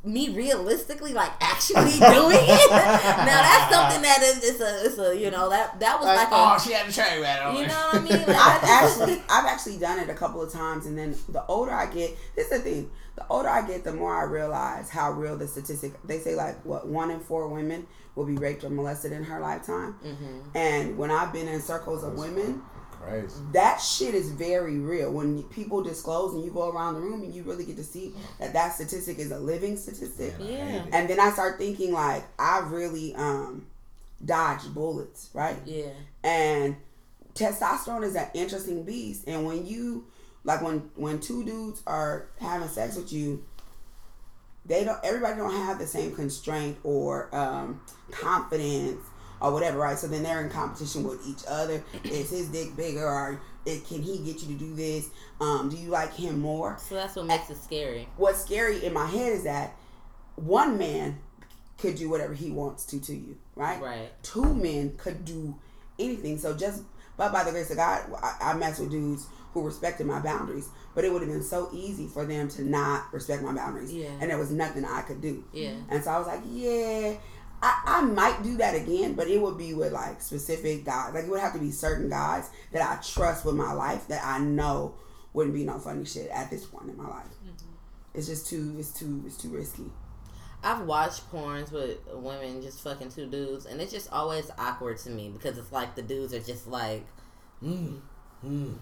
Me 0.04 0.30
realistically, 0.30 1.12
like 1.12 1.32
actually 1.42 1.92
doing 1.92 2.38
it. 2.40 2.72
now 2.72 3.26
that's 3.26 3.74
something 3.74 4.02
that 4.04 4.22
is 4.22 4.38
it's 4.42 4.62
a 4.62 4.86
it's 4.86 4.98
a 5.00 5.18
you 5.18 5.32
know 5.32 5.50
that 5.50 5.78
that 5.82 6.00
was 6.00 6.06
like, 6.06 6.30
oh, 6.32 6.56
a 6.56 6.60
she 6.62 6.72
had 6.72 6.88
a 6.88 6.92
train 6.94 7.22
right 7.22 7.42
on 7.42 7.56
you 7.58 7.68
know 7.68 7.90
what 7.92 7.96
I 7.96 8.00
mean. 8.00 8.12
Like, 8.28 8.38
I've 8.38 8.64
actually 8.64 9.22
I've 9.28 9.46
actually 9.46 9.78
done 9.80 10.00
it 10.00 10.10
a 10.10 10.14
couple 10.14 10.42
of 10.42 10.54
times, 10.54 10.86
and 10.86 10.98
then 10.98 11.14
the 11.28 11.44
older 11.48 11.72
I 11.72 11.88
get, 11.88 12.16
this 12.36 12.46
is 12.46 12.52
the 12.52 12.60
thing. 12.60 12.92
The 13.18 13.26
older 13.30 13.50
I 13.50 13.66
get, 13.68 13.84
the 13.84 13.94
more 13.94 14.16
I 14.16 14.24
realize 14.24 14.90
how 14.90 15.12
real 15.12 15.36
the 15.36 15.48
statistic. 15.48 15.94
They 16.06 16.20
say 16.20 16.36
like 16.36 16.64
what 16.66 16.88
one 16.88 17.12
in 17.12 17.20
four 17.20 17.48
women 17.50 17.86
will 18.16 18.26
be 18.26 18.36
raped 18.36 18.64
or 18.64 18.70
molested 18.70 19.12
in 19.12 19.24
her 19.26 19.40
lifetime, 19.40 19.96
Mhm. 20.06 20.44
and 20.56 20.98
when 20.98 21.12
I've 21.12 21.34
been 21.34 21.48
in 21.48 21.62
circles 21.62 22.04
of 22.04 22.14
women, 22.18 22.62
Crazy. 23.02 23.36
that 23.54 23.78
shit 23.78 24.16
is 24.16 24.30
very 24.32 24.80
real. 24.80 25.12
When 25.12 25.44
people 25.44 25.82
disclose 25.84 26.34
and 26.34 26.44
you 26.44 26.50
go 26.52 26.70
around 26.70 26.94
the 26.96 27.02
room 27.02 27.22
and 27.24 27.34
you 27.34 27.44
really 27.44 27.66
get 27.66 27.76
to 27.78 27.84
see 27.84 28.16
that 28.40 28.54
that 28.54 28.74
statistic 28.76 29.20
is 29.20 29.32
a 29.32 29.38
living 29.40 29.78
statistic. 29.78 30.38
Man, 30.40 30.48
Yeah. 30.50 30.86
And 30.94 31.10
then 31.10 31.20
I 31.20 31.32
start 31.32 31.58
thinking 31.60 31.94
like 31.94 32.24
I 32.40 32.60
really 32.60 33.14
um 33.16 33.66
dodged 34.24 34.74
bullets, 34.74 35.30
right? 35.34 35.58
yeah. 35.66 35.90
And 36.24 36.76
testosterone 37.36 38.04
is 38.04 38.16
an 38.16 38.28
interesting 38.34 38.84
beast. 38.84 39.24
And 39.28 39.46
when 39.46 39.66
you 39.66 40.06
like 40.48 40.62
when 40.62 40.90
when 40.96 41.20
two 41.20 41.44
dudes 41.44 41.84
are 41.86 42.30
having 42.40 42.70
sex 42.70 42.96
with 42.96 43.12
you, 43.12 43.44
they 44.66 44.86
don't 44.86 44.98
everybody 45.04 45.36
don't 45.36 45.54
have 45.54 45.78
the 45.78 45.86
same 45.86 46.16
constraint 46.16 46.78
or 46.84 47.30
um 47.36 47.82
confidence 48.10 49.06
or 49.42 49.52
whatever, 49.52 49.78
right? 49.78 50.00
So 50.00 50.08
then 50.08 50.24
they're 50.24 50.42
in 50.44 50.50
competition 50.50 51.04
with 51.04 51.20
each 51.28 51.44
other. 51.48 51.84
Is 52.06 52.32
his 52.32 52.48
dick 52.48 52.76
bigger 52.76 53.06
or 53.06 53.40
it, 53.66 53.86
can 53.88 54.02
he 54.02 54.20
get 54.20 54.42
you 54.42 54.48
to 54.48 54.54
do 54.54 54.74
this? 54.74 55.10
Um, 55.42 55.70
do 55.70 55.76
you 55.76 55.90
like 55.90 56.14
him 56.14 56.40
more? 56.40 56.78
So 56.80 56.96
that's 56.96 57.18
what 57.18 57.26
makes 57.26 57.50
it 57.50 57.58
scary. 57.58 58.08
what's 58.16 58.42
scary 58.42 58.84
in 58.84 58.94
my 58.94 59.06
head 59.06 59.34
is 59.34 59.44
that 59.44 59.76
one 60.36 60.78
man 60.78 61.20
could 61.78 61.96
do 61.96 62.10
whatever 62.10 62.34
he 62.34 62.50
wants 62.52 62.86
to 62.86 63.02
to 63.02 63.14
you, 63.14 63.38
right? 63.56 63.82
Right. 63.82 64.10
Two 64.24 64.56
men 64.56 64.96
could 64.98 65.26
do 65.26 65.56
anything. 66.00 66.38
So 66.38 66.56
just, 66.56 66.84
but 67.18 67.34
by 67.34 67.44
the 67.44 67.52
grace 67.52 67.70
of 67.70 67.78
God, 67.78 68.10
I, 68.24 68.38
I 68.40 68.54
mess 68.54 68.80
with 68.80 68.90
dudes 68.92 69.28
who 69.62 69.66
respected 69.66 70.06
my 70.08 70.20
boundaries. 70.20 70.70
But 70.96 71.04
it 71.06 71.12
would 71.14 71.22
have 71.22 71.32
been 71.32 71.44
so 71.44 71.70
easy 71.74 72.08
for 72.08 72.26
them 72.26 72.48
to 72.50 72.64
not 72.64 73.14
respect 73.14 73.44
my 73.44 73.54
boundaries, 73.54 73.94
Yeah. 73.94 74.10
and 74.20 74.30
there 74.32 74.38
was 74.38 74.52
nothing 74.52 74.84
I 74.86 75.02
could 75.02 75.22
do. 75.22 75.44
Yeah. 75.54 75.74
And 75.90 76.04
so 76.04 76.12
I 76.12 76.18
was 76.18 76.28
like, 76.28 76.42
yeah, 76.50 77.16
I, 77.62 77.82
I 77.86 78.02
might 78.02 78.42
do 78.44 78.58
that 78.58 78.76
again, 78.76 79.14
but 79.14 79.28
it 79.28 79.42
would 79.42 79.58
be 79.58 79.74
with 79.74 79.92
like 79.94 80.22
specific 80.22 80.86
guys. 80.86 81.14
Like 81.14 81.26
it 81.26 81.30
would 81.30 81.40
have 81.40 81.54
to 81.54 81.60
be 81.60 81.72
certain 81.72 82.10
guys 82.10 82.50
that 82.72 82.82
I 82.82 83.02
trust 83.04 83.46
with 83.46 83.56
my 83.56 83.74
life 83.74 84.08
that 84.08 84.24
I 84.26 84.40
know 84.40 84.96
wouldn't 85.34 85.56
be 85.56 85.64
no 85.66 85.78
funny 85.80 86.06
shit 86.06 86.30
at 86.30 86.50
this 86.50 86.66
point 86.66 86.90
in 86.90 86.98
my 86.98 87.08
life. 87.08 87.26
It's 88.16 88.26
just 88.28 88.48
too, 88.48 88.76
it's 88.80 88.92
too, 88.92 89.24
it's 89.28 89.38
too 89.38 89.50
risky. 89.50 89.86
I've 90.64 90.86
watched 90.88 91.32
porns 91.32 91.72
with 91.72 92.00
women 92.12 92.64
just 92.64 92.82
fucking 92.84 93.12
two 93.12 93.28
dudes, 93.28 93.68
and 93.68 93.80
it's 93.80 93.92
just 93.92 94.12
always 94.12 94.50
awkward 94.58 94.98
to 95.00 95.12
me 95.12 95.30
because 95.30 95.58
it's 95.60 95.72
like 95.72 95.96
the 95.96 96.02
dudes 96.02 96.34
are 96.34 96.40
just 96.40 96.68
like, 96.68 97.06
Mm. 97.64 98.00
Mm. 98.46 98.76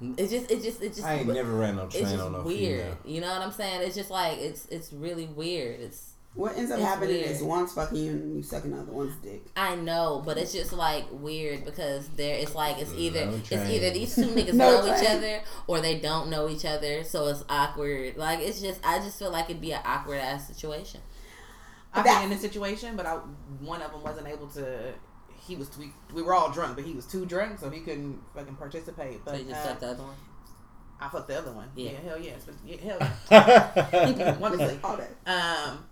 It's 0.00 0.30
just, 0.30 0.50
it 0.50 0.62
just, 0.62 0.82
it 0.82 0.94
just, 0.94 1.04
I 1.04 1.14
ain't 1.16 1.28
never 1.28 1.52
ran 1.52 1.76
no 1.76 1.84
it's 1.84 1.94
train 1.94 2.06
just 2.06 2.20
on 2.22 2.32
no 2.32 2.42
weird. 2.42 2.80
female. 2.82 2.96
You 3.04 3.20
know 3.20 3.28
what 3.32 3.42
I'm 3.42 3.52
saying? 3.52 3.82
It's 3.82 3.96
just 3.96 4.10
like 4.10 4.38
it's, 4.38 4.66
it's 4.66 4.92
really 4.92 5.26
weird. 5.26 5.80
It's, 5.80 6.12
What 6.34 6.56
ends 6.56 6.70
up 6.70 6.78
It's 6.78 6.86
happening 6.86 7.16
weird. 7.16 7.30
is 7.30 7.42
one's 7.42 7.72
fucking 7.72 7.96
you 7.96 8.10
and 8.12 8.36
you 8.36 8.42
suck 8.42 8.64
another 8.64 8.92
one's 8.92 9.16
dick. 9.16 9.42
I 9.56 9.74
know, 9.74 10.22
but 10.24 10.38
it's 10.38 10.52
just 10.52 10.72
like 10.72 11.06
weird 11.10 11.64
because 11.64 12.08
there, 12.10 12.36
it's 12.38 12.54
like 12.54 12.78
it's 12.78 12.92
either, 12.94 13.26
No 13.26 13.32
it's 13.36 13.52
either 13.52 13.90
these 13.90 14.14
two 14.14 14.22
niggas 14.36 14.54
No 14.54 14.84
know 14.84 14.96
each 14.96 15.06
other 15.08 15.40
or 15.66 15.80
they 15.80 15.98
don't 15.98 16.30
know 16.30 16.48
each 16.48 16.64
other, 16.64 17.02
so 17.02 17.26
it's 17.26 17.44
awkward. 17.48 18.16
Like 18.16 18.38
it's 18.40 18.60
just, 18.60 18.80
I 18.86 18.98
just 19.00 19.18
feel 19.18 19.30
like 19.32 19.50
it'd 19.50 19.60
be 19.60 19.72
an 19.72 19.80
awkward 19.84 20.18
ass 20.18 20.46
situation. 20.46 21.00
I've 21.92 22.04
been 22.04 22.22
in 22.30 22.32
a 22.32 22.38
situation, 22.38 22.96
but 22.96 23.06
I 23.06 23.14
one 23.60 23.80
of 23.82 23.90
them 23.90 24.02
wasn't 24.02 24.28
able 24.28 24.46
to. 24.48 24.92
He 25.48 25.56
was 25.56 25.76
we, 25.78 25.90
we 26.14 26.22
were 26.22 26.34
all 26.34 26.50
drunk, 26.50 26.76
but 26.76 26.84
he 26.84 26.92
was 26.92 27.06
too 27.06 27.24
drunk, 27.26 27.58
so 27.58 27.70
he 27.70 27.80
couldn't 27.80 28.20
fucking 28.34 28.56
participate. 28.56 29.24
So 29.24 29.32
But 29.32 29.40
you 29.40 29.50
just 29.50 29.66
uh, 29.66 29.74
the 29.74 29.86
other 29.88 30.02
one. 30.02 30.14
I 31.00 31.08
fucked 31.08 31.28
the 31.28 31.38
other 31.38 31.52
one. 31.52 31.68
Yeah. 31.74 31.92
Yeah, 31.92 31.98
hell 32.00 32.20
yes, 32.20 32.44
but 32.44 32.54
yeah, 32.64 32.76
hell 32.76 32.98
yeah. 33.30 34.36
honestly. 34.42 34.78
All 34.84 34.98
that. 34.98 35.10
Um, 35.26 35.86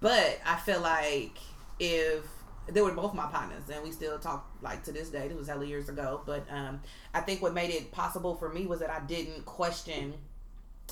but 0.00 0.38
I 0.44 0.56
feel 0.56 0.80
like 0.80 1.38
if 1.78 2.24
they 2.68 2.82
were 2.82 2.92
both 2.92 3.14
my 3.14 3.26
partners, 3.26 3.62
and 3.72 3.82
we 3.82 3.90
still 3.90 4.18
talk 4.18 4.48
like 4.62 4.84
to 4.84 4.92
this 4.92 5.08
day. 5.08 5.28
This 5.28 5.36
was 5.36 5.48
hella 5.48 5.64
years 5.64 5.88
ago, 5.88 6.20
but 6.26 6.46
um, 6.50 6.80
I 7.14 7.20
think 7.20 7.42
what 7.42 7.54
made 7.54 7.70
it 7.70 7.90
possible 7.92 8.34
for 8.36 8.48
me 8.48 8.66
was 8.66 8.80
that 8.80 8.90
I 8.90 9.00
didn't 9.00 9.44
question 9.44 10.14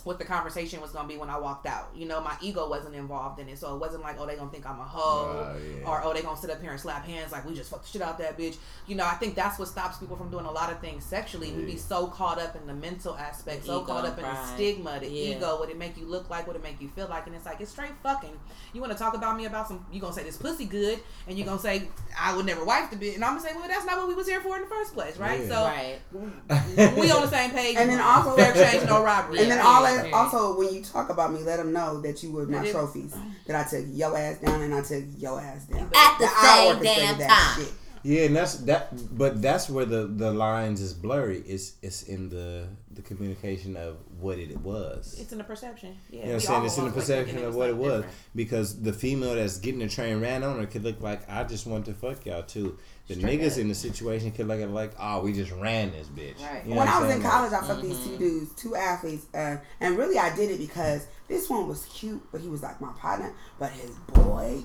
what 0.04 0.18
the 0.18 0.24
conversation 0.24 0.80
was 0.80 0.90
gonna 0.92 1.08
be 1.08 1.16
when 1.16 1.30
I 1.30 1.38
walked 1.38 1.66
out. 1.66 1.88
You 1.94 2.06
know, 2.06 2.20
my 2.20 2.36
ego 2.40 2.68
wasn't 2.68 2.94
involved 2.94 3.40
in 3.40 3.48
it, 3.48 3.58
so 3.58 3.74
it 3.74 3.78
wasn't 3.80 4.02
like, 4.02 4.16
oh, 4.18 4.26
they 4.26 4.36
gonna 4.36 4.50
think 4.50 4.68
I'm 4.68 4.78
a 4.80 4.84
hoe, 4.84 5.54
Oh, 5.54 5.56
yeah. 5.58 5.88
or 5.88 6.02
oh, 6.04 6.12
they 6.12 6.22
gonna 6.22 6.36
sit 6.36 6.50
up 6.50 6.60
here 6.60 6.70
and 6.70 6.80
slap 6.80 7.04
hands 7.04 7.32
like 7.32 7.44
we 7.46 7.54
just 7.54 7.70
fucked 7.70 7.84
the 7.84 7.90
shit 7.90 8.02
out 8.02 8.18
that 8.18 8.36
bitch. 8.38 8.56
You 8.86 8.96
know, 8.96 9.04
I 9.04 9.14
think 9.14 9.34
that's 9.34 9.58
what 9.58 9.68
stops 9.68 9.98
people 9.98 10.16
from 10.16 10.30
doing 10.30 10.44
a 10.46 10.50
lot 10.50 10.70
of 10.72 10.80
things 10.80 11.04
sexually. 11.04 11.52
We 11.52 11.64
be 11.64 11.76
so 11.76 12.06
caught 12.08 12.38
up 12.40 12.56
in 12.56 12.66
the 12.66 12.74
mental 12.74 13.16
aspect, 13.16 13.64
so 13.66 13.80
caught 13.82 14.04
up 14.04 14.18
and 14.18 14.26
in 14.26 14.32
the 14.34 14.46
stigma, 14.54 14.98
the 15.00 15.08
Yeah. 15.08 15.36
ego, 15.36 15.58
what 15.58 15.70
it 15.70 15.78
make 15.78 15.96
you 15.96 16.06
look 16.06 16.30
like, 16.30 16.46
what 16.46 16.56
it 16.56 16.62
make 16.62 16.80
you 16.80 16.88
feel 16.88 17.08
like, 17.08 17.26
and 17.26 17.34
it's 17.36 17.46
like 17.46 17.60
it's 17.60 17.70
straight 17.70 17.92
fucking. 18.02 18.38
You 18.72 18.80
want 18.80 18.92
to 18.92 18.98
talk 18.98 19.14
about 19.14 19.36
me 19.36 19.46
about 19.46 19.68
some? 19.68 19.84
You 19.92 20.00
gonna 20.00 20.12
say 20.12 20.22
this 20.24 20.36
pussy 20.36 20.64
good, 20.64 21.00
and 21.26 21.38
you 21.38 21.44
gonna 21.44 21.58
say 21.58 21.88
I 22.18 22.34
would 22.36 22.46
never 22.46 22.64
wife 22.64 22.90
the 22.90 22.96
bitch, 22.96 23.14
and 23.14 23.24
I'm 23.24 23.36
gonna 23.36 23.48
say, 23.48 23.54
well, 23.54 23.68
that's 23.68 23.84
not 23.84 23.96
what 23.98 24.08
we 24.08 24.14
was 24.14 24.26
here 24.26 24.40
for 24.40 24.56
in 24.56 24.62
the 24.62 24.68
first 24.68 24.94
place, 24.94 25.16
right? 25.16 25.40
Yeah. 25.40 25.48
So 25.48 25.64
Right. 25.64 26.96
we 26.96 27.10
on 27.10 27.22
the 27.22 27.28
same 27.28 27.50
page. 27.50 27.76
And 27.76 27.90
then 27.90 28.00
also- 28.00 28.36
fair 28.36 28.50
exchange, 28.54 28.86
no 28.88 29.02
robbery. 29.02 29.40
And 29.40 29.50
then 29.50 29.58
all 29.64 29.84
yeah, 29.96 30.02
that, 30.04 30.12
also 30.14 30.58
when 30.58 30.72
you 30.74 30.82
talk 30.82 31.10
about 31.10 31.32
me, 31.32 31.40
let 31.40 31.56
them 31.58 31.72
know 31.72 32.00
that 32.00 32.22
you 32.22 32.32
were 32.32 32.46
my 32.46 32.58
That 32.58 32.66
it- 32.68 32.72
trophies. 32.72 33.14
That 33.46 33.66
I 33.66 33.68
took 33.68 33.84
your 33.90 34.16
ass 34.16 34.38
down 34.38 34.62
and 34.62 34.74
I 34.74 34.82
took 34.82 35.04
your 35.16 35.40
ass 35.40 35.64
down. 35.64 35.80
At 35.94 36.18
the 36.18 36.24
That 36.26 36.56
same 36.58 36.76
orchestrated 36.76 37.08
damn 37.08 37.18
that 37.18 37.28
time. 37.56 37.64
shit. 37.64 37.74
Yeah, 38.04 38.22
and 38.26 38.36
that's 38.36 38.54
that. 38.58 39.18
But 39.18 39.42
that's 39.42 39.68
where 39.68 39.84
the 39.84 40.06
the 40.06 40.32
lines 40.32 40.80
is 40.80 40.94
blurry. 40.94 41.40
It's 41.40 41.72
it's 41.82 42.04
in 42.04 42.28
the 42.28 42.68
the 42.92 43.02
communication 43.02 43.76
of 43.76 43.96
what 44.20 44.38
it 44.38 44.56
was. 44.60 45.16
It's 45.20 45.32
in 45.32 45.38
the 45.38 45.44
perception. 45.44 45.96
Yeah, 46.08 46.20
You 46.20 46.24
know 46.26 46.26
what 46.28 46.34
I'm 46.34 46.40
saying? 46.40 46.64
It's 46.66 46.78
in 46.78 46.84
the 46.84 46.90
want, 46.90 46.96
like, 46.96 47.06
perception 47.06 47.44
of 47.44 47.54
what 47.56 47.70
it 47.70 47.76
was. 47.76 47.92
different. 48.02 48.14
Because 48.36 48.80
the 48.82 48.92
female 48.92 49.34
that's 49.34 49.58
getting 49.58 49.80
the 49.80 49.88
train 49.88 50.20
ran 50.20 50.44
on 50.44 50.58
her 50.60 50.66
could 50.66 50.84
look 50.84 51.00
like, 51.00 51.28
I 51.28 51.42
just 51.44 51.66
want 51.66 51.86
to 51.86 51.92
fuck 51.94 52.24
y'all 52.24 52.42
too. 52.44 52.78
The 53.08 53.14
Straight 53.14 53.40
niggas 53.40 53.52
up. 53.52 53.58
in 53.58 53.68
the 53.68 53.74
situation 53.74 54.30
could 54.32 54.46
look 54.48 54.60
at 54.60 54.70
like, 54.70 54.92
oh, 55.00 55.20
we 55.22 55.32
just 55.32 55.50
ran 55.52 55.90
this 55.92 56.08
bitch. 56.08 56.40
Right. 56.42 56.62
You 56.64 56.70
know 56.74 56.76
when 56.76 56.86
what 56.86 56.88
I 56.88 56.92
I'm 56.96 57.00
was 57.02 57.10
saying? 57.10 57.22
in 57.22 57.28
college, 57.28 57.52
I 57.52 57.60
fucked 57.66 57.82
these 57.82 57.96
Mm-hmm. 57.96 58.10
two 58.10 58.18
dudes, 58.18 58.52
two 58.54 58.76
athletes, 58.76 59.26
uh, 59.34 59.56
and 59.80 59.96
really 59.96 60.18
I 60.18 60.34
did 60.36 60.50
it 60.50 60.58
because 60.58 61.06
this 61.26 61.48
one 61.48 61.66
was 61.66 61.86
cute, 61.86 62.22
but 62.30 62.40
he 62.42 62.48
was 62.48 62.62
like 62.62 62.80
my 62.82 62.92
partner. 62.98 63.32
But 63.58 63.70
his 63.70 63.90
boy, 64.12 64.62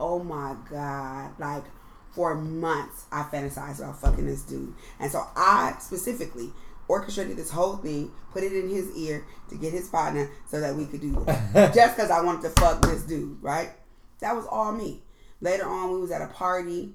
oh 0.00 0.22
my 0.24 0.56
god, 0.70 1.38
like 1.38 1.64
for 2.12 2.34
months 2.34 3.04
I 3.12 3.22
fantasized 3.24 3.78
about 3.80 4.00
fucking 4.00 4.26
this 4.26 4.42
dude, 4.42 4.74
and 4.98 5.10
so 5.12 5.26
I 5.36 5.74
specifically 5.80 6.50
orchestrated 6.88 7.36
this 7.36 7.50
whole 7.50 7.76
thing, 7.76 8.10
put 8.32 8.42
it 8.42 8.52
in 8.52 8.68
his 8.70 8.90
ear 8.96 9.24
to 9.50 9.56
get 9.56 9.72
his 9.72 9.88
partner 9.88 10.30
so 10.50 10.60
that 10.60 10.74
we 10.74 10.86
could 10.86 11.00
do 11.02 11.12
this, 11.26 11.74
just 11.74 11.96
because 11.96 12.10
I 12.10 12.22
wanted 12.22 12.42
to 12.42 12.50
fuck 12.60 12.82
this 12.82 13.02
dude, 13.02 13.42
right? 13.42 13.70
That 14.20 14.34
was 14.34 14.46
all 14.46 14.72
me. 14.72 15.02
Later 15.42 15.66
on, 15.68 15.92
we 15.92 16.00
was 16.00 16.10
at 16.10 16.22
a 16.22 16.26
party. 16.28 16.92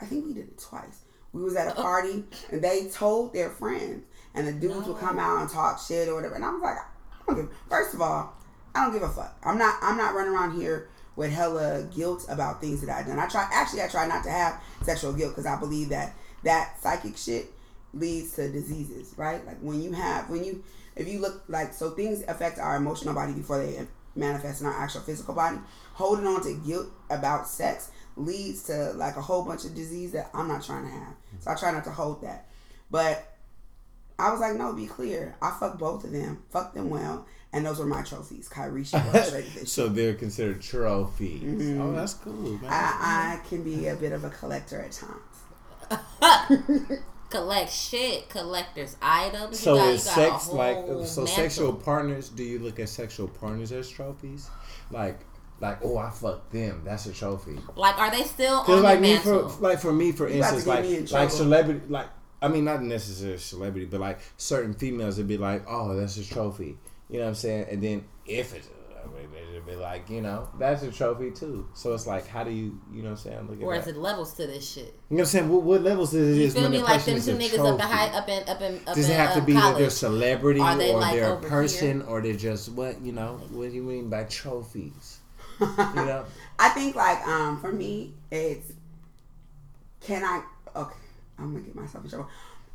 I 0.00 0.04
think 0.04 0.26
we 0.26 0.34
did 0.34 0.48
it 0.48 0.58
twice. 0.58 1.02
We 1.32 1.42
was 1.42 1.56
at 1.56 1.68
a 1.68 1.74
party 1.80 2.24
and 2.50 2.62
they 2.62 2.88
told 2.88 3.34
their 3.34 3.50
friends, 3.50 4.04
and 4.34 4.46
the 4.46 4.52
dudes 4.52 4.86
would 4.86 4.98
come 4.98 5.18
out 5.18 5.40
and 5.40 5.50
talk 5.50 5.80
shit 5.80 6.08
or 6.08 6.14
whatever. 6.14 6.34
And 6.34 6.44
I 6.44 6.50
was 6.50 6.62
like, 6.62 6.76
I 6.76 7.26
don't 7.26 7.36
give. 7.36 7.56
First 7.68 7.94
of 7.94 8.00
all, 8.00 8.34
I 8.74 8.84
don't 8.84 8.92
give 8.92 9.02
a 9.02 9.08
fuck. 9.08 9.36
I'm 9.44 9.58
not. 9.58 9.76
I'm 9.82 9.96
not 9.96 10.14
running 10.14 10.32
around 10.32 10.60
here 10.60 10.88
with 11.14 11.32
hella 11.32 11.88
guilt 11.94 12.26
about 12.28 12.60
things 12.60 12.80
that 12.82 12.90
I've 12.90 13.06
done. 13.06 13.18
I 13.18 13.26
try. 13.26 13.48
Actually, 13.52 13.82
I 13.82 13.88
try 13.88 14.06
not 14.06 14.24
to 14.24 14.30
have 14.30 14.62
sexual 14.82 15.12
guilt 15.12 15.32
because 15.32 15.46
I 15.46 15.58
believe 15.58 15.90
that 15.90 16.14
that 16.44 16.80
psychic 16.80 17.16
shit 17.16 17.52
leads 17.92 18.32
to 18.36 18.50
diseases. 18.50 19.14
Right? 19.16 19.44
Like 19.46 19.58
when 19.60 19.82
you 19.82 19.92
have 19.92 20.30
when 20.30 20.44
you 20.44 20.62
if 20.94 21.08
you 21.08 21.20
look 21.20 21.44
like 21.48 21.72
so 21.72 21.90
things 21.90 22.22
affect 22.28 22.58
our 22.58 22.76
emotional 22.76 23.14
body 23.14 23.32
before 23.32 23.58
they 23.58 23.86
manifest 24.14 24.60
in 24.60 24.66
our 24.66 24.78
actual 24.78 25.02
physical 25.02 25.34
body. 25.34 25.58
Holding 25.94 26.26
on 26.26 26.42
to 26.42 26.54
guilt 26.66 26.88
about 27.10 27.48
sex 27.48 27.90
leads 28.16 28.64
to 28.64 28.92
like 28.92 29.16
a 29.16 29.22
whole 29.22 29.44
bunch 29.44 29.64
of 29.64 29.74
disease 29.74 30.12
that 30.12 30.30
I'm 30.34 30.48
not 30.48 30.62
trying 30.62 30.84
to 30.84 30.90
have. 30.90 31.14
So 31.40 31.50
I 31.50 31.54
try 31.54 31.70
not 31.70 31.84
to 31.84 31.90
hold 31.90 32.22
that. 32.22 32.46
But 32.90 33.36
I 34.18 34.30
was 34.30 34.40
like, 34.40 34.56
no, 34.56 34.72
be 34.72 34.86
clear. 34.86 35.36
I 35.42 35.50
fucked 35.58 35.78
both 35.78 36.04
of 36.04 36.12
them, 36.12 36.42
Fuck 36.50 36.72
them 36.74 36.88
well, 36.88 37.26
and 37.52 37.66
those 37.66 37.78
were 37.78 37.86
my 37.86 38.02
trophies. 38.02 38.48
Kyrie, 38.48 38.84
she 38.84 38.96
orchestrated 38.96 39.52
this. 39.54 39.72
So 39.72 39.88
they're 39.88 40.14
considered 40.14 40.62
trophies. 40.62 41.42
Mm-hmm. 41.42 41.80
Oh, 41.80 41.92
that's 41.92 42.14
cool, 42.14 42.32
man. 42.32 42.64
I, 42.64 43.38
I 43.42 43.48
can 43.48 43.62
be 43.62 43.88
a 43.88 43.96
bit 43.96 44.12
of 44.12 44.24
a 44.24 44.30
collector 44.30 44.80
at 44.80 44.92
times. 44.92 45.20
Collect 47.30 47.70
shit, 47.70 48.28
collectors 48.28 48.96
items. 49.02 49.58
so 49.58 49.74
you 49.74 49.80
got, 49.80 49.88
is 49.88 50.06
you 50.06 50.14
got 50.14 50.40
sex 50.40 50.48
like 50.52 50.76
so 50.76 50.92
mantle. 50.94 51.26
sexual 51.26 51.72
partners? 51.72 52.28
Do 52.28 52.44
you 52.44 52.60
look 52.60 52.78
at 52.78 52.88
sexual 52.88 53.26
partners 53.28 53.72
as 53.72 53.90
trophies? 53.90 54.48
Like 54.92 55.18
like 55.60 55.78
oh 55.82 55.96
I 55.98 56.10
fucked 56.10 56.52
them. 56.52 56.82
That's 56.84 57.06
a 57.06 57.12
trophy. 57.12 57.58
Like, 57.76 57.98
are 57.98 58.10
they 58.10 58.22
still 58.24 58.60
Because 58.62 58.78
on 58.78 58.82
like 58.84 58.98
the 59.00 59.02
me 59.02 59.16
for 59.18 59.42
like 59.60 59.78
for 59.80 59.92
me 59.92 60.12
for 60.12 60.28
You 60.28 60.34
instance 60.36 60.66
like 60.66 60.84
in 60.84 61.06
like 61.06 61.30
celebrity 61.30 61.80
like 61.88 62.08
I 62.42 62.48
mean 62.48 62.64
not 62.64 62.82
necessarily 62.82 63.38
celebrity 63.38 63.86
but 63.86 64.00
like 64.00 64.20
certain 64.36 64.74
females 64.74 65.16
would 65.18 65.28
be 65.28 65.38
like 65.38 65.64
oh 65.68 65.94
that's 65.96 66.16
a 66.18 66.24
trophy 66.28 66.76
you 67.08 67.18
know 67.18 67.24
what 67.24 67.28
I'm 67.30 67.34
saying 67.34 67.66
and 67.70 67.82
then 67.82 68.04
if 68.26 68.54
it's 68.54 68.68
it'd 69.50 69.64
be 69.66 69.76
like 69.76 70.10
you 70.10 70.20
know 70.20 70.48
that's 70.58 70.82
a 70.82 70.90
trophy 70.92 71.30
too 71.30 71.66
so 71.74 71.94
it's 71.94 72.06
like 72.06 72.26
how 72.26 72.44
do 72.44 72.50
you 72.50 72.78
you 72.92 73.02
know 73.02 73.10
what 73.10 73.18
I'm 73.18 73.24
saying 73.24 73.48
look 73.48 73.58
at 73.60 73.62
or 73.64 73.74
is 73.74 73.84
that 73.86 73.96
it 73.96 73.96
levels 73.96 74.34
to 74.34 74.46
this 74.46 74.68
shit? 74.68 74.94
you 75.08 75.16
know 75.16 75.16
what 75.16 75.20
I'm 75.20 75.26
saying 75.26 75.48
what, 75.48 75.62
what 75.62 75.82
levels 75.82 76.12
is 76.12 76.36
it 76.36 76.40
You 76.40 76.46
is 76.46 76.54
feel 76.54 76.62
when 76.64 76.72
me? 76.72 76.78
the 76.78 76.84
Like 76.84 77.04
person 77.04 77.14
them 77.14 77.22
two 77.22 77.30
a 77.30 77.48
niggas 77.48 77.58
up 77.64 77.78
in 77.78 77.78
trophy? 77.78 77.82
high, 77.94 78.06
up 78.08 78.28
in 78.28 78.48
up 78.48 78.60
in 78.60 78.74
up 78.86 78.94
Does 78.94 79.06
in 79.06 79.12
it 79.12 79.16
have 79.16 79.32
to 79.34 79.38
um, 79.40 79.46
be 79.46 79.52
that 79.54 79.78
they're 79.78 79.90
celebrity 79.90 80.60
they, 80.60 80.92
or 80.92 81.00
like, 81.00 81.14
they're 81.14 81.28
a 81.28 81.32
over 81.32 81.48
person 81.48 82.02
or 82.02 82.20
they're 82.20 82.34
just 82.34 82.68
what 82.72 83.00
you 83.00 83.12
know? 83.12 83.40
What 83.50 83.70
do 83.70 83.74
you 83.74 83.82
mean 83.82 84.10
by 84.10 84.24
trophies? 84.24 85.15
You 85.60 85.66
know, 85.94 86.24
I 86.58 86.68
think 86.70 86.94
like 86.96 87.26
um 87.26 87.60
for 87.60 87.72
me 87.72 88.14
it's 88.30 88.72
can 90.00 90.22
I 90.24 90.42
okay 90.78 90.94
I'm 91.38 91.52
gonna 91.52 91.64
get 91.64 91.74
myself 91.74 92.04
in 92.04 92.10
trouble. 92.10 92.28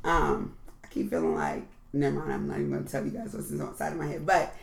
Um 0.03 0.55
I 0.83 0.87
keep 0.87 1.09
feeling 1.09 1.35
like 1.35 1.63
never 1.93 2.19
mind 2.19 2.33
I'm 2.33 2.47
not 2.47 2.57
even 2.59 2.71
gonna 2.71 2.85
tell 2.85 3.03
you 3.05 3.11
guys 3.11 3.33
what's 3.33 3.51
inside 3.51 3.93
of 3.93 3.97
my 3.99 4.07
head 4.07 4.25
but 4.25 4.53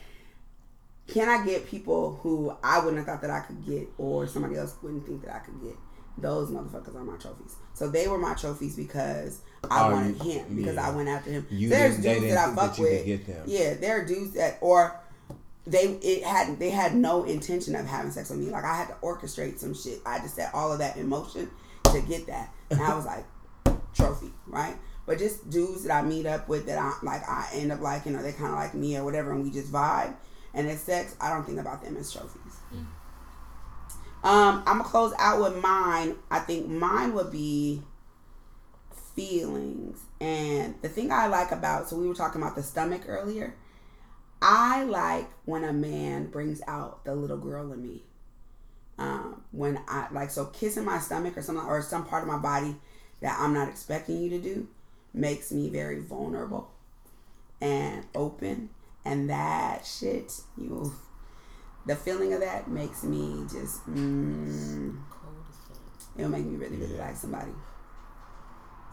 can 1.07 1.29
I 1.29 1.45
get 1.45 1.67
people 1.67 2.19
who 2.23 2.55
I 2.63 2.79
wouldn't 2.81 2.99
have 2.99 3.07
thought 3.07 3.23
that 3.23 3.31
I 3.31 3.41
could 3.41 3.65
get 3.67 3.89
or 3.99 4.27
somebody 4.27 4.57
else 4.57 4.75
wouldn't 4.83 5.07
think 5.07 5.25
that 5.25 5.35
I 5.35 5.39
could 5.39 5.61
get 5.63 5.75
those 6.19 6.51
motherfuckers 6.51 6.95
are 6.97 7.05
my 7.05 7.17
trophies 7.17 7.55
so 7.75 7.89
they 7.89 8.09
were 8.09 8.19
my 8.19 8.35
trophies 8.35 8.75
because 8.77 9.41
I 9.71 9.89
Oh, 9.89 9.93
wanted 9.93 10.21
him 10.21 10.57
because 10.57 10.75
yeah. 10.75 10.89
I 10.89 10.91
went 10.95 11.09
after 11.09 11.31
him 11.31 11.47
You 11.51 11.69
there's 11.69 11.97
dudes 11.99 12.23
that 12.35 12.49
I 12.49 12.55
fuck 12.55 12.75
that 12.77 12.83
with 12.83 13.07
get 13.07 13.27
them. 13.27 13.45
yeah 13.47 13.75
there 13.75 14.01
are 14.01 14.05
dudes 14.05 14.33
that 14.35 14.59
or 14.61 14.99
they 15.69 15.85
it 16.03 16.25
had 16.25 16.59
they 16.59 16.71
had 16.71 16.95
no 16.95 17.25
intention 17.25 17.75
of 17.75 17.87
having 17.87 18.11
sex 18.11 18.31
with 18.31 18.39
me. 18.39 18.51
Like 18.51 18.65
I 18.65 18.77
had 18.77 18.89
to 18.89 18.95
orchestrate 19.03 19.59
some 19.59 19.75
shit. 19.75 20.01
I 20.07 20.19
just 20.19 20.37
set 20.37 20.55
all 20.55 20.73
of 20.73 20.79
that 20.79 20.97
in 20.97 21.09
motion 21.09 21.51
to 21.93 22.01
get 22.01 22.27
that. 22.27 22.53
And 22.71 22.81
I 22.81 22.95
was 22.95 23.07
like, 23.07 23.25
trophy, 23.95 24.31
right? 24.47 24.77
But 25.07 25.19
just 25.19 25.49
dudes 25.49 25.85
that 25.85 25.93
I 25.93 26.07
meet 26.07 26.27
up 26.27 26.49
with 26.49 26.67
that 26.67 26.79
I 26.79 26.93
like 27.03 27.23
I 27.29 27.49
end 27.55 27.73
up 27.73 27.81
liking 27.81 28.15
or 28.15 28.23
they 28.23 28.33
kinda 28.33 28.53
like 28.53 28.75
me 28.75 28.97
or 28.97 29.05
whatever 29.05 29.33
and 29.33 29.45
we 29.45 29.51
just 29.51 29.73
vibe 29.73 30.15
and 30.55 30.67
it's 30.67 30.83
sex, 30.83 31.17
I 31.21 31.31
don't 31.31 31.45
think 31.45 31.59
about 31.61 31.83
them 31.83 31.97
as 31.97 32.13
trophies. 32.13 32.57
Um, 34.25 34.65
I'm 34.67 34.79
gonna 34.79 34.85
close 34.85 35.13
out 35.19 35.41
with 35.41 35.63
mine. 35.63 36.17
I 36.31 36.41
think 36.41 36.69
mine 36.69 37.15
would 37.15 37.31
be 37.31 37.83
feelings. 39.15 40.01
And 40.21 40.75
the 40.83 40.89
thing 40.89 41.13
I 41.13 41.29
like 41.29 41.53
about 41.53 41.89
so 41.89 41.97
we 41.97 42.09
were 42.09 42.15
talking 42.15 42.43
about 42.43 42.57
the 42.57 42.63
stomach 42.63 43.03
earlier. 43.07 43.55
I 44.41 44.85
like 44.85 45.29
when 45.45 45.65
a 45.65 45.73
man 45.73 46.27
brings 46.27 46.61
out 46.69 47.05
the 47.05 47.15
little 47.15 47.39
girl 47.39 47.73
in 47.73 47.83
me. 47.83 48.03
Um, 48.99 49.43
when 49.53 49.81
I 49.87 50.09
like 50.13 50.31
so 50.31 50.47
kissing 50.47 50.85
my 50.85 50.99
stomach 50.99 51.37
or 51.37 51.43
something 51.43 51.65
or 51.65 51.81
some 51.83 52.05
part 52.05 52.23
of 52.25 52.29
my 52.29 52.39
body 52.39 52.77
that 53.21 53.37
I'm 53.41 53.55
not 53.55 53.69
expecting 53.69 54.21
you 54.21 54.31
to 54.31 54.39
do 54.41 54.69
makes 55.15 55.53
me 55.53 55.69
very 55.69 56.01
vulnerable 56.01 56.71
and 57.61 58.05
open 58.15 58.71
and 59.05 59.31
that 59.31 59.87
shit 59.87 60.33
you 60.57 60.93
the 61.87 61.97
feeling 61.97 62.33
of 62.33 62.41
that 62.41 62.69
makes 62.69 63.03
me 63.03 63.45
just 63.51 63.87
mm, 63.89 64.97
it'll 66.17 66.31
make 66.31 66.45
me 66.45 66.57
really 66.57 66.77
really 66.77 66.95
Yeah. 66.95 67.07
like 67.07 67.17
somebody 67.17 67.51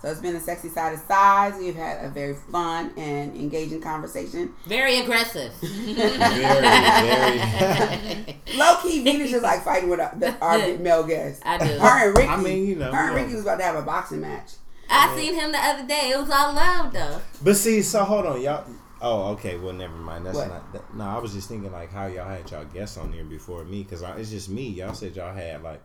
so 0.05 0.11
it's 0.11 0.21
been 0.21 0.35
a 0.35 0.39
sexy 0.39 0.69
side 0.69 0.93
of 0.93 0.99
size 0.99 1.55
we've 1.57 1.75
had 1.75 2.05
a 2.05 2.09
very 2.09 2.35
fun 2.35 2.91
and 2.95 3.35
engaging 3.35 3.81
conversation 3.81 4.53
Very 4.67 4.99
aggressive. 4.99 5.51
very, 5.61 6.17
very. 6.17 8.37
Low 8.55 8.77
key, 8.83 9.03
Venus 9.03 9.33
is 9.33 9.41
like 9.41 9.63
fighting 9.63 9.89
with 9.89 9.99
our, 9.99 10.13
the, 10.15 10.37
our 10.37 10.59
male 10.77 11.03
guest. 11.03 11.41
I 11.43 11.57
do. 11.57 11.65
Her 11.79 12.07
and 12.07 12.17
Ricky. 12.17 12.29
I 12.29 12.37
mean, 12.37 12.67
you 12.67 12.75
know, 12.75 12.91
her 12.91 13.07
and. 13.07 13.15
Ricky 13.15 13.33
was 13.33 13.41
about 13.41 13.57
to 13.57 13.63
have 13.63 13.77
a 13.77 13.81
boxing 13.81 14.21
match. 14.21 14.51
I 14.91 15.15
seen 15.17 15.33
him 15.33 15.51
the 15.51 15.57
other 15.57 15.87
day. 15.87 16.11
It 16.13 16.19
was 16.19 16.29
all 16.29 16.53
love 16.53 16.93
though. 16.93 17.19
But 17.43 17.55
see, 17.55 17.81
so 17.81 18.03
hold 18.03 18.27
on, 18.27 18.41
y'all. 18.41 18.63
Oh, 19.01 19.31
okay. 19.31 19.57
Well, 19.57 19.73
never 19.73 19.95
mind. 19.95 20.27
That's 20.27 20.37
What? 20.37 20.49
not. 20.49 20.73
That, 20.73 20.95
no, 20.95 21.03
I 21.03 21.17
was 21.17 21.33
just 21.33 21.49
thinking 21.49 21.71
like 21.71 21.91
how 21.91 22.05
y'all 22.05 22.29
had 22.29 22.51
y'all 22.51 22.65
guests 22.65 22.97
on 22.97 23.11
here 23.11 23.23
before 23.23 23.65
me 23.65 23.81
because 23.81 24.03
it's 24.19 24.29
just 24.29 24.49
me. 24.49 24.69
Y'all 24.69 24.93
said 24.93 25.15
y'all 25.15 25.33
had 25.33 25.63
like 25.63 25.83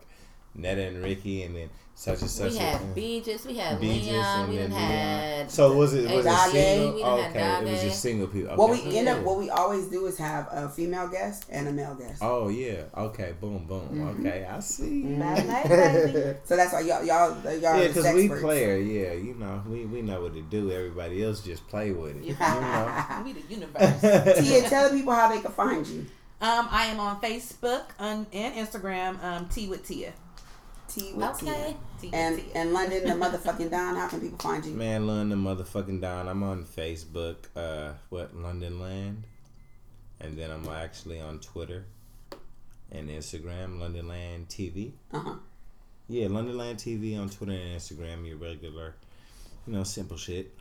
Netta 0.55 0.81
and 0.87 1.01
Ricky, 1.03 1.43
and 1.43 1.55
then 1.55 1.69
such 1.95 2.21
and 2.21 2.29
such. 2.29 2.51
We 2.53 2.57
a- 2.57 2.61
had 2.61 2.81
Beegis, 2.95 3.45
we 3.45 3.57
had 3.57 3.79
Beegis 3.79 4.07
Leon, 4.11 4.39
and 4.41 4.49
we 4.49 4.55
then 4.57 4.69
done 4.71 4.79
Leon. 4.79 4.91
had. 4.91 5.51
So 5.51 5.73
was 5.73 5.93
it 5.93 6.09
was 6.13 6.25
it 6.25 6.51
single? 6.51 6.95
we 6.95 7.01
done 7.01 7.19
had 7.19 7.29
okay, 7.31 7.67
it 7.67 7.71
was 7.71 7.79
Dage. 7.81 7.89
just 7.89 8.01
single 8.01 8.27
people. 8.27 8.55
What 8.55 8.69
we 8.71 8.97
end 8.97 9.07
up, 9.07 9.21
what 9.23 9.37
we 9.37 9.49
always 9.49 9.85
do 9.87 10.05
is 10.07 10.17
have 10.17 10.47
a 10.51 10.67
female 10.69 11.07
guest 11.07 11.45
and 11.49 11.67
a 11.67 11.71
male 11.71 11.95
guest. 11.95 12.19
Oh 12.21 12.49
yeah. 12.49 12.83
Okay. 12.97 13.33
Boom. 13.39 13.65
Boom. 13.65 13.81
Mm-hmm. 13.89 14.25
Okay. 14.27 14.45
I 14.45 14.59
see. 14.59 15.03
Bad 15.19 15.47
night. 15.47 16.37
So 16.45 16.55
that's 16.57 16.73
why 16.73 16.81
y'all, 16.81 17.03
y'all, 17.05 17.35
y'all 17.43 17.79
Yeah, 17.81 17.87
because 17.87 18.13
we 18.13 18.27
freaks. 18.27 18.41
player. 18.43 18.77
Yeah, 18.77 19.13
you 19.13 19.35
know, 19.35 19.63
we 19.67 19.85
we 19.85 20.01
know 20.01 20.21
what 20.21 20.33
to 20.33 20.41
do. 20.41 20.71
Everybody 20.71 21.23
else 21.23 21.41
just 21.41 21.67
play 21.67 21.91
with 21.91 22.17
it. 22.17 22.23
You 22.23 22.33
know. 22.39 23.21
we 23.23 23.33
the 23.33 23.41
universe. 23.47 24.01
Tia, 24.49 24.69
tell 24.69 24.89
the 24.89 24.97
people 24.97 25.13
how 25.13 25.29
they 25.33 25.39
can 25.41 25.51
find 25.51 25.85
you. 25.87 26.05
Um, 26.41 26.67
I 26.71 26.85
am 26.87 26.99
on 26.99 27.21
Facebook 27.21 27.83
and 27.99 28.29
Instagram. 28.31 29.23
Um, 29.23 29.47
Tea 29.49 29.67
with 29.69 29.85
Tia. 29.87 30.11
T 30.93 31.13
with 31.13 31.25
Okay. 31.43 31.45
Tia. 31.45 31.75
Tea 31.99 32.07
with 32.07 32.13
And 32.15 32.43
and 32.55 32.73
London, 32.73 33.03
the 33.05 33.25
motherfucking 33.25 33.71
Don. 33.71 33.95
How 33.95 34.07
can 34.07 34.19
people 34.21 34.37
find 34.39 34.65
you? 34.65 34.73
Man, 34.73 35.07
London 35.07 35.29
the 35.29 35.49
motherfucking 35.49 36.01
down. 36.01 36.27
I'm 36.27 36.43
on 36.43 36.65
Facebook. 36.65 37.37
Uh, 37.55 37.93
what 38.09 38.35
London 38.35 38.79
Land, 38.79 39.23
and 40.19 40.37
then 40.37 40.51
I'm 40.51 40.67
actually 40.67 41.19
on 41.19 41.39
Twitter 41.39 41.85
and 42.91 43.09
Instagram. 43.09 43.79
London 43.79 44.07
Land 44.07 44.49
TV. 44.49 44.91
Uh 45.13 45.19
huh. 45.19 45.33
Yeah, 46.09 46.27
London 46.27 46.57
Land 46.57 46.79
TV 46.79 47.17
on 47.19 47.29
Twitter 47.29 47.53
and 47.53 47.79
Instagram. 47.79 48.27
Your 48.27 48.37
regular, 48.37 48.95
you 49.65 49.73
know, 49.73 49.83
simple 49.83 50.17
shit. 50.17 50.51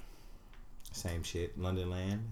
Same 0.93 1.23
shit. 1.25 1.59
London 1.59 1.91
Land 1.91 2.23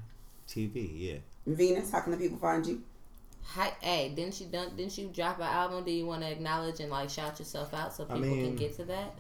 TV. 0.48 0.88
Yeah. 0.94 1.16
Venus, 1.46 1.90
how 1.90 2.00
can 2.00 2.12
the 2.12 2.18
people 2.18 2.38
find 2.38 2.64
you? 2.66 2.82
Hi, 3.52 3.72
hey, 3.80 4.12
didn't 4.14 4.38
you 4.40 4.46
done, 4.46 4.76
didn't 4.76 4.98
you 4.98 5.08
drop 5.08 5.38
an 5.38 5.44
album? 5.44 5.82
Do 5.82 5.90
you 5.90 6.04
want 6.04 6.22
to 6.22 6.30
acknowledge 6.30 6.80
and 6.80 6.90
like 6.90 7.08
shout 7.08 7.38
yourself 7.38 7.72
out 7.72 7.94
so 7.94 8.06
I 8.08 8.14
people 8.14 8.36
can 8.36 8.56
get 8.56 8.76
to 8.76 8.84
that? 8.84 9.18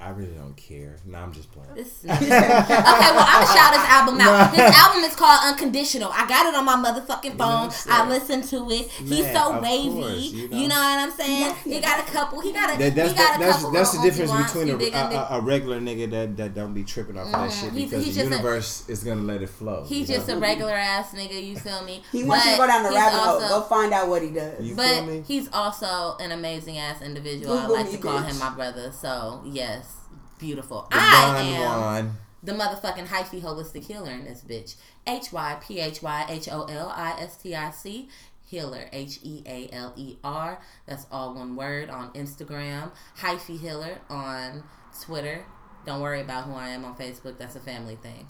I 0.00 0.08
really 0.10 0.32
don't 0.32 0.56
care. 0.56 0.96
No, 1.04 1.18
I'm 1.18 1.30
just 1.32 1.52
playing. 1.52 1.74
This 1.74 2.04
okay, 2.04 2.16
well, 2.30 2.64
I'm 3.28 3.42
gonna 3.44 3.54
shout 3.54 3.74
his 3.74 3.84
album 3.84 4.18
out. 4.20 4.50
His 4.50 4.60
album 4.74 5.04
is 5.04 5.14
called 5.14 5.40
Unconditional. 5.44 6.10
I 6.14 6.26
got 6.26 6.46
it 6.46 6.54
on 6.54 6.64
my 6.64 6.76
motherfucking 6.76 7.36
phone. 7.36 7.70
I 7.90 8.08
listened 8.08 8.44
to 8.44 8.70
it. 8.70 8.88
He's 8.88 9.30
so 9.30 9.60
wavy. 9.60 9.90
course, 9.90 10.32
you, 10.32 10.42
you 10.44 10.48
know. 10.68 10.74
know. 10.74 10.80
what 10.80 10.98
I'm 11.00 11.10
saying? 11.10 11.54
He 11.64 11.80
got 11.80 12.00
a 12.00 12.10
couple. 12.10 12.40
He 12.40 12.50
got 12.52 12.74
a. 12.74 12.78
That, 12.78 12.94
that's 12.94 13.10
he 13.12 13.16
got 13.16 13.16
that, 13.16 13.36
a 13.36 13.44
that's 13.44 13.56
couple 13.58 13.70
that's 13.72 13.92
the 13.92 14.02
difference 14.02 14.46
between 14.46 14.66
He 14.68 14.72
a, 14.72 14.76
big 14.78 14.94
on 14.94 15.10
the- 15.12 15.34
a, 15.34 15.38
a 15.38 15.40
regular 15.42 15.80
nigga 15.80 16.10
that, 16.12 16.36
that 16.38 16.54
don't 16.54 16.72
be 16.72 16.82
tripping 16.84 17.18
off 17.18 17.26
of 17.26 17.32
that 17.32 17.52
shit 17.52 17.70
Mhm. 17.70 17.76
He's- 17.76 17.90
because 17.90 18.04
he's 18.06 18.14
the 18.16 18.20
just 18.22 18.32
a- 18.32 18.36
universe 18.36 18.88
is 18.88 19.04
gonna 19.04 19.20
let 19.22 19.42
it 19.42 19.50
flow. 19.50 19.84
He's 19.86 20.08
just 20.08 20.28
know? 20.28 20.36
a 20.38 20.40
regular 20.40 20.72
ass 20.72 21.12
nigga. 21.12 21.46
You 21.46 21.56
feel 21.56 21.82
me? 21.84 22.02
He 22.10 22.24
wants 22.24 22.46
you 22.46 22.52
to 22.52 22.56
go 22.58 22.66
down 22.66 22.82
the 22.84 22.88
he's 22.88 22.96
rabbit 22.98 23.18
hole. 23.18 23.34
also- 23.34 23.48
Go 23.48 23.60
find 23.62 23.92
out 23.92 24.08
what 24.08 24.22
he 24.22 24.30
does. 24.30 24.64
You 24.64 24.74
But 24.74 24.88
feel 24.88 25.04
me? 25.06 25.24
he's 25.28 25.48
also 25.52 26.16
an 26.20 26.32
amazing 26.32 26.78
ass 26.78 27.02
individual. 27.02 27.58
I 27.58 27.66
like 27.66 27.90
to 27.90 27.98
call 27.98 28.18
bitch. 28.20 28.30
him 28.30 28.38
my 28.38 28.50
brother. 28.50 28.90
So 28.92 29.42
yes, 29.44 29.89
beautiful. 30.40 30.88
The 30.90 30.96
I 30.98 31.40
am 31.42 31.60
Juan. 31.62 32.16
the 32.42 32.52
motherfucking 32.52 33.06
hyphy 33.08 33.40
holistic 33.42 33.84
healer 33.86 34.10
in 34.10 34.24
this 34.24 34.42
bitch. 34.42 34.76
H 35.06 35.32
Y 35.32 35.56
P 35.62 35.78
H 35.80 36.02
Y 36.02 36.26
H 36.28 36.48
O 36.50 36.64
L 36.64 36.88
I 36.94 37.12
S 37.20 37.36
T 37.36 37.54
I 37.54 37.70
C 37.70 38.08
healer. 38.46 38.86
H 38.92 39.20
E 39.22 39.42
A 39.46 39.68
L 39.72 39.92
E 39.96 40.16
R. 40.24 40.60
That's 40.86 41.06
all 41.12 41.34
one 41.34 41.54
word 41.56 41.90
on 41.90 42.10
Instagram. 42.14 42.90
Hyphy 43.18 43.58
healer 43.60 43.98
on 44.08 44.62
Twitter. 45.02 45.44
Don't 45.86 46.00
worry 46.00 46.20
about 46.20 46.44
who 46.44 46.52
I 46.54 46.68
am 46.68 46.84
on 46.84 46.94
Facebook. 46.96 47.38
That's 47.38 47.56
a 47.56 47.60
family 47.60 47.96
thing. 47.96 48.28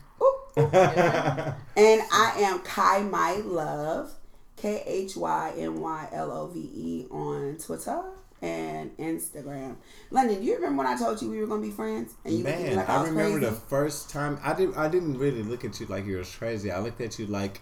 And 0.56 2.02
I 2.12 2.34
am 2.38 2.58
Kai 2.60 3.02
My 3.02 3.34
Love, 3.44 4.12
K 4.56 4.82
H 4.84 5.16
Y 5.16 5.54
M 5.56 5.80
Y 5.80 6.08
L 6.12 6.30
O 6.32 6.46
V 6.48 6.58
E 6.60 7.06
on 7.10 7.56
Twitter 7.58 8.02
and 8.42 8.96
Instagram. 8.98 9.76
London, 10.10 10.40
do 10.40 10.44
you 10.44 10.54
remember 10.56 10.78
when 10.78 10.86
I 10.86 10.96
told 10.96 11.20
you 11.20 11.30
we 11.30 11.40
were 11.40 11.46
gonna 11.46 11.62
be 11.62 11.70
friends? 11.70 12.14
And 12.24 12.34
you 12.34 12.44
looked 12.44 12.56
at 12.56 12.62
me 12.62 12.68
Man, 12.68 12.76
like 12.76 12.88
I, 12.88 12.96
I 12.96 13.04
remember 13.04 13.38
crazy? 13.38 13.54
the 13.54 13.60
first 13.60 14.10
time 14.10 14.38
I 14.42 14.54
did. 14.54 14.74
I 14.76 14.88
didn't 14.88 15.18
really 15.18 15.42
look 15.42 15.64
at 15.64 15.78
you 15.80 15.86
like 15.86 16.06
you 16.06 16.16
was 16.18 16.34
crazy. 16.34 16.70
I 16.70 16.78
looked 16.80 17.00
at 17.00 17.18
you 17.18 17.26
like 17.26 17.60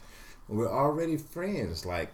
we're 0.49 0.71
already 0.71 1.17
friends. 1.17 1.85
Like, 1.85 2.11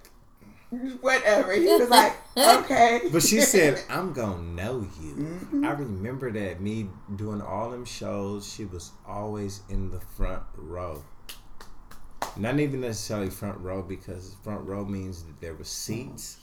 Whatever. 1.01 1.53
He 1.53 1.67
was 1.67 1.89
like, 1.89 2.15
okay. 2.37 3.03
but 3.13 3.23
she 3.23 3.41
said, 3.41 3.83
"I'm 3.89 4.13
gonna 4.13 4.43
know 4.43 4.87
you." 5.01 5.15
Mm-hmm. 5.15 5.65
I 5.65 5.71
remember 5.73 6.33
that 6.33 6.61
me 6.61 6.89
doing 7.17 7.41
all 7.41 7.71
them 7.71 7.85
shows. 7.85 8.51
She 8.53 8.65
was 8.65 8.93
always 9.07 9.63
in 9.69 9.91
the 9.91 10.01
front 10.01 10.43
row. 10.57 11.03
Not 12.37 12.59
even 12.59 12.81
necessarily 12.81 13.31
front 13.31 13.59
row 13.61 13.83
because 13.83 14.35
front 14.43 14.67
row 14.67 14.85
means 14.85 15.23
that 15.25 15.41
there 15.41 15.55
were 15.55 15.65
seats. 15.65 16.39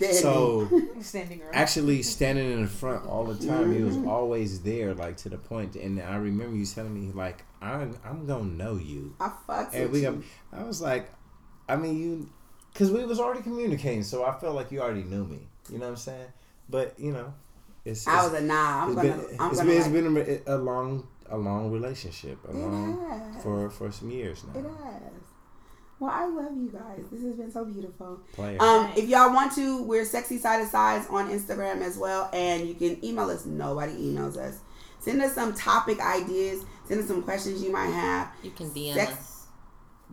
Then- 0.00 0.14
So 0.14 0.68
Standing 1.00 1.40
room. 1.40 1.48
actually 1.52 2.02
standing 2.02 2.50
in 2.52 2.62
the 2.62 2.68
front 2.68 3.06
all 3.06 3.24
the 3.24 3.46
time. 3.46 3.72
He 3.74 3.82
was 3.82 3.96
always 3.98 4.60
there, 4.62 4.94
like 4.94 5.16
to 5.18 5.28
the 5.28 5.38
point. 5.38 5.76
And 5.76 6.00
I 6.00 6.16
remember 6.16 6.56
you 6.56 6.66
telling 6.66 6.94
me, 6.94 7.12
like, 7.12 7.44
I'm, 7.62 7.96
I'm 8.04 8.26
gonna 8.26 8.44
know 8.44 8.76
you. 8.76 9.14
I 9.20 9.30
fucked 9.46 9.74
And 9.74 9.90
we, 9.92 10.02
you. 10.02 10.22
I 10.52 10.62
was 10.64 10.80
like, 10.80 11.10
I 11.68 11.76
mean, 11.76 11.98
you, 11.98 12.28
because 12.72 12.90
we 12.90 13.04
was 13.04 13.20
already 13.20 13.42
communicating, 13.42 14.02
so 14.02 14.24
I 14.24 14.32
felt 14.38 14.54
like 14.56 14.72
you 14.72 14.80
already 14.80 15.02
knew 15.04 15.24
me. 15.24 15.40
You 15.70 15.78
know 15.78 15.84
what 15.84 15.90
I'm 15.92 15.96
saying? 15.96 16.26
But 16.68 16.98
you 16.98 17.12
know, 17.12 17.32
it's, 17.84 18.06
I 18.06 18.24
was 18.24 18.32
a 18.34 18.40
nah. 18.42 18.84
I'm 18.84 18.92
it's 18.92 18.96
gonna. 19.02 19.08
been, 19.22 19.36
I'm 19.40 19.50
it's 19.50 19.58
gonna. 19.60 19.70
been, 19.70 19.78
it's 19.78 20.16
like- 20.16 20.26
been 20.26 20.42
a, 20.46 20.56
a 20.56 20.58
long, 20.58 21.06
a 21.28 21.36
long 21.38 21.70
relationship, 21.70 22.38
a 22.48 22.52
long 22.52 23.00
has. 23.08 23.42
for 23.42 23.70
for 23.70 23.90
some 23.92 24.10
years 24.10 24.44
It 24.54 24.62
now. 24.62 24.68
has. 24.84 25.02
Well, 26.00 26.10
I 26.10 26.24
love 26.26 26.56
you 26.56 26.70
guys. 26.72 27.04
This 27.12 27.22
has 27.22 27.34
been 27.34 27.52
so 27.52 27.64
beautiful. 27.64 28.20
Player. 28.32 28.56
Um, 28.60 28.90
if 28.96 29.06
y'all 29.08 29.32
want 29.34 29.54
to, 29.56 29.82
we're 29.82 30.04
sexy 30.06 30.38
side 30.38 30.62
of 30.62 30.68
size 30.68 31.06
on 31.10 31.28
Instagram 31.30 31.82
as 31.82 31.98
well, 31.98 32.30
and 32.32 32.66
you 32.66 32.74
can 32.74 33.04
email 33.04 33.28
us. 33.30 33.44
Nobody 33.44 33.92
emails 33.92 34.36
us. 34.38 34.58
Send 35.00 35.20
us 35.22 35.34
some 35.34 35.54
topic 35.54 36.00
ideas. 36.00 36.64
Send 36.88 37.00
us 37.00 37.06
some 37.06 37.22
questions 37.22 37.62
you 37.62 37.70
might 37.70 37.90
have. 37.90 38.28
You 38.42 38.50
can 38.50 38.70
DM 38.70 38.94
Sex- 38.94 39.12
us. 39.12 39.26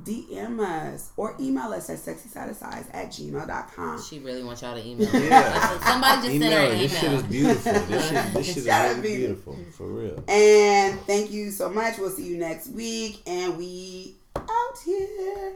DM 0.04 0.60
us 0.60 1.12
or 1.18 1.36
email 1.40 1.74
us 1.74 1.90
at 1.90 1.98
sexy 2.00 2.30
side 2.30 2.50
of 2.50 2.56
size 2.56 2.86
at 2.92 3.08
gmail.com. 3.08 4.02
She 4.04 4.20
really 4.20 4.44
wants 4.44 4.62
y'all 4.62 4.76
to 4.76 4.86
email. 4.88 5.10
Yeah. 5.12 5.80
Somebody 5.80 6.28
just 6.28 6.40
sent 6.40 6.54
her 6.54 6.60
email, 6.66 6.72
an 6.72 6.78
this 6.80 7.00
shit 7.00 7.12
is 7.14 7.24
beautiful. 7.24 7.74
This 7.74 8.10
shit, 8.10 8.34
this 8.34 8.46
shit 8.46 8.58
is 8.58 8.66
really 8.68 9.02
be. 9.02 9.16
beautiful 9.18 9.58
for 9.72 9.88
real. 9.88 10.24
And 10.28 11.00
thank 11.02 11.32
you 11.32 11.50
so 11.50 11.70
much. 11.70 11.98
We'll 11.98 12.12
see 12.12 12.28
you 12.28 12.38
next 12.38 12.68
week, 12.68 13.22
and 13.26 13.58
we 13.58 14.16
out 14.36 14.78
here. 14.86 15.38